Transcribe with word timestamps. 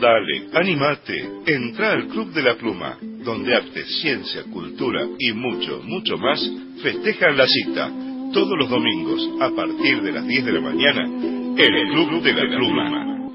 Dale, 0.00 0.48
animate, 0.54 1.28
entra 1.46 1.92
al 1.92 2.06
Club 2.08 2.32
de 2.32 2.42
la 2.42 2.54
Pluma, 2.56 2.96
donde 3.24 3.54
arte, 3.54 3.84
ciencia, 4.00 4.44
cultura 4.44 5.06
y 5.18 5.32
mucho, 5.32 5.82
mucho 5.84 6.16
más 6.16 6.40
festejan 6.82 7.36
la 7.36 7.46
cita, 7.46 7.90
todos 8.32 8.56
los 8.56 8.70
domingos 8.70 9.28
a 9.40 9.50
partir 9.50 10.00
de 10.00 10.12
las 10.12 10.26
10 10.26 10.44
de 10.46 10.52
la 10.52 10.60
mañana, 10.60 11.04
en 11.04 11.74
el 11.74 11.88
Club 11.92 12.22
de 12.22 12.32
la 12.32 12.56
Pluma. 12.56 13.30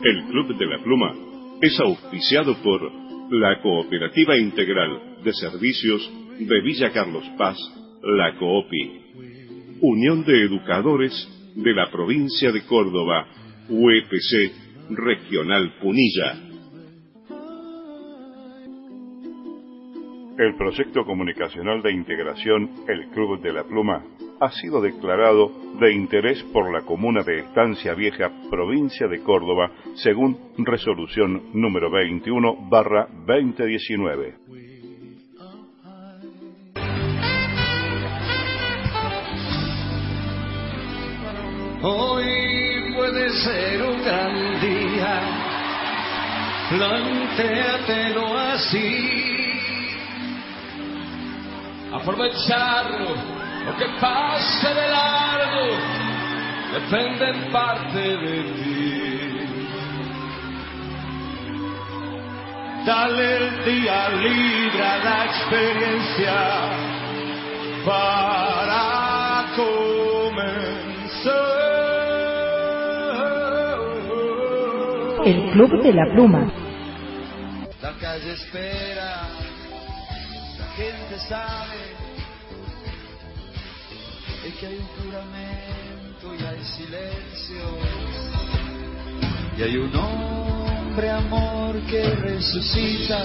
El 0.00 0.24
Club 0.30 0.58
de 0.58 0.66
la 0.66 0.82
Pluma 0.82 1.14
es 1.60 1.78
auspiciado 1.78 2.56
por 2.62 2.80
la 3.30 3.60
Cooperativa 3.62 4.36
Integral 4.38 5.22
de 5.22 5.32
Servicios 5.34 6.10
de 6.38 6.60
Villa 6.62 6.90
Carlos 6.90 7.24
Paz, 7.36 7.56
la 8.02 8.36
COOPI, 8.38 9.07
Unión 9.80 10.24
de 10.24 10.44
Educadores 10.44 11.12
de 11.54 11.72
la 11.72 11.90
Provincia 11.90 12.50
de 12.50 12.62
Córdoba, 12.66 13.28
UEPC 13.68 14.90
Regional 14.90 15.74
Punilla. 15.80 16.48
El 20.36 20.56
proyecto 20.56 21.04
comunicacional 21.04 21.82
de 21.82 21.92
integración 21.92 22.70
El 22.88 23.08
Club 23.10 23.40
de 23.40 23.52
la 23.52 23.64
Pluma 23.64 24.04
ha 24.40 24.50
sido 24.50 24.80
declarado 24.80 25.52
de 25.80 25.92
interés 25.92 26.42
por 26.52 26.72
la 26.72 26.82
comuna 26.82 27.22
de 27.22 27.40
Estancia 27.40 27.94
Vieja, 27.94 28.32
provincia 28.50 29.06
de 29.06 29.20
Córdoba, 29.20 29.70
según 29.94 30.38
resolución 30.58 31.50
número 31.54 31.90
21 31.90 32.68
barra 32.68 33.08
2019. 33.26 34.77
Hoy 41.80 42.92
puede 42.96 43.30
ser 43.30 43.82
un 43.84 44.02
gran 44.02 44.60
día, 44.60 45.20
plantéatelo 46.70 48.36
así. 48.36 49.60
Aprovecharlo, 51.92 53.14
lo 53.64 53.76
que 53.76 53.86
pase 54.00 54.74
de 54.74 54.88
largo, 54.88 55.66
depende 56.72 57.30
en 57.30 57.52
parte 57.52 57.98
de 57.98 58.42
ti. 58.42 58.98
Dale 62.84 63.36
el 63.36 63.64
día 63.64 64.08
libre 64.08 64.82
a 64.82 64.98
la 64.98 65.24
experiencia 65.26 66.34
para 67.86 68.97
El 75.28 75.50
Club 75.50 75.82
de 75.82 75.92
la 75.92 76.10
Pluma. 76.14 76.50
La 77.82 77.92
calle 78.00 78.32
espera, 78.32 79.28
la 80.58 80.66
gente 80.74 81.18
sabe 81.28 81.76
es 84.46 84.54
que 84.54 84.66
hay 84.68 84.76
un 84.76 84.86
juramento 84.96 86.34
y 86.34 86.44
hay 86.46 86.64
silencio. 86.64 87.62
Y 89.58 89.62
hay 89.64 89.76
un 89.76 89.94
hombre 89.94 91.10
amor 91.10 91.78
que 91.90 92.02
resucita. 92.08 93.22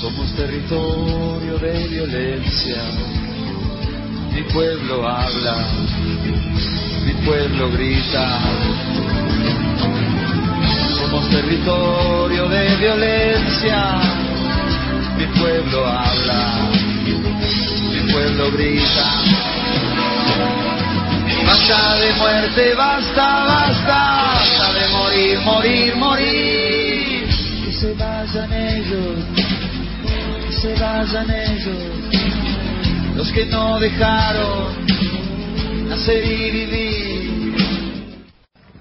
Somos 0.00 0.34
territorio 0.36 1.58
de 1.58 1.88
violencia. 1.88 2.82
Mi 4.32 4.42
pueblo 4.54 5.06
habla, 5.06 5.68
mi 7.04 7.12
pueblo 7.26 7.70
grita. 7.72 8.93
Territorio 11.30 12.48
de 12.48 12.76
violencia. 12.76 14.00
Mi 15.16 15.26
pueblo 15.38 15.86
habla, 15.86 16.70
mi 17.04 18.12
pueblo 18.12 18.50
grita. 18.52 19.06
Basta 21.46 21.96
de 21.96 22.12
muerte, 22.14 22.74
basta, 22.74 23.44
basta, 23.44 24.32
basta 24.34 24.72
de 24.72 24.88
morir, 24.88 25.38
morir, 25.40 25.96
morir. 25.96 27.28
Que 27.64 27.72
se 27.72 27.94
vayan 27.94 28.52
ellos, 28.52 29.24
que 30.46 30.52
se 30.52 30.74
vayan 30.74 31.30
ellos, 31.30 33.16
los 33.16 33.30
que 33.32 33.46
no 33.46 33.78
dejaron 33.78 34.86
nacer 35.88 36.24
y 36.24 36.50
vivir. 36.50 37.54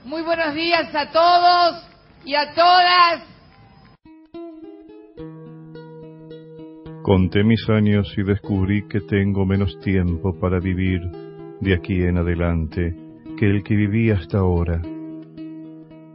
Muy 0.05 0.21
buenos 0.21 0.53
días 0.53 0.93
a 0.95 1.11
todos 1.11 1.92
y 2.25 2.35
a 2.35 2.53
todas. 2.53 3.33
Conté 7.03 7.43
mis 7.43 7.67
años 7.69 8.13
y 8.17 8.23
descubrí 8.23 8.87
que 8.87 9.01
tengo 9.01 9.45
menos 9.45 9.77
tiempo 9.81 10.39
para 10.39 10.59
vivir 10.59 11.01
de 11.59 11.73
aquí 11.73 12.01
en 12.01 12.17
adelante 12.17 12.95
que 13.37 13.45
el 13.45 13.63
que 13.63 13.75
viví 13.75 14.09
hasta 14.09 14.39
ahora. 14.39 14.81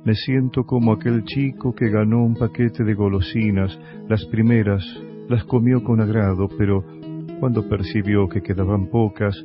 Me 0.05 0.15
siento 0.15 0.65
como 0.65 0.93
aquel 0.93 1.25
chico 1.25 1.75
que 1.75 1.91
ganó 1.91 2.25
un 2.25 2.35
paquete 2.35 2.85
de 2.85 2.95
golosinas, 2.95 3.79
las 4.09 4.25
primeras 4.27 4.83
las 5.29 5.45
comió 5.45 5.85
con 5.85 6.01
agrado, 6.01 6.49
pero 6.57 6.83
cuando 7.39 7.69
percibió 7.69 8.27
que 8.29 8.41
quedaban 8.41 8.87
pocas, 8.87 9.37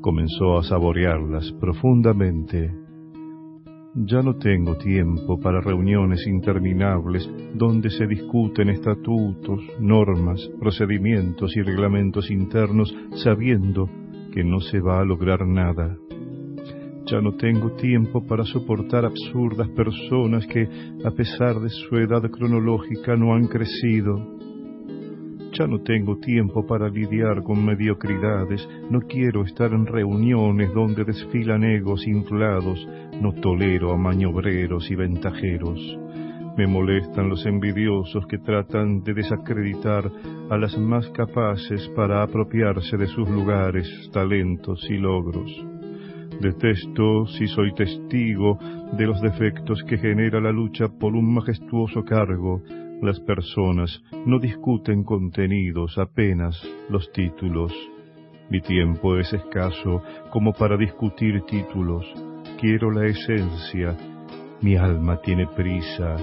comenzó 0.00 0.58
a 0.58 0.64
saborearlas 0.64 1.52
profundamente. 1.60 2.81
Ya 3.94 4.22
no 4.22 4.36
tengo 4.36 4.76
tiempo 4.76 5.38
para 5.38 5.60
reuniones 5.60 6.26
interminables 6.26 7.28
donde 7.52 7.90
se 7.90 8.06
discuten 8.06 8.70
estatutos, 8.70 9.60
normas, 9.80 10.40
procedimientos 10.58 11.54
y 11.58 11.60
reglamentos 11.60 12.30
internos 12.30 12.90
sabiendo 13.22 13.90
que 14.32 14.44
no 14.44 14.60
se 14.60 14.80
va 14.80 15.00
a 15.00 15.04
lograr 15.04 15.46
nada. 15.46 15.98
Ya 17.04 17.20
no 17.20 17.34
tengo 17.34 17.72
tiempo 17.72 18.26
para 18.26 18.44
soportar 18.44 19.04
absurdas 19.04 19.68
personas 19.68 20.46
que, 20.46 20.66
a 21.04 21.10
pesar 21.10 21.60
de 21.60 21.68
su 21.68 21.94
edad 21.98 22.22
cronológica, 22.30 23.14
no 23.14 23.34
han 23.34 23.46
crecido. 23.46 24.38
Ya 25.52 25.66
no 25.66 25.82
tengo 25.82 26.16
tiempo 26.16 26.66
para 26.66 26.88
lidiar 26.88 27.42
con 27.42 27.62
mediocridades, 27.62 28.66
no 28.90 29.00
quiero 29.02 29.44
estar 29.44 29.70
en 29.74 29.84
reuniones 29.84 30.72
donde 30.72 31.04
desfilan 31.04 31.62
egos 31.62 32.06
inflados, 32.06 32.88
no 33.22 33.32
tolero 33.34 33.92
a 33.92 33.96
maniobreros 33.96 34.90
y 34.90 34.96
ventajeros. 34.96 35.78
Me 36.56 36.66
molestan 36.66 37.28
los 37.28 37.46
envidiosos 37.46 38.26
que 38.26 38.38
tratan 38.38 39.04
de 39.04 39.14
desacreditar 39.14 40.10
a 40.50 40.58
las 40.58 40.76
más 40.76 41.08
capaces 41.10 41.88
para 41.94 42.24
apropiarse 42.24 42.96
de 42.96 43.06
sus 43.06 43.28
lugares, 43.30 43.88
talentos 44.12 44.84
y 44.90 44.98
logros. 44.98 45.50
Detesto 46.40 47.26
si 47.28 47.46
soy 47.46 47.72
testigo 47.74 48.58
de 48.98 49.06
los 49.06 49.22
defectos 49.22 49.82
que 49.84 49.98
genera 49.98 50.40
la 50.40 50.50
lucha 50.50 50.88
por 50.88 51.14
un 51.14 51.32
majestuoso 51.32 52.04
cargo. 52.04 52.60
Las 53.00 53.20
personas 53.20 54.02
no 54.26 54.40
discuten 54.40 55.04
contenidos, 55.04 55.96
apenas 55.96 56.60
los 56.90 57.10
títulos. 57.12 57.72
Mi 58.50 58.60
tiempo 58.60 59.16
es 59.16 59.32
escaso 59.32 60.02
como 60.30 60.52
para 60.52 60.76
discutir 60.76 61.40
títulos. 61.42 62.31
Quiero 62.62 62.92
la 62.92 63.06
esencia. 63.06 63.96
Mi 64.60 64.76
alma 64.76 65.20
tiene 65.20 65.48
prisa. 65.48 66.16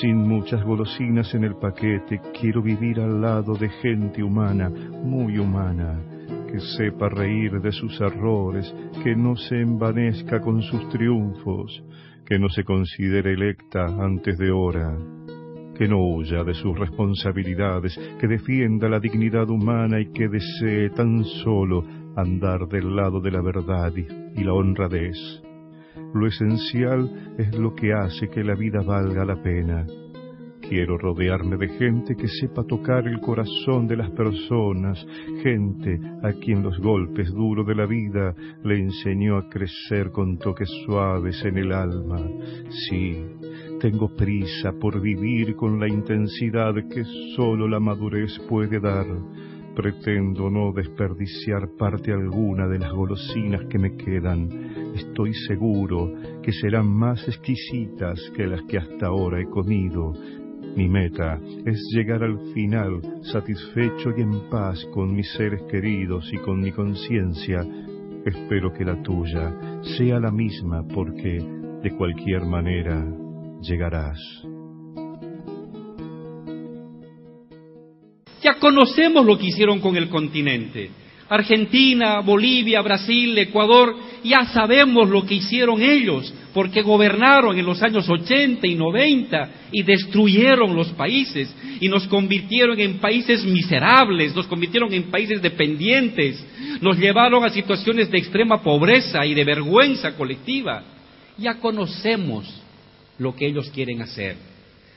Sin 0.00 0.16
muchas 0.16 0.64
golosinas 0.64 1.32
en 1.36 1.44
el 1.44 1.54
paquete, 1.54 2.20
quiero 2.40 2.60
vivir 2.60 2.98
al 2.98 3.20
lado 3.20 3.54
de 3.54 3.68
gente 3.68 4.24
humana, 4.24 4.68
muy 4.68 5.38
humana, 5.38 6.02
que 6.50 6.58
sepa 6.58 7.08
reír 7.10 7.60
de 7.60 7.70
sus 7.70 8.00
errores, 8.00 8.74
que 9.04 9.14
no 9.14 9.36
se 9.36 9.60
envanezca 9.60 10.40
con 10.40 10.62
sus 10.62 10.88
triunfos, 10.88 11.80
que 12.26 12.40
no 12.40 12.48
se 12.48 12.64
considere 12.64 13.34
electa 13.34 13.84
antes 13.84 14.36
de 14.38 14.50
hora, 14.50 14.98
que 15.78 15.86
no 15.86 16.00
huya 16.08 16.42
de 16.42 16.54
sus 16.54 16.76
responsabilidades, 16.76 17.96
que 18.18 18.26
defienda 18.26 18.88
la 18.88 18.98
dignidad 18.98 19.48
humana 19.48 20.00
y 20.00 20.10
que 20.10 20.26
desee 20.26 20.90
tan 20.90 21.22
solo 21.24 21.84
andar 22.16 22.66
del 22.68 22.96
lado 22.96 23.20
de 23.20 23.30
la 23.30 23.42
verdad 23.42 23.92
y 23.94 24.42
la 24.42 24.52
honradez. 24.52 25.16
Lo 26.14 26.26
esencial 26.26 27.34
es 27.38 27.56
lo 27.58 27.74
que 27.74 27.92
hace 27.92 28.28
que 28.28 28.42
la 28.42 28.54
vida 28.54 28.80
valga 28.82 29.24
la 29.24 29.40
pena. 29.42 29.86
Quiero 30.68 30.98
rodearme 30.98 31.56
de 31.58 31.68
gente 31.68 32.16
que 32.16 32.26
sepa 32.26 32.64
tocar 32.64 33.06
el 33.06 33.20
corazón 33.20 33.86
de 33.86 33.96
las 33.96 34.10
personas, 34.10 35.06
gente 35.42 36.00
a 36.24 36.32
quien 36.32 36.62
los 36.62 36.78
golpes 36.80 37.32
duros 37.32 37.66
de 37.66 37.74
la 37.76 37.86
vida 37.86 38.34
le 38.64 38.80
enseñó 38.80 39.36
a 39.36 39.48
crecer 39.48 40.10
con 40.10 40.38
toques 40.38 40.68
suaves 40.84 41.44
en 41.44 41.58
el 41.58 41.70
alma. 41.70 42.20
Sí, 42.88 43.24
tengo 43.80 44.08
prisa 44.16 44.72
por 44.72 45.00
vivir 45.00 45.54
con 45.54 45.78
la 45.78 45.86
intensidad 45.86 46.74
que 46.88 47.04
solo 47.36 47.68
la 47.68 47.78
madurez 47.78 48.36
puede 48.48 48.80
dar. 48.80 49.06
Pretendo 49.76 50.48
no 50.50 50.72
desperdiciar 50.72 51.68
parte 51.78 52.10
alguna 52.10 52.66
de 52.66 52.78
las 52.78 52.92
golosinas 52.92 53.66
que 53.66 53.78
me 53.78 53.94
quedan. 53.94 54.48
Estoy 54.94 55.34
seguro 55.46 56.12
que 56.42 56.50
serán 56.50 56.88
más 56.88 57.22
exquisitas 57.28 58.18
que 58.34 58.46
las 58.46 58.62
que 58.62 58.78
hasta 58.78 59.06
ahora 59.06 59.40
he 59.40 59.44
comido. 59.44 60.14
Mi 60.74 60.88
meta 60.88 61.38
es 61.66 61.78
llegar 61.94 62.24
al 62.24 62.38
final 62.54 63.00
satisfecho 63.22 64.10
y 64.16 64.22
en 64.22 64.48
paz 64.50 64.82
con 64.94 65.14
mis 65.14 65.30
seres 65.32 65.62
queridos 65.70 66.28
y 66.32 66.38
con 66.38 66.60
mi 66.60 66.72
conciencia. 66.72 67.60
Espero 68.24 68.72
que 68.72 68.84
la 68.84 69.00
tuya 69.02 69.54
sea 69.96 70.18
la 70.18 70.30
misma 70.30 70.84
porque, 70.88 71.38
de 71.82 71.96
cualquier 71.96 72.46
manera, 72.46 73.06
llegarás. 73.60 74.18
Ya 78.42 78.54
conocemos 78.54 79.24
lo 79.24 79.38
que 79.38 79.46
hicieron 79.46 79.80
con 79.80 79.96
el 79.96 80.08
continente. 80.08 80.90
Argentina, 81.28 82.20
Bolivia, 82.20 82.80
Brasil, 82.82 83.36
Ecuador, 83.36 83.96
ya 84.22 84.44
sabemos 84.52 85.08
lo 85.08 85.26
que 85.26 85.34
hicieron 85.34 85.82
ellos, 85.82 86.32
porque 86.54 86.82
gobernaron 86.82 87.58
en 87.58 87.66
los 87.66 87.82
años 87.82 88.08
80 88.08 88.64
y 88.66 88.74
90 88.76 89.50
y 89.72 89.82
destruyeron 89.82 90.74
los 90.76 90.88
países 90.90 91.52
y 91.80 91.88
nos 91.88 92.06
convirtieron 92.06 92.78
en 92.78 92.98
países 92.98 93.44
miserables, 93.44 94.34
nos 94.36 94.46
convirtieron 94.46 94.92
en 94.92 95.10
países 95.10 95.42
dependientes, 95.42 96.44
nos 96.80 96.96
llevaron 96.96 97.44
a 97.44 97.50
situaciones 97.50 98.10
de 98.10 98.18
extrema 98.18 98.62
pobreza 98.62 99.26
y 99.26 99.34
de 99.34 99.44
vergüenza 99.44 100.16
colectiva. 100.16 100.84
Ya 101.38 101.54
conocemos 101.54 102.62
lo 103.18 103.34
que 103.34 103.46
ellos 103.46 103.68
quieren 103.70 104.00
hacer. 104.00 104.36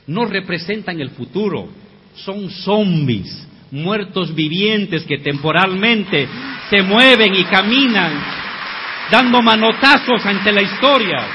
No 0.06 0.26
representan 0.26 1.00
el 1.00 1.10
futuro, 1.10 1.68
son 2.14 2.50
zombies, 2.50 3.46
muertos 3.70 4.34
vivientes 4.34 5.04
que 5.04 5.18
temporalmente 5.18 6.28
se 6.68 6.82
mueven 6.82 7.34
y 7.34 7.44
caminan 7.44 8.12
dando 9.10 9.42
manotazos 9.42 10.24
ante 10.24 10.52
la 10.52 10.62
historia. 10.62 11.26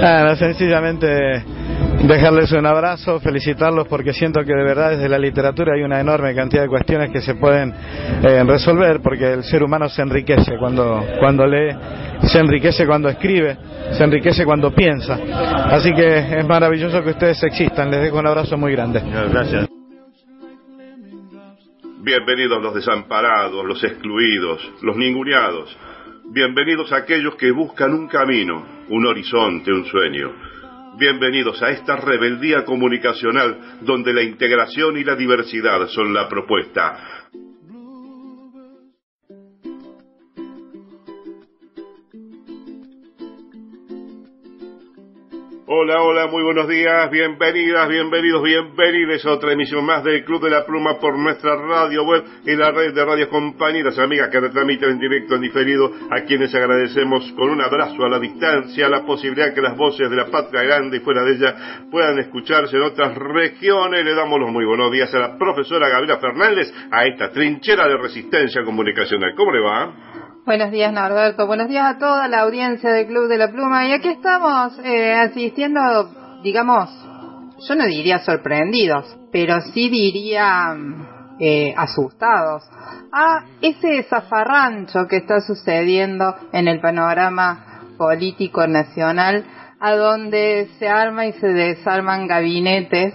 Ah, 0.00 0.36
sencillamente 0.38 1.57
dejarles 2.06 2.52
un 2.52 2.66
abrazo, 2.66 3.18
felicitarlos 3.20 3.88
porque 3.88 4.12
siento 4.12 4.40
que 4.40 4.54
de 4.54 4.64
verdad 4.64 4.90
desde 4.90 5.08
la 5.08 5.18
literatura 5.18 5.74
hay 5.74 5.82
una 5.82 6.00
enorme 6.00 6.34
cantidad 6.34 6.62
de 6.62 6.68
cuestiones 6.68 7.10
que 7.10 7.20
se 7.20 7.34
pueden 7.34 7.74
eh, 8.22 8.44
resolver 8.44 9.00
porque 9.02 9.32
el 9.32 9.44
ser 9.44 9.62
humano 9.62 9.88
se 9.88 10.02
enriquece 10.02 10.56
cuando, 10.58 11.04
cuando 11.18 11.46
lee, 11.46 11.74
se 12.22 12.38
enriquece 12.38 12.86
cuando 12.86 13.08
escribe, 13.08 13.56
se 13.92 14.04
enriquece 14.04 14.44
cuando 14.44 14.72
piensa. 14.72 15.18
Así 15.70 15.92
que 15.92 16.38
es 16.38 16.46
maravilloso 16.46 17.02
que 17.02 17.10
ustedes 17.10 17.42
existan. 17.42 17.90
Les 17.90 18.02
dejo 18.02 18.18
un 18.18 18.26
abrazo 18.26 18.56
muy 18.56 18.72
grande. 18.72 19.02
Gracias. 19.30 19.68
Bienvenidos 22.00 22.62
los 22.62 22.74
desamparados, 22.74 23.64
los 23.66 23.82
excluidos, 23.84 24.72
los 24.82 24.96
ninguneados. 24.96 25.76
Bienvenidos 26.30 26.92
aquellos 26.92 27.36
que 27.36 27.50
buscan 27.50 27.92
un 27.92 28.06
camino, 28.06 28.84
un 28.88 29.06
horizonte, 29.06 29.72
un 29.72 29.84
sueño. 29.84 30.30
Bienvenidos 30.98 31.62
a 31.62 31.70
esta 31.70 31.94
rebeldía 31.94 32.64
comunicacional 32.64 33.78
donde 33.82 34.12
la 34.12 34.20
integración 34.20 34.96
y 34.98 35.04
la 35.04 35.14
diversidad 35.14 35.86
son 35.86 36.12
la 36.12 36.28
propuesta. 36.28 37.17
Hola, 45.70 46.00
hola, 46.00 46.28
muy 46.28 46.42
buenos 46.42 46.66
días, 46.66 47.10
bienvenidas, 47.10 47.86
bienvenidos, 47.90 48.42
bienvenidos 48.42 49.26
a 49.26 49.32
otra 49.32 49.52
emisión 49.52 49.84
más 49.84 50.02
del 50.02 50.24
Club 50.24 50.42
de 50.44 50.48
la 50.48 50.64
Pluma 50.64 50.98
por 50.98 51.18
nuestra 51.18 51.56
radio 51.56 52.04
web 52.04 52.24
y 52.46 52.56
la 52.56 52.70
red 52.70 52.94
de 52.94 53.04
radios 53.04 53.28
compañeras, 53.28 53.98
amigas 53.98 54.30
que 54.30 54.40
retransmiten 54.40 54.92
en 54.92 54.98
directo, 54.98 55.34
en 55.34 55.42
diferido, 55.42 55.92
a 56.10 56.22
quienes 56.22 56.54
agradecemos 56.54 57.30
con 57.32 57.50
un 57.50 57.60
abrazo 57.60 58.02
a 58.02 58.08
la 58.08 58.18
distancia, 58.18 58.88
la 58.88 59.04
posibilidad 59.04 59.52
que 59.52 59.60
las 59.60 59.76
voces 59.76 60.08
de 60.08 60.16
la 60.16 60.30
patria 60.30 60.62
grande 60.62 60.96
y 60.96 61.00
fuera 61.00 61.22
de 61.22 61.32
ella 61.32 61.54
puedan 61.90 62.18
escucharse 62.18 62.74
en 62.74 62.84
otras 62.84 63.14
regiones. 63.14 64.06
Le 64.06 64.14
damos 64.14 64.40
los 64.40 64.50
muy 64.50 64.64
buenos 64.64 64.90
días 64.90 65.14
a 65.14 65.18
la 65.18 65.36
profesora 65.36 65.90
Gabriela 65.90 66.16
Fernández, 66.16 66.72
a 66.90 67.04
esta 67.04 67.30
trinchera 67.30 67.86
de 67.86 67.98
resistencia 67.98 68.64
comunicacional. 68.64 69.34
¿Cómo 69.36 69.52
le 69.52 69.60
va? 69.60 70.07
Buenos 70.48 70.70
días, 70.70 70.94
Norberto. 70.94 71.46
Buenos 71.46 71.68
días 71.68 71.84
a 71.84 71.98
toda 71.98 72.26
la 72.26 72.40
audiencia 72.40 72.90
del 72.90 73.06
Club 73.06 73.28
de 73.28 73.36
la 73.36 73.52
Pluma. 73.52 73.86
Y 73.86 73.92
aquí 73.92 74.08
estamos 74.08 74.80
eh, 74.82 75.12
asistiendo, 75.12 76.10
digamos, 76.42 76.88
yo 77.68 77.74
no 77.74 77.84
diría 77.84 78.20
sorprendidos, 78.20 79.14
pero 79.30 79.60
sí 79.60 79.90
diría 79.90 80.74
eh, 81.38 81.74
asustados 81.76 82.62
a 83.12 83.44
ese 83.60 84.02
zafarrancho 84.04 85.06
que 85.06 85.18
está 85.18 85.42
sucediendo 85.42 86.34
en 86.54 86.66
el 86.66 86.80
panorama 86.80 87.82
político 87.98 88.66
nacional, 88.66 89.44
a 89.78 89.96
donde 89.96 90.70
se 90.78 90.88
arma 90.88 91.26
y 91.26 91.32
se 91.34 91.48
desarman 91.48 92.26
gabinetes 92.26 93.12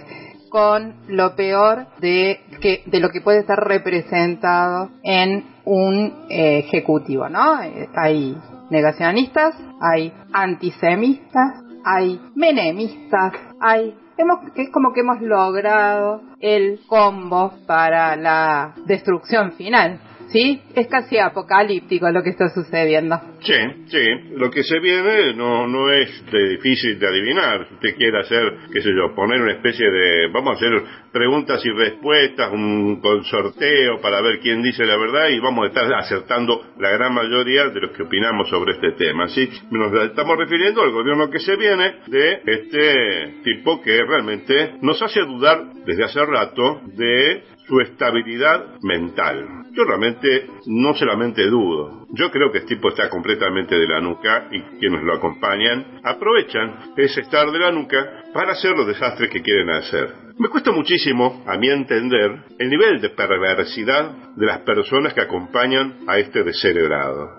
con 0.50 0.94
lo 1.08 1.34
peor 1.34 1.88
de, 1.98 2.44
que, 2.60 2.84
de 2.86 3.00
lo 3.00 3.08
que 3.08 3.22
puede 3.22 3.40
estar 3.40 3.58
representado 3.58 4.90
en 5.02 5.53
un 5.64 6.26
eh, 6.28 6.58
ejecutivo, 6.58 7.28
¿no? 7.28 7.56
Hay 7.94 8.36
negacionistas, 8.70 9.54
hay 9.80 10.12
antisemitas, 10.32 11.62
hay 11.84 12.20
menemistas, 12.34 13.32
hay 13.60 13.94
hemos, 14.16 14.38
es 14.54 14.70
como 14.70 14.92
que 14.92 15.00
hemos 15.00 15.20
logrado 15.20 16.22
el 16.40 16.80
combo 16.86 17.52
para 17.66 18.16
la 18.16 18.74
destrucción 18.86 19.52
final. 19.52 20.00
¿Sí? 20.34 20.60
Es 20.74 20.88
casi 20.88 21.16
apocalíptico 21.16 22.10
lo 22.10 22.20
que 22.24 22.30
está 22.30 22.48
sucediendo. 22.48 23.20
Sí, 23.38 23.54
sí. 23.86 24.04
Lo 24.32 24.50
que 24.50 24.64
se 24.64 24.80
viene 24.80 25.32
no, 25.32 25.68
no 25.68 25.92
es 25.92 26.10
difícil 26.26 26.98
de 26.98 27.06
adivinar. 27.06 27.68
Si 27.68 27.74
usted 27.74 27.94
quiere 27.96 28.18
hacer, 28.18 28.42
qué 28.72 28.82
sé 28.82 28.90
yo, 28.96 29.14
poner 29.14 29.40
una 29.40 29.52
especie 29.52 29.88
de... 29.88 30.26
Vamos 30.32 30.54
a 30.54 30.56
hacer 30.56 30.82
preguntas 31.12 31.64
y 31.64 31.70
respuestas, 31.70 32.52
un 32.52 33.00
sorteo 33.30 34.00
para 34.00 34.20
ver 34.22 34.40
quién 34.40 34.60
dice 34.60 34.84
la 34.84 34.96
verdad 34.96 35.28
y 35.28 35.38
vamos 35.38 35.66
a 35.66 35.68
estar 35.68 35.94
acertando 35.94 36.62
la 36.80 36.90
gran 36.90 37.14
mayoría 37.14 37.68
de 37.68 37.82
los 37.82 37.92
que 37.92 38.02
opinamos 38.02 38.50
sobre 38.50 38.72
este 38.72 38.90
tema. 38.98 39.28
¿sí? 39.28 39.48
Nos 39.70 39.92
estamos 40.02 40.36
refiriendo 40.36 40.82
al 40.82 40.90
gobierno 40.90 41.30
que 41.30 41.38
se 41.38 41.54
viene 41.54 42.00
de 42.08 42.40
este 42.44 43.34
tipo 43.44 43.80
que 43.80 44.02
realmente 44.02 44.78
nos 44.82 45.00
hace 45.00 45.20
dudar 45.20 45.74
desde 45.86 46.02
hace 46.02 46.26
rato 46.26 46.80
de 46.86 47.44
su 47.68 47.78
estabilidad 47.78 48.80
mental. 48.82 49.63
Yo 49.74 49.84
realmente 49.84 50.46
no 50.66 50.94
solamente 50.94 51.44
dudo, 51.50 52.03
yo 52.16 52.30
creo 52.30 52.50
que 52.50 52.58
este 52.58 52.76
tipo 52.76 52.88
está 52.88 53.08
completamente 53.08 53.74
de 53.74 53.86
la 53.86 54.00
nuca 54.00 54.48
y 54.50 54.60
quienes 54.78 55.02
lo 55.02 55.14
acompañan 55.14 56.00
aprovechan 56.02 56.92
ese 56.96 57.22
estar 57.22 57.50
de 57.50 57.58
la 57.58 57.72
nuca 57.72 58.22
para 58.32 58.52
hacer 58.52 58.72
los 58.72 58.86
desastres 58.86 59.30
que 59.30 59.42
quieren 59.42 59.70
hacer. 59.70 60.24
Me 60.36 60.48
cuesta 60.48 60.72
muchísimo, 60.72 61.44
a 61.46 61.56
mi 61.56 61.68
entender, 61.68 62.42
el 62.58 62.68
nivel 62.68 63.00
de 63.00 63.10
perversidad 63.10 64.34
de 64.34 64.46
las 64.46 64.62
personas 64.62 65.14
que 65.14 65.20
acompañan 65.20 65.98
a 66.08 66.18
este 66.18 66.42
descerebrado. 66.42 67.38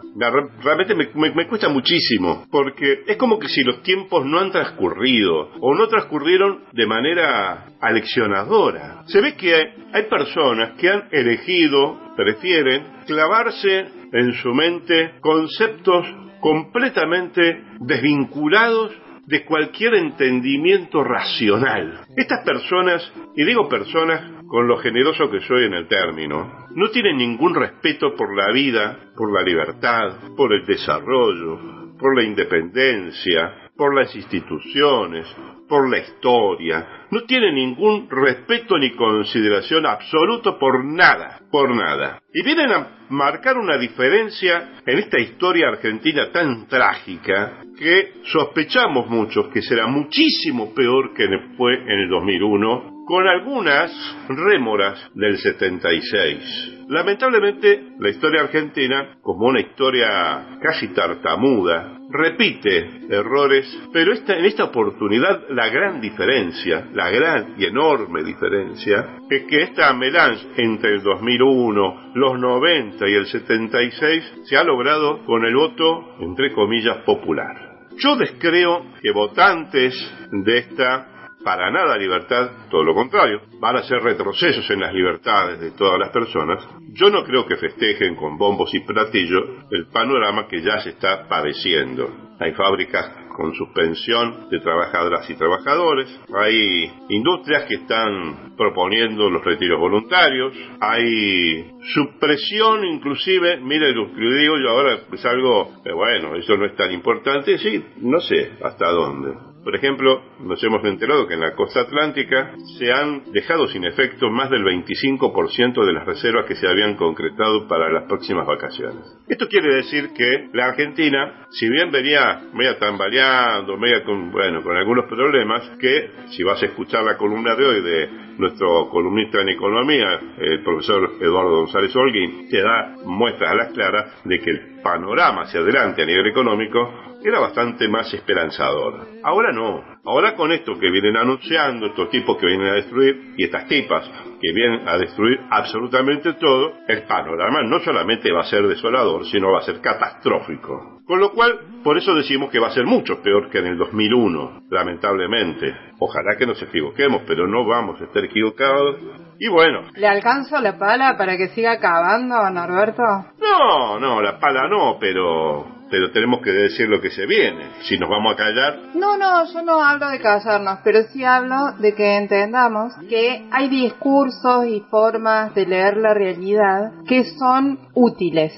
Realmente 0.64 0.96
me, 0.96 1.46
cuesta 1.46 1.68
muchísimo, 1.68 2.46
porque 2.50 3.04
es 3.06 3.18
como 3.18 3.38
que 3.38 3.50
si 3.50 3.64
los 3.64 3.84
tiempos 3.84 4.26
no 4.26 4.40
han 4.40 4.52
transcurrido 4.52 5.52
o 5.60 5.76
no 5.76 5.88
transcurrieron 5.90 6.64
de 6.72 6.86
manera 6.86 7.66
aleccionadora. 7.82 9.04
Se 9.08 9.20
ve 9.20 9.36
que 9.36 9.54
hay 9.54 10.04
personas 10.04 10.80
que 10.80 10.90
han 10.90 11.10
elegido, 11.12 12.00
prefieren, 12.16 13.04
clavarse 13.06 13.88
en 14.12 14.34
su 14.34 14.54
mente 14.54 15.16
conceptos 15.22 16.06
completamente 16.40 17.64
desvinculados 17.80 18.92
de 19.26 19.44
cualquier 19.44 19.96
entendimiento 19.96 21.04
racional. 21.04 22.02
Estas 22.16 22.46
personas, 22.46 23.12
y 23.36 23.44
digo 23.44 23.68
personas 23.68 24.44
con 24.48 24.68
lo 24.68 24.78
generoso 24.78 25.30
que 25.32 25.42
soy 25.42 25.66
en 25.66 25.74
el 25.74 25.88
término, 25.88 26.68
no 26.76 26.90
tienen 26.90 27.18
ningún 27.18 27.56
respeto 27.56 28.16
por 28.16 28.36
la 28.36 28.52
vida, 28.52 29.12
por 29.16 29.34
la 29.34 29.42
libertad, 29.42 30.36
por 30.38 30.54
el 30.54 30.66
desarrollo, 30.66 31.96
por 31.98 32.16
la 32.16 32.24
independencia, 32.24 33.70
por 33.76 33.96
las 33.96 34.16
instituciones, 34.16 35.28
por 35.68 35.90
la 35.90 35.98
historia, 36.00 37.05
no 37.16 37.22
tiene 37.24 37.54
ningún 37.54 38.10
respeto 38.10 38.78
ni 38.78 38.92
consideración 38.92 39.86
absoluto 39.86 40.60
por 40.60 40.84
nada, 40.84 41.40
por 41.50 41.74
nada. 41.74 42.20
Y 42.34 42.44
vienen 42.44 42.74
a 42.74 42.88
marcar 43.10 43.58
una 43.58 43.78
diferencia 43.78 44.82
en 44.86 45.00
esta 45.00 45.22
historia 45.22 45.70
argentina 45.70 46.30
tan 46.34 46.68
trágica 46.68 47.62
que 47.80 48.16
sospechamos 48.24 49.08
muchos 49.10 49.48
que 49.48 49.62
será 49.62 49.88
muchísimo 49.88 50.74
peor 50.74 51.14
que 51.14 51.26
fue 51.56 51.76
en 51.76 52.00
el 52.02 52.10
2001 52.10 52.95
con 53.06 53.28
algunas 53.28 53.92
rémoras 54.28 55.12
del 55.14 55.38
76. 55.38 56.74
Lamentablemente, 56.88 57.94
la 58.00 58.10
historia 58.10 58.42
argentina, 58.42 59.18
como 59.22 59.48
una 59.48 59.60
historia 59.60 60.60
casi 60.62 60.90
tartamuda, 60.90 62.00
repite 62.12 63.08
errores, 63.10 63.66
pero 63.92 64.14
esta, 64.14 64.38
en 64.38 64.46
esta 64.46 64.66
oportunidad 64.66 65.50
la 65.50 65.70
gran 65.70 66.00
diferencia, 66.00 66.88
la 66.94 67.10
gran 67.10 67.56
y 67.58 67.66
enorme 67.66 68.24
diferencia, 68.24 69.18
es 69.30 69.44
que 69.44 69.64
esta 69.64 69.94
melange 69.94 70.46
entre 70.58 70.96
el 70.96 71.04
2001, 71.04 72.12
los 72.14 72.40
90 72.40 73.08
y 73.08 73.14
el 73.14 73.26
76 73.26 74.42
se 74.46 74.58
ha 74.58 74.64
logrado 74.64 75.24
con 75.26 75.44
el 75.46 75.56
voto, 75.56 76.18
entre 76.20 76.52
comillas, 76.54 76.98
popular. 76.98 77.76
Yo 77.98 78.16
descreo 78.18 78.86
que 79.02 79.12
votantes 79.12 79.94
de 80.32 80.58
esta 80.58 81.15
para 81.46 81.70
nada 81.70 81.96
libertad, 81.96 82.70
todo 82.72 82.84
lo 82.84 82.96
contrario, 82.96 83.40
van 83.60 83.76
a 83.76 83.84
ser 83.84 84.02
retrocesos 84.02 84.68
en 84.72 84.80
las 84.80 84.92
libertades 84.92 85.60
de 85.60 85.72
todas 85.72 86.00
las 86.00 86.10
personas. 86.10 86.68
Yo 86.94 87.12
no 87.12 87.24
creo 87.24 87.46
que 87.46 87.56
festejen 87.56 88.16
con 88.16 88.36
bombos 88.36 88.74
y 88.74 88.80
platillos 88.80 89.44
el 89.70 89.86
panorama 89.90 90.48
que 90.48 90.64
ya 90.64 90.80
se 90.80 90.90
está 90.90 91.28
padeciendo. 91.30 92.10
Hay 92.40 92.52
fábricas 92.54 93.12
con 93.38 93.54
suspensión 93.54 94.50
de 94.50 94.60
trabajadoras 94.60 95.30
y 95.30 95.36
trabajadores, 95.36 96.10
hay 96.34 96.92
industrias 97.10 97.66
que 97.66 97.76
están 97.76 98.56
proponiendo 98.58 99.30
los 99.30 99.44
retiros 99.44 99.80
voluntarios, 99.80 100.52
hay 100.80 101.70
supresión 101.94 102.86
inclusive, 102.86 103.58
mire 103.58 103.94
lo 103.94 104.08
que 104.08 104.22
digo 104.22 104.56
yo 104.58 104.70
ahora 104.70 105.00
es 105.12 105.26
algo, 105.26 105.74
bueno, 105.94 106.36
eso 106.36 106.58
no 106.58 106.66
es 106.66 106.76
tan 106.76 106.92
importante, 106.92 107.58
sí, 107.60 107.86
no 107.98 108.20
sé 108.20 108.54
hasta 108.64 108.90
dónde. 108.90 109.55
Por 109.66 109.76
ejemplo, 109.76 110.22
nos 110.42 110.64
hemos 110.64 110.86
enterado 110.86 111.26
que 111.26 111.34
en 111.34 111.40
la 111.40 111.56
costa 111.56 111.82
atlántica 111.82 112.54
se 112.78 112.94
han 112.94 113.32
dejado 113.32 113.68
sin 113.68 113.84
efecto 113.84 114.30
más 114.30 114.52
del 114.52 114.64
25% 114.64 115.84
de 115.84 115.92
las 115.92 116.06
reservas 116.06 116.46
que 116.46 116.54
se 116.54 116.68
habían 116.68 116.96
concretado 116.96 117.68
para 117.68 117.92
las 117.92 118.04
próximas 118.04 118.46
vacaciones. 118.46 119.04
Esto 119.28 119.48
quiere 119.48 119.74
decir 119.74 120.10
que 120.16 120.50
la 120.54 120.68
Argentina, 120.68 121.48
si 121.50 121.68
bien 121.68 121.90
venía 121.90 122.44
media 122.54 122.78
tambaleando, 122.78 123.76
media 123.76 124.04
con, 124.04 124.32
bueno, 124.32 124.62
con 124.62 124.78
algunos 124.78 125.06
problemas, 125.06 125.68
que 125.80 126.12
si 126.30 126.44
vas 126.44 126.62
a 126.62 126.68
escuchar 126.68 127.04
la 127.04 127.18
columna 127.18 127.56
de 127.56 127.66
hoy 127.66 127.82
de 127.82 128.10
nuestro 128.38 128.90
columnista 128.90 129.42
en 129.42 129.50
economía, 129.50 130.20
el 130.38 130.64
profesor 130.64 131.14
Eduardo 131.22 131.60
González 131.60 131.96
Holguín, 131.96 132.50
te 132.50 132.62
da 132.62 132.96
muestras 133.06 133.52
a 133.52 133.56
las 133.56 133.72
claras 133.74 134.22
de 134.24 134.40
que 134.40 134.50
el 134.50 134.82
panorama 134.82 135.44
hacia 135.44 135.62
adelante 135.62 136.04
a 136.04 136.06
nivel 136.06 136.28
económico 136.28 137.16
era 137.24 137.40
bastante 137.40 137.88
más 137.88 138.14
esperanzador. 138.14 139.08
Ahora 139.24 139.52
no. 139.52 139.95
Ahora 140.06 140.36
con 140.36 140.52
esto 140.52 140.78
que 140.78 140.92
vienen 140.92 141.18
anunciando, 141.18 141.88
estos 141.88 142.10
tipos 142.10 142.38
que 142.38 142.46
vienen 142.46 142.68
a 142.68 142.76
destruir, 142.76 143.34
y 143.38 143.44
estas 143.44 143.68
tipas 143.68 144.08
que 144.40 144.54
vienen 144.54 144.88
a 144.88 144.98
destruir 144.98 145.40
absolutamente 145.50 146.34
todo, 146.34 146.74
el 146.88 147.04
panorama 147.04 147.64
no 147.64 147.80
solamente 147.80 148.32
va 148.32 148.42
a 148.42 148.46
ser 148.46 148.68
desolador, 148.68 149.26
sino 149.26 149.52
va 149.52 149.60
a 149.60 149.64
ser 149.64 149.82
catastrófico. 149.82 151.02
Con 151.08 151.20
lo 151.20 151.32
cual, 151.32 151.60
por 151.84 151.98
eso 151.98 152.14
decimos 152.14 152.50
que 152.52 152.60
va 152.60 152.68
a 152.68 152.72
ser 152.72 152.86
mucho 152.86 153.22
peor 153.22 153.50
que 153.50 153.60
en 153.60 153.68
el 153.68 153.78
2001, 153.78 154.64
lamentablemente. 154.70 155.76
Ojalá 156.00 156.36
que 156.38 156.48
nos 156.48 156.62
equivoquemos, 156.62 157.24
pero 157.28 157.48
no 157.48 157.66
vamos 157.66 158.02
a 158.02 158.06
estar 158.06 158.24
equivocados. 158.24 158.98
Y 159.40 159.48
bueno. 159.48 159.82
¿Le 159.96 160.08
alcanzo 160.08 160.60
la 160.62 160.78
pala 160.78 161.16
para 161.18 161.38
que 161.38 161.50
siga 161.50 161.74
acabando, 161.74 162.50
Norberto? 162.50 163.04
No, 163.40 164.00
no, 164.00 164.22
la 164.22 164.40
pala 164.40 164.68
no, 164.68 164.98
pero 165.00 165.85
pero 165.96 166.12
tenemos 166.12 166.42
que 166.42 166.52
decir 166.52 166.90
lo 166.90 167.00
que 167.00 167.10
se 167.10 167.26
viene. 167.26 167.70
Si 167.84 167.98
nos 167.98 168.10
vamos 168.10 168.34
a 168.34 168.36
callar. 168.36 168.80
No, 168.96 169.16
no, 169.16 169.46
yo 169.46 169.62
no 169.62 169.82
hablo 169.82 170.10
de 170.10 170.20
callarnos, 170.20 170.80
pero 170.84 171.04
sí 171.04 171.24
hablo 171.24 171.72
de 171.80 171.96
que 171.96 172.18
entendamos 172.18 172.94
que 173.08 173.48
hay 173.50 173.70
discursos 173.70 174.66
y 174.68 174.82
formas 174.92 175.56
de 175.56 175.66
leer 175.66 175.96
la 175.96 176.14
realidad 176.14 176.92
que 177.08 177.24
son 177.40 177.80
útiles, 177.94 178.52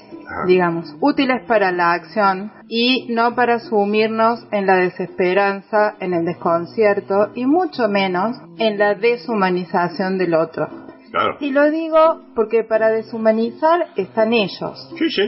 digamos, 0.48 0.92
útiles 1.00 1.44
para 1.46 1.70
la 1.70 1.92
acción 1.92 2.50
y 2.66 3.06
no 3.14 3.36
para 3.36 3.60
sumirnos 3.60 4.44
en 4.50 4.66
la 4.66 4.74
desesperanza, 4.74 5.94
en 6.00 6.14
el 6.14 6.24
desconcierto 6.24 7.30
y 7.36 7.46
mucho 7.46 7.86
menos 7.86 8.36
en 8.58 8.80
la 8.80 8.96
deshumanización 8.96 10.18
del 10.18 10.34
otro. 10.34 10.87
Claro. 11.10 11.36
Y 11.40 11.50
lo 11.50 11.70
digo 11.70 12.22
porque 12.34 12.64
para 12.64 12.88
deshumanizar 12.90 13.88
están 13.96 14.32
ellos. 14.32 14.94
Sí, 14.98 15.10
sí. 15.10 15.22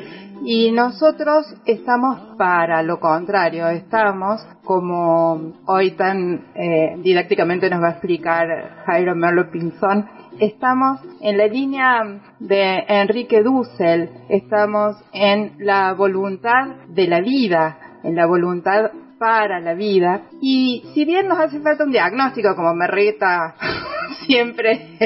Y 0.44 0.72
nosotros 0.72 1.46
estamos 1.66 2.36
para 2.38 2.82
lo 2.82 2.98
contrario, 2.98 3.68
estamos 3.68 4.40
como 4.64 5.52
hoy 5.66 5.90
tan 5.92 6.46
eh, 6.54 6.96
didácticamente 7.02 7.68
nos 7.68 7.82
va 7.82 7.88
a 7.88 7.92
explicar 7.92 8.82
Jairo 8.86 9.14
Merlo 9.14 9.50
Pinzón, 9.50 10.08
estamos 10.38 11.00
en 11.20 11.36
la 11.36 11.46
línea 11.46 12.20
de 12.38 12.84
Enrique 12.88 13.42
Dussel, 13.42 14.08
estamos 14.30 14.96
en 15.12 15.56
la 15.58 15.92
voluntad 15.92 16.68
de 16.88 17.06
la 17.06 17.20
vida, 17.20 17.78
en 18.02 18.16
la 18.16 18.26
voluntad 18.26 18.92
para 19.20 19.60
la 19.60 19.74
vida. 19.74 20.22
Y 20.40 20.82
si 20.94 21.04
bien 21.04 21.28
nos 21.28 21.38
hace 21.38 21.60
falta 21.60 21.84
un 21.84 21.92
diagnóstico, 21.92 22.56
como 22.56 22.74
me 22.74 22.86
reta 22.86 23.54
siempre 24.26 24.96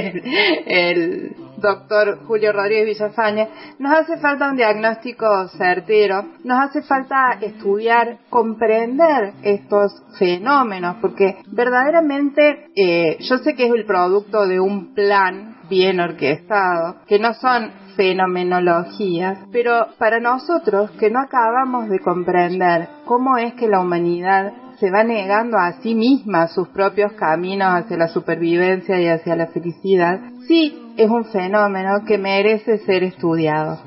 el, 0.65 1.35
doctor 1.65 2.19
Julio 2.27 2.53
Rodríguez 2.53 2.87
Villafañe, 2.87 3.49
nos 3.79 3.93
hace 3.99 4.19
falta 4.19 4.51
un 4.51 4.57
diagnóstico 4.57 5.49
certero, 5.49 6.25
nos 6.45 6.61
hace 6.61 6.83
falta 6.83 7.39
estudiar, 7.41 8.19
comprender 8.29 9.33
estos 9.43 10.03
fenómenos, 10.19 10.97
porque 11.01 11.39
verdaderamente 11.49 12.69
eh, 12.77 13.17
yo 13.21 13.39
sé 13.39 13.55
que 13.55 13.67
es 13.67 13.75
el 13.75 13.87
producto 13.87 14.47
de 14.47 14.61
un 14.61 14.95
plan 14.95 15.57
bien 15.69 15.99
orquestado, 16.01 16.97
que 17.07 17.19
no 17.19 17.33
son 17.35 17.73
fenomenologías, 17.97 19.39
pero 19.51 19.87
para 19.99 20.21
nosotros 20.21 20.91
que 20.93 21.11
no 21.11 21.21
acabamos 21.21 21.89
de 21.89 22.01
comprender 22.01 22.89
cómo 23.07 23.39
es 23.39 23.55
que 23.55 23.69
la 23.69 23.81
humanidad 23.81 24.53
se 24.79 24.91
va 24.91 25.05
negando 25.05 25.57
a 25.57 25.73
sí 25.81 25.95
misma 25.95 26.49
sus 26.49 26.69
propios 26.69 27.13
caminos 27.13 27.69
hacia 27.69 27.97
la 27.97 28.09
supervivencia 28.09 29.01
y 29.01 29.09
hacia 29.09 29.37
la 29.37 29.47
felicidad, 29.47 30.21
sí 30.47 30.84
es 30.97 31.11
un 31.11 31.25
fenómeno 31.27 32.05
que 32.07 32.19
merece 32.19 32.79
ser 32.79 33.03
estudiado. 33.05 33.79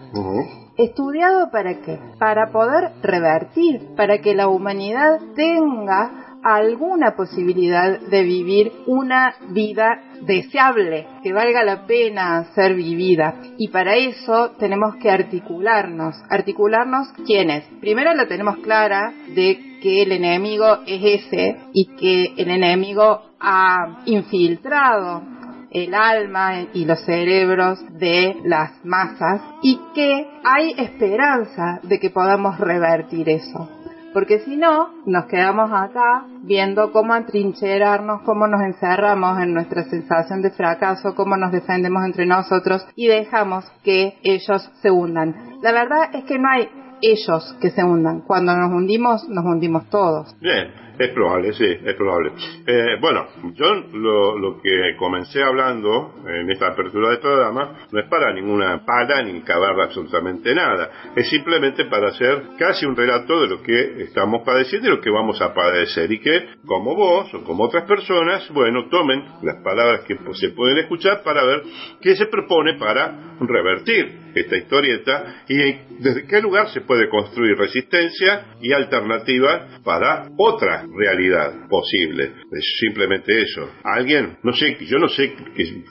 ¿Estudiado 0.77 1.49
para 1.51 1.79
qué? 1.81 1.97
Para 2.19 2.51
poder 2.51 2.91
revertir, 3.01 3.95
para 3.95 4.19
que 4.19 4.35
la 4.35 4.47
humanidad 4.47 5.19
tenga 5.35 6.27
alguna 6.43 7.15
posibilidad 7.15 7.99
de 7.99 8.23
vivir 8.23 8.71
una 8.85 9.33
vida 9.49 10.01
deseable, 10.21 11.07
que 11.23 11.33
valga 11.33 11.63
la 11.63 11.87
pena 11.87 12.45
ser 12.53 12.75
vivida. 12.75 13.35
Y 13.57 13.69
para 13.69 13.95
eso 13.95 14.51
tenemos 14.59 14.95
que 14.97 15.09
articularnos. 15.09 16.15
¿Articularnos 16.29 17.07
quiénes? 17.25 17.65
Primero 17.81 18.13
la 18.13 18.27
tenemos 18.27 18.57
clara 18.57 19.11
de 19.33 19.79
que 19.81 20.03
el 20.03 20.11
enemigo 20.11 20.79
es 20.85 21.23
ese 21.23 21.57
y 21.73 21.85
que 21.95 22.33
el 22.37 22.49
enemigo 22.49 23.21
ha 23.39 24.03
infiltrado 24.05 25.36
el 25.71 25.93
alma 25.93 26.61
y 26.73 26.85
los 26.85 26.99
cerebros 27.01 27.79
de 27.97 28.37
las 28.43 28.83
masas 28.85 29.41
y 29.61 29.79
que 29.93 30.29
hay 30.43 30.73
esperanza 30.77 31.79
de 31.83 31.99
que 31.99 32.09
podamos 32.09 32.59
revertir 32.59 33.29
eso 33.29 33.69
porque 34.17 34.39
si 34.39 34.57
no, 34.57 34.89
nos 35.05 35.25
quedamos 35.25 35.69
acá 35.71 36.25
viendo 36.41 36.91
cómo 36.91 37.13
atrincherarnos, 37.13 38.21
cómo 38.23 38.47
nos 38.47 38.61
encerramos 38.61 39.39
en 39.39 39.53
nuestra 39.53 39.83
sensación 39.83 40.41
de 40.41 40.49
fracaso, 40.49 41.13
cómo 41.13 41.37
nos 41.37 41.51
defendemos 41.51 42.03
entre 42.03 42.25
nosotros 42.25 42.83
y 42.95 43.05
dejamos 43.05 43.65
que 43.83 44.17
ellos 44.23 44.71
se 44.81 44.89
hundan. 44.89 45.59
La 45.61 45.71
verdad 45.71 46.15
es 46.15 46.23
que 46.23 46.39
no 46.39 46.49
hay 46.49 46.67
ellos 46.99 47.55
que 47.61 47.69
se 47.69 47.83
hundan. 47.83 48.21
Cuando 48.21 48.57
nos 48.57 48.71
hundimos, 48.71 49.29
nos 49.29 49.45
hundimos 49.45 49.87
todos. 49.91 50.35
Bien. 50.39 50.86
Es 51.07 51.09
probable, 51.09 51.53
sí, 51.53 51.65
es 51.65 51.95
probable. 51.95 52.31
Eh, 52.65 52.97
bueno, 52.99 53.27
yo 53.53 53.73
lo, 53.93 54.37
lo, 54.37 54.61
que 54.61 54.95
comencé 54.97 55.43
hablando 55.43 56.15
en 56.27 56.49
esta 56.49 56.67
apertura 56.67 57.11
de 57.11 57.17
programa 57.17 57.87
no 57.91 57.99
es 57.99 58.07
para 58.07 58.33
ninguna 58.33 58.83
pala 58.83 59.21
ni 59.21 59.41
cavar 59.41 59.79
absolutamente 59.79 60.55
nada. 60.55 60.89
Es 61.15 61.29
simplemente 61.29 61.85
para 61.85 62.09
hacer 62.09 62.43
casi 62.57 62.85
un 62.85 62.95
relato 62.95 63.41
de 63.41 63.47
lo 63.47 63.61
que 63.61 64.03
estamos 64.03 64.43
padeciendo 64.43 64.87
y 64.87 64.91
lo 64.95 65.01
que 65.01 65.09
vamos 65.09 65.41
a 65.41 65.53
padecer. 65.53 66.11
Y 66.11 66.19
que, 66.19 66.47
como 66.65 66.95
vos 66.95 67.31
o 67.33 67.43
como 67.43 67.65
otras 67.65 67.85
personas, 67.85 68.49
bueno, 68.51 68.87
tomen 68.89 69.23
las 69.43 69.61
palabras 69.63 70.01
que 70.01 70.17
se 70.33 70.49
pueden 70.49 70.79
escuchar 70.79 71.21
para 71.23 71.43
ver 71.43 71.61
qué 72.01 72.15
se 72.15 72.25
propone 72.25 72.73
para 72.79 73.37
revertir 73.41 74.26
esta 74.39 74.57
historieta 74.57 75.43
y 75.47 75.57
desde 75.99 76.25
qué 76.27 76.41
lugar 76.41 76.69
se 76.69 76.81
puede 76.81 77.09
construir 77.09 77.57
resistencia 77.57 78.57
y 78.61 78.73
alternativa 78.73 79.79
para 79.83 80.29
otra 80.37 80.85
realidad 80.95 81.67
posible. 81.69 82.31
Es 82.51 82.77
simplemente 82.79 83.41
eso. 83.41 83.69
Alguien, 83.83 84.37
no 84.43 84.53
sé, 84.53 84.77
yo 84.81 84.97
no 84.97 85.07
sé 85.07 85.33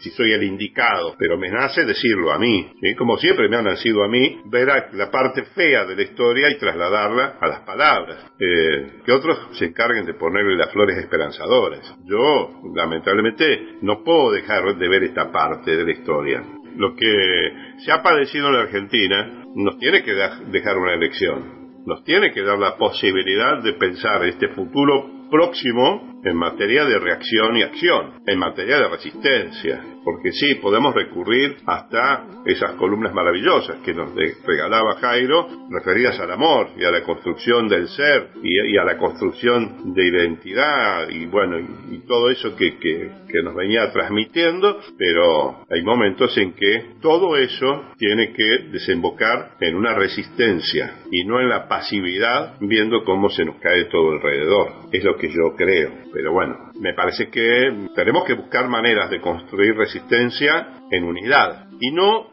si 0.00 0.10
soy 0.10 0.32
el 0.32 0.42
indicado, 0.42 1.14
pero 1.18 1.36
me 1.36 1.50
nace 1.50 1.84
decirlo 1.84 2.32
a 2.32 2.38
mí. 2.38 2.72
Como 2.96 3.16
siempre 3.18 3.48
me 3.48 3.56
ha 3.56 3.62
nacido 3.62 4.02
a 4.04 4.08
mí, 4.08 4.40
ver 4.46 4.68
la 4.92 5.10
parte 5.10 5.44
fea 5.54 5.84
de 5.84 5.96
la 5.96 6.02
historia 6.02 6.50
y 6.50 6.58
trasladarla 6.58 7.36
a 7.40 7.46
las 7.46 7.60
palabras. 7.60 8.26
Eh, 8.38 9.00
que 9.04 9.12
otros 9.12 9.38
se 9.58 9.66
encarguen 9.66 10.04
de 10.04 10.14
ponerle 10.14 10.56
las 10.56 10.72
flores 10.72 10.98
esperanzadoras. 10.98 11.94
Yo, 12.04 12.62
lamentablemente, 12.74 13.76
no 13.82 14.02
puedo 14.04 14.32
dejar 14.32 14.76
de 14.76 14.88
ver 14.88 15.04
esta 15.04 15.30
parte 15.30 15.76
de 15.76 15.84
la 15.84 15.92
historia. 15.92 16.42
Lo 16.76 16.94
que 16.94 17.65
se 17.78 17.92
ha 17.92 18.02
padecido 18.02 18.48
en 18.48 18.54
la 18.54 18.60
Argentina 18.62 19.44
nos 19.54 19.78
tiene 19.78 20.02
que 20.02 20.12
dejar 20.12 20.76
una 20.76 20.94
elección, 20.94 21.84
nos 21.86 22.04
tiene 22.04 22.32
que 22.32 22.42
dar 22.42 22.58
la 22.58 22.76
posibilidad 22.76 23.62
de 23.62 23.74
pensar 23.74 24.24
este 24.24 24.48
futuro 24.48 25.28
próximo 25.30 26.15
en 26.26 26.36
materia 26.36 26.84
de 26.84 26.98
reacción 26.98 27.56
y 27.56 27.62
acción, 27.62 28.14
en 28.26 28.38
materia 28.38 28.78
de 28.78 28.88
resistencia, 28.88 29.80
porque 30.04 30.32
sí, 30.32 30.56
podemos 30.56 30.94
recurrir 30.94 31.56
hasta 31.66 32.26
esas 32.44 32.72
columnas 32.72 33.12
maravillosas 33.12 33.78
que 33.84 33.94
nos 33.94 34.12
regalaba 34.14 34.96
Jairo, 35.00 35.48
referidas 35.70 36.18
al 36.20 36.30
amor 36.30 36.68
y 36.76 36.84
a 36.84 36.90
la 36.90 37.02
construcción 37.02 37.68
del 37.68 37.88
ser 37.88 38.30
y, 38.42 38.76
a 38.76 38.84
la 38.84 38.98
construcción 38.98 39.94
de 39.94 40.06
identidad 40.06 41.08
y 41.08 41.26
bueno, 41.26 41.58
y, 41.58 41.96
todo 42.06 42.30
eso 42.30 42.54
que, 42.54 42.78
que, 42.78 43.42
nos 43.42 43.54
venía 43.54 43.90
transmitiendo, 43.92 44.78
pero 44.96 45.64
hay 45.68 45.82
momentos 45.82 46.36
en 46.38 46.54
que 46.54 46.94
todo 47.02 47.36
eso 47.36 47.92
tiene 47.98 48.32
que 48.32 48.68
desembocar 48.70 49.56
en 49.60 49.74
una 49.74 49.94
resistencia 49.94 51.00
y 51.10 51.24
no 51.24 51.40
en 51.40 51.48
la 51.48 51.68
pasividad 51.68 52.54
viendo 52.60 53.04
cómo 53.04 53.28
se 53.28 53.44
nos 53.44 53.56
cae 53.56 53.86
todo 53.86 54.12
alrededor. 54.12 54.72
Es 54.92 55.04
lo 55.04 55.16
que 55.16 55.28
yo 55.28 55.54
creo. 55.56 55.90
Pero 56.16 56.32
bueno, 56.32 56.72
me 56.80 56.94
parece 56.94 57.28
que 57.28 57.88
tenemos 57.94 58.24
que 58.24 58.32
buscar 58.32 58.66
maneras 58.68 59.10
de 59.10 59.20
construir 59.20 59.76
resistencia 59.76 60.68
en 60.90 61.04
unidad 61.04 61.66
y 61.78 61.90
no 61.90 62.30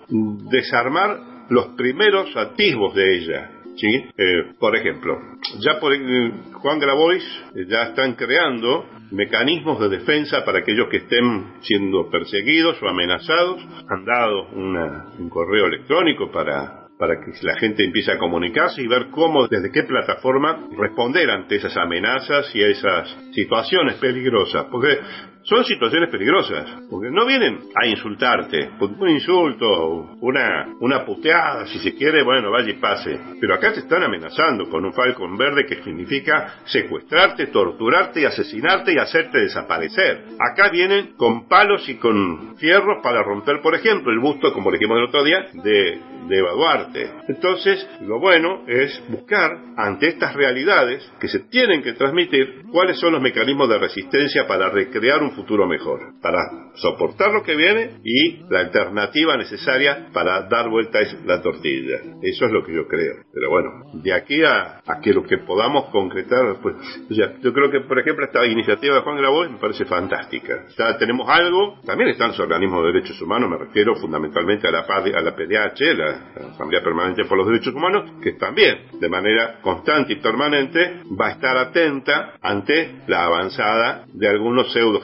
desarmar 0.49 1.19
los 1.49 1.75
primeros 1.75 2.33
atisbos 2.37 2.95
de 2.95 3.17
ella. 3.17 3.51
¿sí? 3.75 4.05
Eh, 4.17 4.53
por 4.57 4.77
ejemplo, 4.77 5.19
ya 5.59 5.81
por 5.81 5.93
eh, 5.93 6.31
Juan 6.53 6.79
Grabois 6.79 7.25
eh, 7.55 7.65
ya 7.67 7.87
están 7.89 8.13
creando 8.13 8.85
mecanismos 9.11 9.81
de 9.81 9.89
defensa 9.89 10.45
para 10.45 10.59
aquellos 10.59 10.87
que 10.87 10.97
estén 10.97 11.55
siendo 11.63 12.09
perseguidos 12.09 12.81
o 12.81 12.87
amenazados. 12.87 13.61
Han 13.89 14.05
dado 14.05 14.47
un 14.53 15.29
correo 15.29 15.65
electrónico 15.65 16.31
para 16.31 16.82
para 16.97 17.19
que 17.19 17.31
la 17.41 17.55
gente 17.57 17.83
empiece 17.83 18.11
a 18.11 18.17
comunicarse 18.17 18.81
y 18.81 18.87
ver 18.87 19.07
cómo, 19.11 19.47
desde 19.47 19.71
qué 19.71 19.83
plataforma 19.83 20.67
responder 20.77 21.29
ante 21.29 21.55
esas 21.55 21.75
amenazas 21.77 22.53
y 22.55 22.63
a 22.63 22.67
esas 22.67 23.17
situaciones 23.33 23.95
peligrosas. 23.95 24.65
Porque 24.71 24.99
son 25.43 25.63
situaciones 25.65 26.09
peligrosas, 26.09 26.69
porque 26.89 27.09
no 27.11 27.25
vienen 27.25 27.59
a 27.75 27.85
insultarte, 27.87 28.71
un 28.79 29.09
insulto, 29.09 30.15
una, 30.21 30.67
una 30.79 31.05
puteada, 31.05 31.65
si 31.67 31.79
se 31.79 31.95
quiere, 31.95 32.23
bueno, 32.23 32.51
vaya 32.51 32.69
y 32.69 32.79
pase. 32.79 33.19
Pero 33.39 33.55
acá 33.55 33.73
te 33.73 33.81
están 33.81 34.03
amenazando 34.03 34.69
con 34.69 34.85
un 34.85 34.93
falcón 34.93 35.37
verde 35.37 35.65
que 35.65 35.83
significa 35.83 36.61
secuestrarte, 36.65 37.47
torturarte 37.47 38.21
y 38.21 38.25
asesinarte 38.25 38.93
y 38.93 38.97
hacerte 38.97 39.39
desaparecer. 39.39 40.23
Acá 40.39 40.69
vienen 40.69 41.13
con 41.17 41.47
palos 41.47 41.87
y 41.89 41.95
con 41.95 42.55
fierros 42.57 43.01
para 43.03 43.23
romper, 43.23 43.61
por 43.61 43.75
ejemplo, 43.75 44.11
el 44.11 44.19
busto, 44.19 44.53
como 44.53 44.71
dijimos 44.71 44.97
el 44.97 45.05
otro 45.05 45.23
día, 45.23 45.47
de, 45.53 45.99
de. 46.27 47.09
Entonces, 47.27 47.87
lo 48.01 48.19
bueno 48.19 48.63
es 48.67 49.01
buscar 49.09 49.57
ante 49.77 50.07
estas 50.07 50.33
realidades 50.33 51.09
que 51.19 51.27
se 51.27 51.39
tienen 51.39 51.81
que 51.81 51.93
transmitir 51.93 52.63
cuáles 52.71 52.99
son 52.99 53.13
los 53.13 53.21
mecanismos 53.21 53.69
de 53.69 53.79
resistencia 53.79 54.47
para 54.47 54.69
recrear 54.69 55.21
un 55.21 55.32
futuro 55.33 55.67
mejor, 55.67 56.13
para 56.21 56.39
soportar 56.75 57.31
lo 57.31 57.43
que 57.43 57.55
viene 57.55 57.99
y 58.03 58.43
la 58.49 58.61
alternativa 58.61 59.37
necesaria 59.37 60.09
para 60.13 60.43
dar 60.43 60.69
vuelta 60.69 60.99
es 60.99 61.15
la 61.25 61.41
tortilla. 61.41 61.99
Eso 62.21 62.45
es 62.45 62.51
lo 62.51 62.63
que 62.63 62.73
yo 62.73 62.87
creo. 62.87 63.15
Pero 63.33 63.49
bueno, 63.49 63.69
de 63.93 64.13
aquí 64.13 64.43
a, 64.43 64.81
que 65.01 65.13
lo 65.13 65.23
que 65.23 65.39
podamos 65.39 65.85
concretar, 65.91 66.57
pues, 66.61 66.75
yo 67.09 67.53
creo 67.53 67.69
que, 67.69 67.81
por 67.81 67.99
ejemplo, 67.99 68.25
esta 68.25 68.45
iniciativa 68.45 68.95
de 68.95 69.01
Juan 69.01 69.17
Grabois 69.17 69.51
me 69.51 69.57
parece 69.57 69.85
fantástica. 69.85 70.65
Ya 70.77 70.97
tenemos 70.97 71.27
algo, 71.29 71.79
también 71.85 72.09
están 72.09 72.29
los 72.29 72.39
organismos 72.39 72.83
de 72.83 72.93
derechos 72.93 73.21
humanos, 73.21 73.49
me 73.49 73.57
refiero 73.57 73.95
fundamentalmente 73.95 74.67
a 74.67 74.71
la, 74.71 74.79
a 74.79 75.21
la 75.21 75.35
PDH, 75.35 75.97
la 75.97 76.49
Asamblea 76.53 76.81
Permanente 76.81 77.25
por 77.25 77.37
los 77.37 77.47
Derechos 77.47 77.73
Humanos, 77.73 78.11
que 78.21 78.33
también, 78.33 78.99
de 78.99 79.09
manera 79.09 79.59
constante 79.61 80.13
y 80.13 80.15
permanente, 80.17 81.01
va 81.19 81.27
a 81.27 81.31
estar 81.31 81.57
atenta 81.57 82.33
ante 82.41 83.03
la 83.07 83.25
avanzada 83.25 84.05
de 84.13 84.27
algunos 84.27 84.71
pseudo 84.71 85.01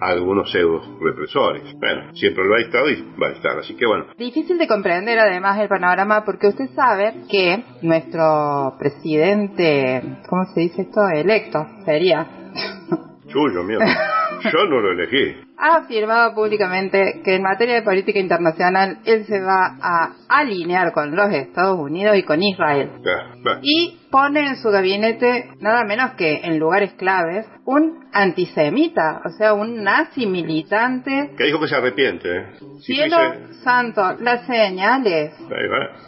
algunos 0.00 0.50
pseudo 0.50 0.98
represores. 1.00 1.62
Bueno, 1.78 2.14
siempre 2.14 2.44
lo 2.44 2.54
ha 2.54 2.60
estado 2.60 2.90
y 2.90 3.02
va 3.20 3.28
a 3.28 3.32
estar, 3.32 3.58
así 3.58 3.74
que 3.74 3.86
bueno. 3.86 4.06
Difícil 4.16 4.58
de 4.58 4.66
comprender 4.66 5.18
además 5.18 5.58
el 5.60 5.68
panorama 5.68 6.24
porque 6.24 6.48
usted 6.48 6.68
sabe 6.74 7.14
que 7.30 7.64
nuestro 7.82 8.76
presidente, 8.78 10.02
¿cómo 10.28 10.44
se 10.54 10.60
dice 10.60 10.82
esto? 10.82 11.00
Electo, 11.08 11.66
sería. 11.84 12.26
Chuyo, 13.28 13.62
mierda. 13.64 13.86
Yo 14.52 14.64
no 14.66 14.80
lo 14.80 14.92
elegí 14.92 15.47
ha 15.58 15.78
afirmado 15.78 16.34
públicamente 16.34 17.20
que 17.24 17.34
en 17.34 17.42
materia 17.42 17.74
de 17.74 17.82
política 17.82 18.20
internacional 18.20 18.98
él 19.04 19.26
se 19.26 19.40
va 19.40 19.76
a 19.80 20.12
alinear 20.28 20.92
con 20.92 21.16
los 21.16 21.32
Estados 21.32 21.78
Unidos 21.78 22.16
y 22.16 22.22
con 22.22 22.40
Israel. 22.42 22.92
Y 23.62 23.98
pone 24.10 24.46
en 24.46 24.56
su 24.56 24.70
gabinete 24.70 25.50
nada 25.60 25.84
menos 25.84 26.12
que 26.12 26.42
en 26.44 26.58
lugares 26.58 26.92
claves 26.92 27.46
un 27.64 28.06
antisemita, 28.12 29.20
o 29.24 29.30
sea, 29.30 29.52
un 29.52 29.82
nazi 29.82 30.26
militante. 30.26 31.32
Que 31.36 31.44
dijo 31.44 31.60
que 31.60 31.66
se 31.66 31.76
arrepiente. 31.76 32.28
¿eh? 32.38 32.46
Cielo 32.80 33.16
santo, 33.62 34.14
las 34.20 34.46
señales. 34.46 35.34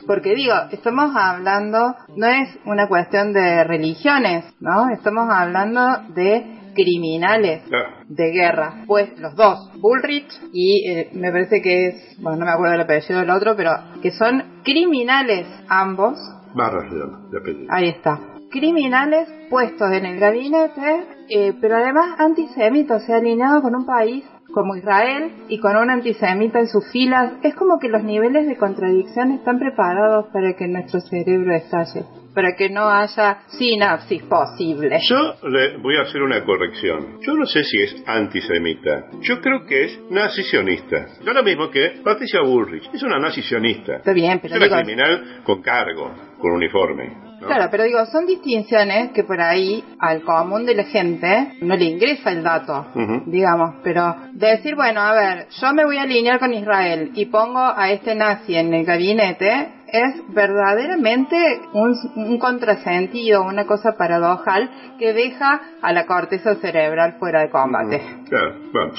Porque 0.06 0.34
digo, 0.34 0.54
estamos 0.70 1.14
hablando, 1.14 1.96
no 2.16 2.26
es 2.26 2.56
una 2.64 2.86
cuestión 2.88 3.32
de 3.32 3.64
religiones, 3.64 4.44
¿no? 4.60 4.88
Estamos 4.90 5.28
hablando 5.28 5.80
de 6.14 6.59
criminales 6.74 7.62
de 8.08 8.30
guerra. 8.30 8.84
Pues 8.86 9.18
los 9.18 9.34
dos, 9.34 9.70
Bullrich 9.80 10.30
y 10.52 10.88
eh, 10.88 11.10
me 11.12 11.30
parece 11.30 11.60
que 11.62 11.88
es, 11.88 12.16
bueno, 12.20 12.38
no 12.38 12.46
me 12.46 12.52
acuerdo 12.52 12.74
el 12.74 12.80
apellido 12.80 13.20
del 13.20 13.30
otro, 13.30 13.56
pero 13.56 13.70
que 14.02 14.10
son 14.12 14.62
criminales 14.64 15.46
ambos. 15.68 16.18
Barras 16.54 16.90
de 17.30 17.38
apellido. 17.38 17.66
Ahí 17.70 17.88
está. 17.88 18.20
Criminales 18.50 19.28
puestos 19.48 19.92
en 19.92 20.06
el 20.06 20.18
gabinete, 20.18 21.04
eh, 21.28 21.54
pero 21.60 21.76
además 21.76 22.18
antisemitas, 22.18 23.02
o 23.02 23.06
sea, 23.06 23.16
alineado 23.16 23.62
con 23.62 23.76
un 23.76 23.86
país 23.86 24.24
como 24.52 24.74
Israel 24.74 25.32
y 25.48 25.60
con 25.60 25.76
un 25.76 25.90
antisemita 25.90 26.58
en 26.58 26.66
sus 26.66 26.90
filas, 26.90 27.34
es 27.42 27.54
como 27.54 27.78
que 27.78 27.88
los 27.88 28.02
niveles 28.02 28.48
de 28.48 28.56
contradicción 28.56 29.30
están 29.30 29.60
preparados 29.60 30.26
para 30.32 30.54
que 30.54 30.66
nuestro 30.66 31.00
cerebro 31.00 31.54
estalle 31.54 32.04
para 32.34 32.54
que 32.56 32.68
no 32.70 32.88
haya 32.88 33.42
sinapsis 33.48 34.22
posible. 34.24 34.98
Yo 35.08 35.34
le 35.48 35.76
voy 35.78 35.96
a 35.96 36.02
hacer 36.02 36.22
una 36.22 36.44
corrección. 36.44 37.18
Yo 37.20 37.34
no 37.34 37.46
sé 37.46 37.64
si 37.64 37.82
es 37.82 38.02
antisemita. 38.06 39.06
Yo 39.22 39.40
creo 39.40 39.66
que 39.66 39.84
es 39.84 40.00
nazisionista. 40.10 41.06
Yo 41.24 41.32
lo 41.32 41.42
mismo 41.42 41.70
que 41.70 42.00
Patricia 42.04 42.40
Bullrich. 42.42 42.88
Es 42.92 43.02
una 43.02 43.18
nazisionista. 43.18 43.96
Está 43.96 44.12
bien, 44.12 44.40
pero 44.40 44.56
es 44.56 44.70
una 44.70 44.82
criminal 44.82 45.40
con 45.44 45.62
cargo, 45.62 46.12
con 46.38 46.52
uniforme. 46.52 47.30
Claro, 47.46 47.68
pero 47.70 47.84
digo, 47.84 48.04
son 48.06 48.26
distinciones 48.26 49.12
que 49.12 49.24
por 49.24 49.40
ahí 49.40 49.82
al 49.98 50.22
común 50.22 50.66
de 50.66 50.74
la 50.74 50.84
gente 50.84 51.54
no 51.62 51.74
le 51.74 51.84
ingresa 51.84 52.30
el 52.30 52.42
dato, 52.42 52.88
digamos, 53.26 53.76
pero 53.82 54.14
decir, 54.32 54.74
bueno, 54.74 55.00
a 55.00 55.14
ver, 55.14 55.46
yo 55.48 55.72
me 55.72 55.84
voy 55.84 55.96
a 55.96 56.02
alinear 56.02 56.38
con 56.38 56.52
Israel 56.52 57.12
y 57.14 57.26
pongo 57.26 57.60
a 57.60 57.90
este 57.90 58.14
nazi 58.14 58.56
en 58.56 58.74
el 58.74 58.84
gabinete, 58.84 59.68
es 59.92 60.22
verdaderamente 60.28 61.36
un, 61.72 62.38
contrasentido, 62.38 63.42
una 63.42 63.66
cosa 63.66 63.96
paradojal 63.96 64.70
que 64.98 65.12
deja 65.12 65.60
a 65.82 65.92
la 65.92 66.06
corteza 66.06 66.56
cerebral 66.56 67.16
fuera 67.18 67.40
de 67.40 67.50
combate. 67.50 68.00
Claro, 68.28 68.56
bueno. 68.72 68.92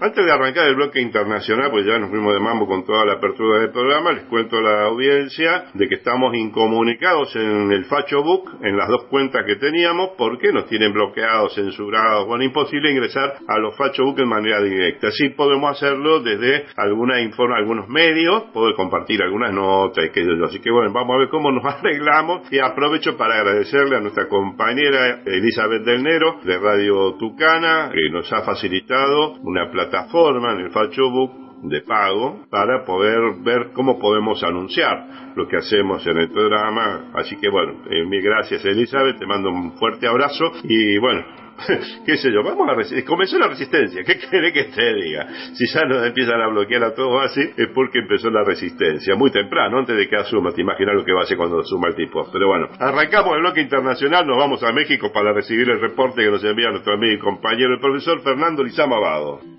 Antes 0.00 0.24
de 0.24 0.30
arrancar 0.30 0.68
el 0.68 0.76
bloque 0.76 1.00
internacional, 1.00 1.70
pues 1.72 1.84
ya 1.84 1.98
nos 1.98 2.10
fuimos 2.10 2.32
de 2.32 2.38
mambo 2.38 2.66
con 2.66 2.84
toda 2.84 3.04
la 3.04 3.14
apertura 3.14 3.58
del 3.58 3.72
programa, 3.72 4.12
les 4.12 4.24
cuento 4.24 4.58
a 4.58 4.62
la 4.62 4.84
audiencia 4.84 5.64
de 5.74 5.88
que 5.88 5.96
estamos 5.96 6.34
incomunicados 6.36 7.34
en 7.34 7.72
el 7.72 7.84
Facho 7.86 8.22
Book, 8.22 8.58
en 8.62 8.76
las 8.76 8.88
dos 8.88 9.06
cuentas 9.10 9.44
que 9.44 9.56
teníamos, 9.56 10.10
porque 10.16 10.52
nos 10.52 10.66
tienen 10.66 10.92
bloqueados, 10.92 11.54
censurados, 11.54 12.26
bueno, 12.26 12.44
imposible 12.44 12.92
ingresar 12.92 13.34
a 13.46 13.58
los 13.58 13.76
Facho 13.76 14.04
en 14.16 14.28
manera 14.28 14.62
directa. 14.62 15.10
Sí 15.10 15.30
podemos 15.30 15.72
hacerlo 15.72 16.20
desde 16.20 16.66
alguna 16.76 17.20
informa, 17.20 17.56
algunos 17.56 17.88
medios, 17.88 18.44
poder 18.52 18.74
compartir 18.74 19.22
algunas 19.22 19.52
notas 19.52 20.04
y 20.04 20.10
Así 20.46 20.60
que 20.60 20.70
bueno, 20.70 20.92
vamos 20.92 21.14
a 21.14 21.18
ver 21.18 21.28
cómo 21.28 21.50
nos 21.50 21.64
arreglamos. 21.74 22.52
Y 22.52 22.58
aprovecho 22.58 23.16
para 23.16 23.36
agradecerle 23.36 23.96
a 23.96 24.00
nuestra 24.00 24.28
compañera 24.28 25.22
Elizabeth 25.24 25.84
Del 25.84 26.02
Nero 26.02 26.40
de 26.44 26.58
Radio 26.58 27.14
Tucana, 27.14 27.90
que 27.92 28.10
nos 28.10 28.32
ha 28.32 28.42
facilitado 28.42 29.34
una 29.42 29.70
plataforma 29.70 30.52
en 30.52 30.60
el 30.60 30.70
Facho 30.70 31.10
Book 31.10 31.47
de 31.62 31.82
pago 31.82 32.46
para 32.50 32.84
poder 32.84 33.18
ver 33.42 33.70
cómo 33.72 33.98
podemos 33.98 34.42
anunciar 34.42 35.32
lo 35.34 35.46
que 35.48 35.56
hacemos 35.56 36.06
en 36.06 36.18
el 36.18 36.30
programa. 36.30 37.10
Así 37.14 37.36
que 37.36 37.48
bueno, 37.48 37.82
eh, 37.90 38.04
mil 38.04 38.22
gracias 38.22 38.64
Elizabeth, 38.64 39.18
te 39.18 39.26
mando 39.26 39.50
un 39.50 39.72
fuerte 39.72 40.06
abrazo 40.06 40.52
y 40.64 40.98
bueno, 40.98 41.24
qué 42.06 42.16
sé 42.16 42.32
yo, 42.32 42.42
vamos 42.42 42.68
a. 42.68 43.04
Comenzó 43.04 43.38
la 43.38 43.48
resistencia, 43.48 44.02
¿qué 44.04 44.18
quiere 44.18 44.52
que 44.52 44.64
te 44.64 44.94
diga? 44.94 45.26
Si 45.54 45.66
ya 45.72 45.84
nos 45.84 46.06
empiezan 46.06 46.40
a 46.40 46.48
bloquear 46.48 46.84
a 46.84 46.94
todos 46.94 47.24
así, 47.24 47.40
es 47.56 47.68
porque 47.74 47.98
empezó 47.98 48.30
la 48.30 48.44
resistencia, 48.44 49.14
muy 49.16 49.30
temprano, 49.30 49.78
antes 49.78 49.96
de 49.96 50.08
que 50.08 50.16
asuma, 50.16 50.52
te 50.52 50.62
imaginas 50.62 50.94
lo 50.94 51.04
que 51.04 51.12
va 51.12 51.20
a 51.20 51.22
hacer 51.24 51.36
cuando 51.36 51.60
asuma 51.60 51.88
el 51.88 51.96
tipo. 51.96 52.28
Pero 52.32 52.46
bueno, 52.46 52.68
arrancamos 52.78 53.34
el 53.34 53.40
bloque 53.40 53.60
internacional, 53.60 54.26
nos 54.26 54.36
vamos 54.36 54.62
a 54.62 54.72
México 54.72 55.10
para 55.12 55.32
recibir 55.32 55.68
el 55.68 55.80
reporte 55.80 56.22
que 56.22 56.30
nos 56.30 56.44
envía 56.44 56.70
nuestro 56.70 56.94
amigo 56.94 57.14
y 57.14 57.18
compañero, 57.18 57.74
el 57.74 57.80
profesor 57.80 58.20
Fernando 58.22 58.62
Lizama 58.62 58.96
Abado. 58.96 59.57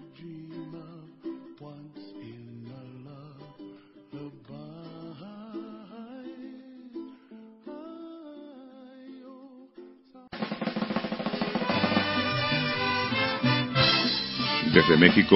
Desde 14.80 14.96
México, 14.96 15.36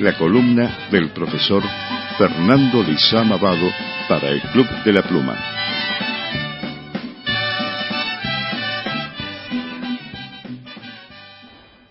la 0.00 0.12
columna 0.18 0.88
del 0.90 1.08
profesor 1.12 1.62
Fernando 2.18 2.82
Lizama 2.82 3.36
Abado 3.36 3.66
para 4.10 4.28
el 4.28 4.42
Club 4.52 4.66
de 4.84 4.92
la 4.92 5.00
Pluma. 5.00 5.38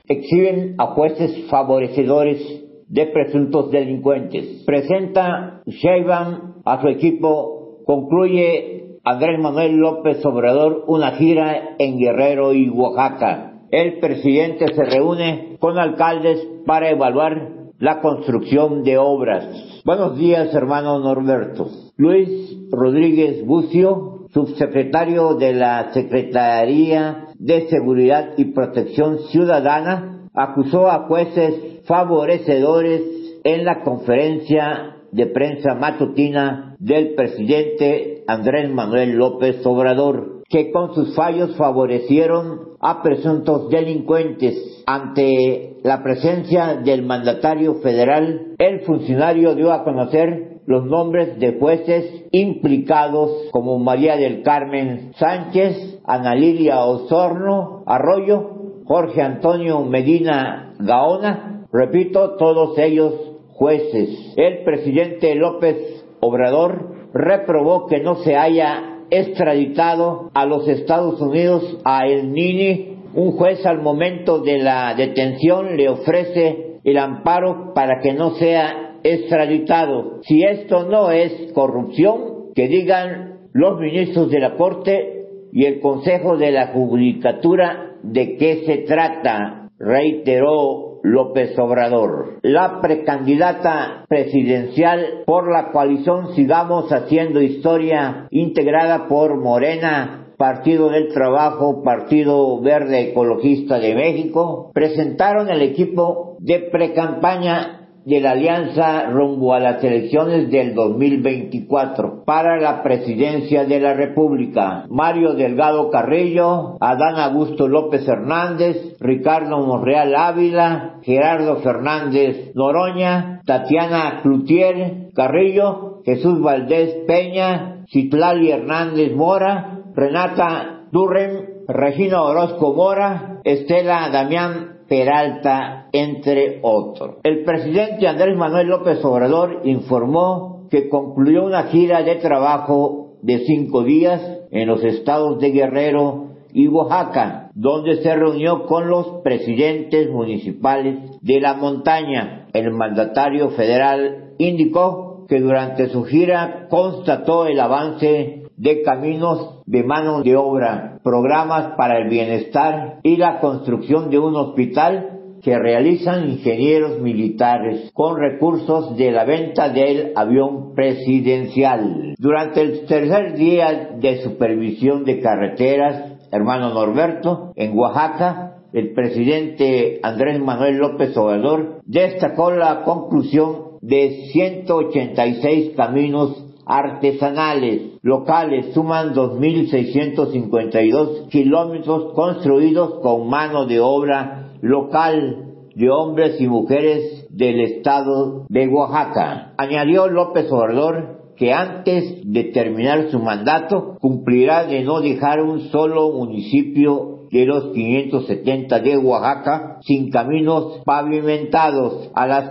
Exhiben 0.08 0.75
a 0.77 0.86
jueces 0.93 1.47
favorecedores 1.49 2.63
de 2.88 3.08
presuntos 3.08 3.71
delincuentes. 3.71 4.62
Presenta 4.63 5.63
Sheiban 5.65 6.58
a 6.63 6.79
su 6.79 6.89
equipo. 6.89 7.82
Concluye 7.88 8.99
Andrés 9.03 9.39
Manuel 9.39 9.77
López 9.77 10.23
Obrador 10.27 10.84
una 10.86 11.13
gira 11.13 11.75
en 11.79 11.97
Guerrero 11.97 12.53
y 12.53 12.69
Oaxaca 12.69 13.53
el 13.73 13.97
presidente 13.97 14.71
se 14.71 14.84
reúne 14.84 15.58
con 15.60 15.79
alcaldes 15.79 16.47
para 16.65 16.89
evaluar 16.89 17.49
la 17.80 18.02
construcción 18.02 18.84
de 18.84 18.97
obras. 18.97 19.82
Buenos 19.86 20.17
días, 20.17 20.54
hermano 20.54 20.99
Norberto. 20.99 21.67
Luis 21.97 22.58
Rodríguez 22.71 23.45
Bucio, 23.45 24.28
subsecretario 24.34 25.36
de 25.36 25.54
la 25.54 25.91
Secretaría 25.93 27.28
de 27.38 27.67
Seguridad 27.67 28.32
y 28.38 28.45
Protección 28.45 29.19
Ciudadana, 29.30 30.30
acusó 30.34 30.89
a 30.89 31.08
jueces 31.08 31.82
favorecedores 31.86 33.02
en 33.43 33.65
la 33.65 33.84
conferencia 33.84 34.95
de 35.12 35.28
prensa 35.28 35.76
matutina 35.76 36.76
del 36.80 37.13
presidente 37.13 38.23
Andrés 38.28 38.71
Manuel 38.71 39.12
López 39.17 39.63
Obrador, 39.65 40.33
que 40.54 40.72
con 40.72 40.94
sus 40.94 41.16
fallos 41.16 41.56
favorecieron 41.56 42.76
a 42.80 43.02
presuntos 43.02 43.72
delincuentes. 43.72 44.84
Ante 44.86 45.78
la 45.84 46.04
presencia 46.04 46.76
del 46.76 47.02
mandatario 47.02 47.82
federal, 47.82 48.54
el 48.60 48.82
funcionario 48.82 49.56
dio 49.56 49.74
a 49.74 49.84
conocer 49.84 50.60
los 50.68 50.86
nombres 50.86 51.39
de 51.39 51.58
jueces 51.60 52.26
implicados 52.32 53.32
como 53.50 53.80
María 53.80 54.16
del 54.16 54.44
Carmen 54.44 55.13
Sánchez, 55.16 56.00
Ana 56.06 56.36
Lilia 56.36 56.86
Osorno 56.86 57.82
Arroyo, 57.88 58.84
Jorge 58.86 59.24
Antonio 59.24 59.80
Medina 59.82 60.76
Gaona, 60.78 61.66
repito, 61.74 62.36
todos 62.36 62.78
ellos 62.78 63.16
jueces. 63.54 64.36
El 64.38 64.63
presidente 64.63 65.34
López 65.34 66.06
Obrador 66.20 67.10
reprobó 67.12 67.88
que 67.88 68.02
no 68.02 68.18
se 68.18 68.36
haya 68.36 68.92
extraditado 69.19 70.32
a 70.34 70.45
los 70.45 70.67
Estados 70.67 71.21
Unidos 71.21 71.80
a 71.86 72.08
El 72.08 72.32
Nini. 72.32 72.97
Un 73.13 73.34
juez 73.34 73.65
al 73.65 73.82
momento 73.82 74.39
de 74.39 74.58
la 74.58 74.95
detención 74.95 75.78
le 75.78 75.89
ofrece 75.89 76.80
el 76.84 76.97
amparo 76.97 77.73
para 77.73 78.02
que 78.02 78.13
no 78.13 78.32
sea 78.36 78.97
extraditado. 79.04 80.21
Si 80.23 80.43
esto 80.43 80.89
no 80.89 81.12
es 81.12 81.52
corrupción, 81.54 82.52
que 82.56 82.67
digan 82.67 83.49
los 83.54 83.80
ministros 83.80 84.30
de 84.32 84.39
la 84.39 84.56
Corte 84.56 85.26
y 85.52 85.65
el 85.65 85.80
Consejo 85.80 86.38
de 86.38 86.52
la 86.52 86.67
Judicatura 86.67 87.97
de 88.02 88.38
qué 88.38 88.63
se 88.65 88.78
trata, 88.80 89.69
reiteró 89.78 90.92
López 91.04 91.58
Obrador. 91.60 92.39
La 92.42 92.80
precandidata 92.82 94.06
presidencial 94.08 95.24
por 95.26 95.52
la 95.52 95.72
coalición 95.72 96.34
Sigamos 96.34 96.92
Haciendo 96.92 97.42
Historia, 97.42 98.28
integrada 98.32 99.08
por 99.08 99.38
Morena, 99.38 100.28
Partido 100.38 100.89
del 100.89 101.13
Trabajo, 101.13 101.84
Partido 101.84 102.60
Verde 102.62 103.12
Ecologista 103.12 103.80
de 103.80 103.94
México, 103.94 104.72
presentaron 104.74 105.50
el 105.50 105.62
equipo 105.62 106.38
de 106.39 106.60
precampaña 106.72 107.83
de 108.06 108.20
la 108.20 108.32
alianza 108.32 109.10
rumbo 109.10 109.54
a 109.54 109.60
las 109.60 109.84
elecciones 109.84 110.50
del 110.52 110.74
2024 110.74 112.24
para 112.26 112.60
la 112.60 112.84
presidencia 112.84 113.63
de 113.63 113.80
la 113.80 113.94
República. 113.94 114.86
Mario 114.89 115.34
Delgado 115.34 115.89
Carrillo, 115.89 116.78
Adán 116.82 117.18
Augusto 117.18 117.68
López 117.68 118.08
Hernández, 118.08 118.98
Ricardo 119.00 119.60
Monreal 119.66 120.16
Ávila, 120.16 121.00
Gerardo 121.04 121.58
Fernández 121.58 122.52
Noroña, 122.56 123.42
Tatiana 123.46 124.20
Cloutier 124.22 125.10
Carrillo, 125.16 126.02
Jesús 126.06 126.42
Valdés 126.42 127.06
Peña, 127.08 127.86
Citlali 127.89 128.52
Hernández 128.52 129.16
Mora, 129.16 129.80
Renata 129.96 130.88
Durren, 130.92 131.63
Regina 131.68 132.22
Orozco 132.22 132.74
Mora, 132.74 133.39
Estela 133.46 134.10
Damián 134.10 134.72
Peralta, 134.93 135.88
entre 135.91 136.60
otros. 136.62 137.15
El 137.23 137.43
presidente 137.43 138.08
Andrés 138.08 138.38
Manuel 138.38 138.67
López 138.67 139.03
Obrador 139.03 139.62
informó 139.63 140.67
que 140.69 140.88
concluyó 140.88 141.45
una 141.45 141.63
gira 141.63 142.03
de 142.03 142.17
trabajo 142.17 143.15
de 143.23 143.39
cinco 143.39 143.82
días 143.82 144.21
en 144.51 144.67
los 144.67 144.84
estados 144.84 145.39
de 145.39 145.49
Guerrero 145.49 146.27
y 146.53 146.67
Oaxaca, 146.67 147.49
donde 147.56 148.03
se 148.03 148.15
reunió 148.15 148.67
con 148.67 148.88
los 148.88 149.23
presidentes 149.23 150.12
municipales 150.12 150.99
de 151.23 151.41
la 151.41 151.56
montaña. 151.56 152.45
El 152.53 152.69
mandatario 152.69 153.49
federal 153.49 154.36
indicó 154.38 155.25
que 155.27 155.39
durante 155.39 155.89
su 155.89 156.03
gira 156.03 156.67
constató 156.69 157.47
el 157.47 157.60
avance 157.60 158.42
de 158.58 158.82
caminos 158.82 159.62
de 159.66 159.84
mano 159.84 160.22
de 160.22 160.36
obra, 160.36 161.00
programas 161.04 161.76
para 161.76 161.98
el 162.00 162.10
bienestar 162.10 163.00
y 163.04 163.18
la 163.18 163.39
construcción 163.39 164.10
de 164.10 164.20
un 164.20 164.36
hospital 164.36 165.13
que 165.44 165.60
realizan 165.60 166.30
ingenieros 166.30 167.02
militares 167.02 167.92
con 167.94 168.18
recursos 168.18 168.96
de 168.96 169.12
la 169.12 169.26
venta 169.26 169.70
del 169.70 170.13
avión 170.16 170.74
presidencial. 170.74 172.16
Durante 172.18 172.62
el 172.62 172.86
tercer 172.86 173.36
día 173.36 173.92
de 174.00 174.22
supervisión 174.22 175.04
de 175.04 175.20
carreteras, 175.20 176.13
hermano 176.32 176.74
Norberto, 176.74 177.52
en 177.56 177.78
Oaxaca, 177.78 178.54
el 178.72 178.94
presidente 178.94 180.00
Andrés 180.02 180.39
Manuel 180.39 180.78
López 180.78 181.16
Obrador 181.18 181.82
destacó 181.86 182.52
la 182.52 182.84
conclusión 182.84 183.74
de 183.82 184.30
186 184.32 185.74
caminos 185.76 186.44
artesanales 186.66 187.92
locales 188.04 188.72
suman 188.74 189.16
2.652 189.16 191.30
kilómetros 191.30 192.13
construidos 192.13 193.00
con 193.02 193.30
mano 193.30 193.66
de 193.66 193.80
obra 193.80 194.52
local 194.62 195.54
de 195.74 195.89
hombres 195.89 196.39
y 196.39 196.48
mujeres 196.48 197.26
del 197.32 197.62
estado 197.62 198.46
de 198.50 198.68
Oaxaca. 198.68 199.54
Añadió 199.58 200.08
López 200.10 200.52
Obrador 200.52 201.32
que 201.38 201.54
antes 201.54 202.22
de 202.26 202.44
terminar 202.52 203.10
su 203.10 203.20
mandato 203.20 203.96
cumplirá 204.00 204.66
de 204.66 204.84
no 204.84 205.00
dejar 205.00 205.42
un 205.42 205.62
solo 205.70 206.12
municipio 206.12 207.28
de 207.32 207.46
los 207.46 207.72
570 207.74 208.80
de 208.80 208.98
Oaxaca 208.98 209.78
sin 209.82 210.12
caminos 210.12 210.82
pavimentados 210.86 212.12
a 212.13 212.28
las 212.28 212.50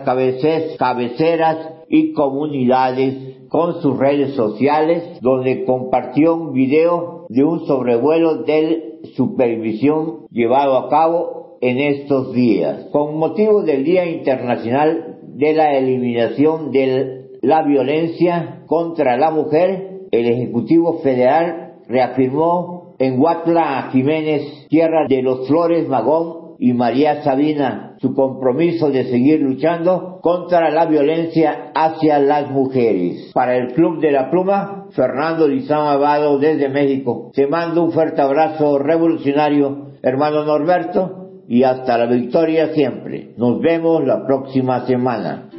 cabeceras 0.78 1.58
y 1.88 2.12
comunidades 2.14 3.41
con 3.52 3.82
sus 3.82 3.98
redes 3.98 4.34
sociales 4.34 5.18
donde 5.20 5.66
compartió 5.66 6.34
un 6.34 6.54
video 6.54 7.26
de 7.28 7.44
un 7.44 7.66
sobrevuelo 7.66 8.44
de 8.44 9.00
supervisión 9.14 10.26
llevado 10.30 10.78
a 10.78 10.88
cabo 10.88 11.58
en 11.60 11.78
estos 11.78 12.32
días. 12.32 12.86
Con 12.92 13.18
motivo 13.18 13.62
del 13.62 13.84
Día 13.84 14.06
Internacional 14.06 15.18
de 15.34 15.52
la 15.52 15.76
Eliminación 15.76 16.72
de 16.72 17.26
la 17.42 17.62
Violencia 17.62 18.62
contra 18.66 19.18
la 19.18 19.30
Mujer, 19.30 20.00
el 20.10 20.26
Ejecutivo 20.26 21.00
Federal 21.02 21.74
reafirmó 21.88 22.94
en 22.98 23.20
Huatla 23.20 23.90
Jiménez, 23.92 24.66
tierra 24.70 25.06
de 25.06 25.20
los 25.20 25.46
Flores 25.46 25.86
Magón, 25.88 26.41
y 26.62 26.74
María 26.74 27.24
Sabina 27.24 27.96
su 28.00 28.14
compromiso 28.14 28.88
de 28.88 29.10
seguir 29.10 29.40
luchando 29.40 30.20
contra 30.22 30.70
la 30.70 30.86
violencia 30.86 31.72
hacia 31.74 32.20
las 32.20 32.52
mujeres. 32.52 33.32
Para 33.34 33.56
el 33.56 33.72
Club 33.72 34.00
de 34.00 34.12
la 34.12 34.30
Pluma, 34.30 34.86
Fernando 34.92 35.48
Lizán 35.48 35.88
Abado 35.88 36.38
desde 36.38 36.68
México. 36.68 37.32
Te 37.34 37.48
mando 37.48 37.82
un 37.82 37.90
fuerte 37.90 38.22
abrazo 38.22 38.78
revolucionario, 38.78 39.88
hermano 40.02 40.44
Norberto, 40.44 41.30
y 41.48 41.64
hasta 41.64 41.98
la 41.98 42.06
victoria 42.06 42.68
siempre. 42.68 43.34
Nos 43.36 43.60
vemos 43.60 44.04
la 44.06 44.24
próxima 44.24 44.86
semana. 44.86 45.50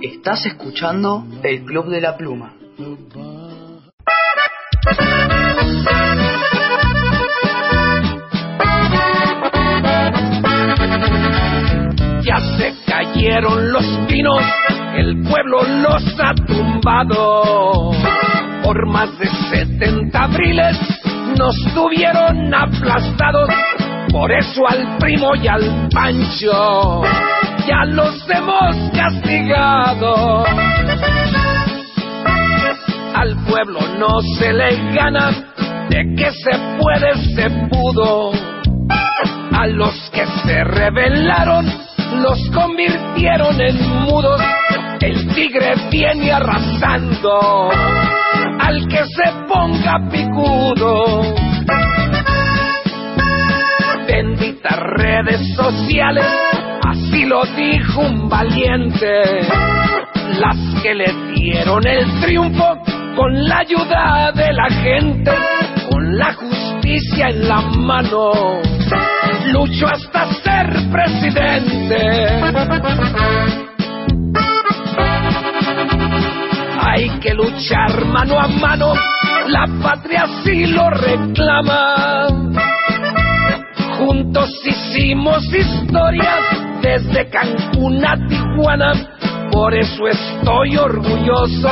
Estás 0.00 0.46
escuchando 0.46 1.24
el 1.42 1.64
Club 1.64 1.88
de 1.88 2.00
la 2.00 2.16
Pluma. 2.16 2.54
Cayeron 12.98 13.72
los 13.72 13.84
pinos, 14.08 14.42
el 14.96 15.22
pueblo 15.22 15.62
los 15.82 16.02
ha 16.20 16.34
tumbado. 16.34 17.92
Por 18.62 18.86
más 18.88 19.16
de 19.18 19.28
70 19.50 20.24
abriles 20.24 20.76
nos 21.36 21.54
tuvieron 21.74 22.52
aplastados, 22.52 23.50
por 24.10 24.32
eso 24.32 24.66
al 24.68 24.98
primo 24.98 25.34
y 25.36 25.46
al 25.46 25.88
pancho 25.94 27.02
ya 27.66 27.84
los 27.84 28.14
hemos 28.28 28.76
castigado. 28.92 30.44
Al 33.14 33.36
pueblo 33.48 33.80
no 33.98 34.20
se 34.38 34.52
le 34.52 34.92
gana, 34.94 35.30
de 35.88 36.14
que 36.16 36.30
se 36.32 36.58
puede 36.80 37.14
se 37.34 37.50
pudo. 37.68 38.32
A 39.52 39.66
los 39.66 39.94
que 40.10 40.24
se 40.44 40.62
rebelaron, 40.62 41.66
los 42.16 42.38
convirtieron 42.50 43.60
en 43.60 43.90
mudos. 44.02 44.40
El 45.00 45.28
tigre 45.34 45.74
viene 45.90 46.32
arrasando 46.32 47.70
al 48.58 48.88
que 48.88 49.04
se 49.04 49.32
ponga 49.46 49.98
picudo. 50.10 51.22
Benditas 54.06 54.78
redes 54.96 55.54
sociales, 55.54 56.26
así 56.84 57.24
lo 57.24 57.44
dijo 57.56 58.00
un 58.00 58.28
valiente. 58.28 59.22
Las 60.38 60.56
que 60.82 60.94
le 60.94 61.12
dieron 61.34 61.86
el 61.86 62.20
triunfo 62.20 62.78
con 63.16 63.48
la 63.48 63.58
ayuda 63.58 64.32
de 64.32 64.52
la 64.52 64.68
gente, 64.68 65.32
con 65.90 66.18
la 66.18 66.32
justicia 66.34 66.67
en 66.96 67.48
la 67.48 67.60
mano. 67.60 68.30
Lucho 69.52 69.86
hasta 69.86 70.26
ser 70.42 70.72
presidente. 70.90 72.28
Hay 76.80 77.10
que 77.20 77.34
luchar 77.34 78.04
mano 78.06 78.40
a 78.40 78.48
mano, 78.48 78.94
la 79.48 79.66
patria 79.82 80.26
sí 80.42 80.66
lo 80.66 80.88
reclama. 80.90 82.28
Juntos 83.98 84.50
hicimos 84.64 85.44
historia 85.52 86.36
desde 86.80 87.28
Cancún 87.28 88.04
a 88.04 88.16
Tijuana, 88.28 88.92
por 89.52 89.74
eso 89.74 90.08
estoy 90.08 90.76
orgulloso 90.76 91.70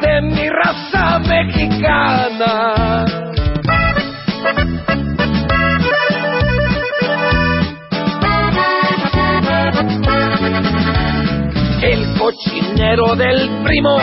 de 0.00 0.22
mi 0.22 0.48
raza 0.48 1.18
mexicana. 1.18 2.94
Cochinero 12.24 13.14
del 13.16 13.50
primo 13.62 13.98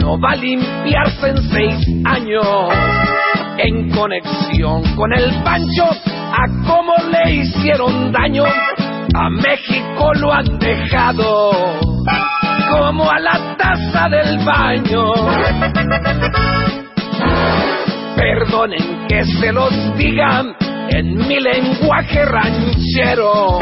no 0.00 0.20
va 0.20 0.30
a 0.32 0.36
limpiarse 0.36 1.30
en 1.30 1.36
seis 1.50 1.86
años. 2.04 2.46
En 3.58 3.90
conexión 3.90 4.84
con 4.94 5.12
el 5.12 5.42
pancho, 5.42 5.84
a 5.84 6.46
cómo 6.64 6.94
le 7.10 7.34
hicieron 7.34 8.12
daño, 8.12 8.44
a 8.44 9.30
México 9.30 10.12
lo 10.14 10.32
han 10.32 10.58
dejado 10.60 11.50
como 12.70 13.10
a 13.10 13.18
la 13.18 13.56
taza 13.56 14.08
del 14.10 14.38
baño. 14.44 15.12
Perdonen 18.14 19.06
que 19.08 19.24
se 19.24 19.52
los 19.52 19.96
digan 19.96 20.54
en 20.90 21.16
mi 21.26 21.40
lenguaje 21.40 22.24
ranchero. 22.26 23.58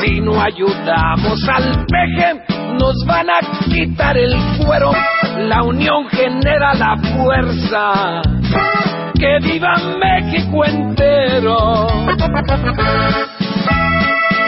Si 0.00 0.20
no 0.20 0.40
ayudamos 0.40 1.48
al 1.48 1.84
peje, 1.86 2.57
nos 2.78 2.94
van 3.06 3.30
a 3.30 3.38
quitar 3.64 4.16
el 4.16 4.34
cuero. 4.58 4.92
La 5.38 5.62
unión 5.62 6.08
genera 6.08 6.74
la 6.74 6.96
fuerza. 6.96 8.22
Que 9.14 9.38
viva 9.40 9.74
México 9.98 10.64
entero. 10.64 11.86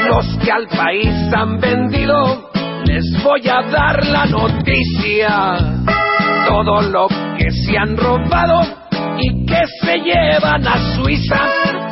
Los 0.08 0.26
que 0.42 0.50
al 0.50 0.66
país 0.68 1.14
han 1.34 1.60
vendido, 1.60 2.50
les 2.84 3.04
voy 3.22 3.48
a 3.48 3.62
dar 3.62 4.04
la 4.06 4.26
noticia. 4.26 5.56
Todo 6.48 6.82
lo 6.82 7.08
que 7.38 7.50
se 7.50 7.78
han 7.78 7.96
robado 7.96 8.62
y 9.18 9.46
que 9.46 9.60
se 9.82 9.98
llevan 9.98 10.66
a 10.66 10.94
Suiza 10.94 11.40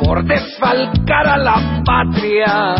por 0.03 0.23
desfalcar 0.25 1.27
a 1.27 1.37
la 1.37 1.81
patria, 1.85 2.75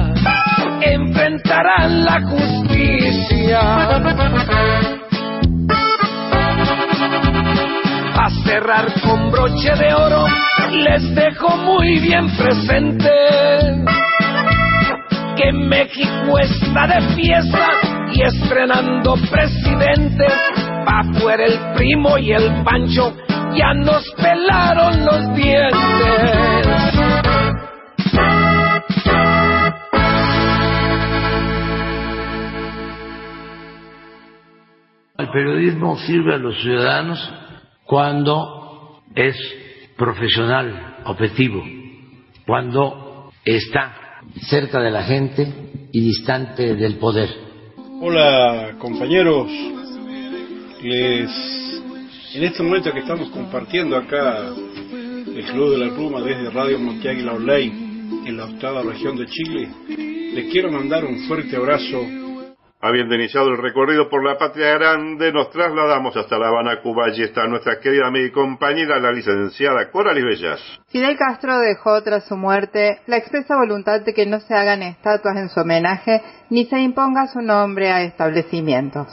enfrentarán 0.81 2.05
la 2.05 2.21
justicia. 2.21 3.59
A 8.15 8.29
cerrar 8.45 8.85
con 9.01 9.31
broche 9.31 9.71
de 9.75 9.93
oro, 9.93 10.25
les 10.71 11.15
dejo 11.15 11.57
muy 11.57 11.99
bien 11.99 12.29
presente 12.37 13.09
que 15.35 15.51
México 15.53 16.37
está 16.39 16.87
de 16.87 17.15
fiesta 17.15 17.67
y 18.13 18.23
estrenando 18.23 19.15
presidente. 19.31 20.25
Pa' 20.85 21.03
fuera 21.19 21.45
el 21.45 21.57
primo 21.75 22.17
y 22.17 22.31
el 22.31 22.63
pancho, 22.63 23.15
ya 23.55 23.73
nos 23.73 24.03
pelaron 24.17 25.05
los 25.05 25.35
dientes. 25.35 26.68
El 35.19 35.27
periodismo 35.31 35.97
sirve 35.97 36.35
a 36.35 36.37
los 36.37 36.61
ciudadanos 36.61 37.19
cuando 37.83 39.01
es 39.13 39.35
profesional, 39.97 40.95
objetivo, 41.03 41.61
cuando 42.47 43.29
está 43.43 44.21
cerca 44.49 44.79
de 44.79 44.91
la 44.91 45.03
gente 45.03 45.45
y 45.91 45.99
distante 45.99 46.73
del 46.73 46.95
poder. 46.99 47.27
Hola 47.99 48.77
compañeros, 48.79 49.47
les 50.83 51.29
en 52.35 52.43
este 52.45 52.63
momento 52.63 52.93
que 52.93 52.99
estamos 52.99 53.29
compartiendo 53.31 53.97
acá 53.97 54.47
el 54.47 55.45
Club 55.51 55.71
de 55.71 55.85
la 55.85 55.93
Pluma 55.95 56.21
desde 56.21 56.49
Radio 56.49 56.79
Monteáguila 56.79 57.33
Online 57.33 58.23
en 58.25 58.37
la 58.37 58.45
octava 58.45 58.83
región 58.83 59.17
de 59.17 59.25
Chile, 59.25 59.67
les 60.33 60.49
quiero 60.49 60.71
mandar 60.71 61.03
un 61.03 61.27
fuerte 61.27 61.57
abrazo. 61.57 62.18
Habiendo 62.81 63.13
iniciado 63.13 63.49
el 63.49 63.57
recorrido 63.57 64.07
por 64.07 64.23
la 64.23 64.37
patria 64.37 64.69
grande, 64.75 65.33
nos 65.33 65.49
trasladamos 65.49 66.15
hasta 66.15 66.37
La 66.37 66.47
Habana, 66.47 66.81
Cuba. 66.81 67.07
Allí 67.07 67.23
está 67.23 67.45
nuestra 67.45 67.77
querida 67.81 68.07
amiga 68.07 68.27
y 68.27 68.31
compañera, 68.31 69.01
la 69.01 69.11
licenciada 69.11 69.91
Coralie 69.91 70.23
Bellas. 70.23 70.61
Fidel 70.87 71.17
Castro 71.17 71.59
dejó 71.59 72.01
tras 72.03 72.25
su 72.25 72.37
muerte 72.37 73.01
la 73.05 73.17
expresa 73.17 73.57
voluntad 73.57 73.99
de 73.99 74.13
que 74.13 74.25
no 74.25 74.39
se 74.39 74.55
hagan 74.55 74.81
estatuas 74.81 75.35
en 75.35 75.49
su 75.49 75.59
homenaje 75.59 76.21
ni 76.49 76.67
se 76.67 76.79
imponga 76.79 77.27
su 77.27 77.41
nombre 77.41 77.91
a 77.91 78.03
establecimientos. 78.03 79.07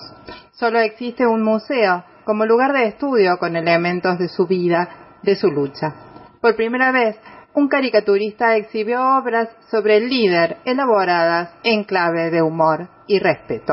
Solo 0.52 0.78
existe 0.78 1.26
un 1.26 1.42
museo 1.42 2.04
como 2.24 2.46
lugar 2.46 2.72
de 2.72 2.86
estudio 2.86 3.36
con 3.38 3.56
elementos 3.56 4.16
de 4.16 4.28
su 4.28 4.46
vida, 4.46 5.18
de 5.24 5.34
su 5.34 5.50
lucha. 5.50 5.92
Por 6.40 6.54
primera 6.54 6.92
vez, 6.92 7.16
un 7.56 7.68
caricaturista 7.68 8.54
exhibió 8.58 9.00
obras 9.18 9.48
sobre 9.70 9.96
el 9.96 10.10
líder 10.10 10.58
elaboradas 10.66 11.58
en 11.64 11.84
clave 11.84 12.30
de 12.30 12.42
humor 12.42 12.86
y 13.08 13.18
respeto. 13.18 13.72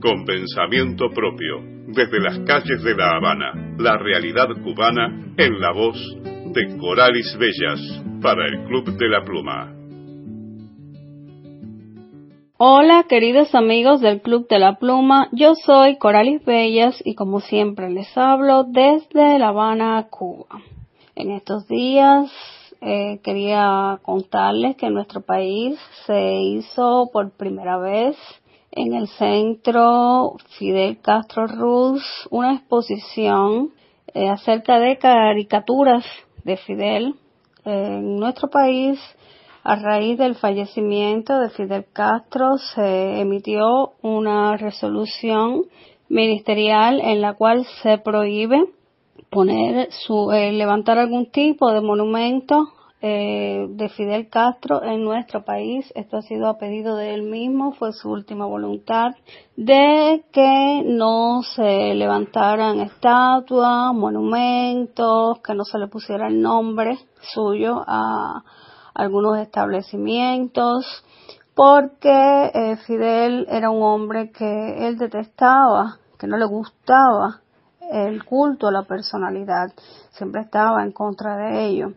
Con 0.00 0.24
pensamiento 0.24 1.10
propio, 1.10 1.56
desde 1.88 2.20
las 2.20 2.38
calles 2.46 2.80
de 2.84 2.94
La 2.94 3.16
Habana, 3.16 3.74
la 3.78 3.98
realidad 3.98 4.46
cubana 4.62 5.34
en 5.36 5.60
la 5.60 5.72
voz 5.72 5.98
de 6.54 6.78
Coralis 6.78 7.36
Bellas 7.36 7.80
para 8.22 8.46
el 8.46 8.64
Club 8.66 8.96
de 8.96 9.08
la 9.08 9.24
Pluma. 9.24 9.74
Hola 12.56 13.04
queridos 13.08 13.52
amigos 13.56 14.00
del 14.00 14.22
Club 14.22 14.46
de 14.48 14.60
la 14.60 14.78
Pluma, 14.78 15.28
yo 15.32 15.54
soy 15.56 15.98
Coralis 15.98 16.44
Bellas 16.44 17.02
y 17.04 17.16
como 17.16 17.40
siempre 17.40 17.90
les 17.90 18.16
hablo 18.16 18.62
desde 18.62 19.40
La 19.40 19.48
Habana, 19.48 20.06
Cuba. 20.08 20.60
En 21.18 21.32
estos 21.32 21.66
días 21.66 22.30
eh, 22.80 23.18
quería 23.24 23.98
contarles 24.02 24.76
que 24.76 24.86
en 24.86 24.94
nuestro 24.94 25.20
país 25.20 25.76
se 26.06 26.34
hizo 26.34 27.10
por 27.12 27.32
primera 27.32 27.76
vez 27.76 28.16
en 28.70 28.94
el 28.94 29.08
centro 29.08 30.36
Fidel 30.60 31.00
Castro 31.00 31.48
Ruz 31.48 32.04
una 32.30 32.54
exposición 32.54 33.70
eh, 34.14 34.28
acerca 34.28 34.78
de 34.78 34.96
caricaturas 34.98 36.04
de 36.44 36.56
Fidel. 36.56 37.16
en 37.64 38.20
nuestro 38.20 38.48
país, 38.48 39.00
a 39.64 39.74
raíz 39.74 40.18
del 40.18 40.36
fallecimiento 40.36 41.36
de 41.40 41.50
Fidel 41.50 41.86
Castro, 41.92 42.58
se 42.58 43.20
emitió 43.20 43.94
una 44.02 44.56
resolución 44.56 45.64
ministerial 46.08 47.00
en 47.00 47.20
la 47.20 47.34
cual 47.34 47.66
se 47.82 47.98
prohíbe 47.98 48.62
poner 49.30 49.90
su 49.92 50.32
eh, 50.32 50.52
levantar 50.52 50.98
algún 50.98 51.30
tipo 51.30 51.70
de 51.72 51.80
monumento 51.80 52.68
eh, 53.00 53.66
de 53.68 53.88
Fidel 53.90 54.28
Castro 54.28 54.82
en 54.82 55.04
nuestro 55.04 55.44
país. 55.44 55.92
Esto 55.94 56.16
ha 56.16 56.22
sido 56.22 56.48
a 56.48 56.58
pedido 56.58 56.96
de 56.96 57.14
él 57.14 57.22
mismo, 57.22 57.72
fue 57.72 57.92
su 57.92 58.10
última 58.10 58.46
voluntad, 58.46 59.12
de 59.56 60.24
que 60.32 60.82
no 60.84 61.42
se 61.42 61.94
levantaran 61.94 62.80
estatuas, 62.80 63.94
monumentos, 63.94 65.38
que 65.40 65.54
no 65.54 65.64
se 65.64 65.78
le 65.78 65.86
pusiera 65.86 66.26
el 66.26 66.42
nombre 66.42 66.98
suyo 67.20 67.84
a 67.86 68.42
algunos 68.94 69.38
establecimientos, 69.38 71.04
porque 71.54 72.50
eh, 72.52 72.76
Fidel 72.84 73.46
era 73.48 73.70
un 73.70 73.82
hombre 73.82 74.32
que 74.32 74.88
él 74.88 74.98
detestaba, 74.98 75.98
que 76.18 76.26
no 76.26 76.36
le 76.36 76.46
gustaba 76.46 77.42
el 77.90 78.24
culto 78.24 78.68
a 78.68 78.72
la 78.72 78.82
personalidad, 78.82 79.72
siempre 80.10 80.42
estaba 80.42 80.82
en 80.82 80.92
contra 80.92 81.36
de 81.36 81.66
ello. 81.66 81.92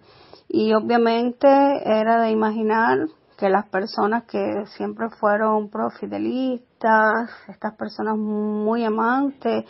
Y 0.48 0.74
obviamente 0.74 1.48
era 1.48 2.22
de 2.22 2.32
imaginar 2.32 3.00
que 3.38 3.50
las 3.50 3.68
personas 3.70 4.26
que 4.26 4.66
siempre 4.78 5.10
fueron 5.10 5.70
profidelistas, 5.70 7.30
estas 7.48 7.74
personas 7.76 8.18
muy 8.18 8.84
amantes, 8.84 9.66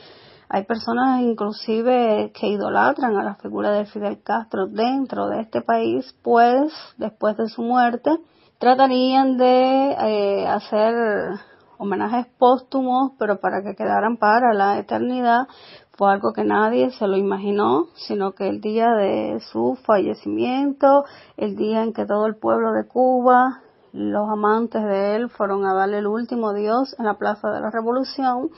hay 0.50 0.66
personas 0.66 1.22
inclusive 1.22 2.34
que 2.34 2.48
idolatran 2.48 3.16
a 3.16 3.24
la 3.24 3.36
figura 3.36 3.72
de 3.72 3.86
Fidel 3.86 4.22
Castro 4.22 4.68
dentro 4.68 5.30
de 5.30 5.42
este 5.42 5.62
país, 5.62 6.14
pues 6.22 6.74
después 6.98 7.38
de 7.38 7.48
su 7.48 7.62
muerte 7.62 8.12
tratarían 8.60 9.38
de 9.38 9.92
eh, 9.92 10.48
hacer 10.48 10.94
homenajes 11.78 12.28
póstumos, 12.38 13.14
pero 13.18 13.40
para 13.40 13.64
que 13.64 13.76
quedaran 13.76 14.18
para 14.18 14.54
la 14.54 14.78
eternidad, 14.78 15.48
fue 16.02 16.12
algo 16.12 16.34
que 16.34 16.44
nadie 16.44 16.90
se 16.90 17.06
lo 17.06 17.16
imaginó, 17.16 17.90
sino 17.94 18.32
que 18.32 18.50
el 18.50 18.60
día 18.60 18.90
de 18.90 19.40
su 19.52 19.78
fallecimiento, 19.86 21.06
el 21.38 21.56
día 21.56 21.84
en 21.84 21.94
que 21.94 22.08
todo 22.08 22.26
el 22.26 22.38
pueblo 22.38 22.72
de 22.72 22.88
Cuba, 22.88 23.62
los 23.94 24.28
amantes 24.28 24.84
de 24.84 25.16
él 25.16 25.30
fueron 25.30 25.64
a 25.64 25.76
darle 25.76 26.00
el 26.00 26.08
último 26.08 26.56
Dios 26.56 26.96
en 26.98 27.06
la 27.06 27.20
Plaza 27.20 27.52
de 27.52 27.62
la 27.62 27.70
Revolución, 27.70 28.50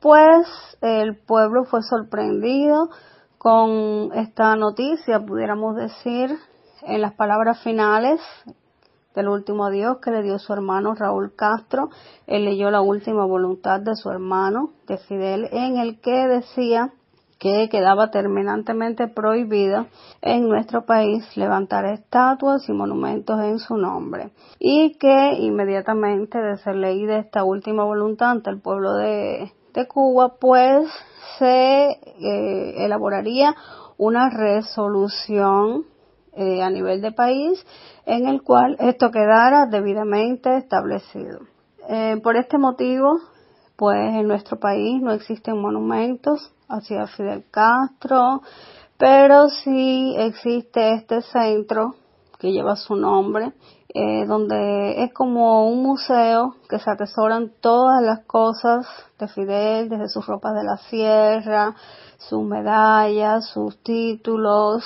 pues 0.00 0.48
el 0.80 1.18
pueblo 1.18 1.64
fue 1.64 1.82
sorprendido 1.82 2.88
con 3.36 4.12
esta 4.14 4.56
noticia, 4.56 5.20
pudiéramos 5.20 5.76
decir, 5.76 6.34
en 6.80 7.02
las 7.02 7.12
palabras 7.12 7.62
finales 7.62 8.22
del 9.14 9.28
último 9.28 9.70
Dios 9.70 9.98
que 9.98 10.10
le 10.10 10.22
dio 10.22 10.38
su 10.38 10.52
hermano 10.52 10.94
Raúl 10.94 11.34
Castro. 11.34 11.90
Él 12.26 12.44
leyó 12.44 12.70
la 12.70 12.80
última 12.80 13.24
voluntad 13.24 13.80
de 13.80 13.96
su 13.96 14.10
hermano, 14.10 14.70
de 14.86 14.98
Fidel, 14.98 15.48
en 15.52 15.78
el 15.78 16.00
que 16.00 16.26
decía 16.26 16.92
que 17.40 17.70
quedaba 17.70 18.10
terminantemente 18.10 19.08
prohibido 19.08 19.86
en 20.20 20.48
nuestro 20.48 20.84
país 20.84 21.24
levantar 21.36 21.86
estatuas 21.86 22.68
y 22.68 22.72
monumentos 22.72 23.40
en 23.40 23.58
su 23.58 23.78
nombre 23.78 24.30
y 24.58 24.98
que 24.98 25.32
inmediatamente 25.38 26.38
de 26.38 26.58
ser 26.58 26.76
leída 26.76 27.16
esta 27.16 27.42
última 27.42 27.82
voluntad 27.84 28.32
ante 28.32 28.50
el 28.50 28.60
pueblo 28.60 28.92
de, 28.94 29.52
Cuba 29.88 30.34
pues 30.38 30.86
se 31.38 31.90
eh, 31.92 32.84
elaboraría 32.84 33.54
una 33.96 34.28
resolución 34.28 35.86
eh, 36.32 36.62
a 36.62 36.70
nivel 36.70 37.00
de 37.00 37.12
país 37.12 37.64
en 38.06 38.28
el 38.28 38.42
cual 38.42 38.76
esto 38.78 39.10
quedara 39.10 39.66
debidamente 39.66 40.56
establecido. 40.56 41.40
Eh, 41.88 42.20
por 42.22 42.36
este 42.36 42.58
motivo, 42.58 43.18
pues 43.76 43.98
en 44.14 44.28
nuestro 44.28 44.58
país 44.58 45.02
no 45.02 45.12
existen 45.12 45.60
monumentos 45.60 46.52
hacia 46.68 47.06
Fidel 47.08 47.44
Castro, 47.50 48.42
pero 48.96 49.48
sí 49.48 50.14
existe 50.18 50.94
este 50.94 51.22
centro 51.22 51.94
que 52.38 52.52
lleva 52.52 52.76
su 52.76 52.94
nombre, 52.94 53.52
eh, 53.92 54.24
donde 54.26 55.02
es 55.02 55.12
como 55.12 55.68
un 55.68 55.82
museo 55.82 56.54
que 56.68 56.78
se 56.78 56.90
atesoran 56.90 57.52
todas 57.60 58.02
las 58.02 58.24
cosas 58.26 58.86
de 59.18 59.26
Fidel, 59.28 59.88
desde 59.88 60.08
sus 60.08 60.26
ropas 60.26 60.54
de 60.54 60.64
la 60.64 60.76
sierra, 60.76 61.74
sus 62.18 62.42
medallas, 62.42 63.48
sus 63.48 63.82
títulos, 63.82 64.84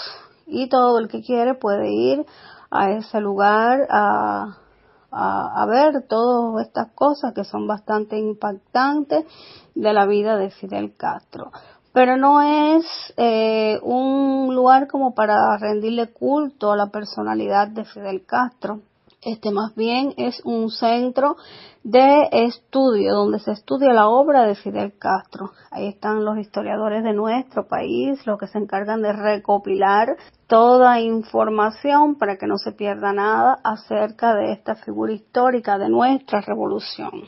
y 0.54 0.68
todo 0.68 0.98
el 0.98 1.08
que 1.08 1.22
quiere 1.22 1.54
puede 1.54 1.90
ir 1.90 2.24
a 2.70 2.92
ese 2.92 3.20
lugar 3.20 3.86
a, 3.90 4.56
a, 5.10 5.66
ver 5.66 6.06
todas 6.08 6.66
estas 6.66 6.92
cosas 6.92 7.32
que 7.34 7.44
son 7.44 7.66
bastante 7.66 8.18
impactantes 8.18 9.24
de 9.74 9.92
la 9.92 10.06
vida 10.06 10.36
de 10.36 10.50
Fidel 10.50 10.94
Castro. 10.96 11.50
Pero 11.92 12.16
no 12.16 12.42
es 12.42 12.84
eh, 13.16 13.78
un 13.82 14.54
lugar 14.54 14.88
como 14.88 15.14
para 15.14 15.56
rendirle 15.58 16.12
culto 16.12 16.72
a 16.72 16.76
la 16.76 16.88
personalidad 16.88 17.68
de 17.68 17.84
Fidel 17.84 18.24
Castro. 18.26 18.80
Este 19.24 19.50
más 19.50 19.74
bien 19.74 20.12
es 20.18 20.42
un 20.44 20.70
centro 20.70 21.36
de 21.82 22.28
estudio 22.30 23.14
donde 23.14 23.38
se 23.38 23.52
estudia 23.52 23.94
la 23.94 24.08
obra 24.08 24.44
de 24.44 24.54
Fidel 24.54 24.98
Castro. 24.98 25.50
Ahí 25.70 25.86
están 25.86 26.26
los 26.26 26.36
historiadores 26.36 27.02
de 27.02 27.14
nuestro 27.14 27.66
país, 27.66 28.26
los 28.26 28.38
que 28.38 28.48
se 28.48 28.58
encargan 28.58 29.00
de 29.00 29.14
recopilar 29.14 30.16
toda 30.46 31.00
información 31.00 32.16
para 32.16 32.36
que 32.36 32.46
no 32.46 32.58
se 32.58 32.72
pierda 32.72 33.14
nada 33.14 33.58
acerca 33.64 34.34
de 34.34 34.52
esta 34.52 34.74
figura 34.74 35.14
histórica 35.14 35.78
de 35.78 35.88
nuestra 35.88 36.42
revolución. 36.42 37.22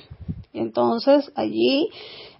Entonces 0.52 1.32
allí 1.34 1.88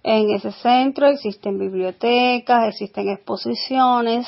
en 0.03 0.29
ese 0.29 0.51
centro 0.51 1.07
existen 1.07 1.57
bibliotecas, 1.57 2.67
existen 2.67 3.09
exposiciones, 3.09 4.27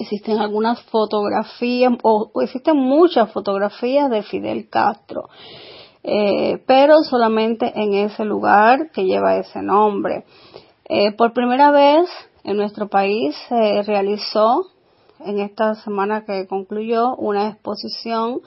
existen 0.00 0.38
algunas 0.38 0.80
fotografías 0.84 1.92
o, 2.02 2.30
existen 2.42 2.76
muchas 2.76 3.30
fotografías 3.32 4.10
de 4.10 4.22
Fidel 4.22 4.68
Castro, 4.68 5.28
eh, 6.02 6.62
pero 6.66 7.00
solamente 7.02 7.72
en 7.74 7.94
ese 7.94 8.24
lugar 8.24 8.90
que 8.92 9.04
lleva 9.04 9.36
ese 9.36 9.62
nombre. 9.62 10.24
Eh, 10.88 11.12
por 11.12 11.32
primera 11.32 11.70
vez 11.70 12.08
en 12.42 12.56
nuestro 12.56 12.88
país 12.88 13.36
se 13.48 13.82
realizó 13.82 14.64
en 15.20 15.38
esta 15.38 15.74
semana 15.74 16.24
que 16.24 16.46
concluyó 16.46 17.14
una 17.16 17.48
exposición 17.48 18.40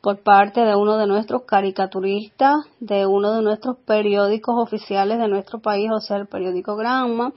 por 0.00 0.22
parte 0.22 0.60
de 0.60 0.74
uno 0.74 0.96
de 0.96 1.06
nuestros 1.06 1.42
caricaturistas, 1.44 2.56
de 2.80 3.06
uno 3.06 3.36
de 3.36 3.42
nuestros 3.42 3.78
periódicos 3.86 4.54
oficiales 4.58 5.18
de 5.18 5.28
nuestro 5.28 5.60
país, 5.60 5.90
o 5.90 6.00
sea, 6.00 6.16
el 6.16 6.26
periódico 6.26 6.76
Granma, 6.76 7.32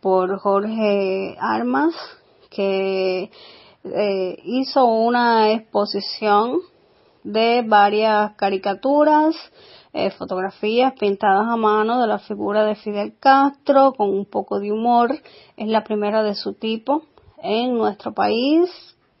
por 0.00 0.38
Jorge 0.38 1.36
Armas, 1.40 1.94
que 2.58 3.30
eh, 3.84 4.36
hizo 4.42 4.84
una 4.84 5.52
exposición 5.52 6.58
de 7.22 7.62
varias 7.64 8.34
caricaturas, 8.34 9.36
eh, 9.92 10.10
fotografías 10.10 10.92
pintadas 10.98 11.46
a 11.48 11.56
mano 11.56 12.00
de 12.00 12.08
la 12.08 12.18
figura 12.18 12.64
de 12.64 12.74
Fidel 12.74 13.14
Castro 13.20 13.92
con 13.92 14.10
un 14.10 14.26
poco 14.26 14.58
de 14.58 14.72
humor. 14.72 15.20
Es 15.56 15.68
la 15.68 15.84
primera 15.84 16.24
de 16.24 16.34
su 16.34 16.54
tipo 16.54 17.02
en 17.40 17.74
nuestro 17.74 18.12
país, 18.12 18.68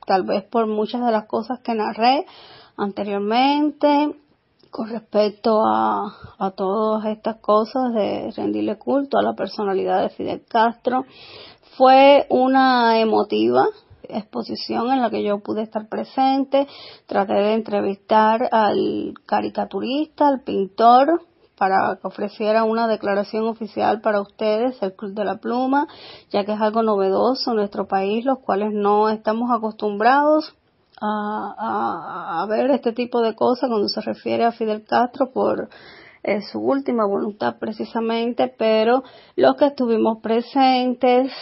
tal 0.04 0.24
vez 0.24 0.42
por 0.42 0.66
muchas 0.66 1.06
de 1.06 1.12
las 1.12 1.26
cosas 1.26 1.60
que 1.60 1.74
narré 1.74 2.26
anteriormente 2.76 4.16
con 4.72 4.88
respecto 4.88 5.62
a, 5.64 6.12
a 6.38 6.50
todas 6.50 7.04
estas 7.06 7.36
cosas 7.36 7.94
de 7.94 8.32
rendirle 8.36 8.76
culto 8.78 9.16
a 9.16 9.22
la 9.22 9.34
personalidad 9.34 10.02
de 10.02 10.10
Fidel 10.10 10.44
Castro. 10.48 11.04
Fue 11.78 12.26
una 12.28 12.98
emotiva 12.98 13.68
exposición 14.02 14.90
en 14.90 15.00
la 15.00 15.10
que 15.10 15.22
yo 15.22 15.38
pude 15.38 15.62
estar 15.62 15.88
presente. 15.88 16.66
Traté 17.06 17.34
de 17.34 17.54
entrevistar 17.54 18.48
al 18.50 19.14
caricaturista, 19.26 20.26
al 20.26 20.40
pintor, 20.40 21.22
para 21.56 21.96
que 22.02 22.08
ofreciera 22.08 22.64
una 22.64 22.88
declaración 22.88 23.46
oficial 23.46 24.00
para 24.00 24.20
ustedes, 24.20 24.76
el 24.82 24.96
Club 24.96 25.14
de 25.14 25.24
la 25.24 25.36
Pluma, 25.36 25.86
ya 26.32 26.44
que 26.44 26.54
es 26.54 26.60
algo 26.60 26.82
novedoso 26.82 27.52
en 27.52 27.58
nuestro 27.58 27.86
país, 27.86 28.24
los 28.24 28.40
cuales 28.40 28.72
no 28.72 29.08
estamos 29.08 29.48
acostumbrados 29.56 30.56
a, 31.00 32.42
a, 32.42 32.46
ver 32.46 32.72
este 32.72 32.92
tipo 32.92 33.20
de 33.20 33.36
cosas 33.36 33.68
cuando 33.68 33.88
se 33.88 34.00
refiere 34.00 34.44
a 34.44 34.50
Fidel 34.50 34.84
Castro 34.84 35.30
por 35.30 35.68
eh, 36.22 36.42
su 36.42 36.60
última 36.60 37.06
voluntad 37.06 37.56
precisamente, 37.58 38.48
pero 38.48 39.02
los 39.36 39.56
que 39.56 39.66
estuvimos 39.66 40.18
presentes 40.22 41.32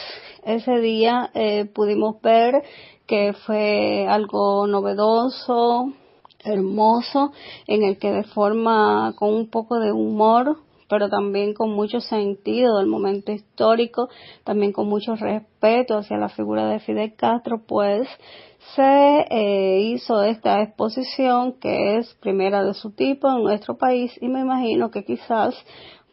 ese 0.44 0.78
día 0.80 1.30
eh, 1.34 1.64
pudimos 1.64 2.20
ver 2.22 2.62
que 3.06 3.32
fue 3.46 4.06
algo 4.08 4.66
novedoso, 4.66 5.92
hermoso, 6.44 7.32
en 7.66 7.82
el 7.82 7.98
que 7.98 8.12
de 8.12 8.24
forma 8.24 9.14
con 9.16 9.34
un 9.34 9.50
poco 9.50 9.78
de 9.78 9.92
humor 9.92 10.58
pero 10.88 11.08
también 11.08 11.54
con 11.54 11.70
mucho 11.70 12.00
sentido 12.00 12.78
del 12.78 12.86
momento 12.86 13.32
histórico, 13.32 14.08
también 14.44 14.72
con 14.72 14.88
mucho 14.88 15.16
respeto 15.16 15.98
hacia 15.98 16.16
la 16.16 16.28
figura 16.28 16.68
de 16.68 16.80
Fidel 16.80 17.14
Castro, 17.16 17.62
pues 17.66 18.08
se 18.74 19.26
eh, 19.30 19.80
hizo 19.80 20.22
esta 20.22 20.62
exposición 20.62 21.54
que 21.60 21.98
es 21.98 22.14
primera 22.14 22.64
de 22.64 22.74
su 22.74 22.90
tipo 22.90 23.28
en 23.28 23.42
nuestro 23.42 23.76
país 23.76 24.12
y 24.20 24.28
me 24.28 24.40
imagino 24.40 24.90
que 24.90 25.04
quizás 25.04 25.54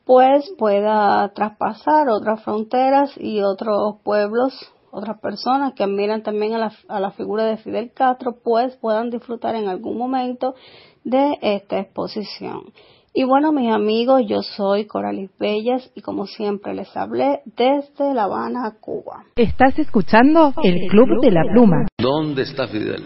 pues 0.06 0.50
pueda 0.58 1.32
traspasar 1.34 2.10
otras 2.10 2.44
fronteras 2.44 3.12
y 3.18 3.42
otros 3.42 3.98
pueblos, 4.04 4.54
otras 4.92 5.20
personas 5.20 5.74
que 5.74 5.84
admiran 5.84 6.24
también 6.24 6.54
a 6.54 6.58
la, 6.58 6.74
a 6.90 7.00
la 7.00 7.12
figura 7.12 7.46
de 7.46 7.58
Fidel 7.58 7.92
Castro, 7.94 8.38
pues 8.44 8.76
puedan 8.78 9.10
disfrutar 9.10 9.56
en 9.56 9.68
algún 9.68 9.98
momento 9.98 10.56
de 11.04 11.38
esta 11.42 11.80
exposición. 11.80 12.74
Y 13.16 13.26
bueno, 13.26 13.52
mis 13.52 13.72
amigos, 13.72 14.24
yo 14.28 14.42
soy 14.42 14.88
Coralis 14.88 15.30
Bellas 15.40 15.88
y 15.94 16.02
como 16.02 16.26
siempre 16.26 16.74
les 16.74 16.98
hablé 16.98 17.42
desde 17.46 18.12
La 18.16 18.24
Habana, 18.24 18.74
Cuba. 18.82 19.26
Estás 19.36 19.78
escuchando 19.78 20.52
el 20.64 20.88
Club 20.88 21.22
de 21.22 21.30
la 21.30 21.44
Pluma. 21.52 21.86
¿Dónde 22.00 22.42
está 22.42 22.68
Fidel? 22.68 23.04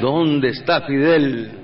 ¿Dónde 0.00 0.50
está 0.50 0.82
Fidel? 0.82 1.61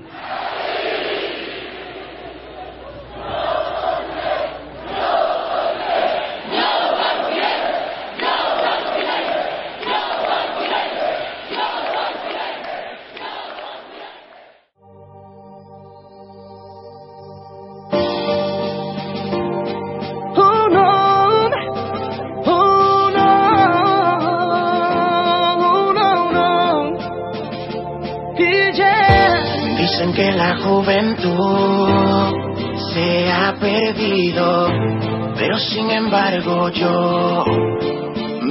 Yo 36.41 37.43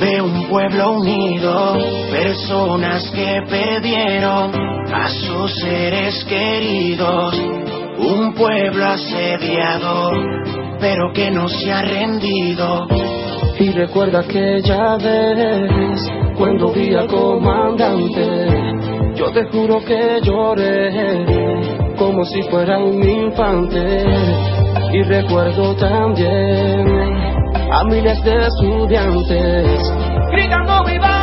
veo 0.01 0.24
un 0.24 0.49
pueblo 0.49 0.93
unido, 0.93 1.78
personas 2.11 3.11
que 3.11 3.43
perdieron 3.49 4.53
a 4.93 5.09
sus 5.09 5.55
seres 5.61 6.24
queridos, 6.24 7.34
un 7.99 8.34
pueblo 8.34 8.86
asediado, 8.86 10.11
pero 10.80 11.12
que 11.12 11.30
no 11.30 11.49
se 11.49 11.72
ha 11.72 11.82
rendido. 11.82 12.86
Y 13.59 13.70
recuerda 13.70 14.20
aquella 14.20 14.97
vez 14.97 16.01
cuando 16.36 16.72
vi 16.72 16.95
al 16.95 17.09
comandante, 17.09 18.47
yo 19.16 19.32
te 19.32 19.45
juro 19.47 19.84
que 19.84 20.20
lloré 20.22 21.24
como 21.97 22.24
si 22.24 22.43
fuera 22.43 22.78
un 22.78 23.03
infante. 23.03 24.05
Y 24.93 25.03
recuerdo 25.03 25.74
también 25.74 27.18
a 27.71 27.85
miles 27.85 28.21
de 28.23 28.47
estudiantes. 28.47 29.81
Gritando 30.31 30.85
viva 30.85 31.18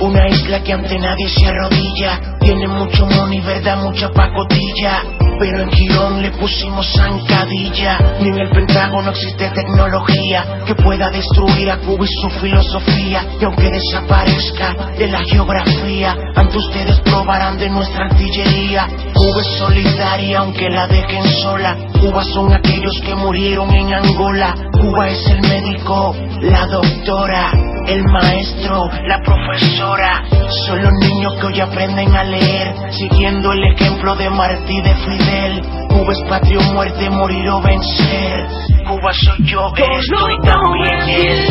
Una 0.00 0.28
isla 0.28 0.62
que 0.62 0.72
ante 0.72 0.98
nadie 0.98 1.28
se 1.28 1.46
arrodilla. 1.46 2.20
Tiene 2.40 2.68
mucho 2.68 3.06
money, 3.06 3.40
verdad, 3.40 3.78
mucha 3.82 4.10
pacotilla. 4.10 5.02
Pero 5.38 5.62
en 5.62 5.70
Girón 5.70 6.22
le 6.22 6.30
pusimos 6.32 6.86
zancadilla. 6.92 7.98
Ni 8.20 8.28
en 8.28 8.38
el 8.38 8.50
Pentágono 8.50 9.10
existe 9.10 9.50
tecnología 9.50 10.62
que 10.66 10.74
pueda 10.74 11.10
destruir 11.10 11.70
a 11.70 11.78
Cuba 11.78 12.04
y 12.04 12.22
su 12.22 12.30
filosofía. 12.40 13.26
Y 13.40 13.44
aunque 13.44 13.70
desaparezca 13.70 14.92
de 14.98 15.08
la 15.08 15.20
geografía, 15.24 16.16
ante 16.34 16.58
ustedes 16.58 17.00
probarán 17.00 17.58
de 17.58 17.70
nuestra 17.70 18.06
artillería. 18.06 18.86
Cuba 19.14 19.40
es 19.40 19.58
solidaria 19.58 20.38
aunque 20.40 20.68
la 20.68 20.86
dejen 20.86 21.24
sola. 21.42 21.76
Cuba 22.00 22.22
son 22.22 22.52
aquellos 22.52 23.00
que 23.04 23.14
murieron 23.14 23.70
en 23.74 23.94
Angola. 23.94 24.54
Cuba 24.72 25.08
es 25.08 25.26
el 25.26 25.40
médico, 25.40 26.14
la 26.42 26.66
doctora 26.66 27.65
el 27.86 28.04
maestro, 28.04 28.88
la 29.06 29.20
profesora, 29.22 30.24
son 30.66 30.82
los 30.82 30.92
niños 31.00 31.34
que 31.40 31.46
hoy 31.46 31.60
aprenden 31.60 32.14
a 32.14 32.24
leer, 32.24 32.74
siguiendo 32.92 33.52
el 33.52 33.64
ejemplo 33.64 34.14
de 34.16 34.28
Martí 34.30 34.80
de 34.82 34.94
Fidel. 34.96 35.62
Cuba 35.88 36.12
es 36.12 36.22
patria 36.28 36.58
o 36.58 36.72
muerte, 36.72 37.08
morir 37.10 37.48
o 37.48 37.62
vencer. 37.62 38.46
Cuba 38.86 39.12
soy 39.12 39.46
yo, 39.46 39.72
eres 39.76 40.04
tú 40.06 40.28
y 40.28 40.38
también 40.46 41.08
él. 41.08 41.46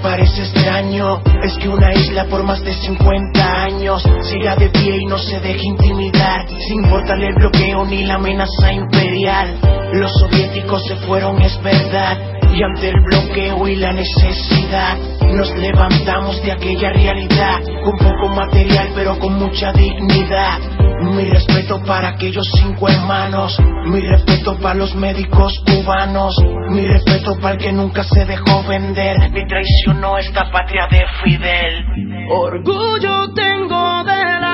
Parece 0.00 0.42
extraño 0.42 1.20
es 1.42 1.58
que 1.58 1.68
una 1.68 1.92
isla 1.92 2.26
por 2.26 2.44
más 2.44 2.62
de 2.62 2.72
50 2.72 3.62
años 3.64 4.02
siga 4.22 4.54
de 4.54 4.68
pie 4.68 4.98
y 5.00 5.06
no 5.06 5.18
se 5.18 5.40
deje 5.40 5.64
intimidar, 5.64 6.46
sin 6.48 6.84
importarle 6.84 7.28
el 7.28 7.34
bloqueo 7.34 7.84
ni 7.86 8.04
la 8.04 8.14
amenaza 8.14 8.72
imperial. 8.72 9.58
Los 9.94 10.12
soviéticos 10.20 10.82
se 10.86 10.96
fueron, 11.06 11.42
es 11.42 11.60
verdad, 11.62 12.16
y 12.54 12.62
ante 12.62 12.88
el 12.88 13.00
bloqueo 13.00 13.66
y 13.68 13.76
la 13.76 13.92
necesidad 13.92 14.96
nos 15.32 15.50
levantamos 15.56 16.42
de 16.42 16.52
aquella 16.52 16.92
realidad, 16.92 17.60
con 17.84 17.96
poco 17.96 18.28
material 18.28 18.90
pero 18.94 19.18
con 19.18 19.38
mucha 19.38 19.72
dignidad. 19.72 20.58
Mi 21.02 21.24
respeto 21.24 21.82
para 21.84 22.10
aquellos 22.10 22.48
cinco 22.52 22.88
hermanos, 22.88 23.58
mi 23.86 24.00
respeto 24.00 24.56
para 24.60 24.74
los 24.74 24.94
médicos 24.94 25.60
cubanos, 25.66 26.36
mi 26.70 26.86
respeto 26.86 27.34
para 27.40 27.54
el 27.54 27.60
que 27.60 27.72
nunca 27.72 28.04
se 28.04 28.24
dejó 28.24 28.62
vender, 28.68 29.18
ni 29.32 29.46
traicionó 29.46 30.18
esta 30.18 30.50
patria 30.50 30.86
de 30.90 31.04
Fidel. 31.24 31.84
Orgullo 32.30 33.32
tengo 33.34 34.04
de 34.04 34.40
la 34.40 34.51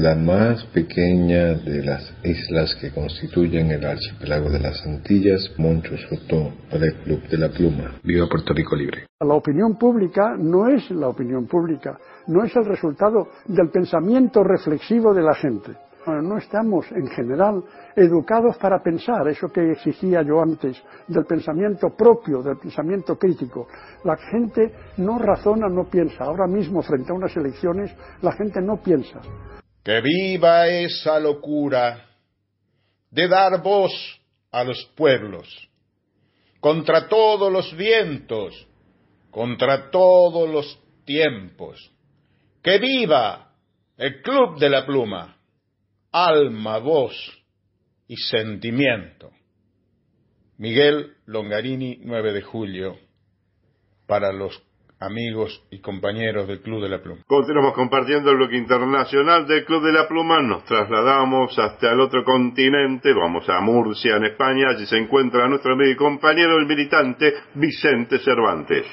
la 0.00 0.14
más 0.14 0.64
pequeña 0.72 1.54
de 1.54 1.84
las 1.84 2.12
islas 2.24 2.74
que 2.80 2.90
constituyen 2.90 3.70
el 3.70 3.84
archipiélago 3.84 4.48
de 4.48 4.58
las 4.58 4.86
Antillas, 4.86 5.52
Moncho 5.58 5.94
Soto, 6.08 6.52
para 6.70 6.86
el 6.86 6.94
Club 7.04 7.28
de 7.28 7.36
la 7.36 7.50
Pluma. 7.50 8.00
Viva 8.02 8.26
Puerto 8.26 8.54
Rico 8.54 8.74
Libre. 8.74 9.06
La 9.20 9.34
opinión 9.34 9.76
pública 9.76 10.36
no 10.38 10.68
es 10.68 10.90
la 10.90 11.08
opinión 11.08 11.46
pública, 11.46 11.98
no 12.28 12.42
es 12.44 12.56
el 12.56 12.64
resultado 12.64 13.28
del 13.46 13.68
pensamiento 13.68 14.42
reflexivo 14.42 15.12
de 15.12 15.22
la 15.22 15.34
gente. 15.34 15.72
No 16.06 16.38
estamos, 16.38 16.90
en 16.92 17.06
general, 17.08 17.62
educados 17.94 18.56
para 18.56 18.82
pensar, 18.82 19.28
eso 19.28 19.48
que 19.48 19.72
exigía 19.72 20.22
yo 20.22 20.40
antes, 20.40 20.82
del 21.06 21.26
pensamiento 21.26 21.90
propio, 21.90 22.42
del 22.42 22.56
pensamiento 22.56 23.16
crítico. 23.16 23.66
La 24.04 24.16
gente 24.16 24.72
no 24.96 25.18
razona, 25.18 25.68
no 25.68 25.84
piensa. 25.84 26.24
Ahora 26.24 26.46
mismo, 26.46 26.80
frente 26.80 27.12
a 27.12 27.14
unas 27.14 27.36
elecciones, 27.36 27.94
la 28.22 28.32
gente 28.32 28.62
no 28.62 28.78
piensa. 28.78 29.20
Que 29.82 30.00
viva 30.00 30.68
esa 30.68 31.18
locura 31.18 32.06
de 33.10 33.28
dar 33.28 33.62
voz 33.62 33.92
a 34.50 34.64
los 34.64 34.84
pueblos, 34.96 35.68
contra 36.60 37.08
todos 37.08 37.52
los 37.52 37.74
vientos, 37.76 38.66
contra 39.30 39.90
todos 39.90 40.48
los 40.48 40.78
tiempos. 41.04 41.90
Que 42.62 42.78
viva 42.78 43.52
el 43.96 44.22
Club 44.22 44.58
de 44.58 44.68
la 44.68 44.84
Pluma, 44.84 45.36
alma, 46.12 46.78
voz 46.78 47.14
y 48.06 48.16
sentimiento. 48.16 49.30
Miguel 50.58 51.16
Longarini, 51.26 52.00
9 52.02 52.32
de 52.32 52.42
julio, 52.42 52.98
para 54.06 54.32
los 54.32 54.60
amigos 55.00 55.64
y 55.70 55.80
compañeros 55.80 56.46
del 56.46 56.60
Club 56.60 56.82
de 56.82 56.90
la 56.90 57.02
Pluma. 57.02 57.22
Continuamos 57.26 57.72
compartiendo 57.72 58.30
el 58.30 58.36
bloque 58.36 58.56
internacional 58.56 59.46
del 59.46 59.64
Club 59.64 59.82
de 59.84 59.92
la 59.92 60.06
Pluma. 60.06 60.42
Nos 60.42 60.64
trasladamos 60.64 61.58
hasta 61.58 61.92
el 61.92 62.00
otro 62.00 62.22
continente, 62.22 63.12
vamos 63.14 63.48
a 63.48 63.60
Murcia, 63.60 64.16
en 64.16 64.26
España. 64.26 64.68
Allí 64.68 64.86
se 64.86 64.98
encuentra 64.98 65.48
nuestro 65.48 65.72
amigo 65.72 65.90
y 65.90 65.96
compañero, 65.96 66.58
el 66.58 66.66
militante 66.66 67.32
Vicente 67.54 68.18
Cervantes. 68.18 68.84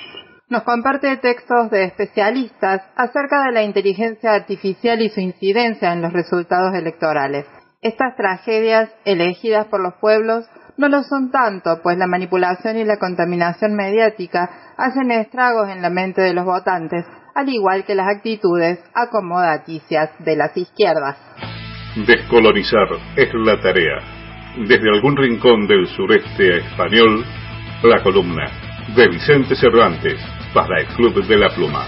Nos 0.50 0.64
comparte 0.64 1.18
textos 1.18 1.70
de 1.72 1.84
especialistas 1.84 2.82
acerca 2.96 3.44
de 3.44 3.52
la 3.52 3.64
inteligencia 3.64 4.34
artificial 4.34 5.02
y 5.02 5.10
su 5.10 5.20
incidencia 5.20 5.92
en 5.92 6.02
los 6.02 6.14
resultados 6.14 6.74
electorales. 6.74 7.46
Estas 7.82 8.16
tragedias 8.16 8.90
elegidas 9.04 9.68
por 9.68 9.82
los 9.82 9.96
pueblos 9.96 10.46
no 10.78 10.88
lo 10.88 11.04
son 11.04 11.32
tanto, 11.32 11.82
pues 11.84 11.98
la 11.98 12.08
manipulación 12.08 12.78
y 12.78 12.86
la 12.86 12.98
contaminación 12.98 13.76
mediática 13.76 14.67
hacen 14.78 15.12
estragos 15.12 15.70
en 15.70 15.82
la 15.82 15.90
mente 15.90 16.22
de 16.22 16.34
los 16.34 16.46
votantes, 16.46 17.06
al 17.34 17.50
igual 17.50 17.84
que 17.86 17.96
las 17.96 18.08
actitudes 18.08 18.80
acomodaticias 18.94 20.12
de 20.24 20.36
las 20.36 20.56
izquierdas. 20.56 21.18
Descolonizar 22.06 22.88
es 23.16 23.34
la 23.34 23.60
tarea. 23.60 24.00
Desde 24.68 24.90
algún 24.90 25.18
rincón 25.18 25.68
del 25.68 25.88
sureste 25.88 26.58
español, 26.58 27.26
la 27.84 28.02
columna 28.02 28.46
de 28.96 29.08
Vicente 29.08 29.56
Cervantes 29.56 30.20
para 30.54 30.82
el 30.82 30.88
Club 30.96 31.26
de 31.28 31.38
la 31.38 31.50
Pluma. 31.50 31.86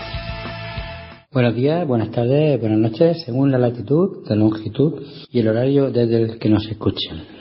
Buenos 1.31 1.55
días, 1.55 1.87
buenas 1.87 2.11
tardes, 2.11 2.59
buenas 2.59 2.79
noches, 2.79 3.23
según 3.23 3.51
la 3.51 3.59
latitud, 3.59 4.27
la 4.27 4.35
longitud 4.35 5.03
y 5.31 5.39
el 5.39 5.47
horario 5.47 5.91
desde 5.91 6.23
el 6.23 6.39
que 6.39 6.49
nos 6.49 6.67
escuchen. 6.67 7.38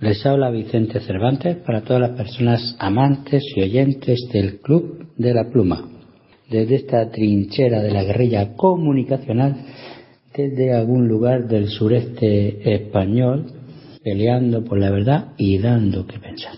Les 0.00 0.24
habla 0.26 0.50
Vicente 0.50 1.00
Cervantes 1.00 1.56
para 1.58 1.82
todas 1.82 2.02
las 2.02 2.10
personas 2.16 2.76
amantes 2.78 3.42
y 3.56 3.62
oyentes 3.62 4.28
del 4.32 4.60
Club 4.60 5.08
de 5.16 5.34
la 5.34 5.50
Pluma. 5.50 5.88
Desde 6.50 6.76
esta 6.76 7.10
trinchera 7.10 7.82
de 7.82 7.90
la 7.90 8.04
guerrilla 8.04 8.54
comunicacional, 8.54 9.56
desde 10.34 10.72
algún 10.74 11.08
lugar 11.08 11.48
del 11.48 11.68
sureste 11.68 12.74
español, 12.74 13.46
peleando 14.04 14.64
por 14.64 14.78
la 14.78 14.90
verdad 14.90 15.32
y 15.38 15.58
dando 15.58 16.06
que 16.06 16.18
pensar. 16.18 16.54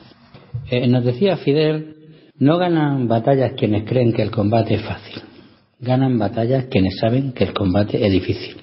Eh, 0.71 0.87
nos 0.89 1.05
decía 1.05 1.37
Fidel, 1.37 1.95
no 2.39 2.59
ganan 2.59 3.09
batallas 3.09 3.53
quienes 3.53 3.85
creen 3.85 4.13
que 4.13 4.23
el 4.23 4.31
combate 4.31 4.75
es 4.75 4.83
fácil 4.83 5.23
ganan 5.81 6.19
batallas 6.19 6.67
quienes 6.67 6.99
saben 6.99 7.33
que 7.33 7.45
el 7.45 7.53
combate 7.53 8.05
es 8.05 8.13
difícil. 8.13 8.57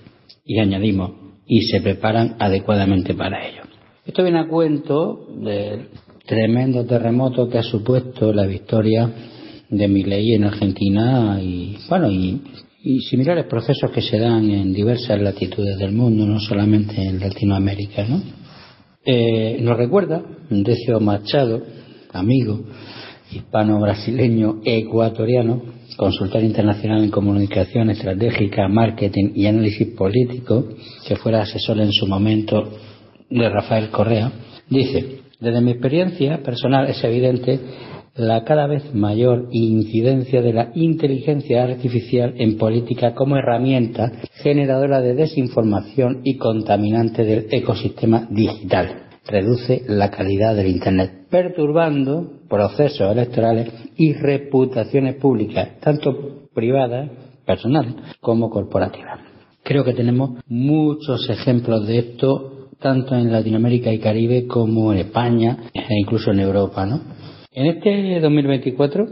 Y 0.45 0.59
añadimos, 0.59 1.11
y 1.47 1.61
se 1.61 1.81
preparan 1.81 2.35
adecuadamente 2.39 3.13
para 3.13 3.47
ello. 3.47 3.63
Esto 4.05 4.21
viene 4.21 4.39
a 4.39 4.47
cuento 4.47 5.25
del 5.41 5.87
tremendo 6.27 6.85
terremoto 6.85 7.49
que 7.49 7.57
ha 7.57 7.63
supuesto 7.63 8.31
la 8.31 8.45
victoria 8.45 9.09
de 9.67 9.87
Milei 9.87 10.35
en 10.35 10.43
Argentina 10.43 11.39
y, 11.41 11.75
bueno, 11.89 12.11
y, 12.11 12.39
similares 13.09 13.45
procesos 13.47 13.89
que 13.89 14.03
se 14.03 14.19
dan 14.19 14.47
en 14.51 14.71
diversas 14.71 15.19
latitudes 15.19 15.79
del 15.79 15.91
mundo, 15.91 16.23
no 16.23 16.39
solamente 16.39 17.01
en 17.01 17.19
Latinoamérica, 17.19 18.05
¿no? 18.07 18.21
Eh, 19.03 19.57
nos 19.61 19.75
recuerda 19.75 20.21
Decio 20.51 20.99
Machado, 20.99 21.63
amigo 22.13 22.63
hispano-brasileño 23.31 24.61
ecuatoriano, 24.63 25.63
consultor 25.97 26.43
internacional 26.43 27.03
en 27.03 27.09
comunicación 27.09 27.89
estratégica, 27.89 28.67
marketing 28.67 29.31
y 29.33 29.47
análisis 29.47 29.87
político, 29.95 30.67
que 31.07 31.15
fuera 31.15 31.41
asesor 31.41 31.79
en 31.79 31.91
su 31.91 32.05
momento 32.05 32.69
de 33.29 33.49
Rafael 33.49 33.89
Correa, 33.89 34.31
dice, 34.69 35.21
desde 35.39 35.61
mi 35.61 35.71
experiencia 35.71 36.41
personal 36.43 36.87
es 36.87 37.03
evidente 37.03 37.59
la 38.15 38.45
cada 38.45 38.65
vez 38.65 38.93
mayor 38.93 39.49
incidencia 39.51 40.41
de 40.41 40.53
la 40.53 40.71
inteligencia 40.73 41.63
artificial 41.63 42.33
en 42.37 42.57
política 42.57 43.13
como 43.13 43.35
herramienta 43.35 44.11
generadora 44.41 45.01
de 45.01 45.15
desinformación 45.15 46.21
y 46.23 46.37
contaminante 46.37 47.25
del 47.25 47.47
ecosistema 47.51 48.27
digital. 48.29 49.07
Reduce 49.27 49.81
la 49.87 50.11
calidad 50.11 50.55
del 50.55 50.67
Internet, 50.67 51.27
perturbando 51.29 52.39
procesos 52.47 53.11
electorales 53.11 53.69
y 53.97 54.13
reputaciones 54.13 55.15
públicas, 55.15 55.79
tanto 55.81 56.47
privadas, 56.53 57.09
personales, 57.45 57.95
como 58.21 58.49
corporativas. 58.49 59.19
Creo 59.63 59.83
que 59.83 59.93
tenemos 59.93 60.39
muchos 60.47 61.27
ejemplos 61.29 61.87
de 61.87 61.97
esto, 61.97 62.54
tanto 62.85 63.15
en 63.15 63.31
Latinoamérica 63.31 63.91
y 63.91 63.97
Caribe 63.97 64.45
como 64.45 64.93
en 64.93 64.99
España 64.99 65.57
e 65.73 65.99
incluso 65.99 66.29
en 66.29 66.39
Europa. 66.39 66.85
¿no? 66.85 67.01
En 67.51 67.65
este 67.65 68.19
2024 68.19 69.07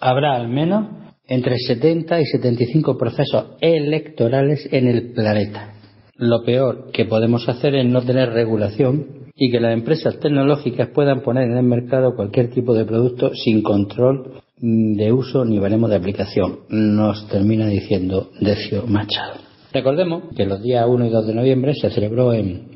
habrá 0.00 0.36
al 0.36 0.48
menos 0.48 0.86
entre 1.28 1.58
70 1.58 2.18
y 2.18 2.24
75 2.24 2.96
procesos 2.96 3.56
electorales 3.60 4.66
en 4.72 4.88
el 4.88 5.12
planeta. 5.12 5.74
Lo 6.16 6.44
peor 6.46 6.92
que 6.94 7.04
podemos 7.04 7.46
hacer 7.46 7.74
es 7.74 7.84
no 7.84 8.00
tener 8.00 8.30
regulación 8.30 9.26
y 9.36 9.50
que 9.50 9.60
las 9.60 9.74
empresas 9.74 10.18
tecnológicas 10.18 10.88
puedan 10.88 11.20
poner 11.20 11.50
en 11.50 11.58
el 11.58 11.64
mercado 11.64 12.16
cualquier 12.16 12.48
tipo 12.48 12.72
de 12.72 12.86
producto 12.86 13.34
sin 13.34 13.62
control 13.62 14.40
de 14.56 15.12
uso 15.12 15.44
ni 15.44 15.58
veremos 15.58 15.90
de 15.90 15.96
aplicación, 15.96 16.60
nos 16.70 17.28
termina 17.28 17.66
diciendo 17.66 18.30
Decio 18.40 18.86
Machado. 18.86 19.40
Recordemos 19.74 20.22
que 20.34 20.46
los 20.46 20.62
días 20.62 20.86
1 20.88 21.04
y 21.04 21.10
2 21.10 21.26
de 21.26 21.34
noviembre 21.34 21.74
se 21.74 21.90
celebró 21.90 22.32
en 22.32 22.73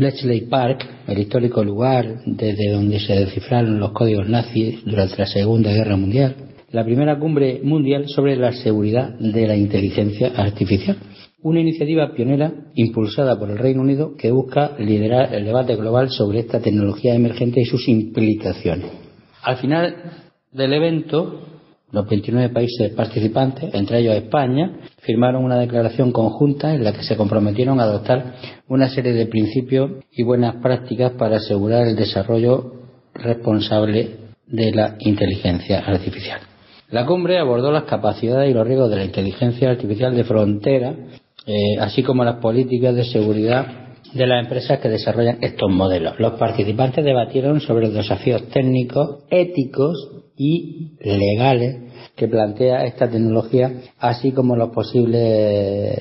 Bletchley 0.00 0.46
Park, 0.46 0.86
el 1.06 1.18
histórico 1.18 1.62
lugar 1.62 2.22
desde 2.24 2.70
donde 2.70 2.98
se 2.98 3.14
descifraron 3.14 3.78
los 3.78 3.92
códigos 3.92 4.26
nazis 4.26 4.82
durante 4.84 5.18
la 5.18 5.26
Segunda 5.26 5.70
Guerra 5.72 5.96
Mundial, 5.96 6.36
la 6.72 6.84
primera 6.84 7.18
cumbre 7.18 7.60
mundial 7.62 8.08
sobre 8.08 8.34
la 8.36 8.52
seguridad 8.52 9.10
de 9.18 9.46
la 9.46 9.56
inteligencia 9.56 10.32
artificial 10.36 10.96
una 11.42 11.60
iniciativa 11.60 12.12
pionera 12.14 12.52
impulsada 12.74 13.38
por 13.38 13.50
el 13.50 13.58
Reino 13.58 13.80
Unido 13.80 14.14
que 14.16 14.30
busca 14.30 14.76
liderar 14.78 15.34
el 15.34 15.44
debate 15.44 15.74
global 15.76 16.10
sobre 16.10 16.40
esta 16.40 16.60
tecnología 16.60 17.14
emergente 17.14 17.60
y 17.60 17.64
sus 17.64 17.88
implicaciones. 17.88 18.90
Al 19.42 19.56
final 19.56 19.96
del 20.52 20.72
evento, 20.74 21.59
los 21.92 22.08
29 22.08 22.50
países 22.50 22.92
participantes, 22.92 23.74
entre 23.74 23.98
ellos 23.98 24.14
España, 24.14 24.78
firmaron 25.00 25.44
una 25.44 25.58
declaración 25.58 26.12
conjunta 26.12 26.74
en 26.74 26.84
la 26.84 26.92
que 26.92 27.02
se 27.02 27.16
comprometieron 27.16 27.80
a 27.80 27.84
adoptar 27.84 28.34
una 28.68 28.88
serie 28.88 29.12
de 29.12 29.26
principios 29.26 29.90
y 30.12 30.22
buenas 30.22 30.56
prácticas 30.56 31.12
para 31.12 31.36
asegurar 31.36 31.86
el 31.86 31.96
desarrollo 31.96 32.72
responsable 33.14 34.16
de 34.46 34.72
la 34.72 34.96
inteligencia 35.00 35.80
artificial. 35.80 36.40
La 36.90 37.06
cumbre 37.06 37.38
abordó 37.38 37.70
las 37.70 37.84
capacidades 37.84 38.50
y 38.50 38.54
los 38.54 38.66
riesgos 38.66 38.90
de 38.90 38.96
la 38.96 39.04
inteligencia 39.04 39.70
artificial 39.70 40.14
de 40.14 40.24
frontera 40.24 40.94
eh, 41.46 41.78
así 41.80 42.02
como 42.02 42.22
las 42.22 42.36
políticas 42.36 42.94
de 42.94 43.04
seguridad 43.04 43.66
de 44.12 44.26
las 44.26 44.44
empresas 44.44 44.78
que 44.78 44.88
desarrollan 44.88 45.38
estos 45.40 45.70
modelos. 45.70 46.18
Los 46.18 46.32
participantes 46.34 47.04
debatieron 47.04 47.60
sobre 47.60 47.86
los 47.86 47.94
desafíos 47.94 48.48
técnicos, 48.48 49.24
éticos 49.30 50.19
y 50.42 50.92
legales 51.02 51.76
que 52.16 52.26
plantea 52.26 52.86
esta 52.86 53.10
tecnología, 53.10 53.82
así 53.98 54.32
como 54.32 54.56
los 54.56 54.70
posibles, 54.70 55.94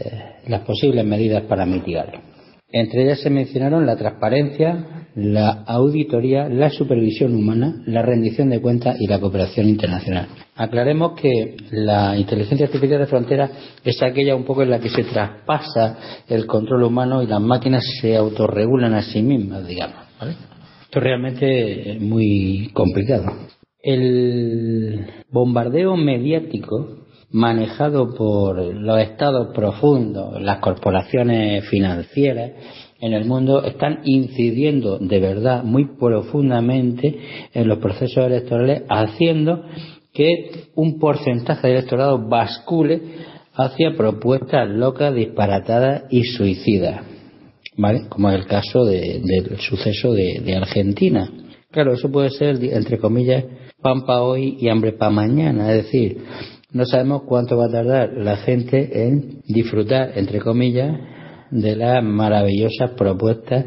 las 0.48 0.62
posibles 0.62 1.04
medidas 1.04 1.44
para 1.44 1.66
mitigarlo. 1.66 2.22
Entre 2.72 3.04
ellas 3.04 3.20
se 3.20 3.30
mencionaron 3.30 3.86
la 3.86 3.98
transparencia, 3.98 5.10
la 5.16 5.50
auditoría, 5.68 6.48
la 6.48 6.70
supervisión 6.70 7.36
humana, 7.36 7.84
la 7.86 8.02
rendición 8.02 8.50
de 8.50 8.62
cuentas 8.62 8.96
y 9.02 9.08
la 9.08 9.20
cooperación 9.20 9.68
internacional. 9.68 10.30
Aclaremos 10.56 11.20
que 11.20 11.58
la 11.72 12.18
inteligencia 12.18 12.68
artificial 12.68 13.02
de 13.02 13.08
frontera 13.08 13.52
es 13.84 14.02
aquella 14.02 14.38
un 14.38 14.46
poco 14.46 14.64
en 14.64 14.70
la 14.70 14.80
que 14.80 14.90
se 14.90 15.04
traspasa 15.04 15.98
el 16.30 16.46
control 16.46 16.84
humano 16.84 17.22
y 17.22 17.28
las 17.28 17.42
máquinas 17.42 17.84
se 18.00 18.16
autorregulan 18.16 18.94
a 18.94 19.02
sí 19.02 19.22
mismas, 19.22 19.68
digamos. 19.68 19.98
Esto 20.84 21.02
realmente 21.02 21.92
es 21.92 22.02
muy 22.02 22.70
complicado. 22.74 23.26
El 23.82 25.06
bombardeo 25.32 25.96
mediático 25.96 27.00
manejado 27.32 28.14
por 28.14 28.58
los 28.58 29.00
estados 29.00 29.54
profundos, 29.54 30.42
las 30.42 30.60
corporaciones 30.60 31.68
financieras 31.70 32.52
en 33.00 33.14
el 33.14 33.26
mundo, 33.26 33.64
están 33.64 34.02
incidiendo 34.04 34.98
de 34.98 35.20
verdad 35.20 35.64
muy 35.64 35.86
profundamente 35.98 37.20
en 37.54 37.68
los 37.68 37.78
procesos 37.78 38.26
electorales, 38.26 38.84
haciendo 38.90 39.64
que 40.14 40.66
un 40.76 41.00
porcentaje 41.00 41.68
de 41.68 41.74
electorado 41.76 42.28
bascule 42.28 43.02
hacia 43.54 43.96
propuestas 43.96 44.68
locas, 44.70 45.16
disparatadas 45.16 46.04
y 46.10 46.24
suicidas, 46.24 47.06
¿vale? 47.78 48.08
Como 48.10 48.30
es 48.30 48.40
el 48.40 48.48
caso 48.48 48.84
del 48.84 49.58
suceso 49.60 50.14
de, 50.14 50.42
de 50.44 50.56
Argentina. 50.56 51.32
Claro, 51.72 51.94
eso 51.94 52.12
puede 52.12 52.32
ser, 52.32 52.62
entre 52.64 52.98
comillas, 52.98 53.46
pan 53.82 54.06
para 54.06 54.22
hoy 54.22 54.58
y 54.60 54.70
hambre 54.70 54.94
para 54.94 55.12
mañana, 55.12 55.72
es 55.74 55.86
decir, 55.86 56.18
no 56.72 56.86
sabemos 56.86 57.24
cuánto 57.24 57.58
va 57.58 57.66
a 57.66 57.72
tardar 57.72 58.14
la 58.14 58.38
gente 58.38 59.08
en 59.08 59.42
disfrutar, 59.48 60.12
entre 60.16 60.40
comillas, 60.40 60.98
de 61.52 61.76
las 61.76 62.04
maravillosas 62.04 62.92
propuestas 62.92 63.66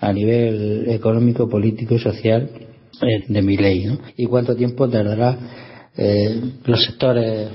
a 0.00 0.12
nivel 0.12 0.88
económico, 0.88 1.48
político 1.48 1.94
y 1.94 1.98
social 2.00 2.50
eh, 3.02 3.24
de 3.28 3.42
mi 3.42 3.56
ley, 3.56 3.84
¿no? 3.84 3.98
Y 4.16 4.26
cuánto 4.26 4.56
tiempo 4.56 4.88
tardará 4.88 5.38
eh, 5.96 6.40
los 6.64 6.84
sectores 6.84 7.50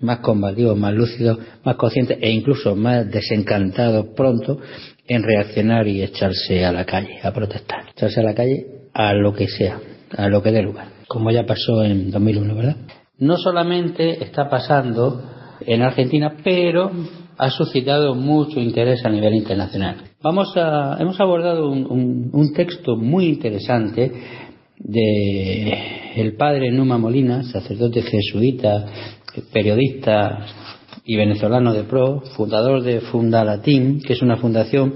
más 0.00 0.18
combativos, 0.18 0.76
más 0.76 0.92
lúcidos, 0.92 1.38
más 1.64 1.76
conscientes 1.76 2.18
e 2.20 2.30
incluso 2.30 2.74
más 2.74 3.10
desencantados 3.10 4.06
pronto 4.16 4.58
en 5.06 5.22
reaccionar 5.22 5.86
y 5.86 6.02
echarse 6.02 6.64
a 6.64 6.72
la 6.72 6.84
calle, 6.84 7.20
a 7.22 7.32
protestar, 7.32 7.90
echarse 7.90 8.20
a 8.20 8.24
la 8.24 8.34
calle 8.34 8.66
a 8.92 9.12
lo 9.12 9.32
que 9.32 9.48
sea, 9.48 9.78
a 10.16 10.28
lo 10.28 10.42
que 10.42 10.50
dé 10.50 10.62
lugar, 10.62 10.88
como 11.08 11.30
ya 11.30 11.44
pasó 11.44 11.82
en 11.82 12.10
2001, 12.10 12.54
¿verdad? 12.54 12.76
no 13.18 13.36
solamente 13.36 14.22
está 14.22 14.48
pasando 14.48 15.22
en 15.60 15.82
Argentina, 15.82 16.36
pero 16.42 16.90
ha 17.36 17.50
suscitado 17.50 18.14
mucho 18.14 18.60
interés 18.60 19.04
a 19.04 19.10
nivel 19.10 19.34
internacional. 19.34 19.96
Vamos 20.22 20.56
a, 20.56 20.96
hemos 21.00 21.20
abordado 21.20 21.70
un, 21.70 22.52
texto 22.54 22.96
muy 22.96 23.26
interesante 23.26 24.12
de 24.78 25.72
el 26.16 26.36
padre 26.36 26.70
Numa 26.70 26.98
Molina, 26.98 27.42
sacerdote 27.44 28.02
jesuita, 28.02 28.86
periodista 29.52 30.46
y 31.04 31.16
venezolano 31.16 31.72
de 31.72 31.84
pro, 31.84 32.20
fundador 32.36 32.82
de 32.82 33.00
Fundalatín, 33.00 34.00
que 34.00 34.12
es 34.12 34.22
una 34.22 34.36
fundación 34.36 34.94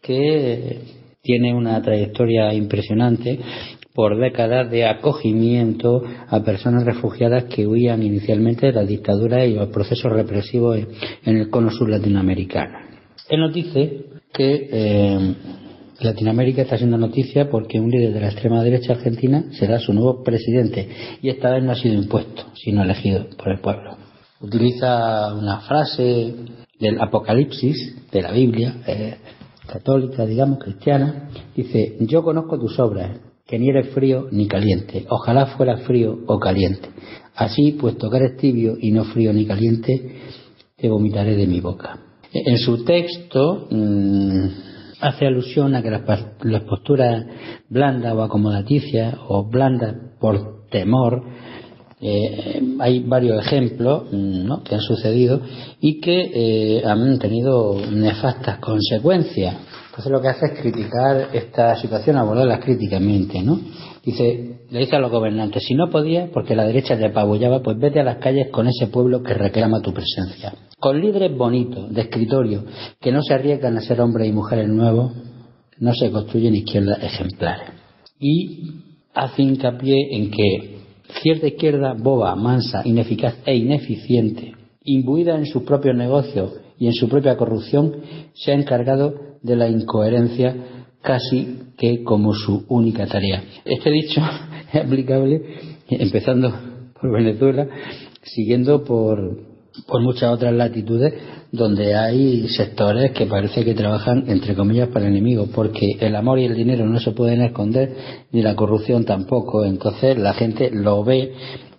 que 0.00 0.80
tiene 1.22 1.54
una 1.54 1.80
trayectoria 1.80 2.52
impresionante 2.52 3.40
por 3.94 4.18
décadas 4.18 4.70
de 4.70 4.86
acogimiento 4.86 6.02
a 6.28 6.42
personas 6.42 6.84
refugiadas 6.84 7.44
que 7.44 7.66
huían 7.66 8.02
inicialmente 8.02 8.66
de 8.66 8.72
la 8.72 8.84
dictadura 8.84 9.46
y 9.46 9.54
los 9.54 9.68
procesos 9.68 10.12
represivos 10.12 10.78
en 11.24 11.36
el 11.36 11.48
cono 11.48 11.70
sur 11.70 11.88
latinoamericano. 11.88 12.78
Él 13.28 13.40
nos 13.40 13.54
dice 13.54 14.06
que 14.32 14.68
eh, 14.70 15.34
Latinoamérica 16.00 16.62
está 16.62 16.76
siendo 16.76 16.98
noticia 16.98 17.48
porque 17.48 17.78
un 17.78 17.88
líder 17.88 18.12
de 18.12 18.20
la 18.20 18.30
extrema 18.30 18.64
derecha 18.64 18.94
argentina 18.94 19.44
será 19.52 19.78
su 19.78 19.92
nuevo 19.92 20.24
presidente 20.24 20.88
y 21.22 21.28
esta 21.28 21.50
vez 21.50 21.62
no 21.62 21.70
ha 21.70 21.76
sido 21.76 21.94
impuesto, 21.94 22.46
sino 22.54 22.82
elegido 22.82 23.26
por 23.38 23.52
el 23.52 23.60
pueblo. 23.60 23.96
Utiliza 24.40 25.32
una 25.34 25.60
frase 25.60 26.34
del 26.80 27.00
Apocalipsis 27.00 28.10
de 28.10 28.22
la 28.22 28.32
Biblia, 28.32 28.74
eh, 28.88 29.14
católica, 29.68 30.26
digamos, 30.26 30.58
cristiana, 30.58 31.30
dice, 31.54 31.96
yo 32.00 32.24
conozco 32.24 32.58
tus 32.58 32.78
obras 32.80 33.18
que 33.46 33.58
ni 33.58 33.68
eres 33.68 33.88
frío 33.94 34.28
ni 34.30 34.48
caliente. 34.48 35.04
Ojalá 35.08 35.46
fuera 35.46 35.78
frío 35.78 36.18
o 36.26 36.38
caliente. 36.38 36.88
Así, 37.34 37.72
puesto 37.72 38.10
que 38.10 38.16
eres 38.16 38.36
tibio 38.36 38.76
y 38.80 38.90
no 38.90 39.04
frío 39.04 39.32
ni 39.32 39.44
caliente, 39.44 40.20
te 40.76 40.88
vomitaré 40.88 41.36
de 41.36 41.46
mi 41.46 41.60
boca. 41.60 41.98
En 42.32 42.58
su 42.58 42.84
texto 42.84 43.68
mm, 43.70 44.46
hace 45.00 45.26
alusión 45.26 45.74
a 45.74 45.82
que 45.82 45.90
las, 45.90 46.62
posturas 46.62 47.24
blandas 47.68 48.14
o 48.14 48.22
acomodaticias 48.22 49.14
o 49.28 49.44
blandas 49.44 49.94
por 50.18 50.66
temor, 50.68 51.22
eh, 52.00 52.60
hay 52.80 53.00
varios 53.00 53.44
ejemplos 53.46 54.04
mm, 54.10 54.62
que 54.64 54.74
han 54.74 54.80
sucedido 54.80 55.40
y 55.80 56.00
que 56.00 56.30
eh, 56.34 56.82
han 56.84 57.18
tenido 57.18 57.76
nefastas 57.90 58.58
consecuencias. 58.58 59.56
Entonces 59.94 60.10
lo 60.10 60.20
que 60.20 60.26
hace 60.26 60.46
es 60.46 60.60
criticar 60.60 61.28
esta 61.32 61.76
situación, 61.76 62.16
abordarla 62.16 62.58
críticamente, 62.58 63.40
¿no? 63.42 63.60
Dice, 64.04 64.62
le 64.68 64.78
dice 64.80 64.96
a 64.96 64.98
los 64.98 65.08
gobernantes, 65.08 65.62
si 65.62 65.76
no 65.76 65.88
podías, 65.88 66.30
porque 66.30 66.56
la 66.56 66.64
derecha 66.66 66.98
te 66.98 67.06
apabullaba, 67.06 67.62
pues 67.62 67.78
vete 67.78 68.00
a 68.00 68.02
las 68.02 68.16
calles 68.16 68.48
con 68.50 68.66
ese 68.66 68.88
pueblo 68.88 69.22
que 69.22 69.34
reclama 69.34 69.80
tu 69.82 69.94
presencia. 69.94 70.52
Con 70.80 71.00
líderes 71.00 71.36
bonitos, 71.36 71.94
de 71.94 72.00
escritorio, 72.00 72.64
que 73.00 73.12
no 73.12 73.22
se 73.22 73.34
arriesgan 73.34 73.76
a 73.76 73.82
ser 73.82 74.00
hombres 74.00 74.28
y 74.28 74.32
mujeres 74.32 74.68
nuevos, 74.68 75.12
no 75.78 75.94
se 75.94 76.10
construyen 76.10 76.56
izquierdas 76.56 77.00
ejemplares. 77.00 77.68
Y 78.18 78.62
hace 79.14 79.42
hincapié 79.42 80.16
en 80.16 80.32
que 80.32 80.78
cierta 81.22 81.46
izquierda 81.46 81.94
boba, 81.96 82.34
mansa, 82.34 82.82
ineficaz 82.84 83.36
e 83.46 83.54
ineficiente, 83.54 84.54
imbuida 84.82 85.36
en 85.36 85.46
sus 85.46 85.62
propios 85.62 85.94
negocios 85.94 86.50
y 86.80 86.88
en 86.88 86.94
su 86.94 87.08
propia 87.08 87.36
corrupción, 87.36 87.94
se 88.34 88.50
ha 88.50 88.54
encargado 88.54 89.33
de 89.44 89.56
la 89.56 89.68
incoherencia 89.68 90.56
casi 91.02 91.58
que 91.76 92.02
como 92.02 92.34
su 92.34 92.64
única 92.68 93.06
tarea. 93.06 93.44
Este 93.64 93.90
dicho 93.90 94.20
es 94.72 94.82
aplicable 94.82 95.42
empezando 95.88 96.52
por 96.98 97.12
Venezuela, 97.12 97.68
siguiendo 98.22 98.84
por, 98.84 99.18
por 99.86 100.02
muchas 100.02 100.32
otras 100.32 100.54
latitudes 100.54 101.12
donde 101.52 101.94
hay 101.94 102.48
sectores 102.48 103.12
que 103.12 103.26
parece 103.26 103.64
que 103.64 103.74
trabajan 103.74 104.24
entre 104.28 104.54
comillas 104.54 104.88
para 104.88 105.06
el 105.06 105.12
enemigo, 105.12 105.46
porque 105.54 105.96
el 106.00 106.16
amor 106.16 106.38
y 106.38 106.46
el 106.46 106.54
dinero 106.54 106.86
no 106.86 106.98
se 106.98 107.12
pueden 107.12 107.42
esconder, 107.42 107.94
ni 108.32 108.42
la 108.42 108.56
corrupción 108.56 109.04
tampoco. 109.04 109.64
Entonces 109.64 110.18
la 110.18 110.32
gente 110.32 110.70
lo 110.72 111.04
ve 111.04 111.32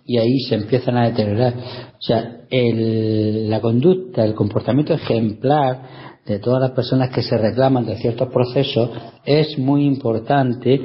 y 0.06 0.18
ahí 0.18 0.38
se 0.48 0.54
empiezan 0.54 0.96
a 0.96 1.10
deteriorar. 1.10 1.54
O 1.56 2.00
sea, 2.00 2.42
el, 2.48 3.50
la 3.50 3.60
conducta, 3.60 4.24
el 4.24 4.34
comportamiento 4.34 4.94
ejemplar 4.94 6.15
de 6.26 6.38
todas 6.40 6.60
las 6.60 6.72
personas 6.72 7.10
que 7.10 7.22
se 7.22 7.38
reclaman 7.38 7.86
de 7.86 7.96
ciertos 7.96 8.28
procesos 8.32 8.90
es 9.24 9.58
muy 9.58 9.84
importante 9.84 10.80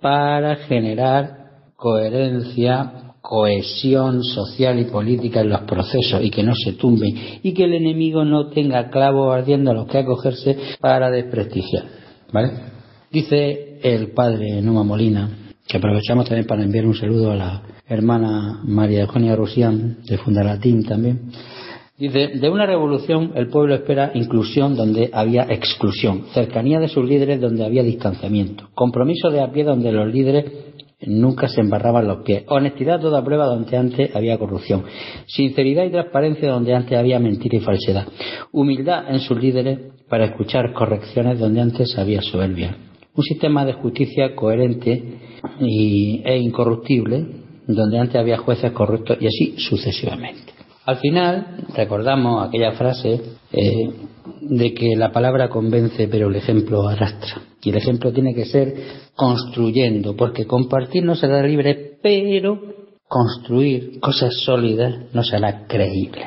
para 0.00 0.56
generar 0.56 1.44
coherencia, 1.76 3.14
cohesión 3.20 4.22
social 4.22 4.78
y 4.78 4.84
política 4.84 5.40
en 5.40 5.48
los 5.48 5.62
procesos 5.62 6.22
y 6.22 6.30
que 6.30 6.42
no 6.42 6.54
se 6.54 6.74
tumben 6.74 7.40
y 7.42 7.52
que 7.52 7.64
el 7.64 7.74
enemigo 7.74 8.24
no 8.24 8.48
tenga 8.48 8.90
clavos 8.90 9.34
ardiendo 9.34 9.70
a 9.70 9.74
los 9.74 9.86
que 9.86 9.98
acogerse 9.98 10.56
para 10.80 11.10
desprestigiar. 11.10 11.84
¿Vale? 12.32 12.50
Dice 13.10 13.78
el 13.82 14.12
padre 14.12 14.60
Numa 14.62 14.84
Molina, 14.84 15.28
que 15.66 15.78
aprovechamos 15.78 16.26
también 16.26 16.46
para 16.46 16.62
enviar 16.62 16.86
un 16.86 16.94
saludo 16.94 17.32
a 17.32 17.36
la 17.36 17.62
hermana 17.86 18.60
María 18.64 19.02
Eugenia 19.02 19.34
Rusián 19.34 19.98
de 20.04 20.18
Fundalatín 20.18 20.84
también 20.84 21.30
Dice, 21.96 22.26
de 22.26 22.50
una 22.50 22.66
revolución 22.66 23.30
el 23.36 23.46
pueblo 23.46 23.76
espera 23.76 24.10
inclusión 24.14 24.74
donde 24.74 25.10
había 25.12 25.44
exclusión, 25.44 26.24
cercanía 26.32 26.80
de 26.80 26.88
sus 26.88 27.08
líderes 27.08 27.40
donde 27.40 27.64
había 27.64 27.84
distanciamiento, 27.84 28.68
compromiso 28.74 29.30
de 29.30 29.40
a 29.40 29.52
pie 29.52 29.62
donde 29.62 29.92
los 29.92 30.12
líderes 30.12 30.44
nunca 31.06 31.46
se 31.46 31.60
embarraban 31.60 32.08
los 32.08 32.24
pies, 32.24 32.42
honestidad 32.48 33.00
toda 33.00 33.24
prueba 33.24 33.46
donde 33.46 33.76
antes 33.76 34.16
había 34.16 34.38
corrupción, 34.38 34.82
sinceridad 35.28 35.84
y 35.84 35.90
transparencia 35.90 36.50
donde 36.50 36.74
antes 36.74 36.98
había 36.98 37.20
mentira 37.20 37.58
y 37.58 37.60
falsedad, 37.60 38.08
humildad 38.50 39.04
en 39.08 39.20
sus 39.20 39.40
líderes 39.40 39.78
para 40.08 40.24
escuchar 40.24 40.72
correcciones 40.72 41.38
donde 41.38 41.60
antes 41.60 41.96
había 41.96 42.22
soberbia, 42.22 42.76
un 43.14 43.22
sistema 43.22 43.64
de 43.64 43.74
justicia 43.74 44.34
coherente 44.34 45.20
e 45.60 46.38
incorruptible 46.38 47.24
donde 47.68 48.00
antes 48.00 48.16
había 48.16 48.38
jueces 48.38 48.72
corruptos 48.72 49.16
y 49.20 49.28
así 49.28 49.54
sucesivamente. 49.58 50.53
Al 50.86 50.96
final 50.98 51.64
recordamos 51.74 52.46
aquella 52.46 52.72
frase 52.72 53.20
eh, 53.52 53.90
de 54.40 54.74
que 54.74 54.96
la 54.96 55.12
palabra 55.12 55.48
convence 55.48 56.08
pero 56.08 56.28
el 56.28 56.36
ejemplo 56.36 56.86
arrastra. 56.86 57.42
Y 57.62 57.70
el 57.70 57.76
ejemplo 57.76 58.12
tiene 58.12 58.34
que 58.34 58.44
ser 58.44 58.74
construyendo, 59.14 60.14
porque 60.14 60.46
compartir 60.46 61.02
no 61.02 61.14
será 61.14 61.42
libre, 61.42 61.98
pero 62.02 62.60
construir 63.08 63.98
cosas 64.00 64.34
sólidas 64.44 65.14
no 65.14 65.22
será 65.22 65.66
creíble. 65.66 66.26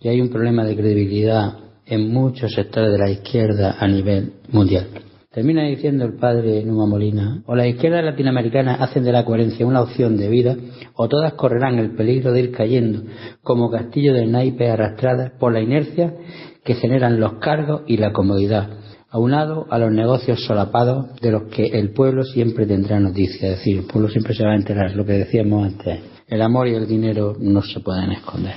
Y 0.00 0.08
hay 0.08 0.20
un 0.20 0.30
problema 0.30 0.64
de 0.64 0.76
credibilidad 0.76 1.58
en 1.86 2.12
muchos 2.12 2.52
sectores 2.52 2.90
de 2.90 2.98
la 2.98 3.10
izquierda 3.10 3.76
a 3.78 3.86
nivel 3.86 4.32
mundial. 4.50 4.88
Termina 5.34 5.64
diciendo 5.64 6.04
el 6.04 6.14
padre 6.14 6.62
Numa 6.64 6.86
Molina, 6.86 7.42
o 7.46 7.56
las 7.56 7.66
izquierdas 7.66 8.04
latinoamericanas 8.04 8.80
hacen 8.80 9.02
de 9.02 9.10
la 9.10 9.24
coherencia 9.24 9.66
una 9.66 9.82
opción 9.82 10.16
de 10.16 10.28
vida, 10.28 10.54
o 10.94 11.08
todas 11.08 11.32
correrán 11.32 11.80
el 11.80 11.96
peligro 11.96 12.30
de 12.30 12.40
ir 12.40 12.52
cayendo 12.52 13.02
como 13.42 13.68
castillo 13.68 14.14
de 14.14 14.26
naipes 14.26 14.70
arrastradas 14.70 15.32
por 15.40 15.52
la 15.52 15.60
inercia 15.60 16.14
que 16.62 16.76
generan 16.76 17.18
los 17.18 17.40
cargos 17.40 17.82
y 17.88 17.96
la 17.96 18.12
comodidad, 18.12 18.78
aunado 19.10 19.66
a 19.70 19.78
los 19.80 19.90
negocios 19.90 20.44
solapados 20.46 21.20
de 21.20 21.32
los 21.32 21.50
que 21.50 21.66
el 21.66 21.90
pueblo 21.90 22.22
siempre 22.22 22.64
tendrá 22.64 23.00
noticia. 23.00 23.50
Es 23.50 23.58
decir, 23.58 23.78
el 23.78 23.86
pueblo 23.86 24.08
siempre 24.10 24.34
se 24.34 24.44
va 24.44 24.52
a 24.52 24.56
enterar, 24.56 24.94
lo 24.94 25.04
que 25.04 25.14
decíamos 25.14 25.66
antes. 25.66 25.98
El 26.28 26.42
amor 26.42 26.68
y 26.68 26.74
el 26.76 26.86
dinero 26.86 27.34
no 27.40 27.60
se 27.60 27.80
pueden 27.80 28.12
esconder. 28.12 28.54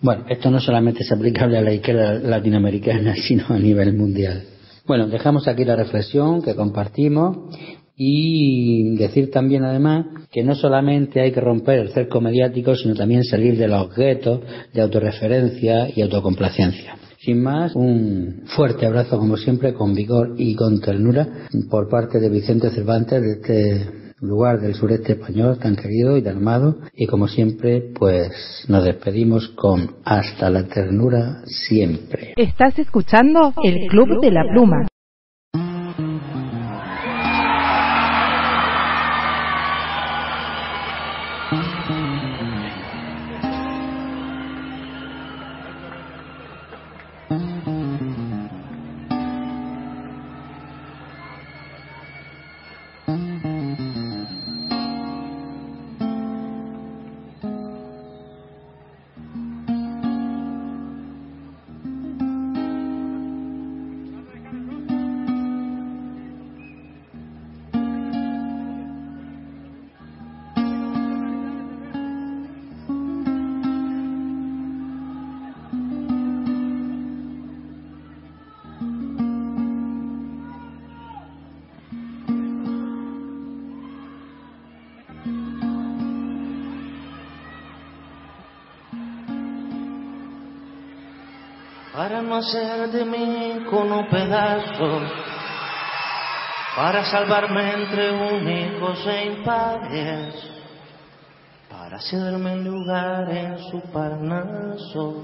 Bueno, 0.00 0.26
esto 0.28 0.48
no 0.48 0.60
solamente 0.60 1.02
es 1.02 1.10
aplicable 1.10 1.58
a 1.58 1.62
la 1.62 1.72
izquierda 1.72 2.14
latinoamericana, 2.14 3.16
sino 3.20 3.46
a 3.48 3.58
nivel 3.58 3.94
mundial. 3.94 4.44
Bueno, 4.90 5.06
dejamos 5.06 5.46
aquí 5.46 5.64
la 5.64 5.76
reflexión 5.76 6.42
que 6.42 6.56
compartimos 6.56 7.56
y 7.94 8.96
decir 8.96 9.30
también 9.30 9.62
además 9.62 10.06
que 10.32 10.42
no 10.42 10.56
solamente 10.56 11.20
hay 11.20 11.30
que 11.30 11.40
romper 11.40 11.78
el 11.78 11.90
cerco 11.90 12.20
mediático, 12.20 12.74
sino 12.74 12.96
también 12.96 13.22
salir 13.22 13.56
de 13.56 13.68
los 13.68 13.94
guetos 13.94 14.40
de 14.74 14.82
autorreferencia 14.82 15.88
y 15.94 16.02
autocomplacencia. 16.02 16.96
Sin 17.20 17.40
más, 17.40 17.76
un 17.76 18.42
fuerte 18.46 18.84
abrazo 18.84 19.16
como 19.16 19.36
siempre, 19.36 19.74
con 19.74 19.94
vigor 19.94 20.34
y 20.36 20.56
con 20.56 20.80
ternura 20.80 21.46
por 21.70 21.88
parte 21.88 22.18
de 22.18 22.28
Vicente 22.28 22.70
Cervantes 22.70 23.22
de 23.22 23.30
este 23.30 23.99
lugar 24.20 24.60
del 24.60 24.74
sureste 24.74 25.12
español 25.12 25.58
tan 25.58 25.76
querido 25.76 26.16
y 26.16 26.22
tan 26.22 26.38
amado 26.38 26.76
y 26.94 27.06
como 27.06 27.28
siempre 27.28 27.82
pues 27.98 28.64
nos 28.68 28.84
despedimos 28.84 29.48
con 29.48 29.96
hasta 30.04 30.50
la 30.50 30.64
ternura 30.64 31.42
siempre. 31.46 32.34
Estás 32.36 32.78
escuchando 32.78 33.54
el 33.64 33.88
Club 33.88 34.20
de 34.20 34.30
la 34.30 34.44
Pluma. 34.52 34.89
Hacer 92.40 92.90
de 92.90 93.04
mí 93.04 93.66
con 93.70 93.92
un 93.92 94.08
pedazo, 94.08 95.00
para 96.74 97.04
salvarme 97.04 97.72
entre 97.74 98.10
únicos 98.10 99.06
e 99.06 99.26
impares, 99.26 100.34
para 101.68 101.98
un 101.98 102.64
lugar 102.64 103.30
en 103.30 103.58
su 103.70 103.80
parnaso, 103.92 105.22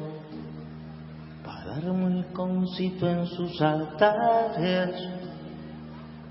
para 1.45 1.77
darme 1.77 2.05
un 2.05 2.23
concito 2.35 3.09
en 3.09 3.27
sus 3.27 3.61
altares. 3.63 4.95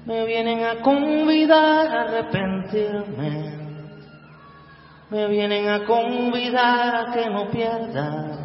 Me 0.06 0.24
vienen 0.26 0.64
a 0.64 0.82
convidar 0.82 1.88
a 1.88 2.02
arrepentirme, 2.02 3.58
me 5.10 5.28
vienen 5.28 5.68
a 5.68 5.84
convidar 5.86 6.96
a 6.96 7.12
que 7.12 7.28
no 7.28 7.50
pierda 7.50 8.45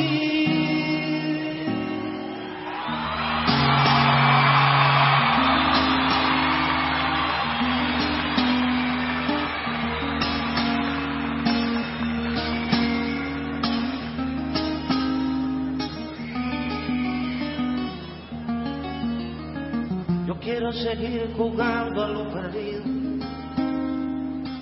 Quiero 20.61 20.73
seguir 20.73 21.33
jugando 21.35 22.03
a 22.03 22.07
lo 22.07 22.29
perdido. 22.29 22.83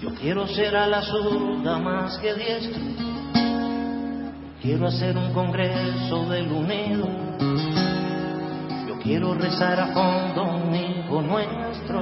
Yo 0.01 0.15
quiero 0.15 0.47
ser 0.47 0.73
a 0.73 0.87
la 0.87 1.01
zurda 1.01 1.77
más 1.77 2.17
que 2.19 2.33
diestro. 2.35 2.81
Quiero 4.61 4.87
hacer 4.87 5.17
un 5.17 5.33
congreso 5.33 6.25
del 6.29 6.49
unido. 6.53 7.05
Yo 8.87 8.97
quiero 9.03 9.33
rezar 9.33 9.77
a 9.77 9.87
fondo 9.87 10.43
un 10.43 10.73
hijo 10.73 11.21
nuestro. 11.21 12.01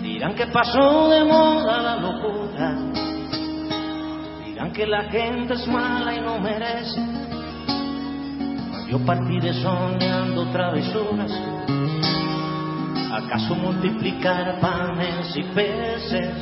Dirán 0.00 0.34
que 0.34 0.46
pasó 0.46 1.10
de 1.10 1.22
moda 1.22 1.82
la 1.82 1.96
locura. 1.96 2.78
Dirán 4.46 4.72
que 4.72 4.86
la 4.86 5.04
gente 5.10 5.52
es 5.52 5.68
mala 5.68 6.14
y 6.14 6.20
no 6.22 6.38
merece. 6.38 6.98
Yo 8.88 8.98
partiré 9.04 9.52
soñando 9.52 10.50
travesuras. 10.50 11.30
¿Acaso 13.14 13.54
multiplicar 13.54 14.58
panes 14.58 15.36
y 15.36 15.44
peces? 15.44 16.34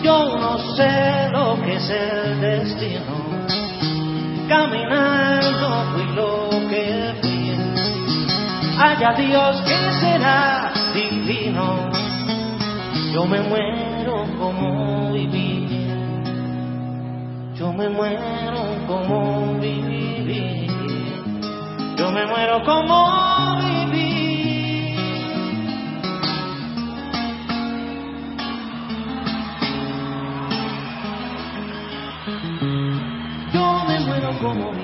Yo 0.00 0.36
no 0.38 0.58
sé 0.76 1.28
lo 1.32 1.60
que 1.60 1.74
es 1.74 1.90
el 1.90 2.40
destino. 2.40 3.16
Caminando 4.48 5.84
fui 5.92 6.14
lo 6.14 6.50
que 6.70 7.14
fui. 7.20 7.50
Haya 8.78 9.12
Dios 9.14 9.60
que 9.62 9.92
será 10.00 10.72
divino. 10.94 11.90
Yo 13.12 13.26
me 13.26 13.40
muero 13.40 14.24
como 14.38 15.12
viví. 15.12 15.66
Yo 17.56 17.72
me 17.72 17.88
muero 17.88 18.86
como 18.86 19.58
viví. 19.58 20.68
Yo 21.96 22.12
me 22.12 22.24
muero 22.24 22.62
como 22.62 23.56
viví. 23.58 23.83
Como 34.38 34.83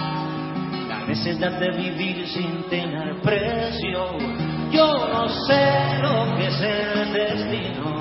necesidad 1.11 1.59
de 1.59 1.71
vivir 1.71 2.25
sin 2.25 2.63
tener 2.69 3.19
precio. 3.21 4.17
Yo 4.71 4.87
no 5.11 5.27
sé 5.27 5.97
lo 6.01 6.37
que 6.37 6.47
es 6.47 6.61
el 6.61 7.11
destino, 7.11 7.97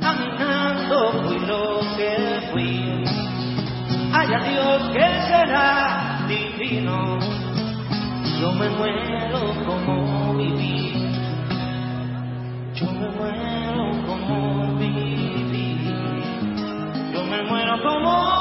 caminando 0.00 1.22
fui 1.22 1.38
lo 1.40 1.80
que 1.98 2.48
fui. 2.50 3.04
Haya 4.10 4.38
Dios 4.48 4.90
que 4.94 5.06
será 5.28 6.24
divino, 6.26 7.18
yo 8.40 8.52
me 8.52 8.70
muero 8.70 9.40
como 9.66 10.34
viví, 10.34 11.10
yo 12.72 12.86
me 12.86 13.08
muero 13.10 14.06
como 14.06 14.78
viví, 14.78 15.92
yo 17.12 17.22
me 17.24 17.42
muero 17.42 17.82
como 17.82 18.35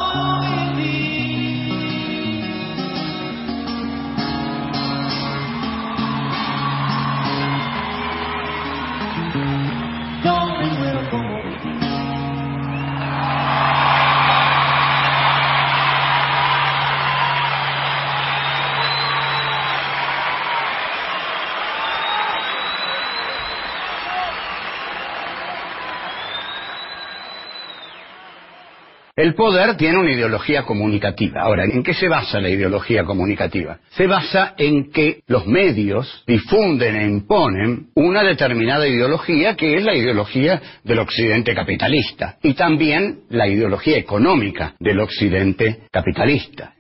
El 29.17 29.33
poder 29.33 29.77
tiene 29.77 29.97
una 29.97 30.11
ideología 30.11 30.63
comunicativa. 30.63 31.39
Ahora, 31.39 31.63
¿en 31.63 31.83
qué 31.83 31.93
se 31.93 32.09
basa 32.09 32.41
la 32.41 32.49
ideología 32.49 33.05
comunicativa? 33.05 33.79
Se 33.91 34.07
basa 34.07 34.55
en 34.57 34.91
que 34.91 35.21
los 35.27 35.47
medios 35.47 36.25
difunden 36.27 36.97
e 36.97 37.07
imponen 37.07 37.91
una 37.95 38.23
determinada 38.23 38.85
ideología 38.85 39.55
que 39.55 39.77
es 39.77 39.85
la 39.85 39.95
ideología 39.95 40.61
del 40.83 40.99
occidente 40.99 41.55
capitalista 41.55 42.39
y 42.43 42.55
también 42.55 43.21
la 43.29 43.47
ideología 43.47 43.97
económica 43.97 44.73
del 44.81 44.99
occidente 44.99 45.83
capitalista. 45.91 46.73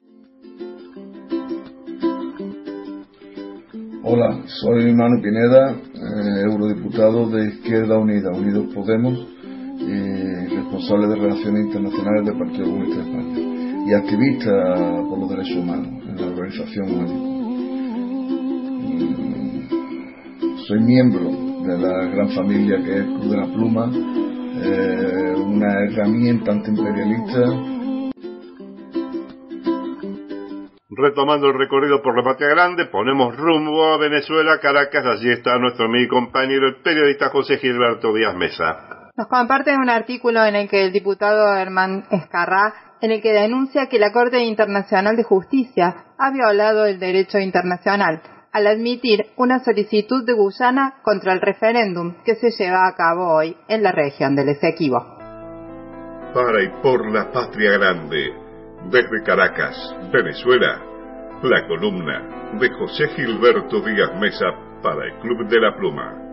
Hola, 4.03 4.43
soy 4.45 4.93
Manu 4.93 5.21
Pineda, 5.21 5.71
eh, 5.71 6.41
eurodiputado 6.51 7.29
de 7.29 7.47
Izquierda 7.47 7.97
Unida, 7.97 8.29
Unidos 8.31 8.73
Podemos, 8.75 9.34
y 9.87 10.47
responsable 10.47 11.07
de 11.07 11.15
Relaciones 11.15 11.65
Internacionales 11.65 12.25
del 12.25 12.37
Partido 12.37 12.65
Comunista 12.65 12.97
de 12.97 13.03
España, 13.09 13.39
y 13.87 13.93
activista 13.93 14.51
por 15.09 15.19
los 15.19 15.29
derechos 15.29 15.57
humanos 15.57 15.87
en 16.07 16.15
la 16.15 16.27
organización 16.27 16.91
UNED. 16.91 17.13
Mm, 18.81 19.25
Soy 20.67 20.79
miembro 20.79 21.29
de 21.67 21.77
la 21.77 22.05
gran 22.07 22.29
familia 22.29 22.77
que 22.83 22.97
es 22.97 23.05
Club 23.05 23.29
de 23.29 23.37
la 23.37 23.45
Pluma, 23.45 23.91
eh, 23.93 25.35
una 25.37 25.83
herramienta 25.83 26.51
antiimperialista 26.51 27.75
Retomando 30.97 31.47
el 31.47 31.57
recorrido 31.59 32.01
por 32.01 32.15
la 32.15 32.23
Patria 32.23 32.47
Grande, 32.49 32.85
ponemos 32.85 33.35
rumbo 33.35 33.83
a 33.83 33.97
Venezuela, 33.97 34.59
Caracas. 34.61 35.05
Allí 35.05 35.29
está 35.29 35.57
nuestro 35.59 35.85
amigo 35.85 36.05
y 36.05 36.07
compañero, 36.07 36.67
el 36.67 36.77
periodista 36.81 37.29
José 37.29 37.57
Gilberto 37.57 38.13
Díaz 38.13 38.33
Mesa. 38.35 39.04
Nos 39.17 39.27
comparte 39.27 39.73
un 39.77 39.89
artículo 39.89 40.43
en 40.43 40.55
el 40.55 40.69
que 40.69 40.83
el 40.83 40.91
diputado 40.91 41.55
Herman 41.55 42.03
Escarrá, 42.11 42.73
en 42.99 43.11
el 43.11 43.21
que 43.21 43.31
denuncia 43.31 43.87
que 43.87 43.97
la 43.97 44.11
Corte 44.11 44.39
Internacional 44.43 45.15
de 45.15 45.23
Justicia 45.23 45.95
ha 46.17 46.31
violado 46.31 46.85
el 46.85 46.99
derecho 46.99 47.39
internacional 47.39 48.21
al 48.51 48.67
admitir 48.67 49.27
una 49.37 49.63
solicitud 49.63 50.25
de 50.25 50.33
Guyana 50.33 50.95
contra 51.01 51.31
el 51.31 51.39
referéndum 51.39 52.15
que 52.25 52.35
se 52.35 52.51
lleva 52.51 52.87
a 52.87 52.95
cabo 52.95 53.33
hoy 53.33 53.55
en 53.69 53.83
la 53.83 53.93
región 53.93 54.35
del 54.35 54.49
Esequibo. 54.49 54.99
Para 56.33 56.61
y 56.61 56.69
por 56.81 57.09
la 57.09 57.31
Patria 57.31 57.71
Grande, 57.71 58.33
desde 58.89 59.23
Caracas, 59.23 59.95
Venezuela, 60.11 60.81
la 61.41 61.67
columna 61.67 62.51
de 62.59 62.69
José 62.69 63.07
Gilberto 63.15 63.79
Díaz 63.81 64.11
Mesa 64.19 64.47
para 64.81 65.05
el 65.05 65.19
Club 65.19 65.47
de 65.47 65.59
la 65.59 65.75
Pluma. 65.75 66.24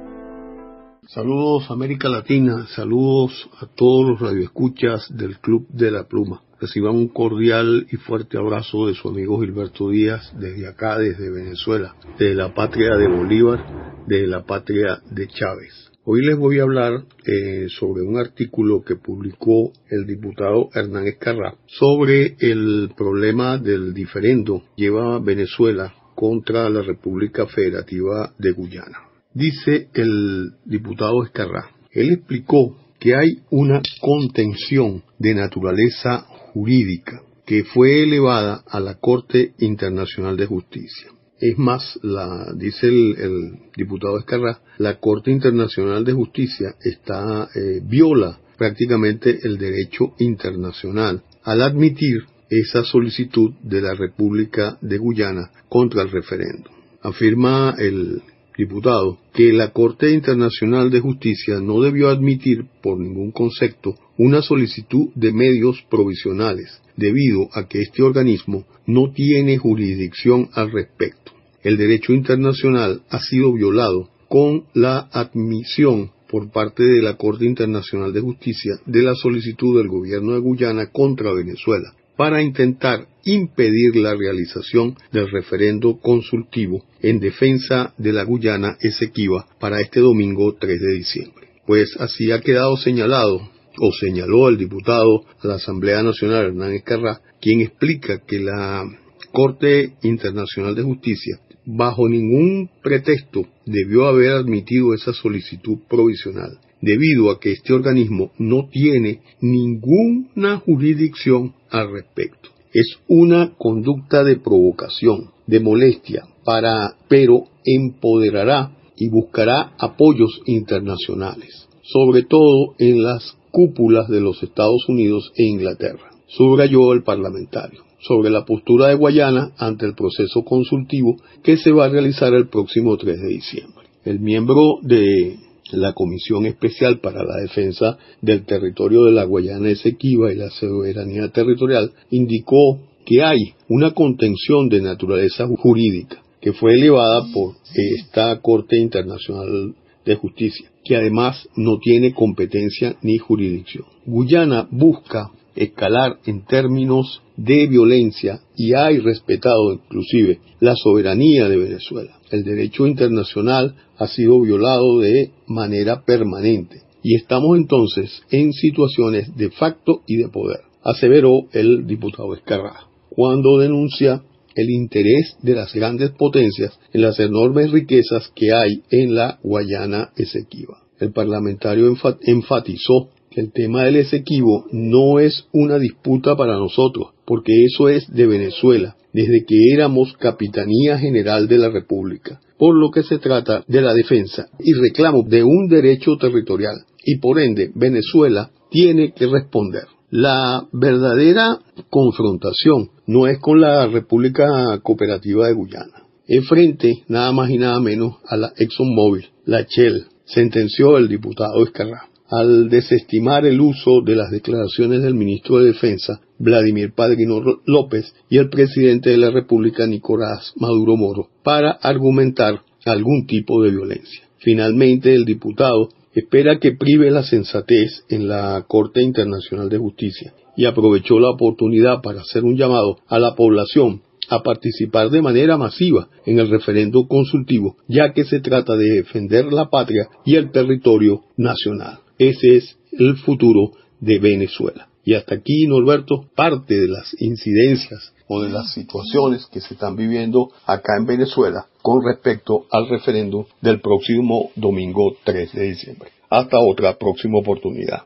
Saludos 1.08 1.68
América 1.68 2.08
Latina, 2.08 2.68
saludos 2.76 3.50
a 3.60 3.66
todos 3.66 4.08
los 4.08 4.20
radioescuchas 4.20 5.08
del 5.10 5.40
Club 5.40 5.66
de 5.68 5.90
la 5.90 6.06
Pluma. 6.06 6.42
Reciban 6.60 6.94
un 6.94 7.08
cordial 7.08 7.88
y 7.90 7.96
fuerte 7.96 8.38
abrazo 8.38 8.86
de 8.86 8.94
su 8.94 9.08
amigo 9.08 9.40
Gilberto 9.40 9.90
Díaz 9.90 10.32
desde 10.38 10.68
acá, 10.68 11.00
desde 11.00 11.28
Venezuela, 11.28 11.96
de 12.20 12.36
la 12.36 12.54
patria 12.54 12.96
de 12.96 13.08
Bolívar, 13.08 14.04
de 14.06 14.28
la 14.28 14.44
patria 14.44 15.02
de 15.10 15.26
Chávez. 15.26 15.90
Hoy 16.04 16.24
les 16.24 16.38
voy 16.38 16.60
a 16.60 16.62
hablar 16.62 17.04
eh, 17.26 17.66
sobre 17.68 18.02
un 18.02 18.16
artículo 18.16 18.84
que 18.84 18.94
publicó 18.94 19.72
el 19.90 20.06
diputado 20.06 20.68
Hernán 20.72 21.08
Escarrá 21.08 21.56
sobre 21.66 22.36
el 22.38 22.92
problema 22.96 23.58
del 23.58 23.92
diferendo 23.92 24.62
que 24.76 24.84
lleva 24.84 25.18
Venezuela 25.18 25.92
contra 26.14 26.70
la 26.70 26.82
República 26.82 27.48
Federativa 27.48 28.32
de 28.38 28.52
Guyana. 28.52 29.11
Dice 29.34 29.88
el 29.94 30.52
diputado 30.64 31.24
Escarrá, 31.24 31.70
él 31.90 32.12
explicó 32.12 32.76
que 32.98 33.14
hay 33.14 33.38
una 33.50 33.80
contención 34.00 35.02
de 35.18 35.34
naturaleza 35.34 36.26
jurídica 36.52 37.22
que 37.46 37.64
fue 37.64 38.02
elevada 38.02 38.62
a 38.68 38.78
la 38.78 38.94
Corte 38.94 39.54
Internacional 39.58 40.36
de 40.36 40.46
Justicia. 40.46 41.08
Es 41.40 41.58
más, 41.58 41.98
la, 42.02 42.52
dice 42.56 42.86
el, 42.86 43.58
diputado 43.76 44.18
Escarrá, 44.18 44.60
la 44.78 45.00
Corte 45.00 45.30
Internacional 45.30 46.04
de 46.04 46.12
Justicia 46.12 46.76
está, 46.80 47.48
eh, 47.54 47.80
viola 47.82 48.38
prácticamente 48.56 49.40
el 49.42 49.58
derecho 49.58 50.14
internacional 50.18 51.24
al 51.42 51.62
admitir 51.62 52.26
esa 52.48 52.84
solicitud 52.84 53.54
de 53.62 53.80
la 53.80 53.94
República 53.94 54.78
de 54.82 54.98
Guyana 54.98 55.50
contra 55.68 56.02
el 56.02 56.10
referéndum. 56.10 56.72
Afirma 57.00 57.74
el 57.78 58.22
diputado 58.56 59.18
que 59.32 59.52
la 59.52 59.72
Corte 59.72 60.10
Internacional 60.10 60.90
de 60.90 61.00
Justicia 61.00 61.60
no 61.60 61.80
debió 61.80 62.08
admitir 62.08 62.66
por 62.82 62.98
ningún 62.98 63.32
concepto 63.32 63.94
una 64.18 64.42
solicitud 64.42 65.08
de 65.14 65.32
medios 65.32 65.82
provisionales, 65.90 66.80
debido 66.96 67.48
a 67.52 67.66
que 67.66 67.80
este 67.80 68.02
organismo 68.02 68.64
no 68.86 69.12
tiene 69.12 69.58
jurisdicción 69.58 70.48
al 70.52 70.70
respecto. 70.70 71.32
El 71.62 71.76
derecho 71.76 72.12
internacional 72.12 73.02
ha 73.08 73.20
sido 73.20 73.52
violado 73.52 74.08
con 74.28 74.64
la 74.74 75.08
admisión 75.12 76.10
por 76.28 76.50
parte 76.50 76.82
de 76.82 77.02
la 77.02 77.16
Corte 77.16 77.44
Internacional 77.44 78.12
de 78.12 78.20
Justicia 78.20 78.72
de 78.86 79.02
la 79.02 79.14
solicitud 79.14 79.78
del 79.78 79.88
gobierno 79.88 80.32
de 80.32 80.40
Guyana 80.40 80.86
contra 80.86 81.32
Venezuela 81.32 81.94
para 82.22 82.40
intentar 82.40 83.08
impedir 83.24 83.96
la 83.96 84.14
realización 84.14 84.94
del 85.10 85.28
referendo 85.28 85.98
consultivo 85.98 86.84
en 87.00 87.18
defensa 87.18 87.94
de 87.98 88.12
la 88.12 88.22
Guyana 88.22 88.76
Esequiba 88.80 89.48
para 89.58 89.80
este 89.80 89.98
domingo 89.98 90.54
3 90.54 90.80
de 90.80 90.92
diciembre. 90.98 91.48
Pues 91.66 91.96
así 91.98 92.30
ha 92.30 92.40
quedado 92.40 92.76
señalado 92.76 93.40
o 93.76 93.92
señaló 93.92 94.48
el 94.48 94.56
diputado 94.56 95.24
a 95.42 95.48
la 95.48 95.54
Asamblea 95.54 96.04
Nacional 96.04 96.44
Hernán 96.44 96.74
Escarrá, 96.74 97.20
quien 97.40 97.60
explica 97.60 98.20
que 98.24 98.38
la 98.38 98.84
Corte 99.32 99.94
Internacional 100.04 100.76
de 100.76 100.82
Justicia 100.84 101.40
bajo 101.66 102.08
ningún 102.08 102.70
pretexto 102.84 103.48
debió 103.66 104.06
haber 104.06 104.30
admitido 104.30 104.94
esa 104.94 105.12
solicitud 105.12 105.78
provisional, 105.88 106.60
debido 106.80 107.32
a 107.32 107.40
que 107.40 107.50
este 107.50 107.72
organismo 107.72 108.30
no 108.38 108.68
tiene 108.70 109.22
ninguna 109.40 110.58
jurisdicción 110.58 111.54
al 111.72 111.90
respecto. 111.90 112.50
Es 112.72 112.98
una 113.08 113.54
conducta 113.58 114.22
de 114.22 114.36
provocación, 114.36 115.30
de 115.46 115.60
molestia, 115.60 116.22
para, 116.44 116.96
pero 117.08 117.44
empoderará 117.64 118.76
y 118.96 119.08
buscará 119.08 119.72
apoyos 119.78 120.40
internacionales, 120.46 121.68
sobre 121.82 122.22
todo 122.22 122.74
en 122.78 123.02
las 123.02 123.36
cúpulas 123.50 124.08
de 124.08 124.20
los 124.20 124.42
Estados 124.42 124.88
Unidos 124.88 125.32
e 125.36 125.44
Inglaterra, 125.44 126.10
subrayó 126.28 126.92
el 126.92 127.02
parlamentario. 127.02 127.80
sobre 128.04 128.30
la 128.30 128.44
postura 128.44 128.88
de 128.88 128.96
Guayana 128.96 129.52
ante 129.58 129.86
el 129.86 129.94
proceso 129.94 130.42
consultivo 130.42 131.14
que 131.44 131.56
se 131.56 131.70
va 131.70 131.84
a 131.84 131.88
realizar 131.88 132.34
el 132.34 132.48
próximo 132.48 132.96
3 132.96 133.20
de 133.20 133.28
diciembre. 133.28 133.86
El 134.04 134.18
miembro 134.18 134.78
de 134.82 135.36
la 135.70 135.92
Comisión 135.92 136.46
Especial 136.46 137.00
para 137.00 137.24
la 137.24 137.36
Defensa 137.42 137.98
del 138.20 138.44
Territorio 138.44 139.04
de 139.04 139.12
la 139.12 139.24
Guayana 139.24 139.70
Esequiba 139.70 140.32
y 140.32 140.36
la 140.36 140.50
Soberanía 140.50 141.28
Territorial 141.28 141.92
indicó 142.10 142.80
que 143.06 143.22
hay 143.22 143.54
una 143.68 143.92
contención 143.92 144.68
de 144.68 144.80
naturaleza 144.80 145.46
jurídica 145.46 146.22
que 146.40 146.52
fue 146.52 146.74
elevada 146.74 147.24
por 147.32 147.54
esta 147.74 148.40
Corte 148.40 148.76
Internacional 148.78 149.74
de 150.04 150.16
Justicia, 150.16 150.68
que 150.84 150.96
además 150.96 151.48
no 151.56 151.78
tiene 151.78 152.12
competencia 152.12 152.96
ni 153.02 153.18
jurisdicción. 153.18 153.84
Guyana 154.04 154.66
busca 154.70 155.30
escalar 155.54 156.18
en 156.26 156.44
términos 156.44 157.22
de 157.36 157.66
violencia 157.66 158.40
y 158.56 158.74
hay 158.74 158.98
respetado 158.98 159.72
inclusive 159.72 160.40
la 160.60 160.74
soberanía 160.74 161.48
de 161.48 161.56
Venezuela. 161.56 162.18
El 162.32 162.44
derecho 162.44 162.86
internacional 162.86 163.76
ha 163.98 164.06
sido 164.08 164.40
violado 164.40 165.00
de 165.00 165.30
manera 165.46 166.02
permanente 166.02 166.80
y 167.02 167.14
estamos 167.16 167.58
entonces 167.58 168.22
en 168.30 168.54
situaciones 168.54 169.36
de 169.36 169.50
facto 169.50 170.00
y 170.06 170.16
de 170.16 170.28
poder, 170.28 170.60
aseveró 170.82 171.42
el 171.52 171.86
diputado 171.86 172.34
Escarra, 172.34 172.86
cuando 173.10 173.58
denuncia 173.58 174.22
el 174.54 174.70
interés 174.70 175.36
de 175.42 175.54
las 175.54 175.74
grandes 175.74 176.12
potencias 176.12 176.78
en 176.94 177.02
las 177.02 177.20
enormes 177.20 177.70
riquezas 177.70 178.30
que 178.34 178.52
hay 178.52 178.82
en 178.90 179.14
la 179.14 179.38
Guayana 179.42 180.12
Esequiba. 180.16 180.78
El 181.00 181.12
parlamentario 181.12 181.94
enfatizó 182.22 183.10
que 183.30 183.42
el 183.42 183.52
tema 183.52 183.84
del 183.84 183.96
Esequibo 183.96 184.66
no 184.72 185.18
es 185.18 185.46
una 185.52 185.78
disputa 185.78 186.34
para 186.34 186.54
nosotros, 186.54 187.08
porque 187.24 187.52
eso 187.64 187.88
es 187.88 188.06
de 188.12 188.26
Venezuela, 188.26 188.96
desde 189.12 189.44
que 189.46 189.72
éramos 189.74 190.14
Capitanía 190.18 190.98
General 190.98 191.46
de 191.48 191.58
la 191.58 191.70
República, 191.70 192.40
por 192.58 192.74
lo 192.74 192.90
que 192.90 193.02
se 193.02 193.18
trata 193.18 193.64
de 193.66 193.80
la 193.80 193.94
defensa 193.94 194.46
y 194.58 194.72
reclamo 194.72 195.24
de 195.28 195.42
un 195.42 195.68
derecho 195.68 196.16
territorial, 196.16 196.76
y 197.04 197.18
por 197.18 197.40
ende 197.40 197.70
Venezuela 197.74 198.50
tiene 198.70 199.12
que 199.12 199.26
responder. 199.26 199.84
La 200.10 200.66
verdadera 200.72 201.58
confrontación 201.88 202.90
no 203.06 203.26
es 203.26 203.38
con 203.38 203.60
la 203.60 203.86
República 203.86 204.46
Cooperativa 204.82 205.46
de 205.46 205.54
Guyana, 205.54 206.06
es 206.26 206.46
frente 206.46 207.02
nada 207.08 207.32
más 207.32 207.50
y 207.50 207.58
nada 207.58 207.80
menos 207.80 208.16
a 208.26 208.36
la 208.36 208.52
ExxonMobil, 208.56 209.26
la 209.46 209.66
Shell, 209.68 210.06
sentenció 210.24 210.96
el 210.98 211.08
diputado 211.08 211.64
Escarrá 211.64 212.12
al 212.32 212.70
desestimar 212.70 213.44
el 213.44 213.60
uso 213.60 214.00
de 214.04 214.16
las 214.16 214.30
declaraciones 214.30 215.02
del 215.02 215.14
ministro 215.14 215.58
de 215.58 215.66
Defensa, 215.66 216.22
Vladimir 216.42 216.92
Padrino 216.92 217.40
López, 217.66 218.12
y 218.28 218.38
el 218.38 218.48
presidente 218.48 219.10
de 219.10 219.18
la 219.18 219.30
República, 219.30 219.86
Nicolás 219.86 220.52
Maduro 220.56 220.96
Moro, 220.96 221.28
para 221.44 221.70
argumentar 221.70 222.62
algún 222.84 223.26
tipo 223.26 223.62
de 223.62 223.70
violencia. 223.70 224.24
Finalmente, 224.38 225.14
el 225.14 225.24
diputado 225.24 225.90
espera 226.14 226.58
que 226.58 226.72
prive 226.72 227.12
la 227.12 227.22
sensatez 227.22 228.04
en 228.08 228.26
la 228.26 228.64
Corte 228.66 229.02
Internacional 229.02 229.68
de 229.68 229.78
Justicia 229.78 230.34
y 230.56 230.64
aprovechó 230.64 231.20
la 231.20 231.30
oportunidad 231.30 232.02
para 232.02 232.22
hacer 232.22 232.42
un 232.42 232.56
llamado 232.56 232.98
a 233.06 233.20
la 233.20 233.36
población 233.36 234.02
a 234.28 234.42
participar 234.42 235.10
de 235.10 235.22
manera 235.22 235.56
masiva 235.56 236.08
en 236.26 236.40
el 236.40 236.50
referendo 236.50 237.06
consultivo, 237.06 237.76
ya 237.86 238.12
que 238.12 238.24
se 238.24 238.40
trata 238.40 238.76
de 238.76 238.96
defender 238.96 239.52
la 239.52 239.70
patria 239.70 240.08
y 240.24 240.34
el 240.34 240.50
territorio 240.50 241.22
nacional. 241.36 241.98
Ese 242.18 242.56
es 242.56 242.76
el 242.92 243.16
futuro 243.16 243.70
de 244.00 244.18
Venezuela. 244.18 244.88
Y 245.04 245.14
hasta 245.14 245.34
aquí, 245.34 245.66
Norberto, 245.66 246.26
parte 246.34 246.78
de 246.78 246.88
las 246.88 247.14
incidencias 247.20 248.12
o 248.28 248.42
de 248.42 248.50
las 248.50 248.72
situaciones 248.72 249.46
que 249.46 249.60
se 249.60 249.74
están 249.74 249.96
viviendo 249.96 250.50
acá 250.64 250.96
en 250.98 251.06
Venezuela 251.06 251.66
con 251.82 252.04
respecto 252.04 252.66
al 252.70 252.88
referéndum 252.88 253.44
del 253.60 253.80
próximo 253.80 254.50
domingo 254.54 255.16
3 255.24 255.52
de 255.52 255.62
diciembre. 255.62 256.10
Hasta 256.30 256.56
otra 256.58 256.96
próxima 256.96 257.38
oportunidad. 257.38 258.04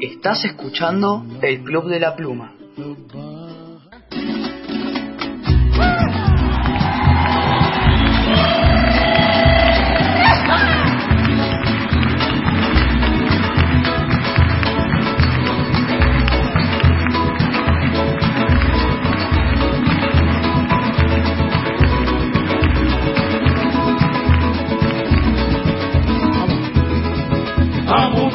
Estás 0.00 0.44
escuchando 0.44 1.24
el 1.42 1.62
Club 1.62 1.88
de 1.88 2.00
la 2.00 2.16
Pluma. 2.16 2.54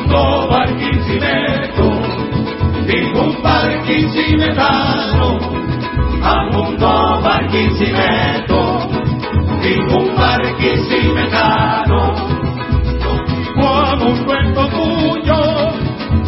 Amundo 0.05 0.47
Barquisimeto, 0.49 1.89
ningún 2.85 3.41
barquisimetano. 3.41 5.39
Amundo 6.21 7.21
Barquisimeto, 7.23 8.87
ningún 9.61 10.15
barquisimetano. 10.15 12.13
Yo 13.57 13.67
Amundo 13.67 14.33
en 14.35 14.53
Tocuyo, 14.53 15.41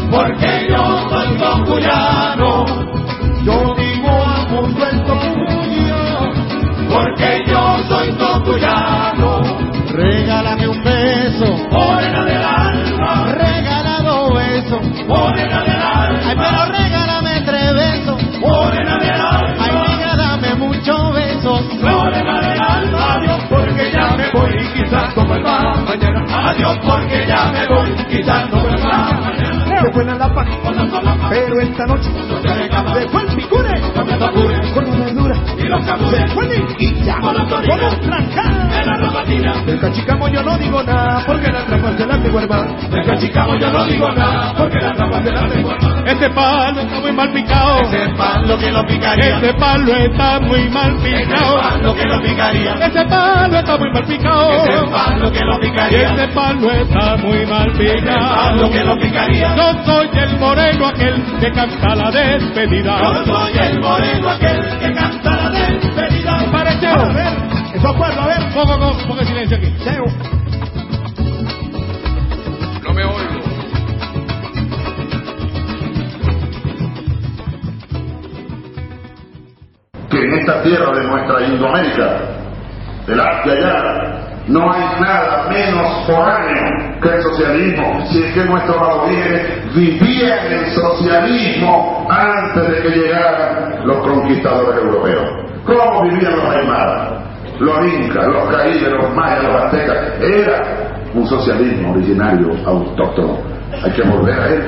porque 0.10 0.68
yo 0.70 0.84
soy 1.10 1.30
tocuyano. 1.38 2.17
Adiós, 26.06 26.78
porque 26.86 27.26
ya 27.28 27.52
me 27.52 27.68
voy, 27.68 27.90
el 28.70 28.84
mar 28.84 29.22
mañana. 29.22 29.82
Se 29.82 29.90
buena 29.94 30.16
la 30.16 30.34
pero 31.30 31.60
esta 31.62 31.86
noche 31.86 32.10
se 32.94 33.08
fue 33.10 33.22
el 33.22 33.36
picure, 33.36 33.82
los 35.70 35.84
se 35.84 35.92
camuses. 35.92 36.36
niquilla, 36.70 37.20
Con 37.20 37.36
trancados. 37.36 38.76
En 38.78 38.86
la 38.88 38.98
robatina, 38.98 39.54
Del 39.66 39.80
cachicamo 39.80 40.28
yo 40.30 40.44
no 40.44 40.58
digo 40.58 40.84
nada, 40.84 41.24
porque 41.26 41.52
la 41.52 41.66
trampa 41.66 41.90
es 41.92 42.00
la 42.08 42.16
hermana. 42.16 42.68
del 42.90 43.06
cachicamo 43.06 43.56
yo 43.56 43.72
no 43.72 43.86
digo 43.86 44.12
nada, 44.12 44.54
porque 44.58 44.80
la 44.80 44.94
trampa 44.94 45.20
de 45.20 45.32
la 45.32 45.48
tengo 45.50 45.72
hermana. 45.72 46.04
Este 46.06 46.30
palo 46.30 46.80
está 46.82 47.00
muy 47.00 47.12
mal 47.12 47.32
picado. 47.32 47.82
Ese 47.82 48.10
palo 48.18 48.58
que 48.58 48.72
lo 48.72 48.86
picaría. 48.86 49.36
Este 49.36 49.54
palo 49.56 49.94
está 49.96 50.40
muy 50.40 50.70
mal 50.70 50.96
Ese 50.96 51.26
picado. 51.26 51.58
palo 51.58 51.96
que 51.96 52.06
lo 52.06 52.22
picaría. 52.22 52.74
Este 52.86 53.06
palo 53.06 53.58
está 53.58 53.78
muy 53.78 53.92
mal 53.92 54.04
picado. 54.06 54.52
Ese 54.52 54.88
palo 54.92 55.32
que 55.32 55.44
lo 55.44 55.60
picaría. 55.60 56.30
palo 56.34 56.72
está 56.72 57.18
muy 57.18 57.46
mal 57.46 57.72
Ese 57.82 58.02
palo 58.04 58.72
que 58.72 58.84
lo 58.84 58.96
picado. 58.96 59.00
picaría. 59.02 59.56
Yo 59.56 59.84
soy 59.86 60.10
el 60.14 60.40
moreno 60.40 60.88
aquel 60.88 61.24
que 61.40 61.52
canta 61.52 61.96
la 61.96 62.12
despedida. 62.12 63.00
Yo 63.02 63.26
soy 63.26 63.58
el 63.60 63.80
moreno 63.82 64.30
aquel 64.30 64.78
que 64.80 64.94
canta 64.94 65.30
la 65.32 65.50
despedida. 65.50 65.57
Parece, 66.52 66.88
a 66.88 67.06
ver, 67.14 67.34
eso 67.76 67.88
acuerdo, 67.90 68.22
a 68.22 68.28
ver. 68.28 68.54
Pongo, 68.54 68.80
pongo, 68.80 69.08
pongo 69.08 69.24
silencio 69.24 69.58
aquí. 69.58 69.74
Cheo. 69.84 70.06
No 72.84 72.94
me 72.94 73.04
oigo. 73.04 73.38
que 80.10 80.18
en 80.18 80.34
esta 80.40 80.64
tierra 80.64 80.92
de 80.98 81.04
nuestra 81.04 81.42
Indoamérica, 81.42 82.20
del 83.08 83.20
Asia 83.20 83.52
allá, 83.52 84.28
no 84.48 84.72
hay 84.72 84.82
nada 85.02 85.50
menos 85.50 86.06
foráneo 86.06 87.00
que 87.02 87.10
el 87.10 87.22
socialismo, 87.22 88.06
si 88.10 88.24
es 88.24 88.34
que 88.34 88.46
nuestros 88.46 88.78
aborígenes 88.78 89.76
vivían 89.76 90.52
el 90.52 90.68
socialismo 90.68 92.08
antes 92.10 92.70
de 92.70 92.82
que 92.82 92.90
llegaran 92.90 93.86
los 93.86 93.98
conquistadores 93.98 94.82
europeos. 94.82 95.47
¿Cómo 95.68 96.04
vivían 96.04 96.34
los 96.34 96.46
aymaras, 96.46 97.12
los 97.60 97.94
incas, 97.94 98.26
los 98.26 98.50
caídes, 98.50 98.90
los 98.90 99.14
mayas, 99.14 99.44
los 99.44 99.64
aztecas? 99.64 100.22
Era 100.22 100.64
un 101.14 101.28
socialismo 101.28 101.92
originario, 101.92 102.52
autóctono. 102.66 103.40
Hay 103.84 103.92
que 103.92 104.02
volver 104.04 104.40
a 104.40 104.48
él. 104.48 104.64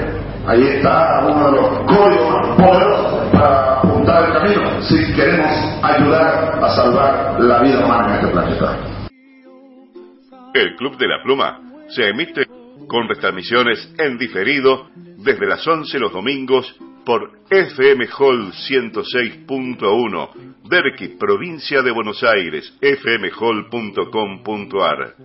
Ahí 0.45 0.61
está 0.61 1.25
uno 1.25 1.51
de 1.51 1.55
los 1.55 1.69
códigos 1.83 2.31
más 2.31 2.47
poderosos 2.57 3.31
para 3.31 3.73
apuntar 3.75 4.25
el 4.25 4.33
camino 4.33 4.81
si 4.81 5.13
queremos 5.13 5.49
ayudar 5.83 6.59
a 6.61 6.69
salvar 6.75 7.39
la 7.39 7.61
vida 7.61 7.85
humana 7.85 8.09
en 8.09 8.15
este 8.15 8.27
planeta. 8.33 8.77
El 10.53 10.75
Club 10.75 10.97
de 10.97 11.07
la 11.07 11.23
Pluma 11.23 11.61
se 11.87 12.09
emite 12.09 12.45
con 12.89 13.07
retransmisiones 13.07 13.93
en 13.97 14.17
diferido 14.17 14.87
desde 15.23 15.45
las 15.45 15.67
11 15.67 15.99
los 15.99 16.13
domingos 16.13 16.73
por 17.05 17.31
FM 17.49 18.07
Hall 18.17 18.53
106.1, 18.53 20.29
Derqui, 20.69 21.09
provincia 21.17 21.81
de 21.81 21.91
Buenos 21.91 22.23
Aires, 22.23 22.73
fmhall.com.ar. 22.81 25.15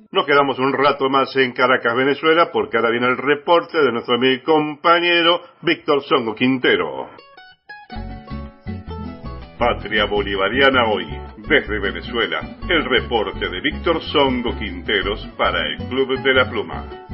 Nos 0.09 0.25
quedamos 0.25 0.57
un 0.59 0.71
rato 0.71 1.09
más 1.09 1.35
en 1.35 1.51
Caracas, 1.51 1.97
Venezuela, 1.97 2.49
porque 2.49 2.77
ahora 2.77 2.91
viene 2.91 3.07
el 3.07 3.17
reporte 3.17 3.77
de 3.77 3.91
nuestro 3.91 4.15
amigo 4.15 4.35
y 4.35 4.43
compañero 4.43 5.41
Víctor 5.61 6.01
Songo 6.03 6.33
Quintero. 6.33 7.09
Patria 9.59 10.05
Bolivariana 10.05 10.85
hoy, 10.85 11.07
desde 11.49 11.81
Venezuela, 11.81 12.39
el 12.69 12.85
reporte 12.85 13.49
de 13.49 13.59
Víctor 13.59 14.01
Songo 14.01 14.57
Quinteros 14.57 15.27
para 15.37 15.59
el 15.67 15.75
Club 15.89 16.17
de 16.21 16.33
la 16.33 16.49
Pluma. 16.49 17.04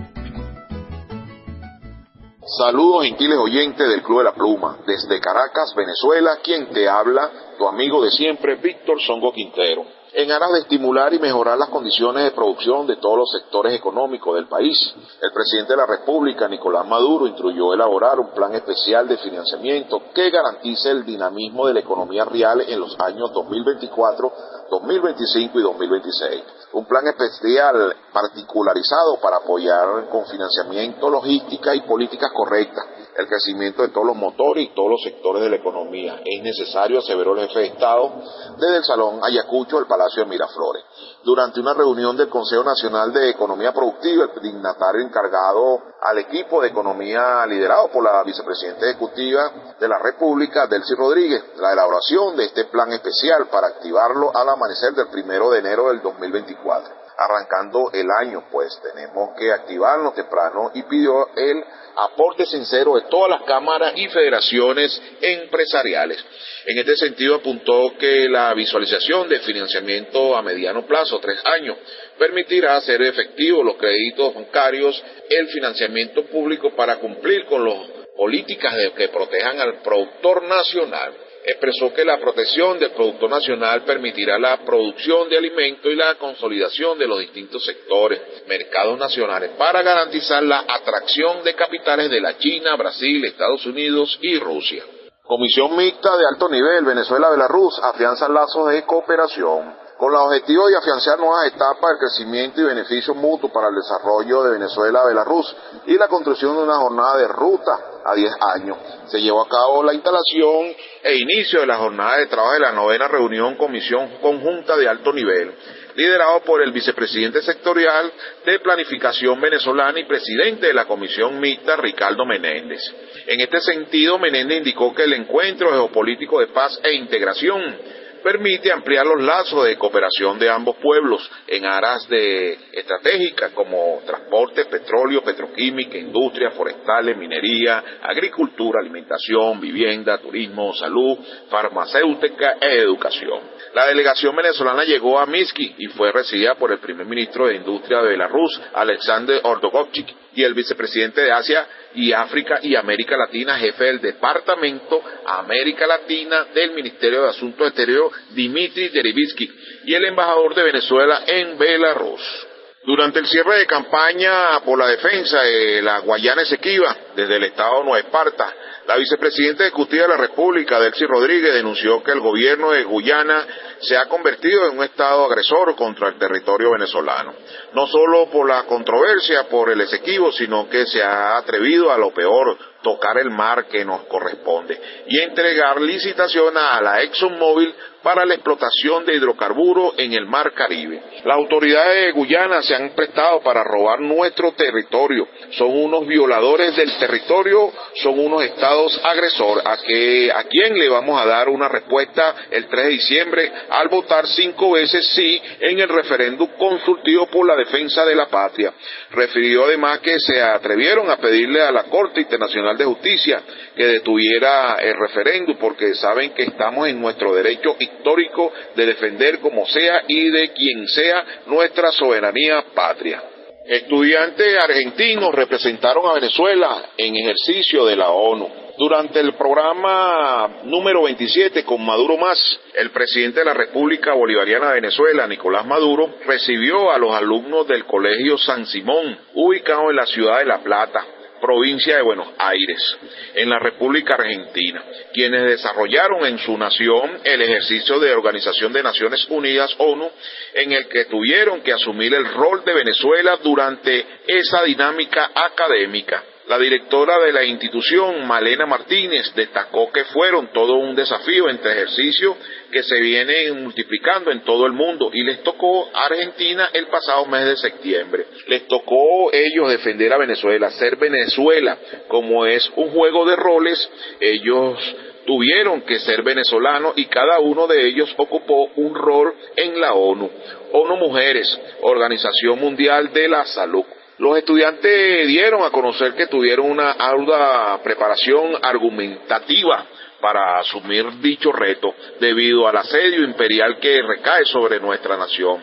Saludos 2.58 3.06
gentiles 3.06 3.38
oyentes 3.38 3.88
del 3.88 4.04
Club 4.04 4.18
de 4.18 4.24
la 4.26 4.34
Pluma. 4.34 4.80
Desde 4.86 5.22
Caracas, 5.22 5.74
Venezuela, 5.74 6.40
quien 6.44 6.70
te 6.74 6.90
habla, 6.90 7.32
tu 7.58 7.66
amigo 7.66 8.04
de 8.04 8.12
siempre, 8.12 8.56
Víctor 8.56 9.02
Songo 9.02 9.32
Quintero. 9.32 9.86
En 10.12 10.30
aras 10.30 10.52
de 10.52 10.60
estimular 10.60 11.14
y 11.14 11.20
mejorar 11.20 11.58
las 11.58 11.70
condiciones 11.70 12.26
de 12.26 12.32
producción 12.32 12.86
de 12.88 12.98
todos 12.98 13.20
los 13.20 13.32
sectores 13.32 13.74
económicos 13.74 14.36
del 14.36 14.50
país, 14.50 14.94
el 15.22 15.32
presidente 15.32 15.72
de 15.72 15.78
la 15.78 15.86
República, 15.86 16.50
Nicolás 16.50 16.86
Maduro, 16.86 17.26
instruyó 17.26 17.74
elaborar 17.74 18.20
un 18.20 18.32
plan 18.32 18.54
especial 18.54 19.08
de 19.08 19.18
financiamiento 19.20 20.02
que 20.14 20.30
garantice 20.30 20.90
el 20.92 21.06
dinamismo 21.06 21.68
de 21.68 21.76
la 21.76 21.80
economía 21.80 22.26
real 22.26 22.60
en 22.68 22.82
los 22.82 23.00
años 23.00 23.32
2024, 23.32 24.34
2025 24.70 25.58
y 25.58 25.64
2026 25.64 26.44
un 26.74 26.86
plan 26.86 27.06
especial 27.08 27.96
particularizado 28.14 29.20
para 29.22 29.38
apoyar 29.38 30.10
con 30.10 30.26
financiamiento, 30.26 31.10
logística 31.10 31.76
y 31.76 31.82
políticas 31.82 32.32
correctas 32.34 32.86
el 33.18 33.28
crecimiento 33.28 33.82
de 33.82 33.90
todos 33.90 34.08
los 34.08 34.16
motores 34.16 34.66
y 34.66 34.74
todos 34.74 34.92
los 34.92 35.02
sectores 35.04 35.44
de 35.44 35.50
la 35.50 35.58
economía. 35.58 36.22
Es 36.26 36.42
necesario, 36.42 37.00
aseveró 37.00 37.36
el 37.36 37.48
jefe 37.48 37.60
de 37.60 37.66
Estado 37.68 38.12
desde 38.58 38.78
el 38.78 38.84
Salón 38.84 39.20
Ayacucho 39.24 39.78
del 39.78 39.88
Palacio 39.88 40.24
de 40.24 40.30
Miraflores. 40.30 40.84
Durante 41.24 41.60
una 41.60 41.76
reunión 41.76 42.18
del 42.18 42.30
Consejo 42.30 42.64
Nacional 42.64 43.14
de 43.14 43.30
Economía 43.30 43.72
Productiva, 43.72 44.26
el 44.34 44.42
dignatario 44.42 45.02
encargado 45.02 45.80
al 46.02 46.18
equipo 46.18 46.62
de 46.62 46.70
economía 46.70 47.46
liderado 47.46 47.90
por 47.90 48.04
la 48.04 48.24
vicepresidenta 48.24 48.88
ejecutiva 48.88 49.52
de 49.80 49.88
la 49.88 50.00
República, 50.00 50.66
Delcy 50.66 50.96
Rodríguez, 50.96 51.44
la 51.58 51.74
elaboración 51.74 52.36
de 52.36 52.46
este 52.46 52.66
plan 52.66 52.92
especial 52.92 53.48
para 53.50 53.68
activarlo 53.68 54.36
al 54.36 54.50
amanecer 54.50 54.96
del 54.96 55.10
primero 55.10 55.52
de 55.52 55.60
enero 55.60 55.90
del 55.90 56.02
2024 56.02 57.01
arrancando 57.18 57.92
el 57.94 58.08
año, 58.20 58.46
pues 58.52 58.80
tenemos 58.82 59.30
que 59.38 59.52
activarnos 59.52 60.16
temprano 60.16 60.72
y 60.74 60.84
pidió 60.84 61.28
el 61.36 61.64
aporte 61.96 62.46
sincero 62.46 62.96
de 62.96 63.02
todas 63.10 63.30
las 63.30 63.44
cámaras 63.44 63.94
y 63.96 64.08
federaciones 64.08 65.02
empresariales. 65.22 66.24
En 66.66 66.78
este 66.78 66.96
sentido 66.96 67.36
apuntó 67.36 67.94
que 67.98 68.30
la 68.30 68.54
visualización 68.54 69.28
de 69.28 69.40
financiamiento 69.40 70.36
a 70.36 70.42
mediano 70.42 70.86
plazo, 70.86 71.20
tres 71.20 71.40
años, 71.46 71.78
permitirá 72.18 72.78
hacer 72.78 73.02
efectivos 73.02 73.66
los 73.66 73.78
créditos 73.78 74.34
bancarios, 74.34 75.04
el 75.30 75.48
financiamiento 75.50 76.26
público 76.26 76.76
para 76.76 76.98
cumplir 76.98 77.46
con 77.46 77.66
las 77.66 77.88
políticas 78.16 78.74
que 78.96 79.10
protejan 79.10 79.60
al 79.60 79.82
productor 79.82 80.44
nacional 80.44 81.14
expresó 81.44 81.94
que 81.94 82.06
la 82.06 82.20
protección 82.20 82.78
del 82.80 82.92
Producto 82.92 83.28
Nacional 83.28 83.84
permitirá 83.84 84.38
la 84.38 84.64
producción 84.64 85.30
de 85.30 85.38
alimentos 85.38 85.92
y 85.92 85.96
la 85.96 86.16
consolidación 86.16 86.98
de 86.98 87.08
los 87.08 87.20
distintos 87.20 87.66
sectores, 87.66 88.22
mercados 88.48 88.98
nacionales, 89.00 89.52
para 89.58 89.82
garantizar 89.82 90.44
la 90.44 90.66
atracción 90.68 91.44
de 91.44 91.56
capitales 91.56 92.10
de 92.10 92.22
la 92.22 92.38
China, 92.38 92.76
Brasil, 92.76 93.24
Estados 93.26 93.66
Unidos 93.66 94.18
y 94.22 94.38
Rusia. 94.40 94.84
Comisión 95.24 95.76
mixta 95.78 96.18
de 96.18 96.26
alto 96.26 96.50
nivel 96.50 96.84
Venezuela-Belarus 96.84 97.80
afianza 97.84 98.28
lazos 98.28 98.70
de 98.70 98.84
cooperación 98.84 99.74
con 99.98 100.12
el 100.12 100.18
objetivo 100.18 100.68
de 100.68 100.76
afianzar 100.76 101.20
nuevas 101.20 101.46
etapas 101.46 101.92
de 101.92 102.00
crecimiento 102.00 102.60
y 102.60 102.64
beneficio 102.64 103.14
mutuo 103.14 103.54
para 103.54 103.70
el 103.70 103.76
desarrollo 103.76 104.44
de 104.44 104.52
Venezuela-Belarus 104.54 105.56
y 105.86 105.94
la 105.96 106.08
construcción 106.08 106.58
de 106.58 106.64
una 106.64 106.78
jornada 106.78 107.18
de 107.18 107.28
ruta 107.28 107.91
a 108.06 108.16
10 108.16 108.32
años. 108.56 108.78
Se 109.08 109.22
llevó 109.22 109.42
a 109.42 109.50
cabo 109.50 109.84
la 109.84 109.94
instalación 109.94 110.76
e 111.04 111.16
inicio 111.16 111.62
de 111.62 111.68
la 111.68 111.78
jornada 111.78 112.18
de 112.18 112.28
trabajo 112.28 112.54
de 112.54 112.60
la 112.60 112.72
novena 112.72 113.08
reunión 113.08 113.56
Comisión 113.56 114.18
Conjunta 114.22 114.76
de 114.78 114.88
Alto 114.88 115.14
Nivel, 115.14 115.52
liderado 115.96 116.42
por 116.42 116.62
el 116.62 116.72
vicepresidente 116.72 117.42
sectorial 117.42 118.12
de 118.46 118.60
Planificación 118.60 119.40
venezolana 119.40 120.00
y 120.00 120.06
presidente 120.06 120.68
de 120.68 120.74
la 120.74 120.86
Comisión 120.86 121.40
Mixta, 121.40 121.76
Ricardo 121.76 122.26
Menéndez. 122.26 122.82
En 123.28 123.42
este 123.42 123.60
sentido, 123.62 124.18
Menéndez 124.18 124.60
indicó 124.60 124.94
que 124.94 125.04
el 125.04 125.14
encuentro 125.14 125.70
geopolítico 125.70 126.40
de 126.40 126.48
paz 126.48 126.80
e 126.84 126.94
integración 126.94 128.01
permite 128.24 128.72
ampliar 128.72 129.06
los 129.06 129.22
lazos 129.22 129.66
de 129.66 129.78
cooperación 129.78 130.40
de 130.40 130.50
ambos 130.50 130.78
pueblos 130.78 131.30
en 131.48 131.66
aras 131.66 132.08
de 132.08 132.58
estratégicas 132.72 133.52
como 133.52 134.02
transporte, 134.06 134.66
petróleo, 134.66 135.24
petroquímica, 135.24 135.98
industria, 135.98 136.52
forestales, 136.52 137.18
minería, 137.18 137.84
agricultura, 138.02 138.80
alimentación, 138.80 139.60
vivienda, 139.60 140.18
turismo, 140.20 140.74
salud, 140.74 141.18
farmacéutica 141.50 142.58
e 142.62 142.78
educación. 142.78 143.40
La 143.74 143.88
delegación 143.88 144.36
venezolana 144.36 144.84
llegó 144.84 145.20
a 145.20 145.26
Miski 145.26 145.76
y 145.78 145.88
fue 145.88 146.12
recibida 146.12 146.56
por 146.56 146.72
el 146.72 146.80
primer 146.80 147.06
ministro 147.06 147.48
de 147.48 147.56
Industria 147.56 148.02
de 148.02 148.10
Belarus, 148.10 148.62
Alexander 148.74 149.40
Ordogovchik, 149.44 150.08
y 150.34 150.44
el 150.44 150.54
vicepresidente 150.54 151.22
de 151.22 151.32
Asia 151.32 151.68
y 151.96 152.14
África 152.14 152.60
y 152.62 152.76
América 152.76 153.18
Latina, 153.18 153.58
jefe 153.58 153.86
del 153.86 154.02
Departamento 154.02 155.04
América 155.26 155.86
Latina 155.86 156.46
del 156.54 156.72
Ministerio 156.72 157.24
de 157.24 157.30
Asuntos 157.30 157.68
Exteriores, 157.68 158.34
Dimitri 158.34 158.90
Derivitsky, 158.90 159.52
y 159.86 159.94
el 159.94 160.06
embajador 160.06 160.56
de 160.56 160.64
Venezuela 160.64 161.24
en 161.28 161.58
Belarus. 161.58 162.48
Durante 162.84 163.20
el 163.20 163.28
cierre 163.28 163.60
de 163.60 163.68
campaña 163.68 164.60
por 164.66 164.80
la 164.80 164.88
defensa 164.88 165.40
de 165.44 165.84
la 165.84 166.00
Guayana 166.00 166.42
Esequiba, 166.42 166.98
desde 167.16 167.36
el 167.36 167.44
estado 167.44 167.84
Nueva 167.84 168.00
Esparta, 168.00 168.52
la 168.88 168.96
vicepresidenta 168.98 169.64
ejecutiva 169.66 170.04
de 170.04 170.10
la 170.10 170.18
República, 170.18 170.80
Delcy 170.80 171.06
Rodríguez, 171.06 171.54
denunció 171.54 172.02
que 172.02 172.12
el 172.12 172.20
gobierno 172.20 172.72
de 172.72 172.84
Guyana 172.84 173.46
se 173.82 173.96
ha 173.96 174.08
convertido 174.08 174.66
en 174.66 174.80
un 174.80 174.84
estado 174.84 175.26
agresor 175.26 175.76
contra 175.76 176.10
el 176.10 176.18
territorio 176.18 176.72
venezolano. 176.72 177.36
No 177.74 177.86
solo 177.86 178.32
por 178.32 178.50
la 178.50 178.64
controversia 178.64 179.48
por 179.48 179.70
el 179.70 179.82
Esequibo, 179.82 180.32
sino 180.32 180.68
que 180.68 180.88
se 180.88 181.04
ha 181.04 181.38
atrevido 181.38 181.92
a 181.92 182.00
lo 182.00 182.12
peor, 182.12 182.58
tocar 182.82 183.18
el 183.18 183.30
mar 183.30 183.66
que 183.66 183.86
nos 183.86 184.06
corresponde 184.06 184.80
y 185.08 185.20
entregar 185.20 185.80
licitación 185.82 186.58
a 186.58 186.82
la 186.82 187.02
ExxonMobil 187.04 187.74
para 188.04 188.26
la 188.26 188.34
explotación 188.34 189.06
de 189.06 189.16
hidrocarburos 189.16 189.94
en 189.98 190.14
el 190.14 190.26
mar 190.26 190.54
Caribe. 190.54 191.02
Las 191.24 191.38
autoridades 191.38 192.08
de 192.08 192.12
Guyana 192.14 192.62
se 192.62 192.76
han 192.76 192.90
prestado 192.92 193.42
para 193.42 193.64
robar 193.64 194.00
nuestro 194.00 194.54
territorio. 194.54 195.28
Son 195.52 195.70
unos 195.70 196.08
violadores 196.08 196.76
del 196.76 196.98
territorio, 196.98 197.72
son 197.96 198.20
unos 198.20 198.44
estados 198.44 199.00
agresores. 199.04 199.66
¿A, 199.66 199.78
que, 199.78 200.32
¿A 200.34 200.44
quién 200.46 200.78
le 200.78 200.90
vamos 200.90 201.22
a 201.22 201.26
dar 201.26 201.50
una 201.50 201.68
respuesta 201.68 202.36
el 202.50 202.68
3 202.68 202.86
de 202.86 202.90
diciembre 202.92 203.52
al 203.70 203.88
votar 203.90 204.26
cinco 204.28 204.72
veces 204.72 205.08
sí 205.14 205.42
en 205.60 205.80
el 205.80 205.90
referéndum 205.90 206.50
consultivo 206.58 207.28
por 207.28 207.46
la 207.46 207.56
defensa 207.56 208.06
de 208.06 208.16
la 208.16 208.28
patria? 208.28 208.74
Refirió 209.12 209.66
además 209.66 210.00
que 210.00 210.20
se 210.20 210.42
atrevieron 210.42 211.10
a 211.10 211.18
pedirle 211.18 211.62
a 211.62 211.72
la 211.72 211.84
Corte 211.84 212.22
Internacional 212.22 212.71
de 212.78 212.86
Justicia 212.86 213.42
que 213.76 213.86
detuviera 213.86 214.76
el 214.82 214.96
referéndum 214.98 215.58
porque 215.58 215.94
saben 215.96 216.32
que 216.32 216.44
estamos 216.44 216.88
en 216.88 217.02
nuestro 217.02 217.34
derecho 217.34 217.76
histórico 217.80 218.52
de 218.76 218.86
defender 218.86 219.40
como 219.40 219.66
sea 219.68 220.04
y 220.08 220.30
de 220.30 220.50
quien 220.50 220.88
sea 220.88 221.26
nuestra 221.48 221.92
soberanía 221.92 222.66
patria. 222.74 223.24
Estudiantes 223.66 224.58
argentinos 224.58 225.34
representaron 225.34 226.06
a 226.08 226.16
Venezuela 226.16 226.90
en 226.98 227.16
ejercicio 227.16 227.86
de 227.86 227.96
la 227.96 228.10
ONU. 228.10 228.50
Durante 228.78 229.20
el 229.20 229.34
programa 229.36 230.62
número 230.64 231.04
27 231.04 231.64
con 231.64 231.86
Maduro 231.86 232.18
Más, 232.18 232.60
el 232.74 232.90
presidente 232.90 233.42
de 233.42 233.46
la 233.46 233.54
República 233.54 234.14
Bolivariana 234.14 234.70
de 234.70 234.82
Venezuela, 234.82 235.28
Nicolás 235.28 235.68
Maduro, 235.68 236.16
recibió 236.26 236.92
a 236.92 236.98
los 236.98 237.14
alumnos 237.14 237.68
del 237.68 237.86
Colegio 237.86 238.40
San 238.40 238.66
Simón, 238.66 239.20
ubicado 239.36 239.92
en 239.92 239.98
la 239.98 240.08
ciudad 240.08 240.40
de 240.40 240.46
La 240.46 240.64
Plata, 240.64 241.06
provincia 241.42 241.98
de 241.98 242.04
Buenos 242.04 242.30
Aires, 242.38 242.98
en 243.36 243.50
la 243.50 243.60
República 243.60 244.16
Argentina, 244.16 244.84
quienes 245.14 245.44
desarrollaron 245.44 246.26
en 246.26 246.38
su 246.38 246.58
nación 246.58 247.20
el 247.24 247.42
ejercicio 247.42 248.00
de 248.00 248.14
Organización 248.14 248.72
de 248.72 248.84
Naciones 248.84 249.26
Unidas, 249.30 249.76
ONU, 249.78 250.10
en 250.54 250.72
el 250.72 250.88
que 250.88 251.06
tuvieron 251.06 251.62
que 251.62 251.74
asumir 251.74 252.14
el 252.14 252.26
rol 252.26 252.64
de 252.64 252.74
Venezuela 252.74 253.38
durante 253.44 254.06
esa 254.28 254.64
dinámica 254.64 255.32
académica. 255.36 256.24
La 256.52 256.60
directora 256.60 257.18
de 257.20 257.32
la 257.32 257.46
institución, 257.46 258.28
Malena 258.28 258.66
Martínez, 258.66 259.34
destacó 259.34 259.90
que 259.90 260.04
fueron 260.04 260.52
todo 260.52 260.74
un 260.74 260.94
desafío 260.94 261.50
entre 261.50 261.72
ejercicios 261.72 262.36
que 262.70 262.84
se 262.84 263.00
vienen 263.00 263.64
multiplicando 263.64 264.32
en 264.32 264.42
todo 264.42 264.66
el 264.66 264.74
mundo 264.74 265.12
y 265.14 265.24
les 265.24 265.42
tocó 265.44 265.90
a 265.94 266.08
Argentina 266.08 266.68
el 266.74 266.88
pasado 266.88 267.26
mes 267.28 267.46
de 267.46 267.56
septiembre. 267.56 268.26
Les 268.48 268.68
tocó 268.68 269.32
ellos 269.32 269.70
defender 269.70 270.12
a 270.12 270.18
Venezuela, 270.18 270.70
ser 270.72 270.98
Venezuela, 270.98 271.78
como 272.10 272.46
es 272.46 272.70
un 272.76 272.90
juego 272.90 273.24
de 273.26 273.38
roles, 273.38 273.90
ellos 274.20 274.78
tuvieron 275.26 275.84
que 275.84 276.00
ser 276.00 276.22
venezolanos 276.22 276.96
y 276.98 277.06
cada 277.06 277.40
uno 277.40 277.66
de 277.66 277.88
ellos 277.88 278.14
ocupó 278.18 278.66
un 278.76 278.94
rol 278.94 279.34
en 279.56 279.80
la 279.80 279.94
ONU. 279.94 280.30
ONU 280.74 280.98
Mujeres, 280.98 281.58
Organización 281.82 282.60
Mundial 282.60 283.14
de 283.14 283.30
la 283.30 283.46
Salud. 283.46 283.86
Los 284.18 284.38
estudiantes 284.38 285.28
dieron 285.28 285.64
a 285.64 285.72
conocer 285.72 286.14
que 286.14 286.28
tuvieron 286.28 286.70
una 286.70 286.92
ardua 286.92 287.80
preparación 287.84 288.54
argumentativa 288.62 289.86
para 290.22 290.60
asumir 290.60 291.20
dicho 291.20 291.52
reto 291.52 291.94
debido 292.20 292.68
al 292.68 292.78
asedio 292.78 293.24
imperial 293.24 293.80
que 293.80 294.02
recae 294.02 294.46
sobre 294.46 294.80
nuestra 294.80 295.18
nación. 295.18 295.62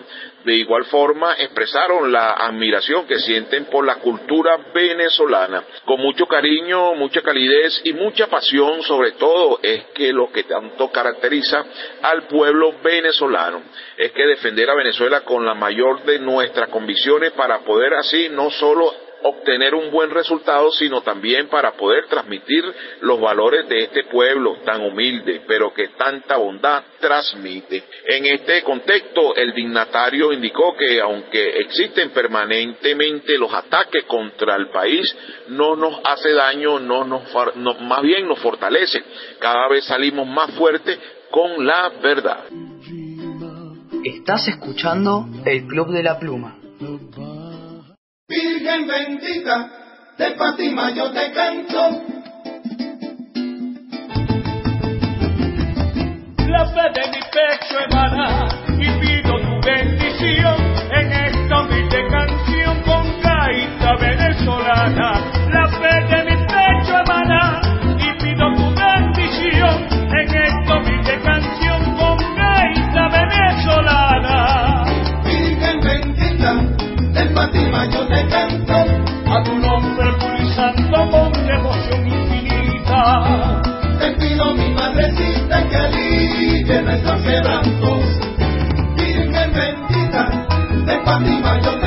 De 0.49 0.55
igual 0.55 0.87
forma, 0.87 1.35
expresaron 1.35 2.11
la 2.11 2.33
admiración 2.33 3.07
que 3.07 3.19
sienten 3.19 3.67
por 3.67 3.85
la 3.85 3.97
cultura 3.97 4.57
venezolana. 4.73 5.63
Con 5.85 6.01
mucho 6.01 6.25
cariño, 6.25 6.95
mucha 6.95 7.21
calidez 7.21 7.83
y 7.85 7.93
mucha 7.93 8.29
pasión, 8.29 8.83
sobre 8.83 9.13
todo, 9.13 9.61
es 9.63 9.89
que 9.93 10.11
lo 10.11 10.33
que 10.33 10.45
tanto 10.45 10.91
caracteriza 10.91 11.67
al 12.01 12.23
pueblo 12.29 12.77
venezolano 12.83 13.61
es 13.95 14.11
que 14.13 14.25
defender 14.25 14.71
a 14.71 14.75
Venezuela 14.75 15.21
con 15.21 15.45
la 15.45 15.53
mayor 15.53 16.05
de 16.05 16.19
nuestras 16.19 16.71
convicciones 16.71 17.33
para 17.33 17.59
poder 17.59 17.93
así 17.93 18.31
no 18.31 18.51
solo 18.51 19.08
obtener 19.23 19.75
un 19.75 19.91
buen 19.91 20.11
resultado, 20.11 20.71
sino 20.73 21.03
también 21.03 21.49
para 21.49 21.73
poder 21.73 22.07
transmitir 22.07 22.65
los 23.01 23.21
valores 23.21 23.69
de 23.69 23.85
este 23.85 24.05
pueblo 24.05 24.59
tan 24.65 24.83
humilde, 24.83 25.43
pero 25.47 25.73
que 25.73 25.89
tanta 25.89 26.37
bondad 26.37 26.85
transmite. 27.01 27.83
En 28.07 28.27
este 28.27 28.63
contexto, 28.63 29.35
el 29.37 29.53
dignatario 29.55 30.33
indicó 30.33 30.77
que 30.77 31.01
aunque 31.01 31.61
existen 31.61 32.11
permanentemente 32.11 33.39
los 33.39 33.53
ataques 33.53 34.05
contra 34.05 34.57
el 34.57 34.69
país, 34.69 35.17
no 35.49 35.77
nos 35.77 36.01
hace 36.05 36.33
daño, 36.33 36.79
no 36.79 37.05
nos, 37.05 37.23
más 37.81 38.03
bien 38.03 38.29
nos 38.29 38.39
fortalece. 38.39 39.03
Cada 39.39 39.69
vez 39.69 39.85
salimos 39.85 40.27
más 40.27 40.51
fuertes 40.53 40.99
con 41.31 41.67
la 41.67 41.91
verdad. 42.01 42.45
Estás 44.05 44.49
escuchando 44.49 45.27
el 45.45 45.67
Club 45.67 45.91
de 45.91 46.03
la 46.03 46.19
Pluma. 46.19 46.58
Virgen 48.29 48.87
bendita, 48.87 49.71
de 50.19 50.35
Fátima 50.35 50.91
yo 50.91 51.11
te 51.13 51.33
canto. 51.33 51.81
La 56.47 56.67
fe 56.67 56.85
de 56.93 57.05
mi 57.09 57.23
pecho 57.33 57.79
emana 57.89 58.49
y 58.69 59.01
pido 59.01 59.33
tu 59.41 59.67
bendición 59.67 60.57
en 60.91 61.11
esta 61.11 61.61
humilde 61.63 62.07
canción 62.11 62.83
con 62.83 63.23
gaita 63.23 63.97
venezolana. 63.97 65.11
La 65.51 65.69
Fátima 77.49 77.87
yo 77.87 78.07
te 78.09 78.29
canto. 78.29 78.75
A 79.31 79.43
tu 79.43 79.59
nombre 79.59 80.19
santo 80.55 81.11
con 81.11 81.33
devoción 81.47 82.07
infinita. 82.07 83.63
Te 83.99 84.11
pido 84.13 84.55
mi 84.55 84.69
madrecita 84.75 85.67
que 85.69 85.77
alivie 85.77 86.83
nuestros 86.83 87.23
quebrantos. 87.23 88.05
Virgen 88.97 89.53
bendita, 89.55 90.47
de 90.85 91.01
Fátima 91.07 91.61
yo 91.63 91.78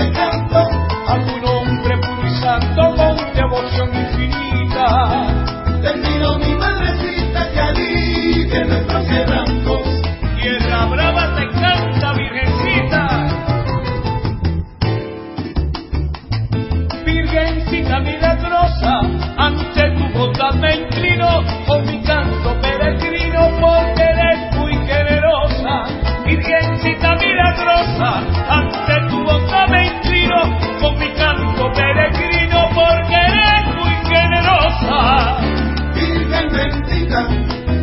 Virgen 35.93 36.49
bendita, 36.51 37.27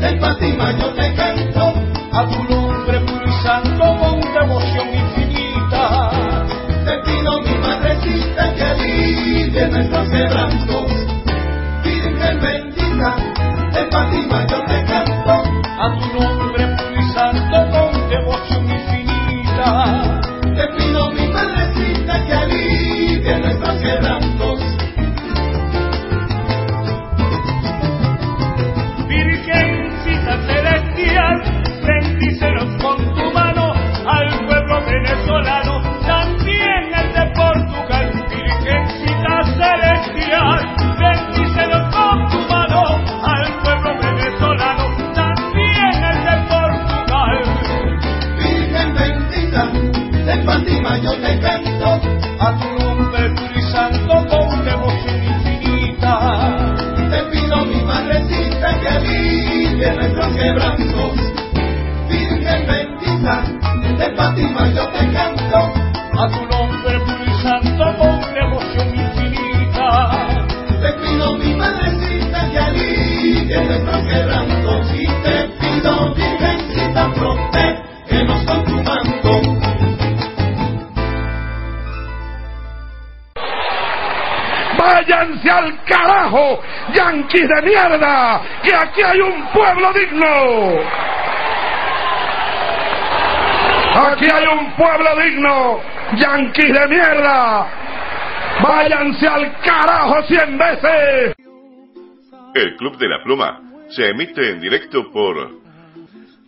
de 0.00 0.20
Fátima 0.20 0.72
yo 0.78 0.88
te 0.94 1.14
canto. 1.14 1.74
A 2.12 2.26
tu 2.26 2.42
nombre 2.44 3.00
santo 3.42 3.84
con 4.00 4.20
devoción 4.20 4.88
infinita. 4.94 6.10
Te 6.84 6.98
pido 7.04 7.40
mi 7.42 7.58
madrecita 7.58 8.54
que 8.54 8.64
alivie 8.64 9.68
nuestros 9.68 10.08
quebrantos. 10.08 10.86
Virgen 11.84 12.40
bendita, 12.40 13.16
de 13.72 13.90
Fátima 13.90 14.47
yanquis 87.28 87.48
de 87.48 87.62
mierda! 87.62 88.42
¡Que 88.62 88.74
aquí 88.74 89.02
hay 89.02 89.20
un 89.20 89.46
pueblo 89.52 89.92
digno! 89.92 90.80
¡Aquí 93.94 94.26
hay 94.32 94.46
un 94.46 94.72
pueblo 94.76 95.16
digno, 95.22 95.80
yanquis 96.16 96.72
de 96.72 96.88
mierda! 96.88 97.66
¡Váyanse 98.62 99.28
al 99.28 99.52
carajo 99.60 100.22
cien 100.22 100.56
veces! 100.58 101.34
El 102.54 102.76
Club 102.76 102.96
de 102.98 103.08
la 103.08 103.22
Pluma 103.22 103.60
se 103.90 104.08
emite 104.08 104.50
en 104.50 104.60
directo 104.60 105.10
por 105.12 105.50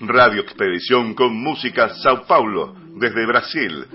Radio 0.00 0.40
Expedición 0.42 1.14
con 1.14 1.36
Música 1.36 1.88
Sao 2.02 2.26
Paulo 2.26 2.74
desde 2.96 3.26
Brasil 3.26 3.86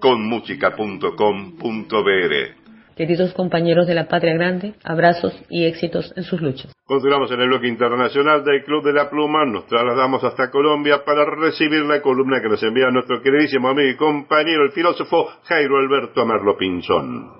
con 0.00 0.28
música.com.br 0.28 2.63
Queridos 2.96 3.34
compañeros 3.34 3.88
de 3.88 3.94
la 3.94 4.06
Patria 4.06 4.34
Grande, 4.34 4.74
abrazos 4.84 5.34
y 5.50 5.64
éxitos 5.64 6.12
en 6.16 6.22
sus 6.22 6.40
luchas. 6.40 6.72
Continuamos 6.86 7.28
en 7.32 7.40
el 7.40 7.48
bloque 7.48 7.66
internacional 7.66 8.44
del 8.44 8.62
Club 8.62 8.84
de 8.84 8.92
la 8.92 9.10
Pluma, 9.10 9.44
nos 9.46 9.66
trasladamos 9.66 10.22
hasta 10.22 10.48
Colombia 10.52 11.02
para 11.04 11.24
recibir 11.24 11.84
la 11.84 12.00
columna 12.00 12.40
que 12.40 12.48
nos 12.48 12.62
envía 12.62 12.90
nuestro 12.92 13.20
queridísimo 13.20 13.68
amigo 13.68 13.88
y 13.88 13.96
compañero, 13.96 14.64
el 14.64 14.70
filósofo 14.70 15.26
Jairo 15.42 15.78
Alberto 15.78 16.24
Merlo 16.24 16.56
Pinzón. 16.56 17.32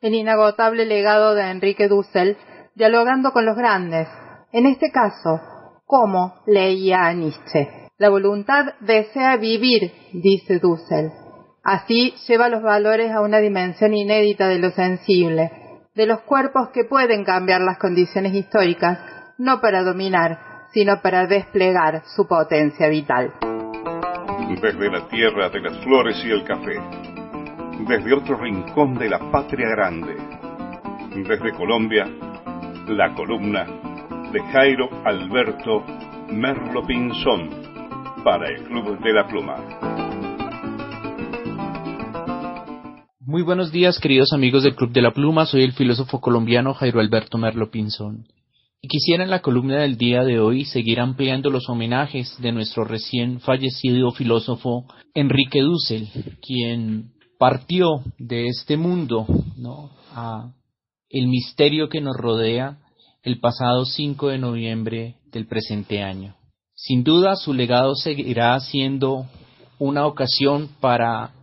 El 0.00 0.14
inagotable 0.14 0.86
legado 0.86 1.34
de 1.34 1.50
Enrique 1.50 1.88
Dussel, 1.88 2.38
dialogando 2.74 3.32
con 3.32 3.44
los 3.44 3.56
grandes. 3.56 4.08
En 4.50 4.64
este 4.64 4.90
caso, 4.90 5.40
¿cómo 5.84 6.42
leía 6.46 7.04
a 7.04 7.12
Nietzsche? 7.12 7.68
La 7.98 8.08
voluntad 8.08 8.74
desea 8.80 9.36
vivir, 9.36 9.92
dice 10.14 10.58
Dussel. 10.58 11.10
Así 11.62 12.14
lleva 12.26 12.48
los 12.48 12.62
valores 12.62 13.12
a 13.12 13.20
una 13.20 13.38
dimensión 13.38 13.94
inédita 13.94 14.48
de 14.48 14.58
lo 14.58 14.70
sensible, 14.70 15.52
de 15.94 16.06
los 16.06 16.20
cuerpos 16.22 16.70
que 16.70 16.84
pueden 16.84 17.24
cambiar 17.24 17.60
las 17.60 17.78
condiciones 17.78 18.34
históricas, 18.34 18.98
no 19.38 19.60
para 19.60 19.84
dominar, 19.84 20.38
sino 20.72 21.00
para 21.00 21.26
desplegar 21.26 22.02
su 22.16 22.26
potencia 22.26 22.88
vital. 22.88 23.32
Desde 24.60 24.90
la 24.90 25.06
tierra 25.08 25.50
de 25.50 25.60
las 25.60 25.78
flores 25.84 26.16
y 26.24 26.30
el 26.30 26.42
café, 26.44 26.80
desde 27.86 28.12
otro 28.12 28.38
rincón 28.38 28.94
de 28.94 29.08
la 29.08 29.18
patria 29.30 29.68
grande, 29.68 30.16
desde 31.14 31.52
Colombia, 31.52 32.06
la 32.88 33.14
columna 33.14 33.66
de 34.32 34.40
Jairo 34.52 34.88
Alberto 35.04 35.84
Merlo 36.28 36.84
Pinzón 36.84 37.50
para 38.24 38.48
el 38.48 38.64
Club 38.64 38.98
de 39.00 39.12
la 39.12 39.26
Pluma. 39.28 40.11
Muy 43.24 43.42
buenos 43.42 43.70
días, 43.70 44.00
queridos 44.00 44.32
amigos 44.32 44.64
del 44.64 44.74
Club 44.74 44.90
de 44.90 45.00
la 45.00 45.12
Pluma. 45.12 45.46
Soy 45.46 45.62
el 45.62 45.74
filósofo 45.74 46.20
colombiano 46.20 46.74
Jairo 46.74 46.98
Alberto 46.98 47.38
Merlo 47.38 47.70
Pinzón. 47.70 48.26
Y 48.80 48.88
quisiera 48.88 49.22
en 49.22 49.30
la 49.30 49.42
columna 49.42 49.76
del 49.76 49.96
día 49.96 50.24
de 50.24 50.40
hoy 50.40 50.64
seguir 50.64 50.98
ampliando 50.98 51.48
los 51.48 51.68
homenajes 51.68 52.34
de 52.40 52.50
nuestro 52.50 52.82
recién 52.82 53.38
fallecido 53.38 54.10
filósofo 54.10 54.86
Enrique 55.14 55.60
Dussel, 55.60 56.08
quien 56.44 57.12
partió 57.38 58.02
de 58.18 58.48
este 58.48 58.76
mundo, 58.76 59.24
¿no? 59.56 59.90
a 60.16 60.52
el 61.08 61.28
misterio 61.28 61.88
que 61.88 62.00
nos 62.00 62.16
rodea 62.16 62.78
el 63.22 63.38
pasado 63.38 63.84
5 63.84 64.30
de 64.30 64.38
noviembre 64.38 65.18
del 65.30 65.46
presente 65.46 66.02
año. 66.02 66.34
Sin 66.74 67.04
duda, 67.04 67.36
su 67.36 67.54
legado 67.54 67.94
seguirá 67.94 68.58
siendo 68.58 69.26
una 69.78 70.06
ocasión 70.06 70.70
para 70.80 71.34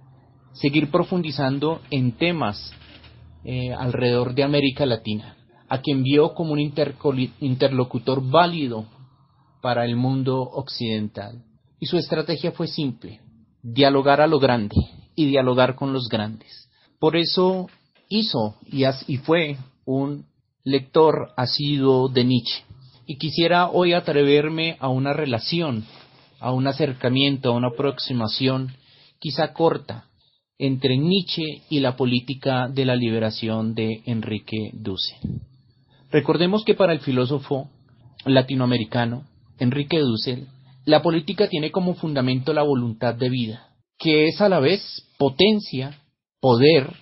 seguir 0.54 0.92
profundizando 0.92 1.82
en 1.92 2.14
temas 2.14 2.74
eh, 3.44 3.74
alrededor 3.74 4.34
de 4.34 4.44
América 4.44 4.86
Latina, 4.86 5.38
a 5.68 5.82
quien 5.82 6.04
vio 6.04 6.34
como 6.34 6.54
un 6.54 6.60
interlocutor 6.60 8.30
válido 8.30 8.86
para 9.62 9.86
el 9.86 9.96
mundo 9.96 10.42
occidental. 10.42 11.44
Y 11.80 11.86
su 11.86 11.98
estrategia 11.98 12.52
fue 12.52 12.68
simple, 12.68 13.22
dialogar 13.62 14.22
a 14.22 14.28
lo 14.28 14.40
grande 14.40 14.76
y 15.16 15.26
dialogar 15.26 15.76
con 15.76 15.94
los 15.94 16.10
grandes. 16.10 16.70
Por 17.00 17.16
eso 17.16 17.70
hizo 18.10 18.56
y, 18.66 18.84
y 19.08 19.18
fue 19.18 19.58
un 19.86 20.26
lector 20.64 21.32
asiduo 21.38 22.10
de 22.10 22.26
Nietzsche. 22.26 22.64
Y 23.06 23.18
quisiera 23.18 23.70
hoy 23.70 23.94
atreverme 23.94 24.78
a 24.80 24.90
una 24.90 25.14
relación, 25.14 25.86
a 26.40 26.52
un 26.52 26.68
acercamiento, 26.68 27.50
a 27.50 27.56
una 27.56 27.70
aproximación 27.70 28.74
quizá 29.20 29.54
corta, 29.54 30.09
entre 30.60 30.98
Nietzsche 30.98 31.62
y 31.70 31.80
la 31.80 31.96
política 31.96 32.68
de 32.68 32.86
la 32.86 32.96
liberación 32.96 33.74
de 33.74 34.02
Enrique 34.06 34.72
Dussel. 34.74 35.18
Recordemos 36.12 36.66
que 36.66 36.76
para 36.76 36.92
el 36.92 37.00
filósofo 37.00 37.70
latinoamericano 38.26 39.24
Enrique 39.58 40.00
Dussel, 40.00 40.48
la 40.86 41.02
política 41.02 41.48
tiene 41.48 41.72
como 41.72 41.96
fundamento 41.96 42.54
la 42.54 42.64
voluntad 42.64 43.16
de 43.16 43.30
vida, 43.30 43.70
que 43.98 44.28
es 44.28 44.42
a 44.42 44.50
la 44.50 44.60
vez 44.60 45.08
potencia, 45.18 46.02
poder, 46.42 46.94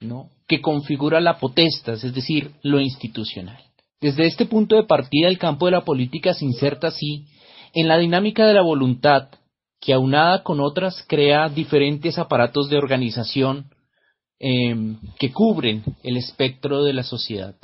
¿no? 0.00 0.30
que 0.48 0.60
configura 0.60 1.20
la 1.20 1.38
potestas, 1.38 2.02
es 2.02 2.14
decir, 2.14 2.52
lo 2.62 2.80
institucional. 2.80 3.58
Desde 4.00 4.26
este 4.26 4.46
punto 4.46 4.76
de 4.76 4.84
partida, 4.84 5.28
el 5.28 5.38
campo 5.38 5.66
de 5.66 5.72
la 5.72 5.84
política 5.84 6.34
se 6.34 6.44
inserta 6.44 6.88
así 6.88 7.26
en 7.74 7.88
la 7.88 7.98
dinámica 7.98 8.46
de 8.46 8.54
la 8.54 8.62
voluntad 8.62 9.28
que 9.86 9.92
aunada 9.92 10.42
con 10.42 10.58
otras 10.58 11.04
crea 11.06 11.48
diferentes 11.48 12.18
aparatos 12.18 12.68
de 12.68 12.76
organización 12.76 13.66
em, 14.40 14.98
que 15.16 15.30
cubren 15.30 15.84
el 16.02 16.16
espectro 16.16 16.82
de 16.82 16.92
la 16.92 17.04
sociedad. 17.04 17.54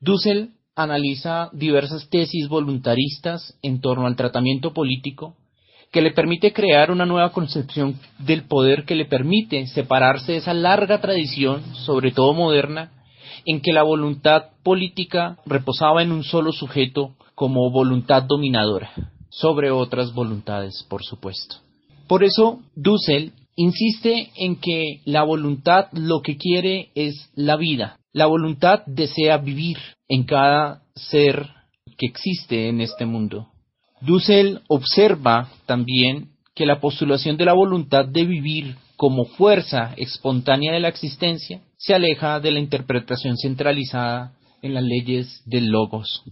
Dussel 0.00 0.52
analiza 0.74 1.50
diversas 1.52 2.08
tesis 2.08 2.48
voluntaristas 2.48 3.54
en 3.60 3.82
torno 3.82 4.06
al 4.06 4.16
tratamiento 4.16 4.72
político 4.72 5.36
que 5.92 6.00
le 6.00 6.12
permite 6.12 6.54
crear 6.54 6.90
una 6.90 7.04
nueva 7.04 7.32
concepción 7.32 8.00
del 8.18 8.44
poder 8.44 8.86
que 8.86 8.94
le 8.94 9.04
permite 9.04 9.66
separarse 9.66 10.32
de 10.32 10.38
esa 10.38 10.54
larga 10.54 11.02
tradición, 11.02 11.62
sobre 11.84 12.12
todo 12.12 12.32
moderna, 12.32 12.92
en 13.44 13.60
que 13.60 13.74
la 13.74 13.82
voluntad 13.82 14.52
política 14.62 15.36
reposaba 15.44 16.02
en 16.02 16.12
un 16.12 16.24
solo 16.24 16.50
sujeto 16.50 17.14
como 17.34 17.70
voluntad 17.70 18.22
dominadora 18.22 18.90
sobre 19.30 19.70
otras 19.70 20.12
voluntades, 20.14 20.84
por 20.88 21.04
supuesto. 21.04 21.56
Por 22.06 22.24
eso, 22.24 22.60
Dussel 22.74 23.32
insiste 23.56 24.30
en 24.36 24.56
que 24.56 25.00
la 25.04 25.24
voluntad 25.24 25.86
lo 25.92 26.22
que 26.22 26.36
quiere 26.36 26.90
es 26.94 27.30
la 27.34 27.56
vida. 27.56 27.98
La 28.12 28.26
voluntad 28.26 28.82
desea 28.86 29.36
vivir 29.38 29.76
en 30.08 30.24
cada 30.24 30.82
ser 30.94 31.48
que 31.98 32.06
existe 32.06 32.68
en 32.68 32.80
este 32.80 33.04
mundo. 33.04 33.48
Dussel 34.00 34.60
observa 34.68 35.50
también 35.66 36.30
que 36.54 36.66
la 36.66 36.80
postulación 36.80 37.36
de 37.36 37.44
la 37.44 37.52
voluntad 37.52 38.04
de 38.06 38.24
vivir 38.24 38.76
como 38.96 39.26
fuerza 39.26 39.94
espontánea 39.96 40.72
de 40.72 40.80
la 40.80 40.88
existencia 40.88 41.60
se 41.76 41.94
aleja 41.94 42.40
de 42.40 42.50
la 42.50 42.58
interpretación 42.58 43.36
centralizada 43.36 44.32
en 44.62 44.74
las 44.74 44.82
leyes 44.82 45.42
del 45.46 45.68
logos. 45.68 46.24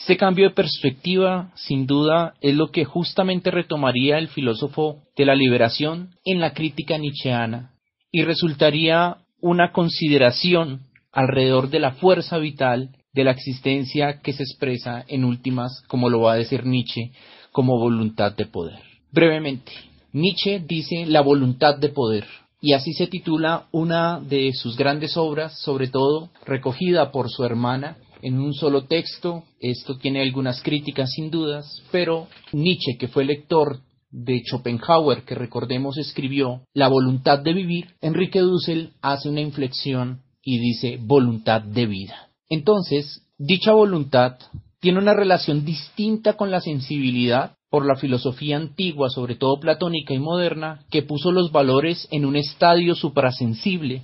Este 0.00 0.16
cambio 0.16 0.48
de 0.48 0.54
perspectiva, 0.54 1.52
sin 1.54 1.86
duda, 1.86 2.32
es 2.40 2.54
lo 2.54 2.70
que 2.70 2.86
justamente 2.86 3.50
retomaría 3.50 4.16
el 4.16 4.28
filósofo 4.28 5.02
de 5.14 5.26
la 5.26 5.34
liberación 5.34 6.14
en 6.24 6.40
la 6.40 6.54
crítica 6.54 6.96
nietzscheana 6.96 7.74
y 8.10 8.22
resultaría 8.22 9.18
una 9.42 9.72
consideración 9.72 10.86
alrededor 11.12 11.68
de 11.68 11.80
la 11.80 11.92
fuerza 11.92 12.38
vital 12.38 12.96
de 13.12 13.24
la 13.24 13.32
existencia 13.32 14.20
que 14.22 14.32
se 14.32 14.42
expresa 14.42 15.04
en 15.06 15.22
últimas, 15.22 15.82
como 15.86 16.08
lo 16.08 16.22
va 16.22 16.32
a 16.32 16.36
decir 16.36 16.64
Nietzsche, 16.64 17.12
como 17.52 17.78
voluntad 17.78 18.34
de 18.34 18.46
poder. 18.46 18.78
Brevemente, 19.12 19.70
Nietzsche 20.12 20.60
dice 20.60 21.04
la 21.06 21.20
voluntad 21.20 21.76
de 21.76 21.90
poder, 21.90 22.24
y 22.62 22.72
así 22.72 22.94
se 22.94 23.06
titula 23.06 23.66
una 23.70 24.18
de 24.18 24.52
sus 24.54 24.78
grandes 24.78 25.18
obras, 25.18 25.60
sobre 25.60 25.88
todo 25.88 26.30
recogida 26.46 27.12
por 27.12 27.28
su 27.28 27.44
hermana 27.44 27.98
en 28.22 28.38
un 28.38 28.54
solo 28.54 28.84
texto. 28.84 29.44
Esto 29.60 29.96
tiene 29.98 30.22
algunas 30.22 30.62
críticas 30.62 31.10
sin 31.12 31.30
dudas, 31.30 31.82
pero 31.90 32.28
Nietzsche, 32.52 32.96
que 32.98 33.08
fue 33.08 33.24
lector 33.24 33.80
de 34.10 34.42
Schopenhauer, 34.44 35.22
que 35.24 35.34
recordemos 35.34 35.96
escribió 35.98 36.62
La 36.74 36.88
voluntad 36.88 37.38
de 37.38 37.52
vivir, 37.52 37.94
Enrique 38.00 38.40
Dussel 38.40 38.92
hace 39.02 39.28
una 39.28 39.40
inflexión 39.40 40.22
y 40.42 40.58
dice 40.58 40.98
voluntad 41.00 41.62
de 41.62 41.86
vida. 41.86 42.28
Entonces, 42.48 43.22
dicha 43.38 43.72
voluntad 43.72 44.36
tiene 44.80 44.98
una 44.98 45.14
relación 45.14 45.64
distinta 45.64 46.34
con 46.34 46.50
la 46.50 46.60
sensibilidad 46.60 47.52
por 47.70 47.86
la 47.86 47.94
filosofía 47.94 48.56
antigua, 48.56 49.10
sobre 49.10 49.36
todo 49.36 49.60
platónica 49.60 50.12
y 50.12 50.18
moderna, 50.18 50.84
que 50.90 51.02
puso 51.02 51.30
los 51.30 51.52
valores 51.52 52.08
en 52.10 52.24
un 52.24 52.34
estadio 52.34 52.96
suprasensible, 52.96 54.02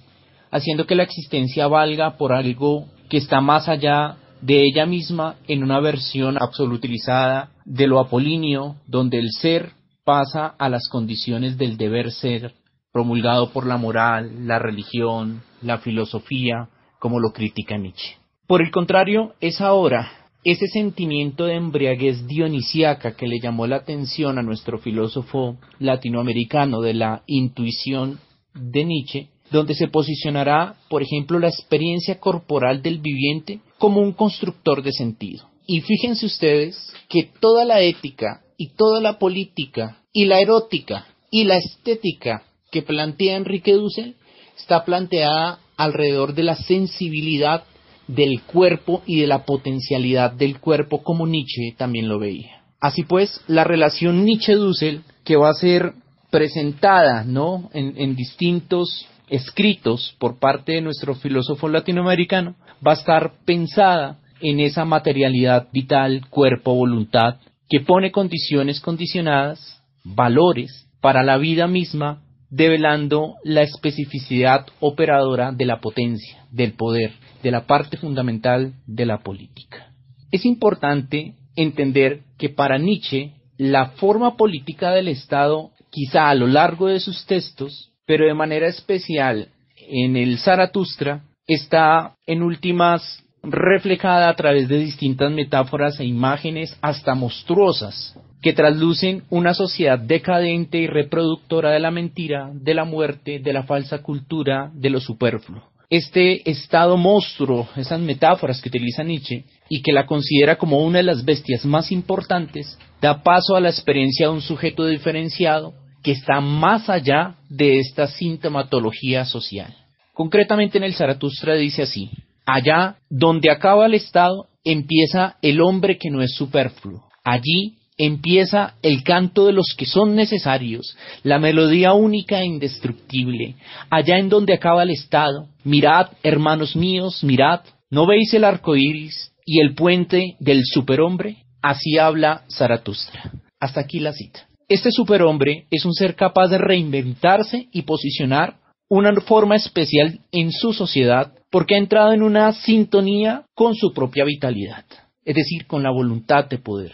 haciendo 0.53 0.87
que 0.87 0.95
la 0.95 1.03
existencia 1.03 1.67
valga 1.67 2.17
por 2.17 2.33
algo 2.33 2.87
que 3.09 3.19
está 3.19 3.41
más 3.41 3.69
allá 3.69 4.17
de 4.41 4.65
ella 4.65 4.87
misma 4.87 5.37
en 5.49 5.63
una 5.63 5.81
versión 5.81 6.37
absolutizada 6.41 7.51
de 7.65 7.87
lo 7.87 7.99
apolíneo, 7.99 8.77
donde 8.87 9.19
el 9.19 9.31
ser 9.31 9.73
pasa 10.05 10.47
a 10.47 10.69
las 10.69 10.89
condiciones 10.89 11.59
del 11.59 11.77
deber 11.77 12.13
ser, 12.13 12.55
promulgado 12.93 13.51
por 13.51 13.67
la 13.67 13.77
moral, 13.77 14.47
la 14.47 14.59
religión, 14.59 15.43
la 15.63 15.79
filosofía, 15.79 16.69
como 16.99 17.21
lo 17.21 17.33
critica 17.33 17.77
Nietzsche. 17.77 18.17
Por 18.47 18.63
el 18.63 18.71
contrario, 18.71 19.35
es 19.41 19.61
ahora 19.61 20.09
ese 20.45 20.69
sentimiento 20.69 21.47
de 21.47 21.57
embriaguez 21.57 22.27
dionisíaca 22.29 23.17
que 23.17 23.27
le 23.27 23.41
llamó 23.41 23.67
la 23.67 23.77
atención 23.77 24.39
a 24.39 24.43
nuestro 24.43 24.79
filósofo 24.79 25.57
latinoamericano 25.81 26.81
de 26.81 26.95
la 26.95 27.23
intuición 27.27 28.21
de 28.55 28.85
Nietzsche, 28.85 29.29
donde 29.57 29.75
se 29.75 29.89
posicionará, 29.89 30.77
por 30.89 31.03
ejemplo, 31.03 31.39
la 31.39 31.49
experiencia 31.49 32.21
corporal 32.21 32.83
del 32.83 32.99
viviente 32.99 33.61
como 33.79 34.01
un 34.01 34.13
constructor 34.13 34.83
de 34.83 34.93
sentido. 34.93 35.49
Y 35.67 35.81
fíjense 35.81 36.27
ustedes 36.27 36.93
que 37.09 37.29
toda 37.41 37.65
la 37.65 37.81
ética 37.81 38.43
y 38.57 38.69
toda 38.69 39.01
la 39.01 39.19
política 39.19 39.99
y 40.13 40.27
la 40.27 40.41
erótica 40.41 41.07
y 41.31 41.45
la 41.45 41.57
estética 41.57 42.45
que 42.71 42.83
plantea 42.83 43.37
Enrique 43.37 43.73
Dussel 43.73 44.15
está 44.57 44.85
planteada 44.85 45.59
alrededor 45.77 46.35
de 46.35 46.45
la 46.45 46.57
sensibilidad 46.57 47.65
del 48.07 48.43
cuerpo 48.43 49.03
y 49.07 49.21
de 49.21 49.27
la 49.27 49.45
potencialidad 49.45 50.33
del 50.33 50.61
cuerpo 50.61 51.03
como 51.03 51.27
Nietzsche 51.27 51.75
también 51.77 52.09
lo 52.09 52.19
veía. 52.19 52.63
Así 52.81 53.03
pues, 53.03 53.41
la 53.49 53.65
relación 53.65 54.25
Nietzsche-Dussel, 54.25 55.03
que 55.25 55.37
va 55.37 55.51
a 55.51 55.55
ser 55.55 55.95
presentada 56.31 57.25
¿no? 57.25 57.71
en, 57.73 57.95
en 57.97 58.15
distintos 58.15 59.07
escritos 59.29 60.15
por 60.19 60.39
parte 60.39 60.73
de 60.73 60.81
nuestro 60.81 61.15
filósofo 61.15 61.69
latinoamericano, 61.69 62.55
va 62.87 62.93
a 62.93 62.97
estar 62.97 63.33
pensada 63.45 64.19
en 64.41 64.61
esa 64.61 64.85
materialidad 64.85 65.69
vital, 65.73 66.27
cuerpo, 66.29 66.75
voluntad, 66.75 67.37
que 67.69 67.81
pone 67.81 68.13
condiciones 68.13 68.81
condicionadas, 68.81 69.83
valores, 70.05 70.89
para 71.01 71.23
la 71.23 71.37
vida 71.37 71.67
misma, 71.67 72.23
develando 72.51 73.35
la 73.45 73.63
especificidad 73.63 74.67
operadora 74.81 75.53
de 75.53 75.65
la 75.65 75.81
potencia, 75.81 76.45
del 76.51 76.73
poder, 76.73 77.13
de 77.43 77.51
la 77.51 77.67
parte 77.67 77.97
fundamental 77.97 78.75
de 78.87 79.07
la 79.07 79.19
política. 79.19 79.93
Es 80.31 80.45
importante 80.45 81.35
entender 81.55 82.23
que 82.39 82.49
para 82.49 82.79
Nietzsche 82.79 83.33
la 83.57 83.91
forma 83.91 84.37
política 84.37 84.91
del 84.91 85.09
Estado, 85.09 85.71
quizá 85.91 86.29
a 86.29 86.35
lo 86.35 86.47
largo 86.47 86.89
de 86.89 87.01
sus 87.01 87.25
textos, 87.27 87.91
pero 88.07 88.27
de 88.27 88.35
manera 88.35 88.69
especial 88.69 89.49
en 89.77 90.17
el 90.17 90.39
Zaratustra, 90.39 91.23
está 91.47 92.15
en 92.27 92.43
últimas 92.43 93.23
reflejada 93.43 94.29
a 94.29 94.35
través 94.35 94.69
de 94.69 94.79
distintas 94.79 95.31
metáforas 95.31 96.01
e 96.01 96.05
imágenes 96.05 96.77
hasta 96.83 97.15
monstruosas, 97.15 98.19
que 98.43 98.53
traslucen 98.53 99.23
una 99.31 99.55
sociedad 99.55 99.99
decadente 99.99 100.79
y 100.79 100.87
reproductora 100.87 101.71
de 101.71 101.81
la 101.81 101.91
mentira, 101.91 102.51
de 102.53 102.75
la 102.75 102.85
muerte, 102.85 103.39
de 103.39 103.53
la 103.53 103.63
falsa 103.63 104.03
cultura, 104.03 104.71
de 104.75 104.91
lo 104.91 105.01
superfluo. 105.01 105.63
Este 105.89 106.51
estado 106.51 106.97
monstruo, 106.97 107.69
esas 107.77 108.01
metáforas 108.01 108.61
que 108.61 108.69
utiliza 108.69 109.05
Nietzsche, 109.05 109.45
y 109.69 109.83
que 109.83 109.93
la 109.93 110.07
considera 110.07 110.57
como 110.57 110.85
una 110.85 110.99
de 110.99 111.05
las 111.05 111.25
bestias 111.25 111.65
más 111.65 111.93
importantes, 111.93 112.77
da 113.01 113.23
paso 113.23 113.55
a 113.55 113.61
la 113.61 113.69
experiencia 113.69 114.27
de 114.27 114.33
un 114.33 114.43
sujeto 114.43 114.87
diferenciado 114.87 115.75
que 116.03 116.13
está 116.13 116.41
más 116.41 116.89
allá 116.89 117.37
de 117.49 117.79
esta 117.79 118.07
sintomatología 118.07 119.25
social. 119.25 119.75
Concretamente 120.13 120.79
en 120.79 120.85
el 120.85 120.95
Zaratustra 120.95 121.55
dice 121.55 121.83
así, 121.83 122.11
allá 122.47 122.97
donde 123.11 123.51
acaba 123.51 123.87
el 123.87 123.95
Estado 123.95 124.47
empieza 124.65 125.37
el 125.43 125.61
hombre 125.61 125.99
que 125.99 126.11
no 126.11 126.23
es 126.23 126.35
superfluo. 126.35 127.05
Allí 127.25 127.77
empieza 127.99 128.75
el 128.83 129.03
canto 129.03 129.47
de 129.47 129.53
los 129.53 129.75
que 129.77 129.87
son 129.87 130.15
necesarios, 130.15 130.97
la 131.23 131.39
melodía 131.39 131.93
única 131.93 132.41
e 132.41 132.47
indestructible. 132.47 133.57
Allá 133.91 134.19
en 134.19 134.29
donde 134.29 134.55
acaba 134.55 134.83
el 134.83 134.91
Estado, 134.91 135.49
mirad, 135.65 136.11
hermanos 136.23 136.77
míos, 136.77 137.23
mirad, 137.25 137.61
¿no 137.91 138.07
veis 138.07 138.33
el 138.35 138.45
arco 138.45 138.77
iris 138.77 139.33
y 139.45 139.61
el 139.61 139.75
puente 139.75 140.37
del 140.41 140.63
superhombre? 140.65 141.45
Así 141.63 141.99
habla 141.99 142.45
Zaratustra. 142.51 143.33
Hasta 143.59 143.81
aquí 143.81 144.01
la 144.01 144.13
cita. 144.13 144.47
Este 144.69 144.91
superhombre 144.91 145.67
es 145.71 145.85
un 145.85 145.93
ser 145.93 146.17
capaz 146.17 146.49
de 146.49 146.59
reinventarse 146.59 147.69
y 147.73 147.83
posicionar 147.83 148.57
una 148.89 149.15
forma 149.21 149.55
especial 149.55 150.21
en 150.33 150.51
su 150.51 150.73
sociedad 150.73 151.33
porque 151.51 151.77
ha 151.77 151.79
entrado 151.79 152.13
en 152.13 152.23
una 152.23 152.53
sintonía 152.53 153.45
con 153.55 153.77
su 153.77 153.93
propia 153.93 154.25
vitalidad, 154.25 154.85
es 155.25 155.37
decir, 155.37 155.67
con 155.67 155.85
la 155.85 155.93
voluntad 155.93 156.47
de 156.47 156.59
poder. 156.59 156.93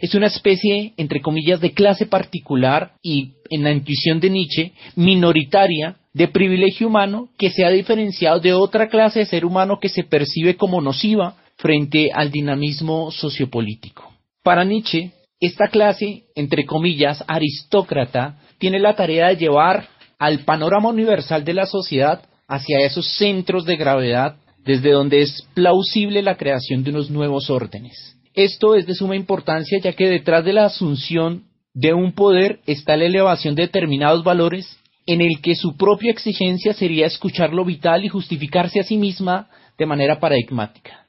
Es 0.00 0.14
una 0.14 0.28
especie, 0.28 0.94
entre 0.96 1.20
comillas, 1.20 1.60
de 1.60 1.72
clase 1.72 2.06
particular 2.06 2.92
y, 3.02 3.32
en 3.50 3.64
la 3.64 3.72
intuición 3.72 4.18
de 4.18 4.30
Nietzsche, 4.30 4.72
minoritaria 4.96 5.96
de 6.14 6.28
privilegio 6.28 6.86
humano 6.86 7.28
que 7.36 7.50
se 7.50 7.66
ha 7.66 7.70
diferenciado 7.70 8.40
de 8.40 8.54
otra 8.54 8.88
clase 8.88 9.18
de 9.18 9.26
ser 9.26 9.44
humano 9.44 9.78
que 9.78 9.90
se 9.90 10.04
percibe 10.04 10.56
como 10.56 10.80
nociva 10.80 11.36
frente 11.56 12.10
al 12.14 12.30
dinamismo 12.30 13.10
sociopolítico. 13.10 14.10
Para 14.42 14.64
Nietzsche, 14.64 15.12
esta 15.46 15.68
clase, 15.68 16.24
entre 16.34 16.64
comillas, 16.64 17.22
aristócrata, 17.26 18.38
tiene 18.58 18.78
la 18.78 18.94
tarea 18.94 19.28
de 19.28 19.36
llevar 19.36 19.88
al 20.18 20.40
panorama 20.40 20.88
universal 20.88 21.44
de 21.44 21.54
la 21.54 21.66
sociedad 21.66 22.22
hacia 22.48 22.78
esos 22.78 23.16
centros 23.16 23.64
de 23.64 23.76
gravedad 23.76 24.36
desde 24.64 24.92
donde 24.92 25.22
es 25.22 25.46
plausible 25.54 26.22
la 26.22 26.36
creación 26.36 26.82
de 26.82 26.90
unos 26.90 27.10
nuevos 27.10 27.50
órdenes. 27.50 28.16
Esto 28.34 28.74
es 28.74 28.86
de 28.86 28.94
suma 28.94 29.16
importancia 29.16 29.78
ya 29.78 29.92
que 29.92 30.08
detrás 30.08 30.44
de 30.44 30.52
la 30.52 30.64
asunción 30.66 31.44
de 31.74 31.92
un 31.92 32.12
poder 32.12 32.60
está 32.66 32.96
la 32.96 33.04
elevación 33.04 33.54
de 33.54 33.62
determinados 33.62 34.24
valores 34.24 34.78
en 35.06 35.20
el 35.20 35.40
que 35.42 35.54
su 35.54 35.76
propia 35.76 36.10
exigencia 36.10 36.72
sería 36.72 37.06
escuchar 37.06 37.52
lo 37.52 37.64
vital 37.64 38.04
y 38.04 38.08
justificarse 38.08 38.80
a 38.80 38.84
sí 38.84 38.96
misma 38.96 39.48
de 39.76 39.86
manera 39.86 40.18
paradigmática. 40.18 41.03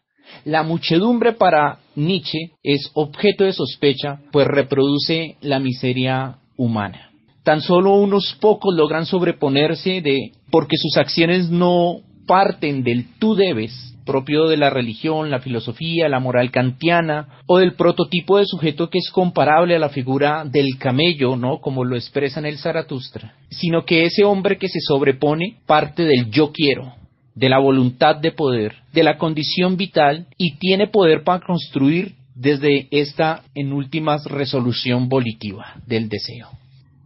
La 0.46 0.62
muchedumbre 0.62 1.34
para 1.34 1.80
Nietzsche 1.96 2.52
es 2.62 2.92
objeto 2.94 3.46
de 3.46 3.52
sospecha, 3.52 4.20
pues 4.32 4.46
reproduce 4.46 5.38
la 5.42 5.60
miseria 5.60 6.36
humana. 6.56 7.10
Tan 7.44 7.62
solo 7.62 7.96
unos 7.96 8.38
pocos 8.40 8.76
logran 8.76 9.08
sobreponerse 9.08 10.02
de 10.02 10.34
porque 10.52 10.78
sus 10.78 10.98
acciones 10.98 11.50
no 11.50 11.98
parten 12.28 12.84
del 12.84 13.18
tú 13.18 13.34
debes, 13.34 13.96
propio 14.06 14.48
de 14.48 14.58
la 14.58 14.70
religión, 14.70 15.32
la 15.32 15.40
filosofía, 15.40 16.08
la 16.10 16.20
moral 16.20 16.52
kantiana, 16.52 17.40
o 17.48 17.58
del 17.58 17.74
prototipo 17.74 18.38
de 18.38 18.46
sujeto 18.46 18.92
que 18.92 19.00
es 19.00 19.10
comparable 19.10 19.76
a 19.76 19.80
la 19.80 19.90
figura 19.90 20.46
del 20.46 20.78
camello, 20.78 21.36
¿no? 21.36 21.60
Como 21.60 21.84
lo 21.84 21.96
expresa 21.96 22.40
en 22.40 22.46
el 22.46 22.60
Zaratustra, 22.60 23.34
sino 23.50 23.84
que 23.84 24.04
ese 24.04 24.24
hombre 24.24 24.60
que 24.60 24.70
se 24.70 24.80
sobrepone 24.80 25.58
parte 25.66 26.04
del 26.04 26.30
yo 26.30 26.52
quiero, 26.52 26.94
de 27.36 27.50
la 27.50 27.60
voluntad 27.60 28.16
de 28.16 28.32
poder, 28.32 28.76
de 28.94 29.04
la 29.04 29.18
condición 29.18 29.78
vital 29.78 30.28
y 30.38 30.56
tiene 30.56 30.88
poder 30.88 31.24
para 31.24 31.46
construir 31.46 32.16
desde 32.34 32.88
esta, 32.92 33.44
en 33.54 33.74
últimas, 33.74 34.26
resolución 34.26 35.08
volitiva 35.08 35.76
del 35.86 36.10
deseo. 36.10 36.50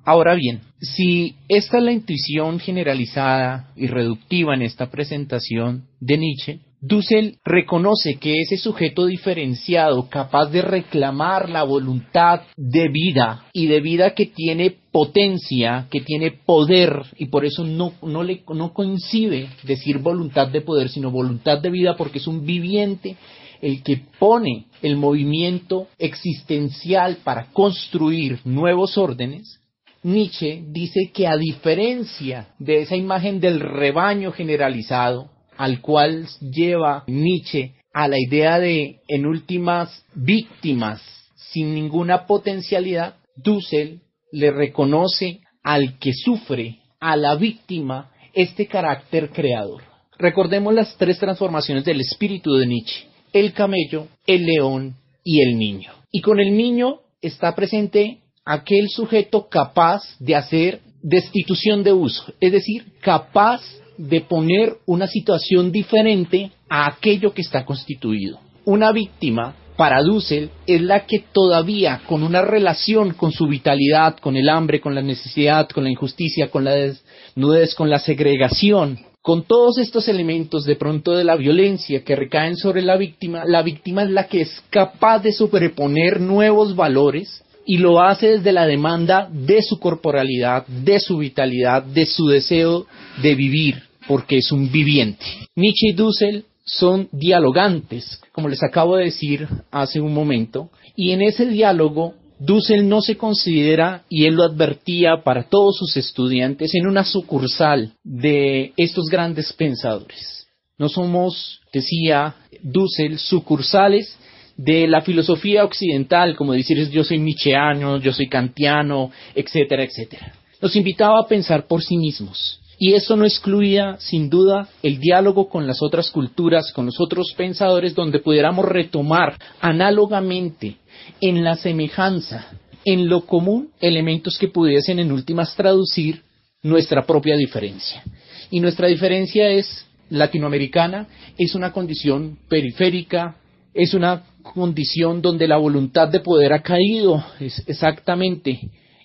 Ahora 0.06 0.34
bien, 0.34 0.61
si 0.80 1.35
esta 1.47 1.77
es 1.77 1.84
la 1.84 1.91
intuición 1.91 2.60
generalizada 2.60 3.72
y 3.76 3.88
reductiva 3.88 4.56
en 4.56 4.64
esta 4.64 4.89
presentación 4.89 5.84
de 5.99 6.18
Nietzsche, 6.18 6.60
Dussel 6.81 7.39
reconoce 7.43 8.15
que 8.15 8.39
ese 8.39 8.57
sujeto 8.57 9.06
diferenciado, 9.06 10.07
capaz 10.07 10.47
de 10.47 10.61
reclamar 10.61 11.49
la 11.49 11.64
voluntad 11.64 12.43
de 12.56 12.88
vida 12.88 13.45
y 13.51 13.68
de 13.68 13.81
vida 13.81 14.14
que 14.14 14.27
tiene 14.27 14.76
potencia, 14.91 15.88
que 15.91 15.99
tiene 16.01 16.31
poder, 16.31 17.01
y 17.18 17.26
por 17.26 17.43
eso 17.43 17.65
no, 17.65 17.93
no, 18.01 18.23
le, 18.23 18.43
no 18.53 18.73
coincide 18.73 19.49
decir 19.64 19.97
voluntad 19.97 20.47
de 20.47 20.61
poder, 20.61 20.88
sino 20.89 21.11
voluntad 21.11 21.60
de 21.60 21.69
vida, 21.69 21.97
porque 21.97 22.19
es 22.19 22.27
un 22.27 22.45
viviente 22.45 23.18
el 23.61 23.84
que 23.84 24.01
pone 24.18 24.68
el 24.81 24.95
movimiento 24.95 25.88
existencial 25.97 27.18
para 27.26 27.51
construir 27.51 28.39
nuevos 28.45 28.97
órdenes, 28.97 29.60
Nietzsche 30.01 30.64
dice 30.65 31.11
que 31.14 31.27
a 31.27 31.35
diferencia 31.35 32.47
de 32.57 32.84
esa 32.84 32.95
imagen 32.95 33.41
del 33.41 33.60
rebaño 33.60 34.31
generalizado, 34.31 35.30
al 35.60 35.81
cual 35.81 36.26
lleva 36.40 37.03
Nietzsche 37.07 37.73
a 37.94 38.07
la 38.07 38.18
idea 38.18 38.60
de, 38.60 39.02
en 39.10 39.26
últimas, 39.26 40.06
víctimas 40.15 41.02
sin 41.36 41.76
ninguna 41.76 42.26
potencialidad, 42.26 43.15
Dussel 43.36 43.99
le 44.31 44.52
reconoce 44.52 45.41
al 45.61 45.99
que 45.99 46.14
sufre, 46.14 46.80
a 47.02 47.18
la 47.18 47.36
víctima, 47.36 48.10
este 48.34 48.68
carácter 48.68 49.31
creador. 49.31 49.84
Recordemos 50.18 50.73
las 50.73 50.95
tres 50.95 51.19
transformaciones 51.19 51.84
del 51.84 51.99
espíritu 51.99 52.53
de 52.53 52.65
Nietzsche, 52.65 53.07
el 53.34 53.52
camello, 53.52 54.07
el 54.26 54.45
león 54.45 54.95
y 55.26 55.41
el 55.41 55.57
niño. 55.57 55.91
Y 56.10 56.22
con 56.22 56.40
el 56.40 56.56
niño 56.56 57.02
está 57.22 57.53
presente 57.53 58.19
aquel 58.45 58.88
sujeto 58.88 59.49
capaz 59.49 60.03
de 60.19 60.38
hacer 60.38 60.80
destitución 61.02 61.84
de 61.84 61.91
uso, 61.91 62.34
es 62.40 62.53
decir, 62.53 62.94
capaz 63.02 63.61
de 64.00 64.22
poner 64.22 64.78
una 64.86 65.08
situación 65.08 65.74
diferente 65.74 66.52
a 66.70 66.88
aquello 66.88 67.34
que 67.34 67.42
está 67.42 67.66
constituido. 67.66 68.40
Una 68.64 68.94
víctima 68.94 69.56
para 69.76 70.02
Dussel 70.02 70.50
es 70.66 70.82
la 70.82 71.06
que 71.06 71.24
todavía 71.34 72.02
con 72.08 72.24
una 72.24 72.42
relación 72.42 73.14
con 73.14 73.34
su 73.34 73.48
vitalidad, 73.48 74.18
con 74.18 74.38
el 74.38 74.48
hambre, 74.48 74.80
con 74.80 74.96
la 74.96 75.02
necesidad, 75.02 75.68
con 75.68 75.84
la 75.84 75.90
injusticia, 75.90 76.50
con 76.50 76.64
la 76.64 76.76
desnudez, 76.76 77.76
con 77.76 77.90
la 77.90 78.00
segregación, 78.00 79.00
con 79.22 79.44
todos 79.44 79.78
estos 79.78 80.08
elementos 80.08 80.64
de 80.64 80.78
pronto 80.78 81.12
de 81.12 81.26
la 81.26 81.36
violencia 81.36 82.04
que 82.04 82.16
recaen 82.16 82.56
sobre 82.56 82.82
la 82.82 82.96
víctima, 82.96 83.44
la 83.46 83.64
víctima 83.64 84.04
es 84.04 84.12
la 84.12 84.28
que 84.28 84.42
es 84.42 84.64
capaz 84.70 85.20
de 85.20 85.34
sobreponer 85.34 86.22
nuevos 86.22 86.74
valores 86.74 87.44
y 87.66 87.80
lo 87.80 88.02
hace 88.02 88.38
desde 88.38 88.54
la 88.54 88.66
demanda 88.66 89.30
de 89.30 89.62
su 89.62 89.78
corporalidad, 89.78 90.66
de 90.68 91.02
su 91.02 91.18
vitalidad, 91.18 91.84
de 91.84 92.06
su 92.06 92.28
deseo 92.28 92.86
de 93.22 93.36
vivir, 93.36 93.89
porque 94.10 94.40
es 94.40 94.52
un 94.52 94.72
viviente. 94.72 95.23
Nietzsche 95.56 95.90
y 95.90 95.94
Dussel 95.94 96.45
son 96.65 97.10
dialogantes, 97.11 98.19
como 98.31 98.49
les 98.49 98.64
acabo 98.64 98.95
de 98.95 99.06
decir 99.06 99.48
hace 99.69 100.02
un 100.02 100.15
momento, 100.15 100.72
y 100.95 101.11
en 101.11 101.22
ese 101.22 101.45
diálogo 101.45 102.15
Dussel 102.40 102.90
no 102.90 103.02
se 103.02 103.18
considera, 103.18 104.06
y 104.10 104.26
él 104.26 104.34
lo 104.34 104.45
advertía 104.45 105.22
para 105.23 105.44
todos 105.44 105.77
sus 105.77 105.95
estudiantes, 105.95 106.73
en 106.73 106.88
una 106.88 107.03
sucursal 107.03 107.94
de 108.03 108.73
estos 108.77 109.10
grandes 109.11 109.53
pensadores. 109.53 110.48
No 110.80 110.90
somos, 110.90 111.61
decía 111.72 112.36
Dussel, 112.64 113.19
sucursales 113.19 114.18
de 114.57 114.88
la 114.88 115.02
filosofía 115.02 115.64
occidental, 115.64 116.36
como 116.36 116.53
decir 116.53 116.90
yo 116.90 117.03
soy 117.03 117.19
nietzscheano, 117.19 117.99
yo 117.99 118.11
soy 118.11 118.27
kantiano, 118.27 119.11
etcétera, 119.36 119.84
etcétera. 119.84 120.34
Nos 120.60 120.76
invitaba 120.76 121.19
a 121.19 121.27
pensar 121.27 121.68
por 121.68 121.84
sí 121.84 121.95
mismos. 121.95 122.60
Y 122.81 122.93
eso 122.93 123.18
no 123.18 123.26
excluía, 123.26 123.97
sin 123.99 124.30
duda, 124.30 124.69
el 124.81 124.99
diálogo 124.99 125.49
con 125.49 125.68
las 125.68 125.81
otras 125.81 126.10
culturas, 126.11 126.72
con 126.73 126.85
los 126.85 126.99
otros 127.01 127.34
pensadores, 127.35 127.93
donde 127.93 128.19
pudiéramos 128.19 128.64
retomar 128.64 129.38
análogamente 129.60 130.77
en 131.19 131.43
la 131.43 131.57
semejanza, 131.57 132.47
en 132.85 133.10
lo 133.10 133.26
común, 133.26 133.72
elementos 133.81 134.38
que 134.38 134.47
pudiesen 134.47 134.99
en 134.99 135.11
últimas 135.11 135.53
traducir 135.56 136.23
nuestra 136.64 137.06
propia 137.06 137.35
diferencia. 137.35 138.01
Y 138.49 138.61
nuestra 138.61 138.88
diferencia 138.88 139.49
es 139.49 139.85
latinoamericana, 140.10 141.07
es 141.38 141.56
una 141.56 141.73
condición 141.73 142.39
periférica, 142.47 143.35
es 143.73 143.93
una 143.93 144.23
condición 144.41 145.22
donde 145.22 145.49
la 145.49 145.57
voluntad 145.57 146.07
de 146.07 146.22
poder 146.22 146.53
ha 146.53 146.61
caído 146.61 147.23
exactamente 147.68 148.60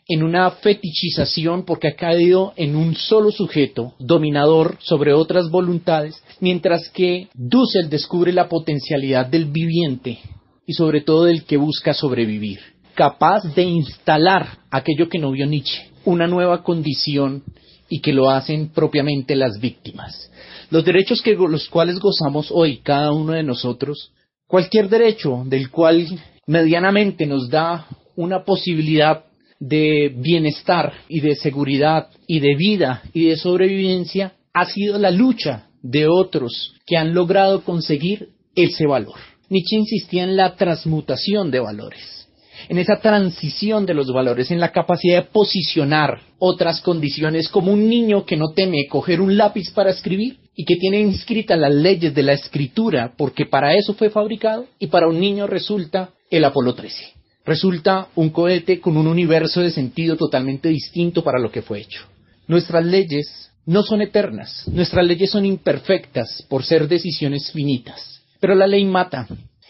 en 0.09 0.23
una 0.23 0.51
fetichización 0.51 1.65
porque 1.65 1.89
ha 1.89 1.97
caído 1.97 2.53
en 2.57 2.77
un 2.77 2.95
solo 2.95 3.31
sujeto 3.31 3.95
dominador 3.99 4.77
sobre 4.81 5.15
otras 5.15 5.51
voluntades, 5.51 6.23
mientras 6.41 6.89
que 6.91 7.29
Dussel 7.35 7.89
descubre 7.89 8.33
la 8.33 8.49
potencialidad 8.49 9.27
del 9.27 9.47
viviente 9.47 10.19
y 10.67 10.75
sobre 10.75 11.01
todo 11.01 11.25
del 11.25 11.45
que 11.45 11.57
busca 11.57 11.95
sobrevivir, 11.95 12.61
capaz 12.95 13.43
de 13.55 13.63
instalar 13.63 14.59
aquello 14.71 15.09
que 15.09 15.19
no 15.19 15.31
vio 15.31 15.47
Nietzsche, 15.47 15.91
una 16.05 16.27
nueva 16.27 16.63
condición 16.63 17.43
y 17.89 18.01
que 18.01 18.13
lo 18.13 18.31
hacen 18.31 18.69
propiamente 18.69 19.37
las 19.37 19.61
víctimas. 19.61 20.31
Los 20.71 20.85
derechos 20.85 21.23
que 21.23 21.35
los 21.35 21.69
cuales 21.69 21.99
gozamos 21.99 22.51
hoy 22.51 22.79
cada 22.79 23.13
uno 23.13 23.33
de 23.33 23.43
nosotros, 23.43 24.13
cualquier 24.47 24.89
derecho 24.89 25.43
del 25.47 25.71
cual 25.71 26.07
medianamente 26.47 27.27
nos 27.27 27.49
da 27.49 27.87
una 28.17 28.45
posibilidad 28.45 29.25
de 29.61 30.13
bienestar 30.17 30.93
y 31.09 31.21
de 31.21 31.35
seguridad 31.37 32.09
y 32.27 32.41
de 32.41 32.55
vida 32.57 33.03
y 33.13 33.27
de 33.27 33.37
sobrevivencia 33.37 34.35
ha 34.53 34.67
sido 34.67 34.99
la 34.99 35.11
lucha 35.11 35.69
de 35.83 36.09
otros 36.09 36.75
que 36.87 36.97
han 36.97 37.15
logrado 37.15 37.63
conseguir 37.63 38.31
ese 38.55 38.87
valor. 38.87 39.17
Nietzsche 39.49 39.77
insistía 39.77 40.25
en 40.25 40.37
la 40.37 40.57
transmutación 40.57 41.51
de 41.51 41.61
valores, 41.61 42.29
en 42.69 42.79
esa 42.79 43.01
transición 43.01 43.85
de 43.85 43.95
los 43.95 44.11
valores, 44.13 44.51
en 44.51 44.61
la 44.61 44.73
capacidad 44.73 45.23
de 45.23 45.31
posicionar 45.31 46.21
otras 46.39 46.81
condiciones 46.81 47.49
como 47.49 47.73
un 47.73 47.89
niño 47.89 48.25
que 48.25 48.37
no 48.37 48.53
teme 48.55 48.87
coger 48.89 49.21
un 49.21 49.37
lápiz 49.37 49.71
para 49.73 49.91
escribir 49.91 50.39
y 50.57 50.65
que 50.65 50.77
tiene 50.77 51.01
inscritas 51.01 51.59
las 51.59 51.75
leyes 51.75 52.15
de 52.15 52.23
la 52.23 52.33
escritura 52.33 53.13
porque 53.17 53.47
para 53.47 53.75
eso 53.75 53.95
fue 53.95 54.11
fabricado 54.11 54.67
y 54.79 54.87
para 54.87 55.09
un 55.09 55.21
niño 55.21 55.47
resulta 55.47 56.11
el 56.31 56.45
Apolo 56.45 56.75
13. 56.75 57.14
Resulta 57.45 58.09
un 58.15 58.31
cohete 58.31 58.81
con 58.81 58.97
un 58.97 59.07
universo 59.07 59.61
de 59.61 59.71
sentido 59.71 60.17
totalmente 60.17 60.71
distinto 60.71 61.23
para 61.23 61.39
lo 61.39 61.51
que 61.51 61.63
fue 61.63 61.81
hecho. 61.81 62.07
Nuestras 62.49 62.85
leyes 62.85 63.51
no 63.67 63.83
son 63.83 64.01
eternas, 64.01 64.67
nuestras 64.69 65.07
leyes 65.07 65.31
son 65.31 65.45
imperfectas 65.45 66.45
por 66.49 66.65
ser 66.65 66.89
decisiones 66.89 67.51
finitas. 67.53 68.23
Pero 68.41 68.55
la 68.55 68.67
ley 68.67 68.85
mata 68.85 69.27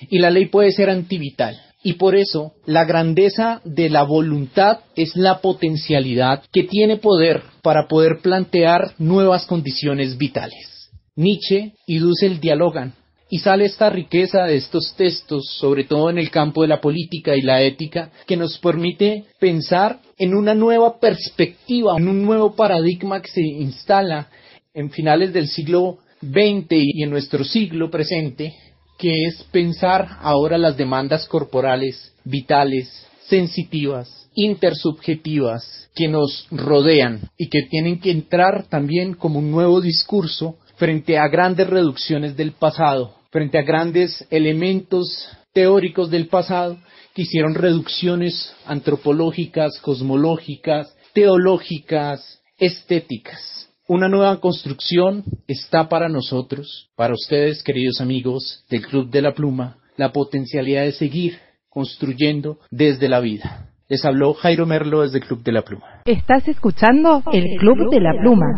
y 0.08 0.18
la 0.18 0.30
ley 0.30 0.46
puede 0.46 0.72
ser 0.72 0.88
antivital. 0.88 1.60
Y 1.82 1.94
por 1.94 2.16
eso 2.16 2.54
la 2.64 2.84
grandeza 2.84 3.60
de 3.64 3.90
la 3.90 4.04
voluntad 4.04 4.78
es 4.96 5.16
la 5.16 5.40
potencialidad 5.40 6.42
que 6.50 6.62
tiene 6.64 6.96
poder 6.96 7.42
para 7.62 7.88
poder 7.88 8.20
plantear 8.22 8.94
nuevas 8.98 9.46
condiciones 9.46 10.16
vitales. 10.16 10.90
Nietzsche 11.16 11.74
y 11.86 11.98
Dussel 11.98 12.40
dialogan 12.40 12.94
y 13.34 13.38
sale 13.38 13.64
esta 13.64 13.90
riqueza 13.90 14.44
de 14.44 14.54
estos 14.54 14.94
textos, 14.96 15.56
sobre 15.58 15.82
todo 15.82 16.08
en 16.08 16.18
el 16.18 16.30
campo 16.30 16.62
de 16.62 16.68
la 16.68 16.80
política 16.80 17.34
y 17.34 17.42
la 17.42 17.62
ética, 17.62 18.12
que 18.28 18.36
nos 18.36 18.58
permite 18.58 19.24
pensar 19.40 19.98
en 20.16 20.36
una 20.36 20.54
nueva 20.54 21.00
perspectiva, 21.00 21.96
en 21.98 22.06
un 22.06 22.22
nuevo 22.22 22.54
paradigma 22.54 23.20
que 23.20 23.32
se 23.32 23.40
instala 23.40 24.28
en 24.72 24.88
finales 24.88 25.32
del 25.32 25.48
siglo 25.48 25.98
XX 26.22 26.66
y 26.70 27.02
en 27.02 27.10
nuestro 27.10 27.42
siglo 27.42 27.90
presente, 27.90 28.54
que 29.00 29.24
es 29.24 29.42
pensar 29.50 30.16
ahora 30.20 30.56
las 30.56 30.76
demandas 30.76 31.26
corporales, 31.26 32.14
vitales, 32.22 32.88
sensitivas, 33.26 34.28
intersubjetivas, 34.36 35.90
que 35.92 36.06
nos 36.06 36.46
rodean 36.52 37.30
y 37.36 37.48
que 37.48 37.62
tienen 37.62 37.98
que 37.98 38.12
entrar 38.12 38.66
también 38.68 39.14
como 39.14 39.40
un 39.40 39.50
nuevo 39.50 39.80
discurso 39.80 40.54
frente 40.76 41.18
a 41.18 41.26
grandes 41.26 41.68
reducciones 41.68 42.36
del 42.36 42.52
pasado, 42.52 43.23
frente 43.34 43.58
a 43.58 43.62
grandes 43.62 44.24
elementos 44.30 45.28
teóricos 45.52 46.08
del 46.08 46.28
pasado 46.28 46.78
que 47.16 47.22
hicieron 47.22 47.56
reducciones 47.56 48.54
antropológicas, 48.64 49.80
cosmológicas, 49.80 50.96
teológicas, 51.14 52.40
estéticas. 52.58 53.68
Una 53.88 54.08
nueva 54.08 54.40
construcción 54.40 55.24
está 55.48 55.88
para 55.88 56.08
nosotros, 56.08 56.92
para 56.94 57.14
ustedes, 57.14 57.64
queridos 57.64 58.00
amigos 58.00 58.64
del 58.70 58.86
Club 58.86 59.10
de 59.10 59.22
la 59.22 59.34
Pluma, 59.34 59.78
la 59.96 60.12
potencialidad 60.12 60.84
de 60.84 60.92
seguir 60.92 61.40
construyendo 61.68 62.60
desde 62.70 63.08
la 63.08 63.18
vida. 63.18 63.68
Les 63.88 64.04
habló 64.04 64.34
Jairo 64.34 64.64
Merlo 64.64 65.02
desde 65.02 65.18
el 65.18 65.24
Club 65.24 65.42
de 65.42 65.52
la 65.52 65.62
Pluma. 65.62 66.02
Estás 66.04 66.46
escuchando 66.46 67.24
el 67.32 67.56
Club 67.58 67.90
de 67.90 68.00
la 68.00 68.12
Pluma. 68.20 68.54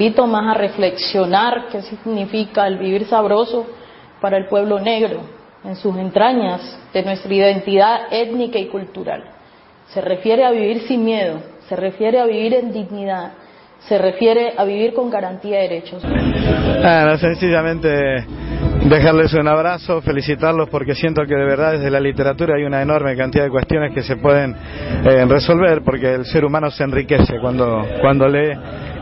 Invito 0.00 0.26
más 0.26 0.56
a 0.56 0.58
reflexionar 0.58 1.66
qué 1.70 1.82
significa 1.82 2.66
el 2.66 2.78
vivir 2.78 3.04
sabroso 3.04 3.66
para 4.18 4.38
el 4.38 4.46
pueblo 4.46 4.80
negro, 4.80 5.20
en 5.62 5.76
sus 5.76 5.94
entrañas 5.98 6.80
de 6.94 7.02
nuestra 7.02 7.34
identidad 7.34 8.00
étnica 8.10 8.58
y 8.58 8.68
cultural. 8.68 9.22
Se 9.88 10.00
refiere 10.00 10.46
a 10.46 10.52
vivir 10.52 10.80
sin 10.88 11.04
miedo, 11.04 11.42
se 11.68 11.76
refiere 11.76 12.18
a 12.18 12.24
vivir 12.24 12.54
en 12.54 12.72
dignidad, 12.72 13.32
se 13.80 13.98
refiere 13.98 14.54
a 14.56 14.64
vivir 14.64 14.94
con 14.94 15.10
garantía 15.10 15.58
de 15.58 15.68
derechos. 15.68 16.02
Bueno, 16.02 17.18
sencillamente 17.18 18.24
dejarles 18.88 19.34
un 19.34 19.48
abrazo, 19.48 20.00
felicitarlos 20.00 20.70
porque 20.70 20.94
siento 20.94 21.22
que 21.26 21.34
de 21.34 21.44
verdad 21.44 21.72
desde 21.72 21.90
la 21.90 22.00
literatura 22.00 22.56
hay 22.56 22.64
una 22.64 22.80
enorme 22.80 23.14
cantidad 23.16 23.44
de 23.44 23.50
cuestiones 23.50 23.92
que 23.94 24.02
se 24.02 24.16
pueden 24.16 24.56
eh, 25.04 25.26
resolver 25.26 25.82
porque 25.84 26.14
el 26.14 26.24
ser 26.24 26.44
humano 26.44 26.70
se 26.70 26.84
enriquece 26.84 27.38
cuando, 27.40 27.86
cuando 28.00 28.26
lee, 28.26 28.52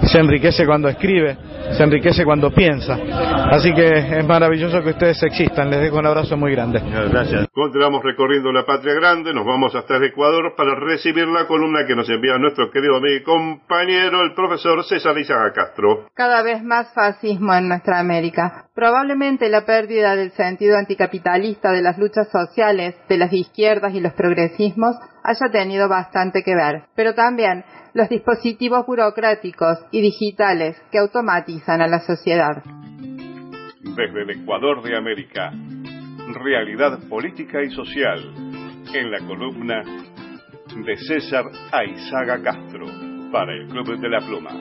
se 0.09 0.19
enriquece 0.19 0.67
cuando 0.67 0.89
escribe, 0.89 1.37
se 1.77 1.83
enriquece 1.83 2.25
cuando 2.25 2.51
piensa. 2.51 2.99
Así 3.51 3.73
que 3.75 4.19
es 4.19 4.27
maravilloso 4.27 4.83
que 4.83 4.91
ustedes 4.91 5.23
existan. 5.23 5.71
Les 5.71 5.81
dejo 5.81 5.99
un 5.99 6.07
abrazo 6.07 6.37
muy 6.37 6.53
grande. 6.53 6.81
Gracias. 7.11 7.47
Continuamos 7.53 8.03
recorriendo 8.03 8.51
la 8.53 8.65
patria 8.65 8.95
grande, 8.95 9.33
nos 9.35 9.45
vamos 9.45 9.75
hasta 9.75 9.97
el 9.97 10.05
Ecuador 10.05 10.55
para 10.57 10.75
recibir 10.75 11.27
la 11.29 11.47
columna 11.47 11.87
que 11.87 11.95
nos 11.95 12.09
envía 12.09 12.39
nuestro 12.39 12.71
querido 12.71 12.97
amigo 12.97 13.17
y 13.17 13.23
compañero, 13.23 14.23
el 14.23 14.35
profesor 14.35 14.85
César 14.85 15.19
Izaga 15.19 15.53
Castro. 15.53 16.09
Cada 16.15 16.43
vez 16.43 16.63
más 16.63 16.93
fascismo 16.95 17.55
en 17.55 17.69
nuestra 17.69 17.99
América. 17.99 18.67
Probablemente 18.75 19.49
la 19.49 19.65
pérdida 19.65 20.17
del 20.17 20.31
sentido 20.33 20.77
anticapitalista 20.77 21.73
de 21.73 21.83
las 21.83 21.99
luchas 21.99 22.29
sociales 22.31 22.95
de 23.09 23.19
las 23.19 23.33
izquierdas 23.33 23.95
y 23.95 24.01
los 24.01 24.13
progresismos 24.15 24.97
haya 25.23 25.51
tenido 25.51 25.89
bastante 25.89 26.43
que 26.43 26.55
ver, 26.55 26.85
pero 26.95 27.15
también 27.15 27.65
los 27.99 28.09
dispositivos 28.09 28.87
burocráticos 28.87 29.77
y 29.91 30.01
digitales 30.01 30.77
que 30.93 31.01
automatizan 31.01 31.83
a 31.83 31.89
la 31.89 31.99
sociedad. 31.99 32.63
Desde 33.83 34.23
el 34.23 34.31
Ecuador 34.41 34.85
de 34.85 34.97
América, 34.97 35.51
realidad 36.33 37.01
política 37.09 37.61
y 37.61 37.71
social, 37.71 38.21
en 38.95 39.11
la 39.11 39.19
columna 39.27 39.83
de 39.83 40.97
César 40.97 41.47
Aizaga 41.73 42.41
Castro, 42.41 42.87
para 43.33 43.53
el 43.53 43.67
Club 43.67 43.99
de 43.99 44.09
la 44.09 44.21
Pluma. 44.21 44.53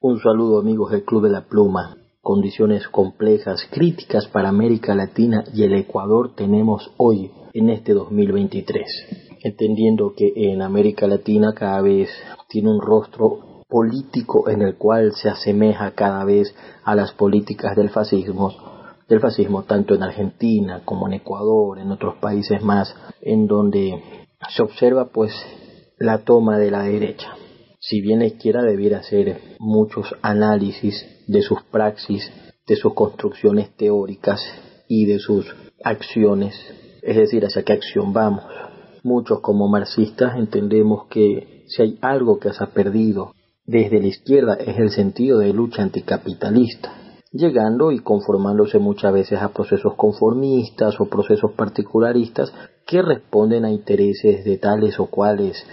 Un 0.00 0.18
saludo 0.20 0.60
amigos 0.60 0.92
del 0.92 1.04
Club 1.04 1.24
de 1.24 1.30
la 1.30 1.42
Pluma. 1.42 1.96
Condiciones 2.22 2.88
complejas, 2.88 3.68
críticas 3.70 4.26
para 4.28 4.48
América 4.48 4.94
Latina 4.94 5.44
y 5.52 5.64
el 5.64 5.74
Ecuador 5.74 6.34
tenemos 6.34 6.94
hoy 6.96 7.30
en 7.52 7.68
este 7.68 7.92
2023 7.92 9.25
entendiendo 9.46 10.12
que 10.16 10.32
en 10.34 10.60
América 10.60 11.06
Latina 11.06 11.54
cada 11.54 11.80
vez 11.80 12.08
tiene 12.48 12.70
un 12.70 12.80
rostro 12.80 13.62
político 13.68 14.48
en 14.48 14.62
el 14.62 14.76
cual 14.76 15.12
se 15.12 15.28
asemeja 15.28 15.92
cada 15.92 16.24
vez 16.24 16.54
a 16.84 16.94
las 16.94 17.12
políticas 17.12 17.76
del 17.76 17.90
fascismo, 17.90 18.52
del 19.08 19.20
fascismo 19.20 19.62
tanto 19.62 19.94
en 19.94 20.02
Argentina 20.02 20.82
como 20.84 21.06
en 21.06 21.14
Ecuador, 21.14 21.78
en 21.78 21.90
otros 21.92 22.16
países 22.16 22.62
más, 22.62 22.94
en 23.20 23.46
donde 23.46 24.02
se 24.54 24.62
observa 24.62 25.10
pues 25.12 25.32
la 25.98 26.18
toma 26.18 26.58
de 26.58 26.70
la 26.70 26.82
derecha. 26.82 27.28
Si 27.78 28.00
bien 28.00 28.18
la 28.18 28.26
izquierda 28.26 28.62
debiera 28.62 28.98
hacer 28.98 29.40
muchos 29.60 30.12
análisis 30.22 31.06
de 31.28 31.42
sus 31.42 31.62
praxis, 31.70 32.32
de 32.66 32.74
sus 32.74 32.94
construcciones 32.94 33.76
teóricas 33.76 34.40
y 34.88 35.06
de 35.06 35.20
sus 35.20 35.46
acciones, 35.84 36.54
es 37.02 37.16
decir, 37.16 37.44
hacia 37.44 37.62
qué 37.62 37.74
acción 37.74 38.12
vamos. 38.12 38.44
Muchos 39.06 39.38
como 39.38 39.68
marxistas 39.68 40.36
entendemos 40.36 41.06
que 41.06 41.62
si 41.68 41.80
hay 41.80 41.96
algo 42.02 42.40
que 42.40 42.52
se 42.52 42.64
ha 42.64 42.72
perdido 42.72 43.34
desde 43.64 44.00
la 44.00 44.08
izquierda 44.08 44.54
es 44.54 44.76
el 44.78 44.90
sentido 44.90 45.38
de 45.38 45.52
lucha 45.52 45.84
anticapitalista, 45.84 46.92
llegando 47.30 47.92
y 47.92 48.00
conformándose 48.00 48.80
muchas 48.80 49.12
veces 49.12 49.40
a 49.40 49.50
procesos 49.50 49.94
conformistas 49.94 51.00
o 51.00 51.04
procesos 51.04 51.52
particularistas 51.52 52.52
que 52.84 53.00
responden 53.00 53.64
a 53.64 53.70
intereses 53.70 54.44
de 54.44 54.58
tales 54.58 54.98
o 54.98 55.06
cuales 55.06 55.64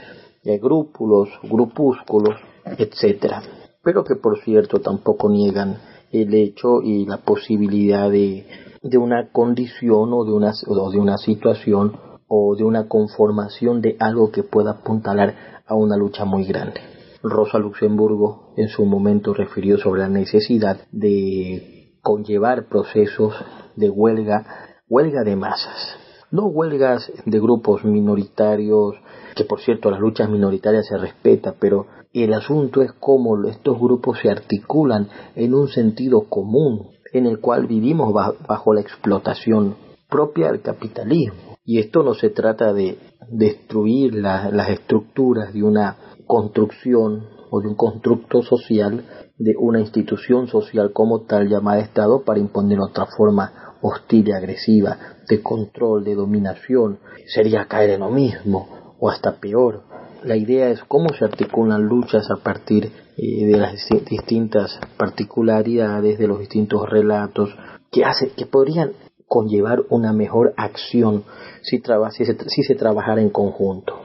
de 0.44 0.60
grupúlos, 0.60 1.30
grupúsculos, 1.42 2.36
etcétera. 2.66 3.42
Pero 3.82 4.04
que 4.04 4.16
por 4.16 4.38
cierto 4.44 4.80
tampoco 4.80 5.28
niegan 5.28 5.80
el 6.12 6.32
hecho 6.36 6.84
y 6.84 7.08
la 7.08 7.18
posibilidad 7.18 8.12
de, 8.12 8.46
de 8.84 8.98
una 9.00 9.32
condición 9.32 10.14
o 10.14 10.24
de 10.24 10.34
una, 10.34 10.52
o 10.68 10.92
de 10.92 11.00
una 11.00 11.18
situación 11.18 12.13
o 12.28 12.56
de 12.56 12.64
una 12.64 12.88
conformación 12.88 13.82
de 13.82 13.96
algo 14.00 14.32
que 14.32 14.44
pueda 14.44 14.72
apuntalar 14.72 15.62
a 15.66 15.76
una 15.76 15.98
lucha 15.98 16.26
muy 16.26 16.46
grande. 16.46 16.82
Rosa 17.24 17.58
Luxemburgo 17.58 18.54
en 18.58 18.68
su 18.68 18.86
momento 18.86 19.34
refirió 19.34 19.78
sobre 19.78 20.02
la 20.02 20.10
necesidad 20.10 20.78
de 20.92 21.94
conllevar 22.02 22.68
procesos 22.68 23.34
de 23.76 23.90
huelga, 23.90 24.46
huelga 24.90 25.24
de 25.24 25.36
masas, 25.38 25.96
no 26.32 26.48
huelgas 26.48 27.10
de 27.26 27.40
grupos 27.40 27.86
minoritarios, 27.86 28.96
que 29.36 29.46
por 29.46 29.62
cierto 29.62 29.90
las 29.90 30.02
luchas 30.02 30.30
minoritarias 30.30 30.86
se 30.88 30.98
respeta, 30.98 31.56
pero 31.58 31.88
el 32.12 32.34
asunto 32.34 32.82
es 32.82 32.92
cómo 33.00 33.42
estos 33.48 33.80
grupos 33.80 34.20
se 34.22 34.30
articulan 34.30 35.08
en 35.36 35.54
un 35.54 35.70
sentido 35.70 36.26
común 36.28 36.90
en 37.14 37.26
el 37.26 37.40
cual 37.40 37.68
vivimos 37.68 38.14
bajo 38.14 38.74
la 38.74 38.82
explotación 38.82 39.76
propia 40.10 40.52
del 40.52 40.62
capitalismo 40.62 41.53
y 41.66 41.80
esto 41.80 42.04
no 42.04 42.14
se 42.14 42.30
trata 42.30 42.74
de 42.74 42.98
destruir 43.30 44.16
las 44.16 44.70
estructuras 44.70 45.54
de 45.54 45.64
una 45.64 45.98
construcción 46.26 47.28
o 47.50 47.62
de 47.62 47.68
un 47.68 47.76
constructo 47.76 48.42
social, 48.42 49.06
de 49.38 49.54
una 49.58 49.80
institución 49.80 50.48
social 50.48 50.92
como 50.92 51.22
tal 51.22 51.48
llamada 51.48 51.82
Estado 51.82 52.24
para 52.24 52.40
imponer 52.40 52.80
otra 52.80 53.06
forma 53.06 53.76
hostil 53.82 54.28
y 54.28 54.32
agresiva 54.32 54.98
de 55.30 55.42
control, 55.42 56.04
de 56.04 56.16
dominación. 56.16 57.00
Sería 57.28 57.66
caer 57.66 57.92
en 57.92 58.02
lo 58.02 58.10
mismo 58.10 58.96
o 59.00 59.10
hasta 59.10 59.40
peor. 59.40 59.84
La 60.24 60.36
idea 60.36 60.70
es 60.70 60.84
cómo 60.86 61.10
se 61.14 61.26
articulan 61.26 61.84
luchas 61.84 62.30
a 62.32 62.42
partir 62.42 62.92
eh, 63.18 63.46
de 63.46 63.58
las 63.58 63.74
distintas 64.10 64.80
particularidades, 64.98 66.18
de 66.18 66.28
los 66.28 66.40
distintos 66.40 66.90
relatos 66.90 67.50
que, 67.92 68.04
hace, 68.04 68.30
que 68.30 68.46
podrían 68.46 68.94
conllevar 69.34 69.82
una 69.90 70.14
mejor 70.14 70.54
acción 70.58 71.24
si, 71.64 71.82
si, 72.12 72.64
se, 72.64 72.76
trabajara 72.76 73.20
en 73.20 73.32
conjunto. 73.32 73.96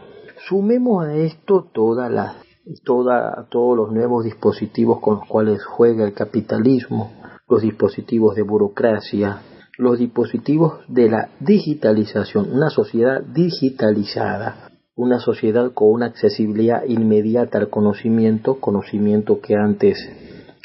Sumemos 0.48 1.04
a 1.04 1.16
esto 1.16 1.68
toda 1.70 2.36
todos 2.82 3.76
los 3.76 3.92
nuevos 3.92 4.24
dispositivos 4.24 5.00
con 5.00 5.16
los 5.16 5.28
cuales 5.28 5.62
juega 5.62 6.06
el 6.06 6.14
capitalismo, 6.14 7.12
los 7.46 7.60
dispositivos 7.60 8.36
de 8.36 8.42
burocracia, 8.42 9.42
los 9.76 9.98
dispositivos 9.98 10.80
de 10.88 11.10
la 11.10 11.28
digitalización, 11.40 12.50
una 12.50 12.70
sociedad 12.70 13.20
digitalizada, 13.20 14.70
una 14.96 15.18
sociedad 15.18 15.72
con 15.74 15.92
una 15.92 16.06
accesibilidad 16.06 16.84
inmediata 16.84 17.58
al 17.58 17.68
conocimiento, 17.68 18.60
conocimiento 18.60 19.40
que 19.42 19.56
antes 19.56 19.98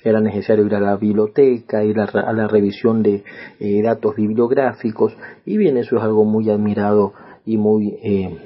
era 0.04 0.20
necesario 0.20 0.66
ir 0.66 0.76
a 0.76 0.80
la 0.80 0.98
biblioteca, 0.98 1.84
ir 1.84 2.00
a, 2.00 2.34
la 2.34 2.48
revisión 2.48 3.04
de 3.04 3.24
eh, 3.60 3.82
datos 3.82 4.16
bibliográficos, 4.16 5.14
y 5.46 5.58
bien, 5.58 5.78
eso 5.78 5.98
es 5.98 6.04
algo 6.04 6.26
muy 6.26 6.50
admirado 6.50 7.14
y 7.46 7.58
muy 7.58 7.98
eh, 8.04 8.38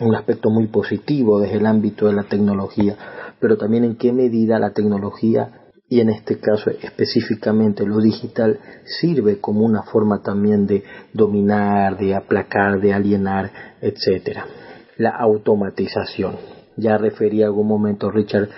un 0.00 0.14
aspecto 0.14 0.50
muy 0.50 0.68
positivo 0.68 1.40
desde 1.40 1.58
el 1.58 1.66
ámbito 1.66 2.06
de 2.06 2.14
la 2.14 2.24
tecnología, 2.24 2.96
pero 3.40 3.56
también 3.56 3.84
en 3.84 3.96
qué 3.96 4.12
medida 4.12 4.58
la 4.58 4.72
tecnología 4.72 5.62
y 5.88 6.00
en 6.00 6.08
este 6.08 6.38
caso 6.38 6.70
específicamente 6.70 7.84
lo 7.84 8.00
digital 8.00 8.58
sirve 8.98 9.40
como 9.40 9.60
una 9.60 9.82
forma 9.82 10.22
también 10.22 10.66
de 10.66 10.82
dominar, 11.12 11.98
de 11.98 12.14
aplacar, 12.14 12.80
de 12.80 12.94
alienar, 12.94 13.52
etcétera. 13.80 14.46
La 14.96 15.10
automatización. 15.10 16.36
Ya 16.78 16.96
refería 16.96 17.44
algún 17.44 17.68
momento 17.68 18.10
Richard 18.10 18.48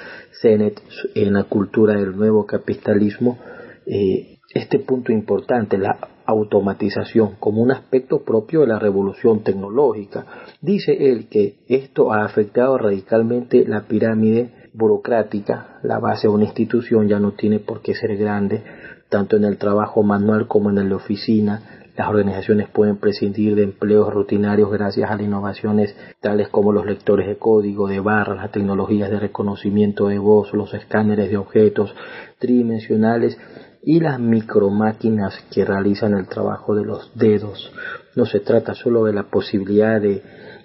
en 0.52 1.32
la 1.32 1.44
cultura 1.44 1.94
del 1.94 2.16
nuevo 2.16 2.46
capitalismo 2.46 3.38
eh, 3.86 4.38
este 4.54 4.78
punto 4.78 5.12
importante, 5.12 5.78
la 5.78 5.98
automatización, 6.26 7.36
como 7.40 7.60
un 7.60 7.72
aspecto 7.72 8.24
propio 8.24 8.60
de 8.60 8.68
la 8.68 8.78
revolución 8.78 9.42
tecnológica. 9.42 10.24
Dice 10.60 10.92
él 11.10 11.28
que 11.28 11.56
esto 11.68 12.12
ha 12.12 12.24
afectado 12.24 12.78
radicalmente 12.78 13.66
la 13.66 13.82
pirámide 13.82 14.50
burocrática, 14.72 15.80
la 15.82 15.98
base 15.98 16.28
de 16.28 16.34
una 16.34 16.44
institución 16.44 17.08
ya 17.08 17.18
no 17.18 17.32
tiene 17.32 17.58
por 17.58 17.82
qué 17.82 17.94
ser 17.94 18.16
grande, 18.16 18.62
tanto 19.08 19.36
en 19.36 19.44
el 19.44 19.58
trabajo 19.58 20.02
manual 20.02 20.46
como 20.46 20.70
en 20.70 20.88
la 20.88 20.96
oficina, 20.96 21.73
las 21.96 22.08
organizaciones 22.08 22.68
pueden 22.70 22.96
prescindir 22.96 23.54
de 23.54 23.62
empleos 23.62 24.12
rutinarios 24.12 24.70
gracias 24.70 25.10
a 25.10 25.14
las 25.14 25.24
innovaciones 25.24 25.96
tales 26.20 26.48
como 26.48 26.72
los 26.72 26.86
lectores 26.86 27.28
de 27.28 27.36
código, 27.36 27.86
de 27.86 28.00
barras, 28.00 28.36
las 28.36 28.50
tecnologías 28.50 29.10
de 29.10 29.20
reconocimiento 29.20 30.08
de 30.08 30.18
voz, 30.18 30.52
los 30.52 30.74
escáneres 30.74 31.30
de 31.30 31.36
objetos 31.36 31.94
tridimensionales 32.38 33.38
y 33.82 34.00
las 34.00 34.18
micromáquinas 34.18 35.38
que 35.52 35.64
realizan 35.64 36.14
el 36.14 36.26
trabajo 36.26 36.74
de 36.74 36.84
los 36.84 37.12
dedos. 37.14 37.72
No 38.16 38.26
se 38.26 38.40
trata 38.40 38.74
solo 38.74 39.04
de 39.04 39.12
la 39.12 39.24
posibilidad 39.24 40.00
de 40.00 40.22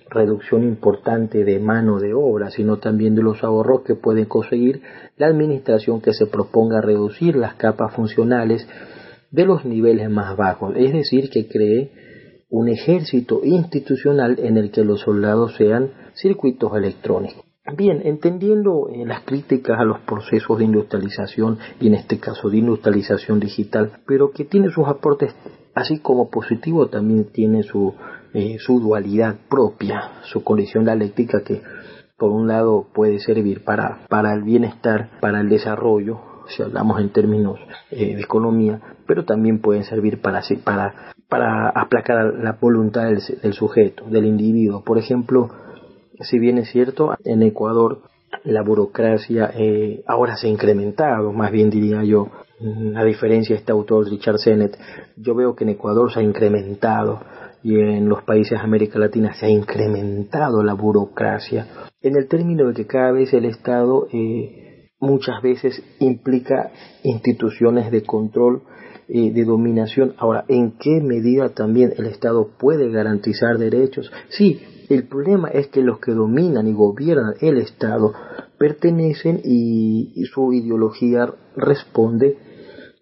reducción 0.09 0.63
importante 0.63 1.43
de 1.43 1.59
mano 1.59 1.99
de 1.99 2.13
obra, 2.13 2.49
sino 2.49 2.77
también 2.77 3.13
de 3.13 3.21
los 3.21 3.43
ahorros 3.43 3.81
que 3.83 3.93
pueden 3.93 4.25
conseguir 4.25 4.81
la 5.17 5.27
administración 5.27 6.01
que 6.01 6.13
se 6.13 6.25
proponga 6.25 6.81
reducir 6.81 7.35
las 7.35 7.53
capas 7.55 7.93
funcionales 7.93 8.67
de 9.31 9.45
los 9.45 9.65
niveles 9.65 10.09
más 10.09 10.35
bajos, 10.35 10.75
es 10.75 10.93
decir, 10.93 11.29
que 11.29 11.47
cree 11.47 11.91
un 12.49 12.67
ejército 12.67 13.41
institucional 13.43 14.39
en 14.39 14.57
el 14.57 14.71
que 14.71 14.83
los 14.83 15.01
soldados 15.01 15.55
sean 15.55 15.91
circuitos 16.15 16.75
electrónicos. 16.75 17.43
Bien, 17.77 18.01
entendiendo 18.03 18.89
eh, 18.89 19.05
las 19.05 19.21
críticas 19.23 19.79
a 19.79 19.83
los 19.83 19.99
procesos 19.99 20.57
de 20.57 20.65
industrialización 20.65 21.59
y 21.79 21.87
en 21.87 21.93
este 21.93 22.17
caso 22.17 22.49
de 22.49 22.57
industrialización 22.57 23.39
digital, 23.39 23.91
pero 24.07 24.31
que 24.31 24.45
tiene 24.45 24.69
sus 24.71 24.87
aportes 24.87 25.35
así 25.75 25.99
como 25.99 26.29
positivo 26.29 26.87
también 26.87 27.25
tiene 27.31 27.63
su, 27.63 27.93
eh, 28.33 28.57
su 28.59 28.79
dualidad 28.79 29.35
propia, 29.49 30.21
su 30.23 30.43
condición 30.43 30.85
dialéctica 30.85 31.41
que 31.43 31.61
por 32.17 32.31
un 32.31 32.47
lado 32.47 32.87
puede 32.93 33.19
servir 33.19 33.63
para, 33.63 34.05
para 34.09 34.33
el 34.33 34.43
bienestar, 34.43 35.11
para 35.21 35.39
el 35.39 35.49
desarrollo, 35.49 36.19
si 36.47 36.63
hablamos 36.63 36.99
en 36.99 37.09
términos 37.09 37.59
eh, 37.91 38.15
de 38.15 38.21
economía, 38.21 38.81
pero 39.09 39.25
también 39.25 39.59
pueden 39.59 39.85
servir 39.85 40.21
para, 40.21 40.43
para, 40.63 40.93
para 41.27 41.69
aplacar 41.69 42.31
la 42.35 42.59
voluntad 42.61 43.05
del, 43.05 43.19
del 43.41 43.53
sujeto, 43.53 44.05
del 44.05 44.25
individuo. 44.25 44.83
Por 44.83 44.99
ejemplo, 44.99 45.49
si 46.21 46.37
bien 46.37 46.59
es 46.59 46.69
cierto, 46.69 47.15
en 47.25 47.41
Ecuador 47.41 48.03
la 48.43 48.61
burocracia 48.61 49.49
eh, 49.55 50.03
ahora 50.05 50.37
se 50.37 50.45
ha 50.45 50.51
incrementado, 50.51 51.33
más 51.33 51.51
bien 51.51 51.71
diría 51.71 52.03
yo, 52.03 52.27
mm, 52.59 52.95
a 52.95 53.03
diferencia 53.03 53.55
de 53.55 53.61
este 53.61 53.71
autor 53.71 54.07
Richard 54.07 54.37
Sennett, 54.37 54.77
yo 55.17 55.33
veo 55.33 55.55
que 55.55 55.63
en 55.63 55.71
Ecuador 55.71 56.13
se 56.13 56.19
ha 56.19 56.23
incrementado 56.23 57.19
y 57.63 57.79
en 57.79 58.07
los 58.07 58.21
países 58.21 58.59
de 58.59 58.63
América 58.63 58.99
Latina 58.99 59.33
se 59.33 59.47
ha 59.47 59.49
incrementado 59.49 60.61
la 60.61 60.75
burocracia, 60.75 61.65
en 62.03 62.15
el 62.15 62.27
término 62.27 62.67
de 62.67 62.75
que 62.75 62.85
cada 62.85 63.11
vez 63.11 63.33
el 63.33 63.45
Estado 63.45 64.05
eh, 64.13 64.91
muchas 64.99 65.41
veces 65.41 65.81
implica 65.99 66.69
instituciones 67.01 67.89
de 67.89 68.03
control 68.03 68.61
eh, 69.11 69.31
de 69.31 69.43
dominación. 69.43 70.13
Ahora, 70.17 70.45
¿en 70.47 70.73
qué 70.77 71.01
medida 71.01 71.49
también 71.49 71.93
el 71.97 72.05
Estado 72.05 72.47
puede 72.59 72.91
garantizar 72.91 73.57
derechos? 73.57 74.11
Sí, 74.29 74.61
el 74.87 75.07
problema 75.07 75.49
es 75.49 75.67
que 75.67 75.81
los 75.81 75.99
que 75.99 76.11
dominan 76.11 76.67
y 76.67 76.73
gobiernan 76.73 77.33
el 77.41 77.57
Estado 77.57 78.13
pertenecen 78.59 79.41
y, 79.43 80.23
su 80.25 80.53
ideología 80.53 81.33
responde 81.55 82.37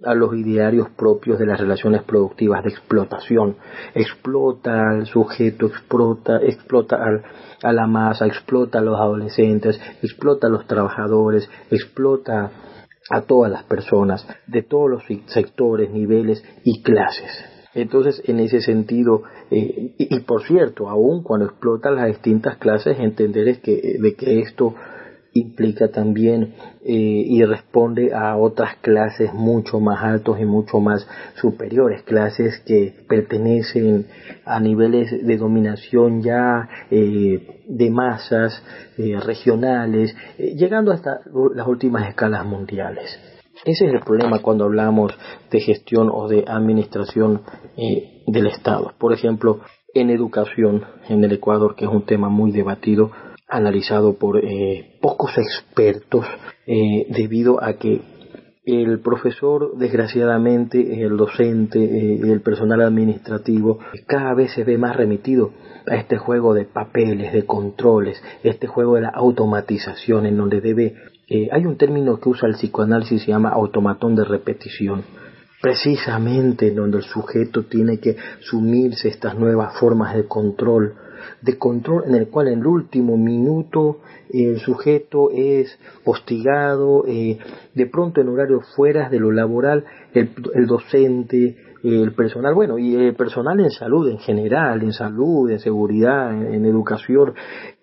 a 0.05 0.13
los 0.13 0.33
idearios 0.33 0.89
propios 0.91 1.39
de 1.39 1.45
las 1.45 1.59
relaciones 1.59 2.03
productivas 2.03 2.63
de 2.63 2.69
explotación. 2.69 3.57
Explota 3.93 4.91
al 4.91 5.07
sujeto, 5.07 5.65
explota, 5.65 6.37
explota 6.41 6.99
a 7.63 7.73
la 7.73 7.87
masa, 7.87 8.27
explota 8.27 8.79
a 8.79 8.81
los 8.81 8.97
adolescentes, 8.97 9.77
explota 10.01 10.47
a 10.47 10.51
los 10.51 10.67
trabajadores, 10.67 11.49
explota 11.69 12.51
a 13.09 13.21
todas 13.21 13.51
las 13.51 13.63
personas 13.63 14.27
de 14.47 14.63
todos 14.63 14.89
los 14.89 15.03
sectores, 15.27 15.89
niveles 15.91 16.43
y 16.63 16.81
clases. 16.81 17.31
Entonces, 17.73 18.21
en 18.25 18.39
ese 18.39 18.61
sentido, 18.61 19.23
eh, 19.51 19.93
y, 19.97 20.19
por 20.21 20.43
cierto, 20.43 20.89
aún 20.89 21.21
cuando 21.21 21.45
explotan 21.45 21.95
las 21.95 22.07
distintas 22.07 22.57
clases, 22.57 22.97
entender 22.99 23.47
es 23.47 23.59
que, 23.59 23.97
de 23.99 24.15
que 24.15 24.39
esto 24.39 24.73
implica 25.39 25.89
también 25.89 26.53
eh, 26.83 26.93
y 26.93 27.43
responde 27.43 28.13
a 28.13 28.37
otras 28.37 28.77
clases 28.77 29.33
mucho 29.33 29.79
más 29.79 30.03
altos 30.03 30.39
y 30.39 30.45
mucho 30.45 30.79
más 30.79 31.07
superiores, 31.35 32.03
clases 32.03 32.59
que 32.65 32.93
pertenecen 33.07 34.07
a 34.45 34.59
niveles 34.59 35.25
de 35.25 35.37
dominación 35.37 36.21
ya 36.21 36.67
eh, 36.91 37.63
de 37.67 37.89
masas 37.89 38.63
regionales, 38.97 40.15
llegando 40.37 40.91
hasta 40.91 41.19
las 41.53 41.67
últimas 41.67 42.07
escalas 42.07 42.45
mundiales. 42.45 43.19
Ese 43.65 43.87
es 43.87 43.93
el 43.93 43.99
problema 44.01 44.39
cuando 44.39 44.65
hablamos 44.65 45.13
de 45.51 45.59
gestión 45.59 46.09
o 46.11 46.27
de 46.27 46.45
administración 46.47 47.41
eh, 47.75 48.23
del 48.27 48.47
Estado. 48.47 48.93
Por 48.97 49.13
ejemplo, 49.13 49.61
en 49.93 50.09
educación 50.09 50.85
en 51.09 51.23
el 51.23 51.33
Ecuador, 51.33 51.75
que 51.75 51.85
es 51.85 51.91
un 51.91 52.05
tema 52.05 52.29
muy 52.29 52.51
debatido, 52.51 53.11
analizado 53.47 54.17
por 54.17 54.43
eh, 54.43 54.97
pocos 55.01 55.37
expertos, 55.37 56.25
eh, 56.65 57.07
debido 57.09 57.63
a 57.63 57.73
que 57.73 58.01
el 58.65 58.99
profesor, 58.99 59.77
desgraciadamente, 59.77 61.01
el 61.01 61.15
docente, 61.15 61.79
el 62.15 62.41
personal 62.41 62.81
administrativo, 62.81 63.79
cada 64.07 64.33
vez 64.33 64.51
se 64.51 64.65
ve 64.65 64.77
más 64.77 64.95
remitido 64.95 65.53
a 65.89 65.95
este 65.95 66.17
juego 66.17 66.53
de 66.53 66.65
papeles, 66.65 67.31
de 67.31 67.45
controles, 67.45 68.21
este 68.43 68.67
juego 68.67 68.95
de 68.95 69.03
la 69.03 69.09
automatización 69.09 70.25
en 70.25 70.35
donde 70.35 70.59
debe 70.59 70.95
eh, 71.29 71.49
hay 71.51 71.65
un 71.65 71.77
término 71.77 72.19
que 72.19 72.29
usa 72.29 72.47
el 72.47 72.55
psicoanálisis 72.55 73.23
se 73.23 73.31
llama 73.31 73.49
automatón 73.49 74.15
de 74.15 74.23
repetición, 74.23 75.03
precisamente 75.61 76.71
donde 76.71 76.99
el 76.99 77.03
sujeto 77.03 77.63
tiene 77.63 77.99
que 77.99 78.15
sumirse 78.39 79.09
estas 79.09 79.37
nuevas 79.37 79.77
formas 79.77 80.15
de 80.15 80.25
control, 80.25 80.95
de 81.41 81.57
control 81.57 82.03
en 82.07 82.15
el 82.15 82.29
cual 82.29 82.47
en 82.47 82.59
el 82.59 82.67
último 82.67 83.17
minuto 83.17 83.99
el 84.29 84.59
sujeto 84.59 85.29
es 85.31 85.79
hostigado, 86.05 87.05
eh, 87.07 87.37
de 87.73 87.85
pronto 87.87 88.21
en 88.21 88.29
horarios 88.29 88.65
fuera 88.75 89.09
de 89.09 89.19
lo 89.19 89.31
laboral, 89.31 89.85
el, 90.13 90.67
docente, 90.67 91.57
el 91.83 92.13
personal, 92.13 92.53
bueno, 92.53 92.77
y 92.77 92.95
el 92.95 93.15
personal 93.15 93.59
en 93.59 93.71
salud 93.71 94.09
en 94.09 94.19
general, 94.19 94.81
en 94.81 94.93
salud, 94.93 95.49
en 95.49 95.59
seguridad, 95.59 96.33
en 96.33 96.65
educación, 96.65 97.33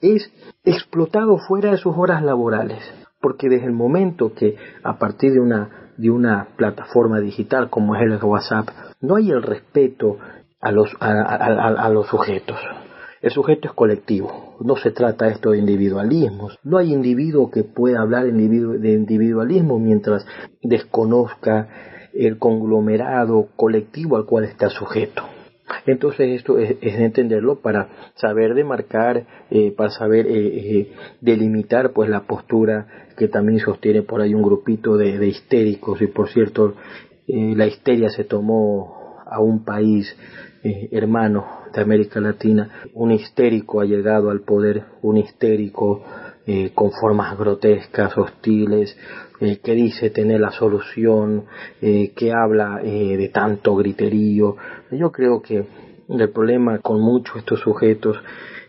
es 0.00 0.30
explotado 0.64 1.38
fuera 1.38 1.70
de 1.70 1.78
sus 1.78 1.94
horas 1.96 2.22
laborales 2.22 2.82
porque 3.24 3.48
desde 3.48 3.64
el 3.64 3.72
momento 3.72 4.34
que 4.34 4.54
a 4.82 4.98
partir 4.98 5.32
de 5.32 5.40
una, 5.40 5.90
de 5.96 6.10
una 6.10 6.48
plataforma 6.58 7.20
digital 7.20 7.70
como 7.70 7.96
es 7.96 8.02
el 8.02 8.22
WhatsApp, 8.22 8.68
no 9.00 9.16
hay 9.16 9.30
el 9.30 9.42
respeto 9.42 10.18
a 10.60 10.70
los, 10.70 10.94
a, 11.00 11.88
los 11.88 12.06
sujetos. 12.06 12.58
El 13.24 13.30
sujeto 13.30 13.68
es 13.68 13.74
colectivo, 13.74 14.54
no 14.60 14.76
se 14.76 14.90
trata 14.90 15.28
esto 15.28 15.52
de 15.52 15.58
individualismos. 15.58 16.58
No 16.62 16.76
hay 16.76 16.92
individuo 16.92 17.50
que 17.50 17.64
pueda 17.64 18.02
hablar 18.02 18.26
de 18.26 18.92
individualismo 18.92 19.78
mientras 19.78 20.26
desconozca 20.62 21.66
el 22.12 22.36
conglomerado 22.36 23.48
colectivo 23.56 24.18
al 24.18 24.26
cual 24.26 24.44
está 24.44 24.68
sujeto. 24.68 25.22
Entonces 25.86 26.36
esto 26.36 26.58
es, 26.58 26.76
entenderlo 26.82 27.62
para 27.62 28.10
saber 28.16 28.52
demarcar, 28.52 29.24
eh, 29.50 29.72
para 29.74 29.88
saber 29.88 30.26
eh, 30.26 30.80
eh, 30.80 30.92
delimitar 31.22 31.94
pues 31.94 32.10
la 32.10 32.26
postura 32.26 33.08
que 33.16 33.28
también 33.28 33.58
sostiene 33.58 34.02
por 34.02 34.20
ahí 34.20 34.34
un 34.34 34.42
grupito 34.42 34.98
de, 34.98 35.26
histéricos 35.26 36.02
y 36.02 36.08
por 36.08 36.28
cierto 36.28 36.74
la 37.26 37.66
histeria 37.66 38.10
se 38.10 38.24
tomó 38.24 39.16
a 39.24 39.40
un 39.40 39.64
país 39.64 40.14
hermano 40.92 41.63
América 41.82 42.20
Latina, 42.20 42.88
un 42.94 43.12
histérico 43.12 43.80
ha 43.80 43.84
llegado 43.84 44.30
al 44.30 44.40
poder, 44.40 44.84
un 45.02 45.16
histérico 45.16 46.04
con 46.74 46.92
formas 46.92 47.38
grotescas, 47.38 48.18
hostiles, 48.18 48.94
que 49.40 49.74
dice 49.74 50.10
tener 50.10 50.40
la 50.40 50.50
solución, 50.50 51.46
que 51.80 52.32
habla 52.32 52.80
de 52.82 53.30
tanto 53.32 53.74
griterío. 53.74 54.56
Yo 54.90 55.10
creo 55.10 55.40
que 55.40 55.64
el 56.08 56.30
problema 56.30 56.78
con 56.80 57.00
muchos 57.00 57.38
estos 57.38 57.60
sujetos 57.60 58.18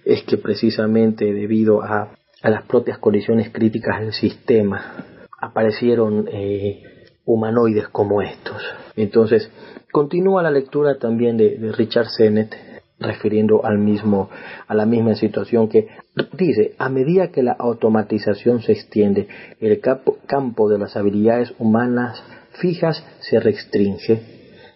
es 0.06 0.24
que 0.24 0.38
precisamente 0.38 1.26
debido 1.26 1.82
a, 1.82 2.12
las 2.44 2.64
propias 2.64 3.00
condiciones 3.00 3.50
críticas 3.52 4.02
del 4.02 4.14
sistema 4.14 5.04
aparecieron 5.42 6.28
eh, 6.32 6.84
humanoides 7.26 7.88
como 7.88 8.22
estos. 8.22 8.62
Entonces, 8.96 9.50
continúa 9.92 10.44
la 10.44 10.52
lectura 10.52 11.00
también 11.00 11.38
de, 11.38 11.58
de 11.58 11.72
Richard 11.72 12.08
Sennett 12.10 12.56
refiriendo 13.00 13.66
al 13.66 13.78
mismo, 13.78 14.30
a 14.68 14.74
la 14.74 14.86
misma 14.86 15.16
situación 15.16 15.68
que 15.68 15.88
dice, 16.34 16.76
a 16.78 16.90
medida 16.90 17.32
que 17.32 17.44
la 17.44 17.54
automatización 17.54 18.62
se 18.62 18.72
extiende, 18.72 19.28
el 19.60 19.82
campo 19.82 20.70
de 20.70 20.78
las 20.78 20.96
habilidades 20.96 21.54
humanas 21.60 22.24
fijas 22.60 23.06
se 23.20 23.40
restringe. 23.40 24.22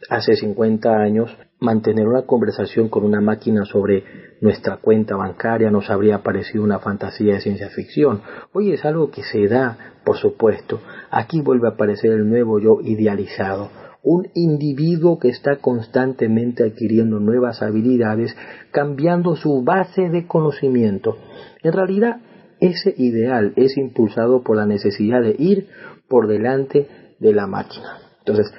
Hace 0.09 0.35
50 0.35 0.89
años 0.91 1.35
mantener 1.59 2.07
una 2.07 2.23
conversación 2.23 2.89
con 2.89 3.03
una 3.03 3.21
máquina 3.21 3.65
sobre 3.65 4.03
nuestra 4.41 4.77
cuenta 4.77 5.15
bancaria 5.15 5.69
nos 5.69 5.89
habría 5.89 6.23
parecido 6.23 6.63
una 6.63 6.79
fantasía 6.79 7.33
de 7.33 7.41
ciencia 7.41 7.69
ficción. 7.69 8.21
Hoy 8.53 8.71
es 8.71 8.85
algo 8.85 9.11
que 9.11 9.23
se 9.23 9.47
da, 9.47 9.77
por 10.05 10.17
supuesto. 10.17 10.79
Aquí 11.11 11.41
vuelve 11.41 11.67
a 11.67 11.71
aparecer 11.71 12.11
el 12.11 12.27
nuevo 12.29 12.59
yo 12.59 12.79
idealizado, 12.81 13.69
un 14.03 14.27
individuo 14.34 15.19
que 15.19 15.30
está 15.30 15.57
constantemente 15.57 16.63
adquiriendo 16.63 17.19
nuevas 17.19 17.61
habilidades, 17.61 18.35
cambiando 18.71 19.35
su 19.35 19.63
base 19.63 20.09
de 20.09 20.26
conocimiento. 20.26 21.17
En 21.63 21.73
realidad, 21.73 22.21
ese 22.59 22.93
ideal 22.97 23.53
es 23.55 23.77
impulsado 23.77 24.43
por 24.43 24.57
la 24.57 24.65
necesidad 24.65 25.21
de 25.21 25.35
ir 25.38 25.67
por 26.07 26.27
delante 26.27 26.88
de 27.19 27.34
la 27.34 27.47
máquina. 27.47 27.99
Entonces, 28.19 28.53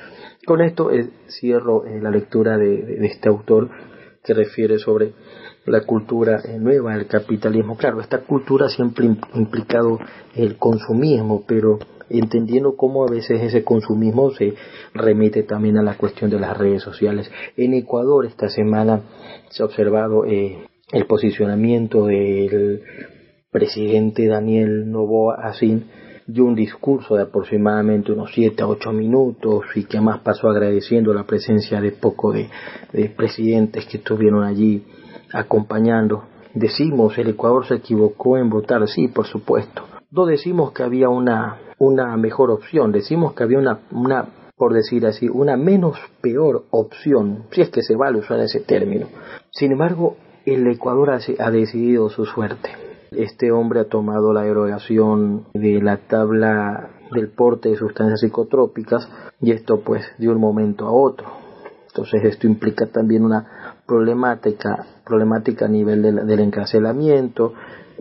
con 0.46 0.60
esto 0.62 0.90
eh, 0.90 1.10
cierro 1.28 1.86
eh, 1.86 2.00
la 2.00 2.10
lectura 2.10 2.56
de, 2.56 3.06
este 3.06 3.28
autor 3.28 3.70
que 4.24 4.34
refiere 4.34 4.78
sobre 4.78 5.12
la 5.66 5.82
cultura 5.82 6.40
eh, 6.44 6.58
nueva, 6.58 6.94
el 6.94 7.06
capitalismo. 7.06 7.76
Claro, 7.76 8.00
esta 8.00 8.18
cultura 8.20 8.68
siempre 8.68 9.06
ha 9.06 9.38
implicado 9.38 9.98
el 10.34 10.56
consumismo, 10.56 11.44
pero 11.46 11.78
entendiendo 12.10 12.76
cómo 12.76 13.04
a 13.04 13.10
veces 13.10 13.40
ese 13.40 13.64
consumismo 13.64 14.30
se 14.32 14.54
remite 14.94 15.42
también 15.44 15.78
a 15.78 15.82
la 15.82 15.96
cuestión 15.96 16.30
de 16.30 16.40
las 16.40 16.56
redes 16.56 16.82
sociales. 16.82 17.30
En 17.56 17.74
Ecuador 17.74 18.26
esta 18.26 18.48
semana 18.48 19.02
se 19.50 19.62
ha 19.62 19.66
observado 19.66 20.24
eh, 20.24 20.66
el 20.92 21.06
posicionamiento 21.06 22.06
del 22.06 22.82
presidente 23.50 24.26
Daniel 24.26 24.90
Novoa 24.90 25.36
Asín 25.42 25.84
dio 26.26 26.44
un 26.44 26.54
discurso 26.54 27.16
de 27.16 27.22
aproximadamente 27.22 28.12
unos 28.12 28.30
7 28.32 28.62
a 28.62 28.68
8 28.68 28.92
minutos 28.92 29.64
y 29.74 29.84
que 29.84 30.00
más 30.00 30.20
pasó 30.20 30.48
agradeciendo 30.48 31.12
la 31.12 31.24
presencia 31.24 31.80
de 31.80 31.92
poco 31.92 32.32
de, 32.32 32.48
de 32.92 33.08
presidentes 33.08 33.86
que 33.86 33.98
estuvieron 33.98 34.44
allí 34.44 34.84
acompañando. 35.32 36.24
Decimos, 36.54 37.16
el 37.18 37.30
Ecuador 37.30 37.66
se 37.66 37.76
equivocó 37.76 38.36
en 38.36 38.50
votar, 38.50 38.86
sí, 38.88 39.08
por 39.08 39.26
supuesto. 39.26 39.82
No 40.10 40.26
decimos 40.26 40.72
que 40.72 40.82
había 40.82 41.08
una, 41.08 41.58
una 41.80 42.14
mejor 42.18 42.50
opción, 42.50 42.92
decimos 42.92 43.32
que 43.32 43.42
había 43.42 43.58
una, 43.58 43.80
una, 43.90 44.26
por 44.54 44.74
decir 44.74 45.06
así, 45.06 45.28
una 45.30 45.56
menos 45.56 45.98
peor 46.20 46.66
opción, 46.70 47.44
si 47.50 47.62
es 47.62 47.70
que 47.70 47.82
se 47.82 47.96
vale 47.96 48.18
usar 48.18 48.38
ese 48.40 48.60
término. 48.60 49.06
Sin 49.50 49.72
embargo, 49.72 50.16
el 50.44 50.66
Ecuador 50.66 51.10
ha, 51.10 51.50
decidido 51.50 52.10
su 52.10 52.26
suerte. 52.26 52.70
Este 53.12 53.50
hombre 53.50 53.80
ha 53.80 53.84
tomado 53.84 54.32
la 54.34 54.46
erogación 54.46 55.46
de 55.54 55.80
la 55.80 55.96
tabla 55.96 56.90
del 57.12 57.30
porte 57.30 57.70
de 57.70 57.76
sustancias 57.76 58.20
psicotrópicas 58.20 59.08
y 59.40 59.52
esto 59.52 59.80
pues 59.80 60.04
de 60.18 60.28
un 60.28 60.38
momento 60.38 60.86
a 60.86 60.92
otro. 60.92 61.28
Entonces 61.88 62.22
esto 62.24 62.46
implica 62.46 62.86
también 62.86 63.24
una 63.24 63.80
problemática, 63.86 64.86
problemática 65.04 65.64
a 65.64 65.68
nivel 65.68 66.02
del, 66.02 66.40
encarcelamiento. 66.40 67.54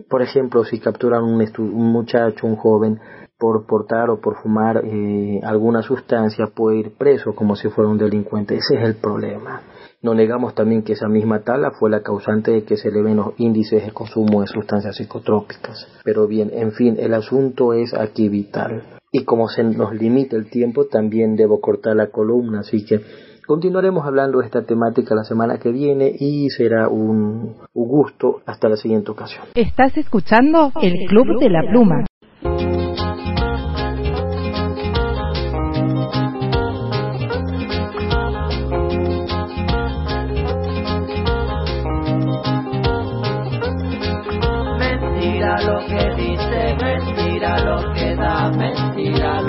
Por 0.08 0.22
ejemplo, 0.22 0.64
si 0.64 0.78
capturan 0.78 1.24
un, 1.24 1.40
un 1.58 1.92
muchacho, 1.92 2.46
un 2.46 2.56
joven, 2.56 3.00
por 3.40 3.66
portar 3.66 4.10
o 4.10 4.20
por 4.20 4.36
fumar 4.42 4.82
eh, 4.84 5.40
alguna 5.42 5.80
sustancia 5.82 6.48
puede 6.54 6.76
ir 6.76 6.92
preso 6.96 7.34
como 7.34 7.56
si 7.56 7.68
fuera 7.70 7.90
un 7.90 7.96
delincuente. 7.96 8.54
Ese 8.54 8.76
es 8.76 8.84
el 8.84 8.96
problema. 8.96 9.62
No 10.02 10.14
negamos 10.14 10.54
también 10.54 10.82
que 10.82 10.92
esa 10.92 11.08
misma 11.08 11.40
tala 11.40 11.70
fue 11.72 11.90
la 11.90 12.02
causante 12.02 12.50
de 12.50 12.64
que 12.64 12.76
se 12.76 12.88
eleven 12.88 13.16
los 13.16 13.32
índices 13.38 13.84
de 13.84 13.92
consumo 13.92 14.42
de 14.42 14.46
sustancias 14.46 14.96
psicotrópicas. 14.96 15.88
Pero 16.04 16.26
bien, 16.26 16.50
en 16.52 16.72
fin, 16.72 16.96
el 16.98 17.14
asunto 17.14 17.72
es 17.72 17.94
aquí 17.94 18.28
vital. 18.28 18.82
Y 19.10 19.24
como 19.24 19.48
se 19.48 19.64
nos 19.64 19.94
limita 19.94 20.36
el 20.36 20.48
tiempo, 20.50 20.86
también 20.86 21.34
debo 21.34 21.60
cortar 21.60 21.96
la 21.96 22.08
columna, 22.08 22.60
así 22.60 22.84
que 22.84 23.00
continuaremos 23.46 24.06
hablando 24.06 24.38
de 24.38 24.46
esta 24.46 24.64
temática 24.64 25.14
la 25.14 25.24
semana 25.24 25.58
que 25.58 25.72
viene 25.72 26.12
y 26.16 26.48
será 26.50 26.88
un, 26.88 27.56
un 27.74 27.88
gusto 27.88 28.42
hasta 28.46 28.68
la 28.68 28.76
siguiente 28.76 29.10
ocasión. 29.10 29.46
Estás 29.54 29.96
escuchando 29.96 30.72
el 30.80 31.08
Club 31.08 31.40
de 31.40 31.50
la 31.50 31.62
Pluma. 31.68 32.04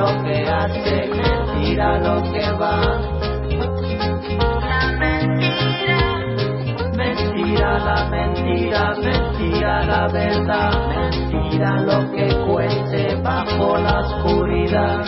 Lo 0.02 0.24
que 0.24 0.38
hace, 0.50 1.10
mentira 1.10 2.00
lo 2.00 2.24
que 2.32 2.52
va. 2.60 2.76
La 4.68 4.82
mentira, 4.98 6.00
mentira 6.98 7.70
la 7.90 8.10
mentira, 8.10 8.96
mentira 8.96 9.86
la 9.86 10.08
verdad, 10.08 10.72
mentira 10.90 11.82
lo 11.82 12.12
que 12.14 12.28
cuece 12.48 13.16
bajo 13.22 13.78
la 13.78 14.00
oscuridad. 14.00 15.06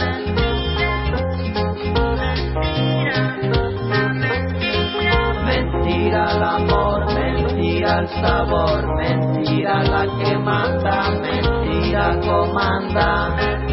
Mentira 5.44 6.22
el 6.36 6.44
amor, 6.44 7.00
mentira 7.16 8.00
el 8.02 8.08
sabor, 8.22 8.96
mentira 8.98 9.84
la 9.84 10.04
que 10.20 10.38
manda, 10.38 11.10
mentira 11.20 12.20
comanda. 12.22 13.73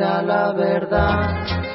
La 0.00 0.52
verdad. 0.52 1.69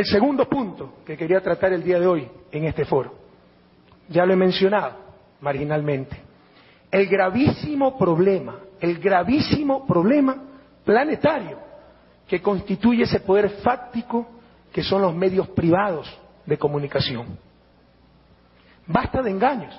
El 0.00 0.06
segundo 0.06 0.48
punto 0.48 0.94
que 1.04 1.14
quería 1.14 1.42
tratar 1.42 1.74
el 1.74 1.84
día 1.84 2.00
de 2.00 2.06
hoy 2.06 2.26
en 2.50 2.64
este 2.64 2.86
foro, 2.86 3.12
ya 4.08 4.24
lo 4.24 4.32
he 4.32 4.36
mencionado 4.36 4.96
marginalmente, 5.42 6.16
el 6.90 7.06
gravísimo 7.06 7.98
problema, 7.98 8.60
el 8.80 8.98
gravísimo 8.98 9.86
problema 9.86 10.42
planetario 10.86 11.58
que 12.26 12.40
constituye 12.40 13.02
ese 13.02 13.20
poder 13.20 13.50
fáctico 13.62 14.26
que 14.72 14.82
son 14.82 15.02
los 15.02 15.14
medios 15.14 15.48
privados 15.48 16.10
de 16.46 16.56
comunicación. 16.56 17.36
Basta 18.86 19.20
de 19.20 19.30
engaños. 19.32 19.78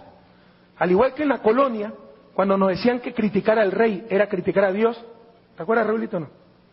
Al 0.78 0.92
igual 0.92 1.16
que 1.16 1.24
en 1.24 1.30
la 1.30 1.42
colonia, 1.42 1.92
cuando 2.36 2.56
nos 2.58 2.70
decían 2.70 3.00
que 3.00 3.12
criticar 3.12 3.58
al 3.58 3.72
rey 3.72 4.06
era 4.08 4.30
criticar 4.30 4.66
a 4.66 4.72
Dios, 4.72 5.04
¿te 5.58 5.64
acuerdas, 5.64 5.88
Raulito? 5.88 6.20
No. 6.20 6.30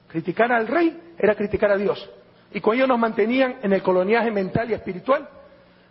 Criticar 0.08 0.52
al 0.52 0.66
rey 0.68 1.14
era 1.16 1.34
criticar 1.34 1.70
a 1.70 1.78
Dios. 1.78 2.10
Y 2.52 2.60
con 2.60 2.74
ello 2.74 2.86
nos 2.86 2.98
mantenían 2.98 3.56
en 3.62 3.72
el 3.72 3.82
coloniaje 3.82 4.30
mental 4.30 4.70
y 4.70 4.74
espiritual. 4.74 5.28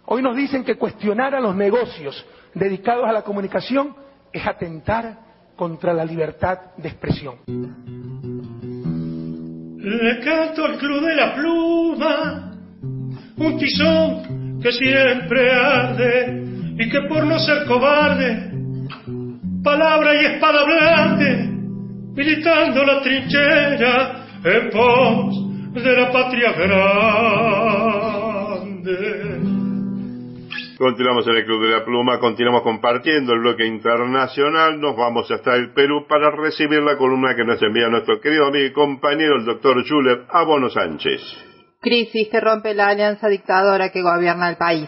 Hoy 0.06 0.22
nos 0.22 0.36
dicen 0.36 0.64
que 0.64 0.76
cuestionar 0.76 1.36
a 1.36 1.40
los 1.40 1.56
negocios 1.56 2.26
dedicados 2.54 3.06
a 3.08 3.12
la 3.12 3.22
comunicación 3.22 3.96
es 4.32 4.46
atentar 4.46 5.18
contra 5.56 5.94
la 5.94 6.06
libertad 6.06 6.58
de 6.78 6.90
expresión. 6.90 7.36
Le 9.80 10.20
canto 10.20 10.66
al 10.66 10.78
club 10.78 11.02
de 11.02 11.16
la 11.16 11.36
pluma, 11.36 12.52
un 13.38 13.58
tizón 13.58 14.60
que 14.62 14.72
siempre 14.72 15.52
arde 15.52 16.44
y 16.80 16.90
que 16.90 17.02
por 17.08 17.26
no 17.26 17.40
ser 17.40 17.66
cobarde, 17.66 18.52
palabra 19.64 20.22
y 20.22 20.26
espada 20.26 20.64
blande, 20.64 21.50
militando 22.16 22.84
la 22.84 23.02
trinchera 23.02 24.26
en 24.44 24.70
pos 24.70 25.47
de 25.84 25.96
la 25.96 26.12
patria 26.12 26.52
grande. 26.54 27.78
Continuamos 30.78 31.28
en 31.28 31.36
el 31.36 31.46
Club 31.46 31.66
de 31.66 31.72
la 31.72 31.84
Pluma, 31.84 32.20
continuamos 32.20 32.62
compartiendo 32.62 33.34
el 33.34 33.40
bloque 33.40 33.66
internacional, 33.66 34.80
nos 34.80 34.96
vamos 34.96 35.30
hasta 35.32 35.56
el 35.56 35.74
Perú 35.74 36.06
para 36.08 36.30
recibir 36.32 36.82
la 36.84 36.98
columna 36.98 37.36
que 37.36 37.44
nos 37.44 37.62
envía 37.64 37.90
nuestro 37.90 38.22
querido 38.22 38.46
amigo 38.46 38.66
y 38.66 38.74
compañero 38.74 39.38
el 39.38 39.46
doctor 39.46 39.84
Juler 39.88 40.26
Abono 40.30 40.70
Sánchez. 40.70 41.22
Crisis 41.82 42.28
que 42.30 42.40
rompe 42.40 42.76
la 42.76 42.90
alianza 42.90 43.28
dictadora 43.28 43.90
que 43.90 44.04
gobierna 44.04 44.50
el 44.50 44.58
país. 44.58 44.88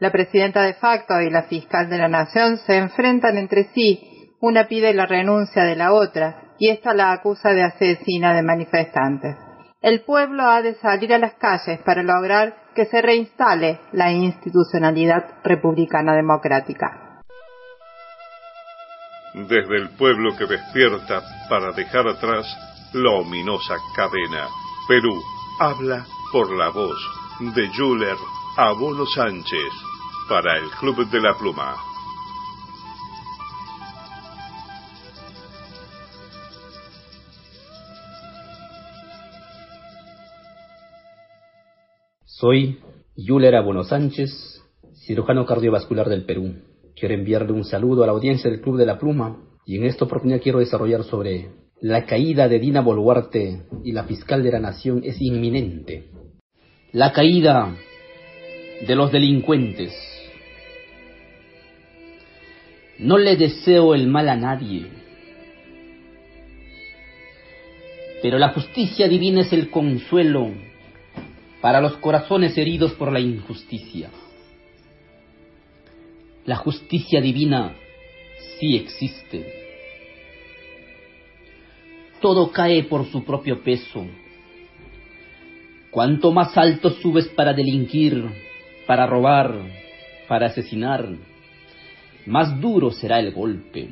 La 0.00 0.10
presidenta 0.10 0.62
de 0.62 0.74
facto 0.74 1.20
y 1.20 1.30
la 1.30 1.44
fiscal 1.44 1.88
de 1.88 1.98
la 1.98 2.08
nación 2.08 2.58
se 2.58 2.76
enfrentan 2.76 3.38
entre 3.38 3.64
sí, 3.74 4.34
una 4.40 4.66
pide 4.66 4.92
la 4.94 5.06
renuncia 5.06 5.64
de 5.64 5.76
la 5.76 5.92
otra 5.92 6.54
y 6.58 6.70
esta 6.70 6.94
la 6.94 7.12
acusa 7.12 7.50
de 7.50 7.62
asesina 7.62 8.34
de 8.34 8.42
manifestantes. 8.42 9.47
El 9.80 10.02
pueblo 10.02 10.42
ha 10.42 10.60
de 10.60 10.74
salir 10.74 11.14
a 11.14 11.18
las 11.18 11.34
calles 11.34 11.78
para 11.84 12.02
lograr 12.02 12.72
que 12.74 12.86
se 12.86 13.00
reinstale 13.00 13.80
la 13.92 14.10
institucionalidad 14.10 15.38
republicana 15.44 16.16
democrática. 16.16 17.20
Desde 19.34 19.76
el 19.76 19.90
pueblo 19.90 20.36
que 20.36 20.46
despierta 20.46 21.22
para 21.48 21.70
dejar 21.72 22.08
atrás 22.08 22.44
la 22.92 23.12
ominosa 23.12 23.76
cadena, 23.94 24.48
Perú 24.88 25.14
habla 25.60 26.04
por 26.32 26.50
la 26.56 26.70
voz 26.70 26.98
de 27.54 27.68
Juler 27.76 28.16
Abono 28.56 29.06
Sánchez 29.06 29.72
para 30.28 30.56
el 30.56 30.68
Club 30.80 31.08
de 31.08 31.20
la 31.20 31.34
Pluma. 31.34 31.87
Soy 42.40 42.78
Yuler 43.16 43.56
Abono 43.56 43.82
Sánchez, 43.82 44.30
cirujano 44.94 45.44
cardiovascular 45.44 46.08
del 46.08 46.24
Perú. 46.24 46.54
Quiero 46.94 47.14
enviarle 47.16 47.50
un 47.50 47.64
saludo 47.64 48.04
a 48.04 48.06
la 48.06 48.12
audiencia 48.12 48.48
del 48.48 48.60
Club 48.60 48.76
de 48.76 48.86
la 48.86 48.96
Pluma 48.96 49.38
y 49.66 49.76
en 49.76 49.82
esta 49.82 50.04
oportunidad 50.04 50.40
quiero 50.40 50.60
desarrollar 50.60 51.02
sobre 51.02 51.48
la 51.80 52.06
caída 52.06 52.46
de 52.46 52.60
Dina 52.60 52.80
Boluarte 52.80 53.64
y 53.82 53.90
la 53.90 54.04
fiscal 54.04 54.44
de 54.44 54.52
la 54.52 54.60
Nación 54.60 55.00
es 55.02 55.20
inminente. 55.20 56.10
La 56.92 57.12
caída 57.12 57.74
de 58.86 58.94
los 58.94 59.10
delincuentes. 59.10 59.92
No 63.00 63.18
le 63.18 63.36
deseo 63.36 63.96
el 63.96 64.06
mal 64.06 64.28
a 64.28 64.36
nadie, 64.36 64.86
pero 68.22 68.38
la 68.38 68.50
justicia 68.50 69.08
divina 69.08 69.40
es 69.40 69.52
el 69.52 69.70
consuelo 69.70 70.67
para 71.60 71.80
los 71.80 71.96
corazones 71.96 72.56
heridos 72.56 72.92
por 72.92 73.12
la 73.12 73.20
injusticia. 73.20 74.10
La 76.44 76.56
justicia 76.56 77.20
divina 77.20 77.74
sí 78.58 78.76
existe. 78.76 79.66
Todo 82.20 82.50
cae 82.50 82.84
por 82.84 83.06
su 83.06 83.24
propio 83.24 83.62
peso. 83.62 84.06
Cuanto 85.90 86.32
más 86.32 86.56
alto 86.56 86.90
subes 86.90 87.28
para 87.28 87.52
delinquir, 87.52 88.24
para 88.86 89.06
robar, 89.06 89.54
para 90.28 90.46
asesinar, 90.46 91.08
más 92.26 92.60
duro 92.60 92.90
será 92.90 93.18
el 93.18 93.32
golpe. 93.32 93.88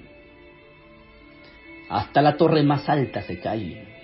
Hasta 1.88 2.20
la 2.20 2.36
torre 2.36 2.62
más 2.62 2.88
alta 2.88 3.22
se 3.22 3.38
cae. 3.38 3.95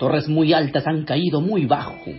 Torres 0.00 0.28
muy 0.28 0.54
altas 0.54 0.86
han 0.86 1.04
caído 1.04 1.42
muy 1.42 1.66
bajo. 1.66 2.10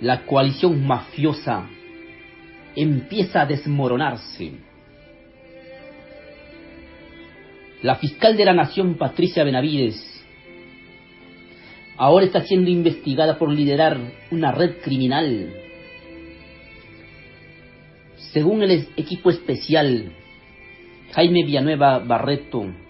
La 0.00 0.24
coalición 0.24 0.86
mafiosa 0.86 1.68
empieza 2.74 3.42
a 3.42 3.46
desmoronarse. 3.46 4.52
La 7.82 7.96
fiscal 7.96 8.34
de 8.34 8.46
la 8.46 8.54
Nación, 8.54 8.94
Patricia 8.94 9.44
Benavides, 9.44 10.24
ahora 11.98 12.24
está 12.24 12.40
siendo 12.44 12.70
investigada 12.70 13.36
por 13.36 13.52
liderar 13.52 13.98
una 14.30 14.52
red 14.52 14.80
criminal. 14.80 15.52
Según 18.32 18.62
el 18.62 18.88
equipo 18.96 19.28
especial, 19.28 20.14
Jaime 21.12 21.44
Villanueva 21.44 21.98
Barreto, 21.98 22.83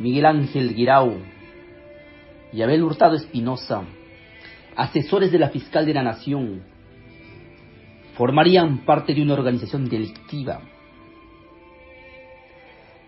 Miguel 0.00 0.24
Ángel 0.24 0.74
Guirao 0.74 1.18
y 2.54 2.62
Abel 2.62 2.82
Hurtado 2.82 3.16
Espinosa, 3.16 3.82
asesores 4.74 5.30
de 5.30 5.38
la 5.38 5.50
fiscal 5.50 5.84
de 5.84 5.92
la 5.92 6.02
Nación, 6.02 6.62
formarían 8.14 8.86
parte 8.86 9.12
de 9.12 9.20
una 9.20 9.34
organización 9.34 9.90
delictiva. 9.90 10.62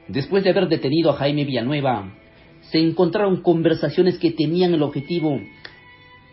Después 0.06 0.44
de 0.44 0.51
haber 0.51 0.69
detenido 0.69 1.10
a 1.10 1.14
Jaime 1.14 1.47
Villanueva, 1.47 2.12
se 2.70 2.78
encontraron 2.78 3.40
conversaciones 3.40 4.19
que 4.19 4.32
tenían 4.32 4.74
el 4.74 4.82
objetivo 4.82 5.40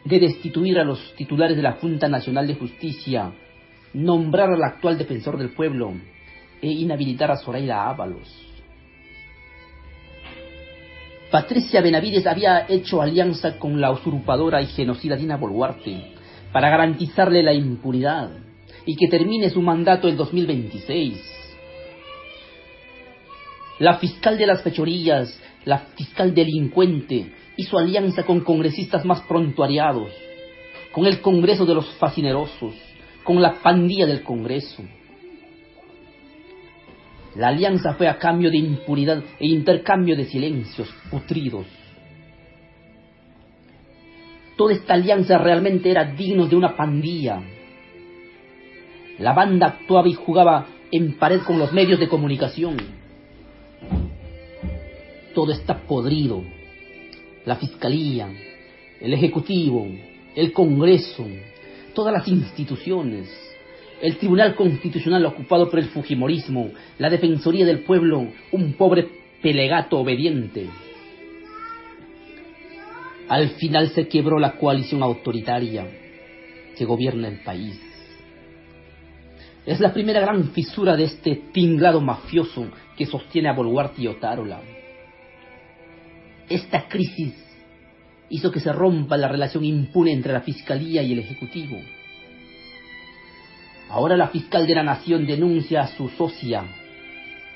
de 0.04 0.20
destituir 0.20 0.78
a 0.78 0.84
los 0.84 1.16
titulares 1.16 1.56
de 1.56 1.64
la 1.64 1.74
Junta 1.74 2.10
Nacional 2.10 2.48
de 2.48 2.56
Justicia, 2.56 3.32
nombrar 3.94 4.50
al 4.52 4.64
actual 4.64 4.98
defensor 4.98 5.38
del 5.38 5.52
pueblo 5.52 5.94
e 6.62 6.68
inhabilitar 6.68 7.32
a 7.32 7.38
Zoraida 7.38 7.90
Ábalos. 7.90 8.49
Patricia 11.32 11.82
Benavides 11.82 12.26
había 12.26 12.66
hecho 12.68 13.04
alianza 13.04 13.60
con 13.60 13.80
la 13.80 13.92
usurpadora 13.92 14.64
y 14.64 14.66
genocida 14.66 15.16
Dina 15.16 15.38
Boluarte 15.38 16.16
para 16.52 16.72
garantizarle 16.72 17.44
la 17.44 17.54
impunidad 17.54 18.32
y 18.86 18.96
que 18.96 19.08
termine 19.08 19.52
su 19.52 19.62
mandato 19.62 20.10
en 20.10 20.18
2026. 20.18 21.22
La 23.78 24.00
fiscal 24.00 24.40
de 24.40 24.48
las 24.48 24.64
fechorías, 24.64 25.40
la 25.66 25.78
fiscal 25.96 26.34
delincuente, 26.34 27.32
hizo 27.58 27.78
alianza 27.78 28.24
con 28.24 28.40
congresistas 28.40 29.06
más 29.06 29.22
prontuariados, 29.22 30.10
con 30.92 31.06
el 31.06 31.22
Congreso 31.22 31.64
de 31.66 31.76
los 31.76 31.88
Fascinerosos, 31.98 32.74
con 33.24 33.40
la 33.40 33.62
pandilla 33.62 34.08
del 34.08 34.24
Congreso. 34.24 34.84
La 37.40 37.48
alianza 37.48 37.94
fue 37.94 38.10
a 38.10 38.18
cambio 38.18 38.52
de 38.52 38.58
impunidad 38.58 39.24
e 39.40 39.48
intercambio 39.48 40.18
de 40.18 40.26
silencios 40.26 40.94
putridos. 41.10 41.66
Toda 44.58 44.74
esta 44.74 44.96
alianza 44.96 45.38
realmente 45.38 45.90
era 45.90 46.04
digno 46.04 46.48
de 46.48 46.58
una 46.58 46.76
pandilla. 46.76 47.42
La 49.20 49.32
banda 49.32 49.68
actuaba 49.68 50.10
y 50.10 50.16
jugaba 50.16 50.68
en 50.92 51.18
pared 51.18 51.40
con 51.44 51.58
los 51.58 51.72
medios 51.72 51.98
de 51.98 52.10
comunicación. 52.10 52.76
Todo 55.34 55.54
está 55.54 55.78
podrido. 55.88 56.44
La 57.46 57.56
fiscalía, 57.56 58.28
el 59.00 59.14
ejecutivo, 59.14 59.88
el 60.36 60.52
Congreso, 60.52 61.26
todas 61.94 62.12
las 62.14 62.28
instituciones, 62.28 63.49
el 64.02 64.18
Tribunal 64.18 64.56
Constitucional 64.56 65.26
ocupado 65.26 65.70
por 65.70 65.80
el 65.80 65.90
Fujimorismo, 65.90 66.72
la 66.98 67.10
Defensoría 67.10 67.66
del 67.66 67.80
Pueblo, 67.80 68.28
un 68.52 68.74
pobre 68.74 69.08
pelegato 69.42 70.00
obediente. 70.00 70.68
Al 73.28 73.50
final 73.50 73.90
se 73.90 74.08
quebró 74.08 74.40
la 74.40 74.54
coalición 74.54 75.04
autoritaria 75.04 75.86
que 76.78 76.86
gobierna 76.86 77.28
el 77.28 77.42
país. 77.44 77.80
Es 79.66 79.80
la 79.80 79.94
primera 79.94 80.22
gran 80.22 80.52
fisura 80.52 80.96
de 80.96 81.04
este 81.04 81.36
tinglado 81.52 82.02
mafioso 82.02 82.70
que 82.98 83.06
sostiene 83.06 83.50
a 83.50 83.54
Boluarte 83.54 84.02
y 84.02 84.08
Otárola. 84.08 84.62
Esta 86.50 86.88
crisis 86.88 87.36
hizo 88.30 88.52
que 88.52 88.60
se 88.60 88.72
rompa 88.72 89.18
la 89.18 89.28
relación 89.28 89.64
impune 89.64 90.14
entre 90.14 90.34
la 90.34 90.42
Fiscalía 90.42 91.04
y 91.04 91.14
el 91.14 91.20
Ejecutivo. 91.20 91.78
Ahora 93.90 94.16
la 94.16 94.28
fiscal 94.28 94.68
de 94.68 94.76
la 94.76 94.84
Nación 94.84 95.26
denuncia 95.26 95.82
a 95.82 95.88
su 95.88 96.10
socia, 96.10 96.64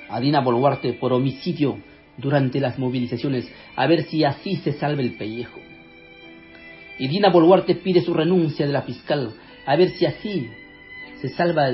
a 0.09 0.19
Dina 0.19 0.41
Boluarte, 0.41 0.93
por 0.93 1.13
homicidio 1.13 1.77
durante 2.17 2.59
las 2.59 2.79
movilizaciones, 2.79 3.51
a 3.75 3.85
ver 3.87 4.03
si 4.05 4.23
así 4.23 4.55
se 4.57 4.73
salva 4.73 5.01
el 5.01 5.13
pellejo. 5.13 5.59
Y 6.97 7.07
Dina 7.07 7.29
Boluarte 7.29 7.75
pide 7.75 8.01
su 8.01 8.13
renuncia 8.13 8.65
de 8.65 8.73
la 8.73 8.81
fiscal, 8.81 9.33
a 9.65 9.75
ver 9.75 9.89
si 9.91 10.05
así 10.05 10.47
se 11.21 11.29
salva 11.29 11.71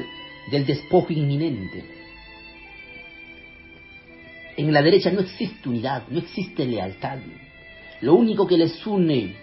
del 0.51 0.65
despojo 0.65 1.13
inminente. 1.13 1.83
En 4.57 4.73
la 4.73 4.81
derecha 4.81 5.09
no 5.09 5.21
existe 5.21 5.69
unidad, 5.69 6.03
no 6.09 6.19
existe 6.19 6.65
lealtad. 6.65 7.19
Lo 8.01 8.15
único 8.15 8.45
que 8.45 8.57
les 8.57 8.85
une 8.85 9.35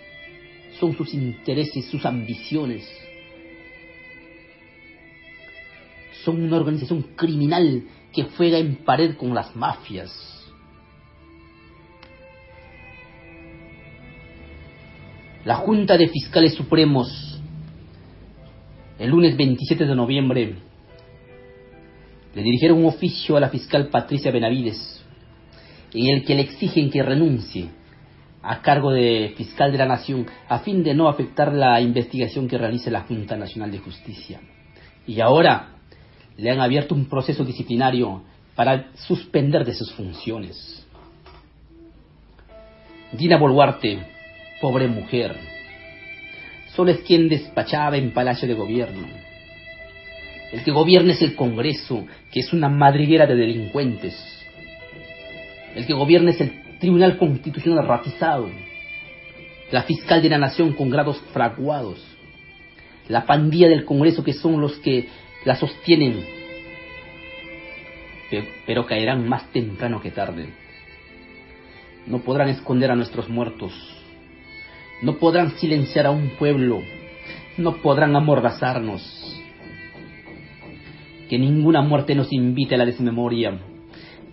son 0.79 0.95
sus 0.95 1.15
intereses, 1.15 1.87
sus 1.87 2.05
ambiciones. 2.05 2.87
Son 6.27 6.43
una 6.43 6.57
organización 6.57 7.03
criminal 7.15 7.85
que 8.13 8.25
juega 8.25 8.59
en 8.59 8.85
pared 8.85 9.17
con 9.17 9.33
las 9.33 9.55
mafias. 9.55 10.11
La 15.45 15.55
Junta 15.55 15.97
de 15.97 16.09
Fiscales 16.09 16.55
Supremos, 16.55 17.41
el 18.99 19.09
lunes 19.09 19.37
27 19.37 19.87
de 19.87 19.95
noviembre, 19.95 20.57
le 22.35 22.43
dirigieron 22.43 22.79
un 22.79 22.87
oficio 22.87 23.37
a 23.37 23.41
la 23.41 23.51
fiscal 23.51 23.87
Patricia 23.87 24.33
Benavides, 24.33 25.05
en 25.95 26.09
el 26.09 26.25
que 26.25 26.35
le 26.35 26.43
exigen 26.43 26.91
que 26.91 27.05
renuncie 27.05 27.69
a 28.43 28.63
cargo 28.63 28.91
de 28.91 29.33
fiscal 29.37 29.71
de 29.71 29.79
la 29.79 29.87
Nación 29.87 30.27
a 30.49 30.59
fin 30.59 30.83
de 30.83 30.93
no 30.93 31.09
afectar 31.09 31.55
la 31.55 31.81
investigación 31.81 32.49
que 32.49 32.59
realice 32.59 32.91
la 32.91 33.03
Junta 33.03 33.37
Nacional 33.37 33.71
de 33.71 33.79
Justicia. 33.79 34.41
Y 35.07 35.21
ahora 35.21 35.76
le 36.37 36.51
han 36.51 36.61
abierto 36.61 36.95
un 36.95 37.07
proceso 37.07 37.45
disciplinario 37.45 38.23
para 38.55 38.93
suspender 38.95 39.65
de 39.65 39.75
sus 39.75 39.93
funciones. 39.93 40.87
Dina 43.13 43.37
Boluarte, 43.39 43.99
pobre 44.61 44.89
mujer, 44.89 45.37
solo 46.75 46.91
es 46.91 47.01
quien 47.01 47.29
despachaba 47.29 47.97
en 47.97 48.13
Palacio 48.13 48.49
de 48.49 48.55
Gobierno. 48.55 49.07
El 50.53 50.63
que 50.63 50.71
gobierna 50.71 51.13
es 51.13 51.23
el 51.23 51.35
Congreso, 51.35 52.07
que 52.33 52.41
es 52.41 52.53
una 52.53 52.69
madriguera 52.69 53.27
de 53.27 53.35
delincuentes. 53.35 54.15
El 55.75 55.87
que 55.87 55.93
gobierna 55.93 56.31
es 56.31 56.41
el 56.41 56.79
Tribunal 56.79 57.19
Constitucional 57.19 57.87
ratizado, 57.87 58.49
la 59.71 59.83
fiscal 59.83 60.23
de 60.23 60.29
la 60.29 60.39
Nación 60.39 60.73
con 60.75 60.91
grados 60.91 61.19
fraguados, 61.33 61.99
la 63.09 63.25
pandilla 63.25 63.69
del 63.69 63.85
Congreso 63.85 64.23
que 64.23 64.33
son 64.33 64.61
los 64.61 64.77
que 64.79 65.09
la 65.47 65.57
sostienen, 65.57 66.23
pero 68.67 68.85
caerán 68.85 69.27
más 69.27 69.51
temprano 69.53 70.03
que 70.03 70.11
tarde. 70.11 70.49
No 72.07 72.19
podrán 72.19 72.49
esconder 72.49 72.91
a 72.91 72.97
nuestros 72.97 73.31
muertos, 73.31 73.73
no 75.03 75.17
podrán 75.17 75.53
silenciar 75.53 76.07
a 76.07 76.11
un 76.11 76.31
pueblo, 76.31 76.83
no 77.57 77.77
podrán 77.77 78.15
amordazarnos. 78.15 79.41
Que 81.31 81.39
ninguna 81.39 81.81
muerte 81.81 82.15
nos 82.15 82.33
invite 82.33 82.75
a 82.75 82.79
la 82.79 82.85
desmemoria 82.85 83.59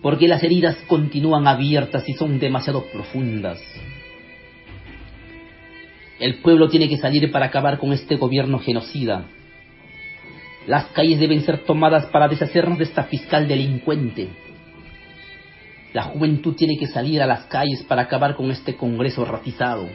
porque 0.04 0.28
las 0.28 0.42
heridas 0.44 0.76
continúan 0.86 1.46
abiertas 1.48 2.06
y 2.06 2.12
son 2.12 2.38
demasiado 2.38 2.84
profundas. 2.92 3.58
El 6.20 6.42
pueblo 6.42 6.68
tiene 6.68 6.90
que 6.90 6.98
salir 6.98 7.32
para 7.32 7.46
acabar 7.46 7.78
con 7.78 7.90
este 7.92 8.16
gobierno 8.16 8.58
genocida. 8.58 9.24
Las 10.66 10.86
calles 10.86 11.20
deben 11.20 11.42
ser 11.42 11.64
tomadas 11.64 12.06
para 12.06 12.28
deshacernos 12.28 12.78
de 12.78 12.84
esta 12.84 13.04
fiscal 13.04 13.46
delincuente. 13.46 14.28
La 15.92 16.04
juventud 16.04 16.54
tiene 16.54 16.76
que 16.76 16.86
salir 16.86 17.22
a 17.22 17.26
las 17.26 17.44
calles 17.44 17.82
para 17.82 18.02
acabar 18.02 18.34
con 18.34 18.50
este 18.50 18.74
Congreso 18.74 19.24
ratizado. 19.24 19.88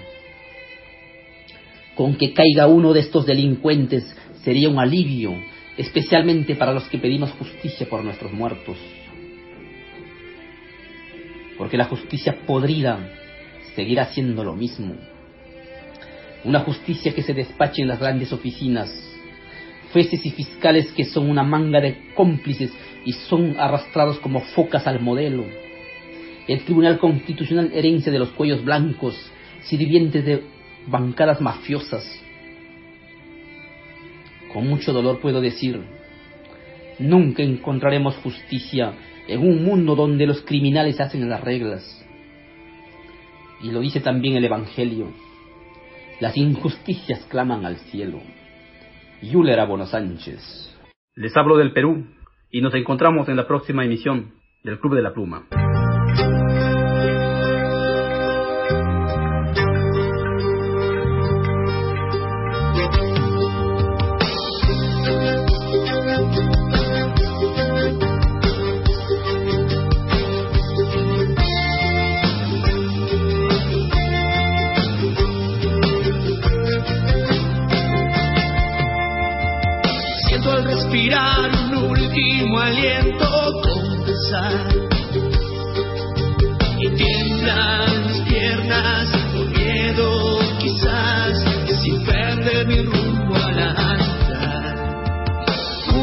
Con 1.95 2.15
que 2.15 2.33
caiga 2.33 2.67
uno 2.67 2.93
de 2.93 3.01
estos 3.01 3.25
delincuentes 3.25 4.15
sería 4.43 4.69
un 4.69 4.79
alivio, 4.79 5.33
especialmente 5.75 6.55
para 6.55 6.73
los 6.73 6.87
que 6.87 6.97
pedimos 6.97 7.31
justicia 7.31 7.89
por 7.89 8.03
nuestros 8.03 8.31
muertos 8.31 8.77
porque 11.59 11.75
la 11.75 11.85
justicia 11.85 12.37
podrida 12.47 12.97
seguirá 13.75 14.03
haciendo 14.03 14.45
lo 14.45 14.55
mismo. 14.55 14.95
Una 16.45 16.61
justicia 16.61 17.13
que 17.13 17.21
se 17.21 17.33
despache 17.33 17.81
en 17.81 17.89
las 17.89 17.99
grandes 17.99 18.31
oficinas, 18.31 18.89
jueces 19.91 20.25
y 20.25 20.31
fiscales 20.31 20.91
que 20.91 21.05
son 21.05 21.29
una 21.29 21.43
manga 21.43 21.81
de 21.81 21.97
cómplices 22.15 22.71
y 23.05 23.13
son 23.13 23.55
arrastrados 23.59 24.19
como 24.19 24.41
focas 24.41 24.87
al 24.87 24.99
modelo. 24.99 25.45
El 26.47 26.63
Tribunal 26.63 26.99
Constitucional 26.99 27.71
herencia 27.73 28.11
de 28.11 28.19
los 28.19 28.29
cuellos 28.29 28.63
blancos, 28.63 29.15
sirvientes 29.61 30.25
de 30.25 30.43
bancadas 30.87 31.41
mafiosas. 31.41 32.03
Con 34.51 34.67
mucho 34.67 34.91
dolor 34.91 35.19
puedo 35.19 35.41
decir, 35.41 35.79
nunca 36.97 37.43
encontraremos 37.43 38.15
justicia 38.17 38.93
en 39.27 39.41
un 39.41 39.63
mundo 39.63 39.95
donde 39.95 40.25
los 40.25 40.41
criminales 40.41 40.99
hacen 40.99 41.29
las 41.29 41.41
reglas. 41.41 42.03
Y 43.61 43.71
lo 43.71 43.81
dice 43.81 43.99
también 43.99 44.35
el 44.35 44.45
Evangelio. 44.45 45.11
Las 46.19 46.35
injusticias 46.35 47.19
claman 47.29 47.65
al 47.65 47.77
cielo. 47.77 48.21
Yuler 49.21 49.59
Abono 49.59 49.85
Sánchez. 49.85 50.41
Les 51.15 51.35
hablo 51.35 51.57
del 51.57 51.73
Perú 51.73 52.05
y 52.49 52.61
nos 52.61 52.73
encontramos 52.73 53.27
en 53.29 53.35
la 53.35 53.47
próxima 53.47 53.83
emisión 53.83 54.33
del 54.63 54.79
Club 54.79 54.95
de 54.95 55.01
la 55.01 55.13
Pluma. 55.13 55.47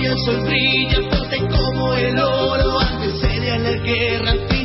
revolución 0.00 0.46
del 3.64 3.82
sur! 3.82 4.57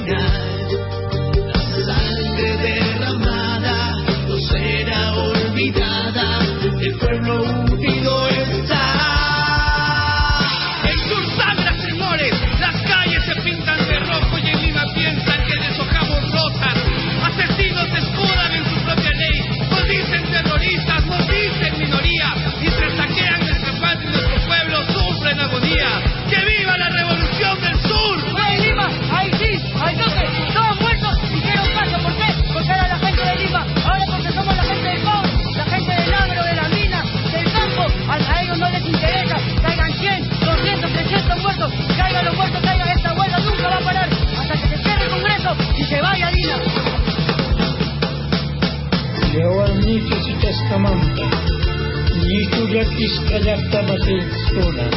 Και 50.74 52.38
η 52.40 52.50
κουλιακή 52.56 53.06
σκαλιά 53.16 53.56
που 53.56 53.70
θα 53.72 53.82
μα 53.82 53.96
δείξει 54.06 54.42
τώρα. 54.54 54.88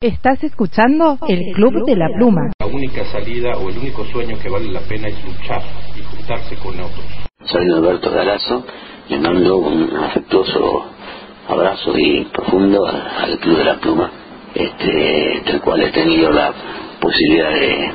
Estás 0.00 0.44
escuchando 0.44 1.18
el 1.26 1.42
Club 1.54 1.84
de 1.84 1.96
la 1.96 2.06
Pluma. 2.16 2.52
La 2.60 2.66
única 2.66 3.04
salida 3.06 3.58
o 3.58 3.68
el 3.68 3.78
único 3.78 4.04
sueño 4.04 4.38
que 4.40 4.48
vale 4.48 4.70
la 4.70 4.78
pena 4.82 5.08
es 5.08 5.24
luchar 5.24 5.60
y 5.98 6.02
juntarse 6.04 6.54
con 6.54 6.78
otros. 6.78 7.04
Soy 7.42 7.68
Alberto 7.68 8.08
Galazo, 8.12 8.64
le 9.08 9.18
mando 9.18 9.56
un 9.56 9.96
afectuoso 9.96 10.84
abrazo 11.48 11.98
y 11.98 12.26
profundo 12.26 12.86
al 12.86 13.40
Club 13.40 13.58
de 13.58 13.64
la 13.64 13.80
Pluma, 13.80 14.12
este, 14.54 15.42
del 15.44 15.60
cual 15.62 15.82
he 15.82 15.90
tenido 15.90 16.30
la 16.30 16.54
posibilidad 17.00 17.50
de 17.50 17.92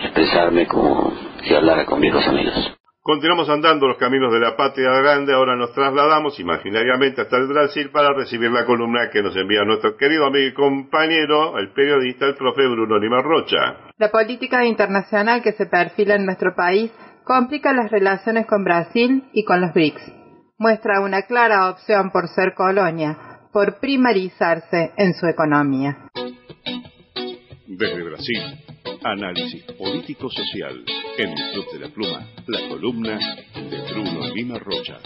expresarme 0.00 0.66
como 0.66 1.12
si 1.42 1.54
hablara 1.54 1.84
con 1.84 2.00
viejos 2.00 2.26
amigos. 2.26 2.74
Continuamos 3.06 3.50
andando 3.50 3.86
los 3.86 3.98
caminos 3.98 4.32
de 4.32 4.40
la 4.40 4.56
patria 4.56 4.88
grande, 4.88 5.34
ahora 5.34 5.56
nos 5.56 5.74
trasladamos 5.74 6.40
imaginariamente 6.40 7.20
hasta 7.20 7.36
el 7.36 7.48
Brasil 7.48 7.90
para 7.90 8.14
recibir 8.14 8.50
la 8.50 8.64
columna 8.64 9.10
que 9.12 9.22
nos 9.22 9.36
envía 9.36 9.62
nuestro 9.62 9.94
querido 9.98 10.24
amigo 10.24 10.46
y 10.46 10.54
compañero, 10.54 11.58
el 11.58 11.70
periodista, 11.74 12.24
el 12.24 12.34
profe 12.34 12.66
Bruno 12.66 12.98
Lima 12.98 13.20
Rocha. 13.20 13.92
La 13.98 14.10
política 14.10 14.64
internacional 14.64 15.42
que 15.42 15.52
se 15.52 15.66
perfila 15.66 16.14
en 16.14 16.24
nuestro 16.24 16.54
país 16.54 16.90
complica 17.24 17.74
las 17.74 17.90
relaciones 17.90 18.46
con 18.46 18.64
Brasil 18.64 19.24
y 19.34 19.44
con 19.44 19.60
los 19.60 19.74
BRICS. 19.74 20.00
Muestra 20.56 21.02
una 21.02 21.26
clara 21.26 21.68
opción 21.68 22.10
por 22.10 22.28
ser 22.28 22.54
colonia, 22.54 23.18
por 23.52 23.80
primarizarse 23.80 24.92
en 24.96 25.12
su 25.12 25.26
economía. 25.26 26.08
Desde 27.66 28.02
Brasil, 28.02 28.40
análisis 29.04 29.62
político-social 29.76 30.86
en 31.16 31.30
el 31.30 31.52
Club 31.52 31.66
de 31.72 31.78
la 31.78 31.88
Pluma, 31.88 32.26
la 32.46 32.68
columna 32.68 33.18
de 33.54 33.92
Bruno 33.92 34.34
Lima 34.34 34.58
Rocha. 34.58 34.98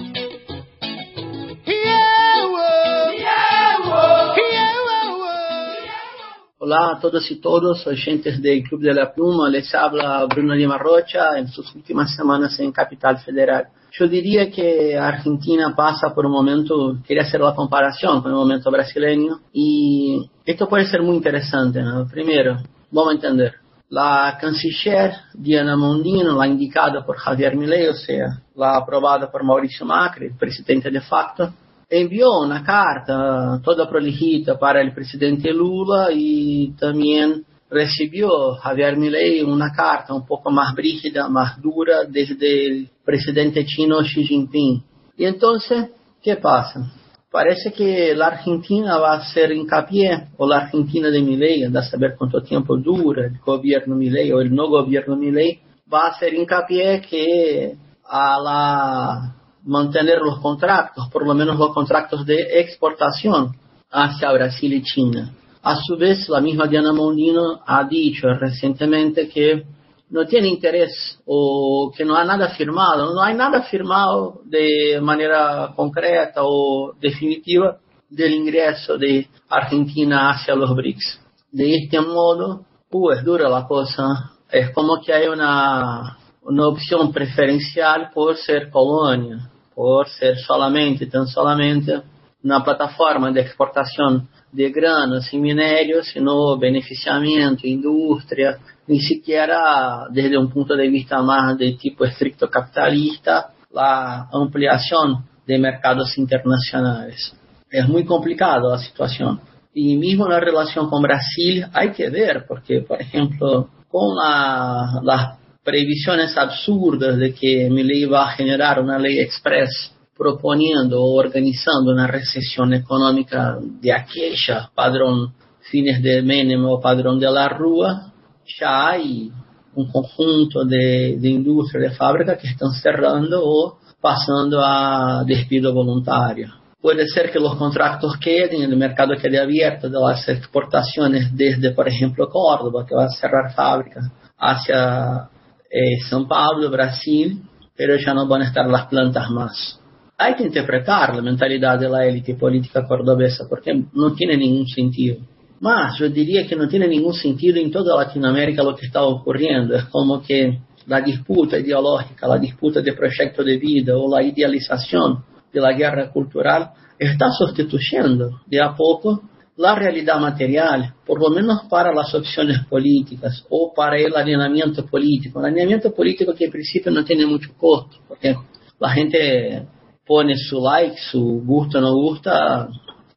Hola 6.61 6.93
a 6.93 7.01
todos 7.01 7.31
y 7.31 7.41
todos, 7.41 7.87
oyentes 7.87 8.41
del 8.41 8.63
Club 8.63 8.81
de 8.81 8.95
la 8.95 9.13
Pluma, 9.13 9.51
les 9.51 9.75
habla 9.75 10.25
Bruno 10.25 10.55
Lima 10.55 10.79
Rocha 10.79 11.39
en 11.39 11.49
sus 11.49 11.75
últimas 11.75 12.15
semanas 12.17 12.59
en 12.59 12.73
Capital 12.73 13.19
Federal. 13.19 13.69
Yo 13.93 14.09
diría 14.09 14.51
que 14.51 14.97
Argentina 14.97 15.75
pasa 15.77 16.15
por 16.15 16.25
un 16.25 16.33
momento, 16.33 16.97
quería 17.07 17.25
hacer 17.25 17.41
la 17.41 17.55
comparación 17.55 18.23
con 18.23 18.31
el 18.31 18.37
momento 18.37 18.71
brasileño 18.71 19.41
y 19.53 20.27
esto 20.45 20.69
puede 20.69 20.87
ser 20.87 21.03
muy 21.03 21.17
interesante. 21.17 21.83
¿no? 21.83 22.07
Primero, 22.07 22.57
vamos 22.91 23.13
a 23.13 23.15
entender, 23.17 23.55
la 23.91 24.37
canciller 24.41 25.13
Diana 25.35 25.77
Mondino, 25.77 26.37
la 26.37 26.47
indicada 26.47 27.05
por 27.05 27.17
Javier 27.17 27.57
Milei, 27.57 27.89
o 27.89 27.95
sea, 27.95 28.43
la 28.55 28.77
aprobada 28.77 29.31
por 29.31 29.43
Mauricio 29.43 29.87
Macri, 29.87 30.31
presidente 30.39 30.91
de 30.91 31.01
facto, 31.01 31.53
envió 31.89 32.41
una 32.41 32.63
carta 32.63 33.61
toda 33.63 33.89
prolijita 33.89 34.59
para 34.59 34.83
el 34.83 34.93
presidente 34.93 35.53
Lula 35.53 36.09
y 36.13 36.73
también 36.79 37.45
recibió 37.71 38.55
Javier 38.57 38.97
Milei 38.97 39.43
una 39.43 39.73
carta 39.73 40.13
un 40.13 40.27
poco 40.27 40.51
más 40.51 40.75
brígida, 40.75 41.29
más 41.29 41.61
dura 41.61 42.05
desde 42.05 42.67
el 42.67 42.91
presidente 43.05 43.65
chino 43.65 44.03
Xi 44.03 44.25
Jinping. 44.25 44.83
Y 45.17 45.25
entonces, 45.25 45.91
¿qué 46.23 46.37
pasa? 46.37 46.93
Parece 47.31 47.73
que 47.73 48.15
la 48.15 48.29
Argentina 48.29 48.97
va 48.99 49.13
a 49.13 49.19
hacer 49.19 49.53
hincapié, 49.53 50.29
o 50.39 50.47
la 50.47 50.59
Argentina 50.59 51.11
de 51.11 51.21
Milei, 51.21 51.63
anda 51.63 51.81
a 51.81 51.91
saber 51.91 52.15
cuánto 52.17 52.43
tiempo 52.43 52.77
dura 52.79 53.27
el 53.27 53.39
gobierno 53.39 53.95
Milei 53.95 54.33
o 54.33 54.41
el 54.41 54.55
no 54.55 54.69
gobierno 54.69 55.15
Milei, 55.15 55.61
va 55.93 56.07
a 56.07 56.09
hacer 56.09 56.33
hincapié 56.33 57.03
que 57.03 57.77
a 58.09 58.41
la 58.41 59.35
mantener 59.65 60.21
los 60.21 60.39
contratos, 60.41 61.09
por 61.11 61.27
lo 61.27 61.35
menos 61.35 61.59
los 61.59 61.75
contratos 61.75 62.25
de 62.25 62.61
exportación 62.61 63.55
hacia 63.91 64.33
Brasil 64.33 64.73
y 64.73 64.83
China. 64.83 65.35
A 65.63 65.77
su 65.77 65.99
vez, 65.99 66.29
la 66.31 66.41
misma 66.41 66.67
Diana 66.67 66.95
Mondino 66.95 67.61
ha 67.67 67.85
dicho 67.85 68.29
recientemente 68.29 69.29
que 69.29 69.65
no 70.11 70.27
tiene 70.27 70.49
interés 70.49 71.21
o 71.27 71.93
que 71.97 72.05
no 72.05 72.17
hay 72.17 72.27
nada 72.27 72.49
firmado, 72.51 73.15
no 73.15 73.23
hay 73.23 73.35
nada 73.35 73.63
firmado 73.63 74.41
de 74.45 74.99
manera 75.03 75.73
concreta 75.77 76.41
o 76.45 76.95
definitiva 77.01 77.79
del 78.09 78.35
ingreso 78.35 78.97
de 78.97 79.29
Argentina 79.49 80.31
hacia 80.31 80.55
los 80.55 80.75
BRICS. 80.75 81.21
De 81.53 81.75
este 81.77 82.01
modo, 82.01 82.65
pues 82.91 83.23
dura 83.23 83.49
la 83.49 83.67
cosa. 83.67 84.33
Es 84.51 84.71
como 84.71 85.01
que 85.03 85.13
hay 85.13 85.29
una, 85.29 86.17
una 86.43 86.69
opción 86.69 87.13
preferencial 87.13 88.11
por 88.15 88.37
ser 88.37 88.71
colonia, 88.71 89.51
por 89.75 90.09
ser 90.09 90.39
solamente, 90.39 91.07
tan 91.07 91.27
solamente 91.27 92.01
una 92.43 92.65
plataforma 92.65 93.31
de 93.31 93.43
exportación 93.43 94.29
de 94.53 94.71
granos 94.71 95.33
y 95.33 95.39
minérios, 95.39 96.07
sino 96.07 96.57
beneficiamiento, 96.57 97.67
industria, 97.67 98.59
ni 98.89 99.01
siquiera 99.01 100.07
desde 100.11 100.39
un 100.39 100.51
punto 100.51 100.75
de 100.75 100.89
vista 100.89 101.23
más 101.23 101.57
de 101.59 101.73
tipo 101.75 102.05
estricto 102.05 102.49
capitalista, 102.49 103.53
la 103.73 104.29
ampliación 104.33 105.25
de 105.47 105.59
mercados 105.59 106.17
internacionales. 106.19 107.35
Es 107.71 107.87
muy 107.87 108.05
complicado 108.05 108.71
la 108.71 108.79
situación. 108.79 109.41
Y 109.75 109.97
mismo 109.97 110.27
la 110.27 110.41
relación 110.41 110.89
con 110.89 111.03
Brasil 111.03 111.67
hay 111.73 111.93
que 111.93 112.09
ver, 112.09 112.47
porque, 112.49 112.81
por 112.81 113.01
ejemplo, 113.01 113.69
con 113.89 114.17
la, 114.17 115.01
las 115.03 115.39
previsiones 115.63 116.37
absurdas 116.37 117.19
de 117.19 117.35
que 117.35 117.69
Milei 117.71 118.07
va 118.07 118.29
a 118.29 118.33
generar 118.33 118.81
una 118.81 118.99
ley 118.99 119.21
express 119.21 119.93
proponiendo 120.17 121.03
o 121.03 121.15
organizando 121.15 121.93
una 121.93 122.07
recesión 122.07 122.73
económica 122.73 123.59
de 123.61 123.93
aquella 123.93 124.71
padrón 124.75 125.35
fines 125.71 126.03
de 126.03 126.23
Menem 126.23 126.65
o 126.65 126.81
padrón 126.81 127.21
de 127.21 127.31
la 127.31 127.49
Rúa, 127.49 128.13
ya 128.59 128.89
hay 128.91 129.31
un 129.75 129.91
conjunto 129.91 130.65
de, 130.65 131.17
de 131.19 131.29
industria, 131.29 131.89
de 131.89 131.95
fábrica 131.95 132.37
que 132.37 132.49
están 132.49 132.73
cerrando 132.73 133.43
o 133.45 133.79
pasando 134.01 134.61
a 134.65 135.25
despido 135.27 135.73
voluntario. 135.73 136.53
Puede 136.81 137.07
ser 137.09 137.33
que 137.33 137.41
los 137.41 137.57
contratos 137.57 138.17
queden, 138.19 138.63
el 138.63 138.77
mercado 138.77 139.15
quede 139.17 139.39
abierto 139.41 139.89
de 139.89 139.99
las 139.99 140.29
exportaciones 140.29 141.37
desde, 141.37 141.73
por 141.73 141.89
ejemplo, 141.89 142.29
Córdoba, 142.29 142.87
que 142.87 142.95
va 142.95 143.07
a 143.07 143.11
cerrar 143.11 143.53
fábricas, 143.53 144.05
hacia 144.39 145.29
eh, 145.69 145.99
São 146.09 146.29
Paulo, 146.29 146.71
Brasil, 146.71 147.43
pero 147.77 147.97
ya 147.97 148.15
no 148.15 148.27
van 148.29 148.43
a 148.43 148.47
estar 148.47 148.67
las 148.67 148.87
plantas 148.87 149.29
más. 149.31 149.81
Hay 150.17 150.35
que 150.35 150.45
interpretar 150.45 151.15
la 151.15 151.23
mentalidad 151.23 151.79
de 151.79 151.89
la 151.89 152.07
élite 152.07 152.35
política 152.35 152.87
cordobesa 152.87 153.47
porque 153.49 153.85
no 153.93 154.13
tiene 154.15 154.37
ningún 154.37 154.67
sentido. 154.67 155.19
Más, 155.61 155.99
yo 155.99 156.09
diría 156.09 156.47
que 156.47 156.55
no 156.55 156.69
tiene 156.69 156.87
ningún 156.87 157.15
sentido 157.15 157.59
en 157.59 157.71
toda 157.71 157.97
Latinoamérica 157.97 158.63
lo 158.63 158.77
que 158.77 158.87
está 158.87 159.03
ocurriendo. 159.03 159.75
Es 159.75 159.85
como 159.91 160.23
que 160.23 160.61
la 160.87 161.01
disputa 161.01 161.59
ideológica, 161.59 162.27
la 162.27 162.39
disputa 162.39 162.81
de 162.81 162.93
proyecto 162.93 163.43
de 163.43 163.59
vida 163.59 163.97
o 163.97 164.09
la 164.09 164.23
idealización 164.23 165.25
de 165.53 165.61
la 165.61 165.73
guerra 165.73 166.11
cultural 166.11 166.71
está 166.99 167.31
sustituyendo 167.31 168.41
de 168.47 168.61
a 168.61 168.75
poco 168.75 169.23
la 169.57 169.75
realidad 169.75 170.21
material, 170.21 170.95
por 171.05 171.21
lo 171.21 171.31
menos 171.31 171.63
para 171.69 171.93
las 171.93 172.15
opciones 172.15 172.65
políticas 172.67 173.45
o 173.51 173.73
para 173.75 173.99
el 173.99 174.15
alineamiento 174.15 174.87
político. 174.87 175.41
El 175.41 175.47
alineamiento 175.47 175.93
político 175.93 176.33
que 176.33 176.45
en 176.45 176.53
principio 176.53 176.93
no 176.93 177.05
tiene 177.05 177.27
mucho 177.27 177.51
costo, 177.57 177.97
porque 178.07 178.37
la 178.79 178.91
gente 178.91 179.67
pone 180.07 180.37
su 180.37 180.61
like, 180.61 180.97
su 181.11 181.43
gusta 181.45 181.79
o 181.79 181.81
no 181.81 181.93
gusta 181.93 182.69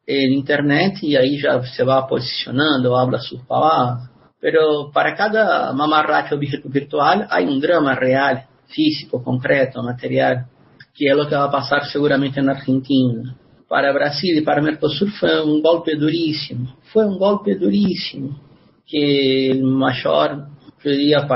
en 0.06 0.32
internet 0.32 0.98
y 1.02 1.16
ahí 1.16 1.40
ya 1.40 1.62
se 1.62 1.84
va 1.84 2.06
posicionando, 2.06 2.96
habla 2.96 3.20
sus 3.20 3.40
palabras. 3.42 4.10
Pero 4.40 4.90
para 4.92 5.14
cada 5.14 5.72
mamarracho 5.72 6.36
virtual 6.38 7.26
hay 7.30 7.44
un 7.46 7.60
drama 7.60 7.94
real, 7.94 8.44
físico, 8.66 9.22
concreto, 9.22 9.82
material, 9.82 10.46
que 10.94 11.06
es 11.06 11.16
lo 11.16 11.28
que 11.28 11.36
va 11.36 11.44
a 11.44 11.50
pasar 11.50 11.86
seguramente 11.86 12.40
en 12.40 12.50
Argentina. 12.50 13.36
Para 13.68 13.92
Brasil 13.92 14.36
y 14.36 14.42
para 14.42 14.60
Mercosur 14.60 15.10
fue 15.12 15.40
un 15.42 15.62
golpe 15.62 15.94
durísimo, 15.94 16.76
fue 16.92 17.06
un 17.06 17.18
golpe 17.18 17.54
durísimo, 17.54 18.38
que 18.84 19.50
el 19.50 19.62
mayor, 19.62 20.48
yo 20.84 20.90
diría, 20.90 21.26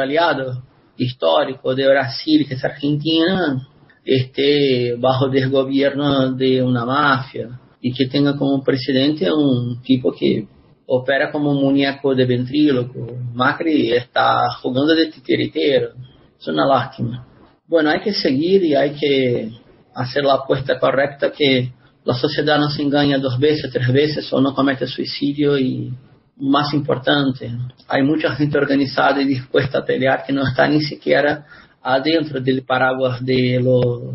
aliado 0.00 0.62
histórico 0.96 1.74
de 1.74 1.88
Brasil, 1.88 2.46
que 2.46 2.54
es 2.54 2.64
Argentina, 2.64 3.68
esté 4.04 4.94
bajo 4.96 5.26
el 5.26 5.50
gobierno 5.50 6.32
de 6.32 6.62
una 6.62 6.86
mafia 6.86 7.60
y 7.82 7.92
que 7.92 8.06
tenga 8.06 8.36
como 8.36 8.62
presidente 8.62 9.30
un 9.30 9.82
tipo 9.82 10.12
que 10.12 10.46
opera 10.86 11.30
como 11.30 11.50
un 11.50 11.60
muñeco 11.60 12.14
de 12.14 12.24
ventríloco. 12.24 13.06
Macri 13.34 13.92
está 13.92 14.50
jugando 14.62 14.94
de 14.94 15.10
titiritero. 15.10 15.90
Es 16.38 16.46
una 16.46 16.64
lástima. 16.64 17.26
Bueno, 17.66 17.90
hay 17.90 18.00
que 18.00 18.12
seguir 18.14 18.62
y 18.64 18.74
hay 18.74 18.92
que 18.92 19.50
hacer 19.94 20.24
la 20.24 20.34
apuesta 20.34 20.78
correcta 20.78 21.32
que 21.32 21.72
la 22.04 22.14
sociedad 22.14 22.58
no 22.58 22.70
se 22.70 22.82
engaña 22.82 23.18
dos 23.18 23.38
veces, 23.38 23.70
tres 23.72 23.92
veces 23.92 24.32
o 24.32 24.40
no 24.40 24.54
comete 24.54 24.86
suicidio 24.86 25.58
y 25.58 25.92
más 26.36 26.72
importante, 26.74 27.50
hay 27.86 28.02
mucha 28.02 28.34
gente 28.34 28.58
organizada 28.58 29.20
y 29.22 29.26
dispuesta 29.26 29.78
a 29.78 29.84
pelear 29.84 30.24
que 30.26 30.32
no 30.32 30.46
está 30.46 30.66
ni 30.66 30.80
siquiera 30.80 31.46
adentro 31.82 32.40
del 32.40 32.62
paraguas 32.62 33.24
de, 33.24 33.60
lo, 33.62 34.12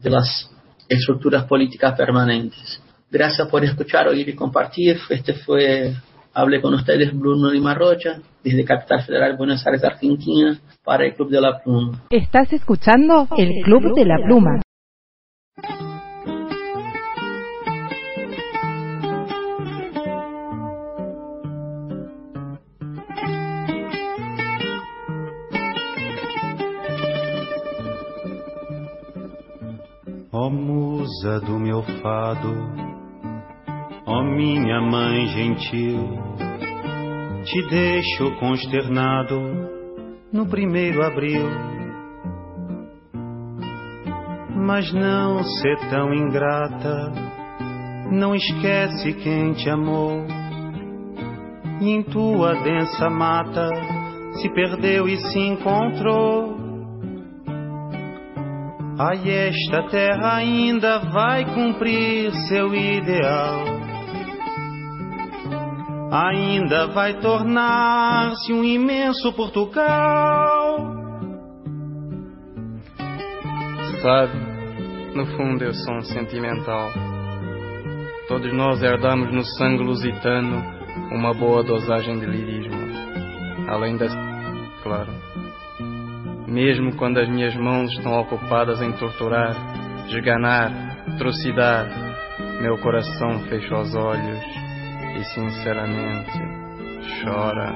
de 0.00 0.10
las 0.10 0.50
estructuras 0.88 1.44
políticas 1.44 1.96
permanentes. 1.96 2.80
Gracias 3.10 3.48
por 3.48 3.64
escuchar, 3.64 4.06
oír 4.06 4.28
y 4.28 4.34
compartir. 4.34 4.98
Este 5.08 5.32
fue, 5.32 5.94
hablé 6.34 6.60
con 6.60 6.74
ustedes, 6.74 7.16
Bruno 7.18 7.50
Lima 7.50 7.74
Rocha, 7.74 8.20
desde 8.44 8.64
Capital 8.64 9.02
Federal, 9.02 9.36
Buenos 9.36 9.66
Aires, 9.66 9.82
Argentina, 9.82 10.58
para 10.84 11.06
el 11.06 11.14
Club 11.14 11.30
de 11.30 11.40
la 11.40 11.58
Pluma. 11.58 12.02
Estás 12.10 12.52
escuchando 12.52 13.26
el 13.36 13.62
Club 13.64 13.94
de 13.94 14.04
la 14.04 14.16
Pluma. 14.24 14.60
Ó 30.30 30.46
oh, 30.46 30.50
musa 30.50 31.40
do 31.40 31.58
meu 31.58 31.82
fado, 31.82 32.54
ó 34.08 34.20
oh, 34.20 34.24
minha 34.24 34.80
mãe 34.80 35.26
gentil, 35.28 36.18
te 37.44 37.68
deixo 37.68 38.34
consternado 38.40 39.38
no 40.32 40.46
primeiro 40.46 41.04
abril. 41.04 41.46
Mas 44.56 44.90
não 44.94 45.44
ser 45.44 45.76
tão 45.90 46.14
ingrata, 46.14 47.12
não 48.10 48.34
esquece 48.34 49.12
quem 49.12 49.52
te 49.52 49.68
amou. 49.68 50.24
E 51.80 51.90
em 51.90 52.02
tua 52.02 52.54
densa 52.62 53.10
mata 53.10 53.68
se 54.40 54.48
perdeu 54.54 55.06
e 55.06 55.18
se 55.18 55.38
encontrou 55.38 56.58
Ai, 59.00 59.30
esta 59.30 59.84
terra 59.90 60.38
ainda 60.38 60.98
vai 60.98 61.44
cumprir 61.54 62.32
seu 62.48 62.74
ideal. 62.74 63.77
Ainda 66.10 66.86
vai 66.88 67.20
tornar-se 67.20 68.52
um 68.52 68.64
imenso 68.64 69.32
Portugal. 69.34 70.78
Sabe, 74.00 74.32
no 75.14 75.26
fundo 75.36 75.64
eu 75.64 75.74
sou 75.74 75.94
um 75.96 76.02
sentimental. 76.02 76.90
Todos 78.26 78.52
nós 78.54 78.82
herdamos 78.82 79.32
no 79.32 79.44
sangue 79.44 79.82
lusitano 79.82 80.62
uma 81.10 81.34
boa 81.34 81.62
dosagem 81.62 82.18
de 82.18 82.26
lirismo. 82.26 82.78
Além 83.68 83.96
das. 83.96 84.12
claro 84.82 85.12
mesmo 86.48 86.96
quando 86.96 87.18
as 87.18 87.28
minhas 87.28 87.54
mãos 87.54 87.92
estão 87.92 88.18
ocupadas 88.18 88.80
em 88.80 88.90
torturar, 88.92 89.54
esganar, 90.08 90.72
trucidar, 91.18 91.86
meu 92.62 92.78
coração 92.78 93.40
fecha 93.48 93.76
os 93.76 93.94
olhos 93.94 94.57
e 95.18 95.24
sinceramente 95.24 96.38
chora. 97.22 97.74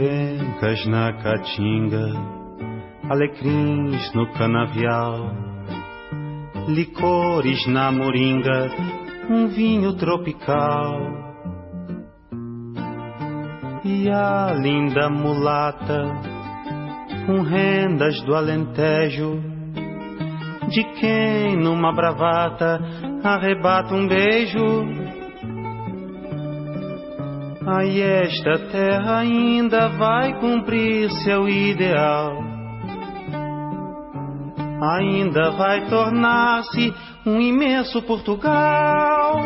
avencas 0.00 0.86
na 0.86 1.12
caatinga, 1.12 2.12
alecrins 3.08 4.12
no 4.14 4.26
canavial, 4.32 5.30
licores 6.68 7.66
na 7.66 7.90
moringa, 7.90 8.70
um 9.28 9.48
vinho 9.48 9.96
tropical. 9.96 10.94
E 13.84 14.10
a 14.10 14.52
linda 14.54 15.08
mulata, 15.08 16.04
com 17.26 17.42
rendas 17.42 18.20
do 18.22 18.34
Alentejo, 18.34 19.40
de 20.68 20.84
quem 21.00 21.56
numa 21.56 21.92
bravata 21.92 22.80
arrebata 23.22 23.94
um 23.94 24.06
beijo 24.06 25.10
Ai, 27.72 28.00
esta 28.00 28.58
terra 28.72 29.18
ainda 29.18 29.90
vai 29.90 30.32
cumprir 30.40 31.08
seu 31.24 31.48
ideal. 31.48 32.42
Ainda 34.82 35.50
vai 35.52 35.86
tornar-se 35.88 36.92
um 37.26 37.40
imenso 37.40 38.00
Portugal. 38.02 39.40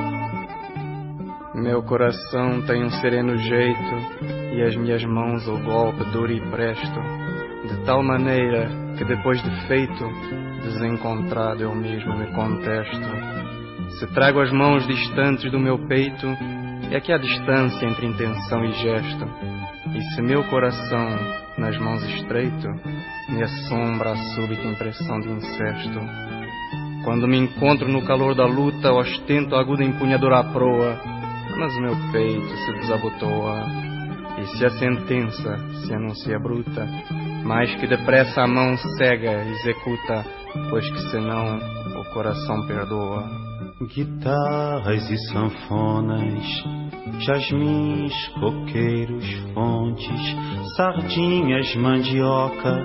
Meu 1.54 1.82
coração 1.82 2.62
tem 2.62 2.84
um 2.84 2.90
sereno 2.90 3.36
jeito 3.36 3.94
e 4.54 4.62
as 4.62 4.76
minhas 4.76 5.04
mãos 5.04 5.46
o 5.48 5.58
golpe 5.58 6.04
duro 6.10 6.32
e 6.32 6.40
presto, 6.50 7.00
de 7.68 7.84
tal 7.84 8.02
maneira 8.02 8.68
que 8.96 9.04
depois 9.04 9.42
de 9.42 9.66
feito, 9.66 10.04
desencontrado 10.62 11.62
eu 11.62 11.74
mesmo 11.74 12.16
me 12.16 12.26
contesto. 12.32 13.98
Se 13.98 14.06
trago 14.08 14.40
as 14.40 14.52
mãos 14.52 14.86
distantes 14.86 15.50
do 15.50 15.58
meu 15.58 15.78
peito, 15.86 16.26
é 16.90 17.00
que 17.00 17.12
há 17.12 17.18
distância 17.18 17.86
entre 17.86 18.06
intenção 18.06 18.64
e 18.64 18.72
gesto, 18.72 19.24
e 19.94 20.00
se 20.14 20.22
meu 20.22 20.44
coração 20.44 21.08
nas 21.58 21.76
mãos 21.78 22.02
estreito 22.04 22.68
me 23.28 23.42
assombra 23.42 24.12
a 24.12 24.16
súbita 24.34 24.66
impressão 24.66 25.20
de 25.20 25.28
incesto. 25.30 26.33
Quando 27.04 27.28
me 27.28 27.36
encontro 27.36 27.86
no 27.86 28.02
calor 28.02 28.34
da 28.34 28.46
luta, 28.46 28.90
ostento 28.90 29.54
a 29.54 29.60
aguda 29.60 29.84
empunhadura 29.84 30.38
à 30.38 30.44
proa, 30.44 30.98
mas 31.58 31.78
meu 31.78 31.94
peito 32.10 32.48
se 32.48 32.72
desabotoa. 32.72 33.66
E 34.40 34.46
se 34.56 34.64
a 34.64 34.70
sentença 34.70 35.58
se 35.84 35.94
anuncia 35.94 36.38
bruta, 36.38 36.88
mais 37.44 37.72
que 37.76 37.86
depressa 37.86 38.42
a 38.42 38.48
mão 38.48 38.76
cega 38.96 39.44
executa, 39.44 40.24
pois 40.70 40.88
que 40.90 41.10
senão 41.10 41.58
o 42.00 42.04
coração 42.12 42.66
perdoa. 42.66 43.28
Guitarras 43.94 45.10
e 45.10 45.18
sanfonas, 45.28 46.64
jasmins, 47.20 48.14
coqueiros, 48.40 49.24
fontes, 49.52 50.36
sardinhas, 50.76 51.76
mandioca, 51.76 52.76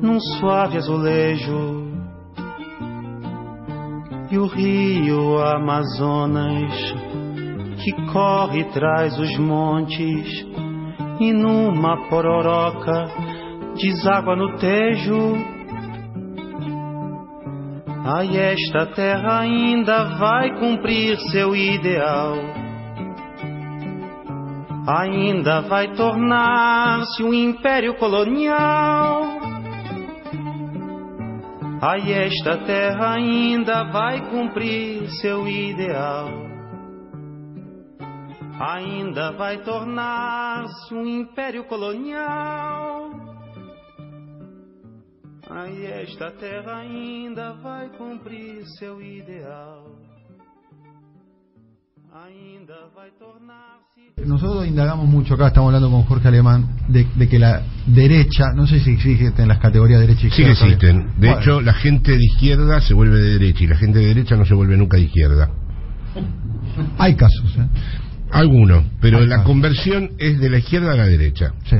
num 0.00 0.18
suave 0.18 0.78
azulejo. 0.78 1.85
E 4.30 4.38
o 4.38 4.46
rio 4.46 5.38
Amazonas, 5.38 6.72
que 7.82 7.92
corre 8.12 8.64
traz 8.72 9.18
os 9.18 9.38
montes, 9.38 10.28
e 11.20 11.32
numa 11.32 12.08
pororoca 12.08 13.08
deságua 13.76 14.34
no 14.34 14.56
tejo 14.56 15.56
Ai, 18.08 18.38
esta 18.38 18.86
terra 18.86 19.40
ainda 19.40 20.04
vai 20.16 20.56
cumprir 20.60 21.18
seu 21.32 21.56
ideal. 21.56 22.36
Ainda 24.86 25.62
vai 25.62 25.92
tornar-se 25.96 27.24
um 27.24 27.34
império 27.34 27.94
colonial. 27.94 29.55
Ai, 31.80 32.10
esta 32.10 32.64
terra 32.64 33.16
ainda 33.16 33.84
vai 33.92 34.30
cumprir 34.30 35.10
seu 35.20 35.46
ideal. 35.46 36.30
Ainda 38.58 39.32
vai 39.32 39.62
tornar-se 39.62 40.94
um 40.94 41.06
império 41.06 41.64
colonial. 41.64 43.10
Aí 45.50 45.84
esta 45.84 46.30
terra 46.30 46.78
ainda 46.78 47.52
vai 47.54 47.90
cumprir 47.90 48.64
seu 48.78 49.02
ideal. 49.02 49.84
Nosotros 54.24 54.66
indagamos 54.66 55.06
mucho 55.06 55.34
acá, 55.34 55.48
estamos 55.48 55.68
hablando 55.68 55.90
con 55.90 56.02
Jorge 56.04 56.28
Alemán, 56.28 56.76
de, 56.88 57.06
de 57.14 57.28
que 57.28 57.38
la 57.38 57.62
derecha, 57.86 58.46
no 58.54 58.66
sé 58.66 58.80
si 58.80 58.92
existen 58.92 59.46
las 59.46 59.58
categorías 59.58 60.00
derecha 60.00 60.26
y 60.26 60.30
Sí 60.30 60.42
izquierda. 60.42 60.54
que 60.54 60.64
existen. 60.64 61.06
De 61.20 61.26
Bueno, 61.28 61.40
hecho, 61.40 61.60
la 61.60 61.74
gente 61.74 62.12
de 62.12 62.24
izquierda 62.24 62.80
se 62.80 62.94
vuelve 62.94 63.18
de 63.18 63.38
derecha 63.38 63.64
y 63.64 63.66
la 63.66 63.76
gente 63.76 63.98
de 63.98 64.06
derecha 64.06 64.36
no 64.36 64.44
se 64.46 64.54
vuelve 64.54 64.76
nunca 64.76 64.96
de 64.96 65.04
izquierda. 65.04 65.50
hay 66.98 67.14
casos, 67.14 67.56
¿eh? 67.58 67.66
Algunos, 68.32 68.84
pero 69.00 69.18
Hay 69.18 69.26
la 69.26 69.36
casos. 69.36 69.46
conversión 69.46 70.10
es 70.18 70.40
de 70.40 70.50
la 70.50 70.58
izquierda 70.58 70.92
a 70.92 70.96
la 70.96 71.06
derecha. 71.06 71.52
Sí. 71.64 71.76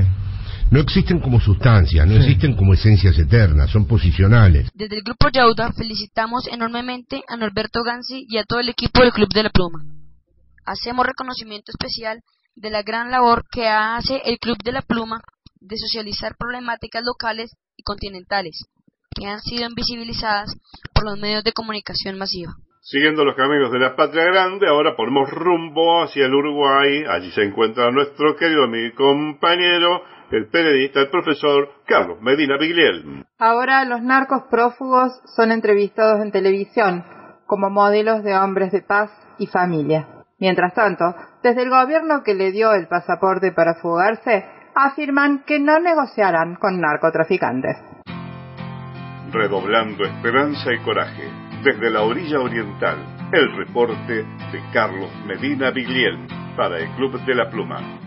No 0.69 0.79
existen 0.79 1.19
como 1.19 1.39
sustancias, 1.39 2.05
no 2.05 2.13
Sí. 2.13 2.19
existen 2.19 2.53
como 2.55 2.73
esencias 2.73 3.17
eternas, 3.17 3.69
son 3.71 3.85
posicionales. 3.85 4.69
Desde 4.75 4.97
el 4.97 5.01
Grupo 5.03 5.29
Yauda 5.29 5.71
felicitamos 5.73 6.47
enormemente 6.51 7.21
a 7.27 7.35
Norberto 7.35 7.81
Gansi 7.83 8.25
y 8.29 8.37
a 8.37 8.43
todo 8.43 8.59
el 8.59 8.69
equipo 8.69 9.01
del 9.01 9.11
Club 9.11 9.29
de 9.33 9.43
la 9.43 9.49
Pluma. 9.49 9.79
Hacemos 10.67 11.07
reconocimiento 11.07 11.71
especial 11.71 12.19
de 12.57 12.69
la 12.69 12.83
gran 12.83 13.09
labor 13.09 13.45
que 13.49 13.69
hace 13.69 14.21
el 14.25 14.37
Club 14.37 14.57
de 14.65 14.73
la 14.73 14.81
Pluma 14.81 15.21
de 15.61 15.77
socializar 15.77 16.35
problemáticas 16.37 17.03
locales 17.05 17.55
y 17.77 17.83
continentales 17.83 18.65
que 19.15 19.27
han 19.27 19.39
sido 19.39 19.65
invisibilizadas 19.65 20.53
por 20.93 21.05
los 21.05 21.17
medios 21.17 21.45
de 21.45 21.53
comunicación 21.53 22.17
masiva. 22.17 22.51
Siguiendo 22.81 23.23
los 23.23 23.35
caminos 23.35 23.71
de 23.71 23.79
la 23.79 23.95
patria 23.95 24.25
grande, 24.25 24.67
ahora 24.67 24.97
ponemos 24.97 25.29
rumbo 25.29 26.03
hacia 26.03 26.25
el 26.25 26.33
Uruguay. 26.33 27.05
Allí 27.09 27.31
se 27.31 27.43
encuentra 27.43 27.89
nuestro 27.91 28.35
querido 28.35 28.65
amigo 28.65 28.87
y 28.87 28.93
compañero, 28.93 30.01
el 30.31 30.49
periodista, 30.49 30.99
el 30.99 31.09
profesor 31.09 31.69
Carlos 31.85 32.21
Medina 32.21 32.57
Bigliel. 32.57 33.25
Ahora 33.39 33.85
los 33.85 34.01
narcos 34.01 34.43
prófugos 34.51 35.13
son 35.33 35.53
entrevistados 35.53 36.21
en 36.21 36.33
televisión 36.33 37.05
como 37.45 37.69
modelos 37.69 38.21
de 38.23 38.35
hombres 38.37 38.73
de 38.73 38.81
paz 38.81 39.09
y 39.39 39.47
familia. 39.47 40.16
Mientras 40.39 40.75
tanto, 40.75 41.15
desde 41.41 41.63
el 41.63 41.69
gobierno 41.71 42.21
que 42.23 42.35
le 42.35 42.51
dio 42.51 42.71
el 42.73 42.87
pasaporte 42.87 43.51
para 43.53 43.73
fugarse, 43.81 44.45
afirman 44.75 45.43
que 45.47 45.59
no 45.59 45.79
negociarán 45.79 46.55
con 46.57 46.79
narcotraficantes. 46.79 47.75
Redoblando 49.31 50.03
esperanza 50.03 50.71
y 50.71 50.83
coraje. 50.83 51.23
Desde 51.63 51.89
la 51.89 52.03
orilla 52.03 52.39
oriental, 52.39 52.97
el 53.33 53.57
reporte 53.57 54.13
de 54.13 54.61
Carlos 54.71 55.09
Medina 55.25 55.71
Bigliel 55.71 56.27
para 56.55 56.77
el 56.77 56.89
Club 56.91 57.19
de 57.25 57.33
la 57.33 57.49
Pluma. 57.49 57.99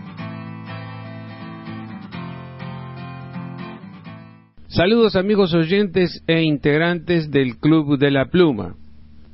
Saludos 4.69 5.17
amigos 5.17 5.53
oyentes 5.53 6.23
e 6.29 6.43
integrantes 6.43 7.29
del 7.33 7.59
Club 7.59 7.99
de 7.99 8.13
la 8.13 8.27
Pluma. 8.27 8.77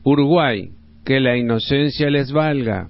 Uruguay, 0.03 0.76
que 1.07 1.21
la 1.21 1.37
inocencia 1.37 2.11
les 2.11 2.33
valga. 2.33 2.89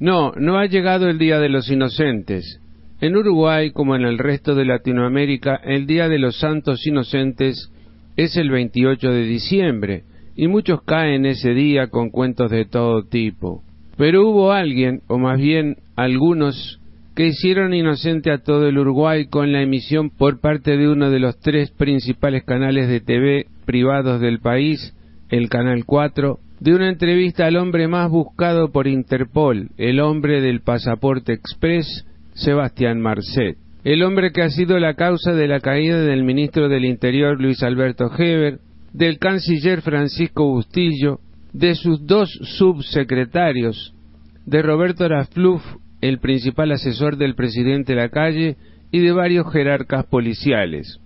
No, 0.00 0.32
no 0.32 0.58
ha 0.58 0.64
llegado 0.64 1.10
el 1.10 1.18
Día 1.18 1.38
de 1.38 1.50
los 1.50 1.70
Inocentes. 1.70 2.58
En 3.02 3.14
Uruguay, 3.16 3.70
como 3.70 3.94
en 3.94 4.02
el 4.02 4.16
resto 4.18 4.54
de 4.54 4.64
Latinoamérica, 4.64 5.60
el 5.62 5.86
Día 5.86 6.08
de 6.08 6.18
los 6.18 6.38
Santos 6.38 6.86
Inocentes 6.86 7.70
es 8.16 8.36
el 8.38 8.50
28 8.50 9.10
de 9.10 9.24
diciembre, 9.24 10.04
y 10.36 10.48
muchos 10.48 10.82
caen 10.84 11.26
ese 11.26 11.52
día 11.52 11.88
con 11.88 12.08
cuentos 12.08 12.50
de 12.50 12.64
todo 12.64 13.04
tipo. 13.04 13.62
Pero 13.98 14.26
hubo 14.26 14.52
alguien, 14.52 15.02
o 15.06 15.18
más 15.18 15.38
bien 15.38 15.76
algunos, 15.96 16.80
que 17.14 17.26
hicieron 17.26 17.74
inocente 17.74 18.30
a 18.30 18.38
todo 18.38 18.68
el 18.68 18.78
Uruguay 18.78 19.26
con 19.26 19.52
la 19.52 19.60
emisión 19.60 20.08
por 20.08 20.40
parte 20.40 20.78
de 20.78 20.88
uno 20.88 21.10
de 21.10 21.20
los 21.20 21.38
tres 21.40 21.70
principales 21.72 22.44
canales 22.44 22.88
de 22.88 23.00
TV 23.00 23.46
privados 23.66 24.18
del 24.22 24.38
país, 24.38 24.96
el 25.28 25.50
Canal 25.50 25.84
4, 25.84 26.38
de 26.60 26.74
una 26.74 26.90
entrevista 26.90 27.46
al 27.46 27.56
hombre 27.56 27.88
más 27.88 28.10
buscado 28.10 28.70
por 28.70 28.86
Interpol, 28.86 29.70
el 29.78 29.98
hombre 29.98 30.42
del 30.42 30.60
pasaporte 30.60 31.32
express, 31.32 32.06
Sebastián 32.34 33.00
Marcet. 33.00 33.56
El 33.82 34.02
hombre 34.02 34.30
que 34.30 34.42
ha 34.42 34.50
sido 34.50 34.78
la 34.78 34.94
causa 34.94 35.32
de 35.32 35.48
la 35.48 35.60
caída 35.60 36.02
del 36.02 36.22
ministro 36.22 36.68
del 36.68 36.84
Interior 36.84 37.40
Luis 37.40 37.62
Alberto 37.62 38.10
Heber, 38.16 38.58
del 38.92 39.18
canciller 39.18 39.80
Francisco 39.80 40.46
Bustillo, 40.46 41.20
de 41.54 41.74
sus 41.74 42.06
dos 42.06 42.30
subsecretarios, 42.58 43.94
de 44.44 44.60
Roberto 44.60 45.04
Arafluf, 45.04 45.62
el 46.02 46.18
principal 46.18 46.72
asesor 46.72 47.16
del 47.16 47.34
presidente 47.34 47.94
Lacalle, 47.94 48.56
y 48.92 48.98
de 48.98 49.12
varios 49.12 49.50
jerarcas 49.50 50.04
policiales. 50.06 51.00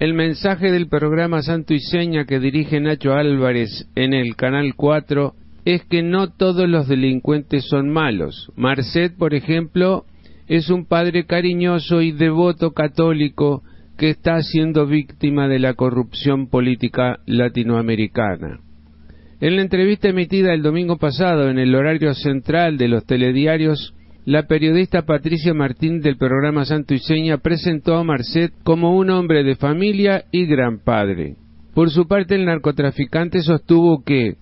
El 0.00 0.14
mensaje 0.14 0.72
del 0.72 0.88
programa 0.88 1.42
Santo 1.42 1.74
y 1.74 1.78
Seña 1.78 2.24
que 2.24 2.40
dirige 2.40 2.80
Nacho 2.80 3.12
Álvarez 3.12 3.86
en 3.94 4.14
el 4.14 4.34
Canal 4.34 4.74
4 4.74 5.34
es 5.66 5.84
que 5.84 6.02
no 6.02 6.30
todos 6.30 6.66
los 6.66 6.88
delincuentes 6.88 7.66
son 7.68 7.90
malos. 7.90 8.50
Marcet, 8.56 9.14
por 9.18 9.34
ejemplo, 9.34 10.06
es 10.48 10.70
un 10.70 10.86
padre 10.86 11.26
cariñoso 11.26 12.00
y 12.00 12.12
devoto 12.12 12.70
católico 12.70 13.62
que 13.98 14.08
está 14.08 14.40
siendo 14.40 14.86
víctima 14.86 15.48
de 15.48 15.58
la 15.58 15.74
corrupción 15.74 16.48
política 16.48 17.18
latinoamericana. 17.26 18.60
En 19.42 19.56
la 19.56 19.60
entrevista 19.60 20.08
emitida 20.08 20.54
el 20.54 20.62
domingo 20.62 20.96
pasado 20.96 21.50
en 21.50 21.58
el 21.58 21.74
horario 21.74 22.14
central 22.14 22.78
de 22.78 22.88
los 22.88 23.04
telediarios, 23.04 23.94
la 24.24 24.46
periodista 24.46 25.02
Patricia 25.02 25.54
Martín 25.54 26.00
del 26.00 26.16
programa 26.16 26.64
Santo 26.64 26.94
y 26.94 26.98
Seña 26.98 27.38
presentó 27.38 27.96
a 27.96 28.04
Marcet 28.04 28.52
como 28.62 28.96
un 28.96 29.10
hombre 29.10 29.42
de 29.44 29.56
familia 29.56 30.24
y 30.30 30.46
gran 30.46 30.78
padre. 30.78 31.36
Por 31.74 31.90
su 31.90 32.06
parte, 32.06 32.34
el 32.34 32.44
narcotraficante 32.44 33.40
sostuvo 33.42 34.02
que 34.04 34.34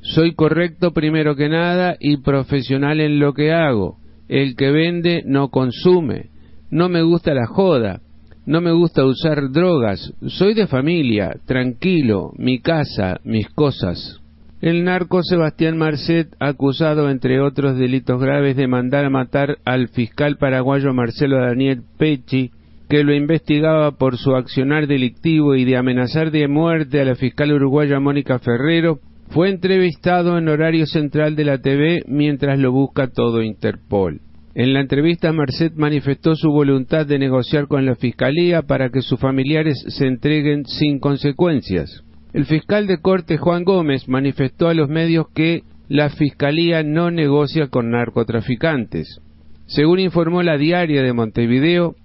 soy 0.00 0.34
correcto 0.34 0.92
primero 0.92 1.36
que 1.36 1.48
nada 1.48 1.96
y 2.00 2.16
profesional 2.18 3.00
en 3.00 3.20
lo 3.20 3.34
que 3.34 3.52
hago. 3.52 3.98
El 4.28 4.56
que 4.56 4.70
vende 4.70 5.22
no 5.26 5.48
consume. 5.48 6.30
No 6.70 6.88
me 6.88 7.02
gusta 7.02 7.34
la 7.34 7.46
joda. 7.46 8.00
No 8.46 8.60
me 8.60 8.72
gusta 8.72 9.04
usar 9.04 9.50
drogas. 9.50 10.12
Soy 10.26 10.54
de 10.54 10.66
familia, 10.66 11.32
tranquilo, 11.46 12.32
mi 12.36 12.60
casa, 12.60 13.20
mis 13.24 13.48
cosas. 13.50 14.19
El 14.60 14.84
narco 14.84 15.22
Sebastián 15.22 15.78
Marcet, 15.78 16.36
acusado 16.38 17.08
entre 17.08 17.40
otros 17.40 17.78
delitos 17.78 18.20
graves 18.20 18.56
de 18.56 18.66
mandar 18.66 19.06
a 19.06 19.10
matar 19.10 19.56
al 19.64 19.88
fiscal 19.88 20.36
paraguayo 20.36 20.92
Marcelo 20.92 21.38
Daniel 21.38 21.80
Pecci, 21.96 22.50
que 22.90 23.02
lo 23.02 23.14
investigaba 23.14 23.92
por 23.92 24.18
su 24.18 24.34
accionar 24.34 24.86
delictivo 24.86 25.54
y 25.54 25.64
de 25.64 25.78
amenazar 25.78 26.30
de 26.30 26.46
muerte 26.46 27.00
a 27.00 27.06
la 27.06 27.14
fiscal 27.14 27.52
uruguaya 27.52 28.00
Mónica 28.00 28.38
Ferrero, 28.38 28.98
fue 29.30 29.48
entrevistado 29.48 30.36
en 30.36 30.48
horario 30.48 30.84
central 30.84 31.36
de 31.36 31.44
la 31.44 31.56
TV 31.56 32.02
mientras 32.06 32.58
lo 32.58 32.70
busca 32.70 33.08
todo 33.08 33.42
Interpol. 33.42 34.20
En 34.54 34.74
la 34.74 34.80
entrevista, 34.80 35.32
Marcet 35.32 35.72
manifestó 35.74 36.34
su 36.34 36.50
voluntad 36.50 37.06
de 37.06 37.18
negociar 37.18 37.66
con 37.66 37.86
la 37.86 37.94
Fiscalía 37.94 38.60
para 38.60 38.90
que 38.90 39.00
sus 39.00 39.18
familiares 39.18 39.82
se 39.88 40.06
entreguen 40.06 40.66
sin 40.66 40.98
consecuencias. 40.98 42.04
El 42.32 42.46
fiscal 42.46 42.86
de 42.86 42.98
corte 42.98 43.38
Juan 43.38 43.64
Gómez 43.64 44.08
manifestó 44.08 44.68
a 44.68 44.74
los 44.74 44.88
medios 44.88 45.26
que 45.34 45.64
la 45.88 46.10
Fiscalía 46.10 46.84
no 46.84 47.10
negocia 47.10 47.66
con 47.66 47.90
narcotraficantes. 47.90 49.20
Según 49.66 49.98
informó 49.98 50.42
la 50.42 50.56
diaria 50.56 51.02
de 51.02 51.12
Montevideo, 51.12 51.96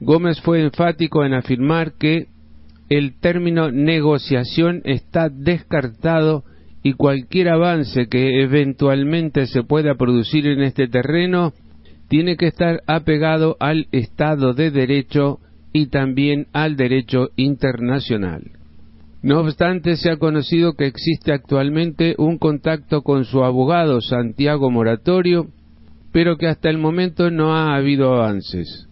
Gómez 0.00 0.40
fue 0.40 0.62
enfático 0.62 1.24
en 1.24 1.34
afirmar 1.34 1.92
que 1.98 2.28
el 2.88 3.18
término 3.20 3.70
negociación 3.70 4.80
está 4.84 5.28
descartado 5.28 6.44
y 6.82 6.94
cualquier 6.94 7.48
avance 7.48 8.08
que 8.08 8.42
eventualmente 8.42 9.46
se 9.46 9.62
pueda 9.62 9.94
producir 9.94 10.46
en 10.46 10.62
este 10.62 10.88
terreno 10.88 11.52
tiene 12.08 12.36
que 12.36 12.46
estar 12.46 12.82
apegado 12.86 13.56
al 13.60 13.88
Estado 13.92 14.52
de 14.52 14.70
Derecho 14.70 15.40
y 15.72 15.86
también 15.86 16.46
al 16.52 16.76
derecho 16.76 17.30
internacional. 17.36 18.44
No 19.24 19.40
obstante, 19.40 19.96
se 19.96 20.10
ha 20.10 20.18
conocido 20.18 20.74
que 20.74 20.84
existe 20.84 21.32
actualmente 21.32 22.14
un 22.18 22.36
contacto 22.36 23.00
con 23.00 23.24
su 23.24 23.42
abogado 23.42 24.02
Santiago 24.02 24.70
Moratorio, 24.70 25.46
pero 26.12 26.36
que 26.36 26.46
hasta 26.46 26.68
el 26.68 26.76
momento 26.76 27.30
no 27.30 27.54
ha 27.56 27.74
habido 27.74 28.12
avances. 28.12 28.86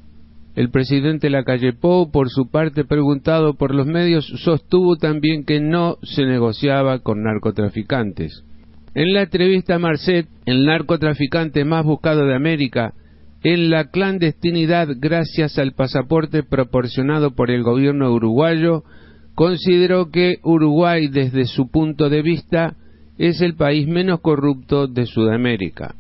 El 0.57 0.71
presidente 0.71 1.29
Lacalle 1.29 1.75
Pou, 1.75 2.11
por 2.11 2.31
su 2.31 2.51
parte, 2.51 2.85
preguntado 2.85 3.59
por 3.59 3.75
los 3.75 3.87
medios, 3.87 4.25
sostuvo 4.43 4.97
también 4.97 5.45
que 5.45 5.61
no 5.61 5.99
se 6.03 6.25
negociaba 6.25 7.01
con 7.01 7.23
narcotraficantes. 7.23 8.43
En 8.95 9.13
la 9.13 9.25
entrevista 9.25 9.75
a 9.75 9.79
Marcet, 9.79 10.29
el 10.47 10.65
narcotraficante 10.65 11.67
más 11.67 11.85
buscado 11.85 12.25
de 12.25 12.35
América, 12.35 12.95
en 13.43 13.69
la 13.69 13.91
clandestinidad 13.91 14.89
gracias 14.97 15.59
al 15.59 15.73
pasaporte 15.73 16.43
proporcionado 16.43 17.35
por 17.35 17.51
el 17.51 17.63
gobierno 17.63 18.11
uruguayo, 18.11 18.83
consideró 19.35 20.11
que 20.11 20.37
Uruguay, 20.43 21.09
desde 21.09 21.47
su 21.47 21.71
punto 21.71 22.09
de 22.09 22.23
vista, 22.23 22.77
es 23.19 23.41
el 23.41 23.55
país 23.55 23.87
menos 23.87 24.21
corrupto 24.21 24.87
de 24.87 25.07
Sudamérica. 25.07 25.95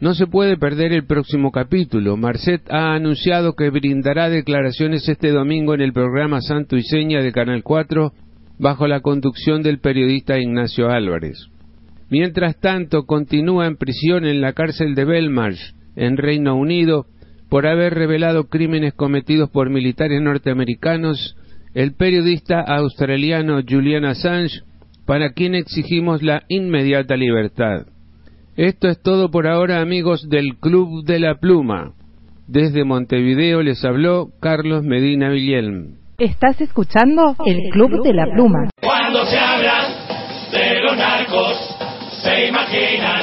No 0.00 0.14
se 0.14 0.28
puede 0.28 0.56
perder 0.56 0.92
el 0.92 1.06
próximo 1.06 1.50
capítulo. 1.50 2.16
Marcet 2.16 2.62
ha 2.70 2.94
anunciado 2.94 3.54
que 3.54 3.70
brindará 3.70 4.28
declaraciones 4.30 5.08
este 5.08 5.30
domingo 5.30 5.74
en 5.74 5.80
el 5.80 5.92
programa 5.92 6.40
Santo 6.40 6.76
y 6.76 6.82
Seña 6.84 7.20
de 7.20 7.32
Canal 7.32 7.64
4 7.64 8.12
bajo 8.58 8.86
la 8.86 9.00
conducción 9.00 9.62
del 9.62 9.80
periodista 9.80 10.38
Ignacio 10.38 10.88
Álvarez. 10.88 11.48
Mientras 12.10 12.58
tanto, 12.60 13.06
continúa 13.06 13.66
en 13.66 13.76
prisión 13.76 14.24
en 14.24 14.40
la 14.40 14.52
cárcel 14.52 14.94
de 14.94 15.04
Belmarsh, 15.04 15.74
en 15.96 16.16
Reino 16.16 16.54
Unido, 16.54 17.06
por 17.48 17.66
haber 17.66 17.94
revelado 17.94 18.44
crímenes 18.44 18.94
cometidos 18.94 19.50
por 19.50 19.68
militares 19.68 20.20
norteamericanos, 20.22 21.36
el 21.78 21.94
periodista 21.94 22.60
australiano 22.60 23.60
Julian 23.62 24.04
Assange, 24.04 24.62
para 25.06 25.30
quien 25.30 25.54
exigimos 25.54 26.24
la 26.24 26.42
inmediata 26.48 27.16
libertad. 27.16 27.86
Esto 28.56 28.88
es 28.88 29.00
todo 29.00 29.30
por 29.30 29.46
ahora, 29.46 29.80
amigos 29.80 30.28
del 30.28 30.56
Club 30.58 31.04
de 31.04 31.20
la 31.20 31.36
Pluma. 31.36 31.92
Desde 32.48 32.82
Montevideo 32.82 33.62
les 33.62 33.84
habló 33.84 34.26
Carlos 34.40 34.82
Medina 34.82 35.28
Villelm. 35.28 35.98
Estás 36.18 36.60
escuchando 36.60 37.36
el 37.46 37.70
Club 37.70 38.02
de 38.02 38.12
la 38.12 38.24
Pluma. 38.24 38.70
Cuando 38.82 39.24
se 39.26 39.38
habla 39.38 39.86
de 40.50 40.82
los 40.82 40.96
narcos, 40.96 41.76
se 42.24 42.48
imaginan 42.48 43.22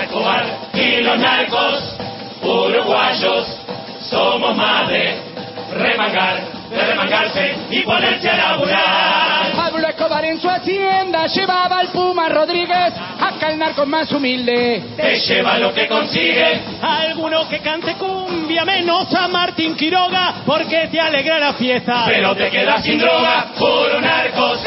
Escobar 0.00 0.46
y 0.74 1.02
los 1.02 1.18
narcos 1.18 1.98
uruguayos. 2.40 3.48
Somos 4.08 4.56
más 4.56 4.88
de 4.88 5.16
remangar, 5.76 6.53
de 6.74 6.86
remangarse 6.86 7.54
y 7.70 7.80
ponerse 7.82 8.28
a 8.30 8.36
laburar. 8.36 9.52
Pablo 9.56 9.88
Escobar 9.88 10.24
en 10.24 10.40
su 10.40 10.48
hacienda 10.48 11.26
llevaba 11.26 11.78
al 11.78 11.88
Puma 11.88 12.28
Rodríguez, 12.28 12.92
acá 13.20 13.48
el 13.50 13.58
narco 13.58 13.86
más 13.86 14.10
humilde. 14.12 14.82
Te 14.96 15.16
lleva 15.20 15.58
lo 15.58 15.72
que 15.72 15.86
consigue. 15.86 16.60
Alguno 16.82 17.48
que 17.48 17.60
cante 17.60 17.94
cumbia 17.94 18.64
menos 18.64 19.12
a 19.14 19.28
Martín 19.28 19.76
Quiroga 19.76 20.34
porque 20.44 20.88
te 20.90 21.00
alegra 21.00 21.38
la 21.38 21.52
fiesta. 21.54 22.04
Pero 22.06 22.34
te 22.34 22.50
quedas 22.50 22.82
sin 22.82 22.98
droga, 22.98 23.46
puro 23.56 24.00
narcos, 24.00 24.58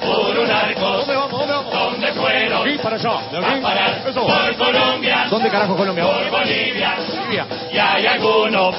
puro 0.00 0.46
narcos. 0.46 1.06
¿Dónde 1.06 1.14
vamos? 1.14 1.30
¿Dónde 1.40 1.52
vamos? 1.54 1.72
¿Dónde 1.72 2.12
fueron? 2.12 2.66
Aquí 2.68 2.78
para 2.78 2.96
allá. 2.96 3.12
¿De 3.32 3.38
A 3.38 3.60
parar 3.62 4.02
Eso. 4.08 4.26
por 4.26 4.56
Colombia. 4.56 5.26
¿Dónde 5.30 5.48
carajo 5.50 5.76
Colombia? 5.76 6.04
Por 6.04 6.30
Bolivia. 6.30 6.94
Bolivia. 6.98 7.46
Y 7.72 7.78
hay 7.78 8.06
algunos 8.06 8.74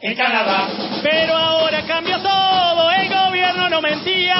en 0.00 0.14
Canadá. 0.14 0.68
Pero 1.02 1.36
ahora 1.36 1.82
cambió 1.86 2.18
todo, 2.20 2.90
el 2.90 3.08
gobierno 3.08 3.68
no 3.68 3.80
mentía. 3.80 4.36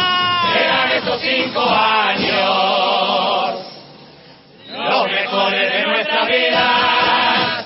Eran 0.57 0.93
estos 0.93 1.20
cinco 1.20 1.62
años 1.62 3.66
los 4.73 5.11
mejores 5.11 5.73
de 5.73 5.87
nuestra 5.87 6.24
vida. 6.24 7.65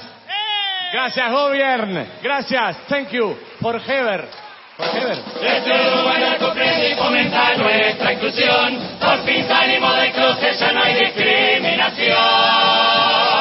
Gracias, 0.92 1.32
gobierno. 1.32 2.06
Gracias. 2.22 2.76
Thank 2.88 3.10
you. 3.10 3.36
For 3.60 3.76
Heber. 3.76 4.28
For 4.76 4.86
Heber. 4.86 5.16
Desde 5.40 5.92
Uruguay 5.92 6.36
comprende 6.40 6.90
y 6.90 6.94
fomenta 6.94 7.54
nuestra 7.56 8.12
inclusión. 8.12 8.78
Por 9.00 9.24
fin 9.24 9.46
salimos 9.46 9.96
del 9.96 10.12
closet, 10.12 10.58
ya 10.58 10.72
no 10.72 10.82
hay 10.82 10.94
discriminación. 10.94 13.33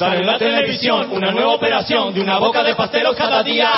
Sale 0.00 0.20
en 0.20 0.26
la 0.26 0.38
televisión 0.38 1.08
una 1.10 1.30
nueva 1.30 1.52
operación 1.52 2.14
de 2.14 2.22
una 2.22 2.38
boca 2.38 2.62
de 2.62 2.74
pasteros 2.74 3.14
cada 3.14 3.42
día. 3.42 3.70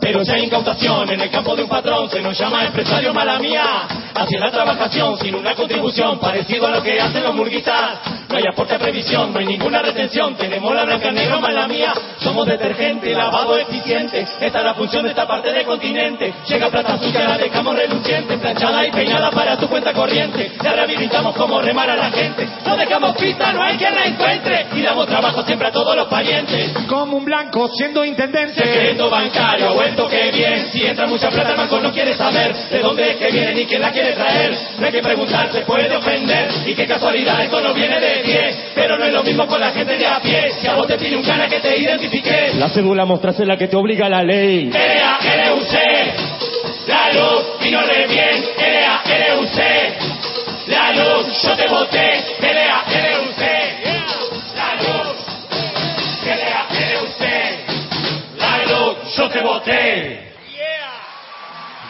Pero 0.00 0.22
ya 0.22 0.32
hay 0.32 0.44
incautación 0.44 1.10
en 1.10 1.20
el 1.20 1.28
campo 1.28 1.54
de 1.54 1.64
un 1.64 1.68
patrón, 1.68 2.08
se 2.08 2.22
nos 2.22 2.38
llama 2.38 2.64
empresario 2.64 3.12
mala 3.12 3.38
mía. 3.38 3.86
Hacia 4.14 4.40
la 4.40 4.50
trabajación 4.50 5.18
sin 5.18 5.34
una 5.34 5.54
contribución, 5.54 6.18
parecido 6.18 6.68
a 6.68 6.70
lo 6.70 6.82
que 6.82 6.98
hacen 6.98 7.22
los 7.22 7.34
murguistas. 7.34 7.98
No 8.26 8.38
hay 8.38 8.44
aporte 8.50 8.74
a 8.74 8.78
previsión, 8.78 9.34
no 9.34 9.38
hay 9.38 9.44
ninguna 9.44 9.82
retención, 9.82 10.34
tenemos 10.36 10.74
la 10.74 10.84
blanca 10.84 11.10
negro 11.10 11.40
mala 11.42 11.68
mía. 11.68 11.92
Somos 12.20 12.46
detergente, 12.46 13.14
lavado 13.14 13.58
eficiente, 13.58 14.26
esta 14.40 14.58
es 14.58 14.64
la 14.64 14.74
función 14.74 15.02
de 15.04 15.10
esta 15.10 15.26
parte 15.26 15.52
del 15.52 15.66
continente. 15.66 16.32
Llega 16.48 16.70
plata 16.70 16.98
sucia, 16.98 17.28
la 17.28 17.36
dejamos 17.36 17.76
reluciente, 17.76 18.38
planchada 18.38 18.86
y 18.86 18.90
peinada 18.90 19.30
para 19.30 19.58
tu 19.58 19.68
cuenta 19.68 19.92
corriente. 19.92 20.52
La 20.62 20.72
rehabilitamos 20.72 21.36
como 21.36 21.60
remar 21.60 21.90
a 21.90 21.96
la 21.96 22.10
gente, 22.10 22.48
no 22.64 22.76
dejamos 22.76 23.14
pista, 23.16 23.52
no 23.52 23.62
hay 23.62 23.76
quien 23.76 23.94
la 23.94 24.06
encuentre. 24.06 24.66
Y 24.74 24.80
damos 24.80 25.06
trabajo 25.06 25.42
siempre 25.42 25.65
a 25.66 25.72
todos 25.72 25.96
los 25.96 26.06
parientes. 26.08 26.72
Como 26.86 27.16
un 27.16 27.24
blanco 27.24 27.68
siendo 27.68 28.04
intendente. 28.04 28.54
Secreto 28.54 29.10
bancario, 29.10 29.74
vuelto 29.74 30.08
que 30.08 30.30
bien. 30.30 30.68
Si 30.72 30.84
entra 30.86 31.06
mucha 31.06 31.28
plata, 31.28 31.50
el 31.50 31.56
banco 31.56 31.80
no 31.80 31.92
quiere 31.92 32.14
saber 32.14 32.54
de 32.54 32.78
dónde 32.78 33.10
es 33.10 33.16
que 33.16 33.30
viene 33.30 33.54
ni 33.54 33.66
quién 33.66 33.82
la 33.82 33.90
quiere 33.90 34.12
traer. 34.12 34.56
No 34.78 34.86
hay 34.86 34.92
que 34.92 35.02
preguntar, 35.02 35.50
se 35.52 35.60
puede 35.62 35.94
ofender. 35.94 36.48
Y 36.66 36.74
qué 36.74 36.86
casualidad, 36.86 37.42
esto 37.42 37.60
no 37.60 37.74
viene 37.74 38.00
de 38.00 38.22
pie. 38.24 38.56
Pero 38.74 38.98
no 38.98 39.04
es 39.04 39.12
lo 39.12 39.22
mismo 39.22 39.46
con 39.46 39.60
la 39.60 39.72
gente 39.72 39.96
de 39.96 40.06
a 40.06 40.20
pie. 40.20 40.52
Si 40.60 40.66
a 40.66 40.74
vos 40.74 40.86
te 40.86 40.96
pide 40.98 41.16
un 41.16 41.24
cara 41.24 41.48
que 41.48 41.60
te 41.60 41.76
identifique. 41.76 42.52
La 42.58 42.68
cédula 42.68 43.04
mostrase 43.04 43.44
la 43.44 43.56
que 43.56 43.68
te 43.68 43.76
obliga 43.76 44.08
la 44.08 44.22
ley. 44.22 44.70
L-A-L-U-C, 44.72 45.78
la 46.86 47.12
luz 47.12 47.44
vino 47.60 47.80
re 47.82 48.06
bien. 48.06 48.44
L-A-L-U-C, 48.56 49.62
la 50.68 50.92
luz, 50.92 51.42
yo 51.42 51.56
te 51.56 51.68
voté. 51.68 52.24
L-A-L-U-C, 52.40 53.85
yo 59.16 59.28
te 59.28 59.40
voté. 59.40 60.32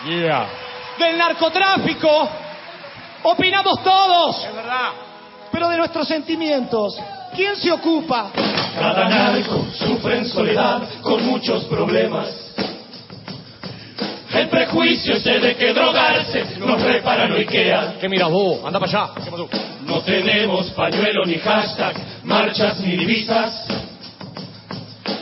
Yeah. 0.07 0.47
Del 0.99 1.19
narcotráfico 1.19 2.29
opinamos 3.25 3.83
todos. 3.83 4.45
Es 4.45 4.55
verdad. 4.55 4.91
Pero 5.51 5.69
de 5.69 5.77
nuestros 5.79 6.07
sentimientos, 6.07 6.97
¿quién 7.35 7.57
se 7.57 7.73
ocupa? 7.73 8.31
Cada 8.79 9.09
narco 9.09 9.67
sufre 9.75 10.19
en 10.19 10.27
soledad 10.27 10.83
con 11.03 11.25
muchos 11.27 11.65
problemas. 11.65 12.29
El 14.33 14.49
prejuicio 14.49 15.15
ese 15.15 15.39
de 15.41 15.57
que 15.57 15.73
drogarse 15.73 16.45
nos 16.59 16.81
repara 16.83 17.27
no 17.27 17.37
Ikea. 17.37 17.95
¿Qué 18.01 18.09
miras 18.09 18.31
vos? 18.31 18.59
Anda 18.65 18.79
para 18.79 19.05
allá. 19.05 19.15
¿Qué 19.25 19.31
pasó? 19.31 19.49
No 19.87 20.01
tenemos 20.03 20.71
pañuelo 20.73 21.25
ni 21.25 21.35
hashtag, 21.37 21.97
marchas 22.25 22.79
ni 22.81 22.97
divisas. 22.97 23.67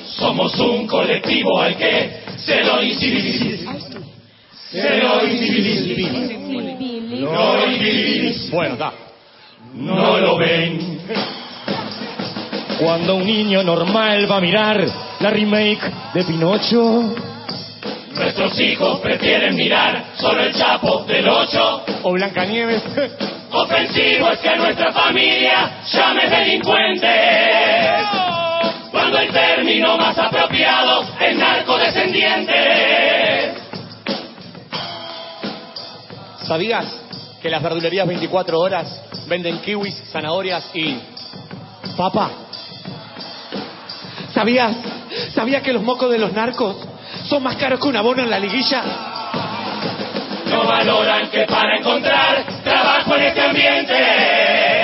Somos 0.09 0.59
un 0.60 0.86
colectivo 0.86 1.60
al 1.60 1.76
que 1.76 2.20
se 2.36 2.62
lo 2.62 2.82
inciviliza. 2.82 3.72
Se 4.70 4.98
lo 4.98 5.26
inciviliza. 5.26 6.35
Bueno, 8.51 8.74
está. 8.74 8.93
No 9.74 10.18
lo 10.18 10.36
ven. 10.36 11.01
Cuando 12.78 13.16
un 13.16 13.24
niño 13.24 13.62
normal 13.62 14.31
va 14.31 14.36
a 14.36 14.40
mirar 14.40 14.85
la 15.20 15.31
remake 15.31 15.81
de 16.12 16.24
Pinocho 16.24 17.14
Nuestros 18.14 18.60
hijos 18.60 19.01
prefieren 19.01 19.56
mirar 19.56 20.05
solo 20.16 20.43
el 20.43 20.55
chapo 20.55 21.05
del 21.05 21.28
8. 21.28 21.85
o 22.02 22.12
Blancanieves, 22.12 22.82
Ofensivo 23.51 24.31
es 24.31 24.39
que 24.40 24.56
nuestra 24.56 24.93
familia 24.93 25.82
llames 25.93 26.31
delincuentes. 26.31 27.10
Cuando 28.95 29.19
el 29.19 29.33
término 29.33 29.97
más 29.97 30.16
apropiado 30.16 31.05
es 31.19 31.37
narcodescendiente. 31.37 33.55
¿sabías 36.47 36.87
que 37.43 37.51
las 37.51 37.61
verdulerías 37.61 38.07
24 38.07 38.61
horas 38.61 39.03
venden 39.27 39.59
kiwis, 39.62 40.01
zanahorias 40.12 40.71
y 40.75 40.97
papa? 41.97 42.31
¿Sabías? 44.33 44.77
¿Sabías 45.35 45.62
que 45.62 45.73
los 45.73 45.83
mocos 45.83 46.12
de 46.12 46.19
los 46.19 46.33
narcos 46.33 46.77
son 47.29 47.43
más 47.43 47.57
caros 47.57 47.81
que 47.81 47.89
un 47.89 47.97
abono 47.97 48.23
en 48.23 48.31
la 48.31 48.39
liguilla? 48.39 48.81
No 50.47 50.69
valoran 50.69 51.31
que 51.31 51.45
para 51.47 51.79
encontrar 51.79 52.45
trabajo 52.62 53.16
en 53.16 53.23
este 53.25 53.41
ambiente. 53.41 54.84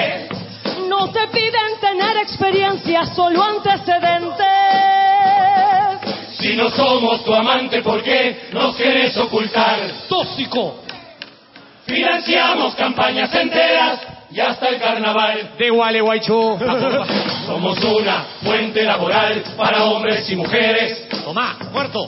No 1.00 1.08
te 1.08 1.26
piden 1.28 1.80
tener 1.80 2.18
experiencia, 2.18 3.06
solo 3.06 3.42
antecedentes. 3.42 4.46
Si 6.38 6.54
no 6.54 6.68
somos 6.68 7.24
tu 7.24 7.34
amante, 7.34 7.80
¿por 7.80 8.02
qué 8.02 8.50
nos 8.52 8.76
querés 8.76 9.16
ocultar? 9.16 9.78
¡Tóxico! 10.10 10.82
Financiamos 11.86 12.74
campañas 12.74 13.34
enteras 13.34 14.00
y 14.30 14.40
hasta 14.40 14.68
el 14.68 14.78
carnaval. 14.78 15.52
De 15.56 15.70
Gualeguaychú. 15.70 16.58
Somos 17.46 17.82
una 17.82 18.26
fuente 18.42 18.82
laboral 18.82 19.42
para 19.56 19.84
hombres 19.84 20.30
y 20.30 20.36
mujeres. 20.36 21.08
Tomá, 21.24 21.56
muerto. 21.72 22.06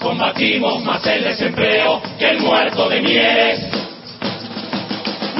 Combatimos 0.00 0.82
más 0.82 1.06
el 1.06 1.24
desempleo 1.24 2.00
que 2.18 2.30
el 2.30 2.40
muerto 2.40 2.88
de 2.88 3.02
Mieres. 3.02 3.83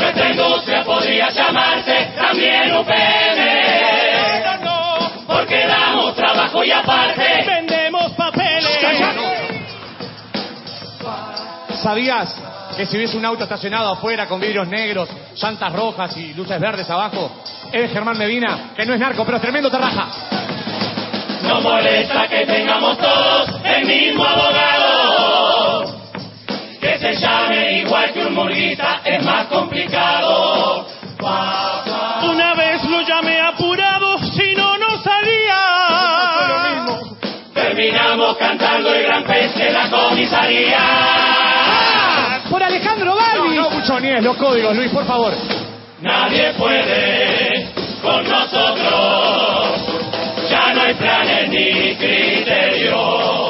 Nuestra 0.05 0.31
industria 0.31 0.85
podría 0.85 1.31
llamarse 1.31 2.12
también 2.14 2.76
UPM. 2.76 3.40
Porque 5.26 5.66
damos 5.66 6.14
trabajo 6.14 6.62
y 6.62 6.70
aparte 6.70 7.44
vendemos 7.47 8.12
papeles. 8.12 8.78
¿Sabías 11.82 12.36
que 12.76 12.85
si 12.85 12.98
ves 12.98 13.14
un 13.14 13.24
auto 13.24 13.44
estacionado 13.44 13.93
afuera 13.93 14.28
con 14.28 14.40
vidrios 14.40 14.68
negros, 14.68 15.09
llantas 15.36 15.72
rojas 15.72 16.14
y 16.18 16.35
luces 16.35 16.60
verdes 16.60 16.90
abajo, 16.90 17.31
es 17.72 17.90
Germán 17.90 18.18
Medina, 18.18 18.74
que 18.76 18.85
no 18.85 18.93
es 18.93 19.01
narco, 19.01 19.24
pero 19.24 19.39
es 19.39 19.43
tremendo 19.43 19.70
terraja? 19.70 20.06
No 21.44 21.62
molesta 21.62 22.28
que 22.28 22.44
tengamos 22.44 22.98
todos 22.98 23.48
el 23.64 23.86
mismo 23.86 24.22
abogado. 24.22 25.73
Que 26.85 26.98
se 26.98 27.15
llame 27.15 27.78
igual 27.78 28.12
que 28.12 28.27
un 28.27 28.35
murguista 28.35 29.01
es 29.06 29.24
más 29.24 29.47
complicado. 29.47 30.86
Una 32.31 32.55
vez 32.55 32.85
lo 32.85 33.01
llamé 33.01 33.40
apurado, 33.40 34.19
si 34.19 34.55
no, 34.55 34.77
no 34.77 35.02
salía. 35.02 35.62
Terminamos 37.55 38.36
cantando 38.36 38.93
el 38.93 39.02
gran 39.02 39.24
pez 39.24 39.55
de 39.55 39.70
la 39.70 39.89
comisaría. 39.89 40.78
Por 42.51 42.62
Alejandro 42.62 43.16
Galvis. 43.16 43.56
No, 43.56 43.62
no, 43.62 43.70
buchoníes, 43.70 44.23
los 44.23 44.36
códigos, 44.36 44.77
Luis, 44.77 44.90
por 44.90 45.06
favor. 45.06 45.32
Nadie 46.02 46.52
puede 46.52 47.66
con 48.02 48.28
nosotros. 48.28 49.81
Ya 50.51 50.74
no 50.74 50.82
hay 50.82 50.93
planes 50.94 51.48
ni 51.48 51.97
criterios 51.97 53.44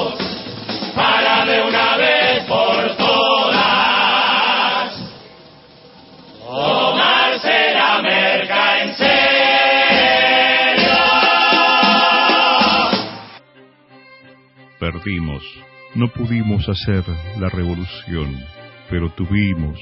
Perdimos, 14.94 15.42
no 15.96 16.06
pudimos 16.06 16.68
hacer 16.68 17.02
la 17.40 17.48
revolución, 17.48 18.32
pero 18.88 19.10
tuvimos, 19.10 19.76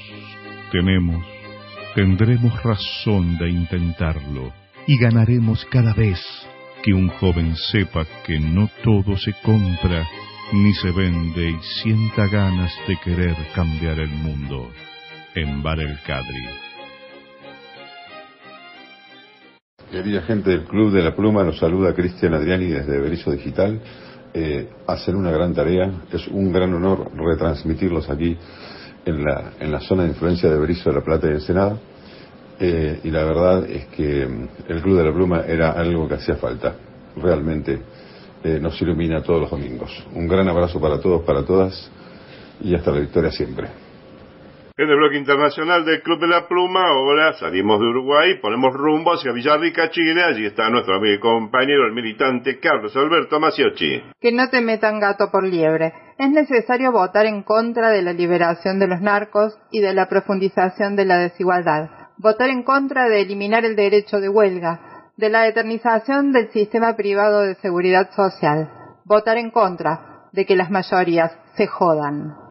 tenemos, 0.71 1.23
tendremos 1.93 2.63
razón 2.63 3.37
de 3.37 3.47
intentarlo 3.47 4.51
y 4.87 4.97
ganaremos 4.97 5.65
cada 5.65 5.93
vez 5.93 6.19
que 6.81 6.93
un 6.93 7.09
joven 7.09 7.55
sepa 7.55 8.07
que 8.25 8.39
no 8.39 8.71
todo 8.83 9.15
se 9.17 9.33
compra 9.43 10.03
ni 10.51 10.73
se 10.73 10.89
vende 10.89 11.51
y 11.51 11.59
sienta 11.83 12.25
ganas 12.25 12.73
de 12.87 12.97
querer 12.97 13.35
cambiar 13.53 13.99
el 13.99 14.09
mundo. 14.09 14.71
En 15.35 15.61
Bar 15.61 15.79
El 15.79 15.99
Cadri. 16.07 16.45
Querida 19.91 20.23
gente 20.23 20.49
del 20.49 20.63
Club 20.63 20.91
de 20.91 21.03
la 21.03 21.15
Pluma, 21.15 21.43
nos 21.43 21.59
saluda 21.59 21.93
Cristian 21.93 22.33
Adriani 22.33 22.65
desde 22.65 22.99
Berizo 22.99 23.31
Digital. 23.31 23.79
Eh, 24.33 24.67
hacen 24.87 25.15
una 25.15 25.31
gran 25.31 25.53
tarea, 25.53 25.91
es 26.11 26.27
un 26.27 26.51
gran 26.51 26.73
honor 26.73 27.11
retransmitirlos 27.15 28.09
aquí 28.09 28.35
en 29.05 29.23
la, 29.23 29.53
en 29.59 29.71
la 29.71 29.79
zona 29.79 30.03
de 30.03 30.09
influencia 30.09 30.49
de 30.49 30.57
Berizo 30.57 30.89
de 30.89 30.95
la 30.95 31.03
Plata 31.03 31.27
y 31.27 31.31
Ensenada. 31.31 31.77
Eh, 32.59 32.99
y 33.03 33.11
la 33.11 33.23
verdad 33.25 33.69
es 33.69 33.87
que 33.87 34.25
mm, 34.25 34.47
el 34.69 34.81
Club 34.81 34.97
de 34.97 35.03
la 35.03 35.13
Pluma 35.13 35.41
era 35.47 35.71
algo 35.71 36.07
que 36.07 36.15
hacía 36.15 36.35
falta. 36.35 36.75
Realmente 37.15 37.79
eh, 38.43 38.59
nos 38.59 38.81
ilumina 38.81 39.21
todos 39.21 39.41
los 39.41 39.51
domingos. 39.51 39.91
Un 40.15 40.27
gran 40.27 40.47
abrazo 40.47 40.79
para 40.79 40.99
todos, 40.99 41.23
para 41.23 41.43
todas 41.43 41.89
y 42.61 42.73
hasta 42.73 42.91
la 42.91 42.99
victoria 42.99 43.31
siempre. 43.31 43.82
En 44.75 44.89
el 44.89 44.95
bloque 44.95 45.19
internacional 45.19 45.85
del 45.85 46.01
Club 46.01 46.19
de 46.19 46.25
la 46.25 46.47
Pluma, 46.47 46.87
ahora 46.87 47.33
salimos 47.33 47.79
de 47.79 47.85
Uruguay, 47.85 48.39
ponemos 48.41 48.73
rumbo 48.73 49.13
hacia 49.13 49.31
Villarrica, 49.31 49.91
Chile. 49.91 50.23
Allí 50.23 50.47
está 50.47 50.67
nuestro 50.71 50.95
amigo 50.95 51.13
y 51.13 51.19
compañero, 51.19 51.85
el 51.85 51.93
militante 51.93 52.59
Carlos 52.59 52.97
Alberto 52.97 53.39
Maciochi. 53.39 54.01
Que 54.19 54.31
no 54.31 54.49
te 54.49 54.61
metan 54.61 54.99
gato 54.99 55.29
por 55.29 55.43
liebre. 55.43 55.93
Es 56.17 56.31
necesario 56.31 56.91
votar 56.91 57.27
en 57.27 57.43
contra 57.43 57.91
de 57.91 58.01
la 58.01 58.13
liberación 58.13 58.79
de 58.79 58.87
los 58.87 58.99
narcos 58.99 59.55
y 59.69 59.79
de 59.79 59.93
la 59.93 60.09
profundización 60.09 60.95
de 60.95 61.05
la 61.05 61.19
desigualdad. 61.19 61.91
Votar 62.17 62.49
en 62.49 62.63
contra 62.63 63.07
de 63.07 63.21
eliminar 63.21 63.65
el 63.65 63.75
derecho 63.75 64.19
de 64.19 64.29
huelga, 64.29 65.11
de 65.17 65.29
la 65.29 65.47
eternización 65.47 66.31
del 66.31 66.49
sistema 66.49 66.95
privado 66.95 67.41
de 67.41 67.53
seguridad 67.61 68.09
social. 68.15 68.71
Votar 69.05 69.37
en 69.37 69.51
contra 69.51 70.29
de 70.31 70.47
que 70.47 70.55
las 70.55 70.71
mayorías 70.71 71.31
se 71.57 71.67
jodan. 71.67 72.42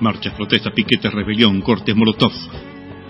Marchas, 0.00 0.32
protestas, 0.34 0.72
piquetes, 0.74 1.12
rebelión, 1.12 1.60
cortes, 1.60 1.96
molotov. 1.96 2.30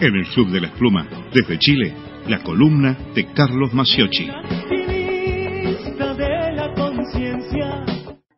En 0.00 0.14
el 0.14 0.24
Club 0.32 0.48
de 0.50 0.62
las 0.62 0.70
Plumas, 0.70 1.06
desde 1.34 1.58
Chile, 1.58 1.92
la 2.26 2.42
columna 2.42 2.96
de 3.14 3.26
Carlos 3.34 3.74
Maciochi. 3.74 4.26
la. 4.26 4.42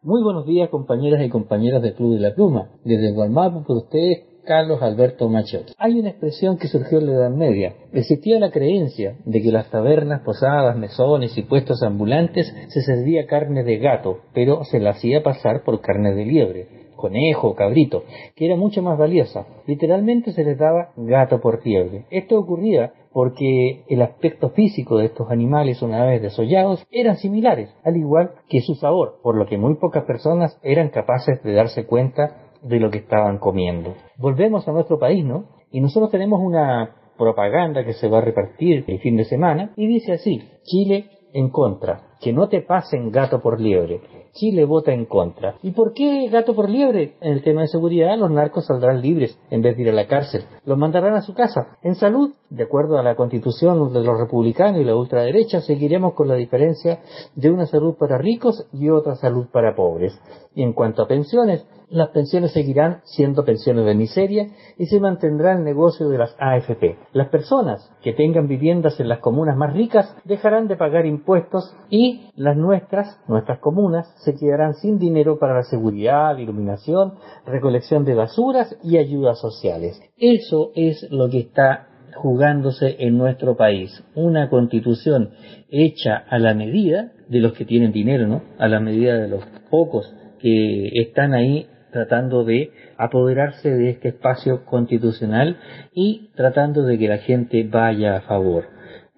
Muy 0.03 0.23
buenos 0.25 0.47
días 0.47 0.69
compañeras 0.69 1.25
y 1.25 1.29
compañeros 1.29 1.81
del 1.81 1.95
Club 1.95 2.15
de 2.15 2.21
la 2.21 2.35
Pluma. 2.35 2.71
Desde 2.85 3.13
Gualmapu 3.13 3.63
por 3.63 3.77
ustedes, 3.85 4.25
Carlos 4.45 4.83
Alberto 4.83 5.29
Maciotti. 5.29 5.73
Hay 5.79 6.01
una 6.01 6.11
expresión 6.11 6.59
que 6.59 6.67
surgió 6.67 6.99
en 6.99 7.07
la 7.07 7.13
Edad 7.13 7.31
Media. 7.31 7.75
Existía 7.93 8.41
la 8.41 8.51
creencia 8.51 9.19
de 9.27 9.43
que 9.43 9.53
las 9.53 9.71
tabernas, 9.71 10.23
posadas, 10.23 10.77
mesones 10.77 11.39
y 11.39 11.43
puestos 11.43 11.85
ambulantes 11.85 12.53
se 12.67 12.83
servía 12.83 13.29
carne 13.29 13.63
de 13.63 13.79
gato, 13.79 14.23
pero 14.35 14.65
se 14.65 14.81
la 14.81 14.91
hacía 14.91 15.23
pasar 15.23 15.63
por 15.63 15.81
carne 15.81 16.17
de 16.17 16.25
liebre 16.25 16.80
conejo 17.01 17.55
cabrito, 17.55 18.05
que 18.37 18.47
era 18.47 18.57
mucho 18.57 18.83
más 18.83 18.99
valiosa. 18.99 19.47
Literalmente 19.67 20.33
se 20.33 20.45
les 20.45 20.59
daba 20.59 20.91
gato 20.97 21.41
por 21.41 21.65
liebre. 21.65 22.05
Esto 22.11 22.39
ocurría 22.39 22.93
porque 23.13 23.85
el 23.89 24.03
aspecto 24.03 24.51
físico 24.51 24.99
de 24.99 25.07
estos 25.07 25.31
animales 25.31 25.83
una 25.83 26.05
vez 26.05 26.23
desollados 26.23 26.87
eran 26.91 27.17
similares, 27.17 27.75
al 27.85 27.97
igual 27.97 28.33
que 28.49 28.61
su 28.61 28.75
sabor, 28.75 29.19
por 29.23 29.37
lo 29.37 29.47
que 29.47 29.59
muy 29.59 29.77
pocas 29.77 30.05
personas 30.05 30.59
eran 30.63 30.91
capaces 30.91 31.43
de 31.43 31.55
darse 31.55 31.87
cuenta 31.87 32.51
de 32.63 32.79
lo 32.79 32.91
que 32.91 32.99
estaban 32.99 33.39
comiendo. 33.39 33.95
Volvemos 34.17 34.69
a 34.69 34.73
nuestro 34.73 34.99
país, 34.99 35.25
¿no? 35.25 35.47
Y 35.73 35.81
nosotros 35.81 36.11
tenemos 36.11 36.41
una 36.41 36.97
propaganda 37.17 37.85
que 37.85 37.93
se 37.95 38.09
va 38.09 38.19
a 38.19 38.23
repartir 38.23 38.85
el 38.87 38.99
fin 39.01 39.17
de 39.17 39.25
semana 39.25 39.73
y 39.77 39.87
dice 39.87 40.13
así, 40.13 40.43
Chile 40.63 41.07
en 41.33 41.51
contra, 41.51 42.17
que 42.21 42.33
no 42.33 42.49
te 42.49 42.63
pasen 42.63 43.11
gato 43.11 43.41
por 43.41 43.61
liebre. 43.61 44.01
Chile 44.33 44.65
vota 44.65 44.93
en 44.93 45.07
contra. 45.07 45.57
¿Y 45.63 45.73
por 45.73 45.93
qué 45.93 46.29
gato 46.29 46.55
por 46.55 46.69
liebre? 46.69 47.17
En 47.21 47.33
el 47.33 47.43
tema 47.43 47.63
de 47.63 47.69
seguridad, 47.69 48.17
los 48.19 48.31
narcos 48.31 48.67
saldrán 48.67 49.01
libres 49.01 49.39
en 49.51 49.63
vez 49.63 49.77
de 49.77 49.83
ir 49.83 49.89
a 49.91 49.93
la 49.93 50.07
cárcel. 50.07 50.45
Los 50.65 50.79
mandarán 50.79 51.15
a 51.15 51.23
su 51.23 51.35
casa. 51.35 51.79
En 51.83 51.95
salud, 51.95 52.33
de 52.49 52.65
acuerdo 52.65 52.99
a 52.99 53.03
la 53.03 53.17
constitución 53.17 53.93
de 53.93 54.05
los 54.05 54.19
republicanos 54.19 54.81
y 54.81 54.85
la 54.85 54.97
ultraderecha, 54.97 55.61
seguiremos 55.61 56.15
con 56.15 56.29
la 56.29 56.35
diferencia 56.35 57.01
de 57.35 57.51
una 57.51 57.67
salud 57.67 57.95
para 57.99 58.19
ricos 58.19 58.67
y 58.73 58.89
otra 58.89 59.17
salud 59.17 59.47
para 59.53 59.75
pobres. 59.75 60.19
Y 60.55 60.63
en 60.63 60.73
cuanto 60.73 61.03
a 61.03 61.09
pensiones, 61.09 61.65
las 61.91 62.11
pensiones 62.11 62.53
seguirán 62.53 63.01
siendo 63.05 63.45
pensiones 63.45 63.85
de 63.85 63.95
miseria 63.95 64.49
y 64.79 64.87
se 64.87 65.01
mantendrá 65.01 65.53
el 65.53 65.65
negocio 65.65 66.09
de 66.09 66.19
las 66.19 66.37
AFP. 66.39 66.97
Las 67.13 67.29
personas 67.29 67.93
que 68.01 68.13
tengan 68.13 68.47
viviendas 68.47 69.01
en 69.01 69.09
las 69.09 69.19
comunas 69.19 69.57
más 69.57 69.75
ricas 69.75 70.17
dejarán 70.25 70.69
de 70.69 70.77
pagar 70.77 71.05
impuestos 71.05 71.77
y 71.89 72.31
las 72.37 72.57
nuestras, 72.57 73.21
nuestras 73.27 73.59
comunas, 73.59 74.13
se 74.19 74.37
quedarán 74.37 74.75
sin 74.75 74.99
dinero 74.99 75.39
para 75.39 75.55
la 75.55 75.65
seguridad, 75.65 76.39
iluminación, 76.39 77.15
recolección 77.45 78.05
de 78.05 78.15
basuras 78.15 78.77
y 78.85 78.97
ayudas 78.97 79.41
sociales. 79.41 80.01
Eso 80.17 80.71
es 80.77 81.07
lo 81.11 81.29
que 81.29 81.41
está 81.41 81.89
jugándose 82.17 82.97
en 83.01 83.19
nuestro 83.19 83.57
país. 83.57 84.05
Una 84.15 84.49
constitución 84.49 85.31
hecha 85.69 86.17
a 86.29 86.39
la 86.39 86.55
medida 86.55 87.13
de 87.29 87.41
los 87.41 87.53
que 87.53 87.65
tienen 87.65 87.93
dinero, 87.93 88.29
¿no? 88.29 88.43
A 88.59 88.69
la 88.69 88.81
medida 88.81 89.15
de 89.15 89.29
los 89.29 89.45
pocos 89.71 90.13
que 90.41 90.91
están 90.95 91.35
ahí 91.35 91.67
tratando 91.91 92.45
de 92.45 92.71
apoderarse 92.97 93.71
de 93.71 93.91
este 93.91 94.09
espacio 94.09 94.65
constitucional 94.65 95.57
y 95.93 96.31
tratando 96.37 96.85
de 96.85 96.99
que 96.99 97.09
la 97.09 97.19
gente 97.19 97.65
vaya 97.65 98.17
a 98.17 98.21
favor. 98.23 98.65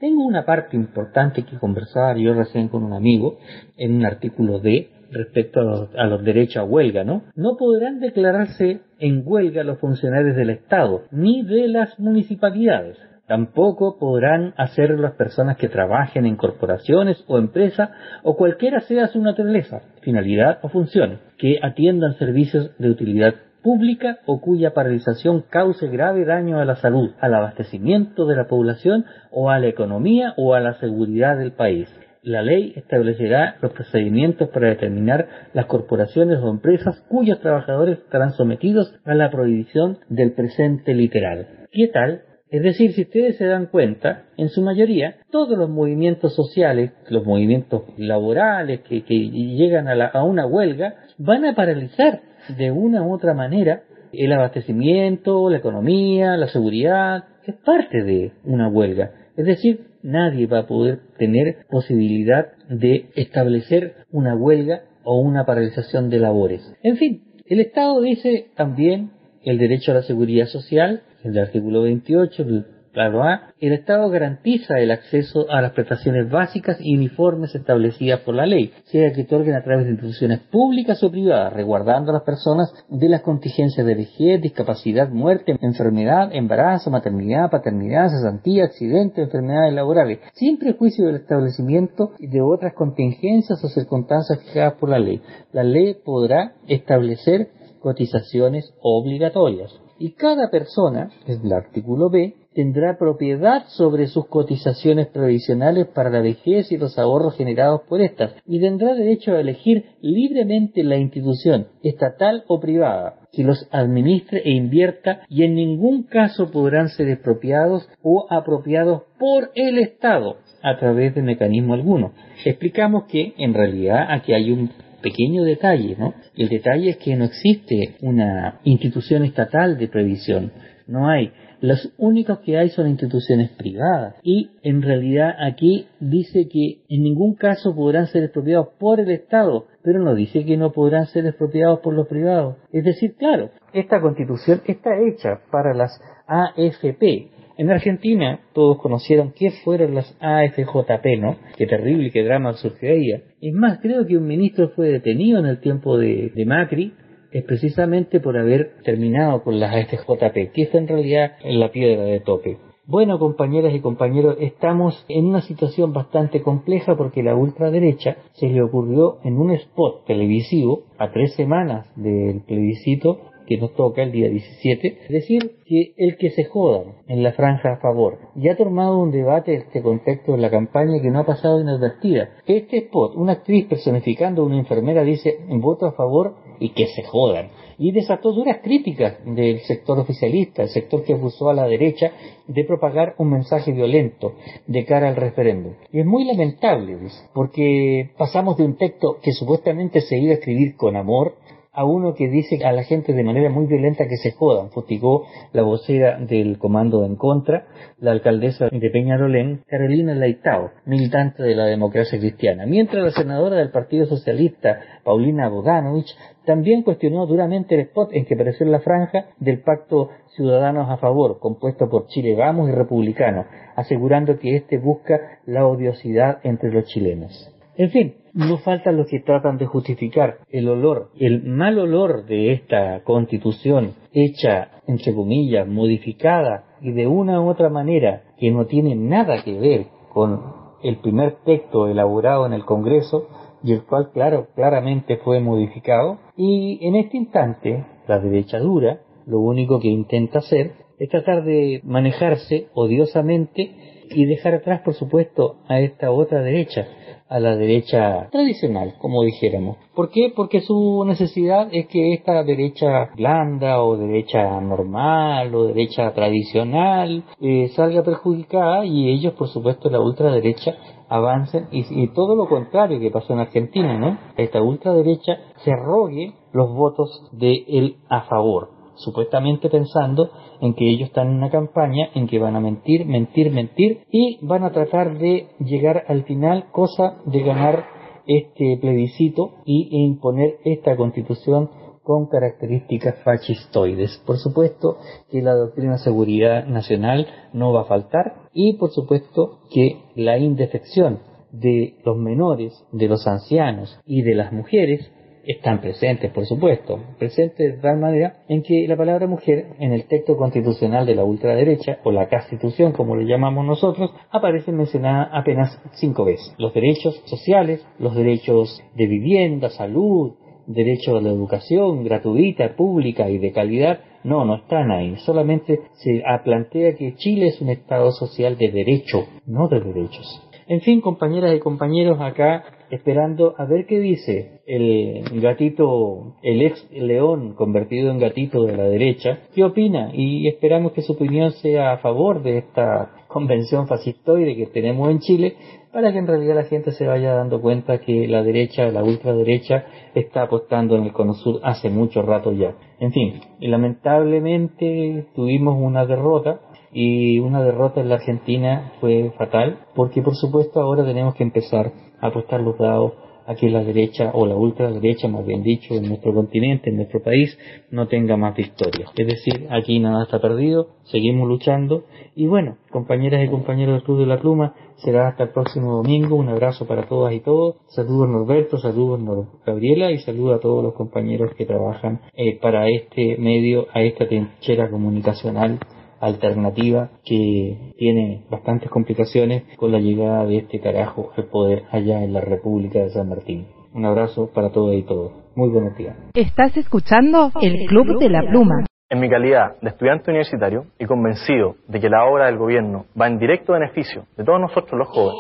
Tengo 0.01 0.25
una 0.25 0.45
parte 0.45 0.77
importante 0.77 1.45
que 1.45 1.59
conversar 1.59 2.17
yo 2.17 2.35
recién 2.35 2.69
con 2.69 2.83
un 2.83 2.93
amigo 2.93 3.39
en 3.77 3.95
un 3.97 4.05
artículo 4.05 4.59
de 4.59 4.91
respecto 5.13 5.61
a 5.61 5.65
los, 5.65 5.95
a 5.95 6.05
los, 6.07 6.25
derechos 6.25 6.57
a 6.57 6.65
huelga, 6.65 7.05
¿no? 7.05 7.23
No 7.37 7.57
podrán 7.57 8.01
declararse 8.01 8.81
en 8.99 9.23
huelga 9.25 9.63
los 9.63 9.79
funcionarios 9.79 10.35
del 10.35 10.51
Estado 10.51 11.03
ni 11.11 11.43
de 11.45 11.69
las 11.69 11.99
municipalidades. 12.01 12.97
Tampoco 13.27 13.99
podrán 13.99 14.53
hacerlo 14.57 15.01
las 15.01 15.15
personas 15.15 15.57
que 15.57 15.69
trabajen 15.69 16.27
en 16.27 16.37
corporaciones 16.37 17.25
o 17.29 17.39
empresas 17.39 17.91
o 18.23 18.37
cualquiera 18.37 18.81
sea 18.81 19.07
su 19.07 19.23
naturaleza, 19.23 19.83
finalidad 20.03 20.59
o 20.63 20.69
función, 20.69 21.21
que 21.39 21.59
atiendan 21.63 22.15
servicios 22.15 22.77
de 22.79 22.91
utilidad 22.91 23.35
pública 23.63 24.19
o 24.27 24.41
cuya 24.41 24.75
paralización 24.75 25.45
cause 25.49 25.87
grave 25.89 26.25
daño 26.25 26.59
a 26.59 26.65
la 26.65 26.77
salud, 26.77 27.13
al 27.21 27.35
abastecimiento 27.35 28.27
de 28.27 28.37
la 28.37 28.49
población 28.49 29.05
o 29.31 29.51
a 29.51 29.59
la 29.59 29.69
economía 29.69 30.35
o 30.37 30.55
a 30.55 30.61
la 30.61 30.75
seguridad 30.75 31.39
del 31.39 31.53
país. 31.53 31.89
La 32.23 32.43
ley 32.43 32.73
establecerá 32.77 33.57
los 33.61 33.73
procedimientos 33.73 34.49
para 34.51 34.69
determinar 34.69 35.27
las 35.55 35.67
corporaciones 35.67 36.39
o 36.39 36.51
empresas 36.51 37.01
cuyos 37.09 37.41
trabajadores 37.41 37.99
estarán 37.99 38.33
sometidos 38.33 38.95
a 39.05 39.15
la 39.15 39.31
prohibición 39.31 39.99
del 40.09 40.33
presente 40.33 40.95
literal. 40.95 41.47
¿Qué 41.73 41.89
tal? 41.89 42.23
Es 42.53 42.63
decir, 42.63 42.93
si 42.93 43.03
ustedes 43.03 43.39
se 43.39 43.47
dan 43.47 43.65
cuenta, 43.65 44.27
en 44.37 44.51
su 44.51 44.61
mayoría, 44.61 45.17
todos 45.31 45.57
los 45.57 45.71
movimientos 45.71 46.35
sociales, 46.35 46.93
los 47.09 47.25
movimientos 47.25 47.85
laborales 47.97 48.81
que, 48.81 49.01
llegan 49.01 49.89
a, 49.89 49.95
la, 49.95 50.09
a 50.09 50.23
una 50.23 50.47
huelga, 50.47 50.97
van 51.17 51.47
a 51.47 51.55
paralizar 51.55 52.21
de 52.55 52.71
una 52.71 53.03
u 53.03 53.15
otra 53.15 53.33
manera 53.33 53.85
el 54.13 54.31
abastecimiento, 54.35 55.49
la 55.49 55.57
economía, 55.57 56.37
la 56.37 56.49
seguridad, 56.49 57.25
es 57.47 57.55
parte 57.55 58.03
de 58.03 58.33
una 58.45 58.69
huelga. 58.69 59.13
Es 59.35 59.47
decir, 59.47 59.87
nadie 60.03 60.47
va 60.47 60.59
a 60.59 60.67
poder 60.67 61.01
tener 61.17 61.65
posibilidad 61.71 62.49
de 62.69 63.07
establecer 63.17 63.95
una 64.11 64.37
huelga 64.37 64.83
o 65.05 65.19
una 65.21 65.47
paralización 65.47 66.11
de 66.11 66.19
labores. 66.19 66.61
En 66.83 66.99
fin, 66.99 67.23
El 67.47 67.61
Estado 67.61 67.99
dice 68.03 68.51
también 68.57 69.11
el 69.45 69.59
derecho 69.59 69.93
a 69.93 69.97
la 69.97 70.03
seguridad 70.03 70.47
social, 70.47 71.03
el 71.25 71.39
artículo 71.39 71.83
28, 71.83 72.43
el 72.43 72.67
A, 72.95 73.55
el 73.59 73.73
Estado 73.73 74.11
garantiza 74.11 74.79
el 74.79 74.91
acceso 74.91 75.47
a 75.49 75.63
las 75.63 75.73
prestaciones 75.73 76.29
básicas 76.31 76.77
y 76.79 76.95
uniformes 76.95 77.55
establecidas 77.55 78.21
por 78.21 78.35
la 78.35 78.45
ley, 78.45 78.71
sea 78.85 79.13
que 79.13 79.23
otorguen 79.23 79.55
a 79.55 79.63
través 79.63 79.87
de 79.87 79.93
instituciones 79.93 80.41
públicas 80.41 81.03
o 81.03 81.11
privadas, 81.11 81.55
resguardando 81.55 82.11
a 82.11 82.15
las 82.15 82.23
personas 82.23 82.71
de 82.91 83.09
las 83.09 83.23
contingencias 83.23 83.87
de 83.87 83.95
vejez, 83.95 84.43
discapacidad, 84.43 85.09
muerte, 85.09 85.57
enfermedad, 85.63 86.35
embarazo, 86.35 86.91
maternidad, 86.91 87.51
paternidad, 87.51 88.11
cesantía, 88.11 88.65
accidente, 88.65 89.23
enfermedades 89.23 89.73
laborales, 89.73 90.19
sin 90.35 90.59
prejuicio 90.59 91.07
del 91.07 91.17
establecimiento 91.17 92.13
de 92.19 92.43
otras 92.43 92.75
contingencias 92.75 93.65
o 93.65 93.69
circunstancias 93.69 94.39
fijadas 94.45 94.75
por 94.75 94.91
la 94.91 94.99
ley. 94.99 95.23
La 95.53 95.63
ley 95.65 95.97
podrá 96.05 96.57
establecer 96.69 97.49
cotizaciones 97.83 98.73
obligatorias. 98.81 99.73
Y 99.99 100.13
cada 100.13 100.51
persona, 100.51 101.11
es 101.27 101.41
el 101.45 101.53
artículo 101.53 102.11
B, 102.11 102.35
tendrá 102.55 102.99
propiedad 102.99 103.65
sobre 103.69 104.07
sus 104.07 104.27
cotizaciones 104.27 105.09
previsionales 105.09 105.87
para 105.87 106.11
la 106.11 106.21
vejez 106.21 106.71
y 106.73 106.77
los 106.77 106.99
ahorros 106.99 107.37
generados 107.37 107.83
por 107.89 108.01
estas, 108.01 108.35
y 108.47 108.61
tendrá 108.61 108.95
derecho 108.95 109.33
a 109.33 109.41
elegir 109.41 109.87
libremente 110.01 110.83
la 110.83 110.97
institución, 110.97 111.69
estatal 111.83 112.45
o 112.49 112.61
privada, 112.61 113.21
que 113.33 113.45
los 113.45 113.69
administre 113.71 114.43
e 114.45 114.51
invierta, 114.53 115.23
y 115.29 115.45
en 115.45 115.55
ningún 115.55 116.05
caso 116.05 116.51
podrán 116.51 116.89
ser 116.89 117.09
expropiados 117.09 117.89
o 118.03 118.27
apropiados 118.29 119.03
por 119.19 119.51
el 119.55 119.79
Estado 119.79 120.37
a 120.63 120.79
través 120.79 121.15
de 121.15 121.23
mecanismo 121.23 121.75
alguno. 121.75 122.13
Explicamos 122.45 123.05
que 123.05 123.35
en 123.39 123.55
realidad 123.55 124.07
aquí 124.11 124.33
hay 124.33 124.51
un 124.53 124.71
pequeño 125.03 125.45
detalle, 125.45 125.97
¿no? 125.99 126.15
El 126.37 126.49
detalle 126.49 126.91
es 126.91 126.97
que 126.97 127.17
no 127.17 127.25
existe 127.25 127.97
una 128.01 128.61
institución 128.65 129.25
estatal 129.25 129.77
de 129.77 129.89
previsión, 129.89 130.53
no 130.87 131.09
hay 131.09 131.33
las 131.63 131.93
únicas 131.97 132.41
que 132.41 132.59
hay 132.59 132.71
son 132.71 132.89
instituciones 132.89 133.51
privadas. 133.51 134.17
Y 134.25 134.51
en 134.65 134.83
realidad 134.83 135.31
aquí 135.41 135.87
dice 136.01 136.49
que 136.49 136.81
en 136.89 137.05
ningún 137.05 137.37
caso 137.37 137.73
podrán 137.75 138.09
ser 138.09 138.25
expropiados 138.25 138.71
por 138.81 138.99
el 138.99 139.13
Estado, 139.13 139.67
pero 139.81 140.01
no 140.01 140.17
dice 140.17 140.45
que 140.45 140.57
no 140.57 140.73
podrán 140.73 141.07
ser 141.07 141.25
expropiados 141.25 141.79
por 141.79 141.95
los 141.95 142.09
privados. 142.09 142.57
Es 142.73 142.85
decir, 142.85 143.15
claro, 143.15 143.51
esta 143.73 144.01
constitución 144.01 144.61
está 144.67 144.91
hecha 144.99 145.41
para 145.53 145.73
las 145.73 146.01
AFP. 146.27 147.31
En 147.59 147.71
Argentina 147.71 148.41
todos 148.55 148.79
conocieron 148.79 149.33
qué 149.33 149.51
fueron 149.51 149.95
las 149.95 150.17
AFJP, 150.21 151.19
¿no? 151.19 151.37
Qué 151.57 151.67
terrible, 151.67 152.11
qué 152.11 152.25
drama 152.25 152.55
surgió 152.55 152.91
ella. 152.91 153.21
Es 153.41 153.53
más, 153.53 153.79
creo 153.81 154.07
que 154.07 154.17
un 154.17 154.27
ministro 154.27 154.71
fue 154.71 154.89
detenido 154.89 155.39
en 155.39 155.47
el 155.47 155.61
tiempo 155.61 155.99
de, 155.99 156.33
Macri 156.47 156.95
es 157.31 157.45
precisamente 157.45 158.21
por 158.21 158.37
haber 158.37 158.77
terminado 158.85 159.43
con 159.43 159.59
las 159.59 159.75
AFJP, 159.75 160.53
que 160.53 160.63
es 160.63 160.75
en 160.75 160.87
realidad 160.87 161.33
la 161.45 161.71
piedra 161.71 162.05
de 162.05 162.21
tope. 162.21 162.59
Bueno, 162.85 163.19
compañeras 163.19 163.75
y 163.75 163.81
compañeros, 163.81 164.37
estamos 164.41 165.05
en 165.09 165.27
una 165.27 165.41
situación 165.43 165.93
bastante 165.93 166.43
compleja 166.43 166.97
porque 166.97 167.23
la 167.23 167.37
ultraderecha 167.37 168.17
se 168.33 168.49
le 168.49 168.61
ocurrió 168.61 169.19
en 169.25 169.39
un 169.39 169.53
spot 169.53 170.05
televisivo 170.05 170.85
a 170.99 171.13
tres 171.13 171.35
semanas 171.35 171.91
del 171.97 172.43
plebiscito 172.43 173.21
que 173.53 173.61
nos 173.61 173.75
toca 173.75 174.03
el 174.03 174.13
día 174.13 174.29
17, 174.29 174.99
decir 175.11 175.57
que 175.67 175.93
el 175.99 176.17
que 176.17 176.31
se 176.31 176.45
jodan 176.45 176.95
en 177.07 177.23
la 177.23 177.33
franja 177.33 177.75
a 177.75 177.77
favor. 177.81 178.19
Ya 178.35 178.53
ha 178.53 178.57
tomado 178.57 178.99
un 178.99 179.11
debate 179.11 179.55
en 179.55 179.63
este 179.63 179.83
contexto 179.83 180.33
de 180.33 180.39
la 180.39 180.51
campaña 180.51 181.03
que 181.03 181.11
no 181.11 181.21
ha 181.21 181.27
pasado 181.27 181.61
inadvertida. 181.61 182.31
Este 182.47 182.79
spot, 182.79 183.15
una 183.17 183.33
actriz 183.33 183.67
personificando 183.67 184.43
a 184.43 184.47
una 184.47 184.59
enfermera 184.59 185.03
dice 185.03 185.39
voto 185.49 185.87
a 185.87 185.93
favor 185.93 186.35
y 186.61 186.71
que 186.71 186.87
se 186.87 187.03
jodan. 187.03 187.49
Y 187.79 187.91
desató 187.91 188.33
duras 188.33 188.59
críticas 188.63 189.17
del 189.25 189.61
sector 189.61 189.99
oficialista, 189.99 190.63
el 190.63 190.69
sector 190.69 191.03
que 191.03 191.15
acusó 191.15 191.51
a 191.51 191.55
la 191.55 191.67
derecha 191.67 192.13
de 192.47 192.65
propagar 192.65 193.15
un 193.19 193.31
mensaje 193.31 193.73
violento 193.73 194.35
de 194.67 194.85
cara 194.85 195.09
al 195.09 195.17
referéndum. 195.17 195.73
Y 195.93 196.01
es 196.01 196.07
muy 196.07 196.25
lamentable, 196.25 196.97
porque 197.35 198.11
pasamos 198.17 198.57
de 198.57 198.65
un 198.65 198.77
texto 198.77 199.19
que 199.23 199.33
supuestamente 199.33 200.01
se 200.01 200.19
iba 200.19 200.33
a 200.33 200.37
escribir 200.37 200.77
con 200.77 200.97
amor 200.97 201.35
a 201.75 201.87
uno 201.87 202.15
que 202.15 202.29
dice 202.29 202.63
a 202.67 202.73
la 202.73 202.85
gente 202.85 203.15
de 203.15 203.25
manera 203.25 203.49
muy 203.49 203.67
violenta 203.67 204.07
que 204.07 204.19
se 204.19 204.33
jodan. 204.33 204.71
Fustigó 204.71 205.25
la 205.53 205.63
vocera 205.63 206.19
del 206.19 206.59
comando 206.59 207.05
en 207.07 207.17
contra, 207.17 207.67
la 207.99 208.13
alcaldesa 208.13 208.69
de 208.71 208.91
Peñarolén, 208.91 209.63
Carolina 209.67 210.15
Laitao, 210.15 210.71
militante 210.85 211.43
de 211.43 211.55
la 211.55 211.65
democracia 211.65 212.19
cristiana. 212.19 212.67
Mientras 212.67 213.03
la 213.03 213.11
senadora 213.11 213.57
del 213.57 213.71
Partido 213.71 214.05
Socialista, 214.05 214.81
Paulina 215.03 215.49
Boganovich, 215.49 216.15
también 216.45 216.83
cuestionó 216.83 217.27
duramente 217.27 217.75
el 217.75 217.83
spot 217.83 218.11
en 218.13 218.27
que 218.27 218.35
apareció 218.35 218.67
la 218.67 218.81
franja 218.81 219.27
del 219.39 219.63
pacto 219.63 220.11
Ciudadanos 220.37 220.91
a 220.91 220.99
Favor, 220.99 221.39
compuesto 221.39 221.89
por 221.89 222.07
Chile 222.09 222.35
Vamos 222.35 222.69
y 222.69 222.73
Republicano, 222.73 223.47
asegurando 223.77 224.39
que 224.39 224.57
éste 224.57 224.77
busca 224.77 225.39
la 225.47 225.67
odiosidad 225.67 226.41
entre 226.43 226.71
los 226.71 226.85
chilenos. 226.85 227.51
En 227.77 227.91
fin, 227.91 228.15
no 228.35 228.59
faltan 228.59 228.97
los 228.97 229.07
que 229.07 229.21
tratan 229.21 229.59
de 229.59 229.67
justificar 229.67 230.39
el 230.51 230.69
olor, 230.69 231.11
el 231.19 231.43
mal 231.45 231.79
olor 231.79 232.25
de 232.27 232.53
esta 232.53 233.03
constitución 233.05 233.95
hecha, 234.13 234.83
entre 234.87 235.15
comillas, 235.15 235.67
modificada 235.67 236.65
y 236.81 236.93
de 236.93 237.07
una 237.07 237.41
u 237.41 237.49
otra 237.49 237.69
manera 237.69 238.23
que 238.39 238.51
no 238.51 238.67
tiene 238.67 238.95
nada 238.95 239.43
que 239.45 239.59
ver 239.59 239.87
con 240.13 240.41
el 240.83 240.97
primer 240.99 241.37
texto 241.45 241.89
elaborado 241.89 242.47
en 242.47 242.53
el 242.53 242.65
Congreso 242.65 243.29
y 243.63 243.73
el 243.73 243.85
cual, 243.85 244.11
claro, 244.13 244.49
claramente 244.55 245.19
fue 245.19 245.41
modificado. 245.41 246.19
Y 246.37 246.85
en 246.87 246.97
este 246.97 247.17
instante, 247.17 247.85
la 248.09 248.19
derecha 248.19 248.59
dura 248.59 249.01
lo 249.27 249.39
único 249.39 249.79
que 249.79 249.89
intenta 249.89 250.41
hacer 250.41 250.73
es 250.99 251.09
tratar 251.09 251.45
de 251.45 251.81
manejarse 251.85 252.69
odiosamente 252.75 254.03
y 254.11 254.27
dejar 254.27 254.55
atrás, 254.55 254.83
por 254.83 254.95
supuesto, 254.95 255.59
a 255.69 255.81
esta 255.81 256.11
otra 256.11 256.43
derecha, 256.43 256.87
a 257.33 257.41
la 257.41 257.57
derecha 257.57 258.29
tradicional, 258.31 258.95
como 258.99 259.23
dijéramos. 259.23 259.79
¿Por 259.95 260.11
qué? 260.11 260.33
Porque 260.35 260.61
su 260.61 261.03
necesidad 261.07 261.69
es 261.73 261.87
que 261.87 262.13
esta 262.13 262.45
derecha 262.45 263.11
blanda 263.17 263.83
o 263.83 263.97
derecha 263.97 264.61
normal 264.61 265.55
o 265.55 265.65
derecha 265.65 266.13
tradicional 266.13 267.25
eh, 267.41 267.69
salga 267.75 268.03
perjudicada 268.03 268.85
y 268.85 269.09
ellos, 269.09 269.33
por 269.33 269.49
supuesto, 269.49 269.89
la 269.89 270.01
ultraderecha 270.01 270.75
avancen 271.09 271.69
y, 271.73 271.85
y, 271.91 272.09
todo 272.09 272.37
lo 272.37 272.49
contrario 272.49 273.01
que 273.01 273.11
pasó 273.11 273.33
en 273.33 273.41
Argentina, 273.41 273.99
¿no? 273.99 274.19
Esta 274.37 274.63
ultraderecha 274.63 275.39
se 275.65 275.73
rogue 275.75 276.35
los 276.53 276.75
votos 276.75 277.29
de 277.33 277.65
él 277.69 277.97
a 278.09 278.23
favor 278.23 278.72
supuestamente 279.03 279.69
pensando 279.69 280.31
en 280.61 280.75
que 280.75 280.89
ellos 280.89 281.09
están 281.09 281.29
en 281.29 281.37
una 281.37 281.51
campaña 281.51 282.09
en 282.15 282.27
que 282.27 282.39
van 282.39 282.57
a 282.57 282.61
mentir, 282.61 283.07
mentir, 283.07 283.51
mentir 283.51 284.05
y 284.11 284.39
van 284.43 284.65
a 284.65 284.73
tratar 284.73 285.19
de 285.19 285.49
llegar 285.59 286.05
al 286.09 286.25
final, 286.25 286.67
cosa 286.73 287.19
de 287.27 287.43
ganar 287.43 287.85
este 288.27 288.79
plebiscito 288.81 289.55
y 289.65 289.89
imponer 290.05 290.57
esta 290.65 290.97
constitución 290.97 291.71
con 292.03 292.27
características 292.27 293.17
fascistoides. 293.23 294.23
Por 294.27 294.39
supuesto 294.39 294.99
que 295.31 295.43
la 295.43 295.55
doctrina 295.55 295.93
de 295.93 295.99
seguridad 295.99 296.67
nacional 296.67 297.27
no 297.53 297.73
va 297.73 297.83
a 297.83 297.87
faltar 297.87 298.49
y 298.53 298.75
por 298.75 298.91
supuesto 298.91 299.61
que 299.73 300.03
la 300.17 300.39
indefección 300.39 301.21
de 301.53 301.99
los 302.05 302.17
menores, 302.17 302.73
de 302.93 303.09
los 303.09 303.27
ancianos 303.27 304.01
y 304.07 304.23
de 304.23 304.35
las 304.35 304.53
mujeres 304.53 305.11
están 305.45 305.81
presentes, 305.81 306.31
por 306.33 306.47
supuesto, 306.47 307.01
presentes 307.19 307.77
de 307.77 307.81
tal 307.81 307.99
manera 307.99 308.45
en 308.49 308.63
que 308.63 308.87
la 308.87 308.97
palabra 308.97 309.27
mujer 309.27 309.67
en 309.79 309.93
el 309.93 310.07
texto 310.07 310.37
constitucional 310.37 311.07
de 311.07 311.15
la 311.15 311.25
ultraderecha, 311.25 311.99
o 312.05 312.13
la 312.13 312.29
constitución 312.29 312.93
como 312.93 313.17
lo 313.17 313.23
llamamos 313.23 313.65
nosotros, 313.65 314.11
aparece 314.31 314.73
mencionada 314.73 315.31
apenas 315.33 315.81
cinco 315.95 316.25
veces. 316.25 316.55
Los 316.59 316.75
derechos 316.75 317.21
sociales, 317.27 317.87
los 317.99 318.15
derechos 318.15 318.83
de 318.95 319.07
vivienda, 319.07 319.71
salud, 319.71 320.35
derecho 320.67 321.17
a 321.17 321.21
la 321.21 321.31
educación 321.31 322.05
gratuita, 322.05 322.77
pública 322.77 323.29
y 323.29 323.39
de 323.39 323.53
calidad, 323.53 324.01
no, 324.25 324.45
no 324.45 324.57
están 324.57 324.91
ahí. 324.91 325.17
Solamente 325.17 325.81
se 325.95 326.23
plantea 326.45 326.95
que 326.95 327.15
Chile 327.15 327.49
es 327.49 327.61
un 327.61 327.71
Estado 327.71 328.13
social 328.13 328.57
de 328.57 328.71
derecho, 328.71 329.27
no 329.47 329.69
de 329.69 329.81
derechos. 329.81 330.49
En 330.67 330.81
fin, 330.81 331.01
compañeras 331.01 331.55
y 331.55 331.61
compañeros, 331.61 332.21
acá 332.21 332.65
esperando 332.91 333.55
a 333.57 333.65
ver 333.65 333.87
qué 333.87 333.99
dice 333.99 334.61
el 334.67 335.41
gatito, 335.41 336.37
el 336.43 336.63
ex 336.63 336.91
león 336.93 337.55
convertido 337.55 338.11
en 338.11 338.19
gatito 338.19 338.65
de 338.65 338.77
la 338.77 338.85
derecha, 338.85 339.41
qué 339.55 339.65
opina 339.65 340.11
y 340.13 340.47
esperamos 340.47 340.93
que 340.93 341.03
su 341.03 341.15
opinión 341.15 341.53
sea 341.53 341.93
a 341.93 341.99
favor 341.99 342.43
de 342.43 342.59
esta 342.59 343.11
convención 343.29 343.89
fascistoide 343.89 344.55
que 344.55 344.67
tenemos 344.67 345.11
en 345.11 345.21
Chile 345.21 345.57
para 345.91 346.13
que 346.13 346.19
en 346.19 346.27
realidad 346.27 346.55
la 346.55 346.65
gente 346.65 346.93
se 346.93 347.07
vaya 347.07 347.35
dando 347.35 347.61
cuenta 347.61 347.99
que 347.99 348.29
la 348.29 348.43
derecha, 348.43 348.89
la 348.91 349.03
ultraderecha, 349.03 349.85
está 350.15 350.43
apostando 350.43 350.97
en 350.97 351.05
el 351.05 351.13
Cono 351.13 351.35
Sur 351.35 351.61
hace 351.63 351.89
mucho 351.91 352.23
rato 352.23 352.53
ya. 352.53 352.75
En 352.99 353.13
fin, 353.13 353.41
lamentablemente 353.61 355.27
tuvimos 355.35 355.77
una 355.79 356.07
derrota 356.07 356.61
y 356.93 357.39
una 357.39 357.63
derrota 357.63 358.01
en 358.01 358.09
la 358.09 358.17
Argentina 358.17 358.93
fue 359.01 359.33
fatal 359.39 359.87
porque 359.95 360.23
por 360.23 360.37
supuesto 360.37 360.81
ahora 360.81 361.05
tenemos 361.05 361.35
que 361.35 361.43
empezar 361.43 361.93
apostar 362.23 362.61
los 362.61 362.79
dados 362.79 363.13
a 363.45 363.57
que 363.57 363.69
la 363.69 363.83
derecha 363.83 364.31
o 364.35 364.47
la 364.47 364.55
ultraderecha, 364.55 365.27
más 365.27 365.45
bien 365.45 365.65
dicho, 365.65 365.95
en 365.95 366.09
nuestro 366.09 366.33
continente, 366.33 366.91
en 366.91 366.97
nuestro 366.97 367.21
país, 367.21 367.59
no 367.91 368.07
tenga 368.07 368.37
más 368.37 368.55
victorias. 368.55 369.11
Es 369.17 369.27
decir, 369.27 369.67
aquí 369.71 369.99
nada 369.99 370.23
está 370.23 370.41
perdido, 370.41 370.91
seguimos 371.03 371.49
luchando 371.49 372.05
y 372.37 372.47
bueno, 372.47 372.77
compañeras 372.91 373.45
y 373.45 373.49
compañeros 373.49 373.95
del 373.95 374.05
Club 374.05 374.21
de 374.21 374.27
la 374.27 374.41
Pluma, 374.41 374.75
será 374.97 375.27
hasta 375.27 375.43
el 375.43 375.49
próximo 375.51 375.97
domingo. 375.97 376.37
Un 376.37 376.51
abrazo 376.51 376.87
para 376.87 377.09
todas 377.09 377.35
y 377.35 377.41
todos. 377.41 377.77
Saludos 377.89 378.29
Norberto, 378.29 378.79
saludos 378.79 379.21
Gabriela 379.67 380.13
y 380.13 380.19
saludos 380.19 380.59
a 380.59 380.61
todos 380.61 380.85
los 380.85 380.95
compañeros 380.95 381.53
que 381.57 381.67
trabajan 381.67 382.21
eh, 382.35 382.59
para 382.61 382.89
este 382.89 383.37
medio, 383.39 383.89
a 383.93 384.03
esta 384.03 384.29
trinchera 384.29 384.89
comunicacional 384.89 385.81
alternativa 386.23 387.11
que 387.25 387.93
tiene 387.97 388.45
bastantes 388.49 388.89
complicaciones 388.91 389.65
con 389.77 389.93
la 389.93 389.99
llegada 389.99 390.47
de 390.47 390.59
este 390.59 390.81
carajo 390.81 391.33
al 391.37 391.47
poder 391.47 391.83
allá 391.91 392.23
en 392.23 392.33
la 392.33 392.41
República 392.41 393.01
de 393.01 393.11
San 393.11 393.29
Martín. 393.29 393.67
Un 393.93 394.07
abrazo 394.07 394.51
para 394.55 394.71
todos 394.71 394.95
y 394.95 395.03
todos. 395.03 395.33
Muy 395.55 395.69
buenos 395.69 395.97
días. 395.97 396.17
Estás 396.35 396.77
escuchando 396.77 397.51
el 397.61 397.87
Club 397.87 398.19
de 398.19 398.31
la 398.31 398.41
Pluma. 398.49 398.87
En 399.11 399.21
mi 399.21 399.29
calidad 399.29 399.79
de 399.83 399.91
estudiante 399.91 400.31
universitario 400.31 400.87
y 400.99 401.05
convencido 401.05 401.75
de 401.89 402.01
que 402.01 402.09
la 402.09 402.25
obra 402.25 402.47
del 402.47 402.57
gobierno 402.57 403.05
va 403.21 403.27
en 403.27 403.39
directo 403.39 403.75
beneficio 403.75 404.25
de 404.39 404.45
todos 404.45 404.59
nosotros 404.59 404.99
los 404.99 405.09
jóvenes, 405.09 405.39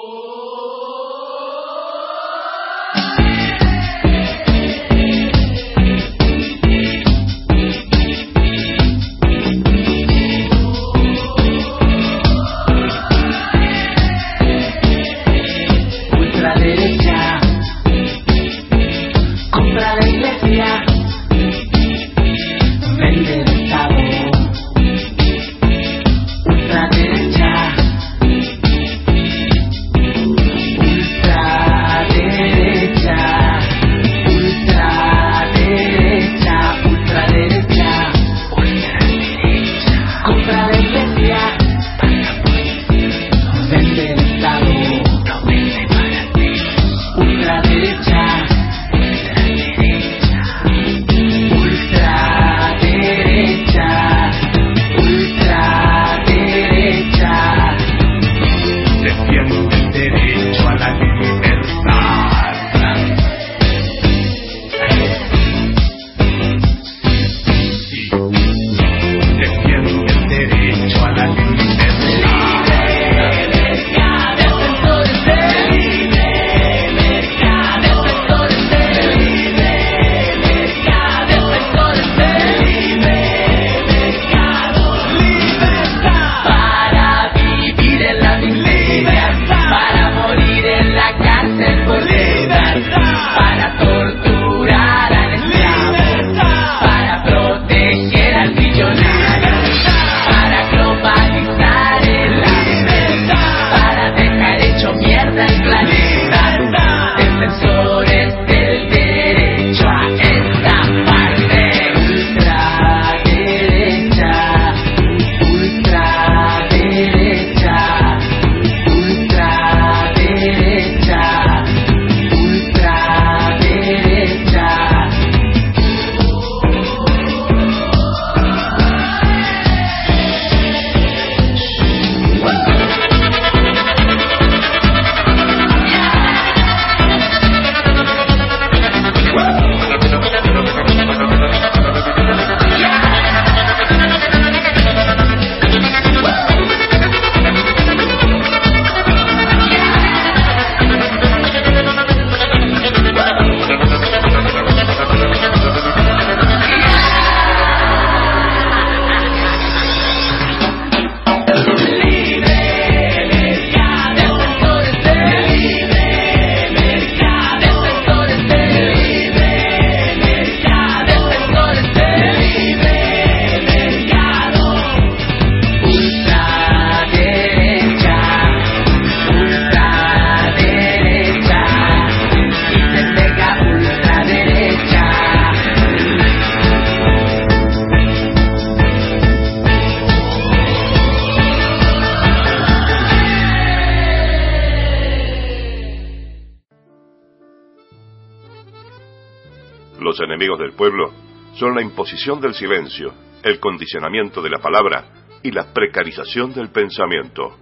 son 201.62 201.76
la 201.76 201.82
imposición 201.82 202.41
del 202.41 202.55
silencio, 202.55 203.15
el 203.44 203.60
condicionamiento 203.60 204.42
de 204.42 204.50
la 204.50 204.58
palabra 204.58 205.05
y 205.44 205.52
la 205.52 205.73
precarización 205.73 206.52
del 206.52 206.70
pensamiento. 206.70 207.57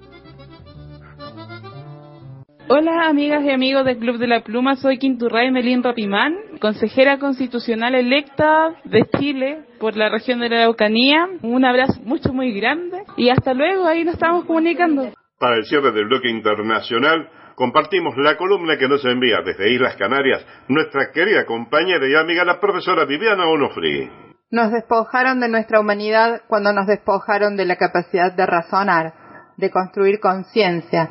Hola 2.67 3.11
amigas 3.11 3.45
y 3.45 3.51
amigos 3.51 3.85
del 3.85 3.99
Club 3.99 4.17
de 4.17 4.27
la 4.27 4.41
Pluma, 4.41 4.77
soy 4.77 4.97
Quinturray 4.97 5.51
Melín 5.51 5.83
Rapimán, 5.83 6.35
consejera 6.63 7.19
constitucional 7.19 7.95
electa 7.95 8.75
de 8.87 9.05
Chile 9.19 9.65
por 9.79 9.95
la 9.99 10.09
región 10.09 10.41
de 10.41 10.49
la 10.49 10.61
Araucanía. 10.61 11.29
Un 11.43 11.67
abrazo 11.67 12.01
mucho 12.03 12.33
muy 12.33 12.53
grande 12.53 13.03
y 13.19 13.29
hasta 13.29 13.53
luego, 13.53 13.85
ahí 13.85 14.05
nos 14.05 14.15
estamos 14.15 14.47
comunicando. 14.47 15.13
Para 15.39 15.57
el 15.57 15.65
cierre 15.65 15.93
del 15.93 16.07
bloque 16.07 16.31
internacional, 16.31 17.29
compartimos 17.61 18.17
la 18.17 18.39
columna 18.39 18.79
que 18.79 18.89
nos 18.89 19.05
envía 19.05 19.43
desde 19.45 19.71
Islas 19.71 19.95
Canarias 19.97 20.43
nuestra 20.69 21.13
querida 21.13 21.45
compañera 21.45 22.09
y 22.09 22.15
amiga 22.15 22.43
la 22.43 22.59
profesora 22.59 23.05
Viviana 23.05 23.47
Onofri. 23.47 24.11
Nos 24.51 24.73
despojaron 24.73 25.41
de 25.41 25.51
nuestra 25.51 25.79
humanidad 25.79 26.41
cuando 26.49 26.73
nos 26.73 26.87
despojaron 26.87 27.59
de 27.59 27.67
la 27.67 27.77
capacidad 27.77 28.33
de 28.33 28.47
razonar, 28.47 29.13
de 29.59 29.71
construir 29.71 30.21
conciencia, 30.21 31.11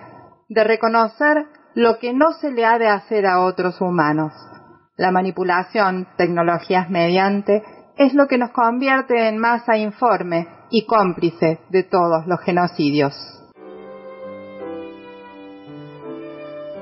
de 0.50 0.64
reconocer 0.64 1.46
lo 1.76 2.00
que 2.00 2.16
no 2.16 2.32
se 2.42 2.50
le 2.50 2.66
ha 2.66 2.80
de 2.80 2.88
hacer 2.88 3.28
a 3.28 3.42
otros 3.42 3.80
humanos. 3.80 4.34
La 4.98 5.12
manipulación, 5.12 6.08
tecnologías 6.18 6.90
mediante, 6.90 7.62
es 7.96 8.16
lo 8.16 8.26
que 8.26 8.40
nos 8.40 8.50
convierte 8.54 9.28
en 9.28 9.38
masa 9.38 9.78
informe 9.78 10.48
y 10.72 10.88
cómplice 10.88 11.60
de 11.70 11.84
todos 11.84 12.26
los 12.26 12.42
genocidios. 12.42 13.39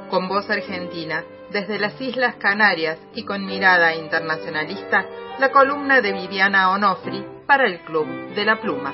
Con 0.09 0.27
voz 0.27 0.49
argentina, 0.49 1.23
desde 1.51 1.79
las 1.79 1.99
Islas 2.01 2.35
Canarias 2.35 2.97
y 3.13 3.23
con 3.23 3.45
mirada 3.45 3.95
internacionalista, 3.95 5.05
la 5.39 5.51
columna 5.51 6.01
de 6.01 6.13
Viviana 6.13 6.71
Onofri 6.71 7.23
para 7.45 7.65
el 7.65 7.79
Club 7.81 8.07
de 8.35 8.45
la 8.45 8.59
Pluma. 8.59 8.93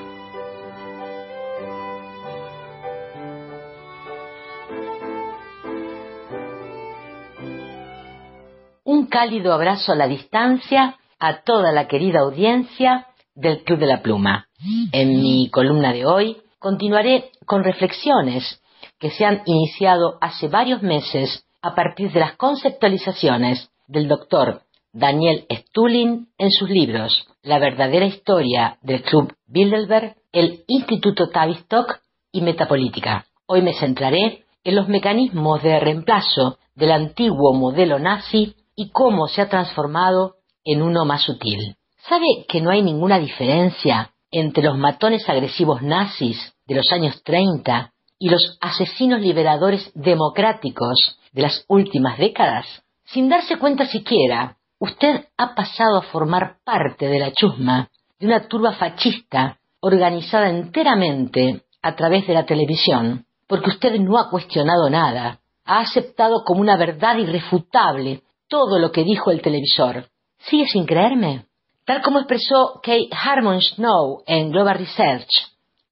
Un 8.84 9.06
cálido 9.06 9.52
abrazo 9.52 9.92
a 9.92 9.96
la 9.96 10.06
distancia 10.06 10.96
a 11.18 11.42
toda 11.42 11.72
la 11.72 11.88
querida 11.88 12.20
audiencia 12.20 13.06
del 13.34 13.64
Club 13.64 13.78
de 13.80 13.86
la 13.86 14.02
Pluma. 14.02 14.46
En 14.92 15.08
mi 15.20 15.50
columna 15.50 15.92
de 15.92 16.06
hoy 16.06 16.36
continuaré 16.58 17.30
con 17.46 17.64
reflexiones 17.64 18.60
que 19.04 19.10
se 19.10 19.26
han 19.26 19.42
iniciado 19.44 20.16
hace 20.22 20.48
varios 20.48 20.80
meses 20.80 21.44
a 21.60 21.74
partir 21.74 22.10
de 22.10 22.20
las 22.20 22.36
conceptualizaciones 22.36 23.68
del 23.86 24.08
doctor 24.08 24.62
Daniel 24.94 25.44
Stulin 25.50 26.28
en 26.38 26.50
sus 26.50 26.70
libros 26.70 27.26
La 27.42 27.58
verdadera 27.58 28.06
historia 28.06 28.78
del 28.80 29.02
Club 29.02 29.34
Bilderberg, 29.46 30.16
el 30.32 30.64
Instituto 30.68 31.28
Tavistock 31.28 32.00
y 32.32 32.40
Metapolítica. 32.40 33.26
Hoy 33.44 33.60
me 33.60 33.74
centraré 33.74 34.46
en 34.64 34.74
los 34.74 34.88
mecanismos 34.88 35.62
de 35.62 35.80
reemplazo 35.80 36.56
del 36.74 36.90
antiguo 36.90 37.52
modelo 37.52 37.98
nazi 37.98 38.56
y 38.74 38.88
cómo 38.88 39.28
se 39.28 39.42
ha 39.42 39.50
transformado 39.50 40.36
en 40.64 40.80
uno 40.80 41.04
más 41.04 41.24
sutil. 41.24 41.76
¿Sabe 42.08 42.46
que 42.48 42.62
no 42.62 42.70
hay 42.70 42.80
ninguna 42.80 43.18
diferencia 43.18 44.12
entre 44.30 44.62
los 44.62 44.78
matones 44.78 45.28
agresivos 45.28 45.82
nazis 45.82 46.54
de 46.66 46.76
los 46.76 46.90
años 46.90 47.22
30 47.22 47.90
y 48.18 48.28
los 48.28 48.58
asesinos 48.60 49.20
liberadores 49.20 49.90
democráticos 49.94 51.18
de 51.32 51.42
las 51.42 51.64
últimas 51.68 52.18
décadas? 52.18 52.66
Sin 53.04 53.28
darse 53.28 53.58
cuenta 53.58 53.86
siquiera, 53.86 54.56
usted 54.78 55.26
ha 55.36 55.54
pasado 55.54 55.98
a 55.98 56.02
formar 56.02 56.56
parte 56.64 57.06
de 57.08 57.18
la 57.18 57.32
chusma 57.32 57.90
de 58.18 58.26
una 58.26 58.48
turba 58.48 58.72
fascista 58.72 59.58
organizada 59.80 60.48
enteramente 60.48 61.62
a 61.82 61.94
través 61.94 62.26
de 62.26 62.34
la 62.34 62.46
televisión, 62.46 63.26
porque 63.46 63.70
usted 63.70 63.98
no 64.00 64.18
ha 64.18 64.30
cuestionado 64.30 64.88
nada, 64.88 65.40
ha 65.64 65.80
aceptado 65.80 66.42
como 66.44 66.60
una 66.60 66.76
verdad 66.76 67.16
irrefutable 67.18 68.22
todo 68.48 68.78
lo 68.78 68.92
que 68.92 69.04
dijo 69.04 69.30
el 69.30 69.42
televisor. 69.42 70.08
¿Sigue 70.38 70.66
sin 70.66 70.86
creerme? 70.86 71.46
Tal 71.84 72.00
como 72.02 72.18
expresó 72.18 72.80
Kate 72.82 73.10
Harmon 73.12 73.60
Snow 73.60 74.22
en 74.26 74.50
Global 74.50 74.78
Research 74.78 75.28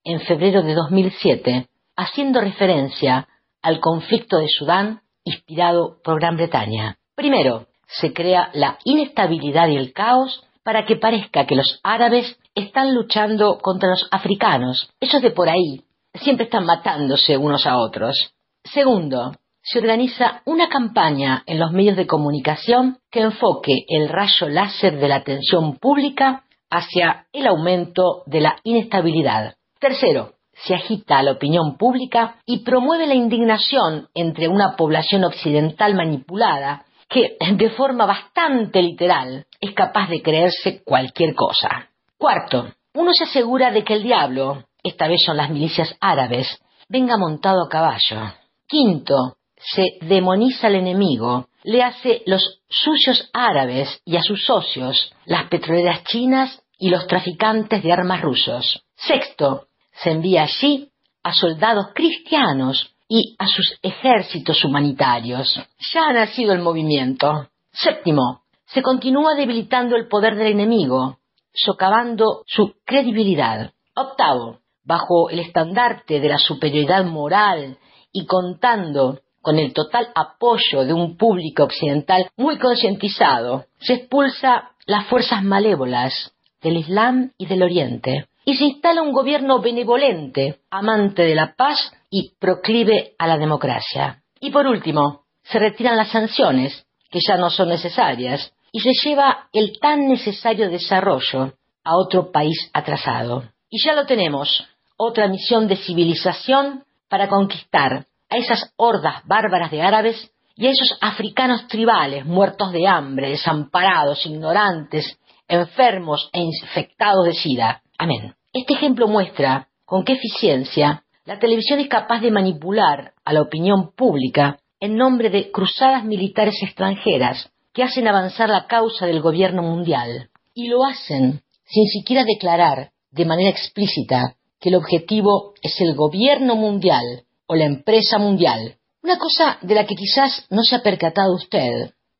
en 0.04 0.20
febrero 0.20 0.62
de 0.62 0.74
2007, 0.74 1.68
haciendo 1.96 2.40
referencia 2.40 3.28
al 3.62 3.80
conflicto 3.80 4.38
de 4.38 4.48
Sudán 4.48 5.02
inspirado 5.24 5.98
por 6.02 6.20
Gran 6.20 6.36
Bretaña. 6.36 6.96
Primero, 7.14 7.66
se 7.86 8.12
crea 8.12 8.50
la 8.54 8.78
inestabilidad 8.84 9.68
y 9.68 9.76
el 9.76 9.92
caos 9.92 10.44
para 10.64 10.84
que 10.86 10.96
parezca 10.96 11.46
que 11.46 11.56
los 11.56 11.80
árabes 11.82 12.38
están 12.54 12.94
luchando 12.94 13.58
contra 13.58 13.90
los 13.90 14.08
africanos. 14.10 14.90
Esos 15.00 15.22
de 15.22 15.30
por 15.30 15.48
ahí 15.48 15.84
siempre 16.14 16.44
están 16.44 16.64
matándose 16.64 17.36
unos 17.36 17.66
a 17.66 17.78
otros. 17.78 18.34
Segundo, 18.64 19.32
se 19.62 19.78
organiza 19.78 20.42
una 20.44 20.68
campaña 20.68 21.42
en 21.46 21.58
los 21.60 21.72
medios 21.72 21.96
de 21.96 22.06
comunicación 22.06 22.98
que 23.10 23.20
enfoque 23.20 23.84
el 23.88 24.08
rayo 24.08 24.48
láser 24.48 24.98
de 24.98 25.08
la 25.08 25.16
atención 25.16 25.76
pública 25.76 26.44
hacia 26.70 27.26
el 27.32 27.46
aumento 27.46 28.22
de 28.26 28.40
la 28.40 28.56
inestabilidad. 28.64 29.54
Tercero, 29.78 30.34
se 30.64 30.74
agita 30.74 31.22
la 31.22 31.32
opinión 31.32 31.76
pública 31.76 32.36
y 32.46 32.60
promueve 32.60 33.06
la 33.06 33.14
indignación 33.14 34.08
entre 34.14 34.48
una 34.48 34.76
población 34.76 35.24
occidental 35.24 35.94
manipulada 35.94 36.84
que, 37.08 37.36
de 37.56 37.70
forma 37.70 38.06
bastante 38.06 38.82
literal, 38.82 39.46
es 39.60 39.72
capaz 39.74 40.08
de 40.08 40.22
creerse 40.22 40.82
cualquier 40.84 41.34
cosa. 41.34 41.88
Cuarto, 42.16 42.72
uno 42.94 43.10
se 43.12 43.24
asegura 43.24 43.70
de 43.70 43.84
que 43.84 43.94
el 43.94 44.02
diablo, 44.02 44.64
esta 44.82 45.08
vez 45.08 45.22
son 45.24 45.36
las 45.36 45.50
milicias 45.50 45.96
árabes, 46.00 46.46
venga 46.88 47.16
montado 47.16 47.64
a 47.64 47.68
caballo. 47.68 48.32
Quinto, 48.66 49.36
se 49.56 49.98
demoniza 50.02 50.66
al 50.66 50.76
enemigo, 50.76 51.48
le 51.64 51.82
hace 51.82 52.22
los 52.26 52.62
suyos 52.68 53.30
árabes 53.32 54.00
y 54.04 54.16
a 54.16 54.22
sus 54.22 54.44
socios, 54.44 55.12
las 55.24 55.48
petroleras 55.48 56.04
chinas 56.04 56.62
y 56.78 56.90
los 56.90 57.06
traficantes 57.06 57.82
de 57.82 57.92
armas 57.92 58.20
rusos. 58.20 58.82
Sexto, 58.96 59.66
se 59.92 60.10
envía 60.10 60.42
allí 60.42 60.90
a 61.22 61.32
soldados 61.32 61.88
cristianos 61.94 62.94
y 63.08 63.36
a 63.38 63.46
sus 63.46 63.78
ejércitos 63.82 64.64
humanitarios. 64.64 65.60
Ya 65.92 66.06
ha 66.08 66.12
nacido 66.12 66.52
el 66.52 66.62
movimiento. 66.62 67.48
Séptimo, 67.72 68.42
se 68.66 68.82
continúa 68.82 69.34
debilitando 69.34 69.96
el 69.96 70.08
poder 70.08 70.34
del 70.34 70.48
enemigo, 70.48 71.18
socavando 71.52 72.42
su 72.46 72.74
credibilidad. 72.84 73.72
Octavo, 73.94 74.60
bajo 74.84 75.28
el 75.30 75.40
estandarte 75.40 76.20
de 76.20 76.28
la 76.28 76.38
superioridad 76.38 77.04
moral 77.04 77.78
y 78.12 78.24
contando 78.26 79.20
con 79.42 79.58
el 79.58 79.72
total 79.72 80.08
apoyo 80.14 80.84
de 80.84 80.92
un 80.92 81.16
público 81.16 81.64
occidental 81.64 82.30
muy 82.36 82.58
concientizado, 82.58 83.66
se 83.80 83.94
expulsa 83.94 84.70
las 84.86 85.06
fuerzas 85.06 85.42
malévolas 85.42 86.32
del 86.62 86.78
Islam 86.78 87.32
y 87.36 87.46
del 87.46 87.62
Oriente 87.62 88.28
y 88.44 88.56
se 88.56 88.64
instala 88.64 89.02
un 89.02 89.12
gobierno 89.12 89.60
benevolente, 89.60 90.60
amante 90.70 91.22
de 91.22 91.34
la 91.34 91.54
paz 91.54 91.92
y 92.10 92.32
proclive 92.38 93.14
a 93.18 93.26
la 93.26 93.38
democracia. 93.38 94.22
Y 94.40 94.50
por 94.50 94.66
último, 94.66 95.22
se 95.44 95.58
retiran 95.58 95.96
las 95.96 96.10
sanciones, 96.10 96.86
que 97.10 97.20
ya 97.26 97.36
no 97.36 97.50
son 97.50 97.68
necesarias, 97.68 98.52
y 98.72 98.80
se 98.80 98.90
lleva 99.04 99.48
el 99.52 99.78
tan 99.78 100.08
necesario 100.08 100.70
desarrollo 100.70 101.52
a 101.84 101.96
otro 101.96 102.32
país 102.32 102.70
atrasado. 102.72 103.44
Y 103.68 103.84
ya 103.84 103.94
lo 103.94 104.06
tenemos, 104.06 104.66
otra 104.96 105.28
misión 105.28 105.68
de 105.68 105.76
civilización 105.76 106.84
para 107.08 107.28
conquistar 107.28 108.06
a 108.30 108.36
esas 108.36 108.72
hordas 108.76 109.22
bárbaras 109.26 109.70
de 109.70 109.82
árabes 109.82 110.32
y 110.56 110.66
a 110.66 110.70
esos 110.70 110.96
africanos 111.00 111.66
tribales 111.68 112.24
muertos 112.24 112.72
de 112.72 112.86
hambre, 112.86 113.30
desamparados, 113.30 114.24
ignorantes, 114.26 115.18
enfermos 115.48 116.30
e 116.32 116.40
infectados 116.40 117.26
de 117.26 117.34
sida. 117.34 117.81
Amén. 118.02 118.34
Este 118.52 118.74
ejemplo 118.74 119.06
muestra 119.06 119.68
con 119.84 120.04
qué 120.04 120.14
eficiencia 120.14 121.04
la 121.24 121.38
televisión 121.38 121.78
es 121.78 121.86
capaz 121.86 122.18
de 122.18 122.32
manipular 122.32 123.12
a 123.24 123.32
la 123.32 123.42
opinión 123.42 123.92
pública 123.94 124.58
en 124.80 124.96
nombre 124.96 125.30
de 125.30 125.52
cruzadas 125.52 126.04
militares 126.04 126.56
extranjeras 126.64 127.52
que 127.72 127.84
hacen 127.84 128.08
avanzar 128.08 128.48
la 128.48 128.66
causa 128.66 129.06
del 129.06 129.20
gobierno 129.20 129.62
mundial. 129.62 130.30
Y 130.52 130.66
lo 130.66 130.84
hacen 130.84 131.42
sin 131.64 131.86
siquiera 131.86 132.24
declarar 132.24 132.90
de 133.12 133.24
manera 133.24 133.50
explícita 133.50 134.34
que 134.58 134.70
el 134.70 134.74
objetivo 134.74 135.54
es 135.62 135.80
el 135.80 135.94
gobierno 135.94 136.56
mundial 136.56 137.22
o 137.46 137.54
la 137.54 137.66
empresa 137.66 138.18
mundial. 138.18 138.78
Una 139.04 139.16
cosa 139.16 139.58
de 139.62 139.76
la 139.76 139.86
que 139.86 139.94
quizás 139.94 140.44
no 140.50 140.64
se 140.64 140.74
ha 140.74 140.82
percatado 140.82 141.36
usted, 141.36 141.70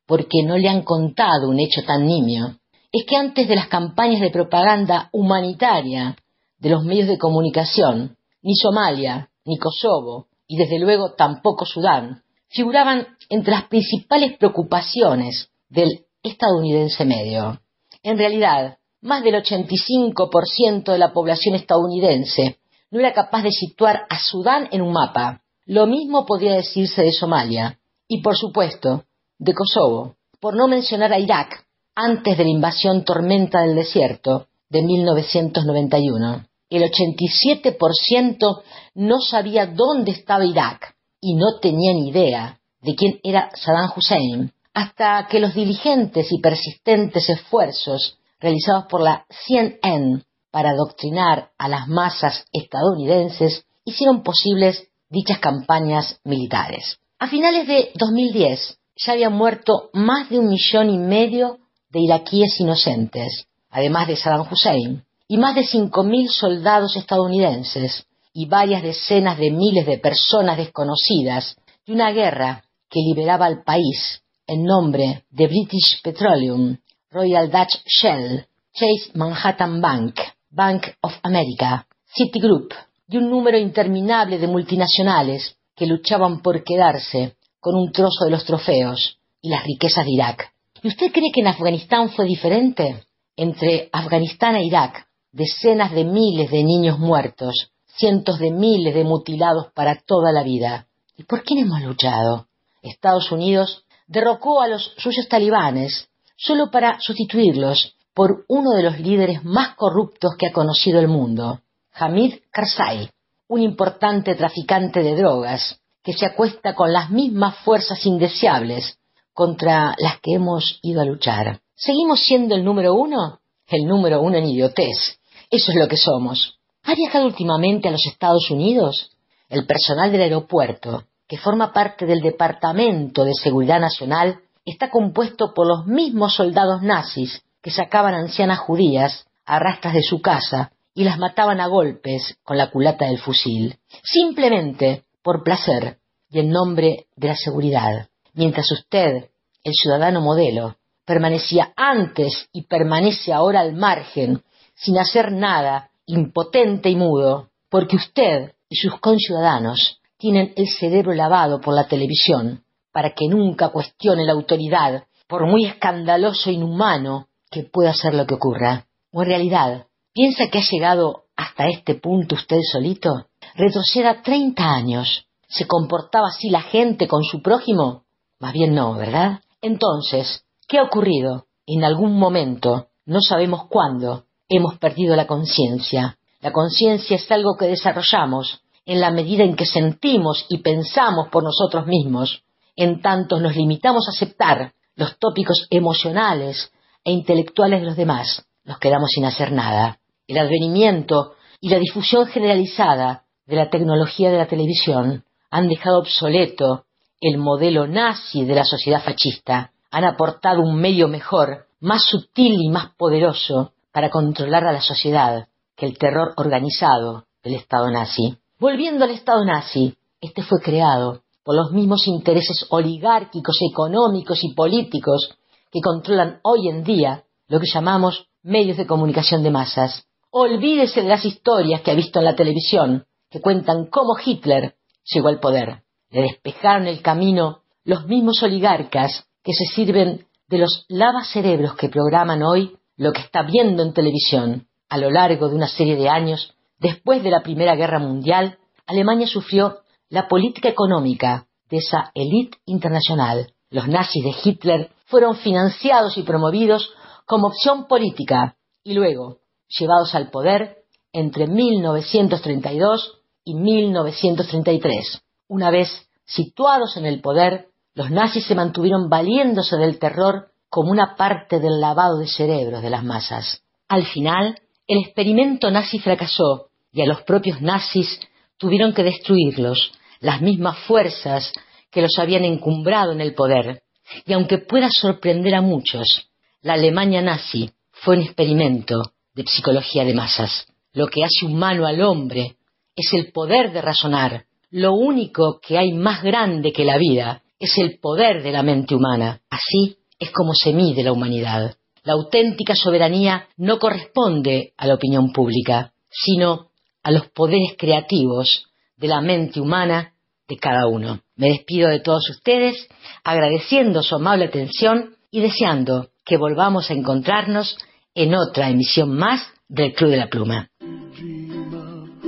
porque 0.07 0.43
no 0.45 0.57
le 0.57 0.69
han 0.69 0.83
contado 0.83 1.49
un 1.49 1.59
hecho 1.59 1.81
tan 1.85 2.05
nimio, 2.05 2.55
es 2.93 3.05
que 3.07 3.17
antes 3.17 3.47
de 3.47 3.55
las 3.55 3.67
campañas 3.67 4.21
de 4.21 4.29
propaganda 4.29 5.09
humanitaria 5.11 6.15
de 6.59 6.69
los 6.69 6.83
medios 6.85 7.07
de 7.07 7.17
comunicación, 7.17 8.17
ni 8.43 8.55
Somalia, 8.55 9.31
ni 9.45 9.57
Kosovo, 9.57 10.27
y 10.47 10.57
desde 10.57 10.77
luego 10.77 11.13
tampoco 11.13 11.65
Sudán, 11.65 12.21
figuraban 12.49 13.07
entre 13.29 13.51
las 13.51 13.63
principales 13.63 14.37
preocupaciones 14.37 15.49
del 15.69 16.05
estadounidense 16.21 17.03
medio. 17.03 17.59
En 18.03 18.19
realidad, 18.19 18.77
más 19.01 19.23
del 19.23 19.35
85% 19.43 20.91
de 20.91 20.97
la 20.99 21.13
población 21.13 21.55
estadounidense 21.55 22.59
no 22.91 22.99
era 22.99 23.11
capaz 23.11 23.41
de 23.41 23.51
situar 23.51 24.05
a 24.07 24.19
Sudán 24.19 24.69
en 24.71 24.83
un 24.83 24.93
mapa. 24.93 25.41
Lo 25.65 25.87
mismo 25.87 26.27
podría 26.27 26.53
decirse 26.53 27.01
de 27.01 27.11
Somalia 27.11 27.79
y, 28.07 28.21
por 28.21 28.37
supuesto, 28.37 29.05
de 29.39 29.53
Kosovo, 29.55 30.15
por 30.39 30.55
no 30.55 30.67
mencionar 30.67 31.11
a 31.11 31.17
Irak 31.17 31.62
antes 31.95 32.37
de 32.37 32.43
la 32.43 32.49
invasión 32.49 33.03
tormenta 33.03 33.61
del 33.61 33.75
desierto 33.75 34.47
de 34.69 34.81
1991. 34.81 36.45
El 36.69 36.83
87% 36.83 38.61
no 38.95 39.19
sabía 39.19 39.67
dónde 39.67 40.11
estaba 40.11 40.45
Irak 40.45 40.95
y 41.21 41.35
no 41.35 41.59
tenía 41.61 41.93
ni 41.93 42.09
idea 42.09 42.59
de 42.81 42.95
quién 42.95 43.19
era 43.23 43.51
Saddam 43.53 43.91
Hussein, 43.95 44.51
hasta 44.73 45.27
que 45.29 45.39
los 45.39 45.53
diligentes 45.53 46.31
y 46.31 46.39
persistentes 46.39 47.29
esfuerzos 47.29 48.17
realizados 48.39 48.85
por 48.89 49.01
la 49.01 49.25
CNN 49.29 50.23
para 50.51 50.71
adoctrinar 50.71 51.51
a 51.57 51.67
las 51.67 51.87
masas 51.87 52.45
estadounidenses 52.51 53.65
hicieron 53.85 54.23
posibles 54.23 54.87
dichas 55.09 55.39
campañas 55.39 56.19
militares. 56.23 56.97
A 57.19 57.27
finales 57.27 57.67
de 57.67 57.91
2010 57.95 58.79
ya 58.95 59.13
habían 59.13 59.33
muerto 59.33 59.89
más 59.93 60.29
de 60.29 60.39
un 60.39 60.49
millón 60.49 60.89
y 60.89 60.97
medio 60.97 61.59
de 61.93 62.01
iraquíes 62.01 62.59
inocentes, 62.59 63.45
además 63.69 64.07
de 64.07 64.15
Saddam 64.15 64.47
Hussein, 64.51 65.03
y 65.27 65.37
más 65.37 65.53
de 65.53 65.61
5.000 65.61 66.27
soldados 66.27 66.95
estadounidenses 66.97 68.07
y 68.33 68.47
varias 68.47 68.81
decenas 68.81 69.37
de 69.37 69.51
miles 69.51 69.85
de 69.85 69.99
personas 69.99 70.57
desconocidas 70.57 71.55
de 71.85 71.93
una 71.93 72.11
guerra 72.11 72.63
que 72.89 72.99
liberaba 72.99 73.45
al 73.45 73.63
país 73.63 74.23
en 74.47 74.63
nombre 74.63 75.23
de 75.29 75.47
British 75.47 76.01
Petroleum, 76.03 76.77
Royal 77.11 77.49
Dutch 77.51 77.77
Shell, 77.85 78.45
Chase 78.73 79.11
Manhattan 79.13 79.79
Bank, 79.79 80.19
Bank 80.49 80.87
of 81.01 81.13
America, 81.21 81.85
Citigroup 82.07 82.73
y 83.07 83.17
un 83.17 83.29
número 83.29 83.57
interminable 83.57 84.39
de 84.39 84.47
multinacionales 84.47 85.57
que 85.75 85.85
luchaban 85.85 86.41
por 86.41 86.63
quedarse 86.63 87.35
con 87.59 87.75
un 87.75 87.91
trozo 87.91 88.25
de 88.25 88.31
los 88.31 88.45
trofeos 88.45 89.19
y 89.41 89.49
las 89.49 89.63
riquezas 89.63 90.05
de 90.05 90.11
Irak. 90.11 90.52
¿Y 90.83 90.89
usted 90.89 91.13
cree 91.13 91.31
que 91.33 91.39
en 91.39 91.47
Afganistán 91.47 92.09
fue 92.09 92.25
diferente? 92.25 93.05
Entre 93.37 93.89
Afganistán 93.93 94.57
e 94.57 94.65
Irak, 94.65 95.07
decenas 95.31 95.93
de 95.93 96.03
miles 96.03 96.51
de 96.51 96.61
niños 96.61 96.99
muertos, 96.99 97.71
cientos 97.95 98.37
de 98.37 98.51
miles 98.51 98.93
de 98.93 99.05
mutilados 99.05 99.71
para 99.73 99.95
toda 100.05 100.33
la 100.33 100.43
vida. 100.43 100.87
¿Y 101.15 101.23
por 101.23 101.43
quién 101.43 101.59
hemos 101.59 101.81
luchado? 101.83 102.47
Estados 102.81 103.31
Unidos 103.31 103.85
derrocó 104.07 104.59
a 104.59 104.67
los 104.67 104.93
suyos 104.97 105.29
talibanes 105.29 106.09
solo 106.35 106.69
para 106.69 106.99
sustituirlos 106.99 107.95
por 108.13 108.43
uno 108.49 108.71
de 108.71 108.83
los 108.83 108.99
líderes 108.99 109.41
más 109.45 109.75
corruptos 109.75 110.35
que 110.37 110.47
ha 110.47 110.51
conocido 110.51 110.99
el 110.99 111.07
mundo, 111.07 111.61
Hamid 111.93 112.39
Karzai, 112.51 113.09
un 113.47 113.61
importante 113.61 114.35
traficante 114.35 115.01
de 115.01 115.15
drogas 115.15 115.79
que 116.03 116.11
se 116.11 116.25
acuesta 116.25 116.75
con 116.75 116.91
las 116.91 117.09
mismas 117.09 117.55
fuerzas 117.59 118.05
indeseables 118.05 118.97
contra 119.33 119.95
las 119.97 120.19
que 120.21 120.35
hemos 120.35 120.79
ido 120.81 121.01
a 121.01 121.05
luchar. 121.05 121.59
¿Seguimos 121.75 122.21
siendo 122.23 122.55
el 122.55 122.63
número 122.63 122.93
uno? 122.93 123.39
El 123.67 123.85
número 123.85 124.21
uno 124.21 124.37
en 124.37 124.45
idiotez. 124.45 125.19
Eso 125.49 125.71
es 125.71 125.77
lo 125.77 125.87
que 125.87 125.97
somos. 125.97 126.59
¿Ha 126.83 126.95
viajado 126.95 127.25
últimamente 127.25 127.87
a 127.87 127.91
los 127.91 128.05
Estados 128.05 128.49
Unidos? 128.51 129.11
El 129.49 129.65
personal 129.65 130.11
del 130.11 130.21
aeropuerto, 130.21 131.03
que 131.27 131.37
forma 131.37 131.73
parte 131.73 132.05
del 132.05 132.21
Departamento 132.21 133.23
de 133.23 133.33
Seguridad 133.33 133.79
Nacional, 133.79 134.39
está 134.65 134.89
compuesto 134.89 135.53
por 135.53 135.67
los 135.67 135.85
mismos 135.85 136.35
soldados 136.35 136.81
nazis 136.81 137.43
que 137.61 137.71
sacaban 137.71 138.13
ancianas 138.13 138.59
judías 138.59 139.25
a 139.45 139.59
rastras 139.59 139.93
de 139.93 140.03
su 140.03 140.21
casa 140.21 140.71
y 140.93 141.03
las 141.03 141.17
mataban 141.17 141.59
a 141.59 141.67
golpes 141.67 142.37
con 142.43 142.57
la 142.57 142.69
culata 142.69 143.05
del 143.05 143.19
fusil, 143.19 143.77
simplemente 144.03 145.05
por 145.23 145.43
placer 145.43 145.97
y 146.29 146.39
en 146.39 146.49
nombre 146.49 147.07
de 147.15 147.27
la 147.27 147.35
seguridad. 147.35 148.07
Mientras 148.33 148.71
usted, 148.71 149.29
el 149.63 149.73
ciudadano 149.73 150.21
modelo, 150.21 150.75
permanecía 151.05 151.73
antes 151.75 152.49
y 152.51 152.63
permanece 152.63 153.31
ahora 153.31 153.61
al 153.61 153.73
margen, 153.73 154.43
sin 154.75 154.97
hacer 154.97 155.31
nada, 155.31 155.91
impotente 156.05 156.89
y 156.89 156.95
mudo, 156.95 157.49
porque 157.69 157.95
usted 157.95 158.53
y 158.69 158.75
sus 158.75 158.99
conciudadanos 158.99 159.99
tienen 160.17 160.53
el 160.55 160.67
cerebro 160.67 161.13
lavado 161.13 161.61
por 161.61 161.73
la 161.73 161.87
televisión, 161.87 162.63
para 162.91 163.11
que 163.11 163.27
nunca 163.27 163.69
cuestione 163.69 164.25
la 164.25 164.33
autoridad, 164.33 165.05
por 165.27 165.45
muy 165.47 165.65
escandaloso 165.65 166.49
e 166.49 166.53
inhumano 166.53 167.27
que 167.51 167.63
pueda 167.63 167.93
ser 167.93 168.13
lo 168.13 168.25
que 168.25 168.35
ocurra. 168.35 168.87
O 169.11 169.21
en 169.21 169.27
realidad, 169.27 169.87
¿piensa 170.13 170.47
que 170.49 170.59
ha 170.59 170.63
llegado 170.69 171.25
hasta 171.35 171.67
este 171.67 171.95
punto 171.95 172.35
usted 172.35 172.59
solito? 172.71 173.27
Retroceda 173.55 174.21
treinta 174.21 174.73
años. 174.73 175.27
¿Se 175.47 175.67
comportaba 175.67 176.29
así 176.29 176.49
la 176.49 176.61
gente 176.61 177.07
con 177.07 177.23
su 177.23 177.41
prójimo? 177.41 178.02
Más 178.43 178.51
bien 178.51 178.75
no, 178.75 178.93
¿verdad? 178.95 179.39
Entonces, 179.61 180.43
¿qué 180.67 180.77
ha 180.77 180.83
ocurrido? 180.83 181.45
En 181.65 181.85
algún 181.85 182.19
momento, 182.19 182.87
no 183.05 183.21
sabemos 183.21 183.67
cuándo, 183.69 184.25
hemos 184.49 184.77
perdido 184.79 185.15
la 185.15 185.27
conciencia. 185.27 186.17
La 186.41 186.51
conciencia 186.51 187.15
es 187.15 187.31
algo 187.31 187.55
que 187.57 187.67
desarrollamos 187.67 188.59
en 188.85 188.99
la 188.99 189.11
medida 189.11 189.45
en 189.45 189.55
que 189.55 189.65
sentimos 189.65 190.45
y 190.49 190.57
pensamos 190.57 191.29
por 191.29 191.41
nosotros 191.41 191.87
mismos. 191.87 192.43
En 192.75 193.01
tanto 193.01 193.39
nos 193.39 193.55
limitamos 193.55 194.09
a 194.09 194.11
aceptar 194.11 194.73
los 194.97 195.17
tópicos 195.19 195.65
emocionales 195.69 196.69
e 197.05 197.13
intelectuales 197.13 197.79
de 197.79 197.85
los 197.85 197.95
demás, 197.95 198.45
nos 198.65 198.77
quedamos 198.77 199.09
sin 199.15 199.23
hacer 199.23 199.53
nada. 199.53 199.99
El 200.27 200.37
advenimiento 200.37 201.35
y 201.61 201.69
la 201.69 201.79
difusión 201.79 202.25
generalizada 202.25 203.23
de 203.45 203.55
la 203.55 203.69
tecnología 203.69 204.31
de 204.31 204.37
la 204.39 204.47
televisión 204.47 205.23
han 205.49 205.69
dejado 205.69 205.99
obsoleto 205.99 206.83
el 207.23 207.37
modelo 207.37 207.87
nazi 207.87 208.43
de 208.43 208.55
la 208.55 208.65
sociedad 208.65 209.01
fascista, 209.01 209.71
han 209.91 210.03
aportado 210.03 210.61
un 210.61 210.75
medio 210.75 211.07
mejor, 211.07 211.67
más 211.79 212.03
sutil 212.03 212.57
y 212.59 212.69
más 212.69 212.93
poderoso 212.97 213.71
para 213.93 214.09
controlar 214.09 214.65
a 214.65 214.73
la 214.73 214.81
sociedad 214.81 215.47
que 215.75 215.85
el 215.85 215.97
terror 215.97 216.33
organizado 216.35 217.25
del 217.43 217.55
Estado 217.55 217.89
nazi. 217.91 218.37
Volviendo 218.59 219.05
al 219.05 219.11
Estado 219.11 219.45
nazi, 219.45 219.95
este 220.19 220.43
fue 220.43 220.59
creado 220.61 221.21
por 221.43 221.55
los 221.55 221.71
mismos 221.71 222.07
intereses 222.07 222.65
oligárquicos, 222.69 223.57
económicos 223.71 224.43
y 224.43 224.53
políticos 224.53 225.37
que 225.71 225.81
controlan 225.81 226.39
hoy 226.43 226.67
en 226.67 226.83
día 226.83 227.23
lo 227.47 227.59
que 227.59 227.67
llamamos 227.71 228.27
medios 228.41 228.77
de 228.77 228.87
comunicación 228.87 229.43
de 229.43 229.51
masas. 229.51 230.07
Olvídese 230.29 231.03
de 231.03 231.09
las 231.09 231.23
historias 231.23 231.81
que 231.81 231.91
ha 231.91 231.95
visto 231.95 232.19
en 232.19 232.25
la 232.25 232.35
televisión, 232.35 233.05
que 233.29 233.39
cuentan 233.39 233.85
cómo 233.85 234.15
Hitler 234.23 234.75
llegó 235.05 235.29
al 235.29 235.39
poder. 235.39 235.83
Le 236.13 236.21
despejaron 236.21 236.85
el 236.85 237.01
camino 237.01 237.63
los 237.83 238.05
mismos 238.05 238.43
oligarcas 238.43 239.25
que 239.43 239.51
se 239.51 239.65
sirven 239.65 240.27
de 240.47 240.59
los 240.59 240.85
lavacerebros 240.87 241.75
que 241.75 241.89
programan 241.89 242.43
hoy 242.43 242.77
lo 242.95 243.11
que 243.11 243.21
está 243.21 243.41
viendo 243.41 243.81
en 243.81 243.93
televisión. 243.93 244.67
A 244.89 244.99
lo 244.99 245.09
largo 245.09 245.49
de 245.49 245.55
una 245.55 245.67
serie 245.67 245.95
de 245.95 246.09
años, 246.09 246.53
después 246.77 247.23
de 247.23 247.31
la 247.31 247.41
Primera 247.41 247.75
Guerra 247.75 247.97
Mundial, 247.97 248.59
Alemania 248.85 249.25
sufrió 249.25 249.79
la 250.07 250.27
política 250.27 250.69
económica 250.69 251.47
de 251.71 251.77
esa 251.77 252.11
élite 252.13 252.59
internacional. 252.67 253.51
Los 253.71 253.87
nazis 253.87 254.23
de 254.23 254.35
Hitler 254.43 254.91
fueron 255.05 255.35
financiados 255.35 256.15
y 256.19 256.21
promovidos 256.21 256.93
como 257.25 257.47
opción 257.47 257.87
política 257.87 258.55
y 258.83 258.93
luego 258.93 259.39
llevados 259.67 260.13
al 260.13 260.29
poder 260.29 260.83
entre 261.11 261.47
1932 261.47 263.19
y 263.45 263.55
1933. 263.55 265.22
Una 265.53 265.69
vez 265.69 266.09
situados 266.25 266.97
en 266.97 267.05
el 267.05 267.21
poder, 267.21 267.67
los 267.93 268.09
nazis 268.09 268.43
se 268.43 268.55
mantuvieron 268.55 269.07
valiéndose 269.07 269.77
del 269.77 269.99
terror 269.99 270.47
como 270.67 270.89
una 270.89 271.15
parte 271.15 271.59
del 271.59 271.79
lavado 271.79 272.17
de 272.17 272.25
cerebros 272.25 272.81
de 272.81 272.89
las 272.89 273.03
masas. 273.03 273.61
Al 273.87 274.03
final, 274.03 274.59
el 274.87 275.03
experimento 275.03 275.69
nazi 275.69 275.99
fracasó 275.99 276.69
y 276.91 277.03
a 277.03 277.05
los 277.05 277.21
propios 277.21 277.61
nazis 277.61 278.19
tuvieron 278.57 278.95
que 278.95 279.03
destruirlos, 279.03 279.91
las 280.21 280.41
mismas 280.41 280.79
fuerzas 280.87 281.53
que 281.91 282.01
los 282.01 282.17
habían 282.17 282.45
encumbrado 282.45 283.11
en 283.11 283.21
el 283.21 283.35
poder. 283.35 283.83
Y 284.25 284.33
aunque 284.33 284.57
pueda 284.57 284.89
sorprender 284.89 285.53
a 285.53 285.61
muchos, 285.61 286.31
la 286.63 286.73
Alemania 286.73 287.21
nazi 287.21 287.69
fue 287.91 288.15
un 288.15 288.23
experimento 288.23 289.03
de 289.35 289.43
psicología 289.43 290.03
de 290.03 290.15
masas. 290.15 290.65
Lo 290.93 291.05
que 291.05 291.23
hace 291.23 291.45
humano 291.45 291.85
al 291.85 292.01
hombre 292.01 292.55
es 292.95 293.13
el 293.13 293.31
poder 293.31 293.71
de 293.71 293.83
razonar. 293.83 294.45
Lo 294.75 294.95
único 294.95 295.59
que 295.61 295.77
hay 295.77 295.93
más 295.93 296.23
grande 296.23 296.73
que 296.73 296.83
la 296.83 296.97
vida 296.97 297.43
es 297.59 297.77
el 297.77 297.99
poder 297.99 298.41
de 298.41 298.51
la 298.51 298.63
mente 298.63 298.95
humana. 298.95 299.39
Así 299.47 299.99
es 300.17 300.31
como 300.31 300.55
se 300.55 300.73
mide 300.73 301.03
la 301.03 301.11
humanidad. 301.11 301.75
La 302.03 302.13
auténtica 302.13 302.73
soberanía 302.73 303.47
no 303.55 303.77
corresponde 303.77 304.73
a 304.75 304.87
la 304.87 304.95
opinión 304.95 305.31
pública, 305.31 305.93
sino 306.09 306.71
a 307.03 307.11
los 307.11 307.29
poderes 307.29 307.75
creativos 307.77 308.65
de 308.97 309.09
la 309.09 309.21
mente 309.21 309.61
humana 309.61 310.15
de 310.47 310.57
cada 310.57 310.87
uno. 310.87 311.19
Me 311.35 311.49
despido 311.49 311.89
de 311.89 311.99
todos 311.99 312.27
ustedes, 312.31 312.87
agradeciendo 313.23 314.01
su 314.01 314.15
amable 314.15 314.45
atención 314.45 315.17
y 315.29 315.41
deseando 315.41 316.09
que 316.25 316.37
volvamos 316.37 316.89
a 316.89 316.95
encontrarnos 316.95 317.77
en 318.15 318.33
otra 318.33 318.71
emisión 318.71 319.13
más 319.13 319.39
del 319.67 319.93
Club 319.93 320.09
de 320.09 320.17
la 320.17 320.29
Pluma. 320.29 320.71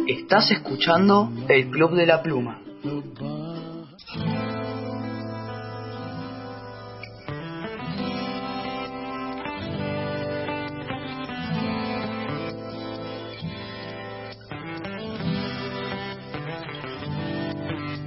Estás 0.07 0.51
escuchando 0.51 1.31
el 1.49 1.71
Club 1.71 1.95
de 1.95 2.05
la 2.05 2.21
Pluma. 2.21 2.61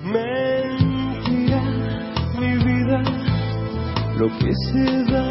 Mentira, 0.04 1.62
mi 2.38 2.56
vida, 2.64 3.02
lo 4.16 4.28
que 4.38 4.52
se 4.54 5.04
da 5.12 5.27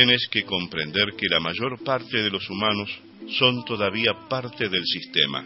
Tienes 0.00 0.28
que 0.30 0.44
comprender 0.44 1.08
que 1.14 1.28
la 1.28 1.40
mayor 1.40 1.84
parte 1.84 2.22
de 2.22 2.30
los 2.30 2.48
humanos 2.48 2.88
son 3.38 3.62
todavía 3.66 4.14
parte 4.30 4.70
del 4.70 4.82
sistema. 4.86 5.44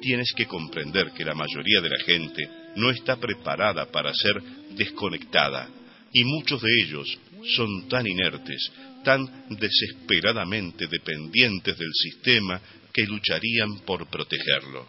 Tienes 0.00 0.32
que 0.34 0.46
comprender 0.46 1.10
que 1.14 1.26
la 1.26 1.34
mayoría 1.34 1.82
de 1.82 1.90
la 1.90 2.02
gente 2.02 2.48
no 2.76 2.88
está 2.88 3.16
preparada 3.16 3.84
para 3.92 4.14
ser 4.14 4.42
desconectada 4.78 5.68
y 6.10 6.24
muchos 6.24 6.62
de 6.62 6.70
ellos 6.82 7.18
son 7.54 7.86
tan 7.90 8.06
inertes, 8.06 8.72
tan 9.04 9.28
desesperadamente 9.50 10.86
dependientes 10.86 11.76
del 11.76 11.92
sistema 11.92 12.62
que 12.94 13.04
lucharían 13.04 13.80
por 13.84 14.06
protegerlo. 14.06 14.86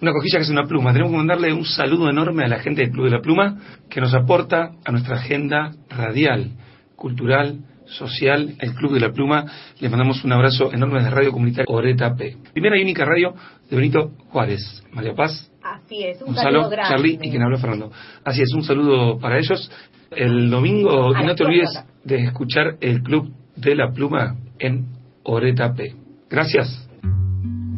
Una 0.00 0.12
cojilla 0.12 0.38
que 0.38 0.44
es 0.44 0.50
una 0.50 0.66
pluma. 0.66 0.94
Tenemos 0.94 1.12
que 1.12 1.18
mandarle 1.18 1.52
un 1.52 1.66
saludo 1.66 2.08
enorme 2.08 2.44
a 2.46 2.48
la 2.48 2.60
gente 2.60 2.80
del 2.80 2.92
Club 2.92 3.04
de 3.04 3.10
la 3.10 3.20
Pluma 3.20 3.82
que 3.90 4.00
nos 4.00 4.14
aporta 4.14 4.70
a 4.86 4.90
nuestra 4.90 5.16
agenda 5.16 5.72
radial, 5.90 6.52
cultural, 6.96 7.58
social, 7.88 8.54
el 8.58 8.74
Club 8.74 8.94
de 8.94 9.00
la 9.00 9.12
Pluma. 9.12 9.44
Les 9.80 9.90
mandamos 9.90 10.24
un 10.24 10.32
abrazo 10.32 10.72
enorme 10.72 10.98
desde 10.98 11.10
Radio 11.10 11.32
Comunitaria 11.32 11.66
Oreta 11.68 12.14
P. 12.14 12.36
Primera 12.52 12.78
y 12.78 12.82
única 12.82 13.04
radio 13.04 13.34
de 13.70 13.76
Benito 13.76 14.12
Juárez. 14.30 14.82
María 14.92 15.14
Paz, 15.14 15.50
Así 15.62 16.02
es, 16.02 16.20
un 16.20 16.28
Gonzalo, 16.28 16.62
saludo 16.62 16.70
grande. 16.70 16.94
Charlie 16.94 17.18
y 17.20 17.30
quien 17.30 17.42
habla 17.42 17.58
Fernando. 17.58 17.90
Así 18.24 18.42
es, 18.42 18.52
un 18.54 18.62
saludo 18.62 19.18
para 19.18 19.38
ellos. 19.38 19.70
El 20.10 20.50
domingo, 20.50 21.12
y 21.18 21.24
no 21.24 21.34
te 21.34 21.44
olvides 21.44 21.84
de 22.04 22.24
escuchar 22.24 22.76
el 22.80 23.02
Club 23.02 23.30
de 23.56 23.74
la 23.74 23.90
Pluma 23.92 24.36
en 24.58 24.86
Oreta 25.24 25.74
P. 25.74 25.94
Gracias. 26.30 26.88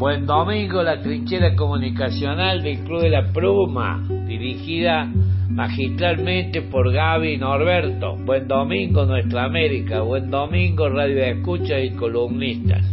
Buen 0.01 0.25
domingo, 0.25 0.83
la 0.83 1.01
trinchera 1.03 1.55
comunicacional 1.55 2.63
del 2.63 2.79
Club 2.85 3.03
de 3.03 3.11
la 3.11 3.33
Pluma, 3.33 4.03
dirigida 4.27 5.11
magistralmente 5.51 6.63
por 6.63 6.91
Gaby 6.93 7.37
Norberto. 7.37 8.17
Buen 8.17 8.49
domingo, 8.49 9.05
Nuestra 9.05 9.45
América. 9.45 10.01
Buen 10.03 10.31
domingo, 10.31 10.89
Radio 10.89 11.25
Escucha 11.25 11.79
y 11.81 11.91
columnistas. 11.91 12.87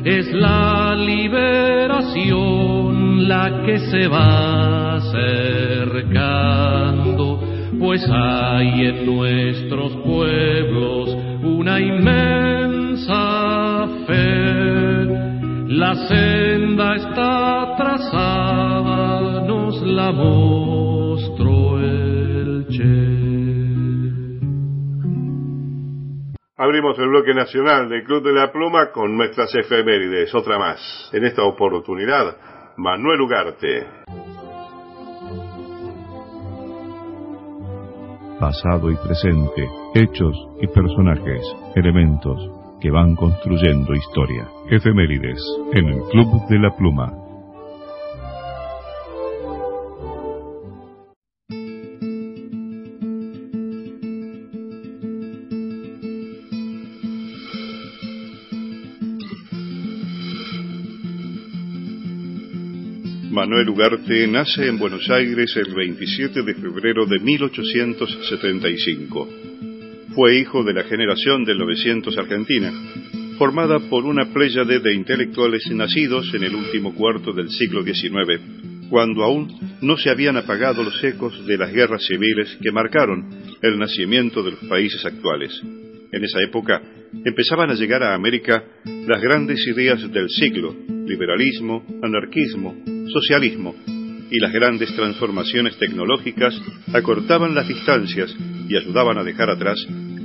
es 0.05 0.31
la 0.33 0.95
liberación 0.95 1.97
la 3.27 3.63
que 3.65 3.79
se 3.79 4.07
va 4.07 4.97
acercando, 4.97 6.29
pues 7.79 8.07
hay 8.07 8.85
en 8.85 9.03
nuestros 9.05 9.93
pueblos 10.05 11.17
una 11.43 11.79
inmensa 11.79 12.66
fe. 14.07 14.17
La 15.69 15.93
senda 16.07 16.95
está 16.95 17.75
trazada, 17.77 19.45
nos 19.45 19.81
la 19.83 20.11
mostró 20.11 21.79
el 21.79 22.65
Che. 22.69 23.17
Abrimos 26.57 26.97
el 26.97 27.09
bloque 27.09 27.33
nacional 27.33 27.89
del 27.89 28.03
Club 28.03 28.23
de 28.23 28.33
la 28.33 28.51
Pluma 28.51 28.91
con 28.91 29.15
nuestras 29.15 29.53
efemérides, 29.53 30.33
otra 30.33 30.57
más. 30.57 31.09
En 31.13 31.25
esta 31.25 31.43
oportunidad, 31.43 32.37
Manuel 32.77 33.21
Ugarte. 33.21 33.85
pasado 38.39 38.91
y 38.91 38.95
presente, 38.97 39.67
hechos 39.95 40.37
y 40.61 40.67
personajes, 40.67 41.41
elementos 41.75 42.56
que 42.79 42.91
van 42.91 43.15
construyendo 43.15 43.93
historia. 43.93 44.47
Efemérides 44.69 45.41
en 45.73 45.87
el 45.87 46.01
Club 46.11 46.47
de 46.49 46.59
la 46.59 46.75
Pluma. 46.75 47.11
Manuel 63.31 63.69
Ugarte 63.69 64.27
nace 64.27 64.67
en 64.67 64.77
Buenos 64.79 65.07
Aires 65.11 65.55
el 65.57 65.75
27 65.75 66.41
de 66.41 66.55
febrero 66.55 67.05
de 67.05 67.19
1875. 67.19 69.46
Fue 70.17 70.35
hijo 70.35 70.63
de 70.63 70.73
la 70.73 70.83
generación 70.83 71.45
del 71.45 71.59
900 71.59 72.17
argentina, 72.17 72.73
formada 73.37 73.77
por 73.87 74.03
una 74.03 74.33
pléyade 74.33 74.79
de 74.79 74.95
intelectuales 74.95 75.69
nacidos 75.69 76.33
en 76.33 76.43
el 76.43 76.55
último 76.55 76.95
cuarto 76.95 77.33
del 77.33 77.51
siglo 77.51 77.83
XIX, 77.83 78.41
cuando 78.89 79.23
aún 79.23 79.77
no 79.79 79.95
se 79.95 80.09
habían 80.09 80.35
apagado 80.35 80.81
los 80.81 81.03
ecos 81.03 81.45
de 81.45 81.59
las 81.59 81.71
guerras 81.71 82.03
civiles 82.03 82.57
que 82.59 82.71
marcaron 82.71 83.29
el 83.61 83.77
nacimiento 83.77 84.41
de 84.41 84.53
los 84.53 84.59
países 84.61 85.05
actuales. 85.05 85.61
En 86.11 86.23
esa 86.23 86.41
época 86.41 86.81
empezaban 87.23 87.69
a 87.69 87.75
llegar 87.75 88.01
a 88.01 88.15
América 88.15 88.63
las 88.85 89.21
grandes 89.21 89.67
ideas 89.67 90.01
del 90.11 90.29
siglo, 90.29 90.75
liberalismo, 91.05 91.85
anarquismo, 92.01 92.75
socialismo, 93.13 93.75
y 94.31 94.39
las 94.39 94.51
grandes 94.51 94.93
transformaciones 94.95 95.77
tecnológicas 95.77 96.59
acortaban 96.91 97.53
las 97.53 97.67
distancias 97.67 98.35
y 98.67 98.75
ayudaban 98.75 99.19
a 99.19 99.23
dejar 99.23 99.51
atrás 99.51 99.77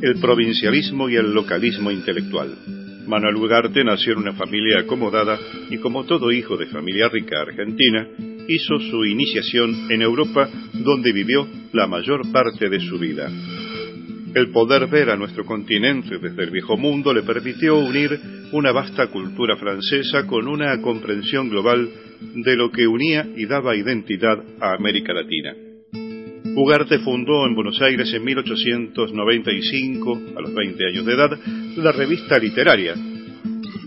el 0.03 0.19
provincialismo 0.21 1.09
y 1.09 1.15
el 1.15 1.33
localismo 1.33 1.91
intelectual. 1.91 2.55
Manuel 3.07 3.37
Ugarte 3.37 3.85
nació 3.85 4.13
en 4.15 4.19
una 4.19 4.33
familia 4.33 4.81
acomodada 4.81 5.39
y 5.71 5.79
como 5.79 6.05
todo 6.05 6.33
hijo 6.33 6.57
de 6.57 6.67
familia 6.67 7.09
rica 7.09 7.41
argentina, 7.41 8.09
hizo 8.49 8.81
su 8.81 9.05
iniciación 9.05 9.91
en 9.91 10.03
Europa 10.03 10.49
donde 10.75 11.13
vivió 11.13 11.47
la 11.73 11.87
mayor 11.87 12.31
parte 12.33 12.69
de 12.69 12.81
su 12.81 12.99
vida. 12.99 13.31
El 14.35 14.51
poder 14.51 14.89
ver 14.89 15.11
a 15.11 15.17
nuestro 15.17 15.45
continente 15.45 16.19
desde 16.19 16.45
el 16.45 16.51
viejo 16.51 16.77
mundo 16.77 17.13
le 17.13 17.23
permitió 17.23 17.79
unir 17.79 18.19
una 18.53 18.73
vasta 18.73 19.07
cultura 19.07 19.57
francesa 19.57 20.27
con 20.27 20.49
una 20.49 20.81
comprensión 20.81 21.49
global 21.49 21.89
de 22.35 22.57
lo 22.57 22.71
que 22.71 22.87
unía 22.87 23.27
y 23.37 23.47
daba 23.47 23.77
identidad 23.77 24.43
a 24.61 24.75
América 24.75 25.13
Latina. 25.13 25.55
Ugarte 26.55 26.99
fundó 26.99 27.47
en 27.47 27.55
Buenos 27.55 27.81
Aires 27.81 28.13
en 28.13 28.25
1895, 28.25 30.23
a 30.37 30.41
los 30.43 30.55
20 30.55 30.87
años 30.87 31.07
de 31.07 31.15
edad, 31.15 31.31
la 31.77 31.93
revista 31.93 32.39
literaria. 32.39 32.95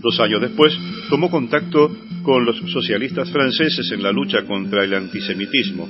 Dos 0.02 0.18
años 0.20 0.40
después 0.40 0.76
tomó 1.08 1.30
contacto 1.30 1.96
con 2.22 2.44
los 2.44 2.56
socialistas 2.72 3.30
franceses 3.30 3.90
en 3.92 4.02
la 4.02 4.10
lucha 4.10 4.42
contra 4.42 4.84
el 4.84 4.94
antisemitismo. 4.94 5.88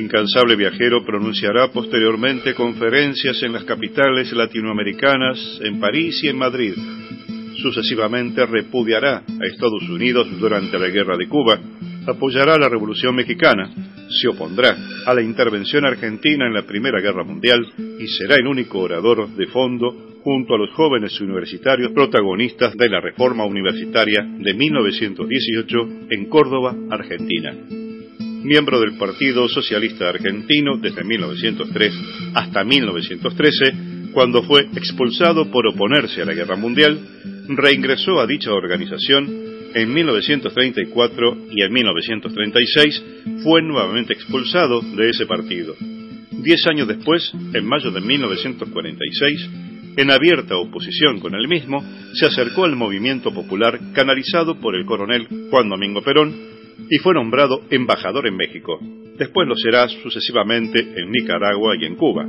Incansable 0.00 0.56
viajero 0.56 1.04
pronunciará 1.04 1.68
posteriormente 1.70 2.54
conferencias 2.54 3.42
en 3.42 3.52
las 3.52 3.64
capitales 3.64 4.32
latinoamericanas, 4.32 5.60
en 5.62 5.78
París 5.78 6.24
y 6.24 6.28
en 6.28 6.38
Madrid. 6.38 6.72
Sucesivamente 7.56 8.44
repudiará 8.46 9.18
a 9.18 9.46
Estados 9.46 9.88
Unidos 9.88 10.28
durante 10.38 10.78
la 10.78 10.88
Guerra 10.88 11.16
de 11.16 11.28
Cuba, 11.28 11.58
apoyará 12.06 12.58
la 12.58 12.68
Revolución 12.68 13.14
Mexicana, 13.14 13.70
se 14.08 14.28
opondrá 14.28 14.76
a 15.06 15.14
la 15.14 15.22
intervención 15.22 15.84
argentina 15.84 16.46
en 16.46 16.54
la 16.54 16.66
Primera 16.66 17.00
Guerra 17.00 17.24
Mundial 17.24 17.64
y 17.98 18.06
será 18.06 18.36
el 18.36 18.46
único 18.46 18.80
orador 18.80 19.28
de 19.34 19.46
fondo 19.46 20.14
junto 20.22 20.54
a 20.54 20.58
los 20.58 20.70
jóvenes 20.70 21.20
universitarios 21.20 21.92
protagonistas 21.92 22.74
de 22.76 22.88
la 22.88 23.00
reforma 23.00 23.44
universitaria 23.44 24.22
de 24.22 24.54
1918 24.54 25.76
en 26.10 26.26
Córdoba, 26.30 26.74
Argentina. 26.90 27.54
Miembro 28.42 28.80
del 28.80 28.96
Partido 28.98 29.48
Socialista 29.48 30.08
Argentino 30.08 30.76
desde 30.78 31.04
1903 31.04 31.94
hasta 32.34 32.64
1913, 32.64 34.12
cuando 34.12 34.42
fue 34.42 34.66
expulsado 34.76 35.50
por 35.50 35.66
oponerse 35.66 36.22
a 36.22 36.26
la 36.26 36.34
Guerra 36.34 36.56
Mundial, 36.56 36.98
reingresó 37.48 38.20
a 38.20 38.26
dicha 38.26 38.52
organización 38.52 39.28
en 39.74 39.92
1934 39.92 41.36
y 41.50 41.62
en 41.62 41.72
1936 41.72 43.04
fue 43.42 43.62
nuevamente 43.62 44.12
expulsado 44.12 44.80
de 44.80 45.10
ese 45.10 45.26
partido. 45.26 45.74
Diez 46.30 46.66
años 46.66 46.88
después, 46.88 47.32
en 47.54 47.66
mayo 47.66 47.90
de 47.90 48.00
1946, 48.00 49.50
en 49.96 50.10
abierta 50.10 50.56
oposición 50.56 51.20
con 51.20 51.34
el 51.34 51.48
mismo, 51.48 51.82
se 52.14 52.26
acercó 52.26 52.64
al 52.64 52.76
movimiento 52.76 53.32
popular 53.32 53.78
canalizado 53.94 54.58
por 54.60 54.74
el 54.74 54.84
coronel 54.84 55.26
Juan 55.50 55.68
Domingo 55.68 56.02
Perón 56.02 56.34
y 56.90 56.98
fue 56.98 57.14
nombrado 57.14 57.62
embajador 57.70 58.26
en 58.26 58.36
México. 58.36 58.78
Después 59.16 59.46
lo 59.48 59.54
será 59.54 59.88
sucesivamente 59.88 60.80
en 60.80 61.10
Nicaragua 61.10 61.76
y 61.80 61.84
en 61.84 61.94
Cuba, 61.94 62.26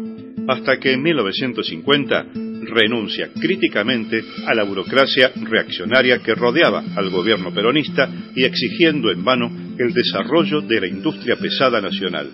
hasta 0.48 0.80
que 0.80 0.94
en 0.94 1.02
1950 1.02 2.27
renuncia 2.66 3.30
críticamente 3.40 4.24
a 4.45 4.53
la 4.53 4.64
burocracia 4.64 5.32
reaccionaria 5.44 6.19
que 6.19 6.35
rodeaba 6.35 6.84
al 6.95 7.10
gobierno 7.10 7.53
peronista 7.53 8.10
y 8.35 8.44
exigiendo 8.44 9.11
en 9.11 9.24
vano 9.24 9.52
el 9.77 9.94
desarrollo 9.94 10.61
de 10.61 10.82
la 10.82 10.88
industria 10.88 11.35
pesada 11.35 11.82
nacional. 11.82 12.30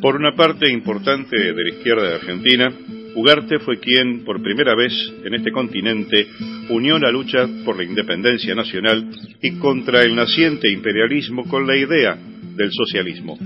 Por 0.00 0.16
una 0.16 0.34
parte 0.34 0.70
importante 0.70 1.36
de 1.36 1.52
la 1.52 1.76
izquierda 1.76 2.08
de 2.08 2.14
Argentina, 2.14 2.72
Ugarte 3.14 3.58
fue 3.58 3.78
quien, 3.80 4.24
por 4.24 4.40
primera 4.42 4.74
vez 4.76 4.92
en 5.24 5.34
este 5.34 5.50
continente, 5.50 6.28
unió 6.68 6.98
la 6.98 7.10
lucha 7.10 7.48
por 7.64 7.76
la 7.76 7.84
independencia 7.84 8.54
nacional 8.54 9.10
y 9.42 9.52
contra 9.58 10.02
el 10.02 10.14
naciente 10.14 10.70
imperialismo 10.70 11.44
con 11.48 11.66
la 11.66 11.76
idea 11.76 12.16
del 12.56 12.70
socialismo. 12.70 13.36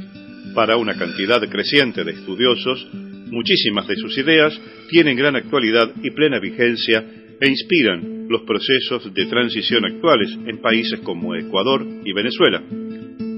Para 0.55 0.77
una 0.77 0.97
cantidad 0.97 1.41
creciente 1.49 2.05
de 2.05 2.13
estudiosos, 2.13 2.89
muchísimas 2.93 3.89
de 3.89 3.97
sus 3.97 4.17
ideas 4.17 4.59
tienen 4.89 5.17
gran 5.17 5.37
actualidad 5.37 5.91
y 6.03 6.11
plena 6.13 6.39
vigencia 6.39 7.05
e 7.41 7.49
inspiran 7.49 8.29
los 8.29 8.43
procesos 8.43 9.13
de 9.13 9.27
transición 9.27 9.85
actuales 9.85 10.31
en 10.47 10.59
países 10.59 11.01
como 11.01 11.35
Ecuador 11.35 11.85
y 12.05 12.13
Venezuela. 12.13 12.63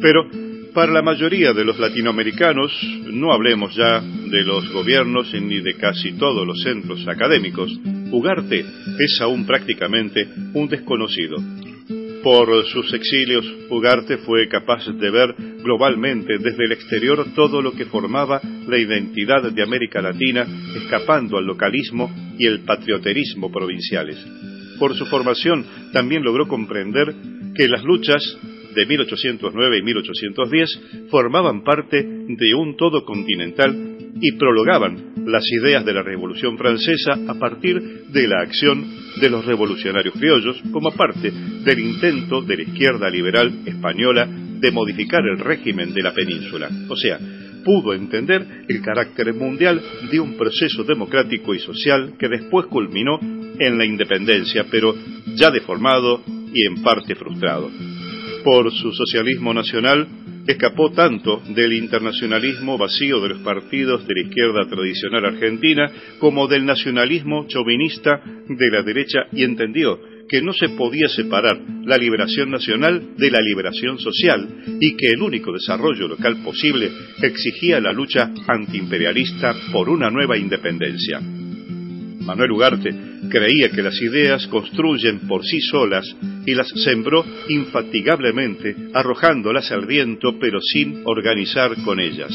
Pero 0.00 0.28
para 0.74 0.92
la 0.92 1.00
mayoría 1.00 1.54
de 1.54 1.64
los 1.64 1.78
latinoamericanos, 1.78 2.70
no 3.06 3.32
hablemos 3.32 3.74
ya 3.74 4.00
de 4.00 4.44
los 4.44 4.70
gobiernos 4.70 5.32
ni 5.32 5.60
de 5.60 5.74
casi 5.74 6.12
todos 6.18 6.46
los 6.46 6.60
centros 6.62 7.08
académicos, 7.08 7.80
Ugarte 8.10 8.60
es 8.60 9.20
aún 9.20 9.46
prácticamente 9.46 10.28
un 10.54 10.68
desconocido. 10.68 11.36
Por 12.26 12.66
sus 12.66 12.92
exilios, 12.92 13.46
Ugarte 13.70 14.16
fue 14.16 14.48
capaz 14.48 14.84
de 14.88 15.10
ver 15.12 15.32
globalmente 15.62 16.38
desde 16.38 16.64
el 16.64 16.72
exterior 16.72 17.24
todo 17.36 17.62
lo 17.62 17.70
que 17.70 17.84
formaba 17.84 18.40
la 18.66 18.76
identidad 18.76 19.48
de 19.48 19.62
América 19.62 20.02
Latina, 20.02 20.44
escapando 20.74 21.38
al 21.38 21.46
localismo 21.46 22.10
y 22.36 22.48
el 22.48 22.64
patrioterismo 22.64 23.52
provinciales. 23.52 24.18
Por 24.76 24.96
su 24.96 25.06
formación 25.06 25.64
también 25.92 26.24
logró 26.24 26.48
comprender 26.48 27.14
que 27.54 27.68
las 27.68 27.84
luchas 27.84 28.20
de 28.74 28.86
1809 28.86 29.78
y 29.78 29.82
1810 29.82 30.80
formaban 31.08 31.62
parte 31.62 32.02
de 32.02 32.54
un 32.54 32.76
todo 32.76 33.04
continental 33.04 33.98
y 34.20 34.32
prologaban 34.32 35.12
las 35.26 35.44
ideas 35.52 35.84
de 35.84 35.94
la 35.94 36.02
Revolución 36.02 36.58
Francesa 36.58 37.20
a 37.28 37.34
partir 37.34 38.06
de 38.08 38.26
la 38.26 38.40
acción 38.40 39.05
de 39.20 39.30
los 39.30 39.44
revolucionarios 39.44 40.14
criollos 40.14 40.62
como 40.72 40.92
parte 40.92 41.30
del 41.30 41.78
intento 41.78 42.42
de 42.42 42.56
la 42.56 42.62
izquierda 42.62 43.10
liberal 43.10 43.52
española 43.64 44.26
de 44.26 44.70
modificar 44.70 45.22
el 45.26 45.38
régimen 45.38 45.92
de 45.92 46.02
la 46.02 46.12
península. 46.12 46.68
O 46.88 46.96
sea, 46.96 47.18
pudo 47.64 47.92
entender 47.94 48.64
el 48.68 48.80
carácter 48.80 49.34
mundial 49.34 49.82
de 50.10 50.20
un 50.20 50.36
proceso 50.36 50.84
democrático 50.84 51.54
y 51.54 51.58
social 51.58 52.14
que 52.18 52.28
después 52.28 52.66
culminó 52.66 53.18
en 53.58 53.76
la 53.76 53.84
independencia, 53.84 54.66
pero 54.70 54.94
ya 55.34 55.50
deformado 55.50 56.22
y 56.54 56.66
en 56.66 56.82
parte 56.82 57.14
frustrado. 57.14 57.70
Por 58.46 58.72
su 58.72 58.92
socialismo 58.92 59.52
nacional, 59.52 60.06
escapó 60.46 60.92
tanto 60.92 61.42
del 61.48 61.72
internacionalismo 61.72 62.78
vacío 62.78 63.20
de 63.20 63.30
los 63.30 63.40
partidos 63.40 64.06
de 64.06 64.14
la 64.14 64.20
izquierda 64.20 64.68
tradicional 64.70 65.24
argentina 65.24 65.90
como 66.20 66.46
del 66.46 66.64
nacionalismo 66.64 67.48
chauvinista 67.48 68.22
de 68.48 68.70
la 68.70 68.84
derecha 68.84 69.18
y 69.32 69.42
entendió 69.42 69.98
que 70.28 70.42
no 70.42 70.52
se 70.52 70.68
podía 70.68 71.08
separar 71.08 71.58
la 71.86 71.96
liberación 71.96 72.52
nacional 72.52 73.16
de 73.16 73.32
la 73.32 73.40
liberación 73.40 73.98
social 73.98 74.48
y 74.80 74.96
que 74.96 75.08
el 75.08 75.22
único 75.22 75.50
desarrollo 75.52 76.06
local 76.06 76.36
posible 76.44 76.88
exigía 77.24 77.80
la 77.80 77.92
lucha 77.92 78.30
antiimperialista 78.46 79.56
por 79.72 79.88
una 79.88 80.08
nueva 80.08 80.38
independencia. 80.38 81.20
Manuel 82.26 82.50
Ugarte 82.50 82.92
creía 83.30 83.70
que 83.70 83.82
las 83.82 84.00
ideas 84.02 84.46
construyen 84.48 85.20
por 85.28 85.44
sí 85.44 85.60
solas 85.60 86.04
y 86.44 86.54
las 86.54 86.68
sembró 86.68 87.24
infatigablemente, 87.48 88.74
arrojándolas 88.92 89.70
al 89.70 89.86
viento 89.86 90.36
pero 90.40 90.60
sin 90.60 91.02
organizar 91.04 91.76
con 91.84 92.00
ellas. 92.00 92.32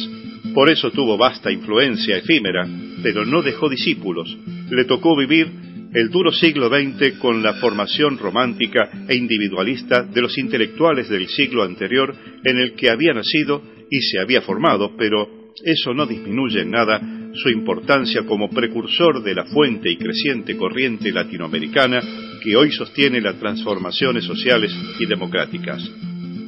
Por 0.53 0.69
eso 0.69 0.91
tuvo 0.91 1.17
vasta 1.17 1.51
influencia 1.51 2.17
efímera, 2.17 2.67
pero 3.03 3.25
no 3.25 3.41
dejó 3.41 3.69
discípulos. 3.69 4.35
Le 4.69 4.85
tocó 4.85 5.17
vivir 5.17 5.51
el 5.93 6.09
duro 6.09 6.31
siglo 6.31 6.69
XX 6.69 7.17
con 7.19 7.43
la 7.43 7.55
formación 7.55 8.17
romántica 8.17 8.89
e 9.09 9.15
individualista 9.15 10.03
de 10.03 10.21
los 10.21 10.37
intelectuales 10.37 11.09
del 11.09 11.27
siglo 11.27 11.63
anterior 11.63 12.15
en 12.45 12.59
el 12.59 12.73
que 12.73 12.89
había 12.89 13.13
nacido 13.13 13.61
y 13.89 13.99
se 14.01 14.19
había 14.19 14.41
formado, 14.41 14.95
pero 14.97 15.40
eso 15.63 15.93
no 15.93 16.05
disminuye 16.05 16.61
en 16.61 16.71
nada 16.71 17.01
su 17.33 17.49
importancia 17.49 18.23
como 18.25 18.49
precursor 18.49 19.23
de 19.23 19.35
la 19.35 19.45
fuente 19.45 19.89
y 19.89 19.97
creciente 19.97 20.57
corriente 20.57 21.11
latinoamericana 21.11 22.01
que 22.43 22.55
hoy 22.55 22.71
sostiene 22.71 23.21
las 23.21 23.39
transformaciones 23.39 24.25
sociales 24.25 24.75
y 24.99 25.05
democráticas. 25.05 25.89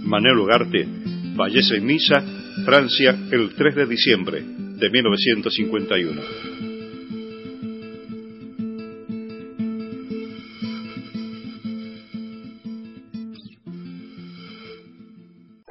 Manuel 0.03 0.39
Ugarte 0.39 0.87
fallece 1.35 1.77
en 1.77 1.87
Niza, 1.87 2.21
Francia, 2.65 3.17
el 3.31 3.53
3 3.55 3.75
de 3.75 3.85
diciembre 3.85 4.43
de 4.43 4.89
1951. 4.89 6.62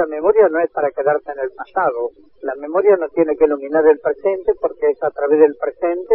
La 0.03 0.07
memoria 0.17 0.49
no 0.51 0.59
es 0.59 0.71
para 0.73 0.91
quedarse 0.91 1.31
en 1.31 1.39
el 1.47 1.51
pasado. 1.55 2.11
La 2.43 2.55
memoria 2.57 2.97
no 2.99 3.07
tiene 3.15 3.37
que 3.39 3.45
iluminar 3.45 3.87
el 3.87 4.01
presente 4.01 4.51
porque 4.61 4.91
es 4.91 4.99
a 5.03 5.11
través 5.11 5.39
del 5.39 5.55
presente 5.61 6.15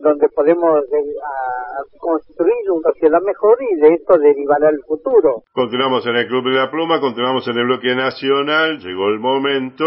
donde 0.00 0.28
podemos 0.28 0.82
de- 0.90 1.14
a- 1.22 1.82
construir 1.98 2.70
una 2.70 2.90
sociedad 2.92 3.20
mejor 3.24 3.56
y 3.62 3.80
de 3.80 3.94
esto 3.94 4.18
derivará 4.18 4.68
el 4.70 4.80
futuro. 4.86 5.42
Continuamos 5.52 6.04
en 6.06 6.16
el 6.16 6.26
Club 6.26 6.44
de 6.50 6.56
la 6.58 6.70
Pluma, 6.70 7.00
continuamos 7.00 7.46
en 7.48 7.56
el 7.58 7.64
bloque 7.64 7.94
nacional. 7.94 8.78
Llegó 8.78 9.08
el 9.08 9.20
momento 9.20 9.84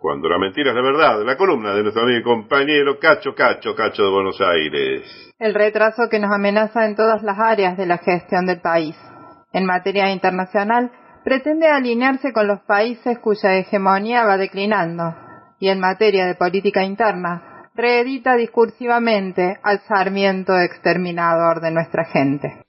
cuando 0.00 0.28
la 0.28 0.38
mentira 0.38 0.70
es 0.70 0.76
la 0.76 0.82
verdad. 0.82 1.22
La 1.24 1.36
columna 1.36 1.74
de 1.74 1.82
nuestro 1.82 2.02
amigo 2.04 2.18
y 2.20 2.22
compañero 2.22 2.98
Cacho 2.98 3.34
Cacho, 3.34 3.74
Cacho 3.74 4.02
de 4.02 4.10
Buenos 4.10 4.40
Aires. 4.40 5.02
El 5.38 5.54
retraso 5.54 6.08
que 6.10 6.18
nos 6.18 6.32
amenaza 6.32 6.86
en 6.86 6.96
todas 6.96 7.22
las 7.22 7.38
áreas 7.38 7.76
de 7.76 7.86
la 7.86 7.98
gestión 7.98 8.46
del 8.46 8.60
país. 8.62 8.96
En 9.52 9.64
materia 9.66 10.10
internacional, 10.10 10.90
pretende 11.26 11.66
alinearse 11.66 12.32
con 12.32 12.46
los 12.46 12.60
países 12.60 13.18
cuya 13.18 13.56
hegemonía 13.56 14.22
va 14.24 14.36
declinando. 14.36 15.12
Y 15.58 15.70
en 15.70 15.80
materia 15.80 16.24
de 16.24 16.36
política 16.36 16.84
interna, 16.84 17.68
reedita 17.74 18.36
discursivamente 18.36 19.58
al 19.60 19.80
sarmiento 19.88 20.56
exterminador 20.56 21.60
de 21.60 21.72
nuestra 21.72 22.04
gente. 22.04 22.62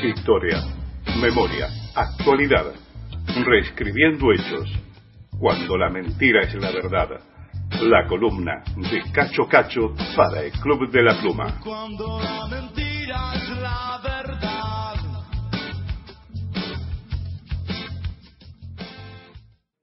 Historia, 0.00 0.58
memoria, 1.20 1.66
actualidad. 1.96 2.66
Reescribiendo 3.44 4.30
hechos. 4.30 4.70
Cuando 5.40 5.76
la 5.76 5.90
mentira 5.90 6.42
es 6.42 6.54
la 6.54 6.70
verdad. 6.70 7.18
La 7.82 8.06
columna 8.06 8.62
de 8.76 9.02
Cacho 9.12 9.48
Cacho 9.48 9.92
para 10.14 10.42
el 10.42 10.52
Club 10.52 10.88
de 10.92 11.02
la 11.02 11.20
Pluma. 11.20 11.58
Cuando 11.64 12.20
la 12.20 12.46
mentira 12.48 13.32
es 13.34 13.48
la 13.60 14.00
verdad. 14.04 14.63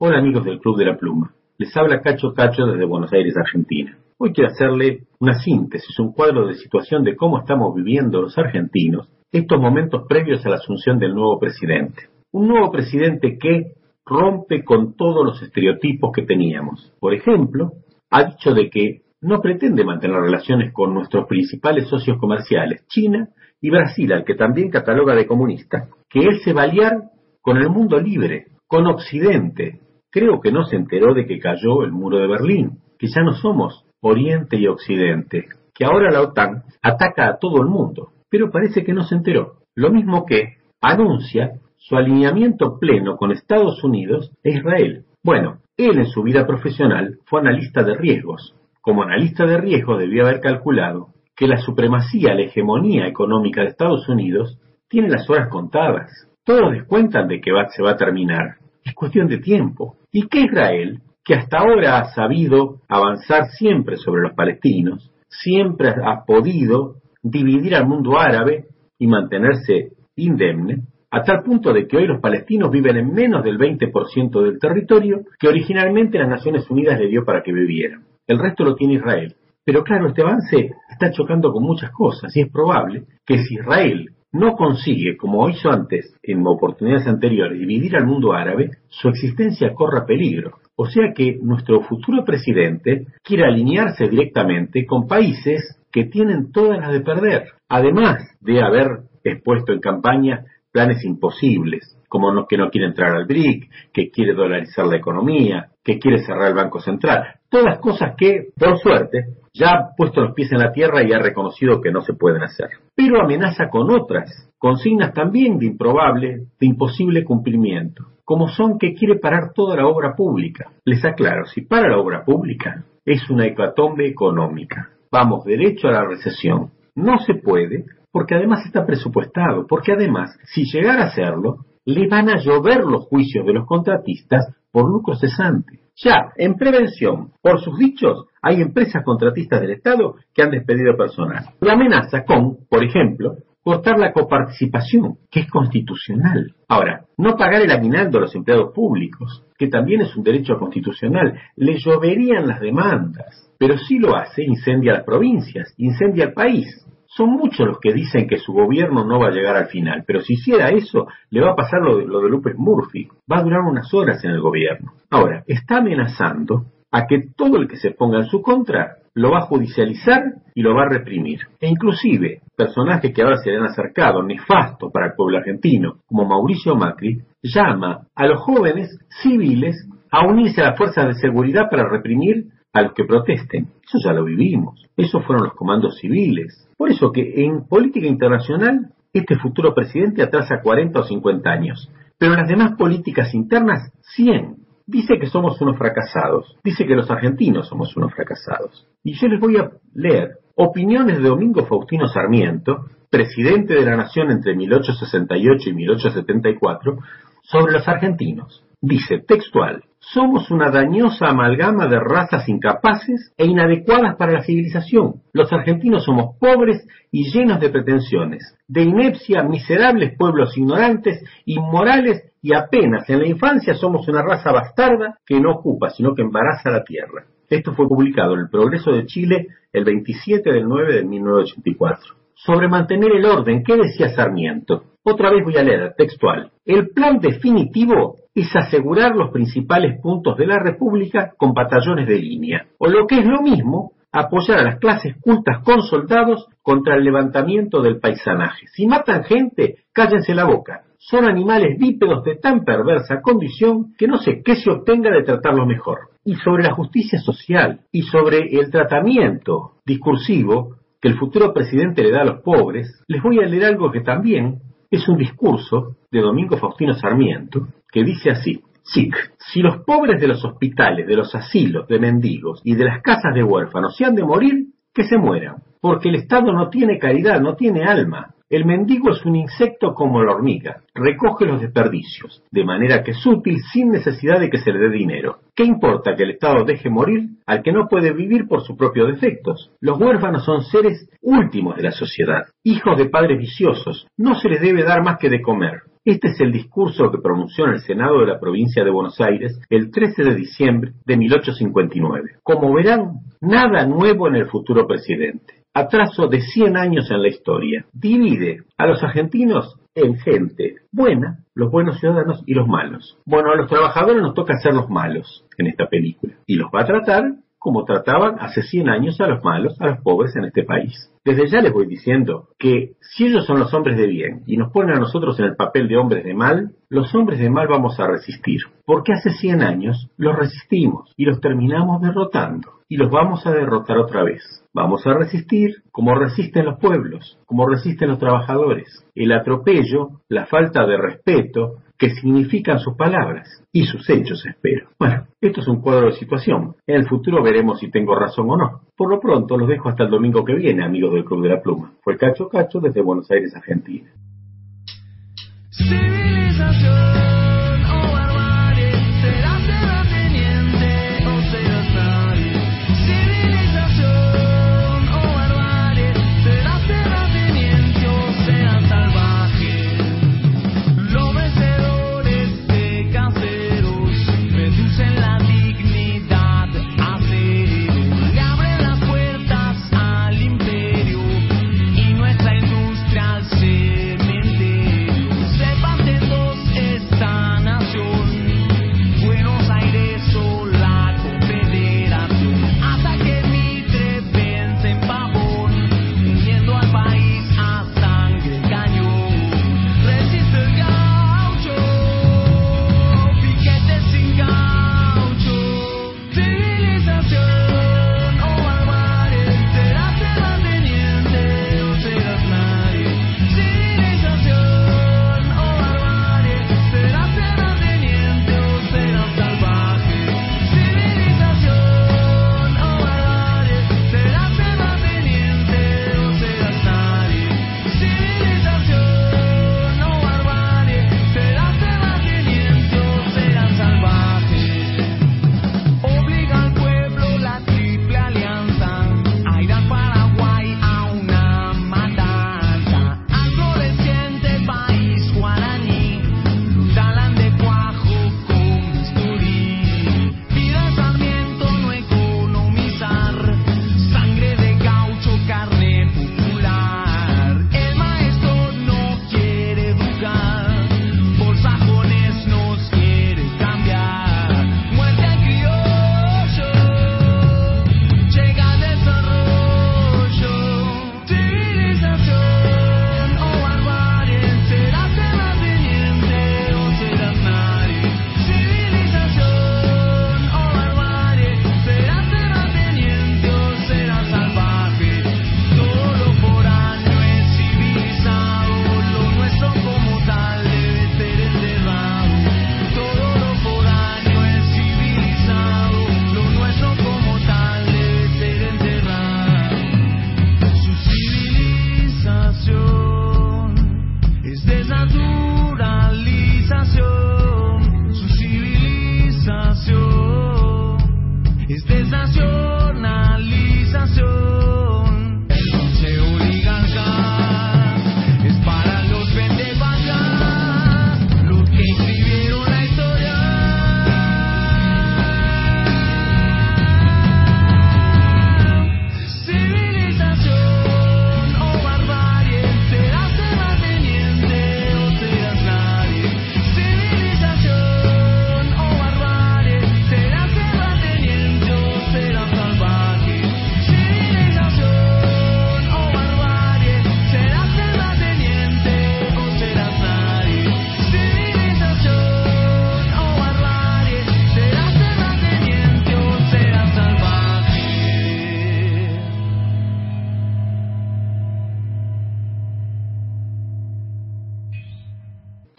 Hola 0.04 0.18
amigos 0.18 0.44
del 0.46 0.60
Club 0.60 0.80
de 0.80 0.86
la 0.86 0.98
Pluma. 0.98 1.32
Les 1.60 1.78
habla 1.78 2.02
Cacho 2.02 2.34
Cacho 2.34 2.66
desde 2.66 2.86
Buenos 2.86 3.14
Aires, 3.14 3.38
Argentina. 3.38 4.00
Hoy 4.18 4.34
quiero 4.34 4.50
hacerle 4.50 5.04
una 5.20 5.34
síntesis, 5.36 6.00
un 6.00 6.12
cuadro 6.12 6.48
de 6.48 6.56
situación 6.56 7.04
de 7.04 7.16
cómo 7.16 7.38
estamos 7.38 7.76
viviendo 7.76 8.20
los 8.20 8.36
argentinos 8.36 9.08
estos 9.32 9.62
momentos 9.62 10.06
previos 10.10 10.44
a 10.44 10.50
la 10.50 10.56
asunción 10.56 10.98
del 10.98 11.14
nuevo 11.14 11.38
presidente. 11.38 12.10
Un 12.32 12.48
nuevo 12.48 12.72
presidente 12.72 13.38
que 13.38 13.74
rompe 14.04 14.64
con 14.64 14.96
todos 14.96 15.24
los 15.24 15.40
estereotipos 15.44 16.10
que 16.16 16.24
teníamos. 16.24 16.92
Por 17.00 17.14
ejemplo, 17.14 17.74
ha 18.10 18.24
dicho 18.24 18.56
de 18.56 18.72
que 18.72 19.02
no 19.22 19.40
pretende 19.40 19.86
mantener 19.86 20.20
relaciones 20.20 20.74
con 20.74 20.96
nuestros 20.96 21.28
principales 21.28 21.88
socios 21.88 22.18
comerciales, 22.18 22.88
China 22.88 23.30
y 23.62 23.70
Brasil, 23.70 24.12
al 24.14 24.26
que 24.26 24.34
también 24.34 24.72
cataloga 24.72 25.14
de 25.14 25.28
comunista, 25.28 25.90
que 26.10 26.22
él 26.22 26.40
se 26.44 26.54
va 26.54 26.62
a 26.62 26.66
aliar 26.66 26.94
con 27.40 27.58
el 27.58 27.70
mundo 27.70 28.00
libre, 28.00 28.48
con 28.66 28.88
Occidente. 28.88 29.82
Creo 30.12 30.42
que 30.42 30.52
no 30.52 30.66
se 30.66 30.76
enteró 30.76 31.14
de 31.14 31.26
que 31.26 31.40
cayó 31.40 31.84
el 31.84 31.92
muro 31.92 32.18
de 32.18 32.28
Berlín, 32.28 32.80
que 33.00 33.08
ya 33.08 33.22
no 33.22 33.32
somos 33.34 33.86
Oriente 34.02 34.58
y 34.58 34.68
Occidente, 34.68 35.46
que 35.74 35.86
ahora 35.86 36.12
la 36.12 36.22
OTAN 36.22 36.64
ataca 36.82 37.30
a 37.30 37.38
todo 37.38 37.62
el 37.62 37.68
mundo, 37.68 38.10
pero 38.30 38.52
parece 38.52 38.84
que 38.84 38.94
no 38.94 39.04
se 39.04 39.16
enteró. 39.16 39.54
Lo 39.74 39.90
mismo 39.90 40.26
que 40.26 40.58
anuncia 40.82 41.52
su 41.78 41.96
alineamiento 41.96 42.78
pleno 42.78 43.16
con 43.16 43.32
Estados 43.32 43.84
Unidos 43.84 44.32
e 44.44 44.52
Israel. 44.52 45.06
Bueno, 45.24 45.62
él 45.78 45.98
en 45.98 46.08
su 46.08 46.24
vida 46.24 46.46
profesional 46.46 47.18
fue 47.26 47.40
analista 47.40 47.84
de 47.84 47.96
riesgos. 47.96 48.56
Como 48.82 49.04
analista 49.04 49.46
de 49.46 49.58
riesgos 49.58 50.00
debió 50.00 50.24
haber 50.24 50.42
calculado 50.42 51.08
que 51.36 51.48
la 51.48 51.58
supremacía, 51.58 52.36
la 52.36 52.42
hegemonía 52.42 53.08
económica 53.08 53.62
de 53.62 53.68
Estados 53.68 54.08
Unidos 54.10 54.60
tiene 54.90 55.10
las 55.10 55.30
horas 55.30 55.50
contadas. 55.50 56.12
Todos 56.44 56.72
descuentan 56.72 57.28
de 57.28 57.40
que 57.40 57.52
se 57.70 57.82
va 57.82 57.92
a 57.92 57.98
terminar. 57.98 58.58
Es 58.84 58.94
cuestión 58.94 59.28
de 59.28 59.40
tiempo. 59.40 59.98
Y 60.12 60.28
que 60.28 60.42
Israel, 60.42 61.02
que 61.24 61.36
hasta 61.36 61.60
ahora 61.60 62.00
ha 62.00 62.14
sabido 62.14 62.82
avanzar 62.88 63.48
siempre 63.58 63.98
sobre 63.98 64.24
los 64.24 64.34
palestinos, 64.34 65.12
siempre 65.28 65.90
ha 65.90 66.26
podido 66.26 66.96
dividir 67.24 67.76
al 67.76 67.88
mundo 67.88 68.18
árabe 68.20 68.66
y 68.98 69.08
mantenerse 69.08 69.94
indemne, 70.16 70.84
a 71.10 71.24
tal 71.24 71.44
punto 71.44 71.74
de 71.74 71.88
que 71.88 71.98
hoy 71.98 72.08
los 72.08 72.22
palestinos 72.22 72.72
viven 72.72 72.98
en 72.98 73.14
menos 73.14 73.44
del 73.44 73.58
20% 73.58 74.42
del 74.44 74.60
territorio 74.60 75.22
que 75.40 75.48
originalmente 75.48 76.18
las 76.18 76.30
Naciones 76.30 76.70
Unidas 76.70 77.00
le 77.00 77.08
dio 77.08 77.26
para 77.26 77.44
que 77.44 77.52
vivieran. 77.52 78.06
El 78.28 78.40
resto 78.40 78.64
lo 78.64 78.76
tiene 78.76 78.96
Israel. 78.96 79.36
Pero 79.64 79.84
claro, 79.84 80.08
este 80.08 80.22
avance 80.22 80.72
está 80.90 81.12
chocando 81.12 81.52
con 81.52 81.64
muchas 81.64 81.92
cosas 81.92 82.36
y 82.36 82.42
es 82.42 82.52
probable 82.52 83.04
que 83.26 83.40
si 83.40 83.56
Israel 83.56 84.10
no 84.34 84.54
consigue, 84.54 85.18
como 85.18 85.50
hizo 85.50 85.70
antes 85.70 86.16
en 86.24 86.46
oportunidades 86.46 87.08
anteriores, 87.08 87.60
dividir 87.60 87.96
al 87.98 88.06
mundo 88.08 88.34
árabe, 88.34 88.70
su 88.88 89.10
existencia 89.10 89.74
corra 89.74 90.06
peligro. 90.06 90.58
O 90.76 90.86
sea 90.86 91.12
que 91.14 91.38
nuestro 91.42 91.82
futuro 91.82 92.24
presidente 92.24 93.08
quiere 93.24 93.46
alinearse 93.46 94.08
directamente 94.08 94.86
con 94.86 95.08
países 95.08 95.78
que 95.92 96.06
tienen 96.06 96.52
todas 96.52 96.80
las 96.80 96.94
de 96.94 97.02
perder, 97.02 97.44
además 97.68 98.24
de 98.40 98.62
haber 98.64 98.88
expuesto 99.24 99.74
en 99.74 99.80
campaña 99.80 100.46
planes 100.72 101.04
imposibles, 101.04 101.98
como 102.08 102.34
no- 102.34 102.48
que 102.48 102.58
no 102.58 102.70
quiere 102.70 102.88
entrar 102.88 103.14
al 103.14 103.26
BRIC, 103.26 103.70
que 103.94 104.10
quiere 104.10 104.34
dolarizar 104.34 104.86
la 104.88 104.96
economía, 104.96 105.68
que 105.84 106.00
quiere 106.00 106.20
cerrar 106.24 106.48
el 106.48 106.56
Banco 106.56 106.80
Central. 106.80 107.24
Todas 107.50 107.80
cosas 107.80 108.14
que, 108.18 108.48
por 108.58 108.78
suerte, 108.80 109.26
ya 109.54 109.72
ha 109.72 109.96
puesto 109.96 110.22
los 110.22 110.34
pies 110.34 110.52
en 110.52 110.60
la 110.60 110.72
tierra 110.72 111.04
y 111.04 111.12
ha 111.12 111.20
reconocido 111.20 111.82
que 111.82 111.92
no 111.92 112.02
se 112.02 112.14
pueden 112.14 112.44
hacer. 112.44 112.70
Pero 112.96 113.22
amenaza 113.22 113.70
con 113.70 113.92
otras, 113.92 114.50
consignas 114.58 115.14
también 115.14 115.58
de 115.58 115.66
improbable, 115.66 116.46
de 116.60 116.68
imposible 116.68 117.24
cumplimiento, 117.24 118.06
como 118.24 118.48
son 118.48 118.78
que 118.78 118.94
quiere 118.94 119.20
parar 119.20 119.54
toda 119.54 119.76
la 119.76 119.88
obra 119.88 120.16
pública. 120.16 120.72
Les 120.86 121.04
aclaro, 121.04 121.46
si 121.46 121.62
para 121.62 121.90
la 121.90 121.98
obra 121.98 122.24
pública, 122.24 122.86
es 123.06 123.30
una 123.30 123.46
hecatombe 123.46 124.08
económica. 124.08 124.90
Vamos 125.12 125.44
derecho 125.44 125.88
a 125.90 125.92
la 125.92 126.06
recesión. 126.06 126.72
No 126.96 127.18
se 127.20 127.36
puede, 127.36 127.86
porque 128.12 128.36
además 128.36 128.66
está 128.66 128.86
presupuestado, 128.86 129.66
porque 129.68 129.94
además, 129.94 130.38
si 130.46 130.64
llegara 130.64 131.04
a 131.04 131.08
hacerlo, 131.08 131.66
le 131.86 132.08
van 132.08 132.30
a 132.30 132.38
llover 132.38 132.86
los 132.86 133.06
juicios 133.08 133.46
de 133.46 133.54
los 133.54 133.66
contratistas 133.66 134.54
por 134.72 134.90
lucro 134.90 135.16
cesante. 135.16 135.81
Ya, 135.96 136.32
en 136.38 136.56
prevención, 136.56 137.32
por 137.42 137.62
sus 137.62 137.78
dichos, 137.78 138.26
hay 138.42 138.62
empresas 138.62 139.04
contratistas 139.04 139.62
del 139.62 139.72
Estado 139.72 140.16
que 140.34 140.42
han 140.42 140.52
despedido 140.52 140.96
personal. 140.98 141.46
La 141.60 141.74
amenaza 141.74 142.24
con, 142.24 142.66
por 142.70 142.84
ejemplo, 142.84 143.36
cortar 143.64 144.00
la 144.00 144.12
coparticipación, 144.12 145.18
que 145.30 145.42
es 145.42 145.50
constitucional. 145.50 146.56
Ahora, 146.68 147.06
no 147.18 147.36
pagar 147.36 147.62
el 147.62 147.72
aguinaldo 147.72 148.18
a 148.18 148.22
los 148.22 148.36
empleados 148.36 148.74
públicos, 148.74 149.46
que 149.58 149.68
también 149.68 150.02
es 150.02 150.16
un 150.16 150.24
derecho 150.24 150.58
constitucional, 150.58 151.40
le 151.56 151.78
lloverían 151.78 152.48
las 152.48 152.60
demandas. 152.60 153.52
Pero 153.60 153.78
si 153.78 154.00
lo 154.00 154.16
hace, 154.16 154.44
incendia 154.44 154.94
las 154.94 155.04
provincias, 155.04 155.74
incendia 155.78 156.26
el 156.26 156.34
país. 156.34 156.84
Son 157.14 157.30
muchos 157.30 157.68
los 157.68 157.80
que 157.80 157.92
dicen 157.92 158.26
que 158.26 158.38
su 158.38 158.54
gobierno 158.54 159.04
no 159.04 159.20
va 159.20 159.28
a 159.28 159.32
llegar 159.32 159.58
al 159.58 159.68
final, 159.68 160.06
pero 160.08 160.22
si 160.22 160.34
hiciera 160.34 160.70
eso, 160.70 161.08
le 161.30 161.42
va 161.42 161.52
a 161.52 161.56
pasar 161.56 161.82
lo 161.82 161.98
de, 161.98 162.06
lo 162.06 162.22
de 162.22 162.30
López 162.30 162.56
Murphy. 162.58 163.10
Va 163.30 163.40
a 163.40 163.44
durar 163.44 163.62
unas 163.62 163.94
horas 163.94 164.24
en 164.24 164.32
el 164.32 164.40
gobierno. 164.40 164.94
Ahora, 165.10 165.44
está 165.46 165.80
amenazando 165.80 166.68
a 166.90 167.08
que 167.08 167.24
todo 167.36 167.58
el 167.58 167.68
que 167.68 167.76
se 167.76 167.92
ponga 167.92 168.20
en 168.20 168.28
su 168.28 168.42
contra 168.42 168.96
lo 169.14 169.32
va 169.32 169.40
a 169.40 169.46
judicializar 169.46 170.22
y 170.56 170.62
lo 170.62 170.74
va 170.74 170.84
a 170.84 170.90
reprimir. 170.90 171.40
E 171.60 171.68
inclusive, 171.68 172.42
personajes 172.56 173.14
que 173.14 173.22
ahora 173.22 173.38
se 173.38 173.52
le 173.52 173.58
han 173.58 173.66
acercado, 173.66 174.24
nefastos 174.24 174.90
para 174.92 175.08
el 175.08 175.14
pueblo 175.14 175.38
argentino, 175.38 175.96
como 176.08 176.26
Mauricio 176.26 176.76
Macri, 176.76 177.22
llama 177.44 178.08
a 178.16 178.26
los 178.26 178.40
jóvenes 178.40 178.90
civiles 179.22 179.76
a 180.12 180.26
unirse 180.26 180.62
a 180.62 180.70
las 180.70 180.78
fuerzas 180.78 181.08
de 181.08 181.14
seguridad 181.16 181.70
para 181.70 181.90
reprimir 181.90 182.46
a 182.74 182.82
los 182.82 182.94
que 182.94 183.06
protesten. 183.06 183.68
Eso 183.84 183.98
ya 184.04 184.14
lo 184.14 184.24
vivimos. 184.24 184.88
Esos 184.96 185.26
fueron 185.26 185.46
los 185.46 185.54
comandos 185.54 185.98
civiles. 186.00 186.68
Por 186.78 186.90
eso 186.92 187.12
que 187.12 187.44
en 187.44 187.68
política 187.68 188.08
internacional, 188.08 188.94
este 189.14 189.38
futuro 189.38 189.74
presidente 189.74 190.24
atrasa 190.24 190.62
40 190.62 191.00
o 191.00 191.04
50 191.04 191.50
años. 191.50 191.90
Pero 192.18 192.34
en 192.34 192.40
las 192.40 192.48
demás 192.48 192.74
políticas 192.78 193.34
internas, 193.34 193.92
100. 194.16 194.58
Dice 194.86 195.18
que 195.20 195.28
somos 195.28 195.60
unos 195.62 195.78
fracasados. 195.78 196.58
Dice 196.64 196.86
que 196.86 196.96
los 196.96 197.10
argentinos 197.10 197.68
somos 197.68 197.96
unos 197.96 198.14
fracasados. 198.14 198.88
Y 199.04 199.14
yo 199.14 199.28
les 199.28 199.40
voy 199.40 199.58
a 199.58 199.72
leer 199.94 200.38
opiniones 200.56 201.18
de 201.18 201.30
Domingo 201.30 201.66
Faustino 201.66 202.08
Sarmiento, 202.08 202.86
presidente 203.10 203.74
de 203.74 203.86
la 203.86 203.96
Nación 203.96 204.32
entre 204.32 204.56
1868 204.56 205.70
y 205.70 205.74
1874, 205.74 206.98
sobre 207.44 207.74
los 207.74 207.88
argentinos. 207.88 208.64
Dice 208.84 209.20
textual, 209.20 209.84
somos 210.00 210.50
una 210.50 210.72
dañosa 210.72 211.28
amalgama 211.28 211.86
de 211.86 212.00
razas 212.00 212.50
incapaces 212.50 213.32
e 213.38 213.46
inadecuadas 213.46 214.16
para 214.16 214.32
la 214.32 214.42
civilización. 214.42 215.22
Los 215.34 215.54
argentinos 215.54 216.04
somos 216.04 216.36
pobres 216.40 216.88
y 217.12 217.32
llenos 217.32 217.60
de 217.60 217.70
pretensiones, 217.70 218.58
de 218.68 218.82
inepcia, 218.82 219.44
miserables 219.44 220.18
pueblos 220.18 220.58
ignorantes, 220.58 221.24
inmorales 221.46 222.34
y 222.42 222.56
apenas 222.56 223.08
en 223.08 223.20
la 223.20 223.28
infancia 223.28 223.76
somos 223.76 224.08
una 224.08 224.24
raza 224.24 224.52
bastarda 224.52 225.20
que 225.28 225.40
no 225.40 225.52
ocupa, 225.52 225.92
sino 225.92 226.16
que 226.16 226.24
embaraza 226.24 226.72
la 226.72 226.84
tierra. 226.84 227.26
Esto 227.48 227.76
fue 227.76 227.88
publicado 227.88 228.34
en 228.34 228.40
el 228.40 228.50
Progreso 228.50 228.92
de 228.94 229.06
Chile 229.06 229.48
el 229.72 229.84
27 229.84 230.52
del 230.52 230.68
9 230.68 230.96
de 230.96 231.04
1984. 231.04 232.21
Sobre 232.44 232.68
mantener 232.68 233.12
el 233.16 233.26
orden. 233.26 233.64
¿Qué 233.64 233.76
decía 233.76 234.10
Sarmiento? 234.10 234.84
Otra 235.04 235.32
vez 235.32 235.44
voy 235.44 235.58
a 235.58 235.64
leer 235.64 235.94
textual. 235.98 236.52
El 236.66 236.90
plan 236.90 237.20
definitivo 237.20 238.16
es 238.34 238.56
asegurar 238.56 239.16
los 239.16 239.32
principales 239.32 240.00
puntos 240.02 240.38
de 240.38 240.48
la 240.48 240.60
República 240.60 241.34
con 241.38 241.54
batallones 241.54 242.08
de 242.08 242.20
línea. 242.20 242.68
O 242.78 242.88
lo 242.88 243.08
que 243.08 243.20
es 243.20 243.26
lo 243.26 243.42
mismo, 243.42 243.94
apoyar 244.12 244.60
a 244.60 244.64
las 244.64 244.80
clases 244.80 245.16
cultas 245.22 245.64
con 245.64 245.82
soldados 245.82 246.48
contra 246.62 246.96
el 246.96 247.04
levantamiento 247.04 247.82
del 247.82 248.00
paisanaje. 248.00 248.68
Si 248.68 248.86
matan 248.86 249.24
gente, 249.24 249.78
cállense 249.94 250.36
la 250.36 250.46
boca. 250.46 250.84
Son 250.98 251.26
animales 251.26 251.80
bípedos 251.80 252.24
de 252.24 252.36
tan 252.36 252.64
perversa 252.64 253.22
condición 253.22 253.94
que 253.98 254.08
no 254.08 254.18
sé 254.18 254.42
qué 254.44 254.56
se 254.56 254.70
obtenga 254.70 255.10
de 255.10 255.24
tratarlos 255.24 255.66
mejor. 255.66 256.10
Y 256.24 256.36
sobre 256.36 256.64
la 256.64 256.74
justicia 256.74 257.20
social 257.20 257.82
y 257.92 258.04
sobre 258.04 258.56
el 258.60 258.70
tratamiento 258.70 259.78
discursivo 259.84 260.76
que 261.02 261.10
el 261.10 261.18
futuro 261.18 261.54
presidente 261.54 262.04
le 262.04 262.12
da 262.12 262.22
a 262.22 262.26
los 262.26 262.42
pobres, 262.42 263.04
les 263.08 263.22
voy 263.24 263.40
a 263.40 263.48
leer 263.48 263.66
algo 263.66 263.92
que 263.92 264.02
también 264.02 264.60
es 264.90 265.08
un 265.08 265.18
discurso 265.18 265.98
de 266.12 266.22
Domingo 266.22 266.58
Faustino 266.58 266.94
Sarmiento, 266.94 267.68
que 267.92 268.04
dice 268.04 268.30
así. 268.30 268.62
SIC. 268.84 269.16
Si 269.38 269.62
los 269.62 269.84
pobres 269.86 270.20
de 270.20 270.28
los 270.28 270.44
hospitales, 270.44 271.08
de 271.08 271.16
los 271.16 271.34
asilos, 271.36 271.88
de 271.88 272.00
mendigos 272.00 272.62
y 272.64 272.76
de 272.76 272.86
las 272.86 273.02
casas 273.02 273.34
de 273.34 273.44
huérfanos 273.44 273.96
se 273.96 274.06
han 274.06 274.16
de 274.16 274.24
morir, 274.24 274.66
que 274.94 275.04
se 275.04 275.18
mueran, 275.18 275.58
porque 275.80 276.10
el 276.10 276.16
Estado 276.16 276.52
no 276.52 276.70
tiene 276.70 276.98
caridad, 276.98 277.40
no 277.40 277.56
tiene 277.56 277.84
alma. 277.84 278.34
El 278.52 278.66
mendigo 278.66 279.12
es 279.12 279.26
un 279.26 279.38
insecto 279.38 279.94
como 279.94 280.22
la 280.22 280.34
hormiga, 280.34 280.82
recoge 280.94 281.46
los 281.46 281.62
desperdicios, 281.62 282.44
de 282.52 282.66
manera 282.66 283.02
que 283.02 283.12
es 283.12 283.26
útil 283.26 283.62
sin 283.72 283.92
necesidad 283.92 284.42
de 284.42 284.50
que 284.50 284.58
se 284.58 284.74
le 284.74 284.80
dé 284.80 284.90
dinero. 284.90 285.38
¿Qué 285.56 285.64
importa 285.64 286.18
que 286.18 286.24
el 286.24 286.32
Estado 286.32 286.66
deje 286.66 286.90
morir 286.90 287.30
al 287.46 287.64
que 287.64 287.72
no 287.72 287.88
puede 287.88 288.12
vivir 288.12 288.50
por 288.50 288.62
sus 288.64 288.76
propios 288.76 289.08
defectos? 289.08 289.72
Los 289.80 289.98
huérfanos 289.98 290.44
son 290.44 290.64
seres 290.64 291.10
últimos 291.22 291.78
de 291.78 291.84
la 291.84 291.92
sociedad, 291.92 292.42
hijos 292.62 292.98
de 292.98 293.08
padres 293.08 293.40
viciosos, 293.40 294.06
no 294.18 294.36
se 294.36 294.50
les 294.50 294.60
debe 294.60 294.84
dar 294.84 295.02
más 295.02 295.18
que 295.18 295.30
de 295.30 295.42
comer. 295.42 295.84
Este 296.04 296.28
es 296.28 296.42
el 296.42 296.52
discurso 296.52 297.10
que 297.10 297.22
pronunció 297.24 297.68
en 297.68 297.76
el 297.76 297.80
Senado 297.80 298.20
de 298.20 298.26
la 298.26 298.40
provincia 298.40 298.84
de 298.84 298.92
Buenos 298.92 299.22
Aires 299.22 299.62
el 299.70 299.92
13 299.92 300.26
de 300.26 300.36
diciembre 300.36 300.92
de 301.06 301.16
1859. 301.16 302.40
Como 302.44 302.74
verán, 302.74 303.20
nada 303.40 303.86
nuevo 303.86 304.28
en 304.28 304.36
el 304.36 304.48
futuro 304.48 304.86
presidente. 304.86 305.61
Atraso 305.74 306.28
de 306.28 306.42
100 306.42 306.76
años 306.76 307.10
en 307.12 307.22
la 307.22 307.30
historia. 307.30 307.86
Divide 307.94 308.66
a 308.78 308.88
los 308.88 309.02
argentinos 309.04 309.80
en 309.96 310.18
gente 310.18 310.76
buena, 310.92 311.46
los 311.56 311.72
buenos 311.72 311.98
ciudadanos 312.00 312.44
y 312.46 312.54
los 312.54 312.68
malos. 312.68 313.18
Bueno, 313.26 313.52
a 313.52 313.56
los 313.56 313.70
trabajadores 313.70 314.22
nos 314.22 314.34
toca 314.34 314.60
ser 314.60 314.74
los 314.74 314.90
malos 314.90 315.46
en 315.58 315.68
esta 315.68 315.88
película. 315.88 316.34
Y 316.46 316.56
los 316.56 316.70
va 316.76 316.82
a 316.82 316.86
tratar 316.86 317.24
como 317.58 317.86
trataban 317.86 318.38
hace 318.40 318.64
100 318.64 318.90
años 318.90 319.22
a 319.22 319.28
los 319.28 319.44
malos, 319.44 319.80
a 319.80 319.86
los 319.86 320.00
pobres 320.00 320.36
en 320.36 320.46
este 320.46 320.64
país. 320.64 321.12
Desde 321.24 321.48
ya 321.48 321.62
les 321.62 321.72
voy 321.72 321.86
diciendo 321.86 322.48
que 322.58 322.94
si 323.00 323.28
ellos 323.28 323.46
son 323.46 323.60
los 323.60 323.72
hombres 323.74 323.98
de 323.98 324.08
bien 324.08 324.42
y 324.48 324.58
nos 324.58 324.72
ponen 324.74 324.96
a 324.96 325.00
nosotros 325.00 325.40
en 325.40 325.46
el 325.46 325.56
papel 325.56 325.88
de 325.88 325.96
hombres 325.96 326.24
de 326.24 326.34
mal, 326.34 326.72
los 326.90 327.14
hombres 327.14 327.40
de 327.40 327.52
mal 327.52 327.68
vamos 327.68 328.00
a 328.00 328.08
resistir. 328.08 328.62
Porque 328.84 329.14
hace 329.14 329.30
100 329.30 329.62
años 329.62 330.10
los 330.18 330.36
resistimos 330.36 331.14
y 331.16 331.26
los 331.26 331.40
terminamos 331.40 332.02
derrotando. 332.02 332.82
Y 332.90 332.98
los 332.98 333.12
vamos 333.12 333.46
a 333.46 333.52
derrotar 333.52 334.00
otra 334.00 334.24
vez. 334.24 334.61
Vamos 334.74 335.06
a 335.06 335.14
resistir 335.14 335.84
como 335.92 336.16
resisten 336.16 336.66
los 336.66 336.80
pueblos, 336.80 337.38
como 337.46 337.68
resisten 337.68 338.08
los 338.10 338.20
trabajadores. 338.20 339.06
El 339.16 339.34
atropello, 339.34 340.22
la 340.30 340.46
falta 340.46 340.86
de 340.86 340.96
respeto, 340.96 341.80
que 341.98 342.10
significan 342.12 342.80
sus 342.80 342.96
palabras 342.96 343.64
y 343.74 343.84
sus 343.84 344.10
hechos, 344.10 344.46
espero. 344.46 344.88
Bueno, 344.98 345.28
esto 345.42 345.62
es 345.62 345.68
un 345.68 345.82
cuadro 345.82 346.08
de 346.08 346.14
situación. 346.14 346.76
En 346.88 346.96
el 346.96 347.08
futuro 347.08 347.44
veremos 347.44 347.80
si 347.80 347.92
tengo 347.92 348.16
razón 348.16 348.50
o 348.50 348.58
no. 348.58 348.82
Por 348.96 349.10
lo 349.10 349.20
pronto 349.20 349.58
los 349.58 349.68
dejo 349.68 349.90
hasta 349.90 350.06
el 350.06 350.10
domingo 350.10 350.46
que 350.46 350.56
viene, 350.56 350.84
amigos 350.84 351.14
del 351.14 351.26
Club 351.26 351.44
de 351.44 351.50
la 351.50 351.62
Pluma. 351.62 351.92
Fue 352.02 352.18
Cacho 352.18 352.48
Cacho 352.48 352.80
desde 352.80 353.02
Buenos 353.02 353.30
Aires, 353.30 353.54
Argentina. 353.56 354.10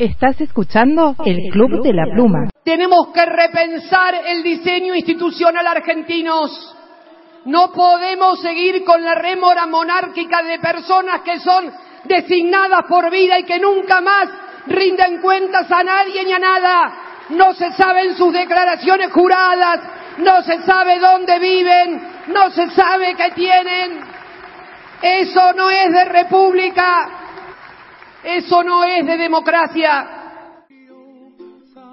Estás 0.03 0.41
escuchando 0.41 1.15
el 1.25 1.49
Club 1.53 1.81
de 1.81 1.93
la 1.93 2.03
Pluma. 2.13 2.51
Tenemos 2.65 3.11
que 3.15 3.25
repensar 3.25 4.13
el 4.27 4.43
diseño 4.43 4.97
institucional 4.97 5.65
argentinos. 5.65 6.75
No 7.45 7.71
podemos 7.71 8.43
seguir 8.43 8.83
con 8.83 9.01
la 9.05 9.15
rémora 9.15 9.69
monárquica 9.69 10.43
de 10.43 10.59
personas 10.59 11.21
que 11.21 11.39
son 11.39 11.71
designadas 12.03 12.81
por 12.89 13.13
vida 13.13 13.39
y 13.39 13.45
que 13.45 13.61
nunca 13.61 14.01
más 14.01 14.29
rinden 14.67 15.21
cuentas 15.21 15.71
a 15.71 15.85
nadie 15.85 16.25
ni 16.25 16.33
a 16.33 16.39
nada. 16.41 16.95
No 17.29 17.55
se 17.55 17.71
saben 17.71 18.17
sus 18.17 18.33
declaraciones 18.33 19.13
juradas, 19.13 19.83
no 20.19 20.43
se 20.43 20.63
sabe 20.63 20.99
dónde 20.99 21.39
viven, 21.39 22.03
no 22.27 22.51
se 22.51 22.71
sabe 22.71 23.15
qué 23.15 23.31
tienen. 23.37 24.01
Eso 25.01 25.53
no 25.53 25.71
es 25.71 25.93
de 25.93 26.05
república, 26.07 27.22
eso 28.25 28.63
no 28.63 28.85
es 28.85 29.07
de 29.07 29.17
democracia. 29.17 30.09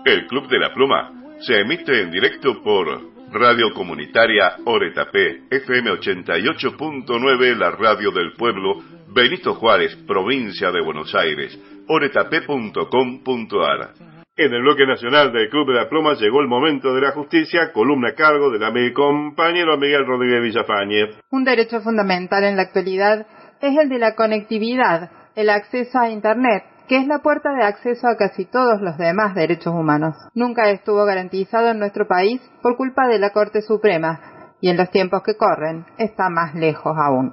El 0.06 0.28
Club 0.28 0.48
de 0.48 0.60
la 0.60 0.74
Pluma 0.74 1.12
se 1.40 1.60
emite 1.60 2.02
en 2.02 2.12
directo 2.12 2.62
por 2.64 3.10
Radio 3.32 3.74
Comunitaria 3.74 4.56
Oretapé, 4.66 5.42
FM 5.50 5.92
88.9, 5.92 7.56
la 7.56 7.72
radio 7.72 8.12
del 8.12 8.34
pueblo, 8.34 8.82
Benito 9.10 9.56
Juárez, 9.56 9.96
provincia 10.08 10.72
de 10.72 10.82
Buenos 10.82 11.14
Aires, 11.14 11.58
oretapé.com.ar. 11.88 13.90
En 14.36 14.54
el 14.54 14.62
bloque 14.62 14.88
nacional 14.88 15.34
del 15.34 15.50
Club 15.50 15.68
de 15.68 15.74
la 15.74 15.90
Pluma 15.90 16.14
llegó 16.14 16.40
el 16.40 16.48
momento 16.48 16.94
de 16.94 17.02
la 17.02 17.12
justicia, 17.12 17.74
columna 17.74 18.10
a 18.10 18.16
cargo 18.16 18.50
de 18.50 18.72
mi 18.72 18.94
compañero 18.94 19.78
Miguel 19.78 20.06
Rodríguez 20.06 20.42
Villafañe. 20.42 21.10
Un 21.30 21.44
derecho 21.44 21.82
fundamental 21.82 22.46
en 22.46 22.56
la 22.56 22.64
actualidad 22.64 23.28
es 23.62 23.78
el 23.78 23.90
de 23.90 24.00
la 24.00 24.16
conectividad, 24.16 25.12
el 25.40 25.50
acceso 25.50 25.98
a 25.98 26.10
Internet, 26.10 26.66
que 26.90 26.98
es 26.98 27.08
la 27.08 27.20
puerta 27.20 27.54
de 27.54 27.64
acceso 27.64 28.10
a 28.10 28.18
casi 28.18 28.44
todos 28.44 28.82
los 28.82 28.98
demás 28.98 29.36
derechos 29.36 29.74
humanos. 29.74 30.14
Nunca 30.34 30.70
estuvo 30.70 31.06
garantizado 31.06 31.70
en 31.70 31.80
nuestro 31.80 32.06
país 32.10 32.42
por 32.62 32.76
culpa 32.76 33.08
de 33.08 33.20
la 33.20 33.30
Corte 33.30 33.62
Suprema, 33.62 34.20
y 34.60 34.70
en 34.70 34.76
los 34.76 34.92
tiempos 34.92 35.24
que 35.24 35.38
corren 35.38 35.86
está 35.98 36.30
más 36.30 36.56
lejos 36.56 36.94
aún. 36.98 37.32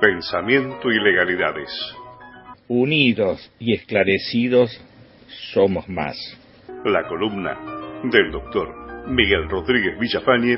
Pensamiento 0.00 0.88
y 0.92 1.00
legalidades. 1.00 1.72
Unidos 2.68 3.52
y 3.58 3.74
esclarecidos 3.74 4.80
somos 5.52 5.88
más. 5.88 6.16
La 6.84 7.08
columna 7.08 7.58
del 8.04 8.30
doctor 8.30 9.08
Miguel 9.08 9.50
Rodríguez 9.50 9.98
Villafañe 9.98 10.56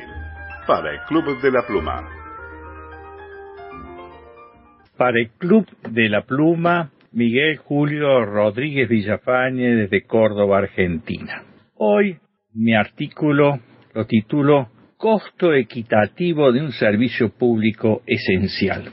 para 0.66 0.92
el 0.92 1.00
Club 1.08 1.40
de 1.40 1.50
la 1.50 1.62
Pluma. 1.66 2.15
Para 4.96 5.20
el 5.20 5.28
Club 5.36 5.66
de 5.90 6.08
la 6.08 6.22
Pluma, 6.22 6.90
Miguel 7.12 7.58
Julio 7.58 8.24
Rodríguez 8.24 8.88
Villafañe 8.88 9.74
desde 9.74 10.06
Córdoba, 10.06 10.58
Argentina. 10.58 11.42
Hoy 11.74 12.16
mi 12.54 12.74
artículo 12.74 13.60
lo 13.92 14.06
titulo 14.06 14.68
Costo 14.96 15.52
equitativo 15.52 16.50
de 16.50 16.62
un 16.62 16.72
servicio 16.72 17.28
público 17.28 18.00
esencial. 18.06 18.84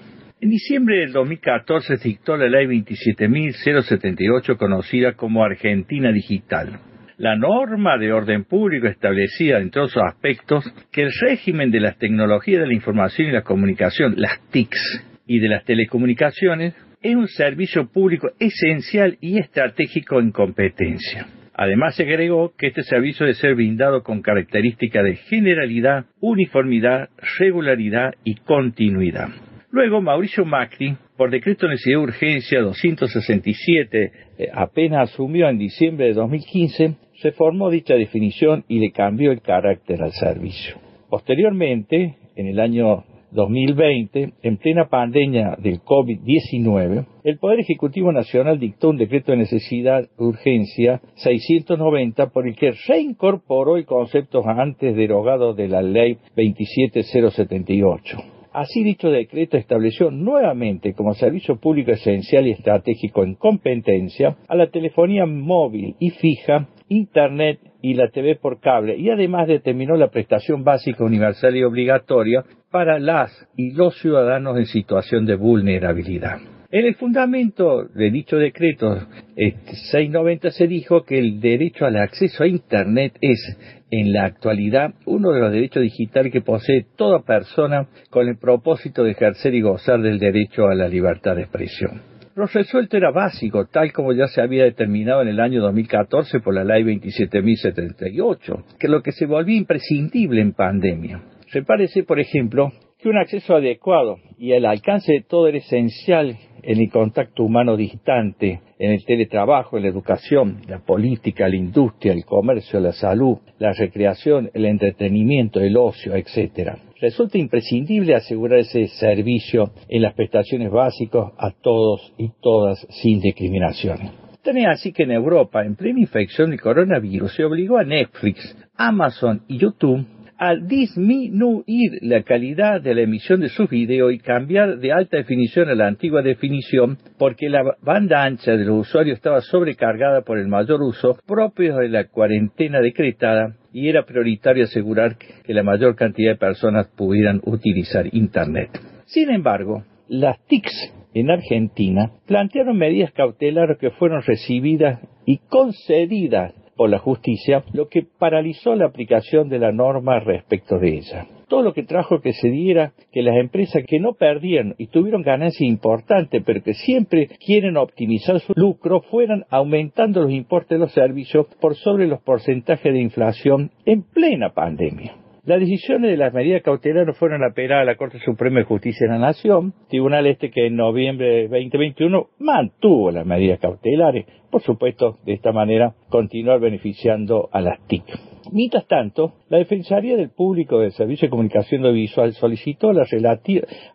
En 0.42 0.50
diciembre 0.50 0.98
del 0.98 1.14
2014 1.14 1.96
se 1.96 2.10
dictó 2.10 2.36
la 2.36 2.50
ley 2.50 2.68
27.078 2.68 4.58
conocida 4.58 5.14
como 5.14 5.46
Argentina 5.46 6.12
Digital. 6.12 6.82
La 7.16 7.38
norma 7.38 7.98
de 7.98 8.12
orden 8.12 8.44
público 8.44 8.88
establecía, 8.88 9.60
entre 9.60 9.84
otros 9.84 10.04
aspectos, 10.06 10.66
que 10.92 11.04
el 11.04 11.12
régimen 11.22 11.72
de 11.72 11.80
las 11.80 11.98
tecnologías 11.98 12.60
de 12.60 12.68
la 12.68 12.74
información 12.74 13.30
y 13.30 13.32
la 13.32 13.44
comunicación, 13.44 14.16
las 14.18 14.42
TICs, 14.50 15.13
y 15.34 15.40
de 15.40 15.50
las 15.50 15.66
telecomunicaciones, 15.66 16.76
es 17.02 17.16
un 17.16 17.28
servicio 17.28 17.88
público 17.88 18.30
esencial 18.40 19.18
y 19.20 19.40
estratégico 19.40 20.20
en 20.20 20.32
competencia. 20.32 21.26
Además, 21.56 21.96
se 21.96 22.04
agregó 22.04 22.54
que 22.56 22.68
este 22.68 22.84
servicio 22.84 23.26
debe 23.26 23.36
ser 23.36 23.56
brindado 23.56 24.04
con 24.04 24.22
características 24.22 25.04
de 25.04 25.16
generalidad, 25.16 26.06
uniformidad, 26.20 27.10
regularidad 27.40 28.14
y 28.24 28.36
continuidad. 28.36 29.30
Luego, 29.72 30.02
Mauricio 30.02 30.46
Macri, 30.46 30.96
por 31.18 31.32
decreto 31.32 31.66
de 31.66 31.74
necesidad 31.74 31.98
de 31.98 32.04
urgencia 32.04 32.62
267, 32.62 34.12
eh, 34.38 34.48
apenas 34.54 35.12
asumió 35.12 35.50
en 35.50 35.58
diciembre 35.58 36.06
de 36.06 36.14
2015, 36.14 36.96
reformó 37.24 37.72
dicha 37.72 37.96
definición 37.96 38.66
y 38.68 38.78
le 38.78 38.92
cambió 38.92 39.32
el 39.32 39.42
carácter 39.42 40.04
al 40.04 40.12
servicio. 40.12 40.76
Posteriormente, 41.10 42.18
en 42.36 42.48
el 42.48 42.60
año 42.60 43.04
2020, 43.34 44.34
en 44.42 44.58
plena 44.58 44.88
pandemia 44.88 45.58
del 45.60 45.82
COVID-19, 45.82 47.06
el 47.24 47.38
Poder 47.38 47.60
Ejecutivo 47.60 48.12
Nacional 48.12 48.60
dictó 48.60 48.90
un 48.90 48.98
decreto 48.98 49.32
de 49.32 49.40
necesidad 49.40 50.08
urgencia 50.18 51.02
690 51.16 52.30
por 52.30 52.48
el 52.48 52.56
que 52.56 52.74
reincorporó 52.88 53.78
el 53.78 53.86
concepto 53.86 54.44
antes 54.48 54.96
derogado 54.96 55.54
de 55.54 55.68
la 55.68 55.82
ley 55.82 56.18
27078. 56.36 58.18
Así 58.54 58.84
dicho 58.84 59.10
decreto 59.10 59.58
estableció 59.58 60.12
nuevamente 60.12 60.94
como 60.94 61.16
servicio 61.16 61.58
público 61.58 61.92
esencial 61.92 62.46
y 62.46 62.52
estratégico 62.52 63.24
en 63.24 63.34
competencia 63.34 64.38
a 64.48 64.56
la 64.56 64.70
telefonía 64.70 65.26
móvil 65.26 65.96
y 66.00 66.12
fija, 66.12 66.68
Internet 66.88 67.60
y 67.82 67.96
la 67.96 68.10
TV 68.10 68.36
por 68.36 68.60
cable 68.60 68.96
y 68.96 69.10
además 69.10 69.48
determinó 69.48 69.96
la 69.96 70.10
prestación 70.10 70.64
básica 70.64 71.04
universal 71.04 71.58
y 71.58 71.64
obligatoria 71.64 72.44
para 72.74 72.98
las 72.98 73.32
y 73.56 73.72
los 73.74 73.96
ciudadanos 74.00 74.58
en 74.58 74.66
situación 74.66 75.28
de 75.28 75.36
vulnerabilidad. 75.36 76.40
En 76.72 76.88
el 76.88 76.96
fundamento 76.96 77.84
de 77.84 78.10
dicho 78.10 78.36
decreto 78.38 78.98
690 79.36 80.50
se 80.50 80.66
dijo 80.66 81.04
que 81.04 81.20
el 81.20 81.40
derecho 81.40 81.86
al 81.86 81.98
acceso 81.98 82.44
a 82.44 82.48
Internet 82.48 83.16
es, 83.22 83.58
en 83.92 84.12
la 84.12 84.26
actualidad, 84.26 84.96
uno 85.06 85.32
de 85.34 85.42
los 85.42 85.52
derechos 85.52 85.84
digitales 85.84 86.34
que 86.34 86.42
posee 86.42 86.88
toda 86.98 87.22
persona 87.22 87.88
con 88.10 88.28
el 88.28 88.40
propósito 88.40 89.04
de 89.04 89.12
ejercer 89.12 89.54
y 89.54 89.62
gozar 89.62 90.02
del 90.02 90.18
derecho 90.18 90.66
a 90.66 90.74
la 90.74 90.88
libertad 90.88 91.36
de 91.36 91.44
expresión. 91.44 92.02
Lo 92.36 92.48
resuelto 92.48 92.98
era 92.98 93.12
básico, 93.12 93.68
tal 93.68 93.94
como 93.94 94.14
ya 94.14 94.26
se 94.26 94.42
había 94.42 94.64
determinado 94.64 95.22
en 95.22 95.28
el 95.28 95.40
año 95.40 95.62
2014 95.62 96.40
por 96.40 96.56
la 96.56 96.64
Ley 96.64 96.84
27.078, 96.84 98.78
que 98.80 98.88
lo 98.88 99.04
que 99.04 99.12
se 99.12 99.28
volvió 99.28 99.56
imprescindible 99.56 100.42
en 100.42 100.54
pandemia. 100.54 101.22
Se 101.54 101.62
parece, 101.62 102.02
por 102.02 102.20
ejemplo, 102.20 102.72
que 102.98 103.10
un 103.10 103.18
acceso 103.20 103.56
adecuado 103.56 104.18
y 104.40 104.54
el 104.54 104.66
alcance 104.66 105.14
de 105.14 105.22
todo 105.22 105.48
era 105.48 105.60
esencial 105.60 106.36
en 106.64 106.80
el 106.80 106.90
contacto 106.90 107.44
humano 107.44 107.78
distante, 107.78 108.62
en 108.80 108.92
el 108.92 109.06
teletrabajo, 109.06 109.78
en 109.78 109.84
la 109.84 109.90
educación, 109.90 110.62
la 110.68 110.80
política, 110.80 111.48
la 111.48 111.56
industria, 111.56 112.12
el 112.12 112.26
comercio, 112.26 112.80
la 112.80 112.92
salud, 112.92 113.38
la 113.60 113.72
recreación, 113.72 114.50
el 114.56 114.66
entretenimiento, 114.66 115.60
el 115.60 115.78
ocio, 115.78 116.16
etc. 116.16 116.72
Resulta 117.00 117.38
imprescindible 117.38 118.16
asegurar 118.16 118.58
ese 118.58 118.88
servicio 118.88 119.74
en 119.88 120.02
las 120.02 120.16
prestaciones 120.16 120.72
básicas 120.72 121.34
a 121.38 121.52
todos 121.52 122.14
y 122.18 122.32
todas 122.42 122.84
sin 122.90 123.20
discriminación. 123.20 124.00
Tenía 124.42 124.72
así 124.72 124.92
que 124.92 125.04
en 125.04 125.12
Europa, 125.12 125.64
en 125.64 125.76
plena 125.76 126.00
infección 126.00 126.50
del 126.50 126.60
coronavirus, 126.60 127.36
se 127.36 127.46
obligó 127.46 127.78
a 127.78 127.84
Netflix, 127.84 128.58
Amazon 128.76 129.44
y 129.48 129.60
YouTube 129.60 130.04
a 130.46 130.58
disminuir 130.58 132.00
la 132.02 132.22
calidad 132.24 132.82
de 132.82 132.94
la 132.94 133.04
emisión 133.04 133.40
de 133.40 133.48
sus 133.48 133.70
videos 133.70 134.12
y 134.12 134.20
cambiar 134.20 134.78
de 134.80 134.92
alta 134.92 135.16
definición 135.16 135.70
a 135.70 135.76
la 135.76 135.88
antigua 135.88 136.22
definición 136.22 136.98
porque 137.18 137.48
la 137.48 137.64
banda 137.82 138.26
ancha 138.26 138.52
de 138.52 138.66
los 138.66 138.88
usuarios 138.88 139.16
estaba 139.16 139.40
sobrecargada 139.40 140.24
por 140.24 140.38
el 140.38 140.50
mayor 140.50 140.82
uso 140.82 141.18
propio 141.26 141.78
de 141.78 141.88
la 141.88 142.10
cuarentena 142.10 142.82
decretada 142.82 143.56
y 143.72 143.88
era 143.88 144.04
prioritario 144.04 144.66
asegurar 144.66 145.16
que 145.18 145.54
la 145.54 145.64
mayor 145.64 145.96
cantidad 145.96 146.34
de 146.34 146.38
personas 146.38 146.88
pudieran 146.90 147.40
utilizar 147.46 148.14
Internet. 148.14 148.70
Sin 149.06 149.30
embargo, 149.30 149.86
las 150.10 150.46
TICs 150.48 150.94
en 151.14 151.32
Argentina 151.32 152.12
plantearon 152.28 152.78
medidas 152.78 153.14
cautelares 153.14 153.78
que 153.78 153.92
fueron 153.92 154.22
recibidas 154.22 155.00
y 155.26 155.38
concedidas 155.38 156.54
por 156.76 156.90
la 156.90 157.00
justicia, 157.00 157.64
lo 157.74 157.88
que 157.88 158.04
paralizó 158.04 158.76
la 158.76 158.86
aplicación 158.86 159.50
de 159.50 159.60
la 159.60 159.72
norma 159.72 160.20
respecto 160.20 160.78
de 160.78 160.98
ella. 160.98 161.28
Todo 161.48 161.62
lo 161.62 161.74
que 161.74 161.84
trajo 161.84 162.20
que 162.20 162.34
se 162.34 162.50
diera 162.50 162.94
que 163.12 163.22
las 163.22 163.36
empresas 163.36 163.84
que 163.88 164.00
no 164.00 164.14
perdieron 164.14 164.76
y 164.78 164.88
tuvieron 164.88 165.22
ganancias 165.22 165.62
importantes, 165.62 166.42
pero 166.46 166.64
que 166.64 166.74
siempre 166.74 167.28
quieren 167.46 167.78
optimizar 167.78 168.40
su 168.40 168.54
lucro, 168.56 169.02
fueran 169.02 169.46
aumentando 169.50 170.22
los 170.22 170.32
importes 170.32 170.70
de 170.70 170.80
los 170.80 170.94
servicios 170.94 171.46
por 171.62 171.76
sobre 171.76 172.08
los 172.08 172.22
porcentajes 172.22 172.92
de 172.92 173.02
inflación 173.02 173.72
en 173.86 174.02
plena 174.02 174.50
pandemia. 174.54 175.23
Las 175.46 175.60
decisiones 175.60 176.10
de 176.10 176.16
las 176.16 176.34
medidas 176.34 176.62
cautelares 176.62 177.18
fueron 177.18 177.44
apeladas 177.44 177.82
a 177.82 177.86
la 177.86 177.98
Corte 177.98 178.18
Suprema 178.20 178.60
de 178.60 178.66
Justicia 178.66 179.08
de 179.08 179.14
la 179.14 179.20
Nación, 179.20 179.74
tribunal 179.90 180.26
este 180.26 180.50
que 180.50 180.68
en 180.68 180.78
noviembre 180.78 181.28
de 181.28 181.42
2021 181.50 182.28
mantuvo 182.40 183.12
las 183.12 183.26
medidas 183.26 183.60
cautelares, 183.60 184.26
por 184.50 184.62
supuesto, 184.62 185.18
de 185.26 185.34
esta 185.34 185.52
manera 185.52 185.96
continuar 186.08 186.62
beneficiando 186.62 187.50
a 187.52 187.60
las 187.60 187.86
TIC. 187.88 188.33
Mientras 188.54 188.86
tanto, 188.86 189.34
la 189.50 189.58
Defensoría 189.58 190.16
del 190.16 190.30
Público 190.30 190.78
del 190.78 190.92
Servicio 190.92 191.26
de 191.26 191.32
Comunicación 191.32 191.82
Audiovisual 191.82 192.34
solicitó 192.34 192.92
a 192.92 192.94
la, 192.94 193.04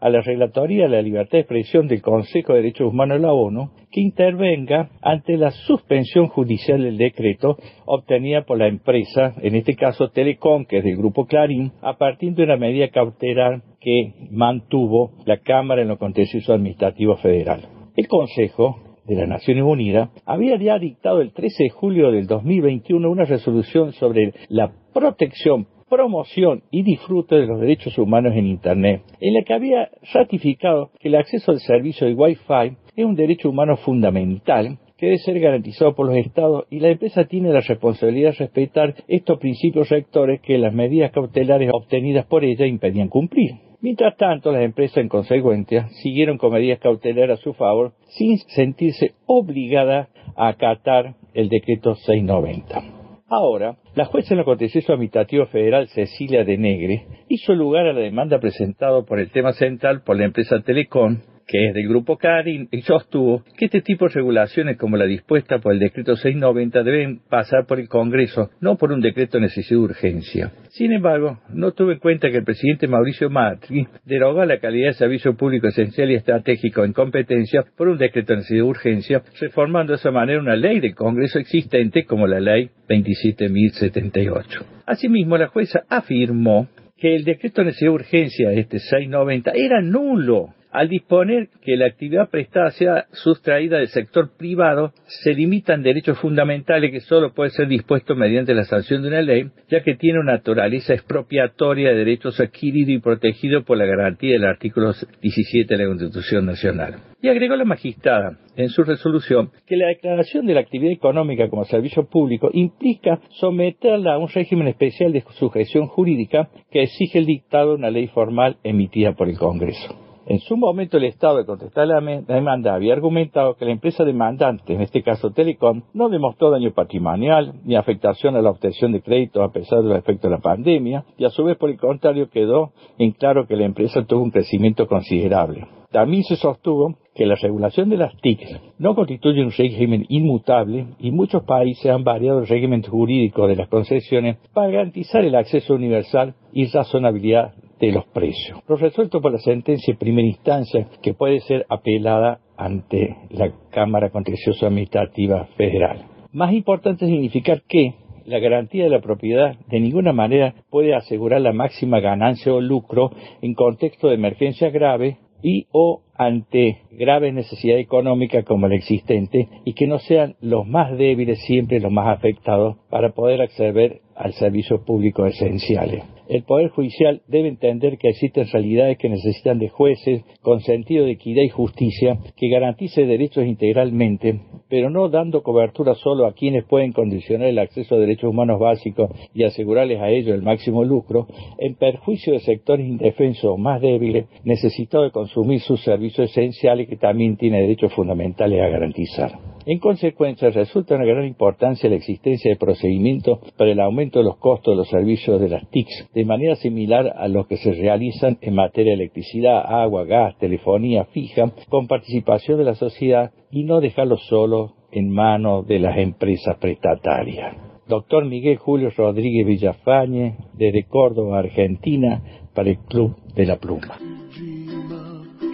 a 0.00 0.10
la 0.10 0.20
Relatoría 0.20 0.88
de 0.88 0.96
la 0.96 1.00
Libertad 1.00 1.34
de 1.34 1.42
Expresión 1.42 1.86
del 1.86 2.02
Consejo 2.02 2.54
de 2.54 2.62
Derechos 2.62 2.88
Humanos 2.88 3.18
de 3.18 3.22
la 3.22 3.32
ONU 3.32 3.70
que 3.92 4.00
intervenga 4.00 4.90
ante 5.00 5.36
la 5.36 5.52
suspensión 5.52 6.26
judicial 6.26 6.82
del 6.82 6.98
decreto 6.98 7.56
obtenida 7.86 8.42
por 8.42 8.58
la 8.58 8.66
empresa, 8.66 9.32
en 9.40 9.54
este 9.54 9.76
caso 9.76 10.08
Telecom, 10.08 10.64
que 10.64 10.78
es 10.78 10.84
del 10.84 10.96
Grupo 10.96 11.26
Clarín, 11.26 11.70
a 11.80 11.96
partir 11.96 12.34
de 12.34 12.42
una 12.42 12.56
medida 12.56 12.88
cautelar 12.88 13.62
que 13.80 14.12
mantuvo 14.32 15.12
la 15.24 15.38
Cámara 15.38 15.82
en 15.82 15.88
lo 15.88 15.98
contencioso 15.98 16.52
administrativo 16.52 17.16
federal. 17.18 17.60
El 17.96 18.08
Consejo 18.08 18.87
de 19.08 19.16
las 19.16 19.28
Naciones 19.28 19.64
Unidas 19.64 20.10
había 20.26 20.56
ya 20.58 20.78
dictado 20.78 21.20
el 21.20 21.32
13 21.32 21.64
de 21.64 21.70
julio 21.70 22.10
del 22.12 22.26
2021 22.26 23.10
una 23.10 23.24
resolución 23.24 23.92
sobre 23.92 24.34
la 24.48 24.70
protección 24.92 25.66
promoción 25.88 26.62
y 26.70 26.82
disfrute 26.82 27.36
de 27.36 27.46
los 27.46 27.60
derechos 27.60 27.96
humanos 27.96 28.34
en 28.36 28.46
Internet, 28.46 29.02
en 29.20 29.34
la 29.34 29.42
que 29.42 29.54
había 29.54 29.88
ratificado 30.12 30.90
que 31.00 31.08
el 31.08 31.16
acceso 31.16 31.50
al 31.50 31.60
servicio 31.60 32.06
de 32.06 32.14
Wi-Fi 32.14 32.76
es 32.94 33.04
un 33.06 33.14
derecho 33.14 33.48
humano 33.48 33.76
fundamental 33.78 34.78
que 34.98 35.06
debe 35.06 35.18
ser 35.18 35.38
garantizado 35.40 35.94
por 35.94 36.06
los 36.06 36.16
Estados 36.16 36.64
y 36.70 36.80
la 36.80 36.88
empresa 36.88 37.24
tiene 37.24 37.52
la 37.52 37.60
responsabilidad 37.60 38.32
de 38.32 38.38
respetar 38.38 38.94
estos 39.06 39.38
principios 39.38 39.88
rectores 39.88 40.40
que 40.42 40.58
las 40.58 40.74
medidas 40.74 41.12
cautelares 41.12 41.70
obtenidas 41.72 42.26
por 42.26 42.44
ella 42.44 42.66
impedían 42.66 43.08
cumplir. 43.08 43.67
Mientras 43.80 44.16
tanto, 44.16 44.50
las 44.50 44.62
empresas 44.62 44.98
en 44.98 45.08
consecuencia 45.08 45.88
siguieron 46.02 46.36
con 46.36 46.52
medidas 46.52 46.80
cautelares 46.80 47.38
a 47.38 47.42
su 47.42 47.52
favor 47.54 47.92
sin 48.08 48.38
sentirse 48.38 49.14
obligadas 49.26 50.08
a 50.36 50.48
acatar 50.48 51.14
el 51.32 51.48
decreto 51.48 51.94
690. 51.94 52.82
Ahora, 53.28 53.76
la 53.94 54.06
jueza 54.06 54.34
en 54.34 54.38
lo 54.38 54.44
contencioso 54.44 54.92
administrativo 54.92 55.46
federal 55.46 55.86
Cecilia 55.88 56.44
de 56.44 56.56
Negre 56.56 57.06
hizo 57.28 57.54
lugar 57.54 57.86
a 57.86 57.92
la 57.92 58.00
demanda 58.00 58.40
presentada 58.40 59.02
por 59.02 59.20
el 59.20 59.30
tema 59.30 59.52
central 59.52 60.02
por 60.02 60.16
la 60.16 60.24
empresa 60.24 60.60
Telecom 60.60 61.18
que 61.48 61.68
es 61.68 61.74
del 61.74 61.88
grupo 61.88 62.18
CARI, 62.18 62.68
sostuvo 62.82 63.42
que 63.56 63.64
este 63.64 63.80
tipo 63.80 64.06
de 64.06 64.14
regulaciones 64.14 64.76
como 64.76 64.98
la 64.98 65.06
dispuesta 65.06 65.58
por 65.58 65.72
el 65.72 65.78
decreto 65.78 66.14
690 66.14 66.82
deben 66.82 67.20
pasar 67.28 67.64
por 67.66 67.80
el 67.80 67.88
Congreso, 67.88 68.50
no 68.60 68.76
por 68.76 68.92
un 68.92 69.00
decreto 69.00 69.38
de 69.38 69.44
necesidad 69.44 69.80
de 69.80 69.84
urgencia. 69.84 70.52
Sin 70.68 70.92
embargo, 70.92 71.40
no 71.48 71.72
tuvo 71.72 71.92
en 71.92 71.98
cuenta 71.98 72.30
que 72.30 72.36
el 72.36 72.44
presidente 72.44 72.86
Mauricio 72.86 73.30
Macri 73.30 73.88
derogó 74.04 74.44
la 74.44 74.58
calidad 74.58 74.88
de 74.88 74.94
servicio 74.94 75.34
público 75.36 75.68
esencial 75.68 76.10
y 76.10 76.16
estratégico 76.16 76.84
en 76.84 76.92
competencia 76.92 77.64
por 77.76 77.88
un 77.88 77.96
decreto 77.96 78.34
de 78.34 78.40
necesidad 78.40 78.64
de 78.64 78.68
urgencia, 78.68 79.22
reformando 79.40 79.94
de 79.94 79.96
esa 79.96 80.10
manera 80.10 80.40
una 80.40 80.54
ley 80.54 80.80
del 80.80 80.94
Congreso 80.94 81.38
existente 81.38 82.04
como 82.04 82.26
la 82.26 82.40
ley 82.40 82.68
27.078. 82.88 84.64
Asimismo, 84.84 85.38
la 85.38 85.48
jueza 85.48 85.84
afirmó 85.88 86.68
que 86.98 87.14
el 87.14 87.24
decreto 87.24 87.62
de 87.62 87.66
necesidad 87.66 87.90
de 87.90 87.94
urgencia, 87.94 88.52
este 88.52 88.78
690, 88.80 89.52
era 89.54 89.80
nulo 89.80 90.54
al 90.70 90.88
disponer 90.88 91.48
que 91.62 91.76
la 91.76 91.86
actividad 91.86 92.28
prestada 92.28 92.70
sea 92.70 93.06
sustraída 93.12 93.78
del 93.78 93.88
sector 93.88 94.30
privado, 94.36 94.92
se 95.06 95.32
limitan 95.32 95.82
derechos 95.82 96.18
fundamentales 96.18 96.90
que 96.90 97.00
solo 97.00 97.32
pueden 97.32 97.52
ser 97.52 97.68
dispuestos 97.68 98.16
mediante 98.16 98.54
la 98.54 98.64
sanción 98.64 99.02
de 99.02 99.08
una 99.08 99.22
ley, 99.22 99.50
ya 99.68 99.82
que 99.82 99.94
tiene 99.94 100.20
una 100.20 100.34
naturaleza 100.34 100.94
expropiatoria 100.94 101.90
de 101.90 101.96
derechos 101.96 102.38
adquiridos 102.40 102.90
y 102.90 102.98
protegidos 102.98 103.64
por 103.64 103.78
la 103.78 103.86
garantía 103.86 104.32
del 104.32 104.44
artículo 104.44 104.92
17 105.22 105.74
de 105.74 105.82
la 105.82 105.88
Constitución 105.88 106.46
Nacional. 106.46 106.96
Y 107.20 107.28
agregó 107.28 107.56
la 107.56 107.64
magistrada 107.64 108.38
en 108.56 108.68
su 108.68 108.84
resolución 108.84 109.50
que 109.66 109.76
la 109.76 109.88
declaración 109.88 110.46
de 110.46 110.54
la 110.54 110.60
actividad 110.60 110.92
económica 110.92 111.48
como 111.48 111.64
servicio 111.64 112.08
público 112.08 112.50
implica 112.52 113.20
someterla 113.40 114.14
a 114.14 114.18
un 114.18 114.28
régimen 114.28 114.68
especial 114.68 115.12
de 115.12 115.24
sujeción 115.38 115.86
jurídica 115.86 116.48
que 116.70 116.82
exige 116.82 117.18
el 117.18 117.26
dictado 117.26 117.70
de 117.70 117.76
una 117.76 117.90
ley 117.90 118.06
formal 118.08 118.58
emitida 118.62 119.14
por 119.14 119.28
el 119.28 119.36
Congreso. 119.36 120.07
En 120.30 120.40
su 120.40 120.58
momento 120.58 120.98
el 120.98 121.04
Estado 121.04 121.38
de 121.38 121.46
contestar 121.46 121.86
la 121.86 122.02
demanda 122.02 122.74
había 122.74 122.92
argumentado 122.92 123.54
que 123.54 123.64
la 123.64 123.70
empresa 123.70 124.04
demandante, 124.04 124.74
en 124.74 124.82
este 124.82 125.02
caso 125.02 125.30
Telecom, 125.30 125.84
no 125.94 126.10
demostró 126.10 126.50
daño 126.50 126.70
patrimonial 126.74 127.54
ni 127.64 127.76
afectación 127.76 128.36
a 128.36 128.42
la 128.42 128.50
obtención 128.50 128.92
de 128.92 129.00
crédito 129.00 129.42
a 129.42 129.50
pesar 129.52 129.78
de 129.78 129.88
los 129.88 129.98
efectos 129.98 130.30
de 130.30 130.36
la 130.36 130.42
pandemia 130.42 131.06
y 131.16 131.24
a 131.24 131.30
su 131.30 131.44
vez 131.44 131.56
por 131.56 131.70
el 131.70 131.78
contrario 131.78 132.28
quedó 132.28 132.72
en 132.98 133.12
claro 133.12 133.46
que 133.46 133.56
la 133.56 133.64
empresa 133.64 134.04
tuvo 134.04 134.20
un 134.20 134.30
crecimiento 134.30 134.86
considerable. 134.86 135.66
También 135.90 136.24
se 136.24 136.36
sostuvo 136.36 136.98
que 137.14 137.24
la 137.24 137.36
regulación 137.36 137.88
de 137.88 137.96
las 137.96 138.14
TIC 138.20 138.40
no 138.78 138.94
constituye 138.94 139.42
un 139.42 139.50
régimen 139.50 140.04
inmutable 140.10 140.88
y 140.98 141.10
muchos 141.10 141.42
países 141.44 141.90
han 141.90 142.04
variado 142.04 142.40
el 142.40 142.48
régimen 142.48 142.82
jurídico 142.82 143.48
de 143.48 143.56
las 143.56 143.68
concesiones 143.68 144.36
para 144.52 144.68
garantizar 144.68 145.24
el 145.24 145.36
acceso 145.36 145.72
universal 145.72 146.34
y 146.52 146.66
razonabilidad 146.66 147.54
de 147.80 147.92
los 147.92 148.06
precios. 148.06 148.60
Lo 148.68 148.76
resuelto 148.76 149.20
por 149.20 149.32
la 149.32 149.38
sentencia 149.38 149.94
de 149.94 149.98
primera 149.98 150.26
instancia 150.26 150.86
que 151.02 151.14
puede 151.14 151.40
ser 151.40 151.66
apelada 151.68 152.40
ante 152.56 153.16
la 153.30 153.52
Cámara 153.70 154.10
Contencioso 154.10 154.66
Administrativa 154.66 155.46
Federal. 155.56 156.06
Más 156.32 156.52
importante 156.52 157.04
es 157.04 157.10
significar 157.10 157.62
que 157.62 157.94
la 158.26 158.38
garantía 158.38 158.84
de 158.84 158.90
la 158.90 159.00
propiedad 159.00 159.56
de 159.68 159.80
ninguna 159.80 160.12
manera 160.12 160.54
puede 160.70 160.94
asegurar 160.94 161.40
la 161.40 161.52
máxima 161.52 162.00
ganancia 162.00 162.52
o 162.52 162.60
lucro 162.60 163.10
en 163.40 163.54
contexto 163.54 164.08
de 164.08 164.14
emergencia 164.14 164.70
grave 164.70 165.16
y 165.42 165.66
o 165.72 166.02
ante 166.14 166.82
graves 166.90 167.32
necesidades 167.32 167.84
económicas 167.84 168.44
como 168.44 168.68
la 168.68 168.74
existente 168.74 169.48
y 169.64 169.72
que 169.72 169.86
no 169.86 169.98
sean 170.00 170.34
los 170.40 170.66
más 170.66 170.96
débiles 170.98 171.40
siempre 171.46 171.80
los 171.80 171.92
más 171.92 172.16
afectados 172.16 172.76
para 172.90 173.10
poder 173.10 173.40
acceder 173.40 174.00
al 174.16 174.32
servicio 174.34 174.84
público 174.84 175.24
esenciales. 175.26 176.02
El 176.28 176.42
Poder 176.42 176.68
Judicial 176.68 177.22
debe 177.26 177.48
entender 177.48 177.96
que 177.96 178.10
existen 178.10 178.46
realidades 178.52 178.98
que 178.98 179.08
necesitan 179.08 179.58
de 179.58 179.70
jueces 179.70 180.24
con 180.42 180.60
sentido 180.60 181.06
de 181.06 181.12
equidad 181.12 181.42
y 181.42 181.48
justicia 181.48 182.18
que 182.36 182.50
garantice 182.50 183.06
derechos 183.06 183.46
integralmente, 183.46 184.38
pero 184.68 184.90
no 184.90 185.08
dando 185.08 185.42
cobertura 185.42 185.94
solo 185.94 186.26
a 186.26 186.34
quienes 186.34 186.66
pueden 186.66 186.92
condicionar 186.92 187.48
el 187.48 187.58
acceso 187.58 187.94
a 187.94 187.98
derechos 187.98 188.28
humanos 188.28 188.60
básicos 188.60 189.10
y 189.32 189.44
asegurarles 189.44 190.00
a 190.00 190.10
ellos 190.10 190.34
el 190.34 190.42
máximo 190.42 190.84
lucro, 190.84 191.28
en 191.56 191.76
perjuicio 191.76 192.34
de 192.34 192.40
sectores 192.40 192.86
indefensos 192.86 193.46
o 193.46 193.56
más 193.56 193.80
débiles 193.80 194.26
necesitados 194.44 195.06
de 195.06 195.12
consumir 195.12 195.60
sus 195.60 195.82
servicios 195.82 196.30
esenciales 196.30 196.88
que 196.88 196.96
también 196.96 197.38
tienen 197.38 197.62
derechos 197.62 197.94
fundamentales 197.94 198.60
a 198.60 198.68
garantizar. 198.68 199.32
En 199.68 199.80
consecuencia, 199.80 200.48
resulta 200.48 200.94
una 200.94 201.04
gran 201.04 201.26
importancia 201.26 201.90
la 201.90 201.96
existencia 201.96 202.50
de 202.50 202.56
procedimientos 202.56 203.38
para 203.58 203.70
el 203.70 203.80
aumento 203.80 204.18
de 204.18 204.24
los 204.24 204.38
costos 204.38 204.72
de 204.72 204.76
los 204.76 204.88
servicios 204.88 205.38
de 205.38 205.50
las 205.50 205.68
TICs, 205.68 206.08
de 206.18 206.24
manera 206.24 206.56
similar 206.56 207.14
a 207.16 207.28
los 207.28 207.46
que 207.46 207.58
se 207.58 207.70
realizan 207.70 208.38
en 208.40 208.56
materia 208.56 208.90
de 208.90 209.04
electricidad, 209.04 209.64
agua, 209.64 210.04
gas, 210.04 210.36
telefonía 210.38 211.04
fija, 211.04 211.52
con 211.68 211.86
participación 211.86 212.58
de 212.58 212.64
la 212.64 212.74
sociedad 212.74 213.30
y 213.52 213.62
no 213.62 213.80
dejarlo 213.80 214.16
solo 214.16 214.74
en 214.90 215.10
manos 215.10 215.64
de 215.68 215.78
las 215.78 215.96
empresas 215.96 216.56
prestatarias. 216.56 217.54
Doctor 217.86 218.24
Miguel 218.24 218.56
Julio 218.56 218.90
Rodríguez 218.96 219.46
Villafañe, 219.46 220.34
desde 220.54 220.88
Córdoba, 220.88 221.38
Argentina, 221.38 222.20
para 222.52 222.70
el 222.70 222.78
Club 222.78 223.14
de 223.36 223.46
la 223.46 223.58
Pluma. 223.58 224.00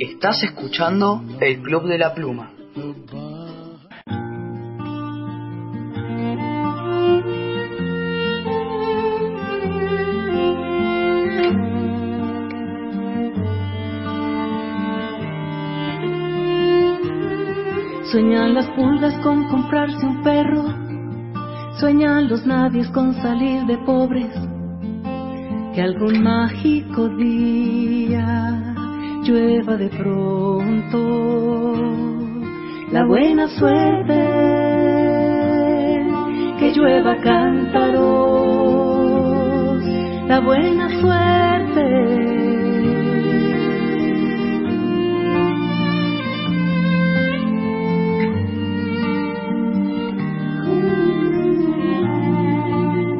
Estás 0.00 0.42
escuchando 0.44 1.20
el 1.42 1.60
Club 1.60 1.84
de 1.88 1.98
la 1.98 2.14
Pluma. 2.14 2.52
Sueñan 18.14 18.54
las 18.54 18.68
pulgas 18.76 19.12
con 19.24 19.48
comprarse 19.48 20.06
un 20.06 20.22
perro, 20.22 20.62
sueñan 21.80 22.28
los 22.28 22.46
nadies 22.46 22.88
con 22.90 23.12
salir 23.14 23.66
de 23.66 23.76
pobres, 23.78 24.30
que 25.74 25.82
algún 25.82 26.22
mágico 26.22 27.08
día 27.08 28.76
llueva 29.24 29.76
de 29.76 29.88
pronto. 29.88 31.74
La 32.92 33.04
buena 33.04 33.48
suerte, 33.48 34.14
que 36.60 36.72
llueva 36.72 37.16
cántaros, 37.20 37.74
la 40.28 40.38
buena 40.38 41.00
suerte 41.00 42.33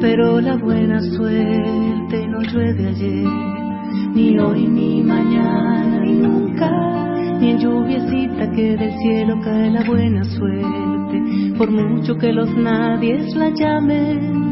pero 0.05 0.39
la 0.39 0.55
buena 0.55 1.01
suerte 1.01 2.27
no 2.27 2.39
llueve 2.41 2.89
ayer, 2.89 3.25
ni 4.13 4.37
hoy, 4.37 4.67
ni 4.67 5.01
mañana, 5.01 5.99
ni 5.99 6.13
nunca, 6.13 6.69
ni 7.39 7.49
en 7.49 7.57
lluviecita 7.57 8.51
que 8.51 8.77
del 8.77 8.93
cielo 8.99 9.41
cae 9.43 9.71
la 9.71 9.83
buena 9.83 10.23
suerte, 10.23 11.55
por 11.57 11.71
mucho 11.71 12.15
que 12.19 12.31
los 12.31 12.55
nadies 12.55 13.35
la 13.35 13.49
llamen. 13.49 14.45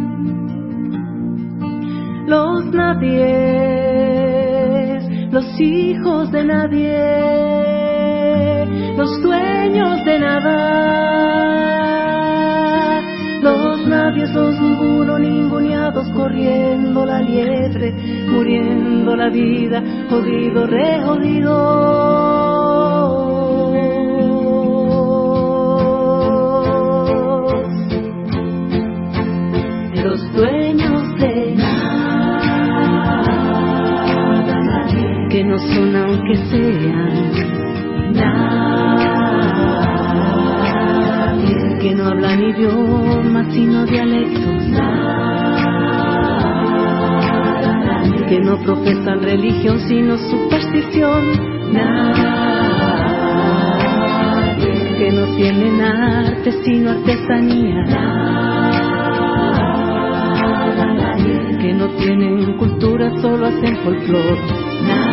los 2.25 2.65
nadies, 2.73 3.13
los 5.31 5.45
hijos 5.61 6.31
de 6.31 6.45
nadie, 6.45 6.97
los 8.97 9.21
dueños 9.21 10.03
de 10.03 10.17
nada, 10.17 11.52
los 13.83 13.89
nadies, 13.89 14.33
los 14.33 14.59
ninguno, 14.59 15.19
ninguneados, 15.19 16.07
corriendo 16.11 17.05
la 17.05 17.21
liebre, 17.21 17.93
muriendo 18.29 19.15
la 19.15 19.29
vida, 19.29 19.83
jodido, 20.09 20.67
re 20.67 21.01
los 30.03 30.33
dueños 30.33 31.15
de 31.19 31.55
nada, 31.55 33.27
que 35.29 35.43
no 35.43 35.57
son 35.57 35.95
aunque 35.95 36.35
sean 36.49 37.31
nadie, 38.13 39.12
que 41.83 41.93
no 41.93 42.07
hablan 42.07 42.41
idiomas 42.41 43.53
sino 43.53 43.85
dialectos, 43.85 44.63
que 48.29 48.39
no 48.39 48.57
profesan 48.59 49.21
religión 49.21 49.81
sino 49.81 50.17
superstición, 50.17 51.23
que 54.97 55.11
no 55.11 55.35
tienen 55.35 55.81
arte 55.81 56.53
sino 56.63 56.91
artesanía. 56.91 57.75
Que 61.59 61.73
no 61.73 61.87
tienen 61.97 62.57
cultura, 62.57 63.11
solo 63.21 63.47
hacen 63.47 63.75
folclore. 63.83 65.12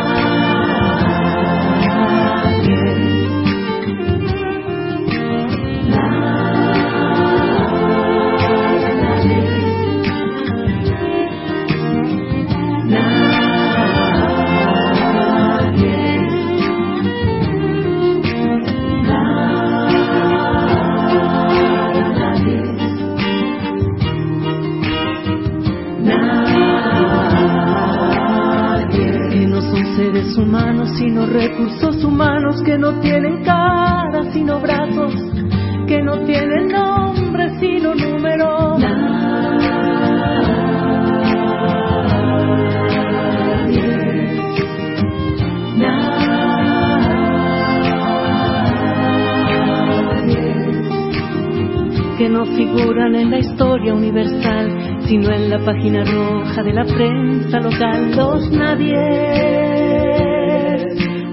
Figuran 52.56 53.14
en 53.14 53.30
la 53.30 53.38
historia 53.38 53.94
universal, 53.94 54.98
sino 55.06 55.30
en 55.30 55.50
la 55.50 55.58
página 55.58 56.04
roja 56.04 56.62
de 56.62 56.72
la 56.72 56.84
prensa 56.84 57.60
local. 57.60 58.10
Los 58.16 58.50
nadies, 58.50 58.96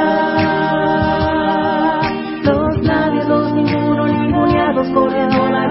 Los 2.44 2.82
nadies, 2.84 3.28
los 3.28 3.54
ninguno, 3.54 4.08
ninguneados, 4.08 4.90
corriendo 4.92 5.50
la 5.50 5.68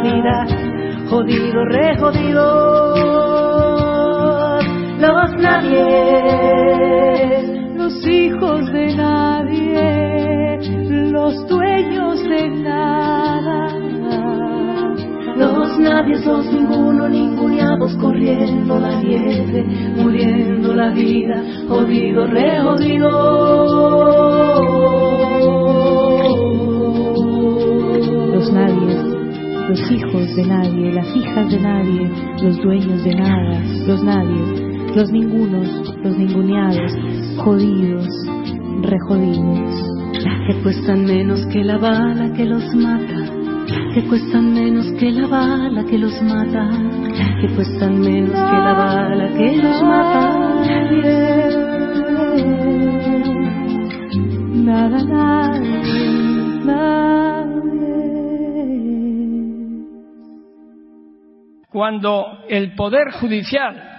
vida, 0.00 0.46
jodido, 1.08 1.64
re 1.64 1.96
jodido 1.98 2.67
los 2.67 2.67
nadie, 5.38 5.84
los 7.76 8.06
hijos 8.06 8.72
de 8.72 8.94
nadie, 8.96 10.58
los 11.10 11.48
dueños 11.48 12.22
de 12.28 12.48
nada. 12.48 13.08
Los 15.36 15.78
nadie, 15.78 16.18
los 16.24 16.52
ninguno, 16.52 17.08
ninguneados, 17.08 17.94
corriendo 17.96 18.78
la 18.80 19.00
nieve, 19.00 19.64
muriendo 19.96 20.74
la 20.74 20.90
vida, 20.90 21.42
jodido, 21.68 22.26
re 22.26 22.60
jodido. 22.60 23.08
Los 28.34 28.52
nadies, 28.52 28.96
los 29.68 29.90
hijos 29.92 30.34
de 30.34 30.44
nadie, 30.44 30.92
las 30.92 31.14
hijas 31.14 31.48
de 31.50 31.60
nadie, 31.60 32.10
los 32.42 32.56
dueños 32.60 33.04
de 33.04 33.14
nada, 33.14 33.62
los 33.86 34.02
nadies, 34.02 34.57
los 34.98 35.12
ningunos, 35.12 35.68
los 36.02 36.18
ninguneados, 36.18 36.92
jodidos, 37.44 38.08
rejodidos. 38.82 39.86
que 40.48 40.60
cuestan 40.60 41.04
menos 41.04 41.46
que 41.52 41.62
la 41.62 41.78
bala 41.78 42.32
que 42.34 42.44
los 42.44 42.74
mata, 42.74 43.30
que 43.94 44.02
cuestan 44.08 44.52
menos 44.52 44.90
que 44.98 45.12
la 45.12 45.28
bala 45.28 45.84
que 45.84 45.98
los 45.98 46.20
mata, 46.20 46.68
que 47.40 47.46
cuestan 47.54 48.00
menos 48.00 48.32
que 48.32 48.56
la 48.66 48.74
bala 48.74 49.28
que 49.36 49.56
los 49.56 49.82
mata. 49.84 50.34
Nada, 54.64 55.04
nadie, 55.04 55.80
nadie. 56.64 57.68
Cuando 61.70 62.26
el 62.48 62.74
Poder 62.74 63.12
Judicial 63.20 63.97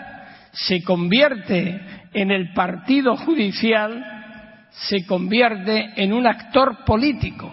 se 0.67 0.83
convierte 0.83 1.81
en 2.13 2.31
el 2.31 2.53
partido 2.53 3.15
judicial, 3.15 4.03
se 4.71 5.05
convierte 5.05 5.91
en 5.95 6.13
un 6.13 6.27
actor 6.27 6.83
político. 6.85 7.51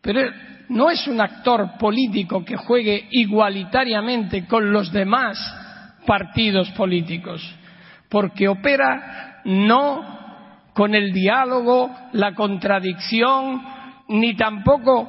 Pero 0.00 0.20
no 0.68 0.90
es 0.90 1.06
un 1.06 1.20
actor 1.20 1.78
político 1.78 2.44
que 2.44 2.56
juegue 2.56 3.08
igualitariamente 3.10 4.46
con 4.46 4.72
los 4.72 4.92
demás 4.92 5.38
partidos 6.06 6.70
políticos, 6.70 7.42
porque 8.08 8.48
opera 8.48 9.40
no 9.44 10.18
con 10.74 10.94
el 10.94 11.12
diálogo, 11.12 11.90
la 12.12 12.34
contradicción, 12.34 13.62
ni 14.08 14.34
tampoco 14.36 15.08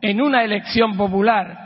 en 0.00 0.20
una 0.20 0.42
elección 0.42 0.96
popular, 0.96 1.65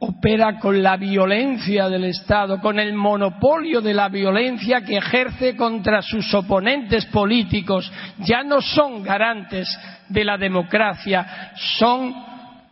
opera 0.00 0.58
con 0.58 0.82
la 0.82 0.96
violencia 0.96 1.88
del 1.88 2.04
Estado, 2.04 2.60
con 2.60 2.78
el 2.78 2.94
monopolio 2.94 3.80
de 3.80 3.94
la 3.94 4.08
violencia 4.08 4.82
que 4.82 4.96
ejerce 4.96 5.56
contra 5.56 6.02
sus 6.02 6.32
oponentes 6.34 7.06
políticos. 7.06 7.90
Ya 8.18 8.42
no 8.42 8.60
son 8.60 9.02
garantes 9.02 9.68
de 10.08 10.24
la 10.24 10.38
democracia, 10.38 11.52
son 11.78 12.14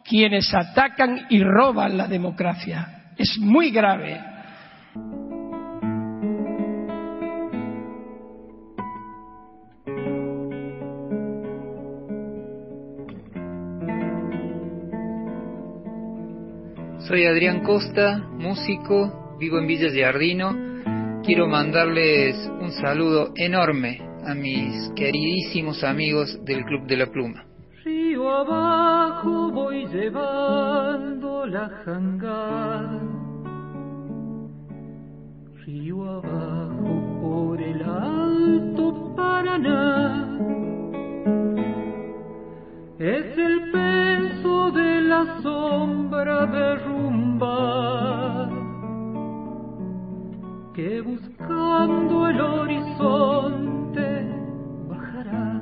quienes 0.04 0.54
atacan 0.54 1.26
y 1.28 1.42
roban 1.42 1.96
la 1.96 2.06
democracia. 2.06 3.12
Es 3.16 3.36
muy 3.38 3.70
grave. 3.70 4.20
Soy 17.08 17.24
Adrián 17.24 17.62
Costa, 17.62 18.18
músico, 18.18 19.36
vivo 19.38 19.60
en 19.60 19.68
Villa 19.68 19.90
Giardino. 19.90 21.22
Quiero 21.22 21.46
mandarles 21.46 22.34
un 22.60 22.72
saludo 22.72 23.30
enorme 23.36 24.00
a 24.24 24.34
mis 24.34 24.90
queridísimos 24.96 25.84
amigos 25.84 26.36
del 26.44 26.64
Club 26.64 26.84
de 26.88 26.96
la 26.96 27.06
Pluma. 27.06 27.44
Río 27.84 28.28
abajo 28.28 29.52
voy 29.52 29.86
llevando 29.86 31.46
la 31.46 31.68
jangada. 31.84 33.00
Río 35.64 36.02
abajo 36.10 37.20
por 37.22 37.62
el 37.62 37.82
alto 37.82 39.14
Paraná. 39.14 40.38
Es 42.98 43.38
el 43.38 43.70
de 43.70 44.05
la 45.16 45.40
sombra 45.40 46.46
derrumbar, 46.46 48.48
que 50.74 51.00
buscando 51.00 52.28
el 52.28 52.40
horizonte 52.40 54.26
bajará. 54.88 55.60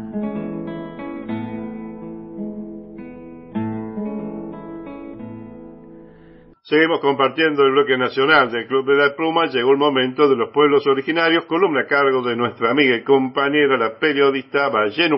Seguimos 6.62 6.98
compartiendo 7.00 7.62
el 7.62 7.72
bloque 7.72 7.96
nacional 7.96 8.50
del 8.50 8.66
Club 8.66 8.86
de 8.86 8.96
la 8.96 9.14
Pluma. 9.14 9.46
Llegó 9.46 9.70
el 9.70 9.78
momento 9.78 10.28
de 10.28 10.34
los 10.34 10.50
pueblos 10.50 10.84
originarios, 10.88 11.44
columna 11.44 11.82
a 11.82 11.86
cargo 11.86 12.22
de 12.22 12.34
nuestra 12.34 12.72
amiga 12.72 12.96
y 12.96 13.04
compañera, 13.04 13.76
la 13.76 14.00
periodista 14.00 14.68
Valle 14.68 15.08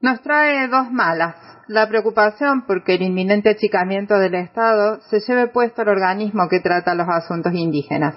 Nos 0.00 0.22
trae 0.22 0.68
dos 0.68 0.90
malas. 0.90 1.59
La 1.70 1.88
preocupación 1.88 2.66
porque 2.66 2.96
el 2.96 3.02
inminente 3.02 3.48
achicamiento 3.48 4.18
del 4.18 4.34
Estado 4.34 5.00
se 5.02 5.20
lleve 5.20 5.46
puesto 5.52 5.82
al 5.82 5.90
organismo 5.90 6.48
que 6.50 6.58
trata 6.58 6.96
los 6.96 7.06
asuntos 7.08 7.52
indígenas. 7.54 8.16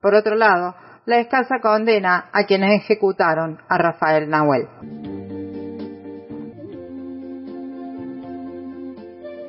Por 0.00 0.14
otro 0.14 0.36
lado, 0.36 0.76
la 1.06 1.18
escasa 1.18 1.58
condena 1.60 2.30
a 2.32 2.44
quienes 2.46 2.80
ejecutaron 2.80 3.58
a 3.68 3.76
Rafael 3.76 4.30
Nahuel. 4.30 4.68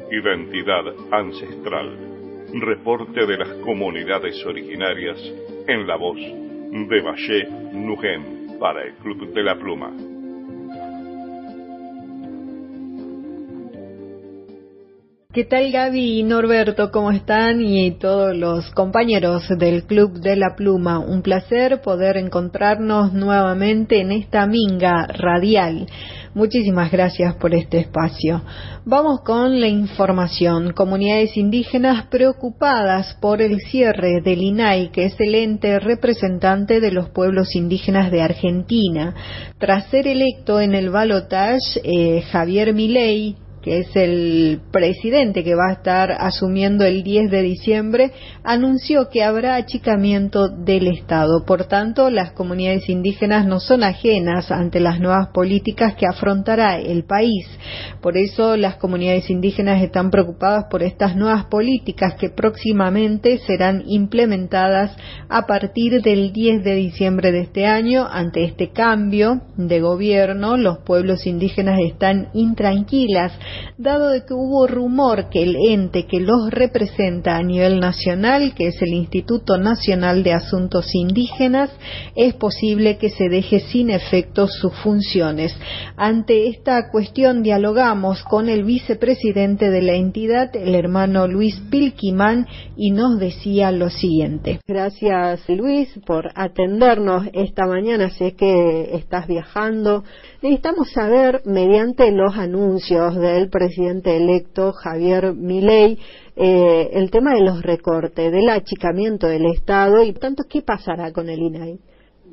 Identidad 0.10 0.86
ancestral. 1.12 1.96
Reporte 2.60 3.24
de 3.28 3.38
las 3.38 3.50
comunidades 3.64 4.44
originarias 4.48 5.20
en 5.68 5.86
la 5.86 5.96
voz 5.96 6.18
de 6.18 7.02
Valle 7.04 7.48
Nugem 7.72 8.58
para 8.60 8.82
el 8.82 8.96
Club 8.96 9.32
de 9.32 9.44
la 9.44 9.56
Pluma. 9.56 10.13
¿Qué 15.34 15.46
tal 15.46 15.72
Gaby 15.72 16.20
y 16.20 16.22
Norberto? 16.22 16.92
¿Cómo 16.92 17.10
están? 17.10 17.60
Y 17.60 17.90
todos 17.98 18.38
los 18.38 18.70
compañeros 18.70 19.50
del 19.58 19.86
Club 19.86 20.20
de 20.20 20.36
la 20.36 20.54
Pluma. 20.56 21.00
Un 21.00 21.24
placer 21.24 21.82
poder 21.82 22.18
encontrarnos 22.18 23.14
nuevamente 23.14 24.00
en 24.00 24.12
esta 24.12 24.46
minga 24.46 25.08
radial. 25.08 25.88
Muchísimas 26.36 26.92
gracias 26.92 27.34
por 27.38 27.56
este 27.56 27.80
espacio. 27.80 28.44
Vamos 28.86 29.22
con 29.22 29.60
la 29.60 29.68
información. 29.68 30.72
Comunidades 30.72 31.36
indígenas 31.36 32.06
preocupadas 32.12 33.18
por 33.20 33.42
el 33.42 33.60
cierre 33.60 34.22
del 34.24 34.40
INAI, 34.40 34.92
que 34.92 35.06
es 35.06 35.16
el 35.18 35.34
ente 35.34 35.80
representante 35.80 36.80
de 36.80 36.92
los 36.92 37.10
pueblos 37.10 37.56
indígenas 37.56 38.12
de 38.12 38.22
Argentina. 38.22 39.16
Tras 39.58 39.88
ser 39.88 40.06
electo 40.06 40.62
en 40.62 40.76
el 40.76 40.92
balotage, 40.92 41.82
eh, 41.84 42.22
Javier 42.22 42.76
Milei 42.76 43.38
que 43.64 43.80
es 43.80 43.96
el 43.96 44.60
presidente 44.72 45.44
que 45.44 45.56
va 45.56 45.70
a 45.70 45.74
estar 45.74 46.12
asumiendo 46.12 46.84
el 46.84 47.02
10 47.02 47.32
de 47.32 47.42
diciembre, 47.42 48.12
anunció 48.44 49.08
que 49.10 49.24
habrá 49.24 49.56
achicamiento 49.56 50.50
del 50.50 50.88
Estado. 50.88 51.46
Por 51.46 51.66
tanto, 51.66 52.10
las 52.10 52.34
comunidades 52.34 52.90
indígenas 52.90 53.48
no 53.48 53.62
son 53.62 53.84
ajenas 53.84 54.52
ante 54.52 54.82
las 54.82 55.00
nuevas 55.00 55.30
políticas 55.30 55.96
que 55.96 56.06
afrontará 56.06 56.78
el 56.78 57.06
país. 57.06 57.48
Por 58.02 58.18
eso, 58.18 58.58
las 58.58 58.76
comunidades 58.76 59.30
indígenas 59.30 59.82
están 59.82 60.12
preocupadas 60.12 60.66
por 60.70 60.84
estas 60.84 61.16
nuevas 61.16 61.46
políticas 61.46 62.16
que 62.16 62.30
próximamente 62.30 63.38
serán 63.48 63.84
implementadas 63.88 64.96
a 65.30 65.48
partir 65.48 66.02
del 66.02 66.34
10 66.34 66.66
de 66.66 66.76
diciembre 66.76 67.32
de 67.32 67.42
este 67.42 67.66
año. 67.66 68.06
Ante 68.12 68.44
este 68.44 68.72
cambio 68.72 69.42
de 69.56 69.80
gobierno, 69.80 70.58
los 70.58 70.80
pueblos 70.80 71.26
indígenas 71.26 71.80
están 71.80 72.28
intranquilas 72.34 73.32
dado 73.78 74.10
de 74.10 74.26
que 74.26 74.34
hubo 74.34 74.68
rumor 74.68 75.30
que 75.30 75.44
el 75.44 75.56
ente 75.56 76.06
que 76.06 76.20
los 76.20 76.52
representa 76.52 77.36
a 77.36 77.44
nivel 77.44 77.80
nacional, 77.80 78.54
que 78.56 78.68
es 78.68 78.82
el 78.82 78.94
Instituto 78.94 79.58
Nacional 79.58 80.24
de 80.24 80.34
Asuntos 80.34 80.94
Indígenas, 80.94 81.72
es 82.16 82.34
posible 82.34 82.98
que 82.98 83.10
se 83.10 83.30
deje 83.30 83.60
sin 83.60 83.90
efecto 83.90 84.48
sus 84.48 84.74
funciones. 84.76 85.56
Ante 85.96 86.48
esta 86.48 86.90
cuestión 86.92 87.44
dialogamos 87.44 88.24
con 88.24 88.50
el 88.50 88.64
vicepresidente 88.64 89.70
de 89.70 89.82
la 89.82 89.94
entidad, 89.94 90.56
el 90.56 90.76
hermano 90.76 91.28
Luis 91.28 91.60
Pilquimán, 91.70 92.48
y 92.76 92.92
nos 92.92 93.20
decía 93.20 93.72
lo 93.72 93.90
siguiente. 93.90 94.60
Gracias 94.68 95.42
Luis 95.48 95.90
por 96.06 96.32
atendernos 96.36 97.28
esta 97.34 97.66
mañana, 97.66 98.10
sé 98.10 98.34
que 98.34 98.96
estás 98.96 99.28
viajando. 99.28 100.04
Necesitamos 100.44 100.92
saber, 100.92 101.40
mediante 101.46 102.12
los 102.12 102.38
anuncios 102.38 103.16
del 103.16 103.50
presidente 103.50 104.18
electo 104.18 104.74
Javier 104.74 105.34
Milei, 105.34 105.98
eh, 106.36 106.90
el 106.92 107.12
tema 107.12 107.34
de 107.34 107.46
los 107.46 107.62
recortes, 107.62 108.30
del 108.30 108.50
achicamiento 108.50 109.28
del 109.28 109.46
Estado 109.46 110.04
y, 110.04 110.12
por 110.12 110.20
tanto, 110.20 110.44
¿qué 110.50 110.62
pasará 110.62 111.14
con 111.14 111.30
el 111.30 111.40
INAI? 111.40 111.80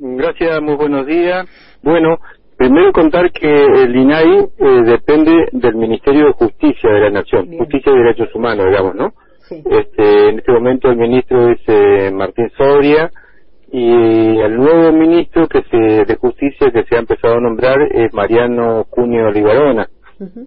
Gracias, 0.01 0.61
muy 0.61 0.75
buenos 0.75 1.07
días. 1.07 1.47
Bueno, 1.85 2.19
primero 2.57 2.91
contar 2.91 3.31
que 3.31 3.49
el 3.49 3.95
INAI 3.95 4.41
eh, 4.59 4.83
depende 4.87 5.47
del 5.53 5.77
Ministerio 5.77 6.27
de 6.27 6.33
Justicia 6.33 6.91
de 6.91 7.01
la 7.03 7.11
Nación, 7.11 7.47
Justicia 7.59 7.93
y 7.93 7.97
Derechos 7.97 8.35
Humanos, 8.35 8.67
digamos, 8.67 8.97
¿no? 8.97 9.13
Este, 9.51 10.31
en 10.31 10.39
este 10.41 10.51
momento 10.51 10.91
el 10.91 10.97
ministro 10.97 11.53
es 11.53 11.61
eh, 11.69 12.11
Martín 12.13 12.51
Soria 12.59 13.09
y 13.73 14.39
el 14.41 14.57
nuevo 14.57 14.93
ministro 14.93 15.47
que 15.49 15.63
se, 15.71 16.05
de 16.05 16.17
Justicia 16.17 16.71
que 16.73 16.85
se 16.85 16.97
ha 16.97 17.01
empezado 17.01 17.35
a 17.35 17.41
nombrar 17.41 17.81
es 17.93 18.13
Mariano 18.13 18.85
Cunio 18.91 19.27
Olivarona. 19.27 19.89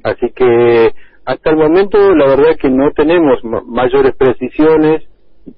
Así 0.04 0.30
que 0.36 0.94
hasta 1.26 1.50
el 1.50 1.58
momento 1.58 2.14
la 2.16 2.28
verdad 2.28 2.52
es 2.52 2.58
que 2.58 2.70
no 2.70 2.92
tenemos 2.92 3.40
mayores 3.66 4.14
precisiones 4.16 5.04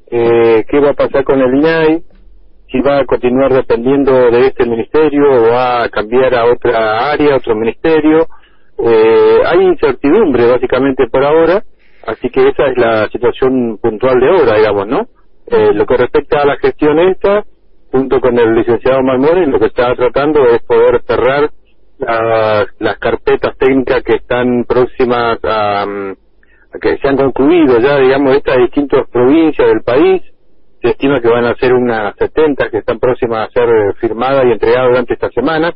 eh, 0.09 0.65
qué 0.67 0.79
va 0.79 0.91
a 0.91 0.93
pasar 0.93 1.23
con 1.23 1.39
el 1.39 1.55
INAI, 1.55 2.03
si 2.71 2.81
va 2.81 2.99
a 2.99 3.05
continuar 3.05 3.53
dependiendo 3.53 4.11
de 4.31 4.47
este 4.47 4.65
ministerio 4.65 5.31
o 5.31 5.51
va 5.51 5.83
a 5.83 5.89
cambiar 5.89 6.33
a 6.35 6.45
otra 6.45 7.11
área, 7.11 7.35
otro 7.35 7.55
ministerio. 7.55 8.27
Eh, 8.77 9.39
hay 9.45 9.61
incertidumbre 9.61 10.47
básicamente 10.47 11.07
por 11.07 11.23
ahora, 11.23 11.63
así 12.07 12.29
que 12.29 12.49
esa 12.49 12.67
es 12.67 12.77
la 12.77 13.07
situación 13.09 13.77
puntual 13.81 14.19
de 14.19 14.29
ahora, 14.29 14.57
digamos, 14.57 14.87
¿no? 14.87 15.07
Eh, 15.47 15.73
lo 15.73 15.85
que 15.85 15.97
respecta 15.97 16.41
a 16.41 16.45
la 16.45 16.57
gestión 16.57 16.99
esta, 16.99 17.45
junto 17.95 18.19
con 18.19 18.37
el 18.37 18.55
licenciado 18.55 19.01
Malmore, 19.03 19.47
lo 19.47 19.57
que 19.57 19.67
está 19.67 19.95
tratando 19.95 20.45
es 20.49 20.61
poder 20.63 21.01
cerrar 21.07 21.49
las, 21.97 22.67
las 22.79 22.97
carpetas 22.99 23.57
técnicas 23.57 24.03
que 24.03 24.17
están 24.17 24.65
próximas 24.65 25.39
a, 25.43 25.83
a, 25.83 26.79
que 26.81 26.97
se 26.97 27.07
han 27.07 27.15
concluido 27.15 27.79
ya, 27.79 27.97
digamos, 27.99 28.35
estas 28.35 28.57
distintas 28.57 29.09
provincias 29.09 29.69
del 29.69 29.81
país. 29.81 30.21
Se 30.81 30.89
estima 30.89 31.21
que 31.21 31.29
van 31.29 31.45
a 31.45 31.55
ser 31.55 31.73
unas 31.73 32.15
70 32.17 32.69
que 32.69 32.79
están 32.79 32.99
próximas 32.99 33.47
a 33.47 33.51
ser 33.51 33.69
firmadas 34.01 34.43
y 34.45 34.51
entregadas 34.51 34.89
durante 34.89 35.13
esta 35.13 35.29
semana. 35.29 35.73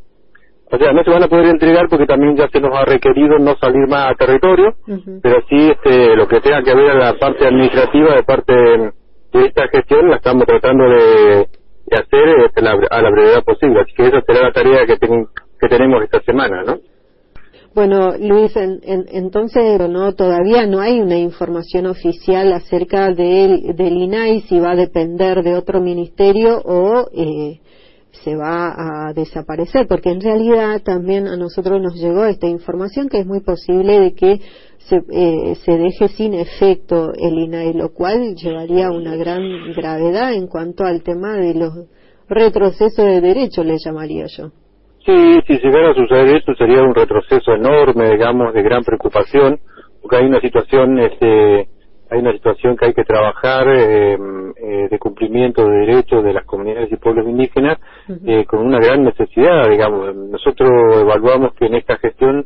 O 0.72 0.78
sea, 0.78 0.92
no 0.92 1.04
se 1.04 1.10
van 1.10 1.24
a 1.24 1.30
poder 1.30 1.46
entregar 1.46 1.88
porque 1.90 2.06
también 2.06 2.36
ya 2.36 2.50
se 2.50 2.60
nos 2.60 2.78
ha 2.78 2.84
requerido 2.84 3.40
no 3.40 3.56
salir 3.56 3.88
más 3.88 4.12
a 4.12 4.16
territorio, 4.16 4.76
pero 5.24 5.42
sí 5.50 5.72
este, 5.72 6.16
lo 6.18 6.28
que 6.28 6.42
tenga 6.42 6.62
que 6.62 6.76
ver 6.76 6.92
a 6.92 6.96
la 6.96 7.14
parte 7.14 7.48
administrativa 7.48 8.14
de 8.14 8.24
parte 8.24 8.54
de 8.54 9.46
esta 9.46 9.68
gestión 9.70 10.10
la 10.10 10.18
estamos 10.18 10.46
tratando 10.46 10.84
de, 10.90 11.48
de 11.90 11.98
hacer 11.98 12.46
este, 12.46 12.62
la, 12.62 12.78
a 12.90 13.02
la 13.02 13.10
brevedad 13.10 13.44
posible. 13.44 13.82
Así 13.82 13.94
que 13.94 14.04
esa 14.04 14.22
será 14.22 14.44
la 14.44 14.52
tarea 14.52 14.86
que, 14.86 14.98
ten, 14.98 15.28
que 15.60 15.68
tenemos 15.68 16.04
esta 16.04 16.22
semana, 16.22 16.64
¿no? 16.64 16.78
Bueno, 17.76 18.18
Luis, 18.18 18.56
en, 18.56 18.80
en, 18.84 19.06
entonces 19.10 19.80
no 19.90 20.14
todavía 20.14 20.66
no 20.66 20.82
hay 20.82 21.00
una 21.00 21.18
información 21.18 21.86
oficial 21.86 22.52
acerca 22.52 23.12
del, 23.14 23.76
del 23.76 23.94
INAI 23.94 24.42
si 24.42 24.60
va 24.60 24.72
a 24.72 24.76
depender 24.76 25.44
de 25.44 25.56
otro 25.56 25.80
ministerio 25.80 26.62
o 26.66 27.08
eh, 27.14 27.60
se 28.24 28.36
va 28.36 28.74
a 29.08 29.14
desaparecer, 29.14 29.88
porque 29.88 30.10
en 30.10 30.20
realidad 30.20 30.82
también 30.84 31.28
a 31.28 31.38
nosotros 31.38 31.80
nos 31.80 31.94
llegó 31.96 32.26
esta 32.26 32.48
información 32.48 33.08
que 33.08 33.20
es 33.20 33.26
muy 33.26 33.42
posible 33.42 34.00
de 34.00 34.14
que 34.14 34.42
se, 34.80 34.98
eh, 35.12 35.56
se 35.56 35.78
deje 35.78 36.08
sin 36.10 36.34
efecto 36.34 37.12
el 37.14 37.38
INAI, 37.38 37.74
lo 37.74 37.94
cual 37.94 38.36
llevaría 38.36 38.88
a 38.88 38.92
una 38.92 39.16
gran 39.16 39.42
gravedad 39.76 40.34
en 40.34 40.48
cuanto 40.48 40.84
al 40.84 41.04
tema 41.04 41.36
de 41.36 41.54
los 41.54 41.74
retrocesos 42.28 43.06
de 43.06 43.22
derechos, 43.22 43.66
le 43.66 43.78
llamaría 43.78 44.26
yo. 44.28 44.52
Sí, 45.06 45.40
si 45.48 45.54
llegara 45.60 45.92
a 45.92 45.96
suceder 45.96 46.38
eso 46.38 46.54
sería 46.56 46.82
un 46.84 46.94
retroceso 46.94 47.54
enorme, 47.54 48.12
digamos, 48.12 48.54
de 48.54 48.62
gran 48.62 48.84
preocupación, 48.84 49.60
porque 50.02 50.18
hay 50.18 50.26
una 50.26 50.40
situación, 50.40 51.00
este, 51.00 51.68
hay 52.12 52.20
una 52.20 52.34
situación 52.34 52.76
que 52.76 52.88
hay 52.88 52.94
que 52.94 53.04
trabajar 53.04 53.68
eh, 53.70 54.14
eh, 54.14 54.88
de 54.90 55.00
cumplimiento 55.00 55.64
de 55.66 55.86
derechos 55.86 56.24
de 56.24 56.34
las 56.34 56.46
comunidades 56.46 56.92
y 56.92 56.98
pueblos 56.98 57.28
indígenas 57.28 57.78
eh, 58.26 58.46
con 58.46 58.66
una 58.66 58.80
gran 58.80 59.04
necesidad, 59.04 59.70
digamos. 59.70 60.16
Nosotros 60.16 60.70
evaluamos 61.02 61.54
que 61.54 61.68
en 61.68 61.76
esta 61.76 61.98
gestión 61.98 62.46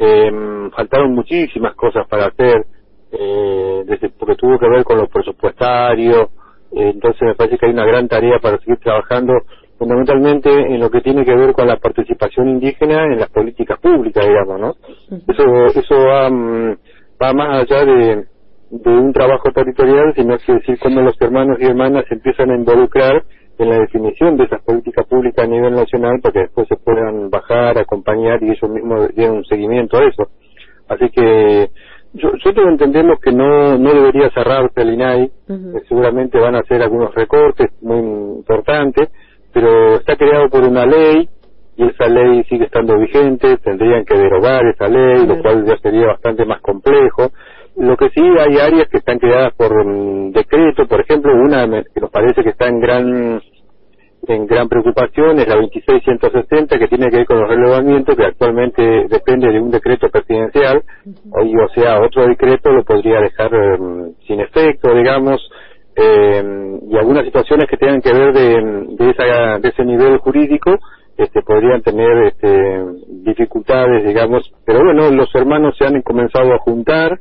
eh, 0.00 0.70
faltaron 0.74 1.14
muchísimas 1.14 1.74
cosas 1.74 2.06
para 2.08 2.26
hacer, 2.26 2.64
eh, 3.12 3.82
desde, 3.86 4.08
porque 4.10 4.34
tuvo 4.36 4.58
que 4.58 4.68
ver 4.68 4.82
con 4.82 4.96
lo 4.96 5.08
presupuestario, 5.08 6.30
eh, 6.72 6.90
entonces 6.94 7.20
me 7.22 7.34
parece 7.34 7.58
que 7.58 7.66
hay 7.66 7.72
una 7.72 7.84
gran 7.84 8.08
tarea 8.08 8.38
para 8.40 8.58
seguir 8.58 8.78
trabajando 8.78 9.34
fundamentalmente 9.78 10.50
en 10.50 10.80
lo 10.80 10.90
que 10.90 11.02
tiene 11.02 11.24
que 11.24 11.34
ver 11.34 11.52
con 11.52 11.66
la 11.66 11.76
participación 11.76 12.48
indígena 12.48 13.04
en 13.04 13.18
las 13.18 13.28
políticas 13.30 13.78
públicas, 13.78 14.26
digamos, 14.26 14.60
¿no? 14.60 14.74
Eso, 15.28 15.44
eso 15.78 15.98
va, 15.98 16.30
mm, 16.30 16.76
va 17.22 17.32
más 17.34 17.62
allá 17.62 17.84
de, 17.84 18.24
de 18.70 18.90
un 18.90 19.12
trabajo 19.12 19.50
territorial, 19.52 20.14
sino 20.14 20.38
que 20.38 20.54
decir 20.54 20.78
cómo 20.80 21.02
los 21.02 21.20
hermanos 21.20 21.58
y 21.60 21.66
hermanas 21.66 22.04
se 22.08 22.14
empiezan 22.14 22.50
a 22.50 22.56
involucrar 22.56 23.22
en 23.62 23.70
la 23.70 23.78
definición 23.80 24.36
de 24.36 24.44
esas 24.44 24.62
políticas 24.62 25.06
públicas 25.06 25.44
a 25.44 25.48
nivel 25.48 25.74
nacional 25.74 26.20
para 26.20 26.32
que 26.32 26.40
después 26.40 26.66
se 26.68 26.76
puedan 26.76 27.30
bajar, 27.30 27.78
acompañar 27.78 28.42
y 28.42 28.50
ellos 28.50 28.70
mismos 28.70 29.14
den 29.14 29.30
un 29.30 29.44
seguimiento 29.44 29.98
a 29.98 30.04
eso. 30.04 30.28
Así 30.88 31.08
que 31.10 31.70
Yo, 32.12 32.30
nosotros 32.32 32.66
entendemos 32.68 33.20
que 33.20 33.32
no, 33.32 33.78
no 33.78 33.92
debería 33.92 34.30
cerrarse 34.30 34.82
el 34.82 34.94
INAI, 34.94 35.22
eh, 35.48 35.80
seguramente 35.88 36.40
van 36.40 36.56
a 36.56 36.60
hacer 36.60 36.82
algunos 36.82 37.14
recortes 37.14 37.68
muy 37.82 37.98
importantes, 37.98 39.08
pero 39.52 39.94
está 39.94 40.16
creado 40.16 40.48
por 40.48 40.64
una 40.64 40.86
ley 40.86 41.28
y 41.76 41.84
esa 41.84 42.08
ley 42.08 42.42
sigue 42.44 42.64
estando 42.64 42.98
vigente, 42.98 43.56
tendrían 43.58 44.04
que 44.04 44.16
derogar 44.16 44.66
esa 44.66 44.88
ley, 44.88 45.26
lo 45.26 45.40
cual 45.40 45.64
ya 45.64 45.78
sería 45.78 46.08
bastante 46.08 46.44
más 46.44 46.60
complejo. 46.60 47.30
Lo 47.76 47.96
que 47.96 48.10
sí 48.10 48.20
hay 48.20 48.58
áreas 48.58 48.88
que 48.88 48.98
están 48.98 49.18
creadas 49.18 49.54
por 49.54 49.72
mm, 49.86 50.32
decreto, 50.32 50.86
por 50.86 51.00
ejemplo, 51.00 51.32
una 51.32 51.66
que 51.82 52.00
nos 52.00 52.10
parece 52.10 52.42
que 52.42 52.50
está 52.50 52.66
en 52.66 52.80
gran 52.80 53.40
en 54.26 54.46
gran 54.46 54.68
preocupación 54.68 55.38
es 55.38 55.48
la 55.48 55.56
26160 55.56 56.78
que 56.78 56.88
tiene 56.88 57.10
que 57.10 57.18
ver 57.18 57.26
con 57.26 57.40
los 57.40 57.48
relevamientos 57.48 58.16
que 58.16 58.24
actualmente 58.24 59.06
depende 59.08 59.50
de 59.50 59.60
un 59.60 59.70
decreto 59.70 60.08
presidencial. 60.08 60.82
Y 61.44 61.56
o 61.56 61.68
sea 61.74 62.00
otro 62.00 62.26
decreto 62.26 62.70
lo 62.70 62.84
podría 62.84 63.20
dejar 63.20 63.54
em, 63.54 64.12
sin 64.26 64.40
efecto 64.40 64.94
digamos 64.94 65.40
em, 65.96 66.80
y 66.90 66.96
algunas 66.96 67.24
situaciones 67.24 67.68
que 67.68 67.76
tengan 67.76 68.00
que 68.00 68.12
ver 68.12 68.32
de, 68.32 68.86
de, 68.96 69.10
esa, 69.10 69.58
de 69.58 69.68
ese 69.68 69.84
nivel 69.84 70.18
jurídico 70.18 70.78
este, 71.16 71.42
podrían 71.42 71.82
tener 71.82 72.24
este, 72.24 72.84
dificultades 73.08 74.04
digamos. 74.06 74.52
Pero 74.66 74.84
bueno 74.84 75.10
los 75.10 75.34
hermanos 75.34 75.74
se 75.78 75.86
han 75.86 76.00
comenzado 76.02 76.52
a 76.52 76.58
juntar 76.58 77.18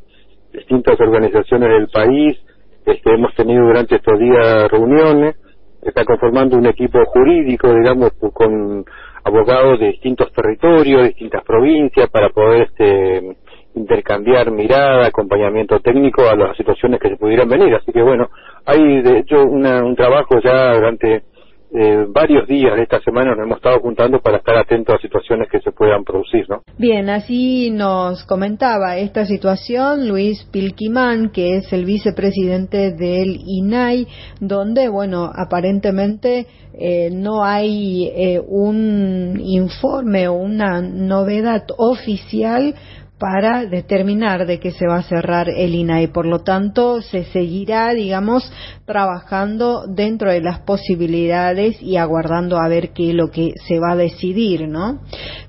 distintas 0.52 1.00
organizaciones 1.00 1.70
del 1.70 1.88
país 1.88 2.38
este, 2.86 3.14
hemos 3.14 3.34
tenido 3.36 3.66
durante 3.66 3.96
estos 3.96 4.20
días 4.20 4.70
reuniones 4.70 5.36
está 5.84 6.06
conformando 6.06 6.58
un 6.58 6.66
equipo 6.68 7.04
jurídico, 7.06 7.74
digamos, 7.74 8.12
con 8.34 8.86
abogados 9.24 9.80
de 9.80 9.88
distintos 9.88 10.32
territorios, 10.34 11.04
distintas 11.04 11.44
provincias, 11.44 12.10
para 12.10 12.30
poder 12.30 12.64
este, 12.64 13.38
intercambiar 13.76 14.52
mirada, 14.52 15.08
acompañamiento 15.08 15.80
técnico 15.80 16.28
a 16.30 16.36
las 16.36 16.58
situaciones 16.58 17.00
que 17.00 17.10
se 17.10 17.18
pudieran 17.18 17.50
venir. 17.50 17.74
Así 17.76 17.92
que 17.92 18.02
bueno, 18.02 18.30
hay 18.66 19.02
de 19.02 19.20
hecho 19.20 19.44
una- 19.44 19.84
un 19.84 19.96
trabajo 19.96 20.40
ya 20.44 20.74
durante 20.76 21.24
eh, 21.72 22.06
varios 22.10 22.48
días 22.48 22.76
de 22.76 22.84
esta 22.84 23.00
semana 23.02 23.36
nos 23.36 23.46
hemos 23.46 23.58
estado 23.58 23.80
juntando 23.80 24.20
para 24.20 24.38
estar 24.38 24.58
atentos 24.58 24.96
a 24.96 25.02
situaciones 25.02 25.48
que 25.52 25.60
se 25.60 25.72
puedan 25.72 26.04
producir, 26.04 26.50
¿no? 26.50 26.64
Bien, 26.78 27.10
así 27.10 27.70
nos 27.70 28.24
comentaba 28.24 28.98
esta 28.98 29.26
situación 29.26 30.08
Luis 30.08 30.44
Pilquimán, 30.52 31.30
que 31.30 31.58
es 31.58 31.72
el 31.72 31.86
vicepresidente 31.86 32.92
del 32.94 33.40
INAI, 33.46 34.08
donde, 34.40 34.90
bueno, 34.90 35.30
aparentemente 35.34 36.48
eh, 36.74 37.10
no 37.12 37.44
hay 37.44 38.08
eh, 38.16 38.42
un 38.46 39.40
informe 39.40 40.28
o 40.28 40.34
una 40.34 40.82
novedad 40.82 41.66
oficial 41.78 42.74
para 43.20 43.66
determinar 43.66 44.48
de 44.48 44.60
que 44.60 44.72
se 44.72 44.88
va 44.88 44.98
a 44.98 45.04
cerrar 45.04 45.50
el 45.50 45.76
INAI. 45.76 46.08
Por 46.08 46.26
lo 46.26 46.40
tanto, 46.40 47.02
se 47.02 47.26
seguirá, 47.26 47.94
digamos, 47.94 48.50
trabajando 48.86 49.86
dentro 49.88 50.32
de 50.32 50.42
las 50.42 50.62
posibilidades 50.62 51.82
y 51.82 51.98
aguardando 51.98 52.58
a 52.58 52.68
ver 52.70 52.92
qué 52.94 53.10
es 53.10 53.16
lo 53.16 53.30
que 53.30 53.54
se 53.68 53.78
va 53.78 53.92
a 53.92 53.98
decidir, 53.98 54.68
¿no? 54.68 55.02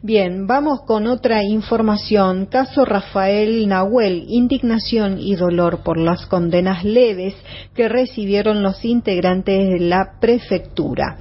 Bien, 0.03 0.47
vamos 0.47 0.81
con 0.87 1.07
otra 1.07 1.45
información. 1.45 2.47
Caso 2.47 2.85
Rafael 2.85 3.69
Nahuel, 3.69 4.25
indignación 4.29 5.19
y 5.21 5.37
dolor 5.37 5.83
por 5.85 5.97
las 5.97 6.27
condenas 6.27 6.85
leves 6.85 7.35
que 7.75 7.89
recibieron 7.89 8.63
los 8.63 8.85
integrantes 8.85 9.69
de 9.69 9.79
la 9.79 10.19
prefectura 10.21 11.19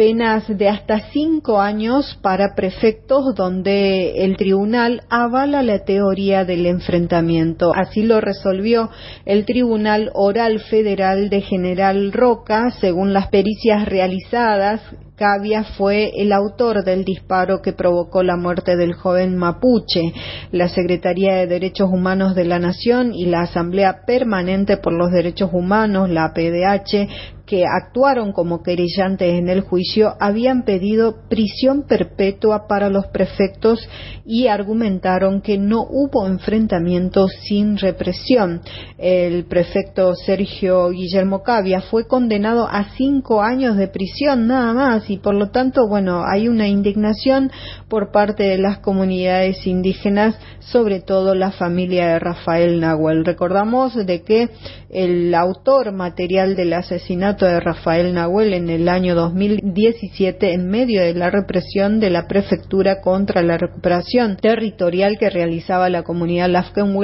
penas 0.00 0.44
de 0.48 0.66
hasta 0.66 1.10
cinco 1.12 1.60
años 1.60 2.18
para 2.22 2.54
prefectos 2.54 3.34
donde 3.34 4.24
el 4.24 4.38
tribunal 4.38 5.02
avala 5.10 5.62
la 5.62 5.84
teoría 5.84 6.46
del 6.46 6.64
enfrentamiento. 6.64 7.72
Así 7.74 8.02
lo 8.04 8.18
resolvió 8.18 8.88
el 9.26 9.44
Tribunal 9.44 10.10
Oral 10.14 10.60
Federal 10.60 11.28
de 11.28 11.42
General 11.42 12.12
Roca, 12.12 12.70
según 12.80 13.12
las 13.12 13.28
pericias 13.28 13.84
realizadas. 13.84 14.80
Cavia 15.16 15.64
fue 15.76 16.12
el 16.16 16.32
autor 16.32 16.82
del 16.82 17.04
disparo 17.04 17.60
que 17.60 17.74
provocó 17.74 18.22
la 18.22 18.38
muerte 18.38 18.76
del 18.76 18.94
joven 18.94 19.36
mapuche. 19.36 20.14
La 20.50 20.70
Secretaría 20.70 21.34
de 21.34 21.46
Derechos 21.46 21.90
Humanos 21.92 22.34
de 22.34 22.46
la 22.46 22.58
Nación 22.58 23.12
y 23.12 23.26
la 23.26 23.42
Asamblea 23.42 24.06
Permanente 24.06 24.78
por 24.78 24.94
los 24.94 25.12
Derechos 25.12 25.50
Humanos, 25.52 26.08
la 26.08 26.32
PDH, 26.32 27.39
que 27.50 27.64
actuaron 27.66 28.30
como 28.30 28.62
querellantes 28.62 29.34
en 29.34 29.48
el 29.48 29.62
juicio 29.62 30.14
habían 30.20 30.62
pedido 30.62 31.16
prisión 31.28 31.82
perpetua 31.82 32.68
para 32.68 32.88
los 32.88 33.08
prefectos 33.08 33.88
y 34.24 34.46
argumentaron 34.46 35.40
que 35.40 35.58
no 35.58 35.80
hubo 35.82 36.28
enfrentamiento 36.28 37.26
sin 37.26 37.76
represión. 37.76 38.60
El 38.98 39.46
prefecto 39.46 40.14
Sergio 40.14 40.90
Guillermo 40.90 41.42
Cavia 41.42 41.80
fue 41.80 42.06
condenado 42.06 42.68
a 42.68 42.84
cinco 42.96 43.42
años 43.42 43.76
de 43.76 43.88
prisión 43.88 44.46
nada 44.46 44.72
más 44.72 45.10
y 45.10 45.16
por 45.16 45.34
lo 45.34 45.50
tanto, 45.50 45.88
bueno, 45.88 46.22
hay 46.24 46.46
una 46.46 46.68
indignación 46.68 47.50
por 47.88 48.12
parte 48.12 48.44
de 48.44 48.58
las 48.58 48.78
comunidades 48.78 49.66
indígenas, 49.66 50.38
sobre 50.60 51.00
todo 51.00 51.34
la 51.34 51.50
familia 51.50 52.12
de 52.12 52.18
Rafael 52.20 52.78
Nahuel. 52.78 53.24
Recordamos 53.24 53.96
de 54.06 54.22
que 54.22 54.50
el 54.88 55.34
autor 55.34 55.90
material 55.92 56.54
del 56.54 56.74
asesinato 56.74 57.39
de 57.46 57.60
Rafael 57.60 58.14
Nahuel 58.14 58.54
en 58.54 58.68
el 58.70 58.88
año 58.88 59.14
2017 59.14 60.52
en 60.52 60.68
medio 60.68 61.02
de 61.02 61.14
la 61.14 61.30
represión 61.30 62.00
de 62.00 62.10
la 62.10 62.26
prefectura 62.26 63.00
contra 63.00 63.42
la 63.42 63.56
recuperación 63.56 64.36
territorial 64.36 65.16
que 65.18 65.30
realizaba 65.30 65.88
la 65.88 66.02
comunidad 66.02 66.48
Lafken 66.48 66.94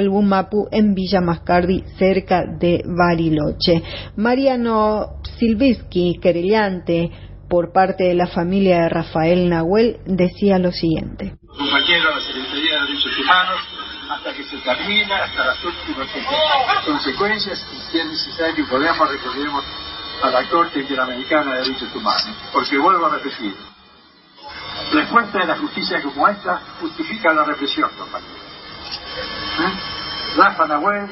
en 0.71 0.93
Villa 0.93 1.21
Mascardi 1.21 1.83
cerca 1.97 2.43
de 2.59 2.83
Bariloche. 2.85 3.81
Mariano 4.15 5.21
Silvisky, 5.37 6.19
querellante 6.21 7.11
por 7.49 7.71
parte 7.71 8.05
de 8.05 8.15
la 8.15 8.27
familia 8.27 8.81
de 8.81 8.89
Rafael 8.89 9.49
Nahuel, 9.49 9.97
decía 10.05 10.59
lo 10.59 10.71
siguiente. 10.71 11.35
compañero 11.57 12.15
la 12.15 12.21
Secretaría 12.21 12.73
de 12.73 12.87
Derechos 12.87 13.19
Humanos 13.19 13.59
hasta 14.09 14.33
que 14.33 14.43
se 14.43 14.57
termina, 14.57 15.23
hasta 15.23 15.45
las 15.45 15.63
últimas 15.63 16.07
consecuencias, 16.85 17.65
si 17.91 17.99
es 17.99 18.05
necesario 18.05 18.65
podemos 18.69 19.09
a 20.21 20.29
la 20.29 20.49
Corte 20.49 20.79
Interamericana 20.79 21.53
de 21.53 21.59
Derechos 21.59 21.95
Humanos. 21.95 22.35
Porque 22.51 22.77
vuelvo 22.77 23.05
a 23.05 23.09
repetir, 23.09 23.55
respuesta 24.91 25.39
de 25.39 25.45
la 25.45 25.57
justicia 25.57 26.01
como 26.01 26.27
esta 26.27 26.61
justifica 26.79 27.33
la 27.33 27.43
represión, 27.43 27.89
compañero. 27.97 28.33
¿Eh? 29.59 30.37
Rafa 30.37 30.67
Nahuel 30.67 31.09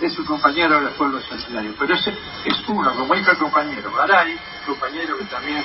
es 0.00 0.12
su 0.14 0.24
compañero 0.24 0.76
de 0.76 0.80
los 0.82 0.92
pueblos 0.94 1.22
pero 1.78 1.94
ese 1.94 2.16
es 2.44 2.68
uno, 2.68 2.94
como 2.94 3.14
dijo 3.14 3.30
el 3.30 3.38
compañero 3.38 3.92
Garay, 3.92 4.38
compañero 4.66 5.18
que 5.18 5.24
también 5.24 5.62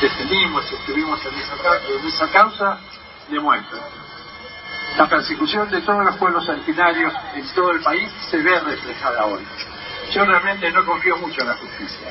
defendimos 0.00 0.72
estuvimos 0.72 1.20
en 1.26 1.34
esa, 1.34 1.54
en 1.88 2.06
esa 2.06 2.28
causa, 2.28 2.78
demuestra. 3.28 3.78
La 4.96 5.08
persecución 5.08 5.70
de 5.70 5.82
todos 5.82 6.04
los 6.04 6.16
pueblos 6.16 6.48
originarios 6.48 7.12
en 7.34 7.46
todo 7.54 7.70
el 7.72 7.82
país 7.82 8.10
se 8.30 8.38
ve 8.38 8.58
reflejada 8.60 9.26
hoy. 9.26 9.46
Yo 10.12 10.24
realmente 10.24 10.70
no 10.70 10.84
confío 10.84 11.16
mucho 11.16 11.40
en 11.40 11.48
la 11.48 11.56
justicia, 11.56 12.08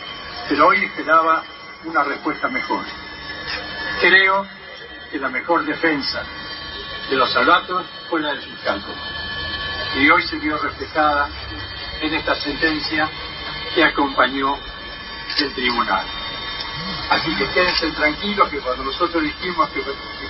pero 0.49 0.67
hoy 0.67 0.83
esperaba 0.83 1.43
una 1.85 2.03
respuesta 2.03 2.47
mejor. 2.49 2.83
Creo 4.01 4.45
que 5.11 5.19
la 5.19 5.29
mejor 5.29 5.65
defensa 5.65 6.23
de 7.09 7.15
los 7.15 7.31
salvatos 7.31 7.85
fue 8.09 8.21
la 8.21 8.29
del 8.29 8.41
fiscal 8.41 8.83
y 9.95 10.09
hoy 10.09 10.21
se 10.23 10.37
vio 10.37 10.57
reflejada 10.57 11.29
en 12.01 12.13
esta 12.13 12.35
sentencia 12.35 13.09
que 13.73 13.83
acompañó 13.83 14.57
el 15.37 15.53
tribunal. 15.53 16.05
Así 17.09 17.33
que 17.35 17.47
quédense 17.49 17.91
tranquilos 17.91 18.49
que 18.49 18.59
cuando 18.59 18.83
nosotros 18.83 19.23
dijimos 19.23 19.69
que, 19.69 19.81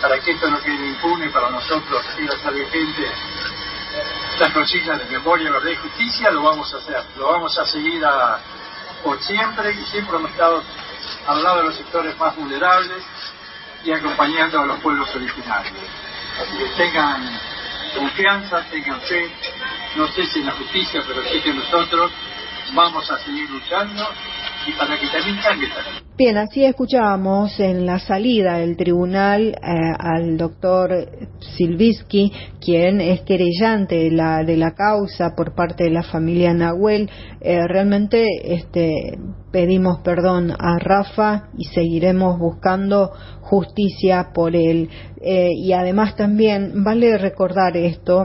para 0.02 0.20
que 0.20 0.32
esto 0.32 0.50
no 0.50 0.60
quede 0.62 0.88
impune, 0.88 1.30
para 1.30 1.50
nosotros 1.50 2.06
iba 2.20 2.36
a 2.36 2.40
ser 2.40 2.54
vigente 2.54 3.12
las 4.40 4.52
consignas 4.52 5.00
de 5.00 5.06
memoria, 5.18 5.52
verdad 5.52 5.70
y 5.72 5.76
justicia, 5.76 6.32
lo 6.32 6.44
vamos 6.44 6.74
a 6.74 6.78
hacer. 6.78 7.04
Lo 7.18 7.32
vamos 7.32 7.58
a 7.58 7.66
seguir 7.66 8.04
a- 8.06 8.40
por 9.04 9.22
siempre 9.22 9.72
y 9.74 9.86
siempre 9.92 10.18
hemos 10.18 10.32
estado 10.32 10.64
al 11.28 11.44
lado 11.44 11.58
de 11.60 11.64
los 11.66 11.76
sectores 11.76 12.18
más 12.18 12.36
vulnerables 12.36 13.04
y 13.84 13.92
acompañando 13.92 14.62
a 14.62 14.66
los 14.66 14.80
pueblos 14.80 15.10
originarios. 15.16 15.76
Así 16.42 16.58
que 16.58 16.66
tengan 16.78 17.40
confianza, 17.96 18.64
tengan 18.72 19.00
fe, 19.02 19.32
no 19.96 20.08
sé 20.10 20.26
si 20.28 20.40
en 20.40 20.48
la 20.48 20.52
justicia, 20.54 21.04
pero 21.08 21.24
sé 21.24 21.42
que 21.42 21.54
nosotros 21.54 22.12
vamos 22.74 23.10
a 23.12 23.20
seguir 23.20 23.50
luchando 23.50 24.10
y 24.68 24.72
para 24.74 25.00
que 25.00 25.08
también 25.08 25.38
cambie 25.42 25.70
también. 25.70 26.05
Bien, 26.18 26.38
así 26.38 26.64
escuchábamos 26.64 27.60
en 27.60 27.86
la 27.86 28.00
salida 28.00 28.60
del 28.60 28.78
tribunal 28.78 29.50
eh, 29.50 29.58
al 30.00 30.38
doctor 30.38 31.10
Silvisky, 31.58 32.32
quien 32.62 33.02
es 33.02 33.20
querellante 33.24 33.96
de 33.96 34.12
la, 34.12 34.46
de 34.46 34.56
la 34.56 34.72
causa 34.72 35.36
por 35.36 35.54
parte 35.54 35.84
de 35.84 35.90
la 35.90 36.04
familia 36.04 36.54
Nahuel. 36.54 37.10
Eh, 37.42 37.68
realmente 37.68 38.26
este, 38.46 39.20
pedimos 39.52 40.00
perdón 40.06 40.52
a 40.52 40.80
Rafa 40.80 41.50
y 41.58 41.66
seguiremos 41.66 42.40
buscando 42.40 43.12
justicia 43.42 44.30
por 44.34 44.56
él. 44.56 44.90
Eh, 45.22 45.50
y 45.54 45.74
además 45.74 46.16
también 46.16 46.82
vale 46.86 47.18
recordar 47.18 47.76
esto, 47.76 48.24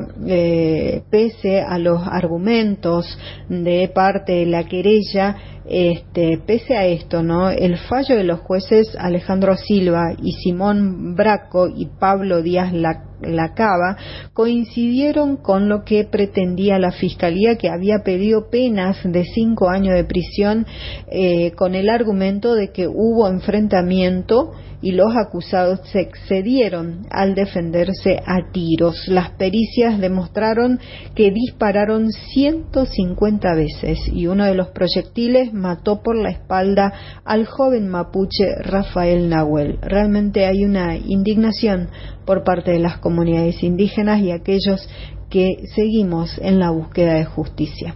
pese 1.10 1.60
a 1.60 1.76
los 1.78 2.06
argumentos 2.06 3.18
de 3.48 3.90
parte 3.92 4.32
de 4.32 4.46
la 4.46 4.64
querella, 4.64 5.36
este, 5.70 6.38
pese 6.44 6.76
a 6.76 6.84
esto, 6.86 7.22
¿no? 7.22 7.48
El 7.48 7.76
fallo 7.88 8.16
de 8.16 8.24
los 8.24 8.40
jueces 8.40 8.96
Alejandro 8.98 9.56
Silva 9.56 10.12
y 10.20 10.32
Simón 10.32 11.14
Braco 11.14 11.68
y 11.68 11.86
Pablo 11.86 12.42
Díaz 12.42 12.72
Lacaba 12.72 13.96
coincidieron 14.32 15.36
con 15.36 15.68
lo 15.68 15.84
que 15.84 16.04
pretendía 16.04 16.78
la 16.78 16.92
Fiscalía, 16.92 17.56
que 17.56 17.68
había 17.68 18.02
pedido 18.04 18.48
penas 18.50 18.98
de 19.04 19.24
cinco 19.24 19.68
años 19.68 19.94
de 19.94 20.04
prisión 20.04 20.66
eh, 21.10 21.52
con 21.52 21.74
el 21.74 21.88
argumento 21.90 22.54
de 22.54 22.72
que 22.72 22.88
hubo 22.88 23.28
enfrentamiento 23.28 24.52
y 24.82 24.92
los 24.92 25.14
acusados 25.16 25.80
se 25.90 26.00
excedieron 26.00 27.06
al 27.10 27.34
defenderse 27.34 28.20
a 28.24 28.50
tiros. 28.52 29.08
Las 29.08 29.30
pericias 29.30 29.98
demostraron 29.98 30.80
que 31.14 31.30
dispararon 31.30 32.10
150 32.10 33.54
veces 33.54 33.98
y 34.12 34.26
uno 34.26 34.44
de 34.44 34.54
los 34.54 34.68
proyectiles 34.68 35.52
mató 35.52 36.02
por 36.02 36.16
la 36.16 36.30
espalda 36.30 36.92
al 37.24 37.46
joven 37.46 37.88
mapuche 37.88 38.54
Rafael 38.62 39.28
Nahuel. 39.28 39.78
Realmente 39.82 40.46
hay 40.46 40.64
una 40.64 40.96
indignación 40.96 41.88
por 42.24 42.44
parte 42.44 42.72
de 42.72 42.78
las 42.78 42.98
comunidades 42.98 43.62
indígenas 43.62 44.20
y 44.20 44.30
aquellos 44.30 44.88
que 45.28 45.64
seguimos 45.74 46.38
en 46.38 46.58
la 46.58 46.70
búsqueda 46.70 47.14
de 47.14 47.24
justicia. 47.24 47.94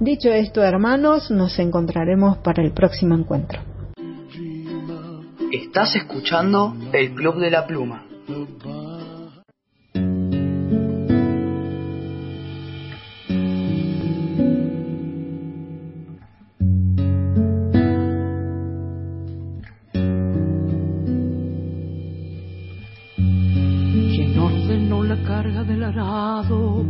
Dicho 0.00 0.30
esto, 0.30 0.62
hermanos, 0.62 1.30
nos 1.30 1.58
encontraremos 1.58 2.38
para 2.38 2.62
el 2.62 2.72
próximo 2.72 3.14
encuentro. 3.14 3.75
Estás 5.52 5.94
escuchando 5.94 6.74
el 6.92 7.14
Club 7.14 7.38
de 7.38 7.50
la 7.50 7.66
Pluma. 7.66 8.04
Quien 24.14 24.38
ordenó 24.38 25.04
la 25.04 25.22
carga 25.22 25.62
del 25.62 25.84
arado 25.84 26.84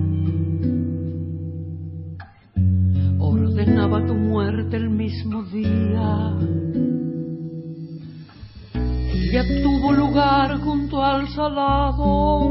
junto 10.16 11.02
al 11.04 11.28
salado, 11.28 12.48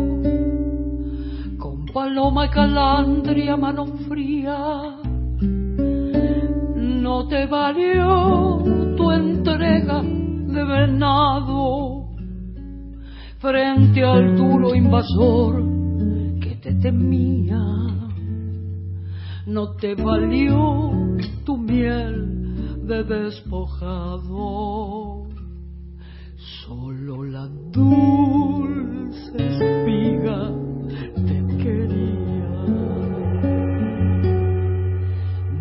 con 1.57 1.85
paloma 1.91 2.45
y 2.45 2.49
calandria 2.49 3.57
mano 3.57 3.87
fría. 4.07 4.97
No 6.75 7.27
te 7.27 7.47
valió 7.47 8.61
tu 8.95 9.11
entrega 9.11 10.03
de 10.03 10.63
venado 10.63 12.05
frente 13.39 14.03
al 14.03 14.35
duro 14.35 14.75
invasor 14.75 15.63
que 16.39 16.57
te 16.61 16.75
temía. 16.75 17.63
No 19.47 19.71
te 19.75 19.95
valió 19.95 20.91
tu 21.43 21.57
miel 21.57 22.85
de 22.85 23.03
despojado 23.03 24.25
Solo 26.65 27.23
la 27.23 27.47
dulce 27.71 29.37
espiga 29.37 30.51
te 31.27 31.37
quería. 31.61 32.53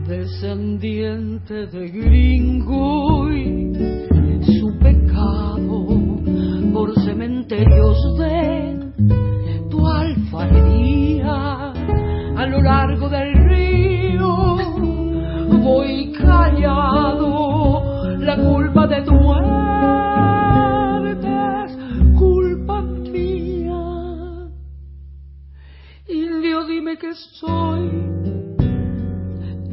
Descendiente 0.09 1.67
de 1.67 1.89
gringo 1.91 3.31
y 3.31 3.75
su 4.59 4.79
pecado 4.79 5.87
por 6.73 6.95
cementerios 7.05 7.99
de 8.19 8.93
tu 9.69 9.87
alfarería 9.87 11.73
a 12.35 12.47
lo 12.47 12.63
largo 12.63 13.11
del 13.11 13.35
río 13.51 14.57
voy 15.63 16.13
callado 16.13 17.83
la 18.21 18.37
culpa 18.39 18.87
de 18.87 19.03
tu 19.03 19.15
que 27.01 27.13
soy 27.41 27.91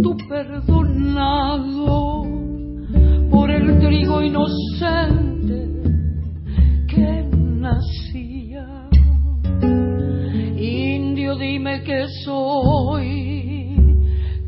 tu 0.02 0.18
perdonado 0.28 2.24
por 3.30 3.52
el 3.52 3.80
trigo 3.80 4.24
inocente 4.24 5.70
que 6.88 7.30
nacía. 7.38 8.90
Indio, 10.58 11.36
dime 11.38 11.84
que 11.84 12.08
soy 12.26 13.76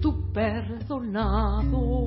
tu 0.01 0.31
perdonado 0.33 2.05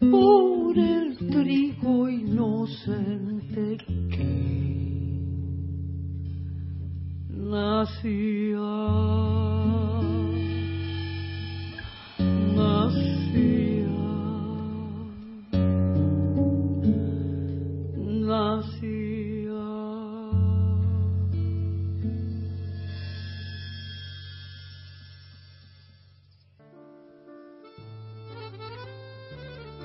por 0.00 0.76
el 0.76 1.16
trigo 1.30 2.08
inocente 2.08 3.78
que. 4.10 4.73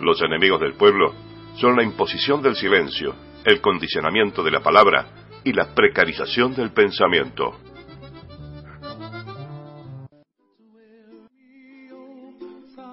Los 0.01 0.21
enemigos 0.21 0.61
del 0.61 0.73
pueblo 0.73 1.13
son 1.57 1.75
la 1.75 1.83
imposición 1.83 2.41
del 2.41 2.55
silencio, 2.55 3.13
el 3.43 3.59
condicionamiento 3.61 4.43
de 4.43 4.51
la 4.51 4.61
palabra 4.61 5.28
y 5.43 5.53
la 5.53 5.73
precarización 5.73 6.55
del 6.55 6.71
pensamiento. 6.71 7.55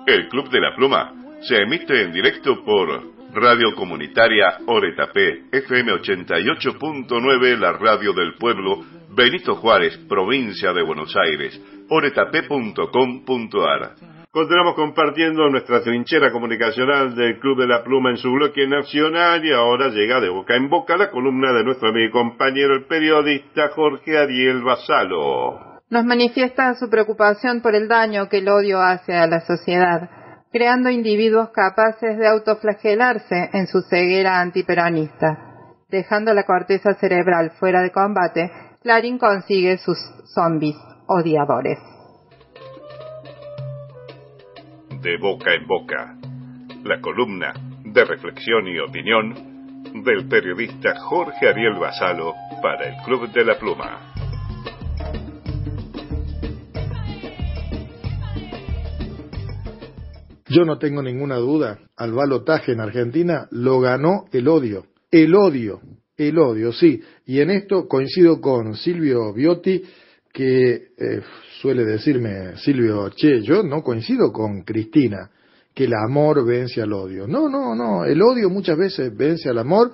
El 0.07 0.29
Club 0.29 0.51
de 0.51 0.61
la 0.61 0.75
Pluma 0.77 1.13
se 1.41 1.57
emite 1.57 2.03
en 2.03 2.13
directo 2.13 2.63
por 2.65 3.17
Radio 3.35 3.75
Comunitaria 3.75 4.59
Oretapé, 4.67 5.47
FM 5.53 5.95
88.9, 5.95 7.59
la 7.59 7.73
radio 7.73 8.13
del 8.13 8.35
pueblo, 8.35 8.85
Benito 9.11 9.57
Juárez, 9.57 9.99
provincia 10.09 10.73
de 10.73 10.83
Buenos 10.83 11.15
Aires, 11.17 11.61
oretapé.com.ar. 11.91 14.16
Continuamos 14.37 14.75
compartiendo 14.75 15.49
nuestra 15.49 15.81
trinchera 15.81 16.31
comunicacional 16.31 17.15
del 17.15 17.41
Club 17.41 17.59
de 17.59 17.67
la 17.67 17.83
Pluma 17.83 18.11
en 18.11 18.19
su 18.19 18.31
bloque 18.31 18.67
nacional 18.67 19.43
y 19.43 19.51
ahora 19.51 19.89
llega 19.89 20.21
de 20.21 20.29
boca 20.29 20.55
en 20.55 20.69
boca 20.69 20.99
la 20.99 21.11
columna 21.11 21.55
de 21.55 21.65
nuestro 21.65 21.89
amigo 21.89 22.09
y 22.09 22.11
compañero 22.11 22.75
el 22.75 22.85
periodista 22.85 23.71
Jorge 23.75 24.19
Ariel 24.19 24.63
Basalo. 24.63 25.81
Nos 25.89 26.05
manifiesta 26.05 26.75
su 26.75 26.91
preocupación 26.91 27.63
por 27.63 27.75
el 27.75 27.89
daño 27.89 28.29
que 28.29 28.41
el 28.41 28.49
odio 28.51 28.83
hace 28.83 29.15
a 29.15 29.27
la 29.27 29.41
sociedad, 29.41 30.11
creando 30.53 30.91
individuos 30.91 31.49
capaces 31.49 32.19
de 32.19 32.29
autoflagelarse 32.29 33.49
en 33.55 33.67
su 33.67 33.81
ceguera 33.89 34.43
antiperonista. 34.43 35.39
Dejando 35.89 36.35
la 36.35 36.45
corteza 36.45 36.93
cerebral 36.93 37.53
fuera 37.59 37.81
de 37.81 37.91
combate, 37.91 38.51
Clarín 38.83 39.17
consigue 39.17 39.79
sus 39.79 39.97
zombies 40.35 40.77
odiadores. 41.07 41.79
De 45.07 45.19
boca 45.19 45.55
en 45.55 45.65
boca. 45.69 46.19
La 46.83 47.01
columna 47.01 47.55
de 47.85 48.05
reflexión 48.05 48.67
y 48.67 48.77
opinión 48.81 49.35
del 50.03 50.27
periodista 50.27 50.99
Jorge 50.99 51.49
Ariel 51.49 51.75
Basalo 51.75 52.35
para 52.61 52.89
el 52.89 53.05
Club 53.05 53.31
de 53.33 53.45
la 53.45 53.57
Pluma. 53.57 54.15
Yo 60.49 60.65
no 60.65 60.77
tengo 60.79 61.05
ninguna 61.05 61.37
duda 61.37 61.79
al 61.97 62.13
balotaje 62.13 62.73
en 62.73 62.81
Argentina 62.81 63.47
lo 63.53 63.79
ganó 63.79 64.25
el 64.33 64.49
odio. 64.49 64.87
El 65.13 65.37
odio, 65.37 65.83
el 66.17 66.37
odio, 66.37 66.73
sí. 66.73 67.01
Y 67.27 67.41
en 67.41 67.51
esto 67.51 67.87
coincido 67.87 68.41
con 68.41 68.75
Silvio 68.75 69.33
Biotti, 69.33 69.85
que 70.33 70.73
eh, 70.75 71.23
suele 71.67 71.85
decirme, 71.85 72.57
Silvio, 72.59 73.11
che, 73.11 73.41
yo 73.43 73.61
no 73.65 73.83
coincido 73.83 74.31
con 74.31 74.63
Cristina, 74.63 75.29
que 75.75 75.87
el 75.87 75.95
amor 75.95 76.47
vence 76.47 76.81
al 76.81 76.93
odio. 76.93 77.27
No, 77.27 77.49
no, 77.49 77.75
no, 77.75 78.05
el 78.05 78.23
odio 78.23 78.49
muchas 78.49 78.79
veces 78.79 79.13
vence 79.17 79.49
al 79.49 79.59
amor 79.59 79.91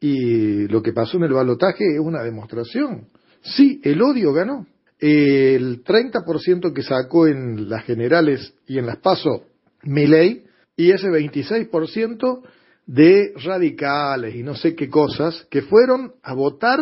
y 0.00 0.66
lo 0.68 0.82
que 0.82 0.94
pasó 0.94 1.18
en 1.18 1.24
el 1.24 1.34
balotaje 1.34 1.84
es 1.92 2.00
una 2.00 2.22
demostración. 2.22 3.08
Sí, 3.42 3.82
el 3.84 4.00
odio 4.00 4.32
ganó. 4.32 4.66
El 4.98 5.84
30% 5.84 6.72
que 6.72 6.82
sacó 6.82 7.26
en 7.26 7.68
las 7.68 7.84
generales 7.84 8.54
y 8.66 8.78
en 8.78 8.86
las 8.86 8.96
PASO 8.96 9.44
Milei 9.82 10.44
y 10.74 10.90
ese 10.90 11.08
26% 11.08 12.40
de 12.86 13.34
radicales 13.44 14.36
y 14.36 14.42
no 14.42 14.54
sé 14.54 14.74
qué 14.74 14.88
cosas 14.88 15.46
que 15.50 15.60
fueron 15.60 16.14
a 16.22 16.32
votar, 16.32 16.78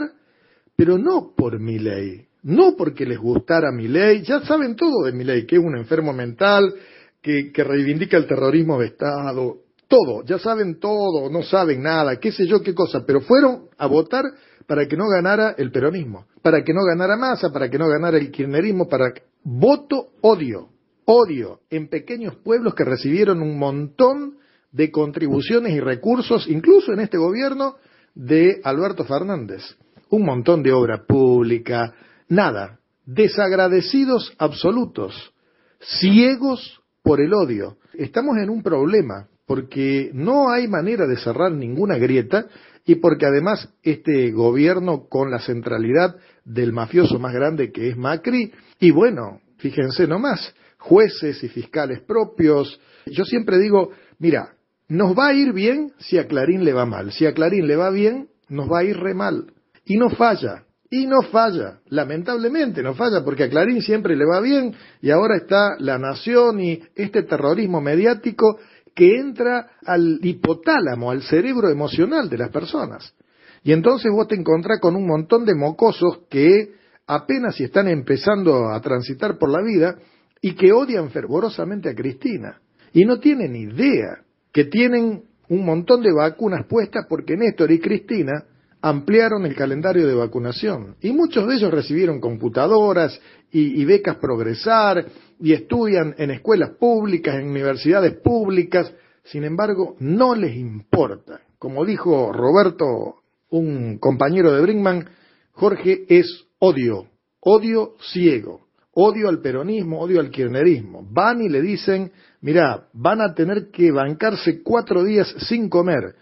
pero 0.76 0.96
no 0.96 1.32
por 1.36 1.58
Milei, 1.58 2.27
no 2.42 2.76
porque 2.76 3.04
les 3.04 3.18
gustara 3.18 3.72
Milei, 3.72 4.22
ya 4.22 4.40
saben 4.40 4.76
todo 4.76 5.04
de 5.04 5.12
Milei, 5.12 5.46
que 5.46 5.56
es 5.56 5.62
un 5.62 5.76
enfermo 5.76 6.12
mental, 6.12 6.72
que, 7.20 7.50
que 7.52 7.64
reivindica 7.64 8.16
el 8.16 8.26
terrorismo 8.26 8.78
de 8.78 8.86
Estado, 8.86 9.56
todo, 9.88 10.22
ya 10.24 10.38
saben 10.38 10.78
todo, 10.78 11.30
no 11.30 11.42
saben 11.42 11.82
nada, 11.82 12.20
qué 12.20 12.30
sé 12.30 12.46
yo 12.46 12.62
qué 12.62 12.74
cosa, 12.74 13.04
pero 13.06 13.20
fueron 13.22 13.68
a 13.78 13.86
votar 13.86 14.24
para 14.66 14.86
que 14.86 14.96
no 14.96 15.08
ganara 15.08 15.54
el 15.56 15.72
peronismo, 15.72 16.26
para 16.42 16.62
que 16.62 16.74
no 16.74 16.80
ganara 16.84 17.16
Massa, 17.16 17.50
para 17.50 17.70
que 17.70 17.78
no 17.78 17.88
ganara 17.88 18.18
el 18.18 18.30
kirchnerismo, 18.30 18.86
para 18.86 19.12
voto 19.42 20.10
odio, 20.20 20.68
odio 21.06 21.60
en 21.70 21.88
pequeños 21.88 22.36
pueblos 22.36 22.74
que 22.74 22.84
recibieron 22.84 23.40
un 23.40 23.58
montón 23.58 24.36
de 24.70 24.90
contribuciones 24.90 25.72
y 25.72 25.80
recursos, 25.80 26.46
incluso 26.48 26.92
en 26.92 27.00
este 27.00 27.16
gobierno 27.16 27.76
de 28.14 28.60
Alberto 28.62 29.04
Fernández, 29.04 29.62
un 30.10 30.24
montón 30.26 30.62
de 30.62 30.72
obra 30.72 31.04
pública, 31.06 31.94
nada, 32.28 32.78
desagradecidos 33.06 34.32
absolutos, 34.38 35.32
ciegos 35.80 36.80
por 37.02 37.20
el 37.20 37.32
odio. 37.32 37.78
Estamos 37.94 38.36
en 38.38 38.50
un 38.50 38.62
problema 38.62 39.28
porque 39.46 40.10
no 40.12 40.50
hay 40.50 40.68
manera 40.68 41.06
de 41.06 41.16
cerrar 41.16 41.52
ninguna 41.52 41.96
grieta 41.96 42.46
y 42.84 42.96
porque 42.96 43.26
además 43.26 43.68
este 43.82 44.30
gobierno 44.30 45.06
con 45.08 45.30
la 45.30 45.40
centralidad 45.40 46.16
del 46.44 46.72
mafioso 46.72 47.18
más 47.18 47.32
grande 47.34 47.72
que 47.72 47.88
es 47.88 47.96
Macri, 47.96 48.52
y 48.78 48.90
bueno, 48.90 49.40
fíjense 49.56 50.06
nomás, 50.06 50.54
jueces 50.78 51.42
y 51.42 51.48
fiscales 51.48 52.00
propios. 52.00 52.80
Yo 53.06 53.24
siempre 53.24 53.58
digo, 53.58 53.90
mira, 54.18 54.54
nos 54.88 55.16
va 55.16 55.28
a 55.28 55.34
ir 55.34 55.52
bien 55.52 55.92
si 55.98 56.18
a 56.18 56.26
Clarín 56.26 56.64
le 56.64 56.72
va 56.72 56.86
mal, 56.86 57.12
si 57.12 57.26
a 57.26 57.34
Clarín 57.34 57.66
le 57.66 57.76
va 57.76 57.90
bien, 57.90 58.28
nos 58.48 58.70
va 58.70 58.80
a 58.80 58.84
ir 58.84 58.96
re 58.96 59.14
mal. 59.14 59.52
Y 59.84 59.96
no 59.96 60.10
falla, 60.10 60.64
y 60.90 61.06
no 61.06 61.20
falla, 61.30 61.80
lamentablemente 61.88 62.82
no 62.82 62.94
falla, 62.94 63.22
porque 63.22 63.44
a 63.44 63.50
Clarín 63.50 63.82
siempre 63.82 64.16
le 64.16 64.24
va 64.24 64.40
bien 64.40 64.74
y 65.02 65.10
ahora 65.10 65.36
está 65.36 65.76
la 65.78 65.98
nación 65.98 66.60
y 66.60 66.80
este 66.94 67.24
terrorismo 67.24 67.80
mediático 67.80 68.58
que 68.94 69.16
entra 69.16 69.72
al 69.84 70.18
hipotálamo, 70.22 71.10
al 71.10 71.22
cerebro 71.22 71.68
emocional 71.68 72.28
de 72.30 72.38
las 72.38 72.50
personas. 72.50 73.14
Y 73.62 73.72
entonces 73.72 74.10
vos 74.10 74.28
te 74.28 74.34
encontrás 74.34 74.80
con 74.80 74.96
un 74.96 75.06
montón 75.06 75.44
de 75.44 75.54
mocosos 75.54 76.20
que 76.30 76.72
apenas 77.06 77.56
si 77.56 77.64
están 77.64 77.88
empezando 77.88 78.70
a 78.70 78.80
transitar 78.80 79.38
por 79.38 79.50
la 79.50 79.62
vida 79.62 79.96
y 80.40 80.54
que 80.54 80.72
odian 80.72 81.10
fervorosamente 81.10 81.90
a 81.90 81.94
Cristina. 81.94 82.60
Y 82.92 83.04
no 83.04 83.18
tienen 83.20 83.54
idea 83.54 84.22
que 84.52 84.64
tienen 84.64 85.24
un 85.48 85.64
montón 85.64 86.02
de 86.02 86.12
vacunas 86.12 86.66
puestas 86.66 87.06
porque 87.08 87.36
Néstor 87.36 87.70
y 87.72 87.80
Cristina 87.80 88.44
ampliaron 88.80 89.44
el 89.44 89.54
calendario 89.54 90.06
de 90.06 90.14
vacunación 90.14 90.96
y 91.00 91.12
muchos 91.12 91.48
de 91.48 91.56
ellos 91.56 91.70
recibieron 91.70 92.20
computadoras 92.20 93.20
y, 93.50 93.84
becas 93.84 94.16
progresar 94.16 95.06
y 95.40 95.52
estudian 95.52 96.14
en 96.18 96.30
escuelas 96.30 96.70
públicas, 96.78 97.36
en 97.36 97.48
universidades 97.48 98.14
públicas, 98.20 98.92
sin 99.24 99.44
embargo 99.44 99.96
no 100.00 100.34
les 100.34 100.56
importa. 100.56 101.40
Como 101.58 101.84
dijo 101.84 102.32
Roberto, 102.32 103.16
un 103.50 103.98
compañero 103.98 104.52
de 104.52 104.60
Brinkman, 104.60 105.08
Jorge 105.52 106.04
es 106.08 106.46
odio, 106.58 107.06
odio 107.40 107.94
ciego, 108.12 108.68
odio 108.92 109.28
al 109.28 109.40
peronismo, 109.40 110.00
odio 110.00 110.20
al 110.20 110.30
kirchnerismo. 110.30 111.06
Van 111.10 111.40
y 111.40 111.48
le 111.48 111.62
dicen, 111.62 112.12
mira, 112.42 112.88
van 112.92 113.22
a 113.22 113.34
tener 113.34 113.70
que 113.70 113.90
bancarse 113.90 114.62
cuatro 114.62 115.02
días 115.02 115.34
sin 115.48 115.68
comer 115.68 116.14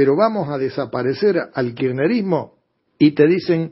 pero 0.00 0.16
vamos 0.16 0.48
a 0.48 0.56
desaparecer 0.56 1.36
al 1.52 1.74
kirchnerismo 1.74 2.54
y 2.98 3.10
te 3.10 3.26
dicen, 3.26 3.70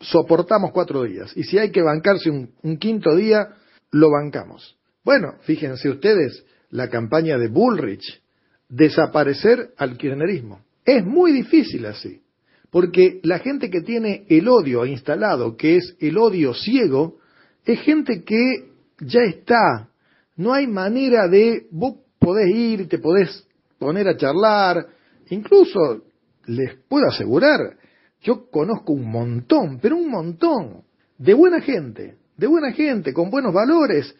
soportamos 0.00 0.70
cuatro 0.72 1.02
días. 1.02 1.36
Y 1.36 1.42
si 1.42 1.58
hay 1.58 1.70
que 1.70 1.82
bancarse 1.82 2.30
un, 2.30 2.78
quinto 2.78 3.14
día, 3.14 3.50
lo 3.90 4.10
bancamos. 4.10 4.78
Bueno, 5.04 5.34
fíjense 5.42 5.90
ustedes 5.90 6.46
la 6.70 6.88
campaña 6.88 7.36
de 7.36 7.48
Bullrich, 7.48 8.22
desaparecer 8.70 9.74
al 9.76 9.98
kirchnerismo. 9.98 10.62
Es 10.82 11.04
muy 11.04 11.30
difícil 11.32 11.84
así, 11.84 12.22
porque 12.70 13.20
la 13.22 13.38
gente 13.40 13.68
que 13.68 13.82
tiene 13.82 14.24
el 14.30 14.48
odio 14.48 14.86
instalado, 14.86 15.58
que 15.58 15.76
es 15.76 15.94
el 16.00 16.16
odio 16.16 16.54
ciego, 16.54 17.18
es 17.66 17.82
gente 17.82 18.24
que 18.24 18.70
ya 19.00 19.20
está. 19.24 19.90
No 20.36 20.54
hay 20.54 20.68
manera 20.68 21.28
de, 21.28 21.66
vos 21.70 21.96
podés 22.18 22.48
ir, 22.48 22.88
te 22.88 22.96
podés 22.96 23.46
poner 23.78 24.08
a 24.08 24.16
charlar, 24.16 24.95
Incluso 25.30 26.04
les 26.46 26.76
puedo 26.88 27.06
asegurar, 27.06 27.76
yo 28.22 28.48
conozco 28.50 28.92
un 28.92 29.10
montón, 29.10 29.78
pero 29.80 29.96
un 29.96 30.10
montón, 30.10 30.82
de 31.18 31.34
buena 31.34 31.60
gente, 31.60 32.16
de 32.36 32.46
buena 32.46 32.72
gente, 32.72 33.12
con 33.12 33.30
buenos 33.30 33.52
valores, 33.52 34.14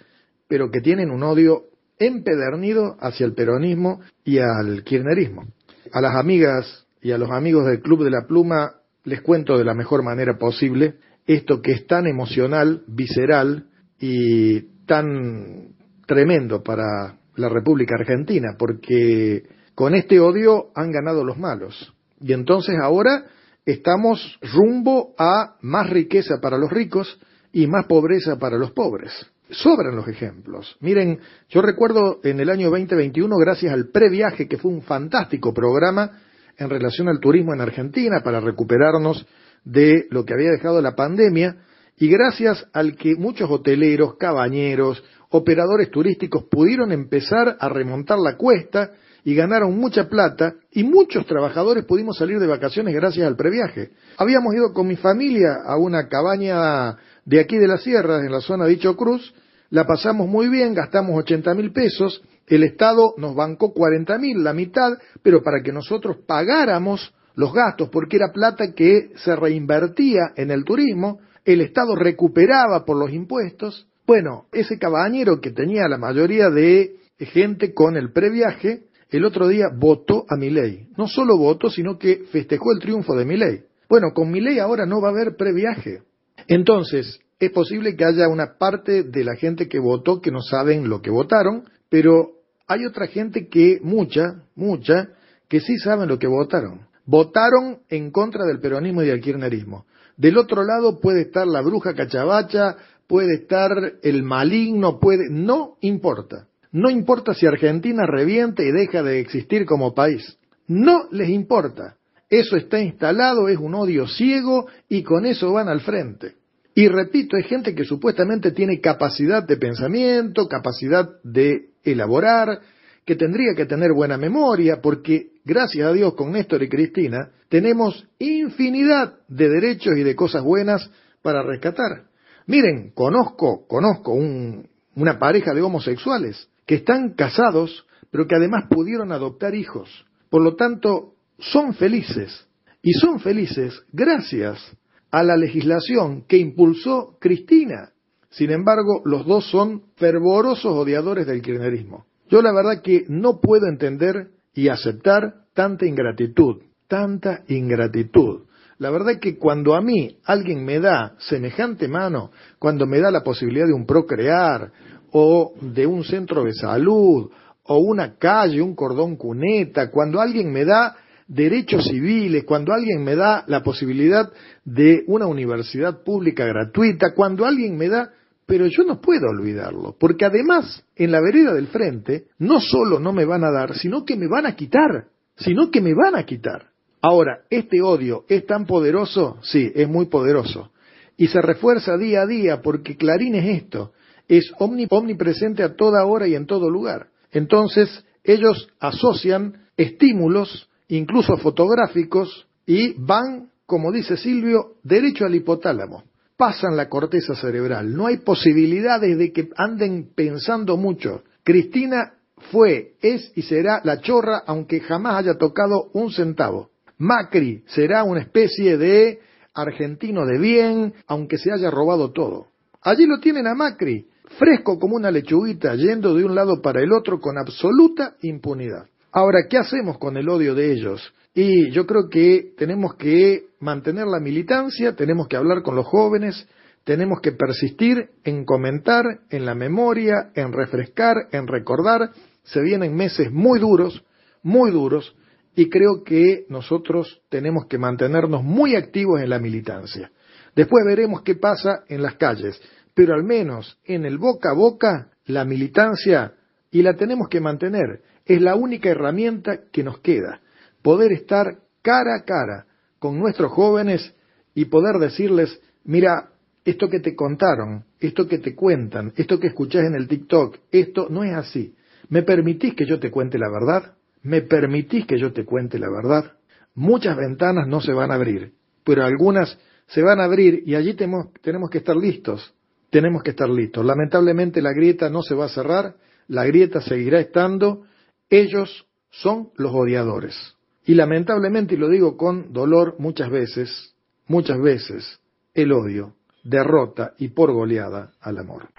pero 0.48 0.70
que 0.70 0.80
tienen 0.80 1.10
un 1.10 1.22
odio 1.22 1.64
empedernido 1.98 2.96
hacia 3.00 3.26
el 3.26 3.34
peronismo 3.34 4.00
y 4.24 4.38
al 4.38 4.82
kirchnerismo. 4.84 5.44
A 5.92 6.00
las 6.00 6.16
amigas 6.16 6.86
y 7.00 7.12
a 7.12 7.18
los 7.18 7.30
amigos 7.30 7.66
del 7.66 7.80
Club 7.80 8.04
de 8.04 8.10
la 8.10 8.26
Pluma 8.26 8.74
les 9.04 9.20
cuento 9.22 9.56
de 9.56 9.64
la 9.64 9.74
mejor 9.74 10.02
manera 10.02 10.36
posible 10.36 10.96
esto 11.26 11.60
que 11.60 11.72
es 11.72 11.86
tan 11.86 12.06
emocional, 12.06 12.84
visceral 12.86 13.66
y 13.98 14.60
tan 14.86 15.74
tremendo 16.06 16.62
para 16.62 17.18
la 17.34 17.48
República 17.48 17.96
Argentina, 17.98 18.56
porque 18.58 19.44
con 19.76 19.94
este 19.94 20.18
odio 20.18 20.70
han 20.74 20.90
ganado 20.90 21.22
los 21.22 21.36
malos. 21.36 21.94
Y 22.18 22.32
entonces 22.32 22.76
ahora 22.82 23.26
estamos 23.66 24.38
rumbo 24.55 25.14
a 25.18 25.56
más 25.60 25.90
riqueza 25.90 26.40
para 26.40 26.56
los 26.56 26.72
ricos 26.72 27.20
y 27.52 27.66
más 27.66 27.84
pobreza 27.84 28.38
para 28.38 28.56
los 28.56 28.72
pobres. 28.72 29.12
Sobran 29.50 29.94
los 29.94 30.08
ejemplos. 30.08 30.76
Miren, 30.80 31.20
yo 31.50 31.60
recuerdo 31.60 32.20
en 32.24 32.40
el 32.40 32.48
año 32.48 32.70
2021, 32.70 33.36
gracias 33.36 33.70
al 33.70 33.88
previaje, 33.90 34.48
que 34.48 34.56
fue 34.56 34.72
un 34.72 34.80
fantástico 34.80 35.52
programa 35.52 36.22
en 36.56 36.70
relación 36.70 37.08
al 37.08 37.20
turismo 37.20 37.52
en 37.52 37.60
Argentina 37.60 38.22
para 38.24 38.40
recuperarnos 38.40 39.26
de 39.62 40.06
lo 40.10 40.24
que 40.24 40.32
había 40.32 40.52
dejado 40.52 40.80
la 40.80 40.96
pandemia, 40.96 41.58
y 41.98 42.08
gracias 42.08 42.66
al 42.72 42.96
que 42.96 43.14
muchos 43.14 43.50
hoteleros, 43.50 44.16
cabañeros, 44.16 45.05
operadores 45.28 45.90
turísticos 45.90 46.44
pudieron 46.44 46.92
empezar 46.92 47.58
a 47.60 47.68
remontar 47.68 48.18
la 48.18 48.36
cuesta 48.36 48.92
y 49.26 49.34
ganaron 49.34 49.76
mucha 49.76 50.08
plata 50.08 50.55
y 50.70 50.84
muchos 50.84 51.26
trabajadores 51.26 51.84
pudimos 51.84 52.16
salir 52.16 52.38
de 52.38 52.46
vacaciones 52.46 52.94
gracias 52.94 53.26
al 53.26 53.34
previaje. 53.34 53.90
Habíamos 54.18 54.55
ido 54.55 54.72
con 54.72 54.86
mi 54.86 54.94
familia 54.94 55.48
a 55.66 55.76
una 55.76 56.06
cabaña 56.06 56.96
de 57.24 57.40
aquí 57.40 57.58
de 57.58 57.66
las 57.66 57.82
sierras, 57.82 58.24
en 58.24 58.30
la 58.30 58.40
zona 58.40 58.66
de 58.66 58.70
Dicho 58.70 58.94
Cruz, 58.94 59.34
la 59.70 59.84
pasamos 59.84 60.28
muy 60.28 60.48
bien, 60.48 60.74
gastamos 60.74 61.18
80 61.18 61.55
mil 61.55 61.72
pesos, 61.72 62.22
el 62.46 62.62
Estado 62.62 63.14
nos 63.16 63.34
bancó 63.34 63.72
40 63.72 64.16
mil, 64.18 64.44
la 64.44 64.52
mitad, 64.52 64.92
pero 65.24 65.42
para 65.42 65.60
que 65.60 65.72
nosotros 65.72 66.18
pagáramos 66.24 67.12
los 67.34 67.52
gastos, 67.52 67.88
porque 67.88 68.18
era 68.18 68.30
plata 68.32 68.74
que 68.74 69.10
se 69.16 69.34
reinvertía 69.34 70.34
en 70.36 70.52
el 70.52 70.62
turismo, 70.62 71.18
el 71.44 71.62
Estado 71.62 71.96
recuperaba 71.96 72.84
por 72.84 72.96
los 72.96 73.12
impuestos. 73.12 73.88
Bueno, 74.06 74.46
ese 74.52 74.78
cabañero 74.78 75.40
que 75.40 75.50
tenía 75.50 75.88
la 75.88 75.98
mayoría 75.98 76.48
de 76.48 76.94
gente 77.18 77.74
con 77.74 77.96
el 77.96 78.12
previaje, 78.12 78.84
el 79.16 79.24
otro 79.24 79.48
día 79.48 79.66
votó 79.74 80.24
a 80.28 80.36
Milei. 80.36 80.88
No 80.96 81.06
solo 81.08 81.36
votó, 81.36 81.70
sino 81.70 81.98
que 81.98 82.24
festejó 82.30 82.72
el 82.72 82.80
triunfo 82.80 83.14
de 83.14 83.24
Milei. 83.24 83.64
Bueno, 83.88 84.08
con 84.14 84.30
Milei 84.30 84.58
ahora 84.58 84.86
no 84.86 85.00
va 85.00 85.08
a 85.08 85.12
haber 85.12 85.36
previaje. 85.36 86.02
Entonces, 86.48 87.20
es 87.38 87.50
posible 87.50 87.96
que 87.96 88.04
haya 88.04 88.28
una 88.28 88.56
parte 88.58 89.02
de 89.02 89.24
la 89.24 89.36
gente 89.36 89.68
que 89.68 89.78
votó 89.78 90.20
que 90.20 90.30
no 90.30 90.40
saben 90.40 90.88
lo 90.88 91.02
que 91.02 91.10
votaron, 91.10 91.64
pero 91.88 92.32
hay 92.66 92.84
otra 92.84 93.06
gente 93.06 93.48
que, 93.48 93.78
mucha, 93.82 94.42
mucha, 94.54 95.10
que 95.48 95.60
sí 95.60 95.76
saben 95.78 96.08
lo 96.08 96.18
que 96.18 96.26
votaron. 96.26 96.86
Votaron 97.04 97.78
en 97.88 98.10
contra 98.10 98.44
del 98.44 98.60
peronismo 98.60 99.02
y 99.02 99.06
del 99.06 99.20
kirchnerismo. 99.20 99.86
Del 100.16 100.38
otro 100.38 100.64
lado 100.64 100.98
puede 100.98 101.22
estar 101.22 101.46
la 101.46 101.60
bruja 101.60 101.94
cachabacha, 101.94 102.76
puede 103.06 103.34
estar 103.34 103.70
el 104.02 104.22
maligno, 104.22 104.98
puede, 104.98 105.30
no 105.30 105.76
importa. 105.80 106.48
No 106.76 106.90
importa 106.90 107.32
si 107.32 107.46
Argentina 107.46 108.05
reviente 108.05 108.62
y 108.62 108.70
deja 108.70 109.02
de 109.02 109.18
existir 109.20 109.64
como 109.64 109.94
país. 109.94 110.36
No 110.66 111.08
les 111.10 111.30
importa. 111.30 111.96
Eso 112.28 112.55
está 112.55 112.78
instalado, 112.78 113.48
es 113.48 113.56
un 113.56 113.74
odio 113.74 114.06
ciego 114.06 114.66
y 114.86 115.02
con 115.02 115.24
eso 115.24 115.55
van 115.55 115.70
al 115.70 115.80
frente. 115.80 116.34
Y 116.74 116.88
repito, 116.88 117.38
hay 117.38 117.44
gente 117.44 117.74
que 117.74 117.84
supuestamente 117.84 118.50
tiene 118.50 118.78
capacidad 118.78 119.42
de 119.42 119.56
pensamiento, 119.56 120.48
capacidad 120.48 121.08
de 121.24 121.70
elaborar, 121.82 122.60
que 123.06 123.16
tendría 123.16 123.55
que 123.56 123.64
tener 123.64 123.94
buena 123.94 124.18
memoria, 124.18 124.82
porque 124.82 125.30
gracias 125.46 125.88
a 125.88 125.94
Dios 125.94 126.12
con 126.12 126.32
Néstor 126.32 126.62
y 126.62 126.68
Cristina 126.68 127.30
tenemos 127.48 128.06
infinidad 128.18 129.14
de 129.28 129.48
derechos 129.48 129.96
y 129.96 130.02
de 130.02 130.14
cosas 130.14 130.42
buenas 130.42 130.90
para 131.22 131.42
rescatar. 131.42 132.02
Miren, 132.46 132.90
conozco, 132.90 133.66
conozco 133.66 134.12
una 134.12 135.18
pareja 135.18 135.55
de 135.55 135.62
homosexuales 135.62 136.50
que 136.66 136.76
están 136.76 137.14
casados, 137.14 137.86
pero 138.10 138.26
que 138.26 138.36
además 138.36 138.64
pudieron 138.68 139.12
adoptar 139.12 139.54
hijos. 139.54 140.06
Por 140.30 140.42
lo 140.42 140.56
tanto, 140.56 141.14
son 141.38 141.74
felices. 141.74 142.46
Y 142.82 142.92
son 142.92 143.20
felices 143.20 143.82
gracias 143.92 144.76
a 145.10 145.22
la 145.22 145.36
legislación 145.36 146.24
que 146.28 146.36
impulsó 146.36 147.16
Cristina. 147.20 147.90
Sin 148.30 148.50
embargo, 148.50 149.02
los 149.04 149.26
dos 149.26 149.48
son 149.50 149.84
fervorosos 149.96 150.72
odiadores 150.72 151.26
del 151.26 151.42
kirchnerismo. 151.42 152.06
Yo 152.28 152.42
la 152.42 152.52
verdad 152.52 152.82
que 152.82 153.04
no 153.08 153.40
puedo 153.40 153.66
entender 153.66 154.30
y 154.52 154.68
aceptar 154.68 155.46
tanta 155.54 155.86
ingratitud, 155.86 156.62
tanta 156.88 157.44
ingratitud. 157.48 158.42
La 158.78 158.90
verdad 158.90 159.18
que 159.20 159.38
cuando 159.38 159.74
a 159.74 159.80
mí 159.80 160.18
alguien 160.24 160.64
me 160.64 160.80
da 160.80 161.14
semejante 161.18 161.88
mano, 161.88 162.30
cuando 162.58 162.86
me 162.86 163.00
da 163.00 163.10
la 163.10 163.22
posibilidad 163.22 163.66
de 163.66 163.72
un 163.72 163.86
procrear, 163.86 164.70
o 165.12 165.54
de 165.60 165.86
un 165.86 166.04
centro 166.04 166.44
de 166.44 166.52
salud, 166.52 167.30
o 167.64 167.78
una 167.78 168.16
calle, 168.16 168.62
un 168.62 168.74
cordón 168.74 169.16
cuneta, 169.16 169.90
cuando 169.90 170.20
alguien 170.20 170.52
me 170.52 170.64
da 170.64 170.96
derechos 171.26 171.84
civiles, 171.84 172.44
cuando 172.44 172.72
alguien 172.72 173.02
me 173.02 173.16
da 173.16 173.44
la 173.48 173.62
posibilidad 173.62 174.30
de 174.64 175.02
una 175.08 175.26
universidad 175.26 176.02
pública 176.04 176.44
gratuita, 176.44 177.14
cuando 177.14 177.44
alguien 177.44 177.76
me 177.76 177.88
da 177.88 178.12
pero 178.46 178.66
yo 178.66 178.84
no 178.84 179.00
puedo 179.00 179.26
olvidarlo, 179.28 179.96
porque 179.98 180.24
además 180.24 180.84
en 180.94 181.10
la 181.10 181.20
vereda 181.20 181.52
del 181.52 181.66
frente 181.66 182.26
no 182.38 182.60
solo 182.60 183.00
no 183.00 183.12
me 183.12 183.24
van 183.24 183.42
a 183.42 183.50
dar, 183.50 183.74
sino 183.74 184.04
que 184.04 184.16
me 184.16 184.28
van 184.28 184.46
a 184.46 184.54
quitar, 184.54 185.08
sino 185.36 185.70
que 185.70 185.80
me 185.80 185.94
van 185.94 186.14
a 186.14 186.24
quitar. 186.24 186.68
Ahora, 187.02 187.40
¿este 187.50 187.82
odio 187.82 188.24
es 188.28 188.46
tan 188.46 188.64
poderoso? 188.64 189.38
Sí, 189.42 189.70
es 189.74 189.88
muy 189.88 190.06
poderoso. 190.06 190.70
Y 191.16 191.26
se 191.26 191.42
refuerza 191.42 191.96
día 191.96 192.22
a 192.22 192.26
día 192.26 192.62
porque 192.62 192.96
Clarín 192.96 193.34
es 193.34 193.62
esto, 193.62 193.92
es 194.28 194.52
omnipresente 194.58 195.62
a 195.62 195.74
toda 195.74 196.05
hora 196.05 196.26
y 196.26 196.34
en 196.34 196.46
todo 196.46 196.70
lugar. 196.70 197.08
Entonces, 197.30 198.05
ellos 198.24 198.68
asocian 198.80 199.66
estímulos, 199.76 200.68
incluso 200.88 201.36
fotográficos, 201.36 202.46
y 202.66 202.94
van, 202.98 203.50
como 203.66 203.92
dice 203.92 204.16
Silvio, 204.16 204.74
derecho 204.82 205.24
al 205.24 205.34
hipotálamo 205.34 206.05
pasan 206.36 206.76
la 206.76 206.88
corteza 206.88 207.34
cerebral. 207.34 207.94
No 207.94 208.06
hay 208.06 208.18
posibilidades 208.18 209.18
de 209.18 209.32
que 209.32 209.48
anden 209.56 210.10
pensando 210.14 210.76
mucho. 210.76 211.22
Cristina 211.42 212.14
fue, 212.50 212.94
es 213.00 213.32
y 213.34 213.42
será 213.42 213.80
la 213.84 214.00
chorra 214.00 214.42
aunque 214.46 214.80
jamás 214.80 215.16
haya 215.16 215.34
tocado 215.34 215.90
un 215.94 216.12
centavo. 216.12 216.70
Macri 216.98 217.62
será 217.66 218.05
una 218.05 218.20
especie 218.20 218.76
de 218.76 219.20
argentino 219.55 220.26
de 220.26 220.38
bien 220.38 220.94
aunque 221.06 221.38
se 221.38 221.52
haya 221.52 221.70
robado 221.70 222.12
todo. 222.12 222.48
Allí 222.82 223.06
lo 223.06 223.18
tienen 223.18 223.46
a 223.46 223.55
Macri, 223.55 224.06
fresco 224.38 224.78
como 224.78 224.96
una 224.96 225.10
lechuguita, 225.10 225.74
yendo 225.74 226.14
de 226.14 226.24
un 226.24 226.34
lado 226.34 226.60
para 226.60 226.82
el 226.82 226.92
otro 226.92 227.20
con 227.20 227.38
absoluta 227.38 228.16
impunidad. 228.22 228.86
Ahora, 229.12 229.46
¿qué 229.48 229.58
hacemos 229.58 229.98
con 229.98 230.16
el 230.16 230.28
odio 230.28 230.55
de 230.55 230.72
ellos? 230.72 231.12
Y 231.34 231.70
yo 231.70 231.86
creo 231.86 232.08
que 232.10 232.52
tenemos 232.56 232.94
que 232.94 233.46
mantener 233.60 234.06
la 234.06 234.20
militancia, 234.20 234.94
tenemos 234.94 235.28
que 235.28 235.36
hablar 235.36 235.62
con 235.62 235.76
los 235.76 235.86
jóvenes, 235.86 236.46
tenemos 236.84 237.20
que 237.20 237.32
persistir 237.32 238.10
en 238.24 238.44
comentar, 238.44 239.05
en 239.30 239.44
la 239.44 239.55
memoria, 239.55 240.30
en 240.34 240.52
refrescar, 240.52 241.28
en 241.32 241.46
recordar. 241.46 242.10
Se 242.44 242.60
vienen 242.60 242.94
meses 242.94 243.32
muy 243.32 243.58
duros, 243.58 244.05
muy 244.42 244.70
duros, 244.70 245.16
y 245.56 245.68
creo 245.68 246.05
que 246.05 246.44
nosotros 246.48 247.22
tenemos 247.28 247.66
que 247.66 247.78
mantenernos 247.78 248.44
muy 248.44 248.76
activos 248.76 249.20
en 249.20 249.30
la 249.30 249.38
militancia. 249.38 250.12
Después 250.55 250.84
veremos 250.86 251.22
qué 251.22 251.34
pasa 251.34 251.84
en 251.88 252.02
las 252.02 252.14
calles, 252.14 252.60
pero 252.97 253.12
al 253.12 253.25
menos 253.25 253.78
en 253.84 254.07
el 254.07 254.16
boca 254.16 254.52
a 254.52 254.55
boca, 254.55 255.10
la 255.26 255.44
militancia, 255.44 256.33
y 256.70 256.81
la 256.81 256.94
tenemos 256.94 257.28
que 257.28 257.42
mantener, 257.42 258.00
es 258.25 258.41
la 258.41 258.57
única 258.57 258.89
herramienta 258.89 259.68
que 259.70 259.84
nos 259.84 259.99
queda 260.00 260.41
poder 260.81 261.12
estar 261.12 261.58
cara 261.83 262.16
a 262.16 262.25
cara 262.25 262.65
con 262.99 263.18
nuestros 263.18 263.52
jóvenes 263.52 264.15
y 264.55 264.65
poder 264.65 264.97
decirles, 264.99 265.60
mira, 265.84 266.31
esto 266.65 266.89
que 266.89 267.00
te 267.00 267.15
contaron, 267.15 267.84
esto 268.00 268.26
que 268.26 268.39
te 268.39 268.55
cuentan, 268.55 269.12
esto 269.16 269.39
que 269.39 269.49
escuchás 269.49 269.84
en 269.84 269.94
el 269.94 270.08
TikTok, 270.08 270.57
esto 270.73 271.08
no 271.10 271.23
es 271.23 271.34
así. 271.34 271.75
¿Me 272.08 272.23
permitís 272.23 272.75
que 272.75 272.86
yo 272.86 272.99
te 272.99 273.10
cuente 273.10 273.39
la 273.39 273.50
verdad? 273.50 273.94
¿Me 274.23 274.41
permitís 274.41 275.07
que 275.07 275.18
yo 275.18 275.34
te 275.34 275.44
cuente 275.44 275.78
la 275.78 275.91
verdad? 275.91 276.33
Muchas 276.75 277.15
ventanas 277.15 277.68
no 277.68 277.83
se 277.83 277.92
van 277.92 278.10
a 278.10 278.15
abrir, 278.15 278.55
pero 278.84 279.05
algunas 279.05 279.58
se 279.89 280.00
van 280.00 280.18
a 280.18 280.25
abrir 280.25 280.62
y 280.65 280.75
allí 280.76 280.94
tenemos, 280.94 281.31
tenemos 281.42 281.68
que 281.68 281.78
estar 281.78 281.94
listos. 281.94 282.55
Tenemos 282.97 283.23
que 283.23 283.33
estar 283.33 283.50
listos. 283.50 283.84
Lamentablemente 283.84 284.62
la 284.62 284.73
grieta 284.73 285.10
no 285.10 285.20
se 285.20 285.34
va 285.34 285.44
a 285.44 285.49
cerrar, 285.50 285.97
la 286.28 286.47
grieta 286.47 286.81
seguirá 286.81 287.20
estando. 287.20 287.83
Ellos 288.31 288.86
son 289.10 289.50
los 289.57 289.70
odiadores. 289.75 290.57
Y 290.86 290.94
lamentablemente, 290.94 291.75
y 291.75 291.76
lo 291.76 291.91
digo 291.91 292.16
con 292.16 292.55
dolor 292.55 292.97
muchas 292.99 293.28
veces, 293.28 293.94
muchas 294.28 294.58
veces, 294.62 295.20
el 295.52 295.73
odio 295.73 296.15
derrota 296.42 297.12
y 297.18 297.28
por 297.28 297.52
goleada 297.52 298.12
al 298.18 298.39
amor. 298.39 298.70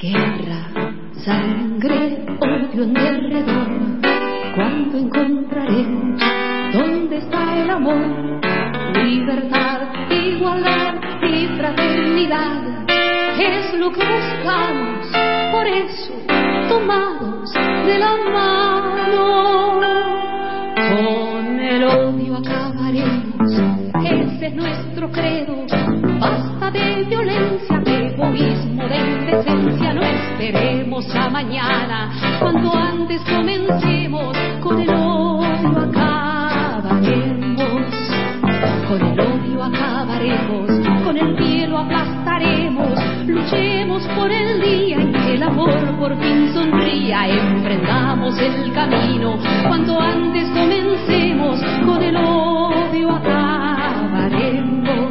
Guerra, 0.00 0.92
sangre, 1.24 2.26
odio 2.40 2.82
en 2.82 2.92
derredor. 2.92 3.68
¿Cuándo 4.56 4.98
encontraremos 4.98 6.49
dónde 7.10 7.26
está 7.26 7.56
el 7.56 7.70
amor? 7.70 8.40
Libertad, 9.04 9.80
igualdad 10.10 10.94
y 11.22 11.46
fraternidad 11.58 12.86
es 13.36 13.74
lo 13.74 13.90
que 13.90 14.04
buscamos, 14.04 15.06
por 15.50 15.66
eso 15.66 16.12
tomados 16.68 17.52
de 17.52 17.98
la 17.98 18.16
mano. 18.32 19.80
Con 20.76 21.58
el 21.58 21.84
odio 21.84 22.36
acabaremos, 22.36 23.52
ese 24.04 24.46
es 24.46 24.54
nuestro 24.54 25.10
credo. 25.10 25.66
Basta 26.20 26.70
de 26.70 27.04
violencia, 27.04 27.78
de 27.78 28.06
egoísmo, 28.06 28.86
de 28.86 28.96
indecencia, 28.96 29.94
no 29.94 30.02
esperemos 30.02 31.12
a 31.16 31.28
mañana, 31.28 32.12
cuando 32.38 32.72
antes 32.72 33.20
comencemos 33.22 34.36
con 34.62 34.80
el 34.80 34.90
odio 34.90 35.70
acabaremos. 35.70 36.09
Con 38.90 39.00
el 39.00 39.20
odio 39.20 39.62
acabaremos, 39.62 40.68
con 41.04 41.16
el 41.16 41.38
cielo 41.38 41.78
aplastaremos 41.78 42.98
Luchemos 43.24 44.02
por 44.16 44.32
el 44.32 44.60
día 44.60 44.96
en 44.96 45.12
que 45.12 45.34
el 45.34 45.44
amor 45.44 45.96
por 45.96 46.18
fin 46.18 46.52
sonría. 46.52 47.28
Emprendamos 47.28 48.36
el 48.40 48.72
camino 48.72 49.38
cuando 49.68 50.00
antes 50.00 50.50
comencemos. 50.50 51.60
Con 51.86 52.02
el 52.02 52.16
odio 52.16 53.10
acabaremos. 53.10 55.09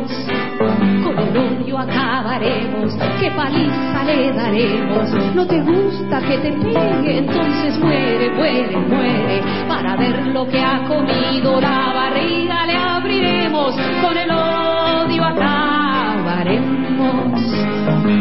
Con 1.09 1.17
el 1.17 1.37
odio 1.37 1.79
acabaremos. 1.79 2.93
¿Qué 3.19 3.31
paliza 3.31 4.03
le 4.05 4.31
daremos? 4.31 5.09
No 5.33 5.47
te 5.47 5.59
gusta 5.61 6.21
que 6.21 6.37
te 6.37 6.51
pegue, 6.51 7.17
entonces 7.17 7.79
muere, 7.79 8.29
muere, 8.35 8.77
muere. 8.77 9.41
Para 9.67 9.95
ver 9.95 10.27
lo 10.27 10.47
que 10.47 10.61
ha 10.61 10.83
comido 10.87 11.59
la 11.59 11.93
barriga 11.95 12.65
le 12.67 12.75
abriremos. 12.75 13.75
Con 14.03 14.17
el 14.17 14.29
odio 14.29 15.23
acabaremos 15.25 16.88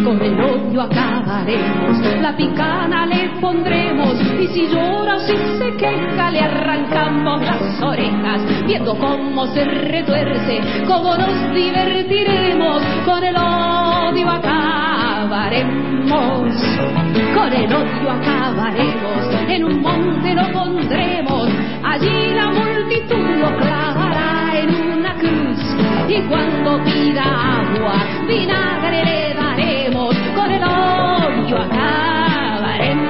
con 0.05 0.23
el 0.23 0.40
odio 0.40 0.82
acabaremos, 0.82 1.98
la 2.23 2.36
picana 2.36 3.07
le 3.07 3.28
pondremos, 3.40 4.15
y 4.40 4.47
si 4.48 4.68
llora 4.68 5.18
si 5.18 5.36
se 5.58 5.74
queja 5.76 6.31
le 6.31 6.40
arrancamos 6.40 7.42
las 7.42 7.82
orejas, 7.82 8.40
viendo 8.66 8.97
cómo 8.97 9.47
se 9.48 9.65
retuerce, 9.65 10.60
cómo 10.86 11.16
nos 11.16 11.52
divertiremos, 11.55 12.82
con 13.05 13.24
el 13.24 13.36
odio 13.36 14.31
acabaremos, 14.31 15.68
con 17.34 17.52
el 17.52 17.74
odio 17.74 18.10
acabaremos, 18.10 19.26
en 19.48 19.65
un 19.65 19.82
monte 19.82 20.34
lo 20.34 20.52
pondremos, 20.52 21.48
allí 21.84 22.34
la 22.34 22.50
multitud 22.50 23.28
lo 23.40 23.57
clavará 23.57 24.52
en 24.60 24.68
cruz, 24.68 24.88
y 26.08 26.22
cuando 26.22 26.82
pida 26.84 27.22
agua, 27.22 27.96
vinagre 28.26 29.04
le 29.04 29.34
daremos, 29.34 30.16
con 30.34 30.50
el 30.50 30.64
odio 30.64 31.58
acabaremos, 31.58 33.04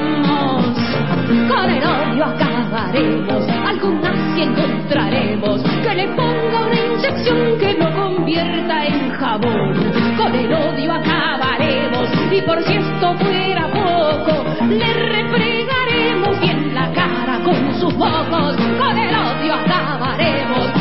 con 1.48 1.70
el 1.70 1.84
odio 1.84 2.24
acabaremos, 2.24 3.48
algún 3.66 4.00
nazi 4.00 4.42
encontraremos 4.42 5.62
que 5.62 5.94
le 5.94 6.08
ponga 6.08 6.66
una 6.66 6.74
inyección 6.74 7.58
que 7.60 7.74
lo 7.74 7.88
convierta 7.94 8.86
en 8.86 9.10
jabón, 9.12 9.74
con 10.16 10.34
el 10.34 10.52
odio 10.52 10.92
acabaremos, 10.92 12.08
y 12.32 12.42
por 12.42 12.60
si 12.64 12.74
esto 12.74 13.14
fuera 13.14 13.68
poco, 13.68 14.44
le 14.68 14.92
refregaremos 14.92 16.40
bien 16.40 16.74
la 16.74 16.92
cara 16.92 17.38
con 17.44 17.74
sus 17.80 17.94
ojos, 17.94 18.56
con 18.56 18.98
el 18.98 19.14
odio 19.14 19.54
acabaremos, 19.54 20.77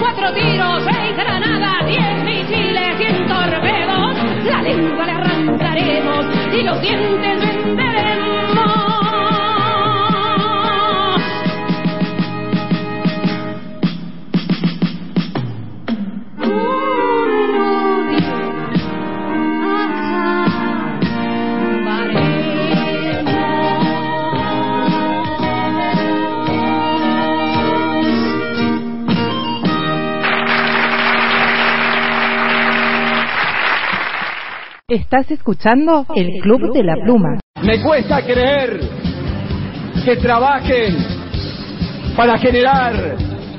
cuatro 0.00 0.32
tiros, 0.32 0.82
seis 0.84 1.16
granadas, 1.16 1.86
diez 1.86 2.24
misiles, 2.24 2.96
cien 2.98 3.26
torpedos, 3.26 4.44
la 4.44 4.62
lengua 4.62 5.06
le 5.06 5.12
arrancaremos 5.12 6.26
y 6.54 6.62
los 6.62 6.80
dientes 6.80 7.40
venderemos. 7.40 8.49
Estás 34.90 35.30
escuchando 35.30 36.04
el 36.16 36.40
Club 36.42 36.72
de 36.72 36.82
la 36.82 36.94
Pluma. 37.04 37.38
Me 37.62 37.80
cuesta 37.80 38.22
creer 38.22 38.80
que 40.04 40.16
trabajen 40.16 40.96
para 42.16 42.36
generar 42.38 43.14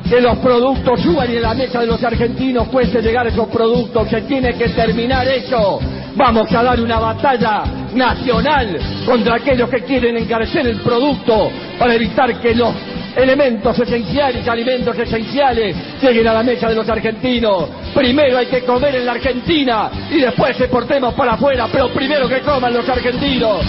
que 0.10 0.20
los 0.20 0.38
productos 0.40 1.00
suban 1.00 1.32
y 1.32 1.38
en 1.38 1.44
la 1.44 1.54
mesa 1.54 1.80
de 1.80 1.88
los 1.88 2.04
argentinos 2.04 2.68
cueste 2.68 3.02
llegar 3.02 3.28
esos 3.28 3.48
productos. 3.48 4.10
Se 4.10 4.24
tiene 4.24 4.56
que 4.56 4.68
terminar 4.70 5.26
eso. 5.26 5.80
Vamos 6.18 6.52
a 6.52 6.64
dar 6.64 6.82
una 6.82 7.00
batalla 7.00 7.64
nacional 7.96 8.78
contra 9.06 9.36
aquellos 9.36 9.70
que 9.70 9.84
quieren 9.84 10.18
encarecer 10.18 10.68
el 10.68 10.82
producto 10.82 11.50
para 11.80 11.96
evitar 11.96 12.42
que 12.42 12.54
los 12.54 12.74
elementos 13.16 13.78
esenciales, 13.80 14.48
alimentos 14.48 14.98
esenciales 14.98 15.76
lleguen 16.02 16.28
a 16.28 16.34
la 16.34 16.44
mesa 16.44 16.70
de 16.70 16.76
los 16.76 16.88
argentinos. 16.88 17.70
Primero 17.94 18.38
hay 18.38 18.48
que 18.48 18.64
comer 18.64 18.96
en 18.96 19.06
la 19.06 19.14
Argentina 19.14 19.92
y 20.10 20.20
después 20.22 20.60
exportemos 20.60 21.14
para 21.14 21.34
afuera, 21.34 21.68
pero 21.72 21.90
primero 21.94 22.28
que 22.28 22.42
coman 22.42 22.74
los 22.74 22.88
argentinos. 22.88 23.66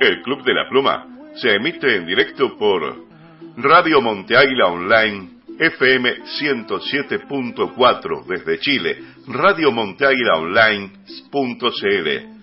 El 0.00 0.22
Club 0.22 0.44
de 0.44 0.54
la 0.54 0.68
Pluma 0.68 1.06
se 1.36 1.54
emite 1.54 1.96
en 1.96 2.06
directo 2.06 2.56
por 2.58 3.06
Radio 3.56 4.00
Monte 4.02 4.36
Águila 4.36 4.66
Online 4.66 5.30
FM 5.58 6.22
107.4 6.38 8.26
desde 8.26 8.58
Chile, 8.58 8.98
Radio 9.26 9.72
Monte 9.72 10.04
Águila 10.04 10.34
Online.cl. 10.38 12.35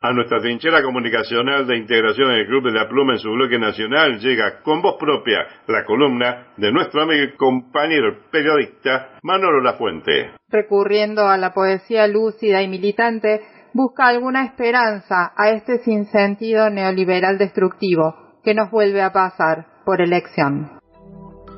A 0.00 0.12
nuestra 0.12 0.38
trinchera 0.38 0.80
comunicacional 0.80 1.66
de 1.66 1.76
integración 1.76 2.30
en 2.30 2.38
el 2.38 2.46
Club 2.46 2.66
de 2.66 2.70
la 2.70 2.88
Pluma 2.88 3.14
en 3.14 3.18
su 3.18 3.32
bloque 3.32 3.58
nacional 3.58 4.20
llega 4.20 4.60
con 4.62 4.80
voz 4.80 4.94
propia 4.96 5.44
la 5.66 5.84
columna 5.84 6.52
de 6.56 6.70
nuestro 6.70 7.02
amigo 7.02 7.24
y 7.24 7.36
compañero 7.36 8.16
periodista 8.30 9.18
Manolo 9.24 9.60
Lafuente. 9.60 10.34
Recurriendo 10.50 11.26
a 11.26 11.36
la 11.36 11.52
poesía 11.52 12.06
lúcida 12.06 12.62
y 12.62 12.68
militante, 12.68 13.40
busca 13.74 14.06
alguna 14.06 14.44
esperanza 14.44 15.32
a 15.36 15.50
este 15.50 15.78
sinsentido 15.78 16.70
neoliberal 16.70 17.36
destructivo 17.36 18.38
que 18.44 18.54
nos 18.54 18.70
vuelve 18.70 19.02
a 19.02 19.12
pasar 19.12 19.66
por 19.84 20.00
elección. 20.00 20.78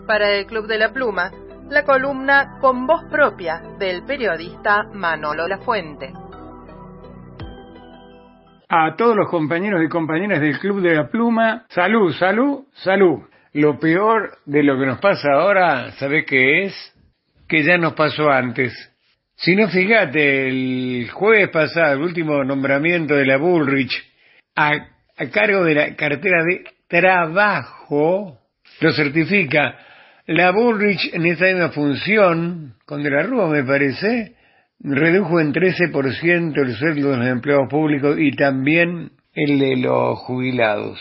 Para 0.06 0.30
el 0.30 0.46
Club 0.46 0.66
de 0.66 0.78
la 0.78 0.94
Pluma, 0.94 1.30
la 1.68 1.84
columna 1.84 2.56
con 2.62 2.86
voz 2.86 3.04
propia 3.10 3.60
del 3.78 4.02
periodista 4.04 4.84
Manolo 4.94 5.46
Lafuente. 5.46 6.14
A 8.72 8.94
todos 8.94 9.16
los 9.16 9.28
compañeros 9.28 9.82
y 9.84 9.88
compañeras 9.88 10.40
del 10.40 10.56
Club 10.60 10.80
de 10.80 10.94
la 10.94 11.08
Pluma, 11.08 11.66
salud, 11.70 12.12
salud, 12.14 12.66
salud. 12.72 13.18
Lo 13.52 13.80
peor 13.80 14.38
de 14.46 14.62
lo 14.62 14.78
que 14.78 14.86
nos 14.86 15.00
pasa 15.00 15.32
ahora, 15.32 15.90
¿sabes 15.98 16.24
qué 16.24 16.66
es? 16.66 16.94
Que 17.48 17.64
ya 17.64 17.76
nos 17.78 17.94
pasó 17.94 18.30
antes. 18.30 18.72
Si 19.34 19.56
no, 19.56 19.68
fíjate, 19.68 20.46
el 20.46 21.10
jueves 21.10 21.48
pasado, 21.48 21.94
el 21.94 22.02
último 22.02 22.44
nombramiento 22.44 23.16
de 23.16 23.26
la 23.26 23.38
Bullrich 23.38 23.92
a, 24.54 24.70
a 25.16 25.26
cargo 25.32 25.64
de 25.64 25.74
la 25.74 25.96
cartera 25.96 26.44
de 26.44 26.62
trabajo, 26.86 28.38
lo 28.80 28.92
certifica 28.92 29.78
la 30.26 30.52
Bullrich 30.52 31.12
en 31.12 31.26
esa 31.26 31.46
misma 31.46 31.70
función, 31.70 32.74
con 32.86 33.02
de 33.02 33.10
la 33.10 33.24
Rúa 33.24 33.48
me 33.48 33.64
parece, 33.64 34.36
redujo 34.82 35.40
en 35.40 35.52
13% 35.52 36.56
el 36.56 36.74
sueldo 36.74 37.10
de 37.10 37.16
los 37.18 37.26
empleados 37.26 37.68
públicos 37.68 38.16
y 38.18 38.32
también 38.32 39.12
el 39.34 39.58
de 39.58 39.76
los 39.76 40.18
jubilados. 40.20 40.98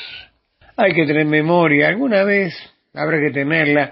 Hay 0.78 0.94
que 0.94 1.06
tener 1.06 1.26
memoria, 1.26 1.90
alguna 1.90 2.24
vez 2.24 2.54
habrá 2.94 3.20
que 3.20 3.32
tenerla. 3.32 3.92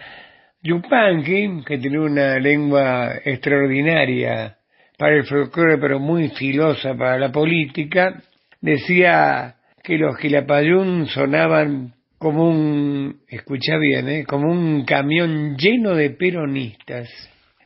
Yupanqui, 0.61 1.63
que 1.65 1.77
tiene 1.77 1.99
una 1.99 2.39
lengua 2.39 3.13
extraordinaria 3.23 4.57
para 4.97 5.15
el 5.15 5.25
folclore, 5.25 5.77
pero 5.77 5.99
muy 5.99 6.29
filosa 6.29 6.95
para 6.95 7.17
la 7.19 7.31
política, 7.31 8.21
decía 8.59 9.55
que 9.83 9.97
los 9.97 10.17
Quilapayún 10.17 11.05
sonaban 11.07 11.93
como 12.17 12.49
un, 12.49 13.21
escucha 13.27 13.77
bien, 13.77 14.09
¿eh? 14.09 14.25
como 14.25 14.51
un 14.51 14.83
camión 14.85 15.55
lleno 15.55 15.93
de 15.93 16.09
peronistas. 16.09 17.07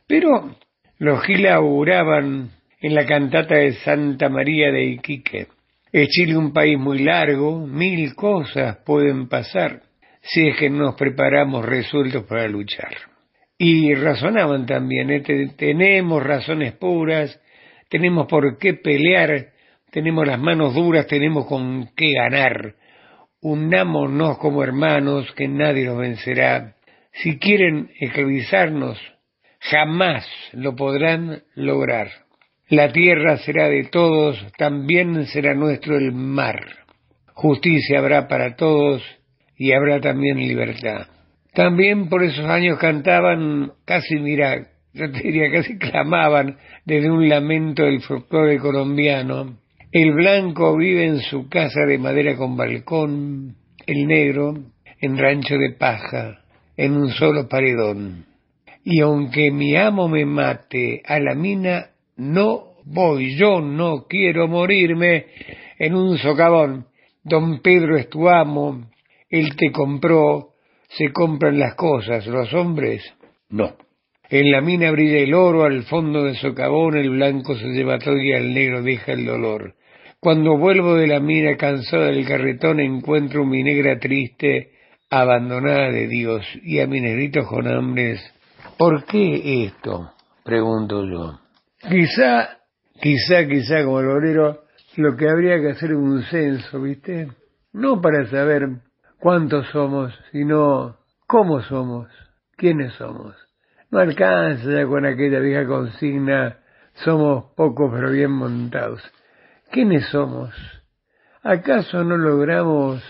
Pero 0.07 0.57
los 1.01 1.23
Gila 1.23 1.55
auguraban 1.55 2.51
en 2.79 2.93
la 2.93 3.07
cantata 3.07 3.55
de 3.55 3.73
Santa 3.73 4.29
María 4.29 4.71
de 4.71 4.83
Iquique. 4.83 5.47
Es 5.91 6.09
Chile 6.09 6.37
un 6.37 6.53
país 6.53 6.77
muy 6.77 6.99
largo, 6.99 7.65
mil 7.65 8.13
cosas 8.13 8.77
pueden 8.85 9.27
pasar 9.27 9.81
si 10.21 10.47
es 10.47 10.57
que 10.57 10.69
nos 10.69 10.93
preparamos 10.93 11.65
resueltos 11.65 12.25
para 12.25 12.47
luchar. 12.47 12.95
Y 13.57 13.95
razonaban 13.95 14.67
también, 14.67 15.09
¿eh? 15.09 15.23
tenemos 15.57 16.21
razones 16.21 16.73
puras, 16.73 17.41
tenemos 17.89 18.27
por 18.27 18.59
qué 18.59 18.75
pelear, 18.75 19.47
tenemos 19.89 20.27
las 20.27 20.39
manos 20.39 20.75
duras, 20.75 21.07
tenemos 21.07 21.47
con 21.47 21.89
qué 21.95 22.13
ganar. 22.13 22.75
Unámonos 23.41 24.37
como 24.37 24.63
hermanos, 24.63 25.31
que 25.31 25.47
nadie 25.47 25.85
nos 25.85 25.97
vencerá. 25.97 26.75
Si 27.11 27.39
quieren 27.39 27.89
esclavizarnos, 27.99 28.99
jamás 29.61 30.25
lo 30.53 30.75
podrán 30.75 31.43
lograr. 31.55 32.09
La 32.67 32.91
tierra 32.91 33.37
será 33.37 33.67
de 33.67 33.85
todos, 33.85 34.37
también 34.57 35.25
será 35.27 35.53
nuestro 35.53 35.97
el 35.97 36.11
mar. 36.13 36.65
Justicia 37.33 37.99
habrá 37.99 38.27
para 38.27 38.55
todos 38.55 39.03
y 39.57 39.73
habrá 39.73 39.99
también 39.99 40.37
libertad. 40.37 41.07
También 41.53 42.07
por 42.07 42.23
esos 42.23 42.45
años 42.45 42.79
cantaban, 42.79 43.73
casi 43.85 44.15
mira, 44.15 44.67
yo 44.93 45.11
te 45.11 45.21
diría 45.21 45.51
casi 45.51 45.77
clamaban 45.77 46.57
desde 46.85 47.11
un 47.11 47.27
lamento 47.27 47.83
del 47.83 48.01
folclore 48.01 48.57
colombiano. 48.57 49.57
El 49.91 50.13
blanco 50.13 50.77
vive 50.77 51.05
en 51.05 51.19
su 51.19 51.49
casa 51.49 51.81
de 51.85 51.97
madera 51.97 52.37
con 52.37 52.55
balcón, 52.55 53.57
el 53.85 54.07
negro 54.07 54.53
en 55.01 55.17
rancho 55.17 55.55
de 55.57 55.73
paja, 55.77 56.39
en 56.77 56.95
un 56.95 57.09
solo 57.09 57.49
paredón 57.49 58.30
y 58.83 59.01
aunque 59.01 59.51
mi 59.51 59.75
amo 59.75 60.07
me 60.07 60.25
mate 60.25 61.01
a 61.05 61.19
la 61.19 61.35
mina, 61.35 61.91
no 62.17 62.75
voy, 62.85 63.35
yo 63.35 63.61
no 63.61 64.05
quiero 64.07 64.47
morirme 64.47 65.25
en 65.77 65.95
un 65.95 66.17
socavón. 66.17 66.87
Don 67.23 67.61
Pedro 67.61 67.97
es 67.97 68.09
tu 68.09 68.27
amo, 68.27 68.89
él 69.29 69.55
te 69.55 69.71
compró, 69.71 70.49
se 70.89 71.11
compran 71.11 71.59
las 71.59 71.75
cosas, 71.75 72.25
los 72.25 72.53
hombres 72.53 73.03
no. 73.49 73.75
En 74.29 74.49
la 74.49 74.61
mina 74.61 74.91
brilla 74.91 75.19
el 75.19 75.33
oro, 75.33 75.65
al 75.65 75.83
fondo 75.83 76.23
del 76.23 76.37
socavón 76.37 76.97
el 76.97 77.09
blanco 77.09 77.55
se 77.55 77.67
lleva 77.67 77.99
todo 77.99 78.17
y 78.17 78.33
al 78.33 78.53
negro 78.53 78.81
deja 78.81 79.11
el 79.11 79.25
dolor. 79.25 79.75
Cuando 80.19 80.57
vuelvo 80.57 80.95
de 80.95 81.07
la 81.07 81.19
mina 81.19 81.57
cansado 81.57 82.03
del 82.03 82.25
carretón 82.25 82.79
encuentro 82.79 83.45
mi 83.45 83.61
negra 83.61 83.99
triste, 83.99 84.71
abandonada 85.09 85.91
de 85.91 86.07
Dios, 86.07 86.45
y 86.63 86.79
a 86.79 86.87
mi 86.87 87.01
negrito 87.01 87.43
con 87.45 87.67
hambres 87.67 88.21
¿Por 88.81 89.05
qué 89.05 89.65
esto? 89.65 90.11
Pregunto 90.43 91.05
yo. 91.05 91.39
Quizá, 91.87 92.57
quizá, 92.99 93.45
quizá 93.47 93.83
como 93.83 93.97
obrero, 93.97 94.63
lo 94.97 95.15
que 95.15 95.29
habría 95.29 95.61
que 95.61 95.69
hacer 95.69 95.91
es 95.91 95.97
un 95.97 96.23
censo, 96.23 96.81
¿viste? 96.81 97.27
No 97.73 98.01
para 98.01 98.25
saber 98.25 98.69
cuántos 99.19 99.67
somos, 99.67 100.11
sino 100.31 100.97
cómo 101.27 101.61
somos, 101.61 102.07
quiénes 102.57 102.91
somos. 102.93 103.35
No 103.91 103.99
alcanza 103.99 104.83
con 104.87 105.05
aquella 105.05 105.37
vieja 105.41 105.67
consigna, 105.67 106.57
somos 107.05 107.53
pocos 107.55 107.91
pero 107.93 108.09
bien 108.09 108.31
montados. 108.31 109.03
¿Quiénes 109.69 110.07
somos? 110.07 110.55
¿Acaso 111.43 112.03
no 112.03 112.17
logramos 112.17 113.03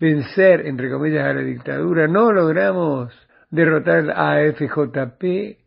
vencer, 0.00 0.66
entre 0.66 0.90
comillas, 0.90 1.26
a 1.26 1.32
la 1.32 1.42
dictadura? 1.42 2.08
¿No 2.08 2.32
logramos 2.32 3.14
derrotar 3.52 4.10
a 4.10 4.40
FJP? 4.52 5.58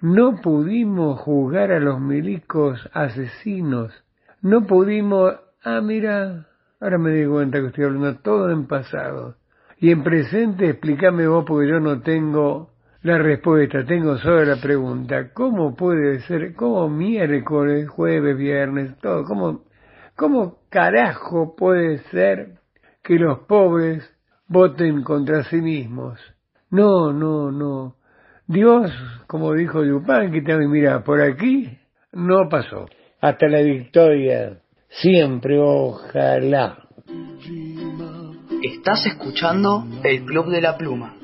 ¿No 0.00 0.40
pudimos 0.40 1.20
juzgar 1.20 1.72
a 1.72 1.80
los 1.80 2.00
milicos 2.00 2.88
asesinos? 2.94 3.92
¿No 4.40 4.66
pudimos... 4.66 5.34
Ah, 5.62 5.80
mira, 5.82 6.46
ahora 6.80 6.98
me 6.98 7.10
di 7.10 7.26
cuenta 7.26 7.60
que 7.60 7.66
estoy 7.66 7.84
hablando 7.84 8.20
todo 8.20 8.50
en 8.50 8.66
pasado. 8.66 9.34
Y 9.78 9.90
en 9.90 10.04
presente, 10.04 10.70
explícame 10.70 11.26
vos 11.26 11.44
porque 11.46 11.68
yo 11.68 11.80
no 11.80 12.00
tengo 12.00 12.70
la 13.02 13.18
respuesta, 13.18 13.84
tengo 13.84 14.16
solo 14.18 14.44
la 14.44 14.60
pregunta. 14.60 15.32
¿Cómo 15.32 15.74
puede 15.74 16.20
ser, 16.20 16.54
cómo 16.54 16.88
miércoles, 16.88 17.88
jueves, 17.88 18.36
viernes, 18.36 18.96
todo, 19.00 19.24
cómo, 19.24 19.64
cómo 20.14 20.58
carajo 20.70 21.56
puede 21.56 21.98
ser 22.10 22.60
que 23.02 23.18
los 23.18 23.40
pobres 23.40 24.08
voten 24.46 25.02
contra 25.02 25.42
sí 25.44 25.60
mismos? 25.60 26.20
No, 26.70 27.12
no, 27.12 27.50
no. 27.50 27.96
Dios, 28.46 28.90
como 29.26 29.52
dijo 29.54 29.84
Yupanqui, 29.84 30.42
también 30.44 30.70
mira, 30.70 31.02
por 31.02 31.20
aquí 31.20 31.68
no 32.12 32.48
pasó. 32.48 32.86
Hasta 33.20 33.48
la 33.48 33.60
victoria, 33.60 34.60
siempre, 34.88 35.58
ojalá. 35.58 36.78
Estás 38.62 39.06
escuchando 39.06 39.84
el 40.04 40.24
Club 40.24 40.50
de 40.50 40.60
la 40.60 40.76
Pluma. 40.76 41.14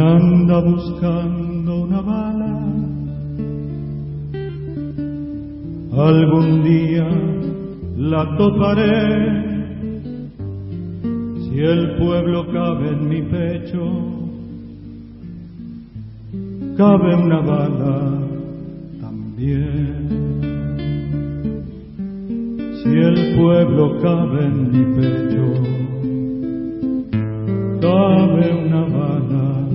Anda 0.00 0.60
buscando 0.60 1.82
una 1.82 2.00
bala. 2.00 2.56
Algún 5.92 6.64
día 6.64 7.08
la 7.96 8.36
toparé. 8.36 9.50
Si 11.44 11.60
el 11.60 11.96
pueblo 11.98 12.46
cabe 12.52 12.88
en 12.90 13.08
mi 13.08 13.22
pecho, 13.22 13.84
cabe 16.76 17.14
una 17.16 17.40
bala 17.40 18.18
también. 19.00 20.08
Si 22.82 22.88
el 22.88 23.36
pueblo 23.36 24.00
cabe 24.00 24.44
en 24.46 24.70
mi 24.72 24.84
pecho, 24.96 25.44
cabe 27.80 28.66
una 28.66 28.82
bala 28.82 29.69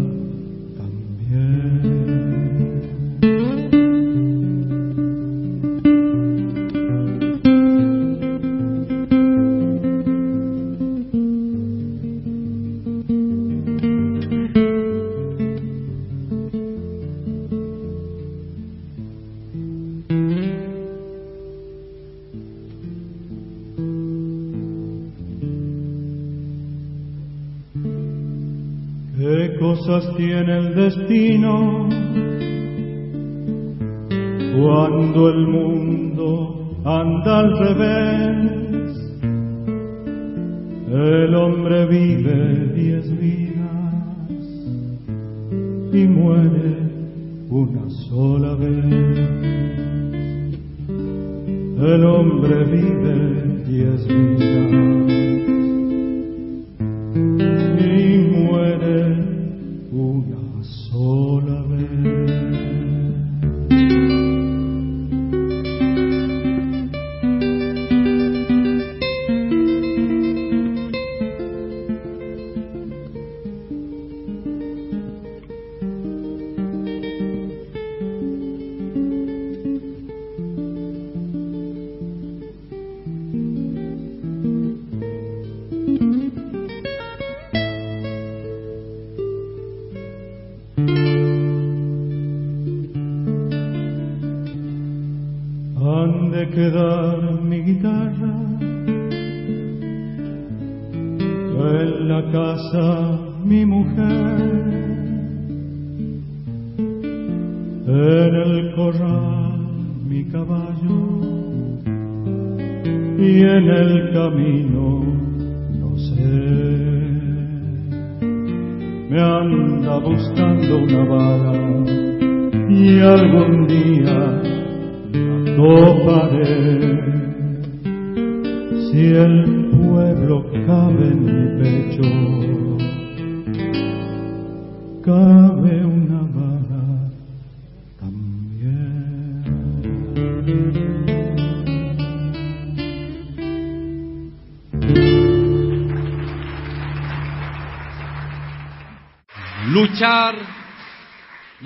tiene 30.26 30.58
el 30.58 30.74
destino 30.74 31.88
cuando 34.60 35.30
el 35.30 35.48
mundo 35.48 36.80
anda 36.84 37.40
al 37.40 37.58
revés? 37.60 38.96
El 40.92 41.36
hombre 41.36 41.86
vive 41.88 42.74
diez 42.74 43.20
vidas 43.20 44.42
y 45.94 46.08
muere 46.08 46.76
una 47.50 47.88
sola 48.10 48.56
vez. 48.56 48.86
El 51.94 52.06
hombre 52.06 52.64
vive 52.66 53.64
diez 53.68 54.08
vidas 54.08 54.85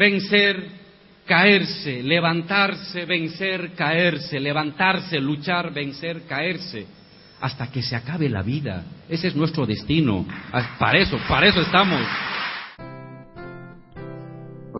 vencer, 0.10 0.56
caerse, 1.28 2.02
levantarse, 2.02 3.06
vencer, 3.06 3.76
caerse, 3.76 4.40
levantarse, 4.40 5.20
luchar, 5.20 5.72
vencer, 5.72 6.26
caerse, 6.28 6.88
hasta 7.42 7.70
que 7.72 7.84
se 7.84 7.96
acabe 7.96 8.28
la 8.28 8.42
vida. 8.42 8.84
Ese 9.08 9.28
es 9.28 9.36
nuestro 9.36 9.68
destino. 9.68 10.26
Ah, 10.52 10.78
Para 10.80 10.98
eso, 10.98 11.18
para 11.28 11.46
eso 11.46 11.62
estamos. 11.62 12.02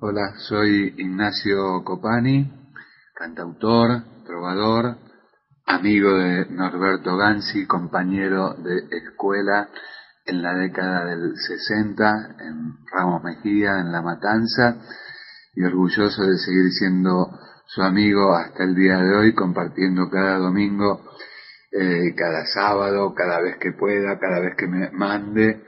Hola, 0.02 0.34
soy 0.48 0.96
Ignacio 0.98 1.84
Copani, 1.84 2.50
cantautor, 3.14 4.02
trovador, 4.26 4.98
amigo 5.68 6.14
de 6.18 6.48
Norberto 6.50 7.18
Gansi, 7.18 7.68
compañero 7.68 8.56
de 8.56 8.78
escuela 8.98 9.70
en 10.26 10.42
la 10.42 10.56
década 10.56 11.06
del 11.06 11.34
60 11.36 12.36
en 12.40 12.78
Ramos 12.92 13.24
Mejía, 13.24 13.80
en 13.80 13.92
La 13.92 14.02
Matanza, 14.02 14.78
y 15.60 15.64
orgulloso 15.66 16.24
de 16.24 16.38
seguir 16.38 16.72
siendo 16.72 17.38
su 17.66 17.82
amigo 17.82 18.34
hasta 18.34 18.64
el 18.64 18.76
día 18.76 18.98
de 18.98 19.14
hoy, 19.14 19.34
compartiendo 19.34 20.10
cada 20.10 20.38
domingo, 20.38 21.02
eh, 21.70 22.16
cada 22.16 22.46
sábado, 22.46 23.14
cada 23.14 23.42
vez 23.42 23.58
que 23.58 23.74
pueda, 23.74 24.18
cada 24.18 24.40
vez 24.40 24.56
que 24.56 24.68
me 24.68 24.90
mande 24.92 25.64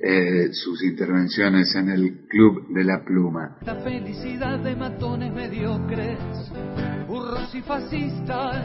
eh, 0.00 0.48
sus 0.50 0.82
intervenciones 0.82 1.72
en 1.76 1.90
el 1.90 2.26
Club 2.28 2.74
de 2.74 2.82
la 2.82 3.04
Pluma. 3.04 3.58
La 3.62 3.76
felicidad 3.76 4.58
de 4.58 4.74
matones 4.74 5.32
mediocres, 5.32 6.18
burros 7.06 7.54
y 7.54 7.62
fascistas. 7.62 8.64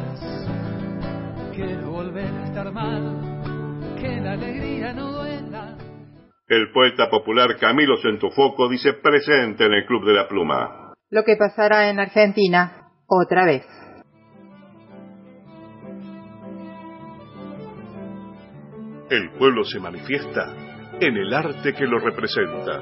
Quiero 1.53 1.91
volver 1.91 2.25
a 2.25 2.45
estar 2.45 2.73
mal, 2.73 3.95
que 3.99 4.19
la 4.19 4.31
alegría 4.31 4.93
no 4.93 5.11
duela. 5.11 5.70
El 6.51 6.69
poeta 6.73 7.09
popular 7.09 7.55
Camilo 7.57 7.95
Centofoco 8.01 8.67
dice 8.67 8.91
presente 9.01 9.65
en 9.67 9.71
el 9.71 9.85
Club 9.85 10.05
de 10.05 10.13
la 10.13 10.27
Pluma. 10.27 10.91
Lo 11.09 11.23
que 11.23 11.37
pasará 11.37 11.89
en 11.89 11.97
Argentina 11.97 12.89
otra 13.07 13.45
vez. 13.45 13.65
El 19.09 19.29
pueblo 19.39 19.63
se 19.63 19.79
manifiesta 19.79 20.53
en 20.99 21.15
el 21.15 21.33
arte 21.33 21.73
que 21.73 21.85
lo 21.85 21.99
representa. 21.99 22.81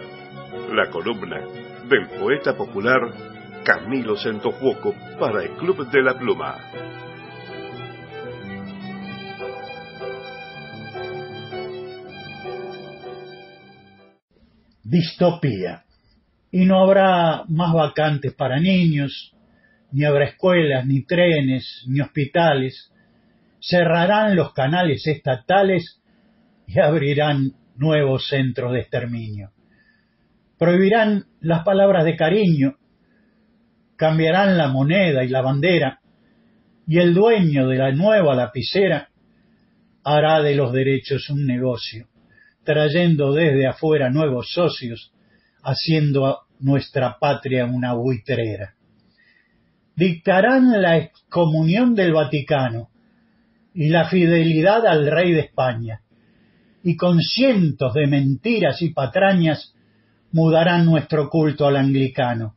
La 0.73 0.89
columna 0.89 1.39
del 1.87 2.07
poeta 2.19 2.57
popular 2.57 3.01
Camilo 3.63 4.15
Centofuoco 4.15 4.95
para 5.19 5.43
el 5.43 5.51
Club 5.51 5.87
de 5.91 6.01
la 6.01 6.17
Pluma. 6.17 6.55
Distopía. 14.89 15.83
Y 16.51 16.65
no 16.65 16.81
habrá 16.81 17.43
más 17.47 17.73
vacantes 17.73 18.33
para 18.33 18.59
niños, 18.59 19.35
ni 19.91 20.03
habrá 20.03 20.25
escuelas, 20.25 20.87
ni 20.87 21.03
trenes, 21.03 21.85
ni 21.87 22.01
hospitales. 22.01 22.91
Cerrarán 23.61 24.35
los 24.35 24.51
canales 24.53 25.05
estatales 25.05 26.01
y 26.65 26.79
abrirán 26.79 27.51
nuevos 27.75 28.27
centros 28.27 28.73
de 28.73 28.79
exterminio. 28.79 29.51
Prohibirán 30.57 31.25
las 31.39 31.63
palabras 31.63 32.03
de 32.03 32.15
cariño, 32.15 32.75
cambiarán 33.95 34.57
la 34.57 34.69
moneda 34.69 35.23
y 35.23 35.29
la 35.29 35.41
bandera, 35.41 35.99
y 36.87 36.97
el 36.97 37.13
dueño 37.13 37.67
de 37.67 37.77
la 37.77 37.91
nueva 37.91 38.33
lapicera 38.33 39.09
hará 40.03 40.41
de 40.41 40.55
los 40.55 40.73
derechos 40.73 41.29
un 41.29 41.45
negocio, 41.45 42.07
trayendo 42.69 43.33
desde 43.33 43.65
afuera 43.65 44.11
nuevos 44.11 44.53
socios, 44.53 45.11
haciendo 45.63 46.41
nuestra 46.59 47.17
patria 47.17 47.65
una 47.65 47.93
buitrera. 47.93 48.75
Dictarán 49.95 50.79
la 50.79 50.97
excomunión 50.97 51.95
del 51.95 52.13
Vaticano 52.13 52.89
y 53.73 53.89
la 53.89 54.07
fidelidad 54.07 54.85
al 54.85 55.09
rey 55.09 55.33
de 55.33 55.39
España, 55.39 56.01
y 56.83 56.95
con 56.95 57.19
cientos 57.21 57.95
de 57.95 58.05
mentiras 58.05 58.83
y 58.83 58.93
patrañas 58.93 59.73
mudarán 60.31 60.85
nuestro 60.85 61.27
culto 61.27 61.65
al 61.65 61.75
anglicano. 61.75 62.53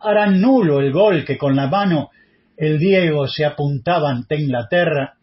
Harán 0.00 0.40
nulo 0.40 0.80
el 0.80 0.92
gol 0.92 1.26
que 1.26 1.36
con 1.36 1.54
la 1.54 1.66
mano 1.66 2.08
el 2.56 2.78
Diego 2.78 3.28
se 3.28 3.44
apuntaba 3.44 4.08
ante 4.08 4.40
Inglaterra 4.40 5.18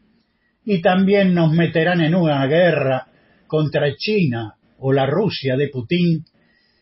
y 0.63 0.83
también 0.83 1.33
nos 1.33 1.51
meterán 1.51 1.99
en 2.01 2.13
una 2.13 2.45
guerra 2.45 3.07
contra 3.53 3.95
China 3.95 4.55
o 4.79 4.91
la 4.91 5.05
Rusia 5.05 5.55
de 5.55 5.67
Putin 5.67 6.25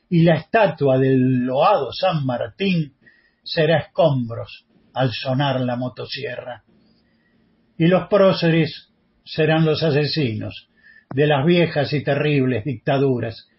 y 0.10 0.24
la 0.24 0.36
estatua 0.36 0.98
del 0.98 1.44
loado 1.44 1.92
San 1.92 2.26
Martín 2.26 2.94
será 3.44 3.80
escombros 3.80 4.68
al 4.94 5.12
sonar 5.12 5.60
la 5.60 5.76
motosierra. 5.76 6.64
Y 7.78 7.88
los 7.88 8.08
próceres 8.08 8.90
serán 9.26 9.66
los 9.66 9.84
asesinos 9.84 10.70
de 11.14 11.28
las 11.28 11.46
viejas 11.46 11.92
y 11.92 12.06
terribles 12.06 12.64
dictaduras, 12.64 13.50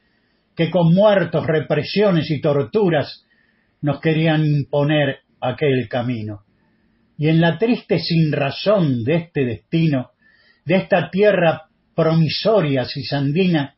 que 0.57 0.71
con 0.71 0.95
muertos, 0.95 1.47
represiones 1.47 2.31
y 2.31 2.41
torturas 2.41 3.27
nos 3.83 4.01
querían 4.01 4.43
imponer 4.47 5.19
aquel 5.39 5.87
camino. 5.91 6.45
Y 7.19 7.29
en 7.29 7.43
la 7.43 7.59
triste 7.59 7.99
sinrazón 7.99 9.05
de 9.05 9.17
este 9.17 9.45
destino, 9.45 10.13
de 10.65 10.77
esta 10.77 11.11
tierra 11.11 11.69
promisoria 11.95 12.85
cisandina, 12.85 13.75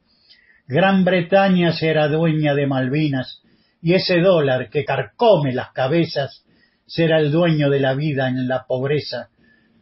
Gran 0.67 1.05
Bretaña 1.05 1.73
será 1.73 2.09
dueña 2.09 2.55
de 2.55 2.67
Malvinas, 2.67 3.43
y 3.83 3.95
ese 3.95 4.21
dólar 4.21 4.71
que 4.71 4.85
carcome 4.85 5.53
las 5.53 5.73
cabezas 5.73 6.45
será 6.87 7.19
el 7.19 7.31
dueño 7.31 7.69
de 7.69 7.81
la 7.81 7.95
vida 7.95 8.29
en 8.29 8.49
la 8.49 8.65
pobreza 8.67 9.29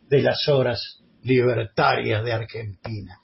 de 0.08 0.22
las 0.22 0.48
horas 0.48 1.02
libertarias 1.22 2.24
de 2.24 2.32
Argentina. 2.32 3.20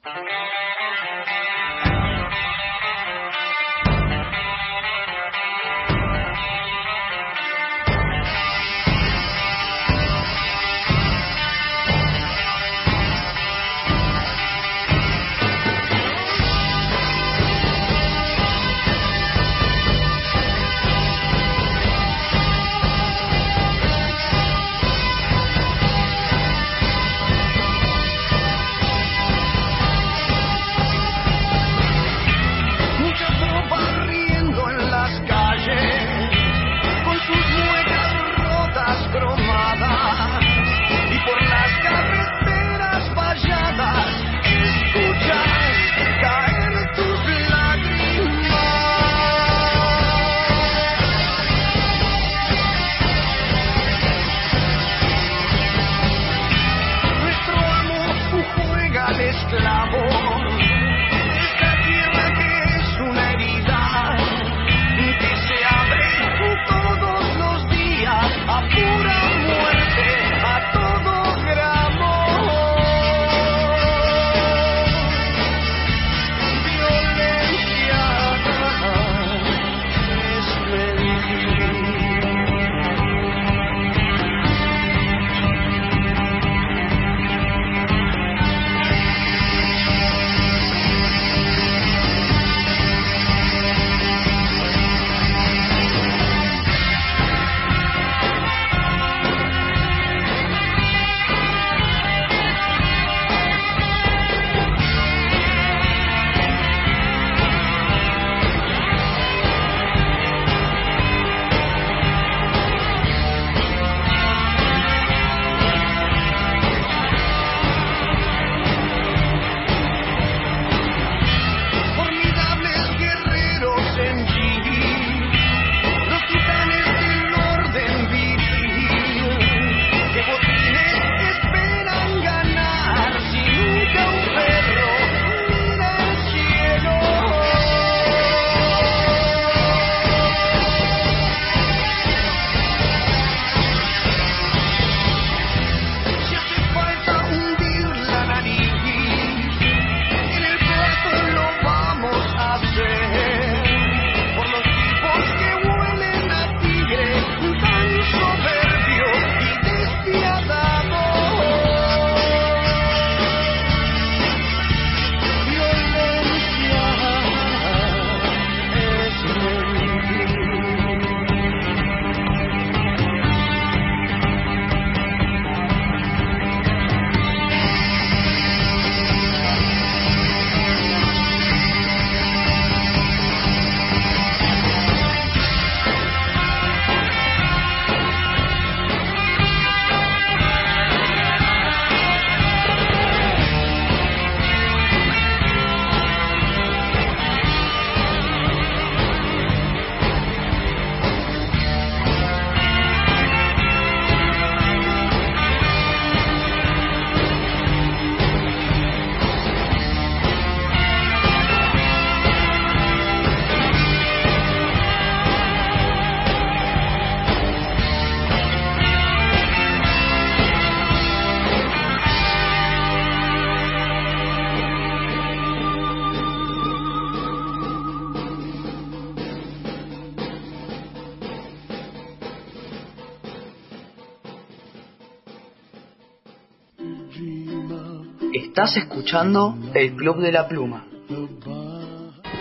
Estás 238.59 238.77
escuchando 238.79 239.55
el 239.73 239.95
Club 239.95 240.17
de 240.17 240.33
la 240.33 240.49
Pluma. 240.49 240.85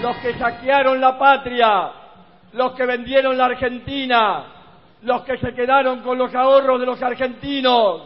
Los 0.01 0.17
que 0.17 0.33
saquearon 0.33 0.99
la 0.99 1.15
patria, 1.15 1.91
los 2.53 2.71
que 2.71 2.87
vendieron 2.87 3.37
la 3.37 3.45
Argentina, 3.45 4.45
los 5.03 5.21
que 5.21 5.37
se 5.37 5.53
quedaron 5.53 6.01
con 6.01 6.17
los 6.17 6.33
ahorros 6.33 6.79
de 6.79 6.87
los 6.87 6.99
argentinos, 7.03 8.01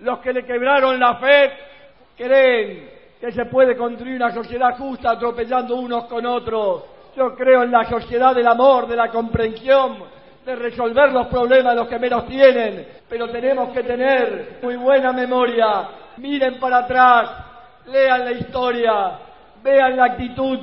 los 0.00 0.18
que 0.18 0.34
le 0.34 0.44
quebraron 0.44 1.00
la 1.00 1.14
fe, 1.14 1.52
creen 2.14 2.90
que 3.18 3.32
se 3.32 3.46
puede 3.46 3.74
construir 3.78 4.16
una 4.16 4.34
sociedad 4.34 4.76
justa 4.76 5.12
atropellando 5.12 5.76
unos 5.76 6.04
con 6.04 6.26
otros. 6.26 6.84
Yo 7.16 7.34
creo 7.34 7.62
en 7.62 7.70
la 7.70 7.88
sociedad 7.88 8.34
del 8.34 8.46
amor, 8.46 8.86
de 8.86 8.96
la 8.96 9.08
comprensión, 9.08 10.00
de 10.44 10.54
resolver 10.54 11.12
los 11.12 11.28
problemas 11.28 11.72
de 11.72 11.80
los 11.80 11.88
que 11.88 11.98
menos 11.98 12.26
tienen, 12.26 12.86
pero 13.08 13.30
tenemos 13.30 13.70
que 13.70 13.82
tener 13.84 14.58
muy 14.62 14.76
buena 14.76 15.14
memoria. 15.14 15.88
Miren 16.18 16.60
para 16.60 16.80
atrás, 16.80 17.53
lean 17.86 18.24
la 18.24 18.32
historia, 18.32 19.18
vean 19.62 19.96
la 19.96 20.04
actitud 20.04 20.58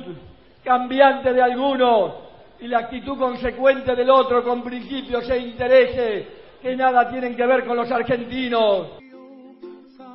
cambiante 0.64 1.32
de 1.32 1.42
algunos 1.42 2.14
y 2.60 2.68
la 2.68 2.80
actitud 2.80 3.18
consecuente 3.18 3.96
del 3.96 4.10
otro 4.10 4.44
con 4.44 4.62
principios 4.62 5.28
e 5.28 5.38
intereses 5.38 6.26
que 6.60 6.76
nada 6.76 7.10
tienen 7.10 7.34
que 7.34 7.46
ver 7.46 7.64
con 7.64 7.76
los 7.76 7.90
argentinos. 7.90 8.88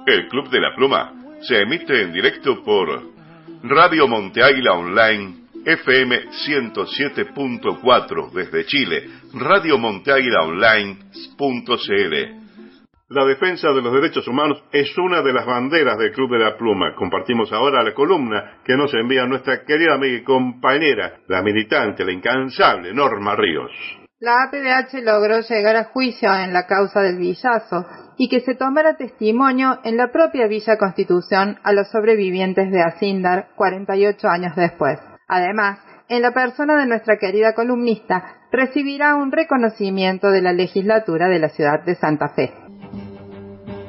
El 0.05 0.27
Club 0.29 0.49
de 0.49 0.61
la 0.61 0.73
Pluma 0.75 1.13
se 1.41 1.61
emite 1.61 2.01
en 2.01 2.13
directo 2.13 2.63
por 2.63 3.01
Radio 3.63 4.07
Monte 4.07 4.41
Águila 4.41 4.73
Online 4.73 5.47
FM 5.67 6.29
107.4 6.29 8.31
desde 8.31 8.65
Chile, 8.67 9.09
Radio 9.33 9.77
Monteaguila 9.77 10.43
Online.cl. 10.43 12.46
La 13.09 13.23
defensa 13.23 13.69
de 13.69 13.81
los 13.81 13.93
derechos 13.93 14.27
humanos 14.27 14.61
es 14.73 14.97
una 14.97 15.21
de 15.21 15.31
las 15.31 15.45
banderas 15.45 15.97
del 15.97 16.11
Club 16.11 16.29
de 16.31 16.39
la 16.39 16.57
Pluma. 16.57 16.93
Compartimos 16.93 17.53
ahora 17.53 17.81
la 17.81 17.93
columna 17.93 18.57
que 18.65 18.75
nos 18.75 18.93
envía 18.93 19.25
nuestra 19.25 19.63
querida 19.63 19.93
amiga 19.93 20.17
y 20.17 20.23
compañera, 20.25 21.19
la 21.29 21.41
militante, 21.41 22.03
la 22.03 22.11
incansable 22.11 22.93
Norma 22.93 23.33
Ríos. 23.37 23.71
La 24.19 24.43
APDH 24.43 25.01
logró 25.03 25.39
llegar 25.39 25.77
a 25.77 25.85
juicio 25.85 26.35
en 26.35 26.51
la 26.51 26.67
causa 26.67 26.99
del 26.99 27.17
villazo 27.17 27.85
y 28.17 28.27
que 28.27 28.41
se 28.41 28.55
tomara 28.55 28.97
testimonio 28.97 29.79
en 29.85 29.95
la 29.95 30.11
propia 30.11 30.47
Villa 30.47 30.77
Constitución 30.77 31.59
a 31.63 31.71
los 31.71 31.89
sobrevivientes 31.89 32.69
de 32.69 32.81
Asindar 32.81 33.51
48 33.55 34.27
años 34.27 34.53
después. 34.57 34.99
Además, 35.29 35.79
en 36.09 36.21
la 36.21 36.33
persona 36.33 36.75
de 36.75 36.87
nuestra 36.87 37.17
querida 37.17 37.53
columnista, 37.53 38.35
recibirá 38.51 39.15
un 39.15 39.31
reconocimiento 39.31 40.29
de 40.29 40.41
la 40.41 40.51
legislatura 40.51 41.29
de 41.29 41.39
la 41.39 41.49
ciudad 41.49 41.85
de 41.85 41.95
Santa 41.95 42.29
Fe. 42.35 42.66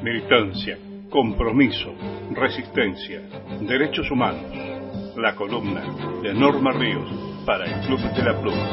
Militancia, 0.01 0.77
compromiso, 1.09 1.89
resistencia, 2.31 3.19
derechos 3.67 4.09
humanos. 4.09 4.45
La 5.17 5.35
columna 5.35 5.83
de 6.23 6.33
Norma 6.33 6.71
Ríos 6.71 7.05
para 7.45 7.65
el 7.65 7.85
Club 7.85 7.99
de 8.15 8.23
la 8.23 8.41
Pluma. 8.41 8.65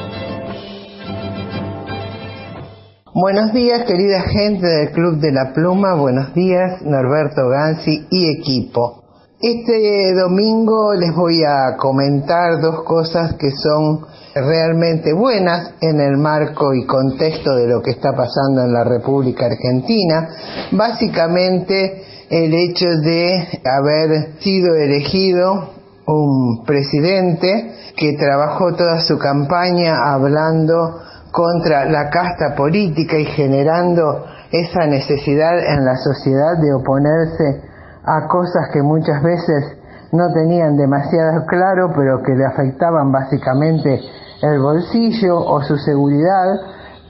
Buenos 3.13 3.53
días, 3.53 3.83
querida 3.89 4.21
gente 4.21 4.67
del 4.69 4.93
Club 4.93 5.19
de 5.19 5.33
la 5.33 5.53
Pluma. 5.53 5.97
Buenos 5.97 6.33
días, 6.33 6.83
Norberto 6.83 7.49
Gansi 7.49 8.07
y 8.09 8.39
equipo. 8.39 9.03
Este 9.41 10.15
domingo 10.15 10.95
les 10.95 11.13
voy 11.13 11.43
a 11.43 11.77
comentar 11.77 12.61
dos 12.61 12.85
cosas 12.85 13.35
que 13.35 13.51
son 13.51 14.07
realmente 14.41 15.13
buenas 15.15 15.73
en 15.81 16.01
el 16.01 16.19
marco 16.19 16.75
y 16.75 16.85
contexto 16.87 17.55
de 17.55 17.67
lo 17.67 17.81
que 17.81 17.93
está 17.93 18.13
pasando 18.13 18.63
en 18.63 18.73
la 18.73 18.85
República 18.85 19.47
Argentina. 19.47 20.29
Básicamente 20.73 22.05
el 22.29 22.53
hecho 22.53 22.87
de 23.03 23.61
haber 23.65 24.39
sido 24.41 24.75
elegido 24.75 25.71
un 26.07 26.65
presidente 26.65 27.73
que 27.97 28.13
trabajó 28.19 28.75
toda 28.75 29.01
su 29.01 29.19
campaña 29.19 30.13
hablando 30.13 31.01
contra 31.33 31.85
la 31.87 32.11
casta 32.11 32.55
política 32.55 33.19
y 33.19 33.25
generando 33.25 34.25
esa 34.51 34.87
necesidad 34.87 35.59
en 35.59 35.85
la 35.85 35.97
sociedad 35.97 36.59
de 36.61 36.75
oponerse 36.75 37.63
a 38.05 38.29
cosas 38.29 38.71
que 38.73 38.83
muchas 38.83 39.23
veces 39.23 39.77
no 40.13 40.33
tenían 40.33 40.77
demasiado 40.77 41.45
claro, 41.47 41.93
pero 41.97 42.23
que 42.23 42.35
le 42.35 42.45
afectaban 42.45 43.11
básicamente 43.11 44.01
el 44.43 44.61
bolsillo 44.61 45.39
o 45.39 45.63
su 45.63 45.77
seguridad, 45.77 46.47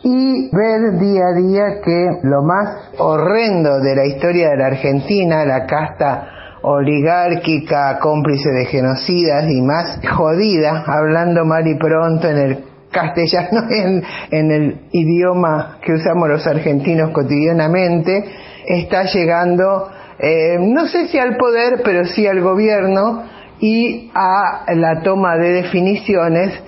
y 0.02 0.50
ver 0.54 0.98
día 1.00 1.24
a 1.26 1.34
día 1.34 1.80
que 1.84 2.20
lo 2.22 2.42
más 2.42 2.90
horrendo 2.98 3.80
de 3.80 3.96
la 3.96 4.06
historia 4.06 4.50
de 4.50 4.56
la 4.56 4.66
Argentina, 4.66 5.44
la 5.44 5.66
casta 5.66 6.28
oligárquica, 6.62 7.98
cómplice 8.00 8.50
de 8.50 8.66
genocidas 8.66 9.50
y 9.50 9.62
más 9.62 10.00
jodida, 10.08 10.84
hablando 10.86 11.44
mal 11.44 11.66
y 11.66 11.76
pronto 11.76 12.28
en 12.28 12.38
el 12.38 12.64
castellano, 12.90 13.62
en, 14.30 14.50
el 14.50 14.80
idioma 14.92 15.78
que 15.82 15.94
usamos 15.94 16.28
los 16.28 16.46
argentinos 16.46 17.10
cotidianamente, 17.10 18.24
está 18.66 19.04
llegando 19.04 19.88
eh, 20.18 20.56
no 20.58 20.86
sé 20.86 21.08
si 21.08 21.18
al 21.18 21.36
poder, 21.36 21.82
pero 21.84 22.04
sí 22.06 22.26
al 22.26 22.40
gobierno 22.40 23.24
y 23.60 24.10
a 24.14 24.64
la 24.74 25.02
toma 25.02 25.36
de 25.36 25.62
definiciones, 25.62 26.58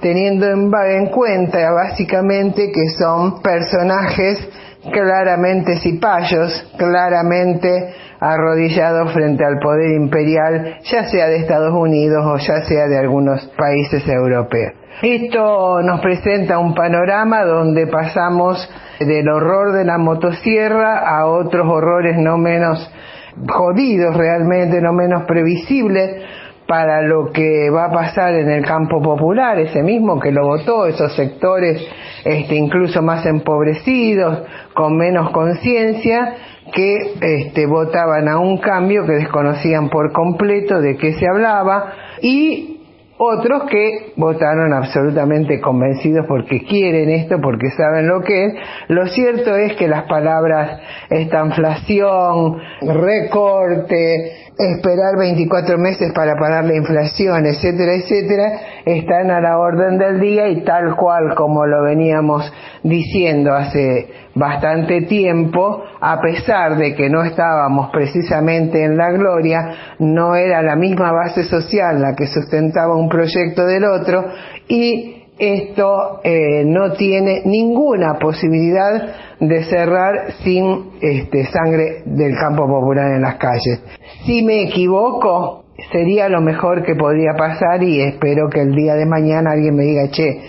teniendo 0.00 0.46
en, 0.46 0.70
en 0.90 1.06
cuenta 1.06 1.72
básicamente 1.72 2.70
que 2.72 2.88
son 2.98 3.42
personajes 3.42 4.48
claramente 4.92 5.76
cipayos, 5.80 6.72
claramente 6.76 7.94
arrodillados 8.20 9.12
frente 9.12 9.44
al 9.44 9.58
poder 9.58 9.92
imperial, 9.92 10.78
ya 10.84 11.04
sea 11.04 11.28
de 11.28 11.36
Estados 11.36 11.72
Unidos 11.72 12.24
o 12.26 12.36
ya 12.38 12.62
sea 12.62 12.86
de 12.86 12.98
algunos 12.98 13.46
países 13.56 14.06
europeos. 14.08 14.72
Esto 15.02 15.80
nos 15.82 16.00
presenta 16.00 16.58
un 16.58 16.74
panorama 16.74 17.44
donde 17.44 17.86
pasamos 17.86 18.68
del 18.98 19.28
horror 19.28 19.72
de 19.72 19.84
la 19.84 19.96
motosierra 19.96 20.98
a 20.98 21.26
otros 21.26 21.66
horrores 21.70 22.16
no 22.18 22.36
menos 22.36 22.90
jodidos 23.48 24.16
realmente, 24.16 24.80
no 24.80 24.92
menos 24.92 25.22
previsibles 25.24 26.16
para 26.68 27.00
lo 27.00 27.32
que 27.32 27.70
va 27.70 27.86
a 27.86 27.90
pasar 27.90 28.34
en 28.34 28.50
el 28.50 28.62
campo 28.62 29.00
popular, 29.00 29.58
ese 29.58 29.82
mismo 29.82 30.20
que 30.20 30.30
lo 30.30 30.44
votó, 30.44 30.84
esos 30.84 31.16
sectores 31.16 31.82
este, 32.26 32.56
incluso 32.56 33.00
más 33.00 33.24
empobrecidos, 33.24 34.40
con 34.74 34.98
menos 34.98 35.30
conciencia, 35.30 36.34
que 36.74 37.14
este, 37.22 37.64
votaban 37.64 38.28
a 38.28 38.38
un 38.38 38.58
cambio 38.58 39.06
que 39.06 39.12
desconocían 39.12 39.88
por 39.88 40.12
completo 40.12 40.82
de 40.82 40.98
qué 40.98 41.14
se 41.14 41.26
hablaba 41.26 41.94
y 42.20 42.77
otros 43.18 43.64
que 43.68 44.12
votaron 44.16 44.72
absolutamente 44.72 45.60
convencidos 45.60 46.24
porque 46.26 46.62
quieren 46.64 47.10
esto, 47.10 47.40
porque 47.40 47.70
saben 47.70 48.06
lo 48.06 48.20
que 48.22 48.44
es. 48.46 48.54
Lo 48.88 49.06
cierto 49.08 49.56
es 49.56 49.74
que 49.74 49.88
las 49.88 50.04
palabras 50.04 50.80
esta 51.10 51.44
inflación, 51.44 52.58
recorte, 52.80 54.32
esperar 54.58 55.16
24 55.18 55.78
meses 55.78 56.12
para 56.12 56.34
parar 56.36 56.64
la 56.64 56.76
inflación, 56.76 57.46
etcétera, 57.46 57.94
etcétera, 57.94 58.52
están 58.84 59.30
a 59.30 59.40
la 59.40 59.58
orden 59.58 59.98
del 59.98 60.20
día 60.20 60.48
y 60.48 60.62
tal 60.62 60.96
cual 60.96 61.34
como 61.36 61.66
lo 61.66 61.82
veníamos 61.82 62.52
diciendo 62.82 63.52
hace 63.52 64.08
bastante 64.38 65.02
tiempo, 65.02 65.82
a 66.00 66.20
pesar 66.20 66.76
de 66.76 66.94
que 66.94 67.10
no 67.10 67.24
estábamos 67.24 67.90
precisamente 67.90 68.84
en 68.84 68.96
la 68.96 69.10
gloria, 69.10 69.74
no 69.98 70.34
era 70.34 70.62
la 70.62 70.76
misma 70.76 71.12
base 71.12 71.44
social 71.44 72.00
la 72.00 72.14
que 72.14 72.26
sustentaba 72.26 72.96
un 72.96 73.08
proyecto 73.08 73.66
del 73.66 73.84
otro 73.84 74.24
y 74.68 75.14
esto 75.38 76.20
eh, 76.24 76.64
no 76.64 76.92
tiene 76.92 77.42
ninguna 77.44 78.18
posibilidad 78.18 79.38
de 79.38 79.64
cerrar 79.64 80.32
sin 80.42 80.90
este, 81.00 81.46
sangre 81.46 82.02
del 82.06 82.36
campo 82.36 82.66
popular 82.66 83.12
en 83.14 83.22
las 83.22 83.36
calles. 83.36 83.80
Si 84.26 84.42
me 84.42 84.62
equivoco, 84.64 85.64
sería 85.92 86.28
lo 86.28 86.40
mejor 86.40 86.82
que 86.82 86.96
podría 86.96 87.34
pasar 87.38 87.82
y 87.84 88.00
espero 88.00 88.48
que 88.50 88.62
el 88.62 88.74
día 88.74 88.94
de 88.94 89.06
mañana 89.06 89.52
alguien 89.52 89.76
me 89.76 89.84
diga, 89.84 90.10
che, 90.10 90.40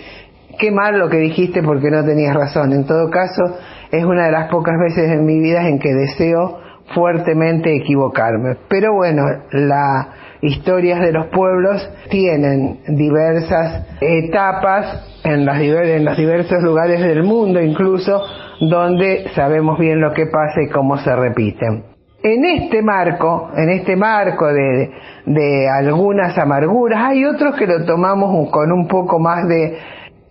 qué 0.58 0.70
mal 0.72 0.98
lo 0.98 1.08
que 1.08 1.18
dijiste 1.18 1.62
porque 1.62 1.90
no 1.90 2.04
tenías 2.04 2.34
razón. 2.34 2.72
En 2.72 2.84
todo 2.84 3.10
caso, 3.10 3.56
es 3.90 4.04
una 4.04 4.26
de 4.26 4.32
las 4.32 4.50
pocas 4.50 4.78
veces 4.78 5.10
en 5.10 5.24
mi 5.24 5.40
vida 5.40 5.66
en 5.68 5.78
que 5.78 5.92
deseo 5.92 6.58
fuertemente 6.94 7.74
equivocarme. 7.74 8.56
Pero 8.68 8.94
bueno, 8.94 9.24
las 9.52 10.08
historias 10.42 11.00
de 11.00 11.12
los 11.12 11.26
pueblos 11.26 11.88
tienen 12.10 12.80
diversas 12.88 13.86
etapas 14.00 15.20
en, 15.24 15.44
las, 15.44 15.60
en 15.60 16.04
los 16.04 16.16
diversos 16.16 16.62
lugares 16.62 17.00
del 17.00 17.22
mundo 17.22 17.60
incluso 17.60 18.22
donde 18.60 19.28
sabemos 19.34 19.78
bien 19.78 20.00
lo 20.00 20.12
que 20.12 20.26
pasa 20.26 20.62
y 20.62 20.68
cómo 20.68 20.98
se 20.98 21.14
repiten. 21.14 21.84
En 22.22 22.44
este 22.44 22.82
marco, 22.82 23.50
en 23.56 23.70
este 23.70 23.96
marco 23.96 24.46
de, 24.52 24.90
de 25.24 25.68
algunas 25.68 26.36
amarguras, 26.36 27.00
hay 27.02 27.24
otros 27.24 27.56
que 27.56 27.66
lo 27.66 27.86
tomamos 27.86 28.50
con 28.50 28.70
un 28.72 28.86
poco 28.86 29.18
más 29.18 29.48
de 29.48 29.78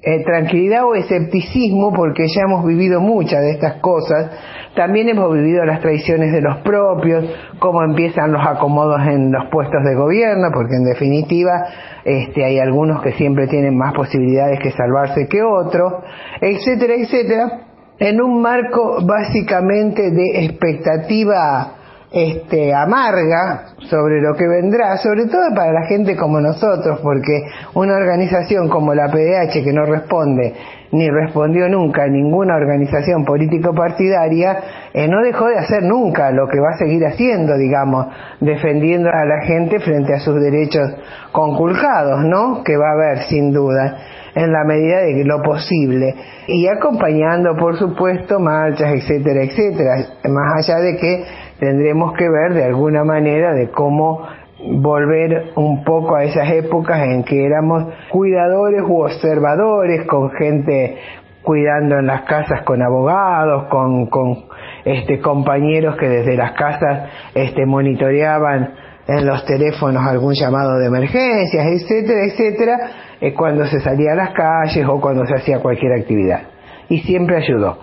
eh, 0.02 0.24
tranquilidad 0.24 0.86
o 0.86 0.96
escepticismo 0.96 1.92
porque 1.94 2.26
ya 2.34 2.44
hemos 2.44 2.66
vivido 2.66 3.02
muchas 3.02 3.42
de 3.42 3.52
estas 3.52 3.82
cosas. 3.82 4.32
También 4.74 5.10
hemos 5.10 5.34
vivido 5.34 5.66
las 5.66 5.82
traiciones 5.82 6.32
de 6.32 6.42
los 6.42 6.60
propios, 6.60 7.26
cómo 7.60 7.84
empiezan 7.84 8.32
los 8.32 8.46
acomodos 8.46 9.02
en 9.08 9.30
los 9.30 9.50
puestos 9.52 9.84
de 9.84 9.96
gobierno, 9.96 10.52
porque 10.54 10.76
en 10.76 10.86
definitiva 10.86 11.66
este, 12.06 12.46
hay 12.46 12.60
algunos 12.60 13.02
que 13.02 13.12
siempre 13.14 13.48
tienen 13.48 13.78
más 13.78 13.94
posibilidades 13.94 14.60
que 14.62 14.72
salvarse 14.72 15.28
que 15.28 15.44
otros, 15.44 15.94
etcétera, 16.40 16.94
etcétera, 16.96 17.62
en 18.00 18.22
un 18.22 18.42
marco 18.42 19.00
básicamente 19.06 20.12
de 20.12 20.46
expectativa 20.46 21.79
este, 22.12 22.74
amarga 22.74 23.76
sobre 23.90 24.20
lo 24.22 24.36
que 24.36 24.48
vendrá, 24.48 24.98
sobre 24.98 25.26
todo 25.26 25.54
para 25.56 25.72
la 25.72 25.86
gente 25.88 26.16
como 26.16 26.42
nosotros, 26.42 27.00
porque 27.04 27.44
una 27.76 27.96
organización 27.96 28.68
como 28.68 28.96
la 28.96 29.12
PDH 29.12 29.64
que 29.64 29.74
no 29.74 29.86
responde 29.86 30.56
ni 30.92 31.08
respondió 31.08 31.70
nunca 31.70 32.04
a 32.04 32.08
ninguna 32.08 32.56
organización 32.56 33.24
político-partidaria, 33.24 34.60
eh, 34.92 35.08
no 35.08 35.22
dejó 35.22 35.48
de 35.48 35.60
hacer 35.60 35.84
nunca 35.84 36.32
lo 36.32 36.48
que 36.48 36.60
va 36.60 36.70
a 36.74 36.78
seguir 36.78 37.06
haciendo, 37.06 37.56
digamos, 37.58 38.08
defendiendo 38.40 39.10
a 39.10 39.24
la 39.24 39.46
gente 39.46 39.80
frente 39.80 40.16
a 40.16 40.20
sus 40.20 40.42
derechos 40.42 40.90
conculcados, 41.32 42.26
¿no? 42.26 42.64
Que 42.64 42.76
va 42.76 42.90
a 42.90 42.94
haber, 42.94 43.20
sin 43.30 43.52
duda 43.52 43.98
en 44.36 44.52
la 44.52 44.64
medida 44.64 45.02
de 45.02 45.24
lo 45.26 45.42
posible 45.42 46.16
y 46.48 46.68
acompañando 46.68 47.56
por 47.58 47.78
supuesto 47.78 48.40
marchas 48.40 48.94
etcétera 48.94 49.44
etcétera 49.44 49.96
más 50.26 50.70
allá 50.70 50.80
de 50.80 50.98
que 50.98 51.26
tendremos 51.60 52.14
que 52.14 52.30
ver 52.30 52.54
de 52.54 52.64
alguna 52.64 53.04
manera 53.04 53.54
de 53.54 53.70
cómo 53.70 54.28
volver 54.60 55.52
un 55.56 55.84
poco 55.84 56.16
a 56.16 56.24
esas 56.24 56.52
épocas 56.52 57.00
en 57.08 57.24
que 57.24 57.46
éramos 57.46 57.86
cuidadores 58.10 58.82
u 58.88 59.04
observadores 59.04 60.06
con 60.06 60.32
gente 60.32 60.98
cuidando 61.42 61.98
en 61.98 62.08
las 62.08 62.24
casas 62.24 62.64
con 62.64 62.82
abogados, 62.82 63.68
con, 63.70 64.08
con 64.08 64.46
este, 64.86 65.20
compañeros 65.20 65.96
que 65.98 66.10
desde 66.10 66.36
las 66.36 66.52
casas 66.52 67.10
este, 67.34 67.66
monitoreaban 67.66 68.74
en 69.08 69.26
los 69.26 69.44
teléfonos 69.46 70.06
algún 70.06 70.34
llamado 70.36 70.78
de 70.78 70.88
emergencias, 70.88 71.66
etcétera, 71.66 72.26
etcétera, 72.26 72.78
eh, 73.20 73.34
cuando 73.34 73.66
se 73.66 73.80
salía 73.80 74.12
a 74.12 74.16
las 74.16 74.34
calles 74.34 74.86
o 74.88 75.02
cuando 75.02 75.26
se 75.26 75.36
hacía 75.36 75.60
cualquier 75.60 75.94
actividad. 75.94 76.42
Y 76.90 77.00
siempre 77.00 77.38
ayudó. 77.38 77.80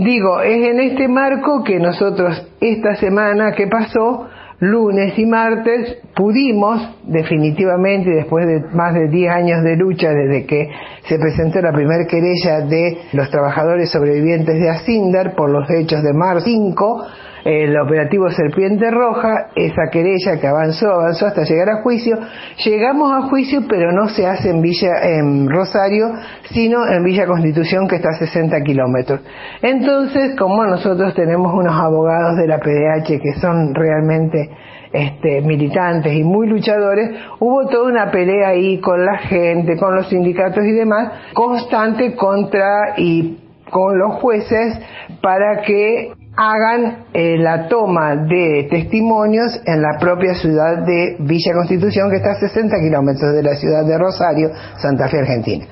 Digo, 0.00 0.40
es 0.40 0.66
en 0.66 0.80
este 0.80 1.08
marco 1.08 1.62
que 1.62 1.78
nosotros 1.78 2.48
esta 2.58 2.94
semana 2.94 3.52
que 3.52 3.66
pasó, 3.66 4.28
lunes 4.58 5.18
y 5.18 5.26
martes, 5.26 5.98
pudimos 6.16 6.80
definitivamente, 7.04 8.08
después 8.08 8.46
de 8.46 8.60
más 8.74 8.94
de 8.94 9.08
10 9.08 9.30
años 9.30 9.62
de 9.62 9.76
lucha 9.76 10.08
desde 10.08 10.46
que 10.46 10.70
se 11.06 11.18
presentó 11.18 11.60
la 11.60 11.72
primera 11.72 12.06
querella 12.06 12.62
de 12.62 12.96
los 13.12 13.28
trabajadores 13.28 13.90
sobrevivientes 13.90 14.58
de 14.58 14.70
Asindar 14.70 15.34
por 15.34 15.50
los 15.50 15.68
hechos 15.68 16.02
de 16.02 16.14
Mar 16.14 16.40
5, 16.40 17.06
el 17.44 17.78
operativo 17.78 18.28
Serpiente 18.30 18.90
Roja, 18.90 19.48
esa 19.54 19.90
querella 19.90 20.38
que 20.40 20.46
avanzó, 20.46 20.90
avanzó 20.90 21.26
hasta 21.26 21.44
llegar 21.44 21.70
a 21.70 21.82
juicio. 21.82 22.16
Llegamos 22.64 23.12
a 23.12 23.28
juicio, 23.28 23.62
pero 23.68 23.92
no 23.92 24.08
se 24.08 24.26
hace 24.26 24.50
en 24.50 24.60
Villa, 24.60 24.92
en 25.02 25.48
Rosario, 25.48 26.06
sino 26.50 26.86
en 26.86 27.02
Villa 27.04 27.26
Constitución, 27.26 27.88
que 27.88 27.96
está 27.96 28.10
a 28.10 28.18
60 28.18 28.60
kilómetros. 28.62 29.20
Entonces, 29.62 30.36
como 30.38 30.64
nosotros 30.64 31.14
tenemos 31.14 31.52
unos 31.54 31.74
abogados 31.74 32.36
de 32.36 32.46
la 32.46 32.58
PDH 32.58 33.20
que 33.20 33.40
son 33.40 33.74
realmente 33.74 34.50
este, 34.92 35.40
militantes 35.40 36.12
y 36.12 36.24
muy 36.24 36.48
luchadores, 36.48 37.10
hubo 37.38 37.66
toda 37.68 37.90
una 37.90 38.10
pelea 38.10 38.48
ahí 38.48 38.80
con 38.80 39.04
la 39.04 39.18
gente, 39.18 39.76
con 39.76 39.94
los 39.94 40.08
sindicatos 40.08 40.64
y 40.64 40.72
demás, 40.72 41.12
constante 41.32 42.14
contra 42.14 42.94
y 42.96 43.38
con 43.70 43.98
los 43.98 44.14
jueces 44.14 44.78
para 45.22 45.62
que 45.62 46.12
hagan 46.40 47.04
eh, 47.12 47.36
la 47.36 47.68
toma 47.68 48.16
de 48.16 48.66
testimonios 48.70 49.60
en 49.66 49.82
la 49.82 49.98
propia 50.00 50.32
ciudad 50.32 50.86
de 50.86 51.16
Villa 51.18 51.52
Constitución, 51.52 52.08
que 52.08 52.16
está 52.16 52.30
a 52.30 52.34
60 52.36 52.80
kilómetros 52.80 53.34
de 53.34 53.42
la 53.42 53.54
ciudad 53.56 53.84
de 53.84 53.98
Rosario, 53.98 54.48
Santa 54.78 55.08
Fe, 55.08 55.18
Argentina. 55.18 55.66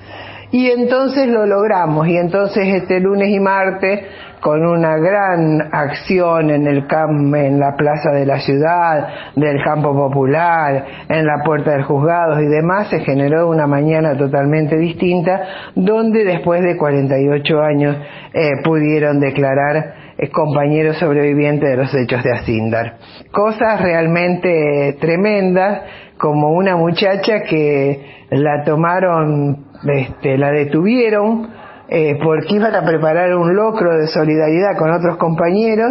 Y 0.51 0.71
entonces 0.71 1.27
lo 1.29 1.47
logramos, 1.47 2.07
y 2.07 2.19
entonces 2.19 2.67
este 2.69 3.01
lunes 3.01 3.31
y 3.31 3.41
martes, 3.41 4.01
con 4.43 4.65
una 4.65 4.99
gran 4.99 5.71
acción 5.73 6.51
en 6.51 6.67
el 6.67 6.87
en 6.87 7.59
la 7.59 7.75
plaza 7.75 8.11
de 8.11 8.27
la 8.27 8.39
ciudad, 8.39 9.09
del 9.37 9.63
campo 9.65 9.95
popular, 9.95 10.85
en 11.09 11.27
la 11.27 11.43
puerta 11.45 11.73
del 11.73 11.85
juzgado 11.85 12.41
y 12.43 12.47
demás, 12.47 12.89
se 12.89 13.01
generó 13.01 13.49
una 13.49 13.67
mañana 13.67 14.17
totalmente 14.19 14.77
distinta, 14.77 15.73
donde 15.75 16.25
después 16.25 16.63
de 16.63 16.77
48 16.77 17.61
años 17.61 17.97
eh, 18.35 18.51
pudieron 18.63 19.19
declarar 19.19 19.98
compañero 20.33 20.95
sobreviviente 20.95 21.67
de 21.67 21.77
los 21.77 21.95
hechos 21.95 22.23
de 22.25 22.33
Asindar. 22.33 22.97
Cosas 23.31 23.81
realmente 23.81 24.97
tremendas, 25.01 25.83
como 26.19 26.53
una 26.53 26.77
muchacha 26.77 27.43
que 27.49 28.27
la 28.31 28.65
tomaron, 28.65 29.67
este, 29.87 30.37
la 30.37 30.51
detuvieron, 30.51 31.51
eh, 31.89 32.19
porque 32.23 32.57
iban 32.57 32.75
a 32.75 32.85
preparar 32.85 33.35
un 33.35 33.55
locro 33.55 33.97
de 33.97 34.09
solidaridad 34.09 34.77
con 34.77 34.91
otros 34.91 35.17
compañeros 35.17 35.91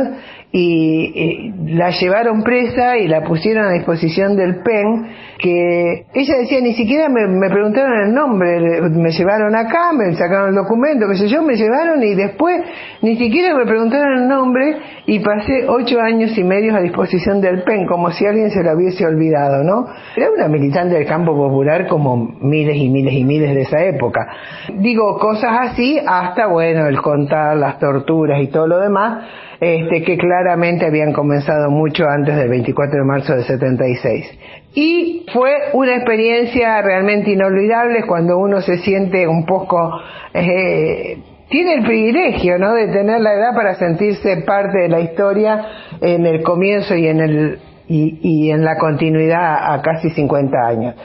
y, 0.51 1.51
la 1.67 1.89
llevaron 1.91 2.41
presa 2.43 2.97
y 2.97 3.07
la 3.07 3.23
pusieron 3.23 3.65
a 3.65 3.71
disposición 3.71 4.35
del 4.37 4.61
PEN, 4.63 5.07
que 5.37 6.05
ella 6.13 6.37
decía, 6.39 6.61
ni 6.61 6.73
siquiera 6.73 7.09
me, 7.09 7.49
preguntaron 7.49 8.07
el 8.07 8.13
nombre, 8.13 8.81
me 8.89 9.11
llevaron 9.11 9.55
acá, 9.55 9.91
me 9.93 10.13
sacaron 10.15 10.49
el 10.49 10.55
documento, 10.55 11.07
qué 11.09 11.17
sé 11.17 11.27
yo, 11.27 11.43
me 11.43 11.55
llevaron 11.55 12.01
y 12.01 12.15
después 12.15 12.61
ni 13.01 13.17
siquiera 13.17 13.55
me 13.55 13.65
preguntaron 13.65 14.23
el 14.23 14.27
nombre 14.27 14.77
y 15.05 15.19
pasé 15.19 15.65
ocho 15.67 15.99
años 15.99 16.37
y 16.37 16.43
medio 16.43 16.75
a 16.75 16.79
disposición 16.79 17.41
del 17.41 17.63
PEN, 17.63 17.85
como 17.85 18.11
si 18.11 18.25
alguien 18.25 18.49
se 18.49 18.63
lo 18.63 18.73
hubiese 18.73 19.05
olvidado, 19.05 19.63
¿no? 19.63 19.87
Era 20.15 20.31
una 20.31 20.47
militante 20.47 20.95
del 20.95 21.05
campo 21.05 21.35
popular 21.35 21.87
como 21.87 22.15
miles 22.41 22.77
y 22.77 22.89
miles 22.89 23.13
y 23.13 23.23
miles 23.23 23.53
de 23.53 23.61
esa 23.61 23.83
época. 23.83 24.27
Digo, 24.73 25.19
cosas 25.19 25.71
así, 25.71 25.99
hasta, 26.05 26.47
bueno, 26.47 26.87
el 26.87 27.01
contar 27.01 27.57
las 27.57 27.77
torturas 27.79 28.41
y 28.41 28.47
todo 28.47 28.67
lo 28.67 28.79
demás, 28.79 29.25
este, 29.59 30.03
que 30.03 30.17
claramente 30.17 30.85
habían 30.85 31.13
comenzado 31.13 31.69
mucho 31.69 32.05
antes 32.07 32.35
del 32.35 32.49
24 32.49 32.99
de 32.99 33.05
marzo 33.05 33.33
del 33.33 33.43
76. 33.43 34.39
Y 34.75 35.25
fue 35.33 35.51
una 35.73 35.95
experiencia 35.95 36.81
realmente 36.81 37.31
inolvidable 37.31 38.03
cuando 38.05 38.37
uno 38.37 38.61
se 38.61 38.77
siente 38.77 39.27
un 39.27 39.45
poco... 39.45 39.99
Eh, 40.33 41.17
tiene 41.49 41.75
el 41.75 41.83
privilegio 41.83 42.57
¿no? 42.57 42.73
de 42.73 42.87
tener 42.87 43.21
la 43.21 43.33
edad 43.33 43.55
para 43.55 43.75
sentirse 43.75 44.43
parte 44.45 44.79
de 44.79 44.89
la 44.89 44.99
historia 44.99 45.65
en 46.01 46.25
el 46.25 46.43
comienzo 46.43 46.93
y 46.93 47.07
en, 47.07 47.21
el, 47.21 47.59
y, 47.87 48.51
en 48.51 48.65
la 48.65 48.77
continuidad 48.77 49.73
a 49.73 49.81
casi 49.81 50.09
50 50.09 50.57
años. 50.67 50.95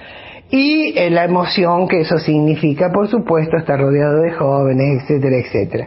Y 0.50 0.98
eh, 0.98 1.10
la 1.10 1.24
emoción 1.24 1.89
que 1.89 2.00
eso 2.00 2.18
significa, 2.18 2.90
por 2.92 3.08
supuesto, 3.08 3.56
estar 3.56 3.81
rodeado 3.81 4.20
de 4.20 4.32
jóvenes, 4.32 5.02
etcétera, 5.02 5.36
etcétera. 5.39 5.86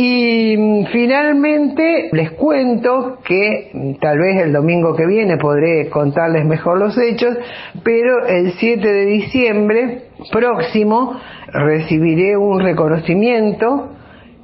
Y 0.00 0.56
mm, 0.56 0.86
finalmente 0.92 2.08
les 2.12 2.30
cuento 2.30 3.18
que 3.24 3.70
mm, 3.72 3.94
tal 3.94 4.16
vez 4.20 4.44
el 4.44 4.52
domingo 4.52 4.94
que 4.94 5.04
viene 5.04 5.38
podré 5.38 5.90
contarles 5.90 6.44
mejor 6.44 6.78
los 6.78 6.96
hechos, 6.96 7.36
pero 7.82 8.24
el 8.24 8.52
7 8.52 8.86
de 8.86 9.06
diciembre 9.06 10.02
próximo 10.30 11.18
recibiré 11.52 12.36
un 12.36 12.60
reconocimiento 12.60 13.88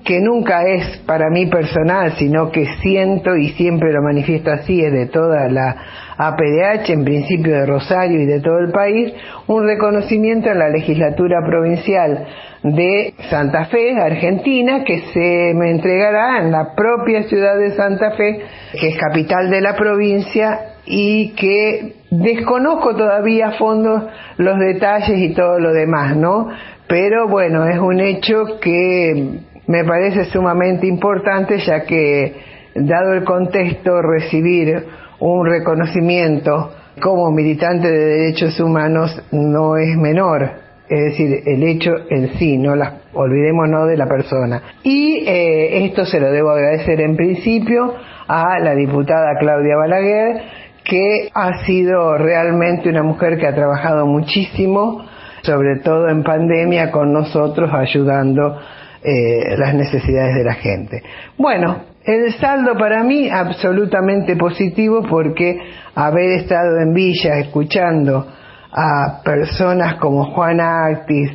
que 0.05 0.19
nunca 0.19 0.67
es 0.67 0.99
para 1.07 1.31
mí 1.31 1.47
personal, 1.47 2.15
sino 2.19 2.51
que 2.51 2.67
siento 2.83 3.37
y 3.37 3.51
siempre 3.51 3.93
lo 3.93 4.03
manifiesto 4.03 4.51
así, 4.51 4.81
es 4.81 4.93
de 4.93 5.07
toda 5.07 5.49
la 5.49 5.77
APDH, 6.17 6.91
en 6.91 7.05
principio 7.05 7.53
de 7.53 7.67
Rosario 7.67 8.21
y 8.21 8.27
de 8.27 8.41
todo 8.41 8.59
el 8.59 8.71
país, 8.71 9.13
un 9.47 9.67
reconocimiento 9.67 10.51
en 10.51 10.59
la 10.59 10.69
legislatura 10.69 11.41
provincial 11.47 12.27
de 12.63 13.15
Santa 13.29 13.67
Fe, 13.67 13.99
Argentina, 14.01 14.85
que 14.85 15.01
se 15.13 15.53
me 15.55 15.71
entregará 15.71 16.39
en 16.41 16.51
la 16.51 16.75
propia 16.75 17.25
ciudad 17.25 17.59
de 17.59 17.73
Santa 17.73 18.13
Fe, 18.13 18.41
que 18.81 18.89
es 18.89 18.97
capital 18.97 19.51
de 19.51 19.61
la 19.61 19.77
provincia 19.77 20.61
y 20.87 21.31
que 21.35 21.97
desconozco 22.11 22.95
todavía 22.95 23.49
a 23.49 23.53
fondo 23.53 24.09
los 24.39 24.59
detalles 24.59 25.19
y 25.19 25.35
todo 25.35 25.59
lo 25.59 25.73
demás, 25.73 26.17
¿no? 26.17 26.49
Pero 26.87 27.29
bueno, 27.29 27.67
es 27.67 27.79
un 27.79 28.01
hecho 28.01 28.59
que 28.61 29.41
me 29.67 29.85
parece 29.85 30.27
sumamente 30.27 30.87
importante 30.87 31.59
ya 31.59 31.85
que, 31.85 32.35
dado 32.75 33.15
el 33.15 33.25
contexto, 33.25 34.03
recibir 34.03 34.85
un 35.21 35.47
reconocimiento 35.47 36.73
como 37.01 37.31
militante 37.31 37.91
de 37.91 38.05
derechos 38.05 38.59
humanos 38.61 39.23
no 39.33 39.77
es 39.77 39.97
menor. 39.97 40.65
Es 40.89 41.01
decir, 41.11 41.43
el 41.47 41.63
hecho 41.63 41.93
en 42.11 42.39
sí, 42.39 42.59
no 42.59 42.77
las 42.77 42.93
olvidémonos 43.15 43.89
de 43.89 43.97
la 43.97 44.07
persona. 44.07 44.63
Y 44.83 45.25
eh, 45.27 45.87
esto 45.87 46.05
se 46.05 46.21
lo 46.21 46.31
debo 46.31 46.51
agradecer 46.51 47.01
en 47.01 47.17
principio 47.17 47.95
a 48.29 48.59
la 48.59 48.75
diputada 48.75 49.39
Claudia 49.39 49.77
Balaguer, 49.77 50.43
que 50.85 51.31
ha 51.33 51.65
sido 51.65 52.19
realmente 52.19 52.91
una 52.91 53.03
mujer 53.03 53.39
que 53.39 53.47
ha 53.47 53.55
trabajado 53.55 54.07
muchísimo 54.07 55.05
sobre 55.45 55.81
todo 55.81 56.09
en 56.09 56.23
pandemia, 56.23 56.91
con 56.91 57.13
nosotros 57.13 57.71
ayudando 57.73 58.59
eh, 59.03 59.57
las 59.59 59.75
necesidades 59.75 60.35
de 60.37 60.45
la 60.45 60.55
gente. 60.55 61.03
Bueno, 61.37 61.83
el 62.05 62.33
saldo 62.35 62.75
para 62.79 63.03
mí 63.03 63.29
absolutamente 63.31 64.37
positivo 64.37 65.03
porque 65.09 65.59
haber 65.95 66.41
estado 66.41 66.81
en 66.81 66.93
Villa 66.93 67.39
escuchando 67.39 68.27
a 68.71 69.23
personas 69.25 69.99
como 70.01 70.33
Juan 70.33 70.61
Actis 70.61 71.31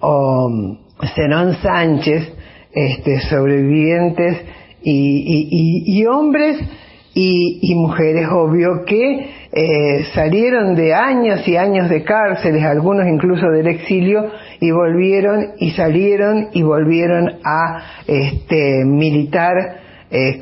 o 0.00 0.48
mm, 0.48 1.06
Zenón 1.14 1.54
Sánchez, 1.54 2.34
este, 2.72 3.20
sobrevivientes 3.22 4.44
y, 4.84 6.04
hombres 6.06 6.58
y, 7.14 7.74
mujeres, 7.74 8.28
obvio, 8.30 8.84
que 8.86 9.30
eh, 9.52 10.04
salieron 10.14 10.74
de 10.74 10.94
años 10.94 11.46
y 11.46 11.56
años 11.56 11.88
de 11.88 12.02
cárceles, 12.04 12.64
algunos 12.64 13.06
incluso 13.06 13.48
del 13.50 13.66
exilio, 13.66 14.30
y 14.60 14.70
volvieron 14.70 15.52
y 15.58 15.70
salieron 15.72 16.48
y 16.52 16.62
volvieron 16.62 17.28
a 17.44 17.82
este, 18.06 18.84
militar 18.84 19.82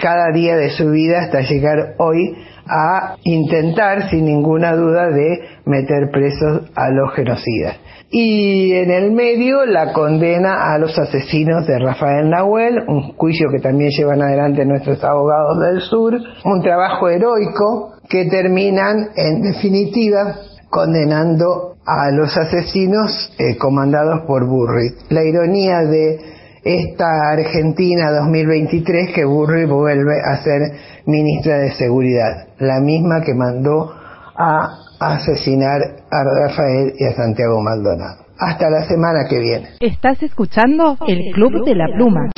cada 0.00 0.32
día 0.32 0.56
de 0.56 0.70
su 0.70 0.90
vida 0.90 1.20
hasta 1.20 1.40
llegar 1.42 1.94
hoy 1.98 2.36
a 2.66 3.16
intentar, 3.24 4.10
sin 4.10 4.24
ninguna 4.24 4.74
duda, 4.74 5.08
de 5.10 5.40
meter 5.64 6.10
presos 6.10 6.70
a 6.74 6.90
los 6.90 7.14
genocidas 7.14 7.76
y 8.10 8.72
en 8.72 8.90
el 8.90 9.12
medio 9.12 9.64
la 9.66 9.92
condena 9.92 10.72
a 10.72 10.78
los 10.78 10.98
asesinos 10.98 11.64
de 11.66 11.78
Rafael 11.78 12.28
Nahuel, 12.28 12.82
un 12.88 13.12
juicio 13.12 13.48
que 13.52 13.60
también 13.60 13.90
llevan 13.96 14.20
adelante 14.20 14.64
nuestros 14.64 15.02
abogados 15.04 15.60
del 15.60 15.80
sur, 15.80 16.14
un 16.44 16.60
trabajo 16.60 17.08
heroico 17.08 17.92
que 18.08 18.24
terminan 18.24 19.10
en 19.14 19.42
definitiva 19.42 20.34
condenando 20.68 21.76
a 21.86 22.10
los 22.10 22.36
asesinos 22.36 23.32
eh, 23.38 23.56
comandados 23.56 24.22
por 24.26 24.44
Burri. 24.44 24.90
La 25.10 25.22
ironía 25.22 25.78
de 25.82 26.18
esta 26.62 27.30
Argentina 27.32 28.10
2023 28.10 29.14
que 29.14 29.24
Burri 29.24 29.66
vuelve 29.66 30.20
a 30.20 30.36
ser 30.42 30.72
ministra 31.06 31.58
de 31.58 31.70
Seguridad, 31.72 32.48
la 32.58 32.80
misma 32.80 33.22
que 33.22 33.34
mandó 33.34 33.92
a 34.36 34.68
asesinar 35.00 35.80
a 36.10 36.24
Rafael 36.24 36.92
y 36.98 37.04
a 37.04 37.12
Santiago 37.14 37.60
Maldonado. 37.62 38.24
Hasta 38.38 38.70
la 38.70 38.84
semana 38.84 39.26
que 39.28 39.38
viene. 39.38 39.68
Estás 39.80 40.22
escuchando 40.22 40.96
el 41.06 41.32
Club 41.34 41.64
de 41.64 41.74
la 41.74 41.86
Pluma. 41.94 42.30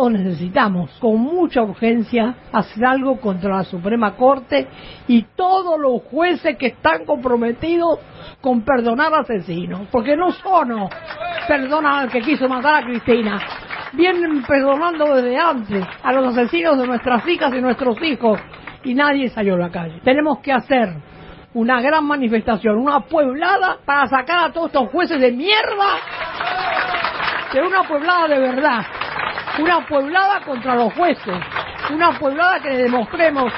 Nosotros 0.00 0.24
necesitamos 0.24 0.90
con 0.98 1.18
mucha 1.18 1.60
urgencia 1.60 2.34
hacer 2.52 2.86
algo 2.86 3.20
contra 3.20 3.58
la 3.58 3.64
Suprema 3.64 4.16
Corte 4.16 4.66
y 5.06 5.24
todos 5.36 5.78
los 5.78 6.04
jueces 6.04 6.56
que 6.56 6.68
están 6.68 7.04
comprometidos 7.04 7.98
con 8.40 8.62
perdonar 8.62 9.12
asesinos, 9.12 9.88
porque 9.92 10.16
no 10.16 10.30
solo 10.32 10.88
perdonan 11.46 12.04
al 12.04 12.08
que 12.10 12.22
quiso 12.22 12.48
matar 12.48 12.82
a 12.82 12.86
Cristina, 12.86 13.42
vienen 13.92 14.42
perdonando 14.44 15.16
desde 15.16 15.36
antes 15.36 15.84
a 16.02 16.12
los 16.14 16.34
asesinos 16.34 16.78
de 16.78 16.86
nuestras 16.86 17.28
hijas 17.28 17.52
y 17.52 17.60
nuestros 17.60 18.00
hijos 18.02 18.40
y 18.82 18.94
nadie 18.94 19.28
salió 19.28 19.56
a 19.56 19.58
la 19.58 19.70
calle. 19.70 20.00
Tenemos 20.02 20.38
que 20.38 20.50
hacer 20.50 20.94
una 21.52 21.82
gran 21.82 22.06
manifestación, 22.06 22.78
una 22.78 23.00
pueblada 23.00 23.76
para 23.84 24.06
sacar 24.06 24.46
a 24.46 24.52
todos 24.52 24.68
estos 24.68 24.88
jueces 24.88 25.20
de 25.20 25.30
mierda 25.30 25.98
de 27.52 27.60
una 27.60 27.82
pueblada 27.82 28.28
de 28.28 28.38
verdad, 28.38 28.86
una 29.60 29.86
pueblada 29.86 30.40
contra 30.44 30.74
los 30.74 30.92
jueces, 30.94 31.38
una 31.92 32.18
pueblada 32.18 32.60
que 32.60 32.70
le 32.70 32.82
demostremos, 32.84 33.52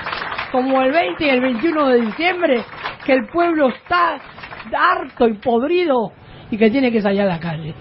como 0.50 0.82
el 0.82 0.92
20 0.92 1.24
y 1.24 1.28
el 1.28 1.40
21 1.40 1.88
de 1.88 2.00
diciembre, 2.00 2.64
que 3.04 3.12
el 3.12 3.26
pueblo 3.28 3.68
está 3.68 4.18
harto 4.76 5.28
y 5.28 5.34
podrido 5.34 6.12
y 6.50 6.58
que 6.58 6.70
tiene 6.70 6.92
que 6.92 7.00
salir 7.00 7.22
a 7.22 7.26
la 7.26 7.40
calle. 7.40 7.74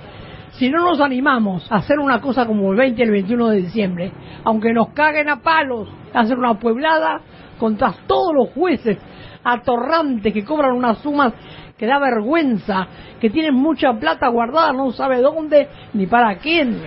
Si 0.51 0.69
no 0.69 0.83
nos 0.83 1.01
animamos 1.01 1.69
a 1.72 1.77
hacer 1.77 2.00
una 2.00 2.22
cosa 2.22 2.45
como 2.45 2.72
el 2.72 2.77
20 2.77 3.01
y 3.01 3.06
el 3.06 3.11
21 3.11 3.50
de 3.50 3.58
diciembre, 3.58 4.11
aunque 4.43 4.74
nos 4.74 4.90
caguen 4.90 5.30
a 5.30 5.41
palos, 5.41 5.90
hacer 6.14 6.38
una 6.38 6.53
pueblada 6.56 7.22
contra 7.58 7.93
todos 8.08 8.33
los 8.33 8.50
jueces 8.50 8.98
atorrantes 9.43 10.33
que 10.33 10.45
cobran 10.45 10.74
unas 10.74 11.00
sumas 11.00 11.33
que 11.81 11.87
da 11.87 11.97
vergüenza, 11.97 12.87
que 13.19 13.31
tienen 13.31 13.55
mucha 13.55 13.91
plata 13.93 14.27
guardada, 14.27 14.71
no 14.71 14.91
sabe 14.91 15.19
dónde 15.19 15.67
ni 15.95 16.05
para 16.05 16.37
quién. 16.37 16.79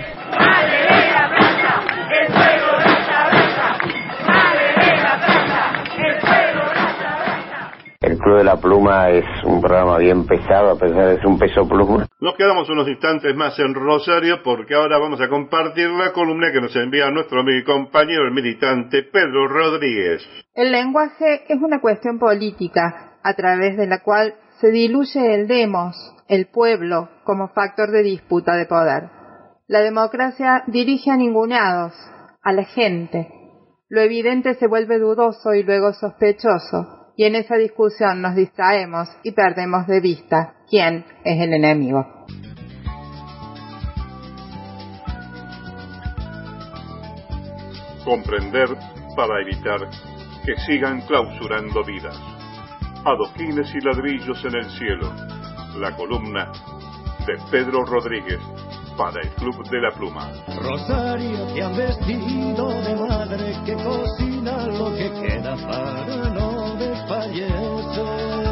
El 8.01 8.19
Club 8.19 8.23
Club 8.23 8.37
de 8.39 8.45
la 8.45 8.57
Pluma 8.57 9.09
es 9.09 9.25
un 9.43 9.61
programa 9.61 9.99
bien 9.99 10.29
pesado, 10.29 10.71
a 10.71 10.79
pesar 10.79 11.07
de 11.09 11.17
ser 11.17 11.27
un 11.27 11.41
peso 11.41 11.69
pluma. 11.69 12.07
Nos 12.21 12.37
quedamos 12.37 12.71
unos 12.71 12.87
instantes 12.87 13.35
más 13.35 13.59
en 13.59 13.75
Rosario 13.75 14.45
porque 14.45 14.77
ahora 14.77 15.01
vamos 15.01 15.21
a 15.21 15.29
compartir 15.29 15.91
la 15.91 16.13
columna 16.13 16.53
que 16.53 16.61
nos 16.61 16.77
envía 16.77 17.11
nuestro 17.11 17.41
amigo 17.41 17.59
y 17.59 17.65
compañero, 17.65 18.29
el 18.29 18.33
militante 18.33 19.03
Pedro 19.03 19.49
Rodríguez. 19.49 20.23
El 20.55 20.71
lenguaje 20.71 21.43
es 21.49 21.61
una 21.61 21.81
cuestión 21.81 22.21
política 22.21 23.17
a 23.25 23.35
través 23.35 23.77
de 23.77 23.89
la 23.89 24.01
cual 24.01 24.35
se 24.65 24.71
diluye 24.71 25.35
el 25.35 25.47
demos, 25.47 25.95
el 26.27 26.47
pueblo, 26.47 27.11
como 27.25 27.49
factor 27.49 27.91
de 27.91 28.03
disputa 28.03 28.57
de 28.57 28.65
poder. 28.65 29.11
La 29.67 29.81
democracia 29.81 30.65
dirige 30.69 31.11
a 31.11 31.19
ninguneados, 31.19 31.93
a 32.43 32.51
la 32.51 32.65
gente. 32.65 33.29
Lo 33.91 34.01
evidente 34.01 34.55
se 34.55 34.67
vuelve 34.67 34.99
dudoso 34.99 35.53
y 35.53 35.65
luego 35.65 35.93
sospechoso, 35.93 37.13
y 37.15 37.25
en 37.25 37.35
esa 37.35 37.57
discusión 37.57 38.23
nos 38.23 38.37
distraemos 38.37 39.07
y 39.23 39.33
perdemos 39.33 39.87
de 39.87 40.01
vista 40.01 40.55
quién 40.71 41.05
es 41.25 41.43
el 41.43 41.53
enemigo. 41.53 42.07
Comprender 48.03 48.69
para 49.15 49.43
evitar 49.43 49.91
que 50.47 50.57
sigan 50.67 51.03
clausurando 51.03 51.85
vidas. 51.85 52.34
Adoquines 53.05 53.75
y 53.75 53.81
ladrillos 53.85 54.43
en 54.47 54.55
el 54.57 54.65
cielo. 54.71 55.13
La 55.79 55.95
columna 55.95 56.51
de 57.27 57.37
Pedro 57.51 57.85
Rodríguez 57.85 58.41
para 58.97 59.21
el 59.21 59.29
Club 59.35 59.63
de 59.69 59.81
la 59.81 59.91
Pluma. 59.91 60.31
Rosario 60.63 61.47
te 61.55 61.63
han 61.63 61.77
vestido 61.77 62.69
de 62.69 62.97
madre 62.97 63.55
que 63.67 63.75
cocina 63.75 64.67
lo 64.69 64.95
que 64.95 65.11
queda 65.21 65.55
para 65.57 66.31
no 66.31 66.77
desfallecer. 66.77 68.45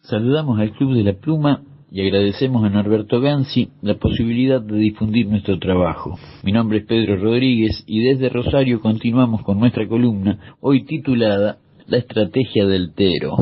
Saludamos 0.00 0.60
al 0.60 0.72
Club 0.72 0.94
de 0.94 1.04
la 1.04 1.14
Pluma 1.14 1.62
y 1.92 2.00
agradecemos 2.00 2.64
a 2.64 2.70
Norberto 2.70 3.20
Gansi 3.20 3.68
la 3.82 3.94
posibilidad 3.94 4.62
de 4.62 4.78
difundir 4.78 5.26
nuestro 5.28 5.58
trabajo. 5.58 6.18
Mi 6.42 6.50
nombre 6.50 6.78
es 6.78 6.86
Pedro 6.86 7.16
Rodríguez 7.16 7.84
y 7.86 8.00
desde 8.00 8.30
Rosario 8.30 8.80
continuamos 8.80 9.42
con 9.42 9.60
nuestra 9.60 9.86
columna, 9.86 10.56
hoy 10.60 10.84
titulada 10.84 11.58
La 11.86 11.98
estrategia 11.98 12.66
del 12.66 12.94
Tero. 12.94 13.36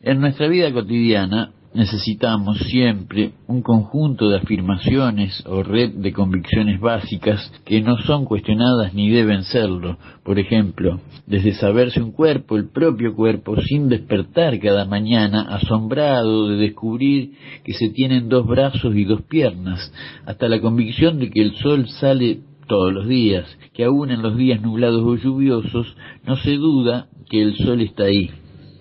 En 0.00 0.20
nuestra 0.20 0.46
vida 0.46 0.72
cotidiana 0.72 1.50
necesitamos 1.74 2.58
siempre 2.58 3.32
un 3.46 3.62
conjunto 3.62 4.28
de 4.28 4.38
afirmaciones 4.38 5.42
o 5.46 5.62
red 5.62 5.92
de 5.94 6.12
convicciones 6.12 6.80
básicas 6.80 7.52
que 7.64 7.80
no 7.80 7.96
son 7.98 8.24
cuestionadas 8.24 8.94
ni 8.94 9.10
deben 9.10 9.42
serlo. 9.44 9.98
Por 10.22 10.38
ejemplo, 10.38 11.00
desde 11.26 11.52
saberse 11.54 12.02
un 12.02 12.12
cuerpo, 12.12 12.56
el 12.56 12.68
propio 12.68 13.14
cuerpo, 13.14 13.56
sin 13.60 13.88
despertar 13.88 14.58
cada 14.60 14.84
mañana 14.84 15.42
asombrado 15.42 16.48
de 16.48 16.56
descubrir 16.56 17.32
que 17.64 17.72
se 17.72 17.88
tienen 17.90 18.28
dos 18.28 18.46
brazos 18.46 18.94
y 18.94 19.04
dos 19.04 19.22
piernas, 19.22 19.92
hasta 20.26 20.48
la 20.48 20.60
convicción 20.60 21.18
de 21.18 21.30
que 21.30 21.42
el 21.42 21.54
sol 21.56 21.88
sale 21.88 22.40
todos 22.68 22.92
los 22.92 23.08
días, 23.08 23.46
que 23.74 23.84
aún 23.84 24.10
en 24.10 24.22
los 24.22 24.36
días 24.36 24.60
nublados 24.60 25.02
o 25.04 25.16
lluviosos 25.16 25.96
no 26.24 26.36
se 26.36 26.56
duda 26.56 27.08
que 27.28 27.42
el 27.42 27.56
sol 27.56 27.80
está 27.80 28.04
ahí, 28.04 28.30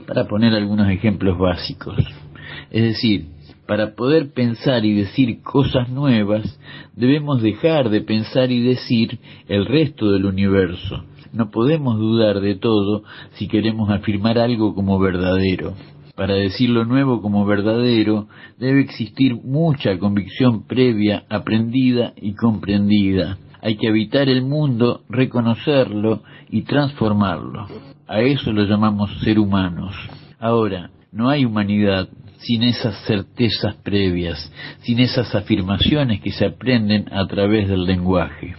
para 0.08 0.28
poner 0.28 0.54
algunos 0.54 0.90
ejemplos 0.90 1.38
básicos. 1.38 2.21
Es 2.72 2.84
decir, 2.84 3.26
para 3.68 3.96
poder 3.96 4.34
pensar 4.34 4.86
y 4.86 4.94
decir 4.94 5.42
cosas 5.44 5.90
nuevas, 5.90 6.60
debemos 6.96 7.42
dejar 7.42 7.90
de 7.90 8.02
pensar 8.02 8.52
y 8.52 8.62
decir 8.62 9.20
el 9.48 9.66
resto 9.66 10.12
del 10.12 10.26
universo. 10.26 11.04
No 11.34 11.52
podemos 11.52 11.98
dudar 11.98 12.42
de 12.42 12.56
todo 12.56 13.04
si 13.34 13.48
queremos 13.48 13.90
afirmar 13.90 14.38
algo 14.38 14.74
como 14.74 15.00
verdadero. 15.00 15.74
Para 16.16 16.36
decir 16.36 16.70
lo 16.70 16.86
nuevo 16.86 17.22
como 17.22 17.46
verdadero, 17.46 18.28
debe 18.58 18.82
existir 18.82 19.36
mucha 19.36 19.98
convicción 19.98 20.68
previa, 20.68 21.24
aprendida 21.30 22.14
y 22.16 22.34
comprendida. 22.34 23.38
Hay 23.62 23.78
que 23.78 23.88
habitar 23.88 24.28
el 24.28 24.42
mundo, 24.42 25.02
reconocerlo 25.10 26.24
y 26.50 26.64
transformarlo. 26.64 27.68
A 28.08 28.22
eso 28.22 28.52
lo 28.52 28.66
llamamos 28.66 29.10
ser 29.24 29.40
humanos. 29.40 29.96
Ahora, 30.40 30.90
no 31.12 31.30
hay 31.30 31.46
humanidad 31.46 32.10
sin 32.42 32.64
esas 32.64 32.96
certezas 33.06 33.76
previas, 33.84 34.52
sin 34.82 35.00
esas 35.00 35.34
afirmaciones 35.36 36.22
que 36.22 36.32
se 36.32 36.46
aprenden 36.46 37.06
a 37.12 37.28
través 37.28 37.68
del 37.70 37.86
lenguaje. 37.86 38.56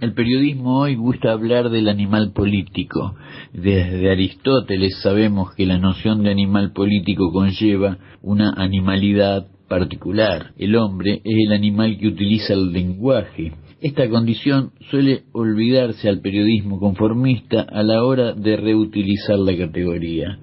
El 0.00 0.14
periodismo 0.14 0.78
hoy 0.78 0.94
gusta 0.94 1.32
hablar 1.32 1.70
del 1.70 1.88
animal 1.88 2.32
político. 2.32 3.16
Desde 3.52 4.10
Aristóteles 4.10 5.00
sabemos 5.02 5.54
que 5.56 5.66
la 5.66 5.78
noción 5.78 6.22
de 6.22 6.30
animal 6.30 6.72
político 6.72 7.32
conlleva 7.32 7.98
una 8.22 8.52
animalidad 8.56 9.48
particular. 9.68 10.52
El 10.56 10.76
hombre 10.76 11.20
es 11.24 11.36
el 11.46 11.52
animal 11.52 11.98
que 11.98 12.08
utiliza 12.08 12.54
el 12.54 12.72
lenguaje. 12.72 13.54
Esta 13.80 14.08
condición 14.08 14.70
suele 14.90 15.24
olvidarse 15.32 16.08
al 16.08 16.20
periodismo 16.20 16.78
conformista 16.78 17.62
a 17.62 17.82
la 17.82 18.04
hora 18.04 18.34
de 18.34 18.56
reutilizar 18.56 19.38
la 19.38 19.56
categoría. 19.56 20.38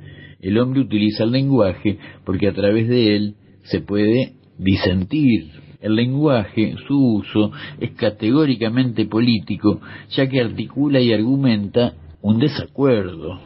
El 0.45 0.59
hombre 0.59 0.81
utiliza 0.81 1.23
el 1.23 1.31
lenguaje 1.31 1.97
porque 2.23 2.47
a 2.47 2.53
través 2.53 2.87
de 2.87 3.15
él 3.15 3.33
se 3.63 3.81
puede 3.81 4.33
disentir. 4.59 5.49
El 5.81 5.95
lenguaje, 5.95 6.75
su 6.87 7.15
uso, 7.15 7.51
es 7.79 7.93
categóricamente 7.93 9.07
político, 9.07 9.81
ya 10.11 10.29
que 10.29 10.41
articula 10.41 10.99
y 11.01 11.11
argumenta 11.13 11.93
un 12.21 12.37
desacuerdo, 12.37 13.39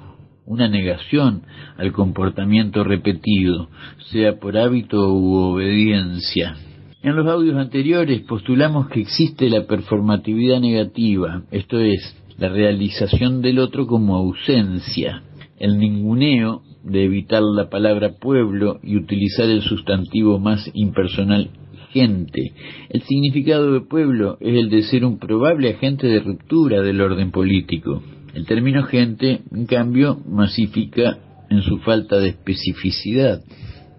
una 0.45 0.67
negación 0.67 1.43
al 1.77 1.93
comportamiento 1.93 2.83
repetido, 2.83 3.69
sea 4.11 4.37
por 4.37 4.57
hábito 4.57 5.13
u 5.13 5.35
obediencia. 5.35 6.57
En 7.01 7.15
los 7.15 7.25
audios 7.27 7.55
anteriores 7.55 8.23
postulamos 8.23 8.89
que 8.89 8.99
existe 8.99 9.49
la 9.49 9.65
performatividad 9.65 10.59
negativa, 10.59 11.43
esto 11.49 11.79
es, 11.79 12.13
la 12.37 12.49
realización 12.49 13.41
del 13.41 13.59
otro 13.59 13.87
como 13.87 14.17
ausencia. 14.17 15.23
El 15.57 15.77
ninguneo 15.77 16.63
de 16.89 17.05
evitar 17.05 17.41
la 17.41 17.69
palabra 17.69 18.15
pueblo 18.19 18.79
y 18.83 18.97
utilizar 18.97 19.49
el 19.49 19.61
sustantivo 19.61 20.39
más 20.39 20.69
impersonal 20.73 21.49
gente. 21.91 22.53
El 22.89 23.01
significado 23.03 23.73
de 23.73 23.81
pueblo 23.81 24.37
es 24.39 24.55
el 24.57 24.69
de 24.69 24.83
ser 24.83 25.05
un 25.05 25.19
probable 25.19 25.69
agente 25.69 26.07
de 26.07 26.19
ruptura 26.19 26.81
del 26.81 27.01
orden 27.01 27.31
político. 27.31 28.01
El 28.33 28.45
término 28.45 28.83
gente, 28.83 29.41
en 29.51 29.65
cambio, 29.65 30.19
masifica 30.27 31.17
en 31.49 31.61
su 31.61 31.79
falta 31.79 32.19
de 32.19 32.29
especificidad. 32.29 33.41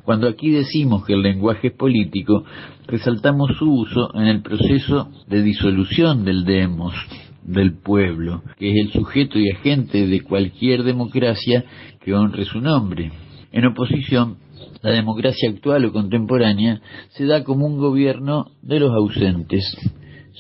Cuando 0.05 0.29
aquí 0.29 0.51
decimos 0.51 1.05
que 1.05 1.15
el 1.15 1.23
lenguaje 1.23 1.69
es 1.69 1.75
político, 1.75 2.45
resaltamos 2.87 3.57
su 3.59 3.71
uso 3.73 4.11
en 4.15 4.27
el 4.27 4.43
proceso 4.43 5.11
de 5.29 5.43
disolución 5.43 6.25
del 6.25 6.45
demos, 6.45 6.95
del 7.43 7.75
pueblo, 7.79 8.43
que 8.59 8.71
es 8.71 8.87
el 8.87 8.93
sujeto 8.93 9.39
y 9.39 9.51
agente 9.51 10.07
de 10.07 10.21
cualquier 10.21 10.85
democracia 10.85 11.65
que 12.01 12.15
honre 12.15 12.45
su 12.45 12.61
nombre. 12.61 13.13
En 13.53 13.67
oposición, 13.67 14.39
la 14.83 14.91
democracia 14.91 15.51
actual 15.51 15.85
o 15.85 15.93
contemporánea 15.93 16.81
se 17.11 17.27
da 17.27 17.45
como 17.45 17.67
un 17.67 17.79
gobierno 17.79 18.47
de 18.63 18.81
los 18.81 18.93
ausentes, 18.93 19.65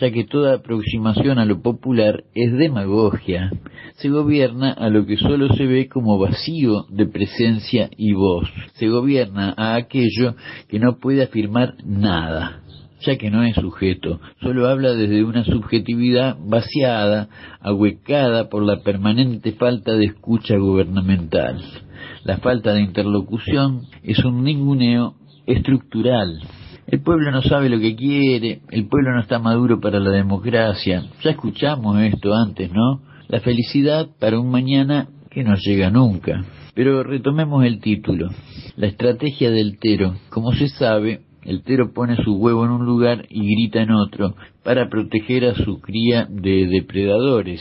ya 0.00 0.10
que 0.10 0.24
toda 0.24 0.55
aproximación 0.55 1.39
a 1.39 1.44
lo 1.44 1.60
popular 1.60 2.24
es 2.34 2.52
demagogia. 2.52 3.50
Se 3.97 4.08
gobierna 4.08 4.72
a 4.72 4.89
lo 4.89 5.05
que 5.05 5.16
solo 5.16 5.52
se 5.55 5.66
ve 5.66 5.89
como 5.89 6.18
vacío 6.18 6.86
de 6.89 7.06
presencia 7.06 7.90
y 7.97 8.14
voz. 8.14 8.48
Se 8.74 8.89
gobierna 8.89 9.55
a 9.56 9.74
aquello 9.74 10.36
que 10.68 10.78
no 10.78 10.98
puede 10.98 11.22
afirmar 11.22 11.74
nada 11.84 12.62
ya 13.00 13.16
que 13.16 13.30
no 13.30 13.42
es 13.42 13.54
sujeto, 13.54 14.20
solo 14.42 14.68
habla 14.68 14.94
desde 14.94 15.24
una 15.24 15.44
subjetividad 15.44 16.36
vaciada, 16.40 17.28
ahuecada 17.60 18.48
por 18.48 18.62
la 18.62 18.80
permanente 18.80 19.52
falta 19.52 19.94
de 19.94 20.06
escucha 20.06 20.56
gubernamental. 20.56 21.62
La 22.24 22.38
falta 22.38 22.72
de 22.74 22.82
interlocución 22.82 23.82
es 24.02 24.24
un 24.24 24.44
ninguneo 24.44 25.14
estructural. 25.46 26.40
El 26.86 27.02
pueblo 27.02 27.30
no 27.30 27.42
sabe 27.42 27.68
lo 27.68 27.78
que 27.78 27.94
quiere, 27.94 28.60
el 28.70 28.88
pueblo 28.88 29.14
no 29.14 29.20
está 29.20 29.38
maduro 29.38 29.80
para 29.80 30.00
la 30.00 30.10
democracia. 30.10 31.04
Ya 31.22 31.30
escuchamos 31.30 32.00
esto 32.00 32.34
antes, 32.34 32.70
¿no? 32.72 33.00
La 33.28 33.40
felicidad 33.40 34.08
para 34.18 34.40
un 34.40 34.50
mañana 34.50 35.08
que 35.30 35.44
no 35.44 35.54
llega 35.54 35.90
nunca. 35.90 36.44
Pero 36.74 37.02
retomemos 37.02 37.64
el 37.64 37.80
título. 37.80 38.28
La 38.76 38.88
estrategia 38.88 39.50
del 39.50 39.78
Tero. 39.78 40.14
Como 40.30 40.52
se 40.52 40.68
sabe, 40.68 41.20
el 41.44 41.62
tero 41.62 41.93
pone 41.93 42.17
su 42.23 42.36
huevo 42.36 42.65
en 42.65 42.70
un 42.70 42.86
lugar 42.86 43.27
y 43.28 43.55
grita 43.55 43.83
en 43.83 43.93
otro 43.93 44.35
para 44.62 44.89
proteger 44.89 45.47
a 45.47 45.55
su 45.55 45.81
cría 45.81 46.27
de 46.31 46.67
depredadores. 46.67 47.60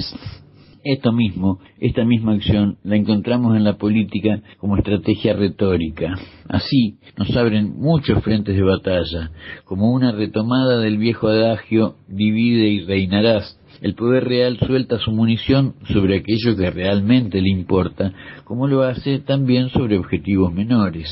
Esto 0.84 1.12
mismo, 1.12 1.60
esta 1.80 2.06
misma 2.06 2.34
acción, 2.34 2.78
la 2.84 2.96
encontramos 2.96 3.56
en 3.58 3.66
la 3.66 3.78
política 3.78 4.42
como 4.60 4.78
estrategia 4.78 5.34
retórica. 5.34 6.14
Así 6.48 7.00
nos 7.18 7.36
abren 7.36 7.78
muchos 7.78 8.24
frentes 8.24 8.56
de 8.56 8.64
batalla, 8.64 9.32
como 9.66 9.92
una 9.92 10.14
retomada 10.14 10.80
del 10.80 10.98
viejo 10.98 11.28
adagio 11.28 11.96
divide 12.08 12.70
y 12.70 12.86
reinarás, 12.86 13.58
El 13.82 13.96
poder 13.96 14.26
real 14.26 14.58
suelta 14.60 15.00
su 15.00 15.12
munición 15.12 15.76
sobre 15.94 16.18
aquello 16.18 16.58
que 16.58 16.70
realmente 16.70 17.42
le 17.42 17.50
importa, 17.50 18.12
como 18.44 18.68
lo 18.68 18.84
hace 18.84 19.20
también 19.20 19.70
sobre 19.70 19.98
objetivos 19.98 20.54
menores, 20.54 21.08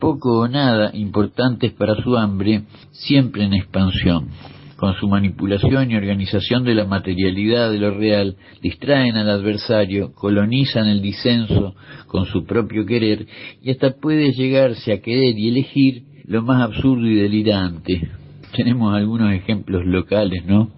poco 0.00 0.40
o 0.40 0.48
nada 0.48 0.90
importantes 0.94 1.72
para 1.72 1.94
su 2.02 2.16
hambre, 2.16 2.64
siempre 2.90 3.44
en 3.44 3.54
expansión. 3.54 4.30
Con 4.76 4.94
su 4.94 5.06
manipulación 5.08 5.90
y 5.90 5.96
organización 5.96 6.64
de 6.64 6.74
la 6.74 6.86
materialidad 6.86 7.70
de 7.70 7.78
lo 7.78 7.90
real, 7.90 8.36
distraen 8.62 9.14
al 9.16 9.28
adversario, 9.28 10.14
colonizan 10.14 10.88
el 10.88 11.02
disenso 11.02 11.74
con 12.06 12.24
su 12.24 12.46
propio 12.46 12.86
querer 12.86 13.26
y 13.62 13.70
hasta 13.70 13.90
puede 13.90 14.32
llegarse 14.32 14.92
a 14.94 15.02
querer 15.02 15.38
y 15.38 15.50
elegir 15.50 16.04
lo 16.24 16.42
más 16.42 16.62
absurdo 16.62 17.06
y 17.06 17.14
delirante. 17.14 18.08
Tenemos 18.56 18.94
algunos 18.94 19.32
ejemplos 19.34 19.84
locales, 19.84 20.46
¿no? 20.46 20.70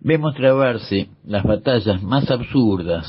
Vemos 0.00 0.36
trabarse 0.36 1.08
las 1.26 1.42
batallas 1.42 2.00
más 2.02 2.30
absurdas, 2.30 3.04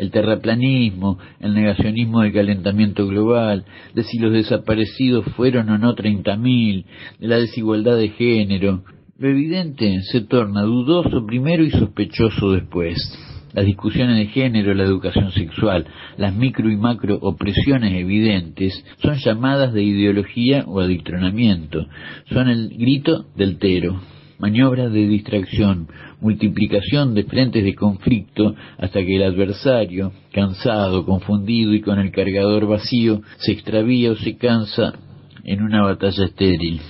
el 0.00 0.10
terraplanismo, 0.10 1.18
el 1.40 1.52
negacionismo 1.52 2.22
del 2.22 2.32
calentamiento 2.32 3.06
global, 3.06 3.66
de 3.94 4.02
si 4.02 4.18
los 4.18 4.32
desaparecidos 4.32 5.26
fueron 5.36 5.68
o 5.68 5.76
no 5.76 5.94
30.000, 5.94 6.84
de 7.18 7.28
la 7.28 7.36
desigualdad 7.36 7.98
de 7.98 8.08
género. 8.08 8.82
Lo 9.18 9.28
evidente 9.28 10.00
se 10.10 10.22
torna 10.22 10.62
dudoso 10.62 11.26
primero 11.26 11.62
y 11.62 11.70
sospechoso 11.70 12.52
después. 12.52 12.96
Las 13.52 13.66
discusiones 13.66 14.16
de 14.16 14.26
género, 14.28 14.72
la 14.72 14.84
educación 14.84 15.32
sexual, 15.32 15.86
las 16.16 16.34
micro 16.34 16.70
y 16.70 16.76
macro 16.78 17.18
opresiones 17.20 17.92
evidentes 17.92 18.82
son 19.02 19.18
llamadas 19.18 19.74
de 19.74 19.82
ideología 19.82 20.64
o 20.66 20.80
adictronamiento, 20.80 21.86
son 22.32 22.48
el 22.48 22.70
grito 22.70 23.26
del 23.36 23.58
tero 23.58 24.00
maniobras 24.40 24.90
de 24.92 25.06
distracción, 25.06 25.86
multiplicación 26.20 27.14
de 27.14 27.24
frentes 27.24 27.62
de 27.62 27.74
conflicto 27.74 28.54
hasta 28.78 29.00
que 29.00 29.16
el 29.16 29.22
adversario, 29.22 30.12
cansado, 30.32 31.04
confundido 31.04 31.74
y 31.74 31.82
con 31.82 31.98
el 31.98 32.10
cargador 32.10 32.66
vacío, 32.66 33.20
se 33.38 33.52
extravía 33.52 34.12
o 34.12 34.16
se 34.16 34.36
cansa 34.36 34.94
en 35.44 35.62
una 35.62 35.82
batalla 35.82 36.24
estéril. 36.24 36.80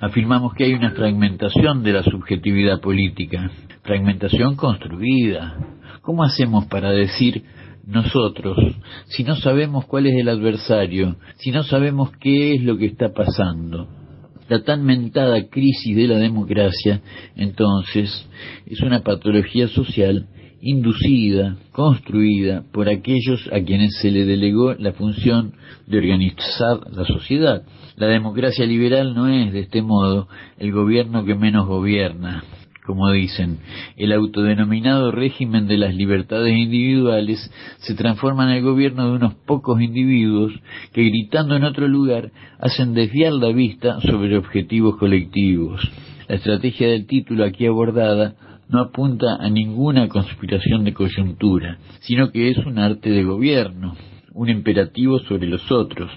Afirmamos 0.00 0.52
que 0.54 0.64
hay 0.64 0.74
una 0.74 0.90
fragmentación 0.90 1.82
de 1.82 1.92
la 1.92 2.02
subjetividad 2.02 2.80
política, 2.80 3.50
fragmentación 3.82 4.56
construida. 4.56 5.56
¿Cómo 6.02 6.24
hacemos 6.24 6.66
para 6.66 6.90
decir 6.90 7.44
nosotros, 7.86 8.58
si 9.06 9.22
no 9.22 9.36
sabemos 9.36 9.86
cuál 9.86 10.06
es 10.06 10.16
el 10.16 10.28
adversario, 10.28 11.16
si 11.36 11.52
no 11.52 11.62
sabemos 11.62 12.10
qué 12.20 12.54
es 12.54 12.62
lo 12.62 12.76
que 12.76 12.86
está 12.86 13.12
pasando? 13.12 14.05
La 14.48 14.62
tan 14.62 14.84
mentada 14.84 15.48
crisis 15.48 15.96
de 15.96 16.06
la 16.06 16.18
democracia, 16.18 17.00
entonces, 17.34 18.28
es 18.66 18.80
una 18.80 19.02
patología 19.02 19.68
social 19.68 20.26
inducida, 20.60 21.56
construida 21.72 22.64
por 22.72 22.88
aquellos 22.88 23.48
a 23.52 23.60
quienes 23.60 23.98
se 24.00 24.10
le 24.10 24.24
delegó 24.24 24.74
la 24.74 24.92
función 24.92 25.52
de 25.86 25.98
organizar 25.98 26.80
la 26.92 27.04
sociedad. 27.04 27.62
La 27.96 28.06
democracia 28.06 28.66
liberal 28.66 29.14
no 29.14 29.28
es, 29.28 29.52
de 29.52 29.60
este 29.60 29.82
modo, 29.82 30.28
el 30.58 30.72
gobierno 30.72 31.24
que 31.24 31.34
menos 31.34 31.66
gobierna, 31.66 32.42
como 32.86 33.10
dicen, 33.10 33.58
el 33.96 34.12
autodenominado 34.12 35.10
régimen 35.10 35.66
de 35.66 35.76
las 35.76 35.94
libertades 35.94 36.56
individuales 36.56 37.50
se 37.78 37.94
transforma 37.94 38.44
en 38.44 38.56
el 38.56 38.62
gobierno 38.62 39.10
de 39.10 39.16
unos 39.16 39.34
pocos 39.34 39.80
individuos 39.82 40.52
que 40.92 41.04
gritando 41.04 41.56
en 41.56 41.64
otro 41.64 41.88
lugar 41.88 42.30
hacen 42.58 42.94
desviar 42.94 43.32
la 43.32 43.48
vista 43.48 44.00
sobre 44.00 44.38
objetivos 44.38 44.96
colectivos. 44.96 45.80
La 46.28 46.36
estrategia 46.36 46.88
del 46.88 47.06
título 47.06 47.44
aquí 47.44 47.66
abordada 47.66 48.34
no 48.68 48.80
apunta 48.80 49.36
a 49.38 49.48
ninguna 49.48 50.08
conspiración 50.08 50.84
de 50.84 50.94
coyuntura, 50.94 51.78
sino 52.00 52.30
que 52.30 52.50
es 52.50 52.58
un 52.58 52.78
arte 52.78 53.10
de 53.10 53.24
gobierno, 53.24 53.96
un 54.32 54.48
imperativo 54.48 55.18
sobre 55.20 55.46
los 55.46 55.70
otros. 55.70 56.10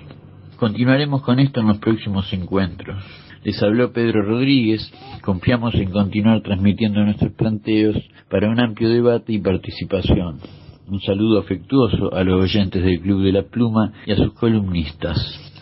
Continuaremos 0.57 1.21
con 1.21 1.39
esto 1.39 1.61
en 1.61 1.67
los 1.67 1.77
próximos 1.77 2.31
encuentros. 2.33 3.03
Les 3.43 3.61
habló 3.63 3.91
Pedro 3.91 4.21
Rodríguez. 4.23 4.91
Confiamos 5.21 5.73
en 5.75 5.91
continuar 5.91 6.41
transmitiendo 6.41 7.03
nuestros 7.03 7.31
planteos 7.33 7.95
para 8.29 8.49
un 8.49 8.59
amplio 8.59 8.89
debate 8.89 9.33
y 9.33 9.39
participación. 9.39 10.39
Un 10.87 10.99
saludo 11.01 11.39
afectuoso 11.39 12.13
a 12.13 12.23
los 12.23 12.41
oyentes 12.41 12.83
del 12.83 12.99
Club 12.99 13.23
de 13.23 13.31
la 13.31 13.43
Pluma 13.43 13.93
y 14.05 14.11
a 14.11 14.15
sus 14.15 14.33
columnistas. 14.33 15.17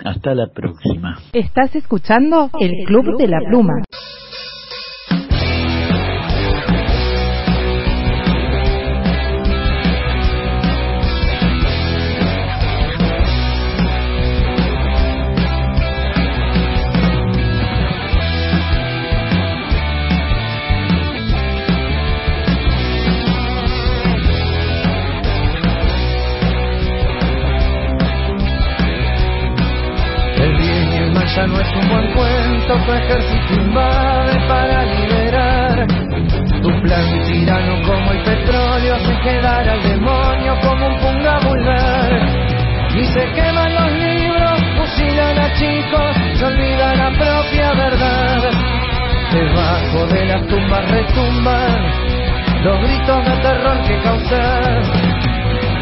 Hasta 0.06 0.34
la 0.34 0.48
próxima. 0.54 1.20
Estás 1.34 1.76
escuchando 1.76 2.50
el 2.60 2.86
Club 2.86 3.18
de 3.18 3.28
la 3.28 3.40
Pluma. 3.50 3.74
Tu 32.86 32.92
ejército 32.94 33.54
invade 33.54 34.40
para 34.48 34.86
liberar. 34.86 35.88
Tu 36.62 36.82
plan 36.82 37.24
tirano 37.26 37.82
como 37.86 38.12
el 38.12 38.24
petróleo 38.24 38.96
hace 38.96 39.20
quedar 39.22 39.70
al 39.70 39.84
demonio 39.84 40.58
como 40.62 40.88
un 40.88 40.98
punga 41.00 41.40
vulgar. 41.40 42.12
Y 42.96 43.06
se 43.06 43.32
queman 43.34 43.74
los 43.76 43.92
libros, 43.92 44.60
fusilan 44.78 45.38
a 45.38 45.54
chicos, 45.54 46.16
se 46.40 46.46
olvida 46.46 46.96
la 46.96 47.10
propia 47.12 47.74
verdad. 47.74 48.52
Debajo 49.32 50.08
de 50.08 50.26
las 50.26 50.48
tumbas 50.48 50.90
retumban 50.90 52.08
los 52.64 52.80
gritos 52.82 53.26
de 53.26 53.38
terror 53.38 53.82
que 53.88 54.02
causan. 54.02 54.82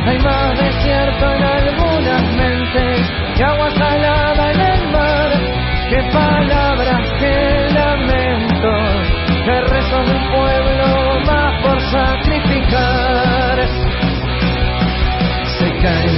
Hay 0.07 0.19
más 0.19 0.57
desierto 0.57 1.33
en 1.33 1.43
algunas 1.43 2.23
mentes 2.33 3.11
que 3.35 3.43
agua 3.43 3.71
salada 3.71 4.24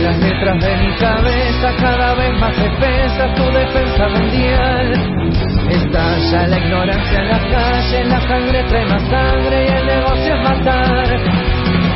las 0.08 0.19
letras 0.19 0.58
de 0.64 0.77
mi 0.77 0.95
cabeza, 0.95 1.76
cada 1.82 2.14
vez 2.16 2.40
más 2.40 2.58
espesa 2.58 3.34
tu 3.36 3.44
defensa 3.52 4.08
mundial. 4.08 4.94
Estalla 5.69 6.48
la 6.48 6.58
ignorancia 6.60 7.19
en 7.19 7.27
las 7.27 7.44
calles, 7.44 8.08
la 8.08 8.22
sangre 8.22 8.64
trae 8.69 8.86
más 8.86 9.02
sangre 9.10 9.66
y 9.66 9.68
el 9.68 9.86
negocio 9.86 10.34
es 10.34 10.44
matar. 10.44 11.08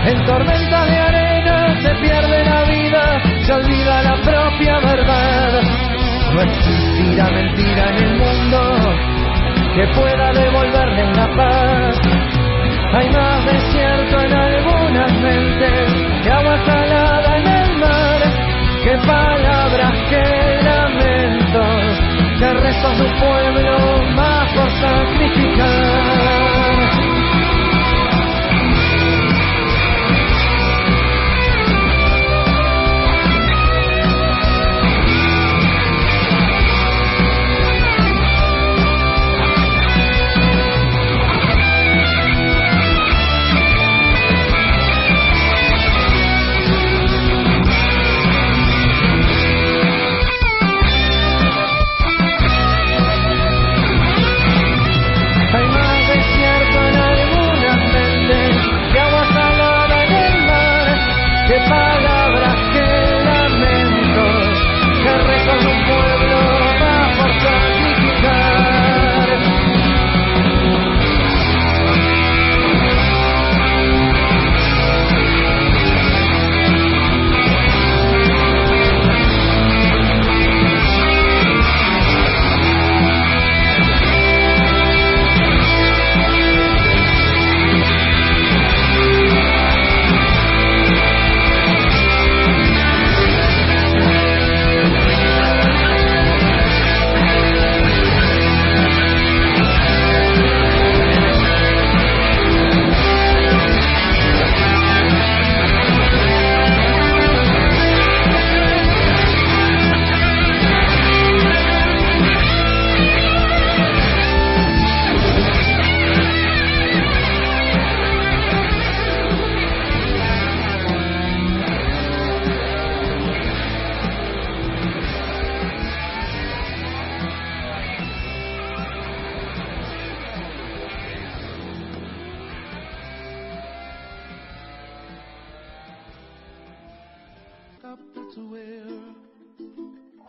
En 0.08 0.26
tormentas 0.26 0.90
de 0.90 0.98
arena 0.98 1.82
se 1.82 1.96
pierde 2.02 2.44
la 2.44 2.64
vida, 2.64 3.22
se 3.46 3.54
olvida 3.54 4.04
la 4.04 4.16
propia 4.16 4.80
verdad. 4.80 5.62
No 6.34 6.42
existirá 6.42 7.30
mentira 7.30 7.90
en 7.92 8.04
el 8.04 8.16
mundo 8.18 8.60
que 9.74 9.88
pueda 9.96 10.34
devolverle 10.34 11.04
una 11.06 11.28
paz. 11.38 11.96
Hay 12.94 13.10
más 13.10 13.46
desierto 13.46 14.20
en 14.20 14.34
algunas 14.34 15.14
mentes 15.14 15.94
que 16.24 16.30
agua 16.30 16.58
salada 16.66 17.38
en 17.38 17.48
el 17.48 17.61
que 18.92 18.98
palabras, 19.08 19.94
que 20.10 20.64
lamentos, 20.64 22.00
que 22.40 22.54
rezos 22.54 22.98
de 22.98 23.06
un 23.06 23.20
pueblo 23.20 24.04
más 24.16 24.54
por 24.54 24.70
sacrificar. 24.82 26.51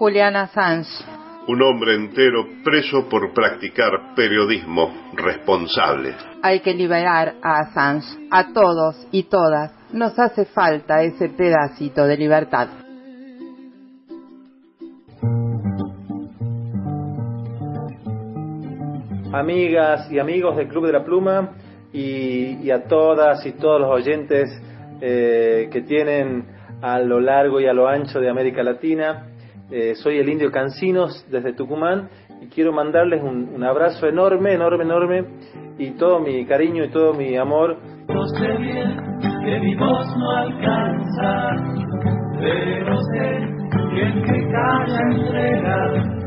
Julian 0.03 0.35
Assange. 0.35 0.91
Un 1.47 1.63
hombre 1.63 1.95
entero 1.95 2.45
preso 2.65 3.09
por 3.09 3.33
practicar 3.33 4.17
periodismo 4.17 4.93
responsable. 5.15 6.17
Hay 6.43 6.59
que 6.59 6.75
liberar 6.75 7.35
a 7.41 7.61
Assange, 7.61 8.09
a 8.29 8.53
todos 8.53 9.07
y 9.13 9.23
todas. 9.29 9.71
Nos 9.93 10.19
hace 10.19 10.47
falta 10.47 11.05
ese 11.05 11.29
pedacito 11.29 12.05
de 12.05 12.17
libertad. 12.17 12.69
amigas 19.33 20.11
y 20.11 20.19
amigos 20.19 20.57
del 20.57 20.69
Club 20.69 20.87
de 20.87 20.93
la 20.93 21.05
Pluma 21.05 21.53
y, 21.93 22.59
y 22.61 22.71
a 22.71 22.85
todas 22.85 23.47
y 23.47 23.53
todos 23.53 23.81
los 23.81 23.91
oyentes 23.91 24.51
eh, 25.01 25.71
que 25.73 25.81
tienen 25.83 26.45
a 26.83 26.99
lo 26.99 27.21
largo 27.21 27.61
y 27.61 27.67
a 27.67 27.73
lo 27.73 27.89
ancho 27.89 28.21
de 28.21 28.29
América 28.29 28.63
Latina. 28.63 29.32
Eh, 29.75 29.95
soy 29.95 30.19
el 30.19 30.29
indio 30.29 30.51
Cancinos 30.51 31.27
desde 31.31 31.55
Tucumán 31.55 32.11
y 32.43 32.49
quiero 32.49 32.75
mandarles 32.75 33.23
un, 33.23 33.55
un 33.55 33.65
abrazo 33.65 34.07
enorme, 34.07 34.53
enorme, 34.53 34.85
enorme 34.85 35.25
y 35.79 35.93
todo 35.93 36.21
mi 36.21 36.45
cariño 36.45 36.85
y 36.85 36.91
todo 36.91 37.15
mi 37.15 37.35
amor. 37.39 37.79
No 38.07 38.27
sé 38.27 38.49
bien 38.59 38.99
que 39.43 39.61
mi 39.61 39.75
voz 39.77 40.07
no 40.19 40.31
alcanza, 40.31 41.57
pero 42.39 42.99
sé 42.99 43.49
que 43.95 44.03
el 44.03 44.23
que 44.25 44.51
calla 44.53 45.01
entrega 45.11 46.23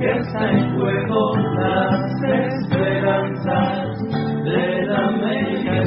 que 0.00 0.10
está 0.18 0.50
en 0.50 0.76
juego 0.76 1.36
las 1.36 2.22
esperanzas 2.24 4.02
de 4.42 4.86
la 4.86 5.06
América. 5.06 5.84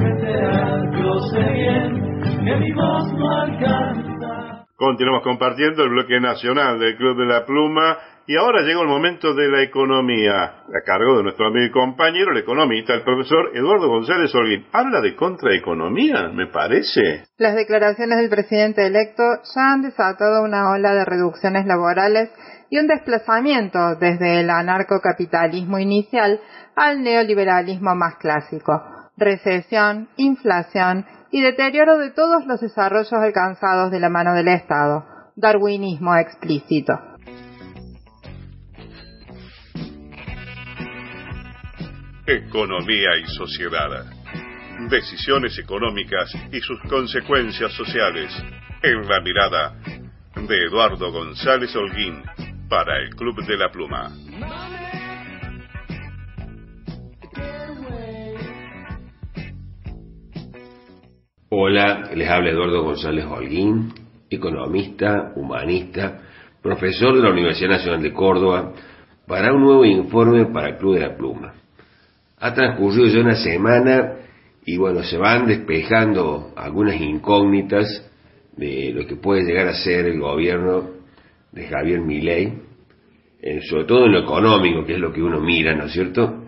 Yo 1.01 1.19
sé 1.33 1.51
bien 1.51 2.45
que 2.45 2.56
mi 2.56 2.72
voz 2.72 3.11
no 3.11 3.30
alcanza. 3.41 4.02
Continuamos 4.76 5.22
compartiendo 5.22 5.84
el 5.84 5.90
bloque 5.90 6.19
nacional 6.19 6.80
del 6.80 6.98
Club 6.98 7.16
de 7.19 7.26
la 7.26 7.45
Pluma 7.45 7.95
y 8.26 8.35
ahora 8.35 8.64
llega 8.64 8.82
el 8.82 8.88
momento 8.88 9.35
de 9.35 9.48
la 9.48 9.61
economía, 9.61 10.43
a 10.43 10.82
cargo 10.84 11.18
de 11.18 11.24
nuestro 11.24 11.48
amigo 11.48 11.66
y 11.66 11.72
compañero, 11.72 12.32
el 12.32 12.40
economista, 12.40 12.95
el 12.95 13.03
profesor 13.03 13.52
Eduardo 13.53 13.88
González 13.88 14.34
Holguín. 14.34 14.66
Habla 14.72 15.02
de 15.02 15.16
contraeconomía, 15.16 16.30
me 16.34 16.48
parece. 16.48 17.26
Las 17.38 17.53
declaraciones 17.53 18.18
del 18.18 18.30
presidente 18.30 18.88
electo 18.88 19.24
ya 19.53 19.74
han 19.74 19.84
desatado 19.84 20.43
una 20.43 20.72
ola 20.72 20.95
de 20.95 21.06
reducciones 21.06 21.68
laborales 21.68 22.32
y 22.72 22.80
un 22.80 22.88
desplazamiento 22.88 23.95
desde 24.00 24.40
el 24.40 24.50
anarcocapitalismo 24.50 25.77
inicial 25.77 26.40
al 26.76 27.03
neoliberalismo 27.03 27.93
más 27.93 28.16
clásico, 28.16 28.82
recesión, 29.18 30.08
inflación 30.18 31.06
y 31.33 31.41
deterioro 31.41 31.97
de 31.97 32.11
todos 32.11 32.45
los 32.45 32.61
desarrollos 32.61 33.11
alcanzados 33.11 33.89
de 33.89 33.99
la 33.99 34.07
mano 34.07 34.35
del 34.35 34.49
Estado, 34.49 35.03
darwinismo 35.35 36.15
explícito. 36.15 36.93
Economía 42.27 43.17
y 43.19 43.25
sociedad. 43.25 44.05
Decisiones 44.91 45.57
económicas 45.57 46.31
y 46.51 46.59
sus 46.61 46.79
consecuencias 46.87 47.73
sociales. 47.73 48.31
En 48.83 49.01
la 49.07 49.19
mirada 49.21 49.75
de 50.35 50.65
Eduardo 50.67 51.11
González 51.11 51.75
Holguín 51.75 52.21
para 52.69 52.99
el 52.99 53.09
Club 53.15 53.43
de 53.43 53.57
la 53.57 53.71
Pluma. 53.71 54.11
Hola, 61.56 62.09
les 62.15 62.27
habla 62.27 62.49
Eduardo 62.49 62.82
González 62.82 63.25
Holguín, 63.25 63.93
economista, 64.27 65.33
humanista, 65.35 66.19
profesor 66.64 67.15
de 67.15 67.22
la 67.22 67.30
Universidad 67.30 67.69
Nacional 67.69 68.01
de 68.01 68.11
Córdoba, 68.11 68.73
para 69.27 69.53
un 69.53 69.61
nuevo 69.61 69.85
informe 69.85 70.48
para 70.48 70.69
el 70.69 70.77
Club 70.77 70.95
de 70.95 71.01
la 71.01 71.15
Pluma. 71.15 71.53
Ha 72.40 72.56
transcurrido 72.56 73.06
ya 73.06 73.19
una 73.19 73.35
semana 73.35 74.14
y 74.65 74.77
bueno, 74.77 75.03
se 75.03 75.15
van 75.15 75.45
despejando 75.45 76.53
algunas 76.56 76.99
incógnitas 76.99 77.85
de 78.57 78.91
lo 78.91 79.06
que 79.06 79.17
puede 79.17 79.43
llegar 79.43 79.67
a 79.67 79.75
ser 79.75 80.07
el 80.07 80.19
gobierno 80.19 80.90
de 81.51 81.67
Javier 81.67 82.01
Milei, 82.01 82.51
sobre 83.69 83.83
todo 83.83 84.07
en 84.07 84.14
lo 84.14 84.22
económico, 84.22 84.83
que 84.85 84.93
es 84.93 84.99
lo 84.99 85.14
que 85.14 85.22
uno 85.22 85.40
mira, 85.40 85.75
¿no 85.75 85.85
es 85.85 85.93
cierto? 85.93 86.45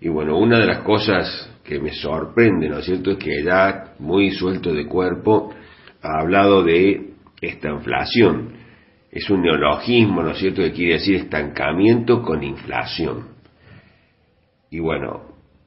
Y 0.00 0.08
bueno, 0.08 0.38
una 0.38 0.58
de 0.58 0.66
las 0.66 0.78
cosas 0.78 1.52
que 1.66 1.80
me 1.80 1.92
sorprende, 1.92 2.68
¿no 2.68 2.78
es 2.78 2.84
cierto?, 2.84 3.10
es 3.12 3.18
que 3.18 3.42
ya 3.42 3.94
muy 3.98 4.30
suelto 4.30 4.72
de 4.72 4.86
cuerpo 4.86 5.52
ha 6.02 6.20
hablado 6.20 6.62
de 6.62 7.10
esta 7.40 7.70
inflación. 7.70 8.52
Es 9.10 9.28
un 9.30 9.42
neologismo, 9.42 10.22
¿no 10.22 10.30
es 10.30 10.38
cierto?, 10.38 10.62
que 10.62 10.72
quiere 10.72 10.94
decir 10.94 11.16
estancamiento 11.16 12.22
con 12.22 12.42
inflación. 12.42 13.28
Y 14.70 14.78
bueno, 14.78 15.22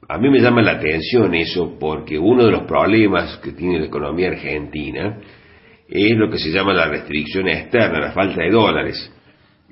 a 0.08 0.18
mí 0.18 0.30
me 0.30 0.40
llama 0.40 0.62
la 0.62 0.72
atención 0.72 1.34
eso 1.34 1.76
porque 1.78 2.18
uno 2.18 2.44
de 2.44 2.52
los 2.52 2.62
problemas 2.62 3.36
que 3.38 3.52
tiene 3.52 3.78
la 3.78 3.86
economía 3.86 4.28
argentina 4.28 5.18
es 5.88 6.16
lo 6.16 6.30
que 6.30 6.38
se 6.38 6.50
llama 6.50 6.72
la 6.72 6.88
restricción 6.88 7.48
externa, 7.48 8.00
la 8.00 8.12
falta 8.12 8.42
de 8.42 8.50
dólares. 8.50 9.12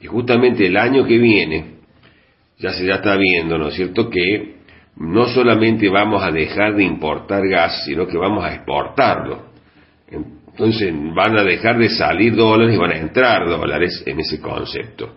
Y 0.00 0.06
justamente 0.06 0.66
el 0.66 0.76
año 0.76 1.04
que 1.04 1.18
viene, 1.18 1.78
ya 2.58 2.72
se 2.72 2.86
ya 2.86 2.96
está 2.96 3.16
viendo, 3.16 3.56
¿no 3.56 3.68
es 3.68 3.74
cierto?, 3.74 4.10
que 4.10 4.57
no 4.98 5.26
solamente 5.28 5.88
vamos 5.88 6.22
a 6.22 6.30
dejar 6.30 6.74
de 6.74 6.84
importar 6.84 7.46
gas, 7.48 7.84
sino 7.84 8.06
que 8.06 8.18
vamos 8.18 8.44
a 8.44 8.54
exportarlo. 8.54 9.48
Entonces 10.10 10.92
van 11.14 11.38
a 11.38 11.44
dejar 11.44 11.78
de 11.78 11.88
salir 11.88 12.34
dólares 12.34 12.74
y 12.74 12.78
van 12.78 12.90
a 12.90 12.98
entrar 12.98 13.48
dólares 13.48 14.02
en 14.06 14.18
ese 14.18 14.40
concepto. 14.40 15.16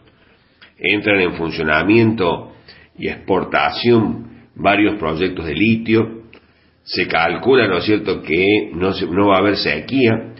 Entran 0.77 1.19
en 1.21 1.33
funcionamiento 1.33 2.53
y 2.97 3.07
exportación 3.07 4.45
varios 4.55 4.99
proyectos 4.99 5.45
de 5.45 5.55
litio. 5.55 6.21
Se 6.83 7.07
calcula, 7.07 7.67
¿no 7.67 7.77
es 7.77 7.85
cierto?, 7.85 8.21
que 8.21 8.71
no, 8.73 8.93
se, 8.93 9.07
no 9.07 9.29
va 9.29 9.37
a 9.37 9.39
haber 9.39 9.57
sequía, 9.57 10.33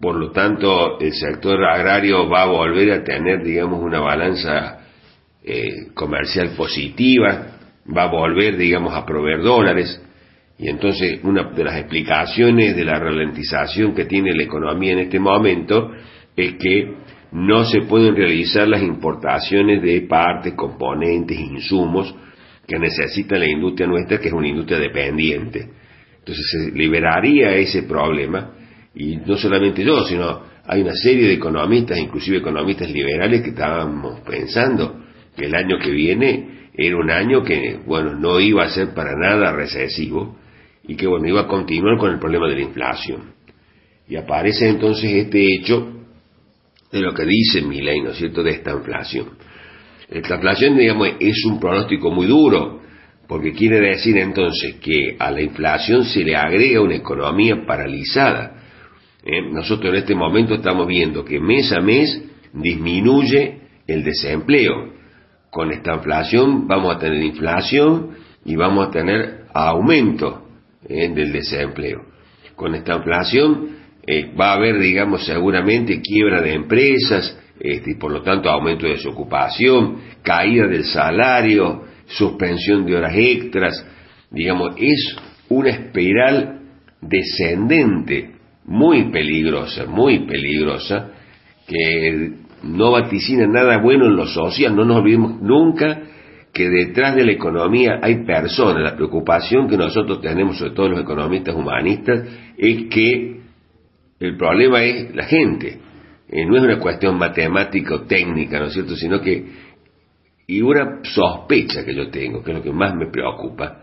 por 0.00 0.14
lo 0.16 0.30
tanto 0.30 1.00
el 1.00 1.12
sector 1.12 1.64
agrario 1.64 2.28
va 2.28 2.42
a 2.42 2.46
volver 2.46 2.92
a 2.92 3.04
tener, 3.04 3.42
digamos, 3.42 3.82
una 3.82 4.00
balanza 4.00 4.80
eh, 5.42 5.88
comercial 5.94 6.50
positiva, 6.56 7.55
va 7.94 8.04
a 8.04 8.10
volver, 8.10 8.56
digamos, 8.56 8.94
a 8.94 9.04
proveer 9.04 9.42
dólares. 9.42 10.00
Y 10.58 10.68
entonces 10.68 11.20
una 11.22 11.50
de 11.50 11.64
las 11.64 11.76
explicaciones 11.76 12.74
de 12.74 12.84
la 12.84 12.98
ralentización 12.98 13.94
que 13.94 14.06
tiene 14.06 14.34
la 14.34 14.42
economía 14.42 14.92
en 14.92 15.00
este 15.00 15.18
momento 15.18 15.92
es 16.34 16.54
que 16.54 16.94
no 17.32 17.64
se 17.64 17.82
pueden 17.82 18.16
realizar 18.16 18.66
las 18.66 18.82
importaciones 18.82 19.82
de 19.82 20.02
partes, 20.02 20.54
componentes, 20.54 21.38
insumos 21.38 22.14
que 22.66 22.78
necesita 22.78 23.38
la 23.38 23.46
industria 23.46 23.86
nuestra, 23.86 24.18
que 24.18 24.28
es 24.28 24.32
una 24.32 24.48
industria 24.48 24.78
dependiente. 24.78 25.68
Entonces 26.18 26.46
se 26.50 26.70
liberaría 26.72 27.54
ese 27.54 27.82
problema, 27.84 28.52
y 28.94 29.16
no 29.16 29.36
solamente 29.36 29.84
yo, 29.84 30.04
sino 30.04 30.42
hay 30.66 30.80
una 30.80 30.94
serie 30.94 31.28
de 31.28 31.34
economistas, 31.34 31.98
inclusive 31.98 32.38
economistas 32.38 32.90
liberales, 32.90 33.42
que 33.42 33.50
estábamos 33.50 34.20
pensando 34.20 35.04
que 35.36 35.44
el 35.44 35.54
año 35.54 35.78
que 35.78 35.90
viene 35.90 36.65
era 36.76 36.96
un 36.96 37.10
año 37.10 37.42
que, 37.42 37.80
bueno, 37.86 38.14
no 38.14 38.40
iba 38.40 38.64
a 38.64 38.68
ser 38.68 38.94
para 38.94 39.16
nada 39.16 39.52
recesivo, 39.52 40.36
y 40.88 40.96
que, 40.96 41.06
bueno, 41.06 41.26
iba 41.28 41.42
a 41.42 41.46
continuar 41.48 41.98
con 41.98 42.12
el 42.12 42.18
problema 42.18 42.48
de 42.48 42.56
la 42.56 42.62
inflación. 42.62 43.34
Y 44.08 44.16
aparece 44.16 44.68
entonces 44.68 45.10
este 45.12 45.54
hecho 45.54 45.92
de 46.92 47.00
lo 47.00 47.12
que 47.12 47.24
dice 47.24 47.62
Milei, 47.62 48.00
¿no 48.00 48.10
es 48.10 48.18
cierto?, 48.18 48.42
de 48.42 48.52
esta 48.52 48.72
inflación. 48.72 49.30
Esta 50.08 50.36
inflación, 50.36 50.76
digamos, 50.76 51.08
es 51.18 51.44
un 51.44 51.58
pronóstico 51.58 52.10
muy 52.10 52.26
duro, 52.26 52.82
porque 53.26 53.52
quiere 53.52 53.80
decir 53.80 54.16
entonces 54.18 54.76
que 54.76 55.16
a 55.18 55.30
la 55.32 55.42
inflación 55.42 56.04
se 56.04 56.22
le 56.22 56.36
agrega 56.36 56.80
una 56.80 56.94
economía 56.94 57.66
paralizada. 57.66 58.62
¿eh? 59.24 59.42
Nosotros 59.50 59.92
en 59.92 59.98
este 59.98 60.14
momento 60.14 60.54
estamos 60.54 60.86
viendo 60.86 61.24
que 61.24 61.40
mes 61.40 61.72
a 61.72 61.80
mes 61.80 62.22
disminuye 62.52 63.58
el 63.88 64.04
desempleo. 64.04 64.94
Con 65.56 65.72
esta 65.72 65.94
inflación 65.94 66.68
vamos 66.68 66.94
a 66.94 66.98
tener 66.98 67.22
inflación 67.22 68.10
y 68.44 68.56
vamos 68.56 68.88
a 68.88 68.90
tener 68.90 69.46
aumento 69.54 70.48
¿eh? 70.86 71.08
del 71.08 71.32
desempleo. 71.32 72.02
Con 72.54 72.74
esta 72.74 72.96
inflación 72.96 73.70
eh, 74.06 74.34
va 74.38 74.50
a 74.50 74.56
haber, 74.56 74.78
digamos, 74.78 75.24
seguramente 75.24 76.02
quiebra 76.02 76.42
de 76.42 76.52
empresas, 76.52 77.40
este, 77.58 77.92
y 77.92 77.94
por 77.94 78.12
lo 78.12 78.20
tanto 78.20 78.50
aumento 78.50 78.84
de 78.84 78.96
desocupación, 78.96 80.00
caída 80.22 80.66
del 80.66 80.84
salario, 80.84 81.84
suspensión 82.04 82.84
de 82.84 82.94
horas 82.94 83.14
extras, 83.16 83.82
digamos, 84.30 84.74
es 84.76 85.16
una 85.48 85.70
espiral 85.70 86.60
descendente 87.00 88.32
muy 88.66 89.10
peligrosa, 89.10 89.86
muy 89.86 90.26
peligrosa, 90.26 91.12
que 91.66 92.44
no 92.66 92.92
vaticina 92.92 93.46
nada 93.46 93.78
bueno 93.78 94.06
en 94.06 94.16
lo 94.16 94.26
social, 94.26 94.74
no 94.74 94.84
nos 94.84 94.98
olvidemos 94.98 95.40
nunca 95.40 96.02
que 96.52 96.70
detrás 96.70 97.14
de 97.14 97.24
la 97.24 97.32
economía 97.32 98.00
hay 98.02 98.24
personas, 98.24 98.82
la 98.82 98.96
preocupación 98.96 99.68
que 99.68 99.76
nosotros 99.76 100.22
tenemos, 100.22 100.56
sobre 100.56 100.72
todo 100.72 100.88
los 100.88 101.00
economistas 101.00 101.54
humanistas, 101.54 102.26
es 102.56 102.84
que 102.88 103.40
el 104.18 104.36
problema 104.38 104.82
es 104.82 105.14
la 105.14 105.24
gente, 105.24 105.78
eh, 106.28 106.46
no 106.46 106.56
es 106.56 106.62
una 106.62 106.78
cuestión 106.78 107.18
matemática 107.18 107.96
o 107.96 108.00
técnica, 108.02 108.58
¿no 108.58 108.66
es 108.66 108.72
cierto?, 108.72 108.96
sino 108.96 109.20
que, 109.20 109.44
y 110.46 110.62
una 110.62 111.00
sospecha 111.02 111.84
que 111.84 111.94
yo 111.94 112.08
tengo, 112.08 112.42
que 112.42 112.52
es 112.52 112.56
lo 112.56 112.62
que 112.62 112.72
más 112.72 112.94
me 112.94 113.10
preocupa, 113.10 113.82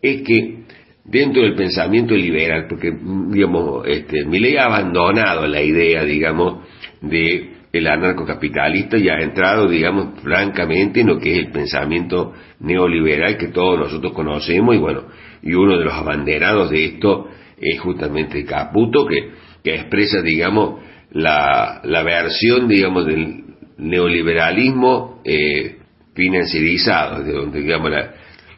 es 0.00 0.22
que 0.22 0.64
dentro 1.04 1.42
del 1.42 1.54
pensamiento 1.54 2.14
liberal, 2.14 2.66
porque, 2.66 2.92
digamos, 3.28 3.86
este, 3.86 4.24
ley 4.24 4.56
ha 4.56 4.64
abandonado 4.64 5.46
la 5.46 5.60
idea, 5.62 6.02
digamos, 6.02 6.66
de 7.02 7.55
el 7.78 7.86
anarcocapitalista 7.86 8.98
y 8.98 9.08
ha 9.08 9.20
entrado, 9.20 9.68
digamos, 9.68 10.20
francamente 10.20 11.00
en 11.00 11.08
lo 11.08 11.18
que 11.18 11.32
es 11.32 11.38
el 11.38 11.50
pensamiento 11.50 12.32
neoliberal 12.60 13.36
que 13.36 13.48
todos 13.48 13.78
nosotros 13.78 14.12
conocemos 14.12 14.74
y 14.74 14.78
bueno, 14.78 15.04
y 15.42 15.54
uno 15.54 15.78
de 15.78 15.84
los 15.84 15.94
abanderados 15.94 16.70
de 16.70 16.84
esto 16.84 17.28
es 17.60 17.80
justamente 17.80 18.44
Caputo 18.44 19.06
que, 19.06 19.30
que 19.62 19.74
expresa, 19.74 20.20
digamos, 20.22 20.80
la, 21.12 21.80
la 21.84 22.02
versión, 22.02 22.68
digamos, 22.68 23.06
del 23.06 23.44
neoliberalismo 23.78 25.22
eh, 25.24 25.76
financierizado, 26.14 27.22
de 27.22 27.32
donde, 27.32 27.60
digamos, 27.60 27.90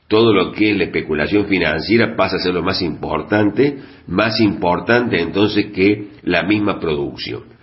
todo 0.09 0.33
lo 0.33 0.53
que 0.53 0.71
es 0.71 0.77
la 0.77 0.85
especulación 0.85 1.47
financiera 1.47 2.17
pasa 2.17 2.37
a 2.37 2.39
ser 2.39 2.55
lo 2.55 2.63
más 2.63 2.81
importante, 2.81 3.79
más 4.07 4.41
importante 4.41 5.21
entonces 5.21 5.67
que 5.67 6.09
la 6.23 6.45
misma 6.45 6.81
producción. 6.81 7.58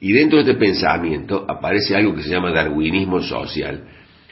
Y 0.00 0.12
dentro 0.12 0.42
de 0.42 0.50
este 0.50 0.58
pensamiento 0.58 1.44
aparece 1.46 1.94
algo 1.94 2.14
que 2.14 2.22
se 2.22 2.30
llama 2.30 2.52
darwinismo 2.52 3.20
social, 3.20 3.84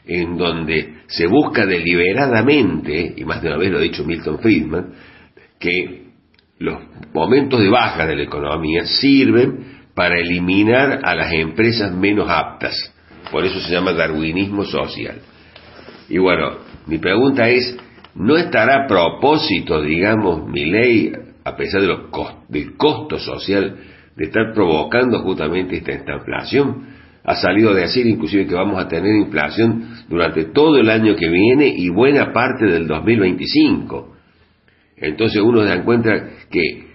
en 0.06 0.38
donde 0.38 1.02
se 1.06 1.26
busca 1.26 1.66
deliberadamente, 1.66 3.14
y 3.16 3.24
más 3.24 3.42
de 3.42 3.48
una 3.48 3.58
vez 3.58 3.70
lo 3.70 3.78
ha 3.78 3.82
dicho 3.82 4.04
Milton 4.04 4.38
Friedman, 4.38 4.94
que 5.60 6.08
los 6.58 6.78
momentos 7.12 7.60
de 7.60 7.68
baja 7.68 8.06
de 8.06 8.16
la 8.16 8.22
economía 8.22 8.86
sirven 8.86 9.78
para 9.94 10.18
eliminar 10.18 11.00
a 11.02 11.14
las 11.14 11.32
empresas 11.32 11.92
menos 11.92 12.28
aptas. 12.30 12.74
Por 13.30 13.44
eso 13.44 13.60
se 13.60 13.72
llama 13.72 13.92
darwinismo 13.92 14.64
social. 14.64 15.20
Y 16.08 16.16
bueno, 16.16 16.58
mi 16.86 16.96
pregunta 16.96 17.48
es, 17.50 17.76
¿no 18.14 18.36
estará 18.36 18.84
a 18.84 18.86
propósito, 18.86 19.82
digamos, 19.82 20.48
mi 20.48 20.64
ley, 20.64 21.12
a 21.44 21.54
pesar 21.56 21.82
de 21.82 21.94
del 22.48 22.76
costo 22.76 23.18
social, 23.18 23.76
de 24.18 24.24
estar 24.24 24.52
provocando 24.52 25.20
justamente 25.20 25.76
esta 25.76 26.14
inflación? 26.14 26.88
Ha 27.24 27.36
salido 27.36 27.72
de 27.72 27.82
decir 27.82 28.06
inclusive 28.06 28.46
que 28.46 28.54
vamos 28.54 28.82
a 28.82 28.88
tener 28.88 29.14
inflación 29.14 29.90
durante 30.08 30.46
todo 30.46 30.76
el 30.76 30.90
año 30.90 31.14
que 31.14 31.28
viene 31.28 31.68
y 31.68 31.88
buena 31.88 32.32
parte 32.32 32.66
del 32.66 32.88
2025. 32.88 34.16
Entonces 34.96 35.40
uno 35.40 35.64
se 35.64 35.72
encuentra 35.72 36.30
que 36.50 36.88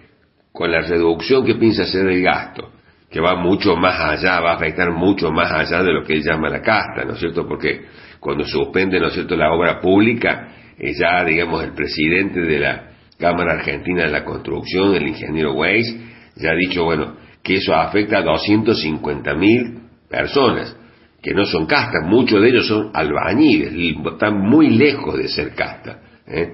con 0.51 0.69
la 0.69 0.81
reducción 0.81 1.45
que 1.45 1.55
piensa 1.55 1.83
hacer 1.83 2.07
el 2.07 2.21
gasto, 2.21 2.71
que 3.09 3.21
va 3.21 3.35
mucho 3.35 3.77
más 3.77 3.99
allá, 3.99 4.41
va 4.41 4.51
a 4.51 4.55
afectar 4.55 4.91
mucho 4.91 5.31
más 5.31 5.51
allá 5.51 5.81
de 5.81 5.93
lo 5.93 6.03
que 6.03 6.21
llama 6.21 6.49
la 6.49 6.61
casta, 6.61 7.05
¿no 7.05 7.13
es 7.13 7.19
cierto? 7.19 7.47
Porque 7.47 7.85
cuando 8.19 8.43
suspende, 8.43 8.99
¿no 8.99 9.07
es 9.07 9.13
cierto?, 9.13 9.35
la 9.37 9.53
obra 9.53 9.79
pública, 9.79 10.49
ya, 10.77 11.23
digamos, 11.23 11.63
el 11.63 11.73
presidente 11.73 12.41
de 12.41 12.59
la 12.59 12.89
Cámara 13.17 13.53
Argentina 13.53 14.03
de 14.03 14.11
la 14.11 14.25
Construcción, 14.25 14.95
el 14.95 15.07
ingeniero 15.07 15.53
Weiss, 15.53 15.95
ya 16.35 16.51
ha 16.51 16.55
dicho, 16.55 16.83
bueno, 16.83 17.15
que 17.43 17.55
eso 17.55 17.73
afecta 17.73 18.19
a 18.19 18.23
250 18.23 19.35
mil 19.35 19.79
personas, 20.09 20.75
que 21.21 21.33
no 21.33 21.45
son 21.45 21.65
castas, 21.65 22.05
muchos 22.05 22.41
de 22.41 22.49
ellos 22.49 22.67
son 22.67 22.91
albañiles, 22.93 23.73
están 24.11 24.39
muy 24.39 24.69
lejos 24.71 25.17
de 25.17 25.27
ser 25.27 25.53
castas. 25.55 25.97
¿eh? 26.27 26.49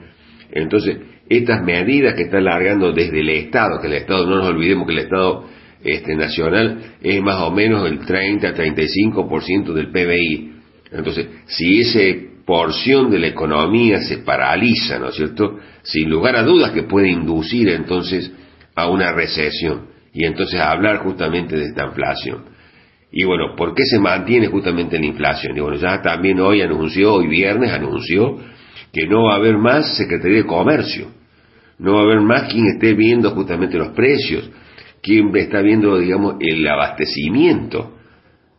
Entonces, 0.51 0.97
estas 1.29 1.63
medidas 1.63 2.15
que 2.15 2.23
está 2.23 2.41
largando 2.41 2.91
desde 2.91 3.19
el 3.19 3.29
Estado, 3.29 3.79
que 3.79 3.87
el 3.87 3.93
Estado, 3.93 4.25
no 4.25 4.37
nos 4.37 4.47
olvidemos 4.47 4.87
que 4.87 4.93
el 4.93 4.99
Estado 4.99 5.45
este, 5.83 6.15
nacional 6.15 6.95
es 7.01 7.21
más 7.21 7.41
o 7.41 7.51
menos 7.51 7.85
el 7.85 7.99
30-35% 8.01 9.73
del 9.73 9.91
PBI. 9.91 10.51
Entonces, 10.91 11.27
si 11.45 11.81
esa 11.81 11.99
porción 12.45 13.11
de 13.11 13.19
la 13.19 13.27
economía 13.27 14.01
se 14.01 14.19
paraliza, 14.19 14.97
¿no 14.97 15.09
es 15.09 15.15
cierto? 15.15 15.59
Sin 15.83 16.09
lugar 16.09 16.35
a 16.35 16.43
dudas 16.43 16.71
que 16.71 16.83
puede 16.83 17.09
inducir 17.09 17.69
entonces 17.69 18.31
a 18.81 18.89
una 18.89 19.11
recesión 19.11 19.87
y 20.13 20.25
entonces 20.25 20.59
hablar 20.59 20.97
justamente 20.97 21.55
de 21.55 21.65
esta 21.65 21.85
inflación. 21.85 22.43
Y 23.11 23.25
bueno, 23.25 23.55
¿por 23.55 23.73
qué 23.73 23.83
se 23.85 23.99
mantiene 23.99 24.47
justamente 24.47 24.99
la 24.99 25.05
inflación? 25.05 25.57
Y 25.57 25.59
bueno, 25.59 25.77
ya 25.77 26.01
también 26.01 26.39
hoy 26.39 26.61
anunció, 26.61 27.15
hoy 27.15 27.27
viernes 27.27 27.71
anunció 27.71 28.37
que 28.93 29.07
no 29.07 29.23
va 29.25 29.33
a 29.33 29.37
haber 29.37 29.57
más 29.57 29.97
Secretaría 29.97 30.37
de 30.37 30.45
Comercio, 30.45 31.07
no 31.79 31.93
va 31.93 31.99
a 32.01 32.03
haber 32.03 32.21
más 32.21 32.51
quien 32.51 32.65
esté 32.67 32.93
viendo 32.93 33.31
justamente 33.31 33.77
los 33.77 33.89
precios, 33.89 34.49
quien 35.01 35.35
está 35.35 35.61
viendo, 35.61 35.97
digamos, 35.97 36.35
el 36.39 36.67
abastecimiento. 36.67 37.97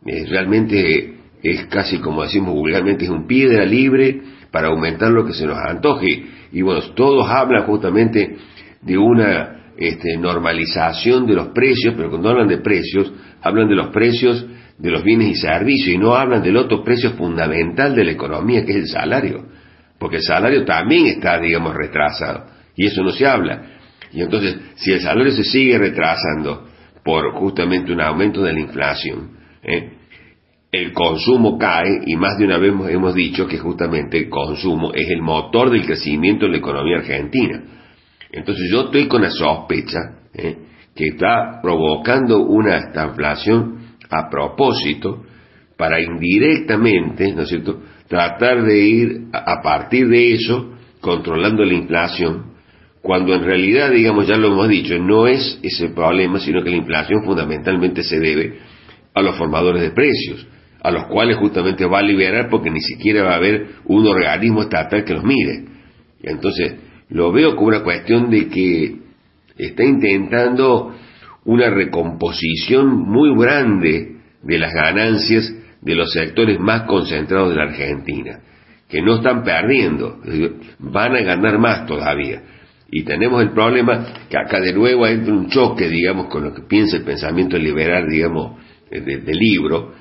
realmente 0.03 1.15
es 1.43 1.65
casi 1.67 1.99
como 1.99 2.23
decimos 2.23 2.53
vulgarmente, 2.53 3.05
es 3.05 3.09
un 3.09 3.27
piedra 3.27 3.65
libre 3.65 4.21
para 4.51 4.67
aumentar 4.67 5.11
lo 5.11 5.25
que 5.25 5.33
se 5.33 5.45
nos 5.45 5.57
antoje. 5.57 6.25
Y 6.51 6.61
bueno, 6.61 6.81
todos 6.95 7.29
hablan 7.29 7.63
justamente 7.65 8.35
de 8.81 8.97
una 8.97 9.60
este, 9.77 10.17
normalización 10.17 11.25
de 11.25 11.33
los 11.33 11.47
precios, 11.49 11.93
pero 11.95 12.09
cuando 12.09 12.29
hablan 12.29 12.47
de 12.47 12.57
precios, 12.57 13.11
hablan 13.41 13.67
de 13.67 13.75
los 13.75 13.87
precios 13.87 14.45
de 14.77 14.89
los 14.89 15.03
bienes 15.03 15.29
y 15.29 15.35
servicios 15.35 15.95
y 15.95 15.97
no 15.97 16.15
hablan 16.15 16.41
del 16.41 16.57
otro 16.57 16.83
precio 16.83 17.11
fundamental 17.11 17.95
de 17.95 18.03
la 18.03 18.11
economía, 18.11 18.65
que 18.65 18.71
es 18.71 18.77
el 18.77 18.87
salario. 18.87 19.45
Porque 19.99 20.17
el 20.17 20.23
salario 20.23 20.65
también 20.65 21.05
está, 21.05 21.39
digamos, 21.39 21.75
retrasado. 21.75 22.47
Y 22.75 22.87
eso 22.87 23.03
no 23.03 23.11
se 23.11 23.27
habla. 23.27 23.61
Y 24.11 24.21
entonces, 24.21 24.57
si 24.75 24.91
el 24.91 25.01
salario 25.01 25.31
se 25.31 25.43
sigue 25.43 25.77
retrasando 25.77 26.67
por 27.03 27.31
justamente 27.33 27.91
un 27.91 28.01
aumento 28.01 28.41
de 28.41 28.53
la 28.53 28.59
inflación, 28.59 29.37
¿eh? 29.61 29.91
el 30.71 30.93
consumo 30.93 31.57
cae 31.57 32.01
y 32.05 32.15
más 32.15 32.37
de 32.37 32.45
una 32.45 32.57
vez 32.57 32.73
hemos 32.89 33.13
dicho 33.13 33.45
que 33.45 33.57
justamente 33.57 34.17
el 34.17 34.29
consumo 34.29 34.93
es 34.93 35.09
el 35.09 35.21
motor 35.21 35.69
del 35.69 35.85
crecimiento 35.85 36.45
de 36.45 36.53
la 36.53 36.57
economía 36.57 36.97
argentina. 36.97 37.61
Entonces 38.31 38.69
yo 38.71 38.85
estoy 38.85 39.07
con 39.07 39.21
la 39.21 39.29
sospecha 39.29 39.99
¿eh? 40.33 40.57
que 40.95 41.05
está 41.07 41.59
provocando 41.61 42.39
una 42.43 42.79
inflación 42.79 43.95
a 44.09 44.29
propósito 44.29 45.23
para 45.77 46.01
indirectamente, 46.01 47.33
¿no 47.33 47.41
es 47.41 47.49
cierto?, 47.49 47.81
tratar 48.07 48.63
de 48.63 48.79
ir 48.79 49.21
a 49.33 49.61
partir 49.61 50.07
de 50.07 50.33
eso 50.33 50.73
controlando 50.99 51.63
la 51.63 51.73
inflación 51.73 52.51
cuando 53.01 53.33
en 53.33 53.43
realidad, 53.43 53.91
digamos, 53.91 54.27
ya 54.27 54.37
lo 54.37 54.49
hemos 54.49 54.69
dicho, 54.69 54.97
no 54.99 55.27
es 55.27 55.59
ese 55.63 55.89
problema, 55.89 56.39
sino 56.39 56.63
que 56.63 56.69
la 56.69 56.75
inflación 56.77 57.23
fundamentalmente 57.25 58.03
se 58.03 58.19
debe 58.19 58.59
a 59.13 59.21
los 59.21 59.35
formadores 59.37 59.81
de 59.81 59.91
precios, 59.91 60.47
a 60.81 60.91
los 60.91 61.05
cuales 61.05 61.37
justamente 61.37 61.85
va 61.85 61.99
a 61.99 62.03
liberar 62.03 62.47
porque 62.49 62.69
ni 62.69 62.79
siquiera 62.79 63.23
va 63.23 63.31
a 63.33 63.37
haber 63.37 63.69
un 63.85 64.05
organismo 64.05 64.61
estatal 64.61 65.03
que 65.03 65.13
los 65.13 65.23
mire. 65.23 65.65
Entonces, 66.21 66.75
lo 67.11 67.31
veo 67.31 67.55
como 67.55 67.67
una 67.67 67.83
cuestión 67.83 68.29
de 68.29 68.47
que 68.47 68.95
está 69.57 69.83
intentando 69.83 70.95
una 71.45 71.69
recomposición 71.69 72.99
muy 72.99 73.37
grande 73.37 74.15
de 74.41 74.59
las 74.59 74.73
ganancias 74.73 75.53
de 75.81 75.95
los 75.95 76.11
sectores 76.13 76.59
más 76.59 76.83
concentrados 76.83 77.49
de 77.49 77.55
la 77.55 77.63
Argentina, 77.63 78.39
que 78.87 79.01
no 79.01 79.15
están 79.15 79.43
perdiendo, 79.43 80.19
van 80.79 81.15
a 81.15 81.21
ganar 81.21 81.59
más 81.59 81.85
todavía. 81.85 82.43
Y 82.89 83.03
tenemos 83.03 83.41
el 83.41 83.51
problema 83.51 84.05
que 84.29 84.37
acá 84.37 84.59
de 84.59 84.73
nuevo 84.73 85.05
entra 85.07 85.33
un 85.33 85.49
choque, 85.49 85.87
digamos, 85.89 86.27
con 86.27 86.43
lo 86.43 86.53
que 86.53 86.61
piensa 86.63 86.97
el 86.97 87.03
pensamiento 87.03 87.57
liberal, 87.57 88.07
digamos, 88.09 88.57
del 88.89 89.37
libro, 89.37 89.93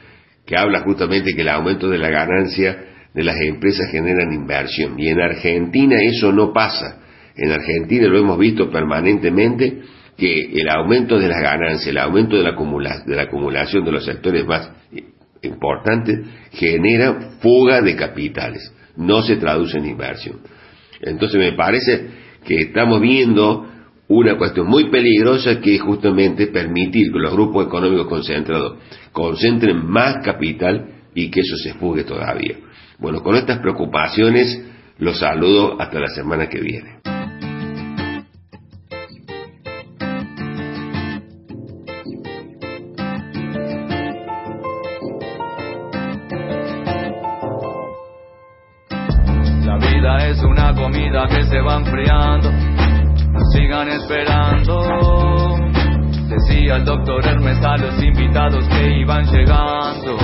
que 0.47 0.57
habla 0.57 0.81
justamente 0.81 1.33
que 1.35 1.43
el 1.43 1.49
aumento 1.49 1.89
de 1.89 1.99
la 1.99 2.11
ganancia 2.11 2.90
de 3.15 3.25
las 3.25 3.41
empresas 3.41 3.91
generan 3.91 4.33
inversión. 4.33 4.99
Y 4.99 5.09
en 5.09 5.21
Argentina 5.21 5.97
eso 6.03 6.33
no 6.33 6.53
pasa. 6.53 7.01
En 7.37 7.51
Argentina 7.51 8.07
lo 8.09 8.19
hemos 8.19 8.39
visto 8.39 8.71
permanentemente 8.71 9.81
que 10.17 10.53
el 10.53 10.69
aumento 10.69 11.19
de 11.19 11.29
las 11.29 11.41
ganancias, 11.41 11.87
el 11.87 11.99
aumento 11.99 12.37
de 12.37 12.43
la, 12.43 12.53
de 13.07 13.17
la 13.17 13.23
acumulación 13.23 13.85
de 13.85 13.93
los 13.93 14.05
sectores 14.05 14.45
más 14.47 14.71
importantes 15.43 16.21
genera 16.53 17.39
fuga 17.41 17.81
de 17.81 17.97
capitales, 17.97 18.73
no 18.97 19.23
se 19.23 19.37
traduce 19.37 19.79
en 19.79 19.87
inversión. 19.87 20.41
Entonces 21.01 21.39
me 21.39 21.53
parece 21.53 22.09
que 22.45 22.57
estamos 22.57 23.01
viendo 23.01 23.67
una 24.09 24.37
cuestión 24.37 24.67
muy 24.67 24.91
peligrosa 24.91 25.61
que 25.61 25.77
es 25.77 25.81
justamente 25.81 26.49
permitir 26.49 27.13
que 27.13 27.19
los 27.19 27.33
grupos 27.33 27.67
económicos 27.67 28.09
concentrados 28.09 28.79
concentren 29.13 29.87
más 29.87 30.17
capital 30.25 31.05
y 31.15 31.31
que 31.31 31.41
eso 31.41 31.57
se 31.57 31.75
fugue 31.75 32.05
todavía. 32.05 32.57
Bueno, 33.01 33.23
con 33.23 33.35
estas 33.35 33.59
preocupaciones 33.59 34.63
los 34.99 35.19
saludo 35.19 35.81
hasta 35.81 35.99
la 35.99 36.09
semana 36.09 36.49
que 36.49 36.61
viene. 36.61 37.01
que 51.29 51.45
se 51.45 51.61
van 51.61 51.85
enfriando, 51.85 52.51
sigan 53.53 53.89
esperando. 53.89 55.59
Decía 56.29 56.77
el 56.77 56.85
doctor 56.85 57.27
Hermes 57.27 57.63
a 57.65 57.77
los 57.77 58.03
invitados 58.03 58.67
que 58.69 59.01
iban 59.01 59.25
llegando. 59.27 60.17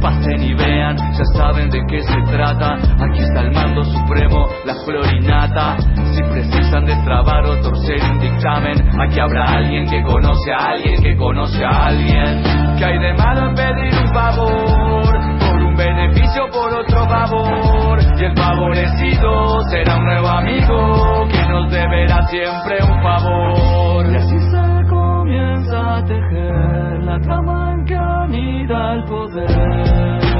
Pasen 0.00 0.42
y 0.42 0.54
vean, 0.54 0.96
ya 0.96 1.24
saben 1.36 1.70
de 1.70 1.80
qué 1.88 2.02
se 2.02 2.20
trata. 2.30 2.74
Aquí 2.74 3.20
está 3.20 3.40
el 3.40 3.52
mando 3.52 3.84
supremo, 3.84 4.48
la 4.64 4.74
florinata. 4.84 5.76
Si 6.12 6.22
precisan 6.22 6.84
destrabar 6.84 7.44
o 7.46 7.60
torcer 7.60 8.00
un 8.10 8.18
dictamen, 8.18 9.00
aquí 9.00 9.20
habrá 9.20 9.44
alguien 9.44 9.88
que 9.88 10.02
conoce 10.02 10.52
a 10.52 10.70
alguien 10.70 11.02
que 11.02 11.16
conoce 11.16 11.64
a 11.64 11.86
alguien. 11.86 12.42
¿Qué 12.78 12.84
hay 12.84 12.98
de 12.98 13.14
malo 13.14 13.48
en 13.48 13.54
pedir 13.54 13.94
un 14.02 14.12
favor? 14.12 15.38
Por 15.38 15.62
un 15.62 15.76
beneficio, 15.76 16.48
por 16.50 16.72
otro 16.74 17.08
favor. 17.08 17.98
Y 18.18 18.24
el 18.24 18.36
favorecido 18.36 19.60
será 19.70 19.96
un 19.96 20.04
nuevo 20.04 20.28
amigo 20.28 21.28
que 21.30 21.48
nos 21.48 21.70
deberá 21.70 22.26
siempre 22.26 22.78
un 22.82 23.02
favor. 23.02 24.12
Y 24.12 24.16
así 24.16 24.38
se 24.38 24.88
comienza 24.88 25.96
a 25.96 26.04
tejer 26.04 27.02
la 27.04 27.20
trama 27.20 27.51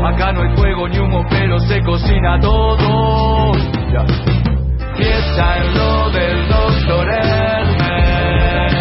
Acá 0.04 0.32
no 0.32 0.42
hay 0.42 0.56
fuego 0.56 0.88
ni 0.88 0.98
humo, 0.98 1.24
pero 1.30 1.60
se 1.60 1.80
cocina 1.82 2.40
todo. 2.40 3.52
Fiesta 4.96 5.58
en 5.58 5.74
lo 5.74 6.10
del 6.10 6.48
doctor 6.48 7.08
Hermes. 7.08 8.72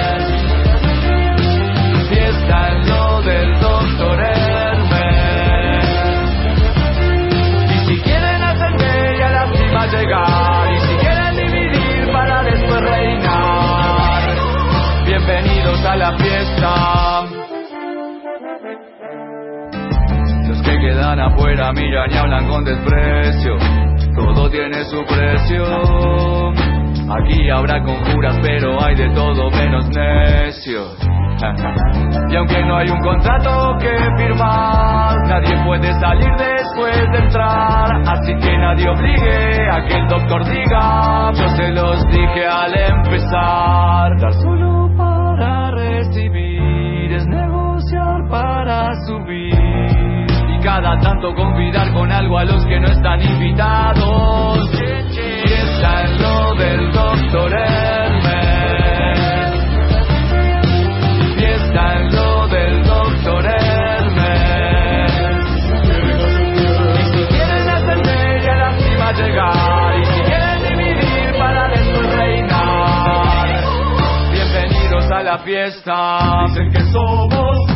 Fiesta 2.09 2.69
en 2.71 2.89
lo 2.89 3.21
del 3.21 3.59
doctor 3.59 4.19
Hermes. 4.19 5.85
Y 7.69 7.85
si 7.85 8.01
quieren 8.01 8.43
hacerme 8.43 9.17
y 9.17 9.21
a 9.21 9.29
la 9.29 9.51
cima 9.53 9.85
llegar, 9.87 10.73
y 10.73 10.79
si 10.79 10.95
quieren 10.95 11.35
dividir 11.37 12.11
para 12.11 12.43
después 12.43 12.81
reinar, 12.81 14.23
bienvenidos 15.05 15.85
a 15.85 15.95
la 15.95 16.17
fiesta. 16.17 17.40
Quedan 20.81 21.19
afuera 21.19 21.71
miran 21.71 22.11
y 22.11 22.17
hablan 22.17 22.47
con 22.49 22.63
desprecio. 22.63 23.57
Todo 24.15 24.49
tiene 24.49 24.83
su 24.85 25.03
precio. 25.05 25.63
Aquí 27.09 27.49
habrá 27.49 27.81
conjuras, 27.83 28.37
pero 28.41 28.83
hay 28.83 28.95
de 28.95 29.09
todo 29.09 29.49
menos 29.51 29.87
necios. 29.89 30.97
Y 32.29 32.35
aunque 32.35 32.63
no 32.63 32.77
hay 32.77 32.87
un 32.89 32.99
contrato 32.99 33.75
que 33.79 33.91
firmar, 34.17 35.17
nadie 35.27 35.57
puede 35.65 35.91
salir 35.99 36.29
después 36.37 36.95
de 37.11 37.17
entrar. 37.17 38.01
Así 38.07 38.33
que 38.35 38.57
nadie 38.57 38.87
obligue 38.87 39.69
a 39.69 39.85
que 39.85 39.95
el 39.95 40.07
doctor 40.07 40.45
diga, 40.45 41.31
yo 41.33 41.49
se 41.49 41.69
los 41.71 42.07
dije 42.07 42.47
al 42.47 42.73
empezar. 42.73 44.17
Dar 44.19 44.33
solo 44.33 44.89
para 44.95 45.71
recibir 45.71 47.11
es 47.11 47.27
negociar 47.27 48.29
para 48.29 48.93
subir. 49.05 49.60
Cada 50.63 50.99
tanto 50.99 51.33
convidar 51.33 51.91
con 51.91 52.11
algo 52.11 52.37
a 52.37 52.45
los 52.45 52.63
que 52.65 52.79
no 52.79 52.87
están 52.87 53.19
invitados. 53.19 54.69
Fiesta 54.71 56.03
en 56.03 56.21
lo 56.21 56.53
del 56.55 56.91
doctor 56.91 57.51
Hermes. 57.51 58.79
Fiesta 61.35 61.97
en 61.97 62.15
lo 62.15 62.47
del 62.47 62.83
doctor 62.83 63.45
Hermes. 63.45 65.11
Y 66.99 67.03
si 67.11 67.25
quieren 67.25 67.69
ascender 67.69 68.43
y 68.43 68.47
a 68.47 68.55
la 68.55 68.79
cima 68.79 69.11
llegar, 69.13 69.99
y 69.99 70.05
si 70.05 70.21
quieren 70.21 70.77
dividir 70.77 71.39
para 71.39 71.69
después 71.69 72.15
reinar, 72.15 73.47
bienvenidos 74.31 75.11
a 75.11 75.23
la 75.23 75.39
fiesta. 75.39 76.45
Dicen 76.49 76.69
que 76.71 76.81
somos 76.91 77.70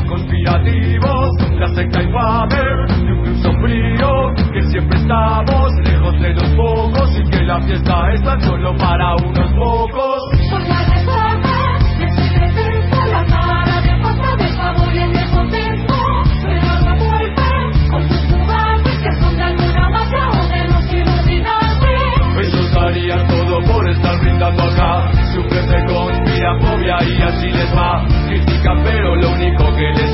conspirativos, 0.46 1.30
la 1.60 1.68
secta 1.76 2.04
infame, 2.04 2.56
de 2.56 3.14
un 3.14 3.24
club 3.24 3.38
sombrío, 3.42 4.34
que 4.54 4.62
siempre 4.70 5.00
estamos 5.00 5.72
lejos 5.84 6.22
de 6.22 6.34
los 6.34 6.50
pocos 6.52 7.18
y 7.18 7.30
que 7.30 7.44
la 7.44 7.62
fiesta 7.62 8.14
es 8.14 8.24
tan 8.24 8.42
solo 8.42 8.76
para 8.78 9.16
unos 9.16 9.52
pocos. 9.54 10.22
Por 10.52 10.62
la 10.62 10.84
reforma, 10.84 11.78
que 11.98 12.10
se 12.12 12.30
presenta 12.30 13.06
la 13.08 13.26
cara 13.26 13.82
de 13.82 14.04
falta 14.04 14.36
de 14.36 14.50
favor 14.54 14.94
y 14.94 15.00
el 15.00 15.14
descontento, 15.14 15.96
pero 16.44 16.80
no 16.82 16.98
vuelve 16.98 17.90
con 17.90 18.10
sus 18.10 18.32
jugadores 18.32 19.00
que 19.00 19.12
son 19.20 19.38
de 19.38 19.44
alguna 19.44 19.90
manera 19.90 20.30
o 20.30 20.48
de 20.48 20.68
los 20.68 20.94
iluminantes. 20.94 22.54
Ellos 22.54 22.74
darían 22.74 23.28
todo 23.28 23.62
por 23.64 23.90
estar 23.90 24.20
brindando 24.22 24.64
acá. 24.64 25.12
Sufren 25.34 25.68
de 25.68 25.94
conspirafobia 25.94 26.98
y 27.04 27.22
así 27.22 27.48
les 27.48 27.76
va. 27.76 28.06
Critican, 28.28 28.84
pero 28.84 29.16
lo 29.16 29.32
único 29.32 29.76
que 29.76 29.92
les 29.92 30.05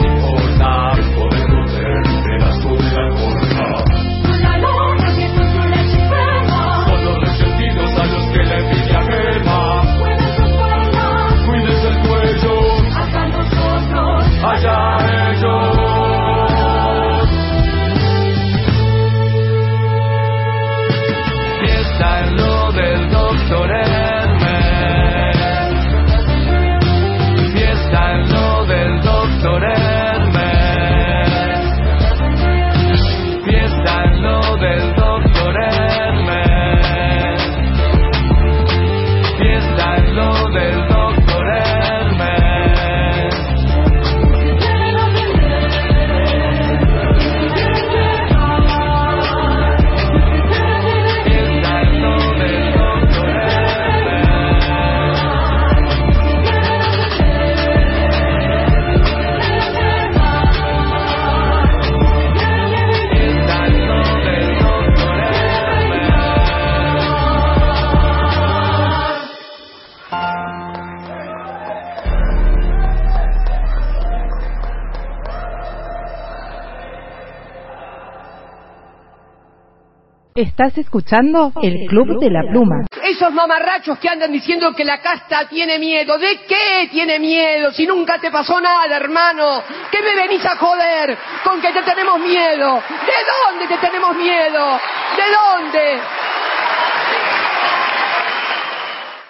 Estás 80.33 80.77
escuchando 80.77 81.51
el 81.61 81.87
Club 81.89 82.21
de 82.21 82.29
la 82.29 82.43
Pluma. 82.49 82.85
Esos 83.03 83.33
mamarrachos 83.33 83.99
que 83.99 84.07
andan 84.07 84.31
diciendo 84.31 84.71
que 84.73 84.85
la 84.85 85.01
casta 85.01 85.49
tiene 85.49 85.77
miedo. 85.77 86.17
¿De 86.17 86.39
qué 86.47 86.87
tiene 86.89 87.19
miedo? 87.19 87.71
Si 87.71 87.85
nunca 87.85 88.17
te 88.17 88.31
pasó 88.31 88.61
nada, 88.61 88.95
hermano. 88.95 89.61
¿Qué 89.91 89.97
me 90.01 90.15
venís 90.15 90.45
a 90.45 90.55
joder 90.55 91.17
con 91.43 91.59
que 91.59 91.73
te 91.73 91.83
tenemos 91.83 92.17
miedo? 92.21 92.75
¿De 92.75 93.17
dónde 93.27 93.67
te 93.67 93.77
tenemos 93.85 94.15
miedo? 94.15 94.79
¿De 95.17 95.23
dónde? 95.35 95.99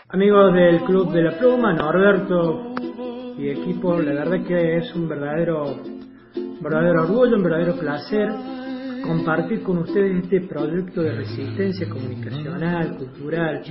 Amigos 0.10 0.53
del 0.53 0.82
Club 0.82 1.12
de 1.14 1.22
la 1.24 1.32
Pluma, 1.40 1.74
Norberto 1.74 2.76
y 3.40 3.50
equipo, 3.50 3.98
la 3.98 4.14
verdad 4.14 4.46
que 4.46 4.78
es 4.78 4.94
un 4.94 5.10
verdadero, 5.10 5.64
un 6.35 6.60
verdadero 6.62 7.01
orgullo, 7.01 7.38
un 7.38 7.44
verdadero 7.44 7.76
placer 7.76 8.30
compartir 9.06 9.64
con 9.64 9.80
ustedes 9.80 10.24
este 10.24 10.42
proyecto 10.42 11.01
de 11.01 11.12
resistencia 11.12 11.90
comunicacional, 11.90 12.98
cultural, 12.98 13.64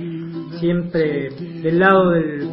siempre 0.59 1.29
del 1.61 1.79
lado 1.79 2.11
del, 2.11 2.49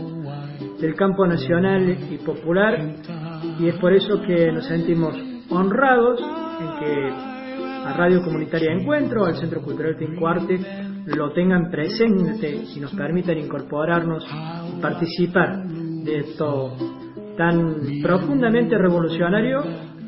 del 0.81 0.94
campo 0.94 1.27
nacional 1.27 1.97
y 2.11 2.19
popular, 2.19 2.78
y 3.59 3.69
es 3.69 3.75
por 3.77 3.93
eso 3.93 4.21
que 4.23 4.53
nos 4.53 4.67
sentimos 4.67 5.15
honrados 5.51 6.21
en 6.21 6.85
que 6.85 7.39
a 7.85 7.93
Radio 7.97 8.23
Comunitaria 8.23 8.73
Encuentro, 8.73 9.25
al 9.25 9.37
Centro 9.37 9.62
Cultural 9.62 9.97
Tincuarte, 9.97 10.59
lo 11.07 11.33
tengan 11.33 11.71
presente 11.71 12.65
y 12.77 12.81
nos 12.81 12.94
permitan 12.94 13.39
incorporarnos 13.39 14.27
y 14.27 14.81
participar 14.81 15.67
de 15.67 16.19
esto 16.19 16.77
tan 17.37 17.77
profundamente 18.03 18.77
revolucionario 18.77 19.62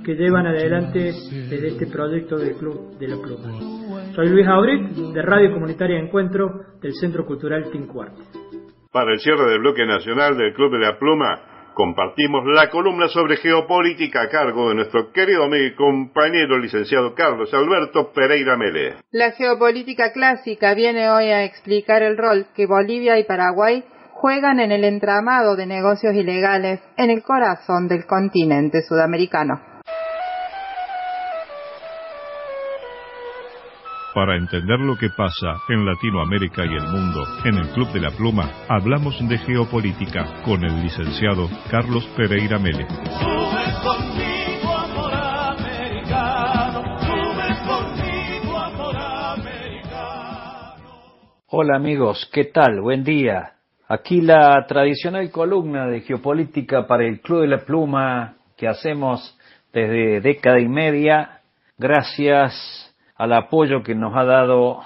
que 0.05 0.15
llevan 0.15 0.47
adelante 0.47 1.13
desde 1.49 1.69
este 1.69 1.87
proyecto 1.87 2.37
del 2.37 2.57
Club 2.57 2.99
de 2.99 3.09
la 3.09 3.17
Pluma. 3.17 4.13
Soy 4.15 4.29
Luis 4.29 4.47
Auric, 4.47 4.91
de 5.13 5.23
Radio 5.23 5.53
Comunitaria 5.53 5.99
Encuentro 5.99 6.49
del 6.81 6.93
Centro 6.95 7.27
Cultural 7.27 7.71
Tincuarte. 7.71 8.23
Para 8.93 9.13
el 9.13 9.21
cierre 9.21 9.51
del 9.51 9.61
bloque 9.61 9.87
nacional 9.87 10.37
del 10.37 10.53
Club 10.55 10.73
de 10.73 10.79
la 10.81 10.99
Pluma, 10.99 11.73
compartimos 11.75 12.45
la 12.47 12.69
columna 12.69 13.09
sobre 13.09 13.37
geopolítica 13.37 14.23
a 14.23 14.29
cargo 14.29 14.71
de 14.71 14.75
nuestro 14.77 15.13
querido 15.13 15.45
amigo 15.45 15.65
y 15.65 15.75
compañero 15.75 16.59
licenciado 16.59 17.15
Carlos 17.15 17.53
Alberto 17.55 18.13
Pereira 18.13 18.57
Mele. 18.57 18.97
La 19.13 19.33
geopolítica 19.33 20.13
clásica 20.13 20.75
viene 20.75 21.09
hoy 21.11 21.27
a 21.27 21.45
explicar 21.45 22.03
el 22.03 22.17
rol 22.17 22.47
que 22.55 22.67
Bolivia 22.67 23.19
y 23.19 23.25
Paraguay 23.25 23.85
juegan 24.13 24.61
en 24.61 24.73
el 24.73 24.85
entramado 24.85 25.57
de 25.57 25.67
negocios 25.67 26.15
ilegales 26.15 26.81
en 26.97 27.11
el 27.11 27.23
corazón 27.23 27.89
del 27.89 28.07
continente 28.07 28.83
sudamericano. 28.83 29.70
Para 34.13 34.37
entender 34.37 34.81
lo 34.81 34.97
que 34.97 35.09
pasa 35.11 35.63
en 35.69 35.87
Latinoamérica 35.87 36.65
y 36.65 36.75
el 36.75 36.83
mundo, 36.83 37.23
en 37.45 37.55
el 37.55 37.69
Club 37.69 37.93
de 37.93 38.01
la 38.01 38.11
Pluma 38.11 38.51
hablamos 38.69 39.17
de 39.29 39.39
geopolítica 39.39 40.43
con 40.45 40.65
el 40.65 40.83
licenciado 40.83 41.49
Carlos 41.71 42.05
Pereira 42.17 42.59
Mele. 42.59 42.89
Hola 51.47 51.77
amigos, 51.77 52.29
¿qué 52.33 52.47
tal? 52.47 52.81
Buen 52.81 53.05
día. 53.05 53.53
Aquí 53.87 54.21
la 54.23 54.67
tradicional 54.67 55.31
columna 55.31 55.87
de 55.87 56.01
geopolítica 56.01 56.85
para 56.89 57.07
el 57.07 57.21
Club 57.21 57.43
de 57.43 57.49
la 57.49 57.59
Pluma 57.59 58.35
que 58.57 58.67
hacemos 58.67 59.39
desde 59.73 60.21
década 60.21 60.59
y 60.59 60.69
media, 60.69 61.43
gracias 61.79 62.90
al 63.21 63.35
apoyo 63.35 63.83
que 63.83 63.95
nos 63.95 64.17
ha 64.17 64.25
dado 64.25 64.81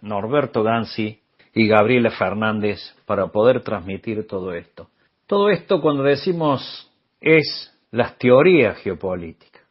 Norberto 0.00 0.62
Gansi 0.62 1.18
y 1.52 1.66
Gabriela 1.66 2.12
Fernández 2.12 2.78
para 3.04 3.26
poder 3.32 3.62
transmitir 3.62 4.28
todo 4.28 4.52
esto. 4.52 4.90
Todo 5.26 5.50
esto 5.50 5.80
cuando 5.80 6.04
decimos 6.04 6.88
es 7.20 7.76
las 7.90 8.16
teorías 8.16 8.78
geopolíticas. 8.78 9.62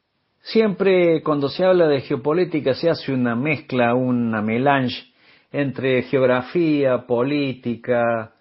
Siempre 0.41 1.23
cuando 1.23 1.47
se 1.47 1.63
habla 1.63 1.87
de 1.87 2.01
geopolítica 2.01 2.73
se 2.73 2.89
hace 2.89 3.13
una 3.13 3.37
mezcla, 3.37 3.95
una 3.95 4.41
melange 4.41 5.13
entre 5.53 6.01
geografía, 6.01 7.07
política, 7.07 8.33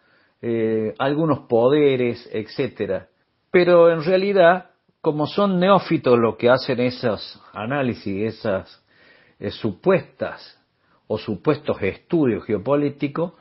eh, 0.43 0.93
algunos 0.99 1.47
poderes, 1.49 2.29
etcétera. 2.33 3.07
Pero 3.53 3.93
en 3.93 4.03
realidad, 4.03 4.71
como 5.01 5.29
son 5.29 5.61
neófitos 5.61 6.19
los 6.19 6.35
que 6.37 6.51
hacen 6.51 6.81
esos 6.81 7.41
análisis, 7.55 8.35
esas 8.35 8.88
eh, 9.41 9.51
supuestas 9.51 10.59
o 11.07 11.19
supuestos 11.19 11.81
estudios 11.83 12.45
geopolíticos, 12.45 13.33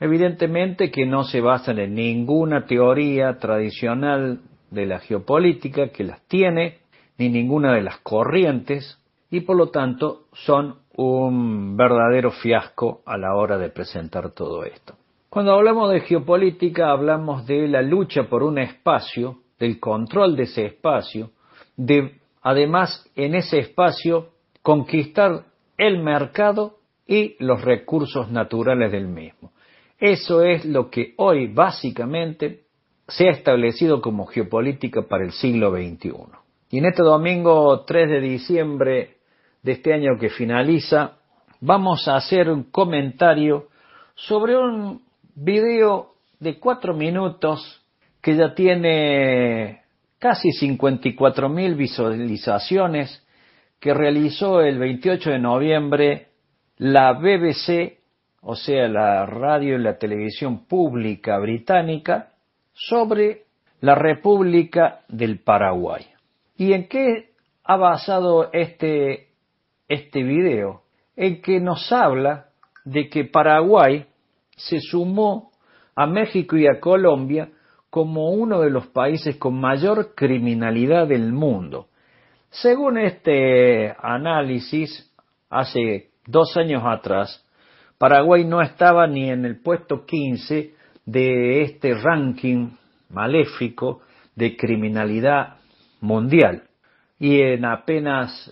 evidentemente 0.00 0.90
que 0.90 1.06
no 1.06 1.24
se 1.24 1.40
basan 1.40 1.78
en 1.78 1.94
ninguna 1.94 2.66
teoría 2.66 3.38
tradicional 3.38 4.40
de 4.70 4.86
la 4.86 5.00
geopolítica 5.00 5.88
que 5.88 6.04
las 6.04 6.22
tiene, 6.28 6.78
ni 7.18 7.28
ninguna 7.28 7.74
de 7.74 7.82
las 7.82 7.98
corrientes, 7.98 8.98
y 9.30 9.40
por 9.40 9.56
lo 9.56 9.70
tanto 9.70 10.26
son 10.32 10.76
un 10.96 11.76
verdadero 11.76 12.30
fiasco 12.30 13.02
a 13.06 13.16
la 13.16 13.34
hora 13.34 13.58
de 13.58 13.70
presentar 13.70 14.30
todo 14.30 14.64
esto. 14.64 14.94
Cuando 15.28 15.52
hablamos 15.52 15.92
de 15.92 16.00
geopolítica 16.00 16.90
hablamos 16.90 17.46
de 17.46 17.68
la 17.68 17.82
lucha 17.82 18.24
por 18.24 18.42
un 18.42 18.58
espacio, 18.58 19.38
del 19.58 19.78
control 19.78 20.36
de 20.36 20.44
ese 20.44 20.66
espacio, 20.66 21.30
de 21.76 22.18
además 22.42 23.04
en 23.14 23.34
ese 23.34 23.58
espacio 23.58 24.30
conquistar 24.68 25.46
el 25.78 26.02
mercado 26.02 26.80
y 27.06 27.42
los 27.42 27.62
recursos 27.62 28.30
naturales 28.30 28.92
del 28.92 29.08
mismo. 29.08 29.52
Eso 29.98 30.42
es 30.42 30.66
lo 30.66 30.90
que 30.90 31.14
hoy 31.16 31.46
básicamente 31.46 32.64
se 33.06 33.28
ha 33.28 33.30
establecido 33.30 34.02
como 34.02 34.26
geopolítica 34.26 35.08
para 35.08 35.24
el 35.24 35.32
siglo 35.32 35.70
XXI. 35.70 36.12
Y 36.68 36.80
en 36.80 36.84
este 36.84 37.02
domingo 37.02 37.82
3 37.86 38.10
de 38.10 38.20
diciembre 38.20 39.16
de 39.62 39.72
este 39.72 39.94
año 39.94 40.18
que 40.20 40.28
finaliza, 40.28 41.12
vamos 41.62 42.06
a 42.06 42.16
hacer 42.16 42.50
un 42.50 42.64
comentario 42.64 43.68
sobre 44.16 44.54
un 44.54 45.00
video 45.34 46.12
de 46.40 46.58
cuatro 46.58 46.92
minutos 46.92 47.80
que 48.20 48.36
ya 48.36 48.52
tiene 48.54 49.80
casi 50.18 50.52
54 50.52 51.48
mil 51.48 51.74
visualizaciones 51.74 53.24
que 53.80 53.94
realizó 53.94 54.60
el 54.60 54.78
28 54.78 55.30
de 55.30 55.38
noviembre 55.38 56.28
la 56.76 57.12
BBC, 57.12 57.98
o 58.40 58.54
sea, 58.54 58.88
la 58.88 59.26
radio 59.26 59.76
y 59.76 59.82
la 59.82 59.98
televisión 59.98 60.66
pública 60.66 61.38
británica, 61.38 62.32
sobre 62.72 63.44
la 63.80 63.94
República 63.94 65.00
del 65.08 65.40
Paraguay. 65.40 66.06
¿Y 66.56 66.72
en 66.72 66.88
qué 66.88 67.30
ha 67.64 67.76
basado 67.76 68.50
este, 68.52 69.28
este 69.88 70.22
video? 70.22 70.82
En 71.16 71.42
que 71.42 71.60
nos 71.60 71.90
habla 71.92 72.48
de 72.84 73.08
que 73.08 73.24
Paraguay 73.24 74.06
se 74.56 74.80
sumó 74.80 75.50
a 75.94 76.06
México 76.06 76.56
y 76.56 76.66
a 76.66 76.80
Colombia 76.80 77.50
como 77.90 78.30
uno 78.30 78.60
de 78.60 78.70
los 78.70 78.86
países 78.88 79.36
con 79.36 79.58
mayor 79.60 80.14
criminalidad 80.14 81.08
del 81.08 81.32
mundo. 81.32 81.87
Según 82.50 82.98
este 82.98 83.94
análisis, 84.00 85.12
hace 85.50 86.10
dos 86.26 86.56
años 86.56 86.82
atrás, 86.84 87.44
Paraguay 87.98 88.44
no 88.44 88.62
estaba 88.62 89.06
ni 89.06 89.28
en 89.30 89.44
el 89.44 89.60
puesto 89.60 90.06
15 90.06 90.74
de 91.04 91.62
este 91.62 91.94
ranking 91.94 92.70
maléfico 93.10 94.00
de 94.34 94.56
criminalidad 94.56 95.56
mundial. 96.00 96.62
Y 97.18 97.40
en 97.40 97.64
apenas 97.64 98.50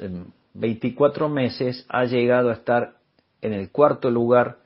24 0.55 1.29
meses 1.29 1.87
ha 1.89 2.05
llegado 2.05 2.51
a 2.51 2.55
estar 2.55 2.97
en 3.41 3.55
el 3.55 3.71
cuarto 3.71 4.11
lugar, 4.11 4.59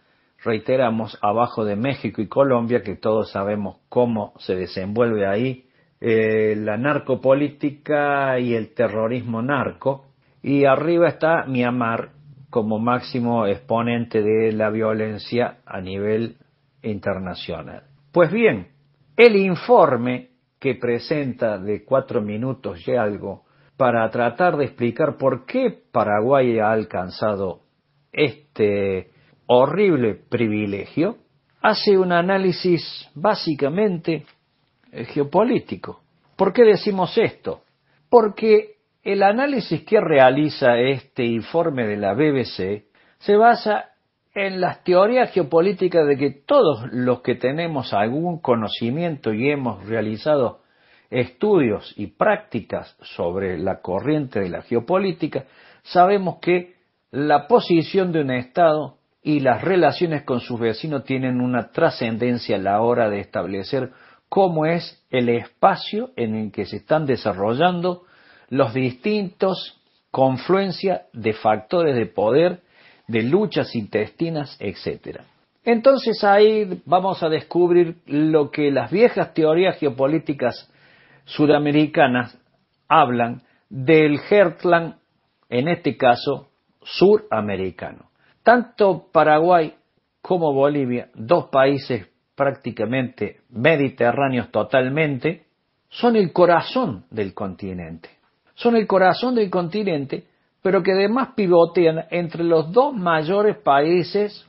reiteramos, 0.43 1.19
abajo 1.21 1.65
de 1.65 1.77
México 1.77 2.21
y 2.21 2.27
Colombia, 2.27 2.83
que 2.83 2.97
todos 2.97 3.31
sabemos 3.31 3.77
cómo 3.89 4.33
se 4.39 4.57
desenvuelve 4.57 5.27
ahí 5.27 5.70
eh, 6.01 6.55
la 6.57 6.77
narcopolítica 6.77 8.39
y 8.39 8.55
el 8.55 8.73
terrorismo 8.75 9.43
narco, 9.43 10.07
y 10.43 10.65
arriba 10.65 11.09
está 11.09 11.45
Myanmar 11.47 12.13
como 12.49 12.79
máximo 12.79 13.47
exponente 13.47 14.23
de 14.23 14.53
la 14.53 14.71
violencia 14.71 15.59
a 15.65 15.81
nivel 15.81 16.37
internacional. 16.83 17.85
Pues 18.13 18.33
bien, 18.33 18.69
el 19.17 19.37
informe 19.37 20.31
que 20.59 20.75
presenta 20.75 21.59
de 21.59 21.85
cuatro 21.85 22.21
minutos 22.21 22.87
y 22.87 22.93
algo 22.93 23.45
para 23.77 24.09
tratar 24.11 24.57
de 24.57 24.65
explicar 24.65 25.17
por 25.17 25.47
qué 25.47 25.75
Paraguay 25.93 26.59
ha 26.59 26.73
alcanzado 26.73 27.61
este 28.13 29.11
horrible 29.47 30.15
privilegio, 30.15 31.17
hace 31.63 31.97
un 31.97 32.13
análisis 32.13 33.09
básicamente 33.15 34.25
geopolítico. 34.93 36.03
¿Por 36.37 36.53
qué 36.53 36.65
decimos 36.65 37.17
esto? 37.19 37.63
Porque 38.09 38.77
el 39.03 39.23
análisis 39.23 39.85
que 39.85 40.01
realiza 40.01 40.79
este 40.79 41.25
informe 41.25 41.87
de 41.87 41.97
la 41.97 42.15
BBC 42.15 42.85
se 43.19 43.37
basa 43.37 43.91
en 44.35 44.61
las 44.61 44.85
teorías 44.85 45.33
geopolíticas 45.33 46.07
de 46.07 46.17
que 46.17 46.31
todos 46.31 46.85
los 46.93 47.21
que 47.23 47.35
tenemos 47.35 47.93
algún 47.93 48.41
conocimiento 48.41 49.33
y 49.33 49.51
hemos 49.51 49.85
realizado 49.87 50.61
estudios 51.11 51.93
y 51.97 52.07
prácticas 52.09 52.97
sobre 53.03 53.59
la 53.59 53.81
corriente 53.81 54.41
de 54.41 54.49
la 54.49 54.63
geopolítica, 54.63 55.45
sabemos 55.83 56.39
que 56.41 56.77
la 57.11 57.49
posición 57.49 58.13
de 58.13 58.21
un 58.21 58.31
Estado 58.31 58.99
y 59.23 59.41
las 59.41 59.63
relaciones 59.63 60.23
con 60.23 60.41
sus 60.41 60.61
vecinos 60.61 61.05
tienen 61.05 61.41
una 61.41 61.71
trascendencia 61.73 62.57
a 62.57 62.61
la 62.61 62.81
hora 62.81 63.11
de 63.11 63.21
establecer 63.21 63.91
cómo 64.31 64.65
es 64.65 65.05
el 65.11 65.29
espacio 65.29 66.13
en 66.17 66.37
el 66.37 66.53
que 66.53 66.65
se 66.65 66.77
están 66.77 67.05
desarrollando 67.05 68.05
los 68.49 68.73
distintos 68.73 69.79
confluencias 70.11 71.03
de 71.13 71.33
factores 71.35 71.97
de 71.97 72.07
poder, 72.07 72.63
de 73.09 73.25
luchas 73.25 73.75
intestinas, 73.75 74.57
etc. 74.61 75.21
Entonces 75.65 76.23
ahí 76.23 76.81
vamos 76.87 77.23
a 77.25 77.29
descubrir 77.29 77.97
lo 78.07 78.53
que 78.53 78.71
las 78.71 78.91
viejas 78.91 79.35
teorías 79.35 79.79
geopolíticas 79.79 80.73
sudamericanas 81.25 82.39
hablan 82.89 83.43
del 83.69 84.21
Heartland, 84.21 84.95
en 85.49 85.67
este 85.69 85.97
caso 85.97 86.51
suramericano. 86.83 88.11
Tanto 88.45 89.09
Paraguay 89.13 89.75
como 90.23 90.53
Bolivia, 90.53 91.09
dos 91.15 91.47
países 91.51 92.10
prácticamente 92.41 93.41
mediterráneos 93.51 94.51
totalmente, 94.51 95.45
son 95.91 96.17
el 96.17 96.33
corazón 96.33 97.05
del 97.11 97.35
continente. 97.35 98.09
Son 98.55 98.77
el 98.77 98.87
corazón 98.87 99.35
del 99.35 99.51
continente, 99.51 100.25
pero 100.63 100.83
que 100.83 100.93
además 100.93 101.35
pivotean 101.37 102.07
entre 102.11 102.43
los 102.45 102.73
dos 102.73 102.95
mayores 102.95 103.59
países 103.59 104.49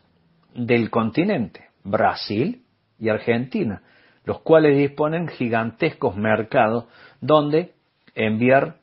del 0.55 0.89
continente, 0.89 1.65
Brasil 1.83 2.63
y 2.97 3.09
Argentina. 3.09 3.81
los 4.23 4.39
cuales 4.41 4.77
disponen 4.77 5.27
gigantescos 5.27 6.15
mercados 6.15 6.85
donde 7.19 7.73
enviar 8.13 8.75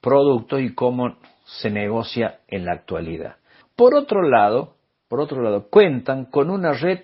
productos 0.00 0.60
y 0.60 0.72
cómo 0.72 1.16
se 1.44 1.68
negocia 1.68 2.38
en 2.46 2.64
la 2.64 2.74
actualidad. 2.74 3.36
Por 3.74 3.96
otro 3.96 4.22
lado, 4.22 4.76
por 5.08 5.20
otro 5.20 5.42
lado, 5.42 5.68
cuentan 5.68 6.26
con 6.26 6.48
una 6.48 6.72
red 6.74 7.00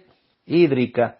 hídrica 0.46 1.19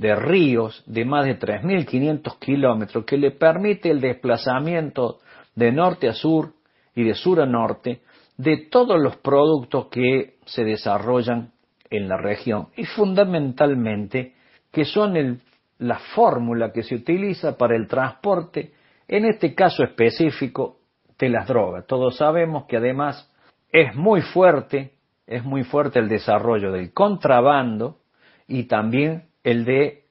de 0.00 0.16
ríos 0.16 0.82
de 0.86 1.04
más 1.04 1.26
de 1.26 1.38
3.500 1.38 2.38
kilómetros 2.38 3.04
que 3.04 3.18
le 3.18 3.32
permite 3.32 3.90
el 3.90 4.00
desplazamiento 4.00 5.18
de 5.54 5.72
norte 5.72 6.08
a 6.08 6.14
sur 6.14 6.54
y 6.94 7.04
de 7.04 7.14
sur 7.14 7.38
a 7.38 7.44
norte 7.44 8.00
de 8.38 8.68
todos 8.70 8.98
los 8.98 9.18
productos 9.18 9.88
que 9.88 10.38
se 10.46 10.64
desarrollan 10.64 11.52
en 11.90 12.08
la 12.08 12.16
región 12.16 12.68
y 12.76 12.84
fundamentalmente 12.86 14.36
que 14.72 14.86
son 14.86 15.42
la 15.78 15.98
fórmula 16.14 16.72
que 16.72 16.82
se 16.82 16.94
utiliza 16.94 17.58
para 17.58 17.76
el 17.76 17.86
transporte, 17.86 18.72
en 19.06 19.26
este 19.26 19.54
caso 19.54 19.82
específico, 19.82 20.78
de 21.18 21.28
las 21.28 21.46
drogas. 21.46 21.86
Todos 21.86 22.16
sabemos 22.16 22.64
que 22.64 22.78
además 22.78 23.30
es 23.70 23.94
muy 23.94 24.22
fuerte, 24.22 24.94
es 25.26 25.44
muy 25.44 25.64
fuerte 25.64 25.98
el 25.98 26.08
desarrollo 26.08 26.72
del 26.72 26.94
contrabando 26.94 27.98
y 28.48 28.64
también 28.64 29.29
el 29.42 29.64
de 29.64 30.04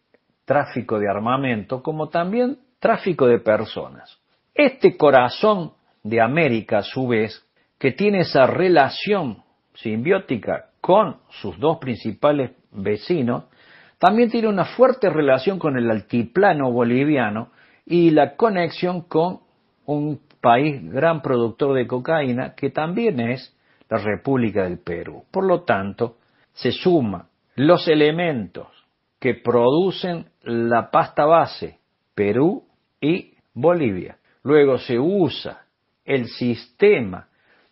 tráfico 0.46 1.00
de 1.00 1.10
armamento, 1.10 1.84
como 1.84 2.10
también 2.10 2.58
tráfico 2.80 3.28
de 3.28 3.40
personas. 3.40 4.20
Este 4.54 4.98
corazón 4.98 5.74
de 6.04 6.22
América, 6.22 6.80
a 6.80 6.84
su 6.84 7.08
vez, 7.08 7.46
que 7.78 7.92
tiene 7.92 8.22
esa 8.22 8.48
relación 8.48 9.44
simbiótica 9.76 10.70
con 10.82 11.18
sus 11.30 11.58
dos 11.60 11.78
principales 11.78 12.52
vecinos, 12.72 13.46
también 14.00 14.30
tiene 14.30 14.48
una 14.48 14.66
fuerte 14.66 15.10
relación 15.10 15.60
con 15.60 15.78
el 15.78 15.90
altiplano 15.92 16.72
boliviano 16.72 17.50
y 17.86 18.12
la 18.12 18.36
conexión 18.36 19.02
con 19.02 19.42
un 19.86 20.22
país 20.42 20.82
gran 20.90 21.22
productor 21.22 21.76
de 21.76 21.86
cocaína 21.86 22.56
que 22.56 22.70
también 22.70 23.20
es 23.20 23.56
la 23.90 23.98
República 23.98 24.64
del 24.64 24.80
Perú. 24.80 25.26
Por 25.32 25.46
lo 25.46 25.64
tanto, 25.64 26.18
se 26.54 26.72
suman 26.72 27.26
los 27.56 27.88
elementos 27.88 28.68
que 29.20 29.34
producen 29.34 30.26
la 30.44 30.90
pasta 30.92 31.26
base 31.26 31.80
Perú 32.16 32.64
y 33.02 33.34
Bolivia. 33.54 34.18
Luego 34.44 34.78
se 34.78 34.98
usa 34.98 35.66
el 36.06 36.28
sistema 36.28 37.28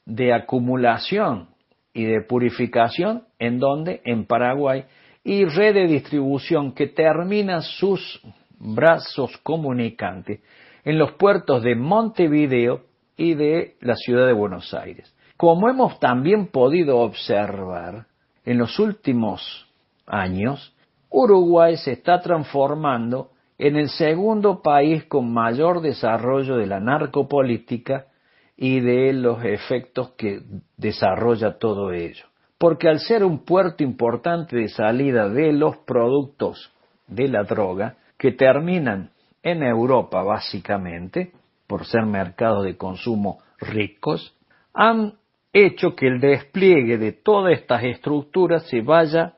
de 0.06 0.34
acumulación 0.34 1.50
y 1.94 2.06
de 2.06 2.22
purificación 2.22 3.24
en 3.40 3.60
donde 3.60 4.02
en 4.06 4.26
Paraguay 4.26 4.86
y 5.24 5.46
red 5.46 5.74
de 5.74 5.88
distribución 5.88 6.74
que 6.74 6.88
termina 6.88 7.62
sus 7.62 8.22
brazos 8.60 9.38
comunicantes 9.44 10.42
en 10.84 10.98
los 10.98 11.14
puertos 11.14 11.64
de 11.64 11.76
Montevideo 11.76 12.84
y 13.18 13.34
de 13.34 13.76
la 13.82 13.96
ciudad 13.96 14.28
de 14.28 14.34
Buenos 14.34 14.74
Aires. 14.74 15.14
Como 15.36 15.70
hemos 15.70 16.00
también 16.00 16.48
podido 16.48 17.00
observar 17.00 18.06
en 18.46 18.58
los 18.58 18.80
últimos 18.80 19.68
años, 20.06 20.74
Uruguay 21.10 21.78
se 21.78 21.94
está 21.94 22.20
transformando 22.22 23.32
en 23.58 23.76
el 23.76 23.90
segundo 23.90 24.62
país 24.62 25.06
con 25.06 25.34
mayor 25.34 25.82
desarrollo 25.82 26.58
de 26.58 26.68
la 26.68 26.80
narcopolítica 26.80 28.08
y 28.56 28.80
de 28.80 29.14
los 29.14 29.44
efectos 29.44 30.12
que 30.12 30.42
desarrolla 30.78 31.58
todo 31.58 31.92
ello. 31.92 32.26
Porque 32.58 32.90
al 32.90 33.00
ser 33.00 33.24
un 33.24 33.46
puerto 33.46 33.84
importante 33.84 34.56
de 34.58 34.68
salida 34.68 35.30
de 35.30 35.54
los 35.54 35.78
productos 35.78 36.72
de 37.08 37.28
la 37.28 37.44
droga, 37.44 37.98
que 38.18 38.32
terminan 38.32 39.12
en 39.44 39.64
Europa 39.64 40.24
básicamente, 40.24 41.32
por 41.68 41.86
ser 41.86 42.06
mercados 42.06 42.64
de 42.64 42.76
consumo 42.76 43.40
ricos, 43.60 44.36
han 44.74 45.14
hecho 45.54 45.96
que 45.96 46.08
el 46.08 46.20
despliegue 46.20 46.98
de 46.98 47.12
todas 47.12 47.54
estas 47.54 47.84
estructuras 47.84 48.68
se 48.68 48.82
vaya 48.82 49.37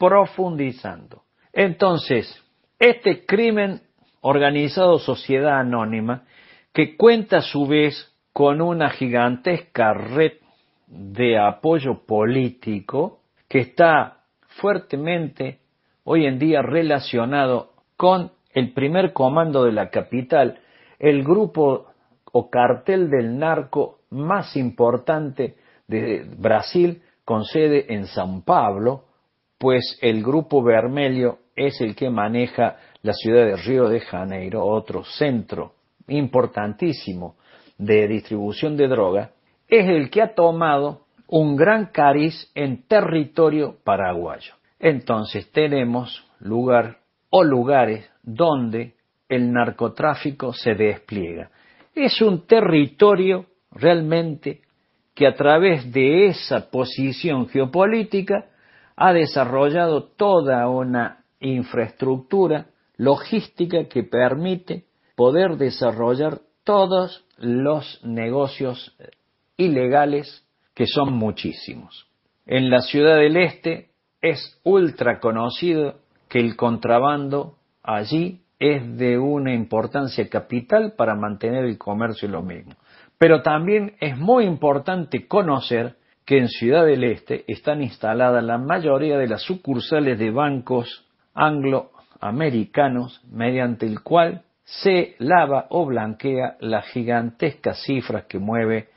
profundizando. 0.00 1.24
Entonces, 1.52 2.26
este 2.78 3.26
crimen 3.26 3.82
organizado 4.22 4.98
sociedad 4.98 5.60
anónima, 5.60 6.24
que 6.72 6.96
cuenta 6.96 7.38
a 7.38 7.42
su 7.42 7.66
vez 7.66 8.10
con 8.32 8.62
una 8.62 8.88
gigantesca 8.88 9.92
red 9.92 10.32
de 10.86 11.38
apoyo 11.38 12.06
político 12.06 13.20
que 13.46 13.58
está 13.58 14.24
fuertemente 14.60 15.58
hoy 16.04 16.24
en 16.24 16.38
día 16.38 16.62
relacionado 16.62 17.74
con 17.98 18.32
el 18.54 18.72
primer 18.72 19.12
comando 19.12 19.64
de 19.64 19.72
la 19.72 19.90
capital, 19.90 20.60
el 20.98 21.22
grupo 21.22 21.88
o 22.32 22.48
cartel 22.48 23.10
del 23.10 23.38
narco 23.38 23.98
más 24.08 24.56
importante 24.56 25.56
de 25.86 26.24
Brasil 26.38 27.02
con 27.24 27.44
sede 27.44 27.92
en 27.92 28.06
San 28.06 28.42
Pablo, 28.42 29.04
pues 29.60 29.98
el 30.00 30.22
grupo 30.22 30.62
Vermelho 30.62 31.40
es 31.54 31.82
el 31.82 31.94
que 31.94 32.08
maneja 32.08 32.78
la 33.02 33.12
ciudad 33.12 33.44
de 33.44 33.56
Río 33.56 33.90
de 33.90 34.00
Janeiro, 34.00 34.64
otro 34.64 35.04
centro 35.04 35.74
importantísimo 36.08 37.36
de 37.76 38.08
distribución 38.08 38.78
de 38.78 38.88
droga, 38.88 39.32
es 39.68 39.86
el 39.86 40.08
que 40.08 40.22
ha 40.22 40.34
tomado 40.34 41.02
un 41.26 41.56
gran 41.56 41.92
cariz 41.92 42.50
en 42.54 42.86
territorio 42.88 43.76
paraguayo. 43.84 44.54
Entonces 44.78 45.52
tenemos 45.52 46.24
lugar 46.38 47.00
o 47.28 47.44
lugares 47.44 48.10
donde 48.22 48.94
el 49.28 49.52
narcotráfico 49.52 50.54
se 50.54 50.74
despliega. 50.74 51.50
Es 51.94 52.22
un 52.22 52.46
territorio 52.46 53.44
realmente 53.70 54.62
que 55.14 55.26
a 55.26 55.34
través 55.34 55.92
de 55.92 56.28
esa 56.28 56.70
posición 56.70 57.46
geopolítica 57.46 58.46
ha 59.00 59.14
desarrollado 59.14 60.04
toda 60.04 60.68
una 60.68 61.24
infraestructura 61.40 62.66
logística 62.98 63.84
que 63.84 64.02
permite 64.02 64.84
poder 65.16 65.56
desarrollar 65.56 66.40
todos 66.64 67.24
los 67.38 68.04
negocios 68.04 68.94
ilegales, 69.56 70.46
que 70.74 70.86
son 70.86 71.14
muchísimos. 71.14 72.08
En 72.44 72.68
la 72.68 72.82
ciudad 72.82 73.16
del 73.16 73.38
Este 73.38 73.88
es 74.20 74.60
ultra 74.64 75.18
conocido 75.18 76.00
que 76.28 76.40
el 76.40 76.54
contrabando 76.54 77.56
allí 77.82 78.42
es 78.58 78.98
de 78.98 79.18
una 79.18 79.54
importancia 79.54 80.28
capital 80.28 80.92
para 80.92 81.14
mantener 81.14 81.64
el 81.64 81.78
comercio 81.78 82.28
y 82.28 82.32
lo 82.32 82.42
mismo. 82.42 82.74
Pero 83.16 83.40
también 83.40 83.96
es 83.98 84.18
muy 84.18 84.44
importante 84.44 85.26
conocer 85.26 85.96
que 86.24 86.38
en 86.38 86.48
Ciudad 86.48 86.86
del 86.86 87.04
Este 87.04 87.44
están 87.48 87.82
instaladas 87.82 88.42
la 88.44 88.58
mayoría 88.58 89.18
de 89.18 89.28
las 89.28 89.42
sucursales 89.42 90.18
de 90.18 90.30
bancos 90.30 91.06
angloamericanos 91.34 93.22
mediante 93.30 93.86
el 93.86 94.02
cual 94.02 94.42
se 94.64 95.16
lava 95.18 95.66
o 95.70 95.86
blanquea 95.86 96.56
las 96.60 96.86
gigantescas 96.86 97.82
cifras 97.82 98.24
que 98.24 98.38
mueve 98.38 98.88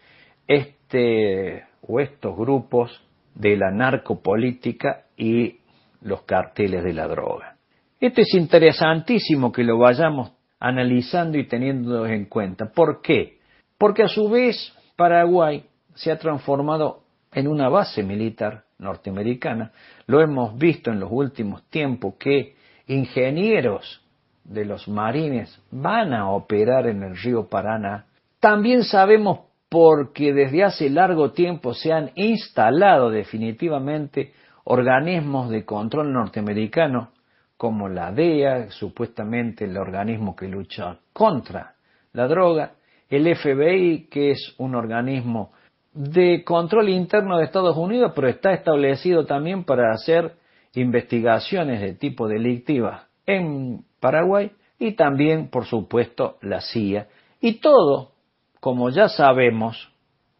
este 0.47 1.63
o 1.81 1.99
estos 1.99 2.35
grupos 2.37 3.01
de 3.33 3.57
la 3.57 3.71
narcopolítica 3.71 5.05
y 5.17 5.59
los 6.01 6.23
carteles 6.23 6.83
de 6.83 6.93
la 6.93 7.07
droga. 7.07 7.55
Esto 7.99 8.21
es 8.21 8.33
interesantísimo 8.33 9.51
que 9.51 9.63
lo 9.63 9.77
vayamos 9.77 10.33
analizando 10.59 11.37
y 11.37 11.47
teniendo 11.47 12.05
en 12.05 12.25
cuenta. 12.25 12.71
¿Por 12.73 13.01
qué? 13.01 13.39
Porque 13.77 14.03
a 14.03 14.07
su 14.07 14.29
vez 14.29 14.73
Paraguay 14.95 15.65
se 15.95 16.11
ha 16.11 16.19
transformado 16.19 17.02
en 17.33 17.47
una 17.47 17.69
base 17.69 18.03
militar 18.03 18.63
norteamericana. 18.79 19.71
Lo 20.07 20.21
hemos 20.21 20.57
visto 20.57 20.91
en 20.91 20.99
los 20.99 21.09
últimos 21.11 21.63
tiempos 21.69 22.15
que 22.19 22.55
ingenieros 22.87 24.01
de 24.43 24.65
los 24.65 24.87
marines 24.87 25.61
van 25.71 26.13
a 26.13 26.29
operar 26.29 26.87
en 26.87 27.03
el 27.03 27.17
río 27.17 27.47
Paraná. 27.47 28.05
También 28.39 28.83
sabemos 28.83 29.39
porque 29.69 30.33
desde 30.33 30.63
hace 30.63 30.89
largo 30.89 31.31
tiempo 31.31 31.73
se 31.73 31.91
han 31.91 32.11
instalado 32.15 33.09
definitivamente 33.09 34.33
organismos 34.65 35.49
de 35.49 35.65
control 35.65 36.13
norteamericano 36.13 37.11
como 37.57 37.87
la 37.87 38.11
DEA, 38.11 38.69
supuestamente 38.71 39.65
el 39.65 39.77
organismo 39.77 40.35
que 40.35 40.47
lucha 40.47 40.99
contra 41.13 41.75
la 42.11 42.27
droga, 42.27 42.73
el 43.09 43.35
FBI, 43.35 44.07
que 44.09 44.31
es 44.31 44.55
un 44.57 44.75
organismo 44.75 45.51
de 45.93 46.43
control 46.43 46.89
interno 46.89 47.37
de 47.37 47.45
Estados 47.45 47.77
Unidos, 47.77 48.11
pero 48.15 48.27
está 48.27 48.53
establecido 48.53 49.25
también 49.25 49.63
para 49.63 49.91
hacer 49.93 50.35
investigaciones 50.73 51.81
de 51.81 51.93
tipo 51.93 52.27
delictiva 52.27 53.07
en 53.25 53.85
Paraguay 53.99 54.51
y 54.79 54.93
también, 54.93 55.49
por 55.49 55.65
supuesto, 55.65 56.37
la 56.41 56.61
CIA. 56.61 57.07
Y 57.39 57.59
todo, 57.59 58.11
como 58.59 58.89
ya 58.89 59.07
sabemos, 59.07 59.91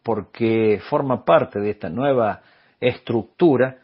porque 0.02 0.80
forma 0.90 1.24
parte 1.24 1.60
de 1.60 1.70
esta 1.70 1.88
nueva 1.88 2.42
estructura, 2.80 3.78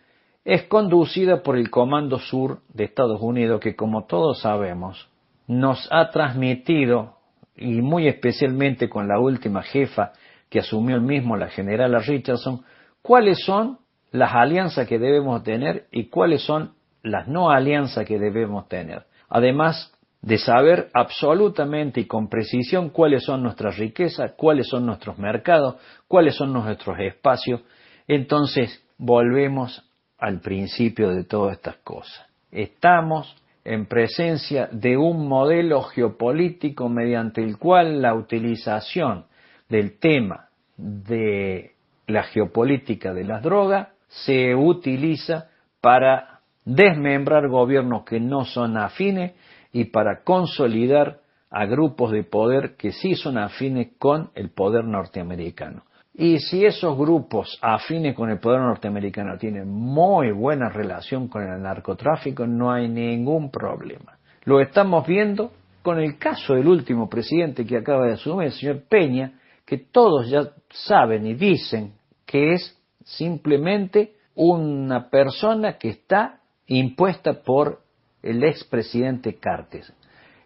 es 0.44 0.65
conducida 0.65 1.42
por 1.42 1.56
el 1.56 1.70
Comando 1.70 2.19
Sur 2.19 2.60
de 2.74 2.85
Estados 2.85 3.20
Unidos, 3.20 3.60
que 3.60 3.76
como 3.76 4.04
todos 4.04 4.40
sabemos, 4.40 5.08
nos 5.47 5.88
ha 5.90 6.10
transmitido, 6.10 7.17
y 7.56 7.81
muy 7.83 8.08
especialmente 8.08 8.88
con 8.88 9.06
la 9.06 9.19
última 9.19 9.62
jefa 9.62 10.12
que 10.50 10.58
asumió 10.58 10.97
el 10.97 11.02
mismo, 11.02 11.36
la 11.36 11.49
generala 11.49 12.00
Richardson, 12.00 12.62
cuáles 13.00 13.38
son 13.44 13.78
las 14.10 14.34
alianzas 14.34 14.86
que 14.86 14.99
debemos 14.99 15.42
tener 15.44 15.86
y 15.92 16.08
cuáles 16.08 16.42
son 16.42 16.74
las 17.02 17.28
no 17.28 17.50
alianzas 17.50 18.04
que 18.04 18.18
debemos 18.18 18.68
tener. 18.68 19.04
Además 19.28 19.92
de 20.22 20.36
saber 20.36 20.90
absolutamente 20.92 22.00
y 22.00 22.06
con 22.06 22.28
precisión 22.28 22.90
cuáles 22.90 23.24
son 23.24 23.42
nuestras 23.42 23.78
riquezas, 23.78 24.33
cuáles 24.36 24.68
son 24.68 24.84
nuestros 24.84 25.18
mercados, 25.18 25.76
cuáles 26.08 26.34
son 26.34 26.52
nuestros 26.52 26.99
espacios, 26.99 27.62
entonces 28.06 28.84
volvemos 28.99 29.88
al 30.18 30.40
principio 30.40 31.10
de 31.10 31.24
todas 31.24 31.56
estas 31.56 31.76
cosas. 31.76 32.26
Estamos 32.50 33.34
en 33.65 33.86
presencia 33.86 34.68
de 34.72 34.97
un 34.97 35.28
modelo 35.28 35.83
geopolítico 35.83 36.88
mediante 36.88 37.42
el 37.42 37.56
cual 37.56 38.02
la 38.02 38.15
utilización 38.15 39.24
del 39.70 39.99
tema 39.99 40.49
de 40.76 41.72
la 42.06 42.24
geopolítica 42.24 43.15
de 43.15 43.24
las 43.24 43.42
drogas 43.42 43.88
se 44.08 44.54
utiliza 44.54 45.49
para 45.81 46.40
desmembrar 46.65 47.49
gobiernos 47.49 48.04
que 48.04 48.20
no 48.20 48.44
son 48.44 48.76
afines 48.76 49.33
y 49.72 49.85
para 49.85 50.22
consolidar 50.22 51.20
a 51.51 51.65
grupos 51.67 52.12
de 52.12 52.24
poder 52.24 52.76
que 52.76 52.92
sí 52.92 53.15
son 53.15 53.38
afines 53.38 53.88
con 53.99 54.31
el 54.35 54.51
poder 54.51 54.85
norteamericano. 54.85 55.85
Y 56.15 56.38
si 56.40 56.65
esos 56.65 56.99
grupos 56.99 57.58
afines 57.62 58.15
con 58.15 58.31
el 58.31 58.38
poder 58.40 58.60
norteamericano 58.60 59.38
tienen 59.38 59.69
muy 59.69 60.33
buena 60.33 60.69
relación 60.69 61.28
con 61.28 61.42
el 61.42 61.62
narcotráfico, 61.62 62.47
no 62.47 62.72
hay 62.72 62.88
ningún 62.88 63.51
problema. 63.51 64.19
Lo 64.44 64.60
estamos 64.60 65.06
viendo 65.06 65.53
con 65.83 65.99
el 65.99 66.19
caso 66.19 66.54
del 66.54 66.67
último 66.67 67.08
presidente 67.08 67.65
que 67.65 67.78
acaba 67.78 68.06
de 68.06 68.15
asumir, 68.15 68.49
el 68.49 68.53
señor 68.53 68.83
Peña, 68.88 69.33
que 69.70 69.78
todos 69.78 70.28
ya 70.28 70.51
saben 70.69 71.24
y 71.28 71.35
dicen 71.35 71.92
que 72.26 72.54
es 72.54 72.76
simplemente 73.04 74.15
una 74.35 75.10
persona 75.10 75.78
que 75.78 75.90
está 75.90 76.40
impuesta 76.67 77.44
por 77.44 77.81
el 78.20 78.42
expresidente 78.42 79.36
Cartes. 79.36 79.92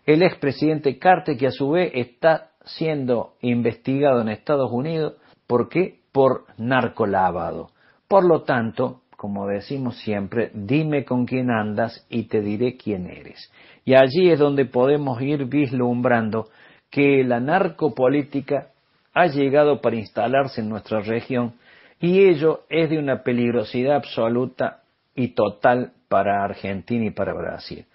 El 0.05 0.23
expresidente 0.23 0.99
Cartes 0.99 1.39
que 1.39 1.47
a 1.47 1.53
su 1.53 1.71
vez 1.71 1.91
está 1.95 2.51
siendo 2.67 3.37
investigado 3.41 4.21
en 4.21 4.29
Estados 4.29 4.71
Unidos, 4.71 5.15
¿por 5.47 5.71
qué? 5.71 6.01
Por 6.13 6.45
narcolavado. 6.59 7.71
Por 8.07 8.29
lo 8.29 8.43
tanto, 8.43 9.05
como 9.17 9.47
decimos 9.47 9.97
siempre, 10.01 10.51
dime 10.53 11.07
con 11.07 11.25
quién 11.25 11.51
andas 11.51 12.07
y 12.11 12.25
te 12.25 12.43
diré 12.43 12.77
quién 12.77 13.07
eres. 13.07 13.51
Y 13.87 13.95
allí 13.95 14.29
es 14.31 14.39
donde 14.39 14.67
podemos 14.67 15.23
ir 15.23 15.47
vislumbrando 15.47 16.51
que 16.91 17.25
la 17.25 17.41
narcopolítica 17.41 18.74
ha 19.15 19.27
llegado 19.27 19.81
para 19.81 19.97
instalarse 19.97 20.61
en 20.61 20.69
nuestra 20.69 21.01
región 21.01 21.55
y 22.01 22.29
ello 22.29 22.65
es 22.69 22.91
de 22.91 22.99
una 22.99 23.23
peligrosidad 23.23 23.97
absoluta 23.97 24.83
y 25.15 25.29
total 25.29 25.93
para 26.09 26.45
Argentina 26.45 27.07
y 27.07 27.11
para 27.11 27.33
Brasil. 27.33 27.87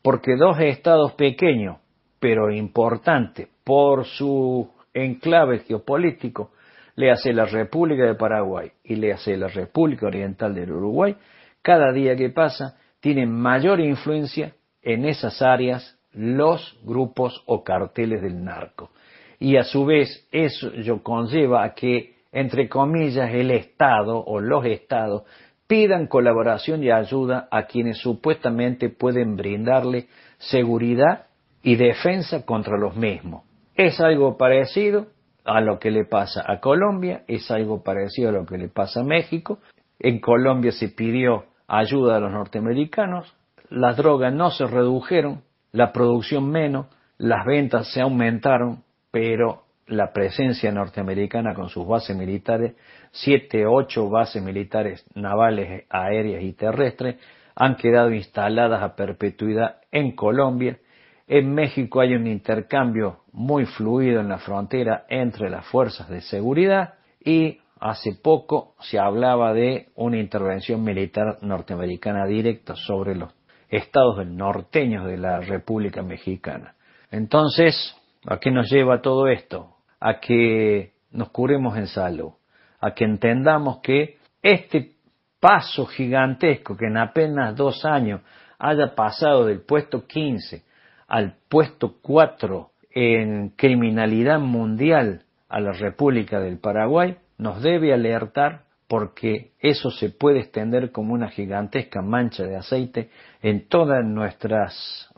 Porque 0.00 0.36
dos 0.36 0.58
estados 0.60 1.12
pequeños, 1.14 1.78
pero 2.20 2.50
importantes 2.50 3.48
por 3.64 4.06
su 4.06 4.70
enclave 4.94 5.60
geopolítico, 5.60 6.52
le 6.94 7.10
hace 7.10 7.32
la 7.32 7.44
República 7.44 8.04
de 8.04 8.14
Paraguay 8.14 8.72
y 8.82 8.96
le 8.96 9.12
hace 9.12 9.36
la 9.36 9.48
República 9.48 10.06
Oriental 10.06 10.54
del 10.54 10.72
Uruguay, 10.72 11.16
cada 11.62 11.92
día 11.92 12.16
que 12.16 12.30
pasa 12.30 12.76
tienen 13.00 13.30
mayor 13.30 13.80
influencia 13.80 14.54
en 14.82 15.04
esas 15.04 15.42
áreas 15.42 15.96
los 16.12 16.78
grupos 16.82 17.42
o 17.46 17.62
carteles 17.62 18.22
del 18.22 18.42
narco. 18.42 18.90
Y 19.38 19.56
a 19.56 19.64
su 19.64 19.84
vez 19.84 20.26
eso 20.32 20.70
conlleva 21.02 21.64
a 21.64 21.74
que, 21.74 22.16
entre 22.32 22.68
comillas, 22.68 23.32
el 23.32 23.50
Estado 23.50 24.22
o 24.24 24.40
los 24.40 24.64
Estados 24.64 25.22
pidan 25.66 26.06
colaboración 26.06 26.82
y 26.82 26.90
ayuda 26.90 27.46
a 27.50 27.64
quienes 27.64 27.98
supuestamente 27.98 28.88
pueden 28.88 29.36
brindarle 29.36 30.08
seguridad 30.38 31.26
y 31.62 31.76
defensa 31.76 32.44
contra 32.44 32.78
los 32.78 32.96
mismos. 32.96 33.44
Es 33.76 34.00
algo 34.00 34.36
parecido 34.36 35.06
a 35.44 35.60
lo 35.60 35.78
que 35.78 35.90
le 35.90 36.04
pasa 36.04 36.42
a 36.46 36.60
Colombia, 36.60 37.22
es 37.28 37.50
algo 37.50 37.82
parecido 37.82 38.30
a 38.30 38.32
lo 38.32 38.46
que 38.46 38.58
le 38.58 38.68
pasa 38.68 39.00
a 39.00 39.04
México. 39.04 39.58
En 39.98 40.20
Colombia 40.20 40.72
se 40.72 40.88
pidió 40.88 41.44
ayuda 41.66 42.16
a 42.16 42.20
los 42.20 42.32
norteamericanos, 42.32 43.34
las 43.68 43.96
drogas 43.96 44.32
no 44.32 44.50
se 44.50 44.66
redujeron, 44.66 45.42
la 45.72 45.92
producción 45.92 46.50
menos, 46.50 46.86
las 47.18 47.44
ventas 47.44 47.92
se 47.92 48.00
aumentaron, 48.00 48.82
pero 49.10 49.64
la 49.86 50.12
presencia 50.12 50.70
norteamericana 50.70 51.54
con 51.54 51.68
sus 51.68 51.86
bases 51.86 52.16
militares, 52.16 52.74
siete, 53.10 53.66
ocho 53.66 54.08
bases 54.08 54.42
militares 54.42 55.04
navales, 55.14 55.84
aéreas 55.88 56.42
y 56.42 56.52
terrestres, 56.52 57.16
han 57.54 57.76
quedado 57.76 58.12
instaladas 58.12 58.82
a 58.82 58.94
perpetuidad 58.94 59.80
en 59.90 60.14
Colombia. 60.14 60.78
En 61.26 61.52
México 61.54 62.00
hay 62.00 62.14
un 62.14 62.26
intercambio 62.26 63.20
muy 63.32 63.66
fluido 63.66 64.20
en 64.20 64.28
la 64.28 64.38
frontera 64.38 65.04
entre 65.08 65.50
las 65.50 65.66
fuerzas 65.66 66.08
de 66.08 66.20
seguridad 66.20 66.94
y 67.24 67.58
hace 67.80 68.12
poco 68.22 68.74
se 68.80 68.98
hablaba 68.98 69.52
de 69.52 69.88
una 69.96 70.18
intervención 70.18 70.82
militar 70.82 71.38
norteamericana 71.42 72.26
directa 72.26 72.74
sobre 72.76 73.14
los 73.14 73.32
estados 73.68 74.26
norteños 74.26 75.06
de 75.06 75.16
la 75.18 75.40
República 75.40 76.02
Mexicana. 76.02 76.74
Entonces, 77.10 77.97
¿a 78.26 78.38
qué 78.38 78.50
nos 78.50 78.70
lleva 78.70 79.00
todo 79.00 79.28
esto? 79.28 79.78
a 80.00 80.20
que 80.20 80.92
nos 81.10 81.30
curemos 81.30 81.76
en 81.76 81.86
salud, 81.86 82.32
a 82.80 82.94
que 82.94 83.04
entendamos 83.04 83.80
que 83.80 84.18
este 84.42 84.92
paso 85.40 85.86
gigantesco 85.86 86.76
que 86.76 86.86
en 86.86 86.96
apenas 86.96 87.56
dos 87.56 87.84
años 87.84 88.20
haya 88.58 88.94
pasado 88.94 89.46
del 89.46 89.60
puesto 89.60 90.06
15 90.06 90.64
al 91.06 91.36
puesto 91.48 91.96
4 92.02 92.70
en 92.90 93.50
criminalidad 93.50 94.38
mundial 94.40 95.22
a 95.48 95.60
la 95.60 95.72
República 95.72 96.40
del 96.40 96.58
Paraguay, 96.58 97.16
nos 97.38 97.62
debe 97.62 97.92
alertar 97.92 98.64
porque 98.88 99.52
eso 99.60 99.90
se 99.90 100.10
puede 100.10 100.40
extender 100.40 100.92
como 100.92 101.14
una 101.14 101.28
gigantesca 101.28 102.02
mancha 102.02 102.44
de 102.44 102.56
aceite 102.56 103.10
en 103.42 103.68
toda 103.68 104.02
nuestra 104.02 104.70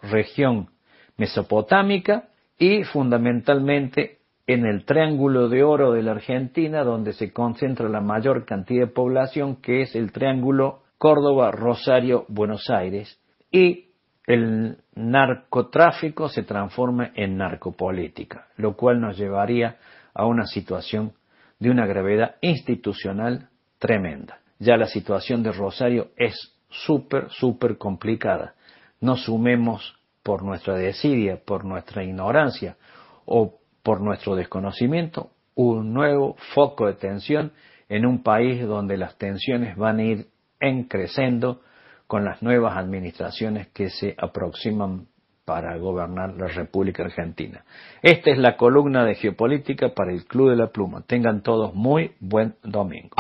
región 0.02 0.68
mesopotámica 1.16 2.29
y 2.60 2.84
fundamentalmente 2.84 4.18
en 4.46 4.66
el 4.66 4.84
Triángulo 4.84 5.48
de 5.48 5.64
Oro 5.64 5.92
de 5.92 6.02
la 6.02 6.12
Argentina, 6.12 6.84
donde 6.84 7.14
se 7.14 7.32
concentra 7.32 7.88
la 7.88 8.02
mayor 8.02 8.44
cantidad 8.44 8.86
de 8.86 8.92
población, 8.92 9.56
que 9.56 9.80
es 9.80 9.96
el 9.96 10.12
Triángulo 10.12 10.82
Córdoba, 10.98 11.50
Rosario, 11.52 12.26
Buenos 12.28 12.68
Aires, 12.68 13.18
y 13.50 13.86
el 14.26 14.76
narcotráfico 14.94 16.28
se 16.28 16.42
transforma 16.42 17.12
en 17.14 17.38
narcopolítica, 17.38 18.48
lo 18.56 18.76
cual 18.76 19.00
nos 19.00 19.16
llevaría 19.16 19.78
a 20.12 20.26
una 20.26 20.44
situación 20.44 21.14
de 21.58 21.70
una 21.70 21.86
gravedad 21.86 22.36
institucional 22.42 23.48
tremenda. 23.78 24.40
Ya 24.58 24.76
la 24.76 24.86
situación 24.86 25.42
de 25.42 25.52
Rosario 25.52 26.08
es 26.18 26.34
súper, 26.68 27.30
súper 27.30 27.78
complicada. 27.78 28.54
No 29.00 29.16
sumemos 29.16 29.99
por 30.22 30.42
nuestra 30.42 30.74
desidia, 30.76 31.40
por 31.44 31.64
nuestra 31.64 32.04
ignorancia 32.04 32.76
o 33.24 33.60
por 33.82 34.00
nuestro 34.00 34.36
desconocimiento, 34.36 35.30
un 35.54 35.92
nuevo 35.92 36.36
foco 36.54 36.86
de 36.86 36.94
tensión 36.94 37.52
en 37.88 38.06
un 38.06 38.22
país 38.22 38.62
donde 38.66 38.96
las 38.96 39.16
tensiones 39.18 39.76
van 39.76 39.98
a 39.98 40.04
ir 40.04 40.28
en 40.60 40.84
creciendo 40.84 41.60
con 42.06 42.24
las 42.24 42.42
nuevas 42.42 42.76
administraciones 42.76 43.68
que 43.68 43.88
se 43.88 44.14
aproximan 44.18 45.06
para 45.44 45.76
gobernar 45.78 46.34
la 46.34 46.46
República 46.46 47.02
Argentina. 47.02 47.64
Esta 48.02 48.30
es 48.30 48.38
la 48.38 48.56
columna 48.56 49.04
de 49.04 49.16
geopolítica 49.16 49.94
para 49.94 50.12
el 50.12 50.24
Club 50.24 50.50
de 50.50 50.56
la 50.56 50.68
Pluma. 50.68 51.02
Tengan 51.06 51.42
todos 51.42 51.74
muy 51.74 52.12
buen 52.20 52.54
domingo. 52.62 53.16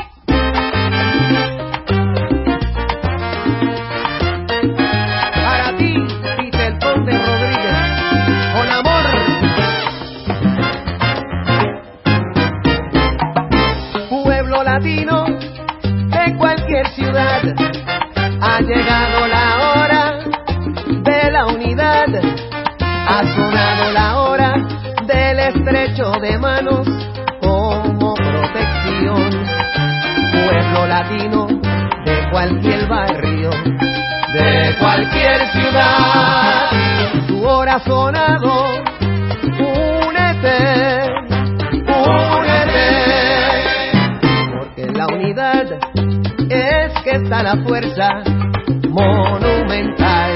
Ha 18.60 18.62
llegado 18.62 19.26
la 19.26 19.72
hora 19.72 20.18
de 21.02 21.30
la 21.30 21.46
unidad, 21.46 22.08
ha 22.78 23.22
sonado 23.34 23.92
la 23.92 24.20
hora 24.20 24.54
del 25.06 25.38
estrecho 25.38 26.12
de 26.20 26.38
manos 26.38 26.86
como 27.40 28.14
protección. 28.14 29.30
Pueblo 30.32 30.86
latino 30.86 31.46
de 32.04 32.30
cualquier 32.30 32.86
barrio 32.86 33.50
cualquier 34.78 35.46
ciudad. 35.52 36.70
Tu 37.28 37.42
hora 37.46 37.76
ha 37.76 37.80
sonado, 37.80 38.66
únete, 39.58 41.10
únete, 41.88 42.88
porque 44.52 44.86
la 44.92 45.06
unidad 45.06 45.66
es 46.50 46.92
que 47.04 47.10
está 47.10 47.42
la 47.42 47.56
fuerza 47.64 48.22
monumental 48.90 50.32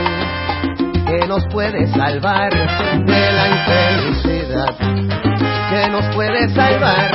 que 1.06 1.26
nos 1.26 1.44
puede 1.49 1.87
salvar 1.88 2.51
de 2.53 3.33
la 3.33 3.49
infelicidad, 3.49 4.74
que 5.70 5.88
nos 5.90 6.15
puede 6.15 6.49
salvar 6.51 7.10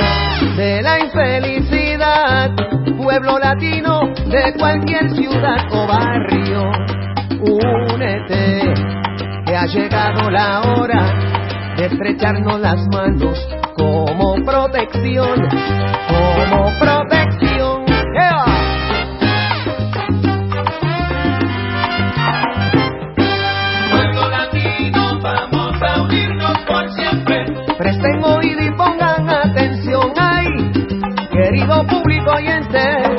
de 0.56 0.82
la 0.82 1.00
infelicidad, 1.00 2.50
pueblo 2.96 3.38
latino 3.38 4.00
de 4.26 4.54
cualquier 4.58 5.10
ciudad 5.14 5.66
o 5.72 5.86
barrio, 5.86 6.70
únete, 7.40 8.74
que 9.46 9.56
ha 9.56 9.66
llegado 9.66 10.30
la 10.30 10.60
hora 10.60 11.74
de 11.76 11.86
estrecharnos 11.86 12.60
las 12.60 12.86
manos 12.88 13.38
como 13.76 14.34
protección, 14.44 15.48
como 16.08 16.78
protección. 16.78 17.19
Público 32.70 33.09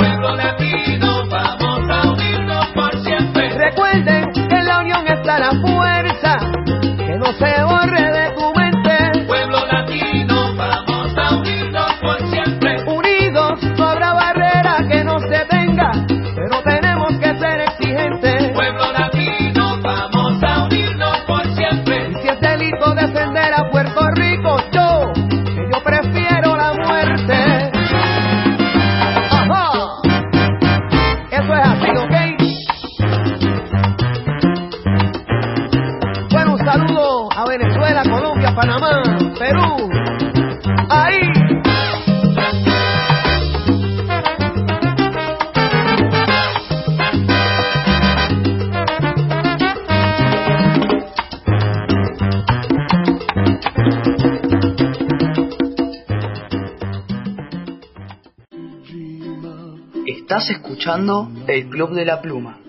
escuchando 60.81 61.28
el 61.47 61.69
Club 61.69 61.92
de 61.92 62.06
la 62.06 62.19
Pluma. 62.22 62.60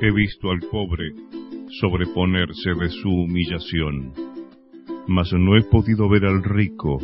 He 0.00 0.12
visto 0.12 0.50
al 0.50 0.60
pobre 0.70 1.10
sobreponerse 1.80 2.70
de 2.78 2.88
su 2.90 3.08
humillación, 3.08 4.12
mas 5.08 5.32
no 5.32 5.56
he 5.56 5.64
podido 5.64 6.08
ver 6.08 6.24
al 6.24 6.44
rico 6.44 6.98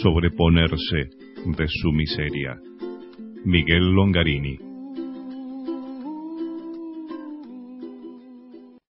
sobreponerse 0.00 1.10
de 1.44 1.66
su 1.66 1.90
miseria. 1.90 2.56
Miguel 3.44 3.90
Longarini. 3.94 4.58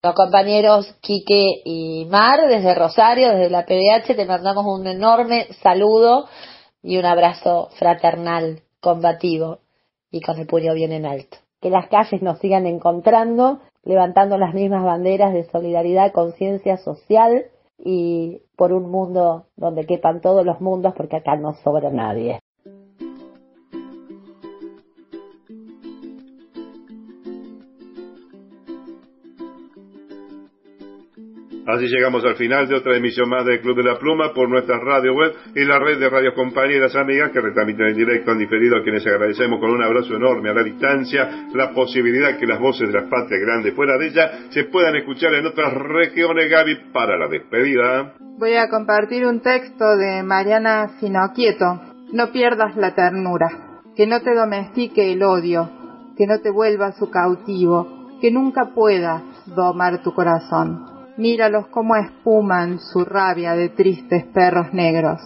Los 0.03 0.15
compañeros 0.15 0.97
Quique 1.03 1.61
y 1.67 2.07
Mar, 2.11 2.41
desde 2.49 2.75
Rosario, 2.75 3.33
desde 3.33 3.51
la 3.51 3.67
PDH, 3.67 4.17
te 4.17 4.25
mandamos 4.25 4.65
un 4.67 4.87
enorme 4.87 5.47
saludo 5.63 6.27
y 6.85 6.99
un 6.99 7.07
abrazo 7.07 7.71
fraternal, 7.79 8.61
combativo 8.81 9.61
y 10.11 10.21
con 10.21 10.39
el 10.39 10.47
puño 10.47 10.75
bien 10.75 10.93
en 10.93 11.07
alto. 11.07 11.39
Que 11.61 11.71
las 11.71 11.89
calles 11.89 12.21
nos 12.21 12.39
sigan 12.39 12.67
encontrando, 12.67 13.61
levantando 13.85 14.37
las 14.37 14.53
mismas 14.53 14.85
banderas 14.85 15.33
de 15.33 15.45
solidaridad, 15.51 16.13
conciencia 16.13 16.77
social 16.77 17.47
y 17.79 18.43
por 18.55 18.73
un 18.73 18.91
mundo 18.91 19.47
donde 19.57 19.87
quepan 19.87 20.21
todos 20.21 20.45
los 20.45 20.61
mundos, 20.61 20.93
porque 20.95 21.17
acá 21.17 21.37
no 21.37 21.55
sobra 21.55 21.91
nadie. 21.91 22.41
Así 31.67 31.87
llegamos 31.87 32.23
al 32.25 32.37
final 32.37 32.69
de 32.69 32.75
otra 32.75 32.95
emisión 32.95 33.29
más 33.31 33.45
del 33.47 33.61
Club 33.61 33.79
de 33.79 33.85
la 33.85 33.99
Pluma 33.99 34.35
por 34.35 34.51
nuestra 34.51 34.79
radio 34.79 35.15
web 35.15 35.33
y 35.55 35.65
la 35.65 35.79
red 35.79 35.99
de 35.99 36.11
radios 36.11 36.35
compañeras 36.35 36.95
amigas 36.95 37.31
que 37.33 37.41
retransmiten 37.41 37.87
en 37.87 37.97
directo 37.97 38.33
en 38.33 38.39
diferido 38.39 38.77
a 38.77 38.83
quienes 38.83 39.07
agradecemos 39.07 39.59
con 39.61 39.71
un 39.71 39.83
abrazo 39.83 40.15
enorme 40.15 40.51
a 40.51 40.55
la 40.55 40.63
distancia 40.63 41.49
la 41.55 41.73
posibilidad 41.73 42.37
que 42.39 42.47
las 42.47 42.61
voces 42.61 42.89
de 42.89 43.01
las 43.01 43.09
patrias 43.09 43.41
grandes 43.41 43.75
fuera 43.75 43.97
de 43.97 44.09
ella 44.09 44.31
se 44.51 44.65
puedan 44.65 44.95
escuchar 44.97 45.33
en 45.35 45.47
otras 45.47 45.73
regiones 45.73 46.51
Gaby 46.51 46.93
para 46.93 47.17
la 47.17 47.29
despedida. 47.29 48.13
Voy 48.39 48.57
a 48.57 48.69
compartir 48.69 49.27
un 49.27 49.41
texto 49.41 49.97
de 49.97 50.23
Mariana 50.23 50.99
Sinoquieto. 51.01 51.81
No 52.13 52.31
pierdas 52.31 52.77
la 52.77 52.95
ternura, 52.95 53.81
que 53.97 54.07
no 54.07 54.21
te 54.21 54.35
domestique 54.35 55.13
el 55.13 55.23
odio, 55.23 55.71
que 56.17 56.27
no 56.27 56.41
te 56.41 56.51
vuelva 56.51 56.93
su 56.93 57.11
cautivo, 57.11 58.11
que 58.21 58.31
nunca 58.31 58.73
puedas 58.75 59.23
domar 59.47 60.03
tu 60.03 60.13
corazón. 60.13 60.94
Míralos 61.17 61.69
como 61.69 61.95
espuman 61.97 62.81
su 62.81 63.05
rabia 63.05 63.55
de 63.55 63.69
tristes 63.69 64.25
perros 64.35 64.73
negros. 64.73 65.21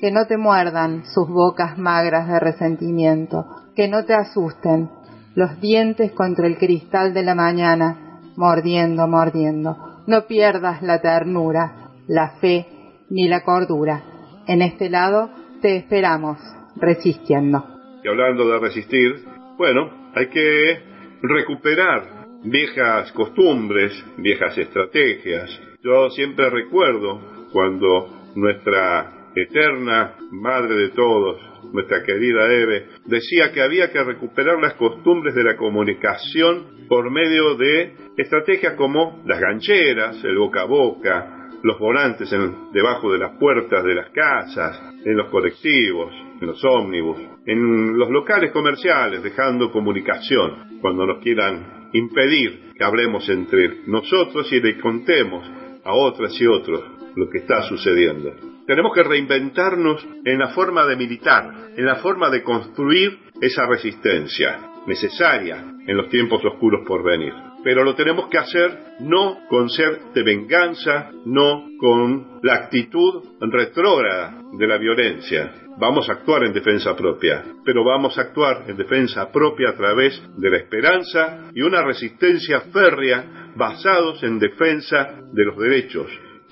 Que 0.00 0.10
no 0.10 0.26
te 0.26 0.36
muerdan 0.36 1.04
sus 1.04 1.28
bocas 1.28 1.78
magras 1.78 2.28
de 2.28 2.40
resentimiento. 2.40 3.46
Que 3.76 3.88
no 3.88 4.04
te 4.04 4.14
asusten 4.14 4.90
los 5.34 5.60
dientes 5.60 6.10
contra 6.12 6.48
el 6.48 6.58
cristal 6.58 7.14
de 7.14 7.22
la 7.22 7.36
mañana, 7.36 8.20
mordiendo, 8.36 9.06
mordiendo. 9.06 10.02
No 10.08 10.26
pierdas 10.26 10.82
la 10.82 11.00
ternura, 11.00 11.92
la 12.08 12.30
fe 12.40 12.66
ni 13.08 13.28
la 13.28 13.44
cordura. 13.44 14.02
En 14.48 14.62
este 14.62 14.90
lado 14.90 15.30
te 15.62 15.76
esperamos, 15.76 16.38
resistiendo. 16.74 17.64
Y 18.02 18.08
hablando 18.08 18.48
de 18.48 18.58
resistir, 18.58 19.24
bueno, 19.56 19.90
hay 20.16 20.28
que 20.28 20.82
recuperar 21.22 22.17
viejas 22.44 23.12
costumbres, 23.12 23.92
viejas 24.16 24.56
estrategias. 24.56 25.50
Yo 25.82 26.10
siempre 26.10 26.50
recuerdo 26.50 27.20
cuando 27.52 28.08
nuestra 28.34 29.30
eterna 29.34 30.14
madre 30.30 30.74
de 30.76 30.88
todos, 30.90 31.40
nuestra 31.72 32.02
querida 32.02 32.52
Eve, 32.52 32.86
decía 33.06 33.52
que 33.52 33.62
había 33.62 33.90
que 33.90 34.02
recuperar 34.02 34.60
las 34.60 34.74
costumbres 34.74 35.34
de 35.34 35.44
la 35.44 35.56
comunicación 35.56 36.86
por 36.88 37.10
medio 37.10 37.54
de 37.56 37.92
estrategias 38.16 38.74
como 38.74 39.22
las 39.26 39.40
gancheras, 39.40 40.22
el 40.24 40.38
boca 40.38 40.62
a 40.62 40.64
boca, 40.64 41.34
los 41.62 41.78
volantes 41.78 42.32
en- 42.32 42.72
debajo 42.72 43.12
de 43.12 43.18
las 43.18 43.36
puertas 43.38 43.84
de 43.84 43.94
las 43.94 44.10
casas, 44.10 44.80
en 45.04 45.16
los 45.16 45.28
colectivos, 45.28 46.12
en 46.40 46.46
los 46.46 46.64
ómnibus, 46.64 47.18
en 47.46 47.98
los 47.98 48.10
locales 48.10 48.52
comerciales, 48.52 49.22
dejando 49.22 49.70
comunicación 49.72 50.78
cuando 50.80 51.04
nos 51.06 51.18
quieran 51.22 51.77
impedir 51.92 52.72
que 52.76 52.84
hablemos 52.84 53.28
entre 53.28 53.82
nosotros 53.86 54.52
y 54.52 54.60
le 54.60 54.78
contemos 54.78 55.48
a 55.84 55.92
otras 55.94 56.38
y 56.40 56.46
otros 56.46 56.82
lo 57.16 57.28
que 57.30 57.38
está 57.38 57.62
sucediendo. 57.62 58.34
Tenemos 58.66 58.92
que 58.94 59.02
reinventarnos 59.02 60.06
en 60.24 60.38
la 60.38 60.48
forma 60.48 60.84
de 60.86 60.96
militar, 60.96 61.70
en 61.76 61.86
la 61.86 61.96
forma 61.96 62.30
de 62.30 62.42
construir 62.42 63.18
esa 63.40 63.66
resistencia 63.66 64.58
necesaria 64.86 65.64
en 65.86 65.96
los 65.96 66.08
tiempos 66.10 66.44
oscuros 66.44 66.86
por 66.86 67.02
venir. 67.02 67.32
Pero 67.64 67.82
lo 67.82 67.94
tenemos 67.94 68.28
que 68.28 68.38
hacer 68.38 68.78
no 69.00 69.38
con 69.48 69.68
ser 69.70 70.12
de 70.14 70.22
venganza, 70.22 71.10
no 71.24 71.66
con 71.78 72.40
la 72.42 72.54
actitud 72.54 73.24
retrógrada 73.40 74.38
de 74.52 74.66
la 74.66 74.78
violencia. 74.78 75.67
Vamos 75.78 76.08
a 76.08 76.14
actuar 76.14 76.42
en 76.42 76.52
defensa 76.52 76.96
propia, 76.96 77.44
pero 77.64 77.84
vamos 77.84 78.18
a 78.18 78.22
actuar 78.22 78.64
en 78.66 78.76
defensa 78.76 79.30
propia 79.30 79.70
a 79.70 79.76
través 79.76 80.20
de 80.36 80.50
la 80.50 80.56
esperanza 80.56 81.50
y 81.54 81.62
una 81.62 81.82
resistencia 81.84 82.62
férrea 82.72 83.52
basados 83.54 84.20
en 84.24 84.40
defensa 84.40 85.20
de 85.32 85.44
los 85.44 85.56
derechos, 85.56 86.06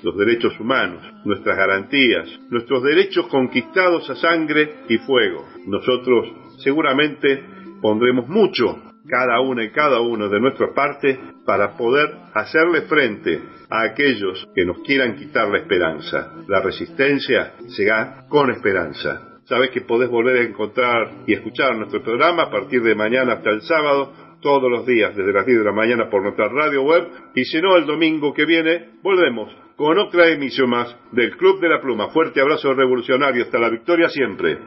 los 0.05 0.17
derechos 0.17 0.59
humanos, 0.61 1.03
nuestras 1.25 1.57
garantías, 1.57 2.29
nuestros 2.51 2.85
derechos 2.85 3.27
conquistados 3.27 4.09
a 4.11 4.15
sangre 4.15 4.85
y 4.89 4.99
fuego. 4.99 5.45
Nosotros 5.67 6.29
seguramente 6.63 7.43
pondremos 7.83 8.29
mucho 8.29 8.86
cada 9.09 9.41
una 9.41 9.65
y 9.65 9.71
cada 9.71 10.01
uno 10.01 10.29
de 10.29 10.41
nuestra 10.41 10.73
parte 10.75 11.19
para 11.45 11.77
poder 11.77 12.11
hacerle 12.35 12.83
frente 12.83 13.41
a 13.71 13.83
aquellos 13.83 14.47
que 14.55 14.65
nos 14.65 14.79
quieran 14.83 15.17
quitar 15.17 15.49
la 15.49 15.59
esperanza. 15.59 16.33
La 16.49 16.61
resistencia 16.61 17.55
gana 17.79 18.27
con 18.29 18.51
esperanza. 18.51 19.39
Sabes 19.45 19.71
que 19.71 19.83
podés 19.83 20.11
volver 20.11 20.39
a 20.39 20.43
encontrar 20.43 21.23
y 21.27 21.35
escuchar 21.35 21.77
nuestro 21.77 22.03
programa 22.03 22.45
a 22.45 22.51
partir 22.51 22.83
de 22.83 22.97
mañana 22.97 23.35
hasta 23.35 23.51
el 23.51 23.63
sábado, 23.63 24.13
todos 24.41 24.71
los 24.71 24.85
días, 24.87 25.17
desde 25.17 25.33
las 25.33 25.47
10 25.47 25.59
de 25.59 25.65
la 25.65 25.73
mañana 25.73 26.11
por 26.11 26.23
nuestra 26.23 26.49
radio 26.49 26.83
web, 26.83 27.05
y 27.35 27.45
si 27.45 27.61
no, 27.61 27.77
el 27.77 27.87
domingo 27.87 28.35
que 28.35 28.45
viene, 28.45 28.91
volvemos 29.03 29.53
con 29.77 29.99
otra 29.99 30.29
emisión 30.29 30.71
más 30.71 30.95
del 31.13 31.37
Club 31.37 31.61
de 31.61 31.69
la 31.69 31.81
Pluma. 31.81 32.09
Fuerte 32.09 32.41
abrazo 32.41 32.75
revolucionario, 32.75 33.45
hasta 33.45 33.59
la 33.59 33.71
victoria 33.71 34.09
siempre. 34.09 34.59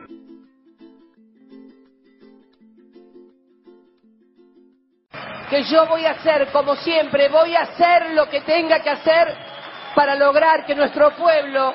Que 5.49 5.63
yo 5.63 5.87
voy 5.87 6.05
a 6.05 6.11
hacer, 6.11 6.51
como 6.51 6.75
siempre, 6.75 7.27
voy 7.29 7.55
a 7.55 7.61
hacer 7.61 8.11
lo 8.11 8.29
que 8.29 8.41
tenga 8.41 8.79
que 8.81 8.89
hacer 8.89 9.35
para 9.95 10.15
lograr 10.15 10.65
que 10.65 10.75
nuestro 10.75 11.11
pueblo, 11.15 11.73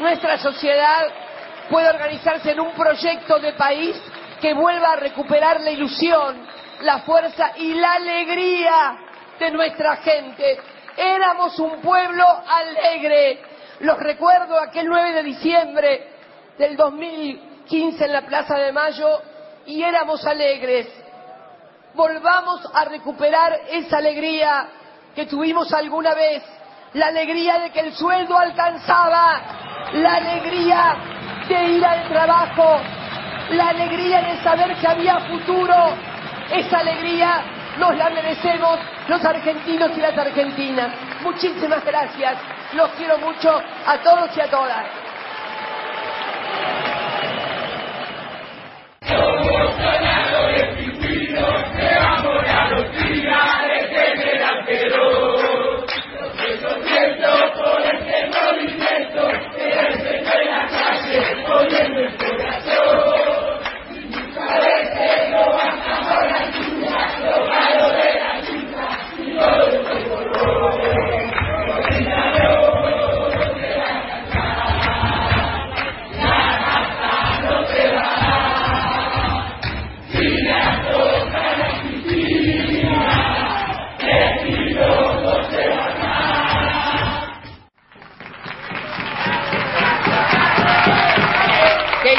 nuestra 0.00 0.38
sociedad, 0.38 1.06
pueda 1.70 1.90
organizarse 1.90 2.50
en 2.50 2.60
un 2.60 2.72
proyecto 2.72 3.38
de 3.38 3.52
país 3.52 3.96
que 4.40 4.54
vuelva 4.54 4.92
a 4.92 4.96
recuperar 4.96 5.60
la 5.60 5.70
ilusión, 5.70 6.46
la 6.80 7.00
fuerza 7.00 7.52
y 7.56 7.74
la 7.74 7.94
alegría 7.94 8.98
de 9.38 9.50
nuestra 9.50 9.96
gente. 9.96 10.58
Éramos 10.96 11.58
un 11.58 11.80
pueblo 11.80 12.24
alegre. 12.48 13.40
Los 13.80 13.98
recuerdo 13.98 14.58
aquel 14.58 14.86
9 14.86 15.12
de 15.12 15.22
diciembre 15.22 16.08
del 16.58 16.76
2015 16.76 18.04
en 18.04 18.12
la 18.12 18.22
Plaza 18.22 18.56
de 18.56 18.72
Mayo 18.72 19.22
y 19.66 19.82
éramos 19.82 20.26
alegres 20.26 20.88
volvamos 21.98 22.60
a 22.72 22.84
recuperar 22.84 23.58
esa 23.72 23.98
alegría 23.98 24.68
que 25.16 25.26
tuvimos 25.26 25.72
alguna 25.72 26.14
vez, 26.14 26.44
la 26.94 27.08
alegría 27.08 27.58
de 27.58 27.70
que 27.72 27.80
el 27.80 27.92
sueldo 27.92 28.38
alcanzaba, 28.38 29.40
la 29.94 30.14
alegría 30.14 30.96
de 31.48 31.64
ir 31.64 31.84
al 31.84 32.08
trabajo, 32.08 32.80
la 33.50 33.70
alegría 33.70 34.22
de 34.22 34.40
saber 34.44 34.76
que 34.76 34.86
había 34.86 35.18
futuro, 35.26 35.74
esa 36.52 36.78
alegría 36.78 37.42
nos 37.78 37.96
la 37.96 38.10
merecemos 38.10 38.78
los 39.08 39.24
argentinos 39.24 39.90
y 39.96 40.00
las 40.00 40.16
argentinas. 40.16 40.94
Muchísimas 41.22 41.84
gracias, 41.84 42.38
los 42.74 42.90
quiero 42.90 43.18
mucho 43.18 43.60
a 43.86 43.98
todos 43.98 44.36
y 44.36 44.40
a 44.40 44.48
todas. 44.48 44.86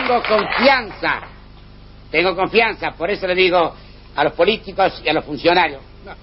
Tengo 0.09 0.24
confianza, 0.24 1.22
tengo 2.09 2.35
confianza, 2.35 2.92
por 2.97 3.11
eso 3.11 3.27
le 3.27 3.35
digo 3.35 3.75
a 4.15 4.24
los 4.24 4.33
políticos 4.33 5.01
y 5.06 5.09
a 5.09 5.13
los 5.13 5.24
funcionarios, 5.24 5.81
no, 6.03 6.13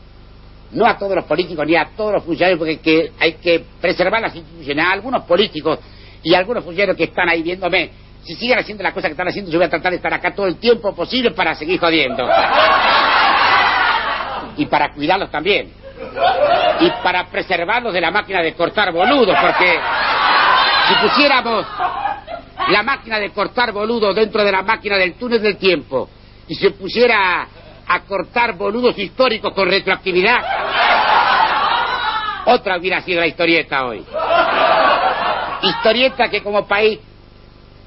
no 0.72 0.86
a 0.86 0.98
todos 0.98 1.14
los 1.14 1.24
políticos 1.24 1.64
ni 1.64 1.76
a 1.76 1.90
todos 1.96 2.14
los 2.14 2.24
funcionarios, 2.24 2.58
porque 2.58 3.12
hay 3.20 3.34
que, 3.34 3.64
preservar 3.80 4.20
las 4.20 4.34
instituciones, 4.34 4.84
algunos 4.90 5.22
políticos 5.22 5.78
y 6.22 6.34
algunos 6.34 6.64
funcionarios 6.64 6.96
que 6.96 7.04
están 7.04 7.28
ahí 7.28 7.42
viéndome, 7.42 7.90
si 8.24 8.34
siguen 8.34 8.58
haciendo 8.58 8.82
las 8.82 8.92
cosas 8.92 9.08
que 9.08 9.12
están 9.12 9.28
haciendo, 9.28 9.52
yo 9.52 9.58
voy 9.58 9.66
a 9.66 9.70
tratar 9.70 9.92
de 9.92 9.96
estar 9.96 10.12
acá 10.12 10.34
todo 10.34 10.48
el 10.48 10.56
tiempo 10.56 10.92
posible 10.92 11.30
para 11.30 11.54
seguir 11.54 11.78
jodiendo. 11.78 12.28
Y 14.56 14.66
para 14.66 14.92
cuidarlos 14.92 15.30
también. 15.30 15.70
Y 16.80 16.90
para 17.04 17.26
preservarlos 17.26 17.94
de 17.94 18.00
la 18.00 18.10
máquina 18.10 18.42
de 18.42 18.54
cortar 18.54 18.92
boludos, 18.92 19.36
porque 19.40 19.78
si 20.88 21.06
pusiéramos 21.06 21.66
la 22.68 22.82
máquina 22.82 23.18
de 23.18 23.30
cortar 23.30 23.72
boludos 23.72 24.14
dentro 24.14 24.42
de 24.42 24.52
la 24.52 24.62
máquina 24.62 24.96
del 24.96 25.14
túnel 25.14 25.40
del 25.40 25.56
tiempo 25.56 26.08
y 26.48 26.54
se 26.54 26.70
pusiera 26.70 27.46
a, 27.86 28.00
cortar 28.00 28.56
boludos 28.56 28.98
históricos 28.98 29.52
con 29.52 29.68
retroactividad, 29.68 30.38
otra 32.46 32.78
hubiera 32.78 33.00
sido 33.02 33.20
la 33.20 33.26
historieta 33.26 33.84
hoy. 33.86 34.04
Historieta 35.62 36.28
que 36.28 36.42
como 36.42 36.66
país 36.66 36.98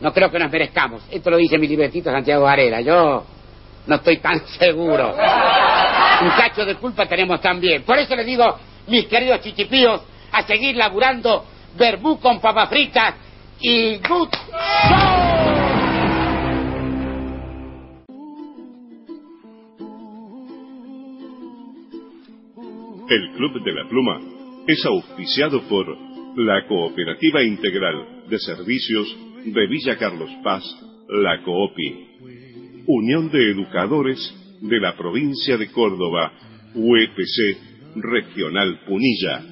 no 0.01 0.13
creo 0.13 0.31
que 0.31 0.39
nos 0.39 0.51
merezcamos. 0.51 1.03
Esto 1.09 1.29
lo 1.29 1.37
dice 1.37 1.57
mi 1.57 1.67
libretito 1.67 2.11
Santiago 2.11 2.43
Varela. 2.43 2.81
Yo 2.81 3.25
no 3.85 3.95
estoy 3.95 4.17
tan 4.17 4.45
seguro. 4.59 5.09
Un 5.09 6.29
cacho 6.31 6.65
de 6.65 6.75
culpa 6.75 7.05
tenemos 7.05 7.41
también. 7.41 7.83
Por 7.83 7.97
eso 7.97 8.15
les 8.15 8.25
digo, 8.25 8.57
mis 8.87 9.05
queridos 9.05 9.41
chichipíos, 9.41 10.01
a 10.31 10.43
seguir 10.43 10.75
laburando 10.75 11.45
verbú 11.77 12.19
con 12.19 12.39
papas 12.39 12.69
fritas 12.69 13.15
y 13.61 13.97
good 14.07 14.29
El 23.09 23.31
Club 23.35 23.63
de 23.63 23.73
la 23.73 23.89
Pluma 23.89 24.21
es 24.67 24.85
auspiciado 24.85 25.61
por 25.67 25.87
la 26.37 26.67
Cooperativa 26.67 27.43
Integral 27.43 28.27
de 28.29 28.37
Servicios 28.37 29.07
de 29.45 29.67
Villa 29.67 29.97
Carlos 29.97 30.29
Paz, 30.43 30.63
la 31.07 31.41
COOPI, 31.43 32.83
Unión 32.85 33.31
de 33.31 33.51
Educadores 33.51 34.19
de 34.61 34.79
la 34.79 34.95
Provincia 34.95 35.57
de 35.57 35.71
Córdoba, 35.71 36.31
UEPC 36.75 37.57
Regional 37.95 38.81
Punilla. 38.85 39.48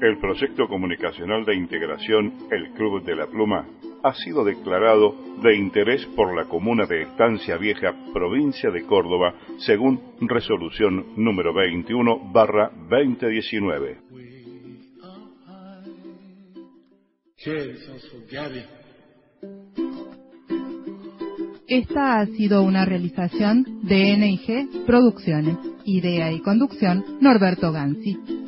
El 0.00 0.18
proyecto 0.18 0.68
comunicacional 0.68 1.44
de 1.44 1.56
integración 1.56 2.32
El 2.52 2.70
Club 2.70 3.02
de 3.04 3.16
la 3.16 3.26
Pluma 3.26 3.66
ha 4.04 4.14
sido 4.14 4.44
declarado 4.44 5.12
de 5.42 5.56
interés 5.56 6.06
por 6.14 6.36
la 6.36 6.44
comuna 6.44 6.86
de 6.86 7.02
Estancia 7.02 7.56
Vieja, 7.56 7.92
provincia 8.12 8.70
de 8.70 8.84
Córdoba, 8.84 9.34
según 9.58 10.00
resolución 10.20 11.14
número 11.16 11.52
21 11.52 12.30
barra 12.32 12.70
2019. 12.88 13.98
Esta 21.66 22.20
ha 22.20 22.26
sido 22.26 22.62
una 22.62 22.84
realización 22.84 23.80
de 23.82 24.16
NIG 24.16 24.86
Producciones. 24.86 25.56
Idea 25.84 26.30
y 26.30 26.40
conducción, 26.40 27.04
Norberto 27.20 27.72
Gansi. 27.72 28.47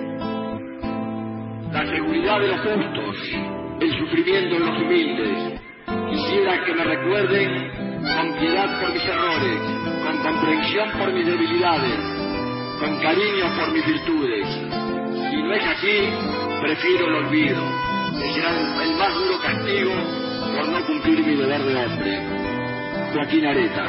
la 1.71 1.85
seguridad 1.85 2.39
de 2.39 2.47
los 2.49 2.59
justos, 2.59 3.15
el 3.79 3.97
sufrimiento 3.97 4.55
de 4.55 4.59
los 4.59 4.81
humildes. 4.81 5.61
Quisiera 6.09 6.65
que 6.65 6.73
me 6.73 6.83
recuerden 6.83 8.01
con 8.01 8.39
piedad 8.39 8.81
por 8.81 8.93
mis 8.93 9.05
errores, 9.05 9.59
con 10.03 10.17
comprensión 10.17 10.91
por 10.99 11.13
mis 11.13 11.25
debilidades, 11.25 11.99
con 12.79 12.99
cariño 12.99 13.45
por 13.57 13.71
mis 13.71 13.85
virtudes. 13.85 14.47
Si 15.29 15.37
no 15.37 15.53
es 15.53 15.63
así, 15.65 16.09
prefiero 16.61 17.07
el 17.07 17.15
olvido, 17.25 17.63
que 18.19 18.33
será 18.33 18.49
el, 18.83 18.95
más 18.97 19.13
duro 19.13 19.39
castigo 19.41 19.93
por 20.53 20.67
no 20.67 20.85
cumplir 20.85 21.25
mi 21.25 21.35
deber 21.35 21.61
de 21.61 21.75
hombre. 21.75 22.19
Joaquín 23.13 23.45
Areta. 23.45 23.85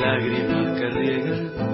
lágrimas 0.00 0.80
que 0.80 0.90
riegan 0.90 1.71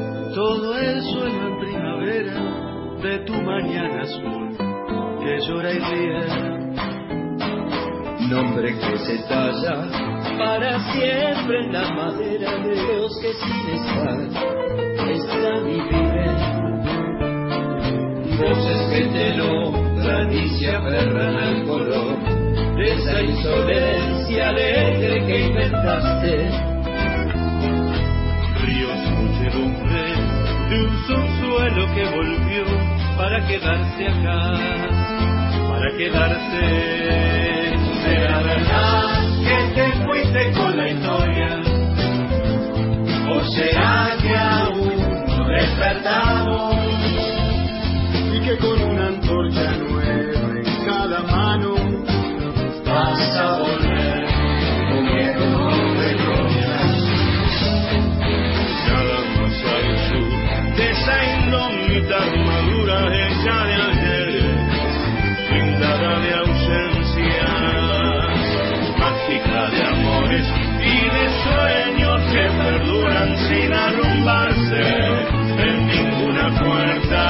de 3.02 3.18
tu 3.20 3.32
mañana 3.32 4.02
azul 4.02 4.56
que 5.20 5.38
llora 5.46 5.72
y 5.72 5.78
ríe. 5.78 6.26
Nombre 8.28 8.74
que 8.78 8.98
se 8.98 9.18
talla 9.28 9.86
para 10.36 10.80
siempre 10.92 11.64
en 11.64 11.72
la 11.72 11.94
madera 11.94 12.56
de 12.58 12.74
los 12.74 13.18
que 13.20 13.32
sin 13.34 13.68
estar 13.78 14.18
están 15.10 15.68
y 15.68 15.80
viven. 15.80 16.36
Voces 18.36 18.80
que 18.92 19.02
te 19.14 19.36
nombran 19.36 20.32
y 20.32 20.48
se 20.58 20.70
aferran 20.74 21.36
al 21.36 21.64
color 21.66 22.18
de 22.76 22.94
esa 22.94 23.22
insolencia 23.22 24.48
alegre 24.48 25.26
que 25.26 25.46
inventaste 25.46 26.50
ríos 28.60 29.00
muchedumbre 29.18 30.27
de 30.68 30.82
un 30.82 31.06
subsuelo 31.06 31.94
que 31.94 32.04
volvió 32.10 32.64
para 33.16 33.46
quedarse 33.46 34.06
acá, 34.06 34.52
para 35.68 35.96
quedarse. 35.96 37.74
¿Será 38.04 38.42
verdad 38.42 39.18
que 39.44 39.74
te 39.74 39.92
fuiste 40.04 40.52
con 40.52 40.76
la 40.76 40.88
historia? 40.88 41.60
¿O 43.30 43.40
será 43.54 44.16
que 44.20 44.36
aún 44.36 45.26
no 45.38 45.48
despertamos? 45.48 46.74
Y 48.34 48.40
que 48.40 48.58
con 48.58 48.82
una 48.82 49.06
antorcha 49.08 49.72
nueva 49.72 50.50
en 50.58 50.84
cada 50.84 51.22
mano 51.22 51.74
vas 52.84 53.36
sin 73.36 73.72
arrumbarse 73.72 74.82
en 75.58 75.86
ninguna 75.86 76.46
puerta. 76.60 77.22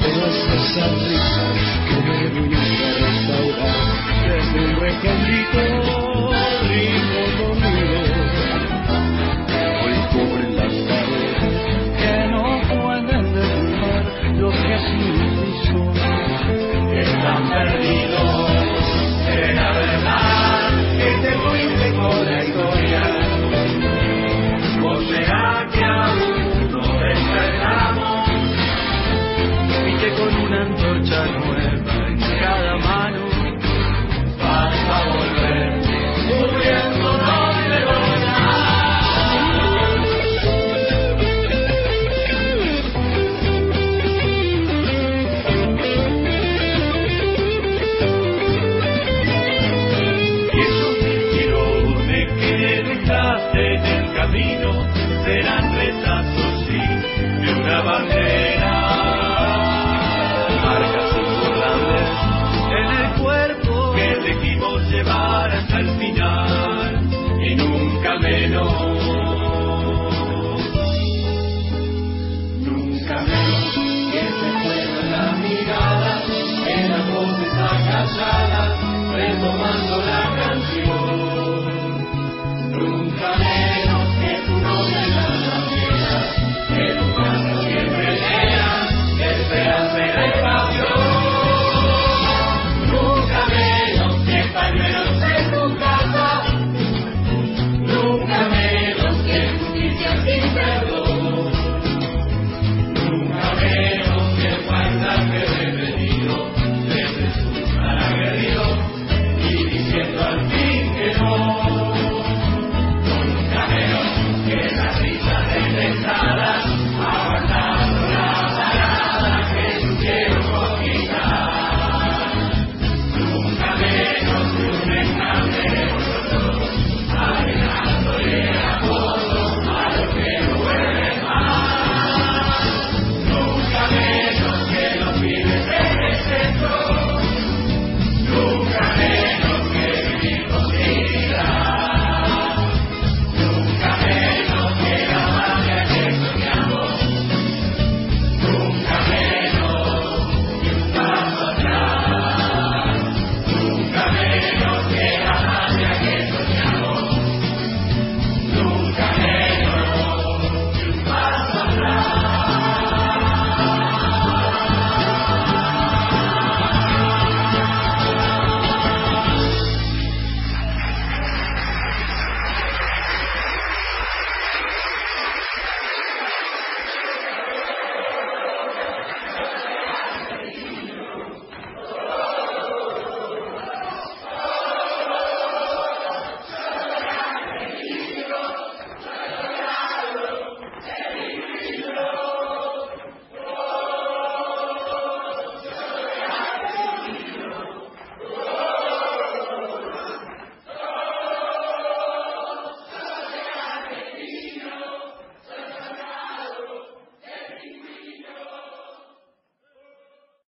Todas 0.00 0.36
esas 0.58 0.92
risas 1.08 1.58
que 1.88 1.96
me 2.08 2.20
viniste 2.28 2.84
a 2.84 2.92
restaurar 3.06 3.86
desde 4.28 4.58
un 4.60 4.72
recóndito 4.80 5.58
rico 6.68 7.20
dormido 7.40 8.00
hoy 9.82 9.96
cubren 10.12 10.52
las 10.56 10.74
paredes 10.88 11.56
que 11.98 12.14
no 12.30 12.44
pueden 12.68 13.24
derrumbar 13.34 14.04
lo 14.36 14.50
que 14.50 14.70
así 14.74 15.00
hizo. 15.46 15.80
Están 16.92 17.42
perdidos, 17.48 18.09
que 30.66 30.74
con 30.74 30.90
una 30.90 31.49
tomando 79.40 79.96
la 80.02 80.29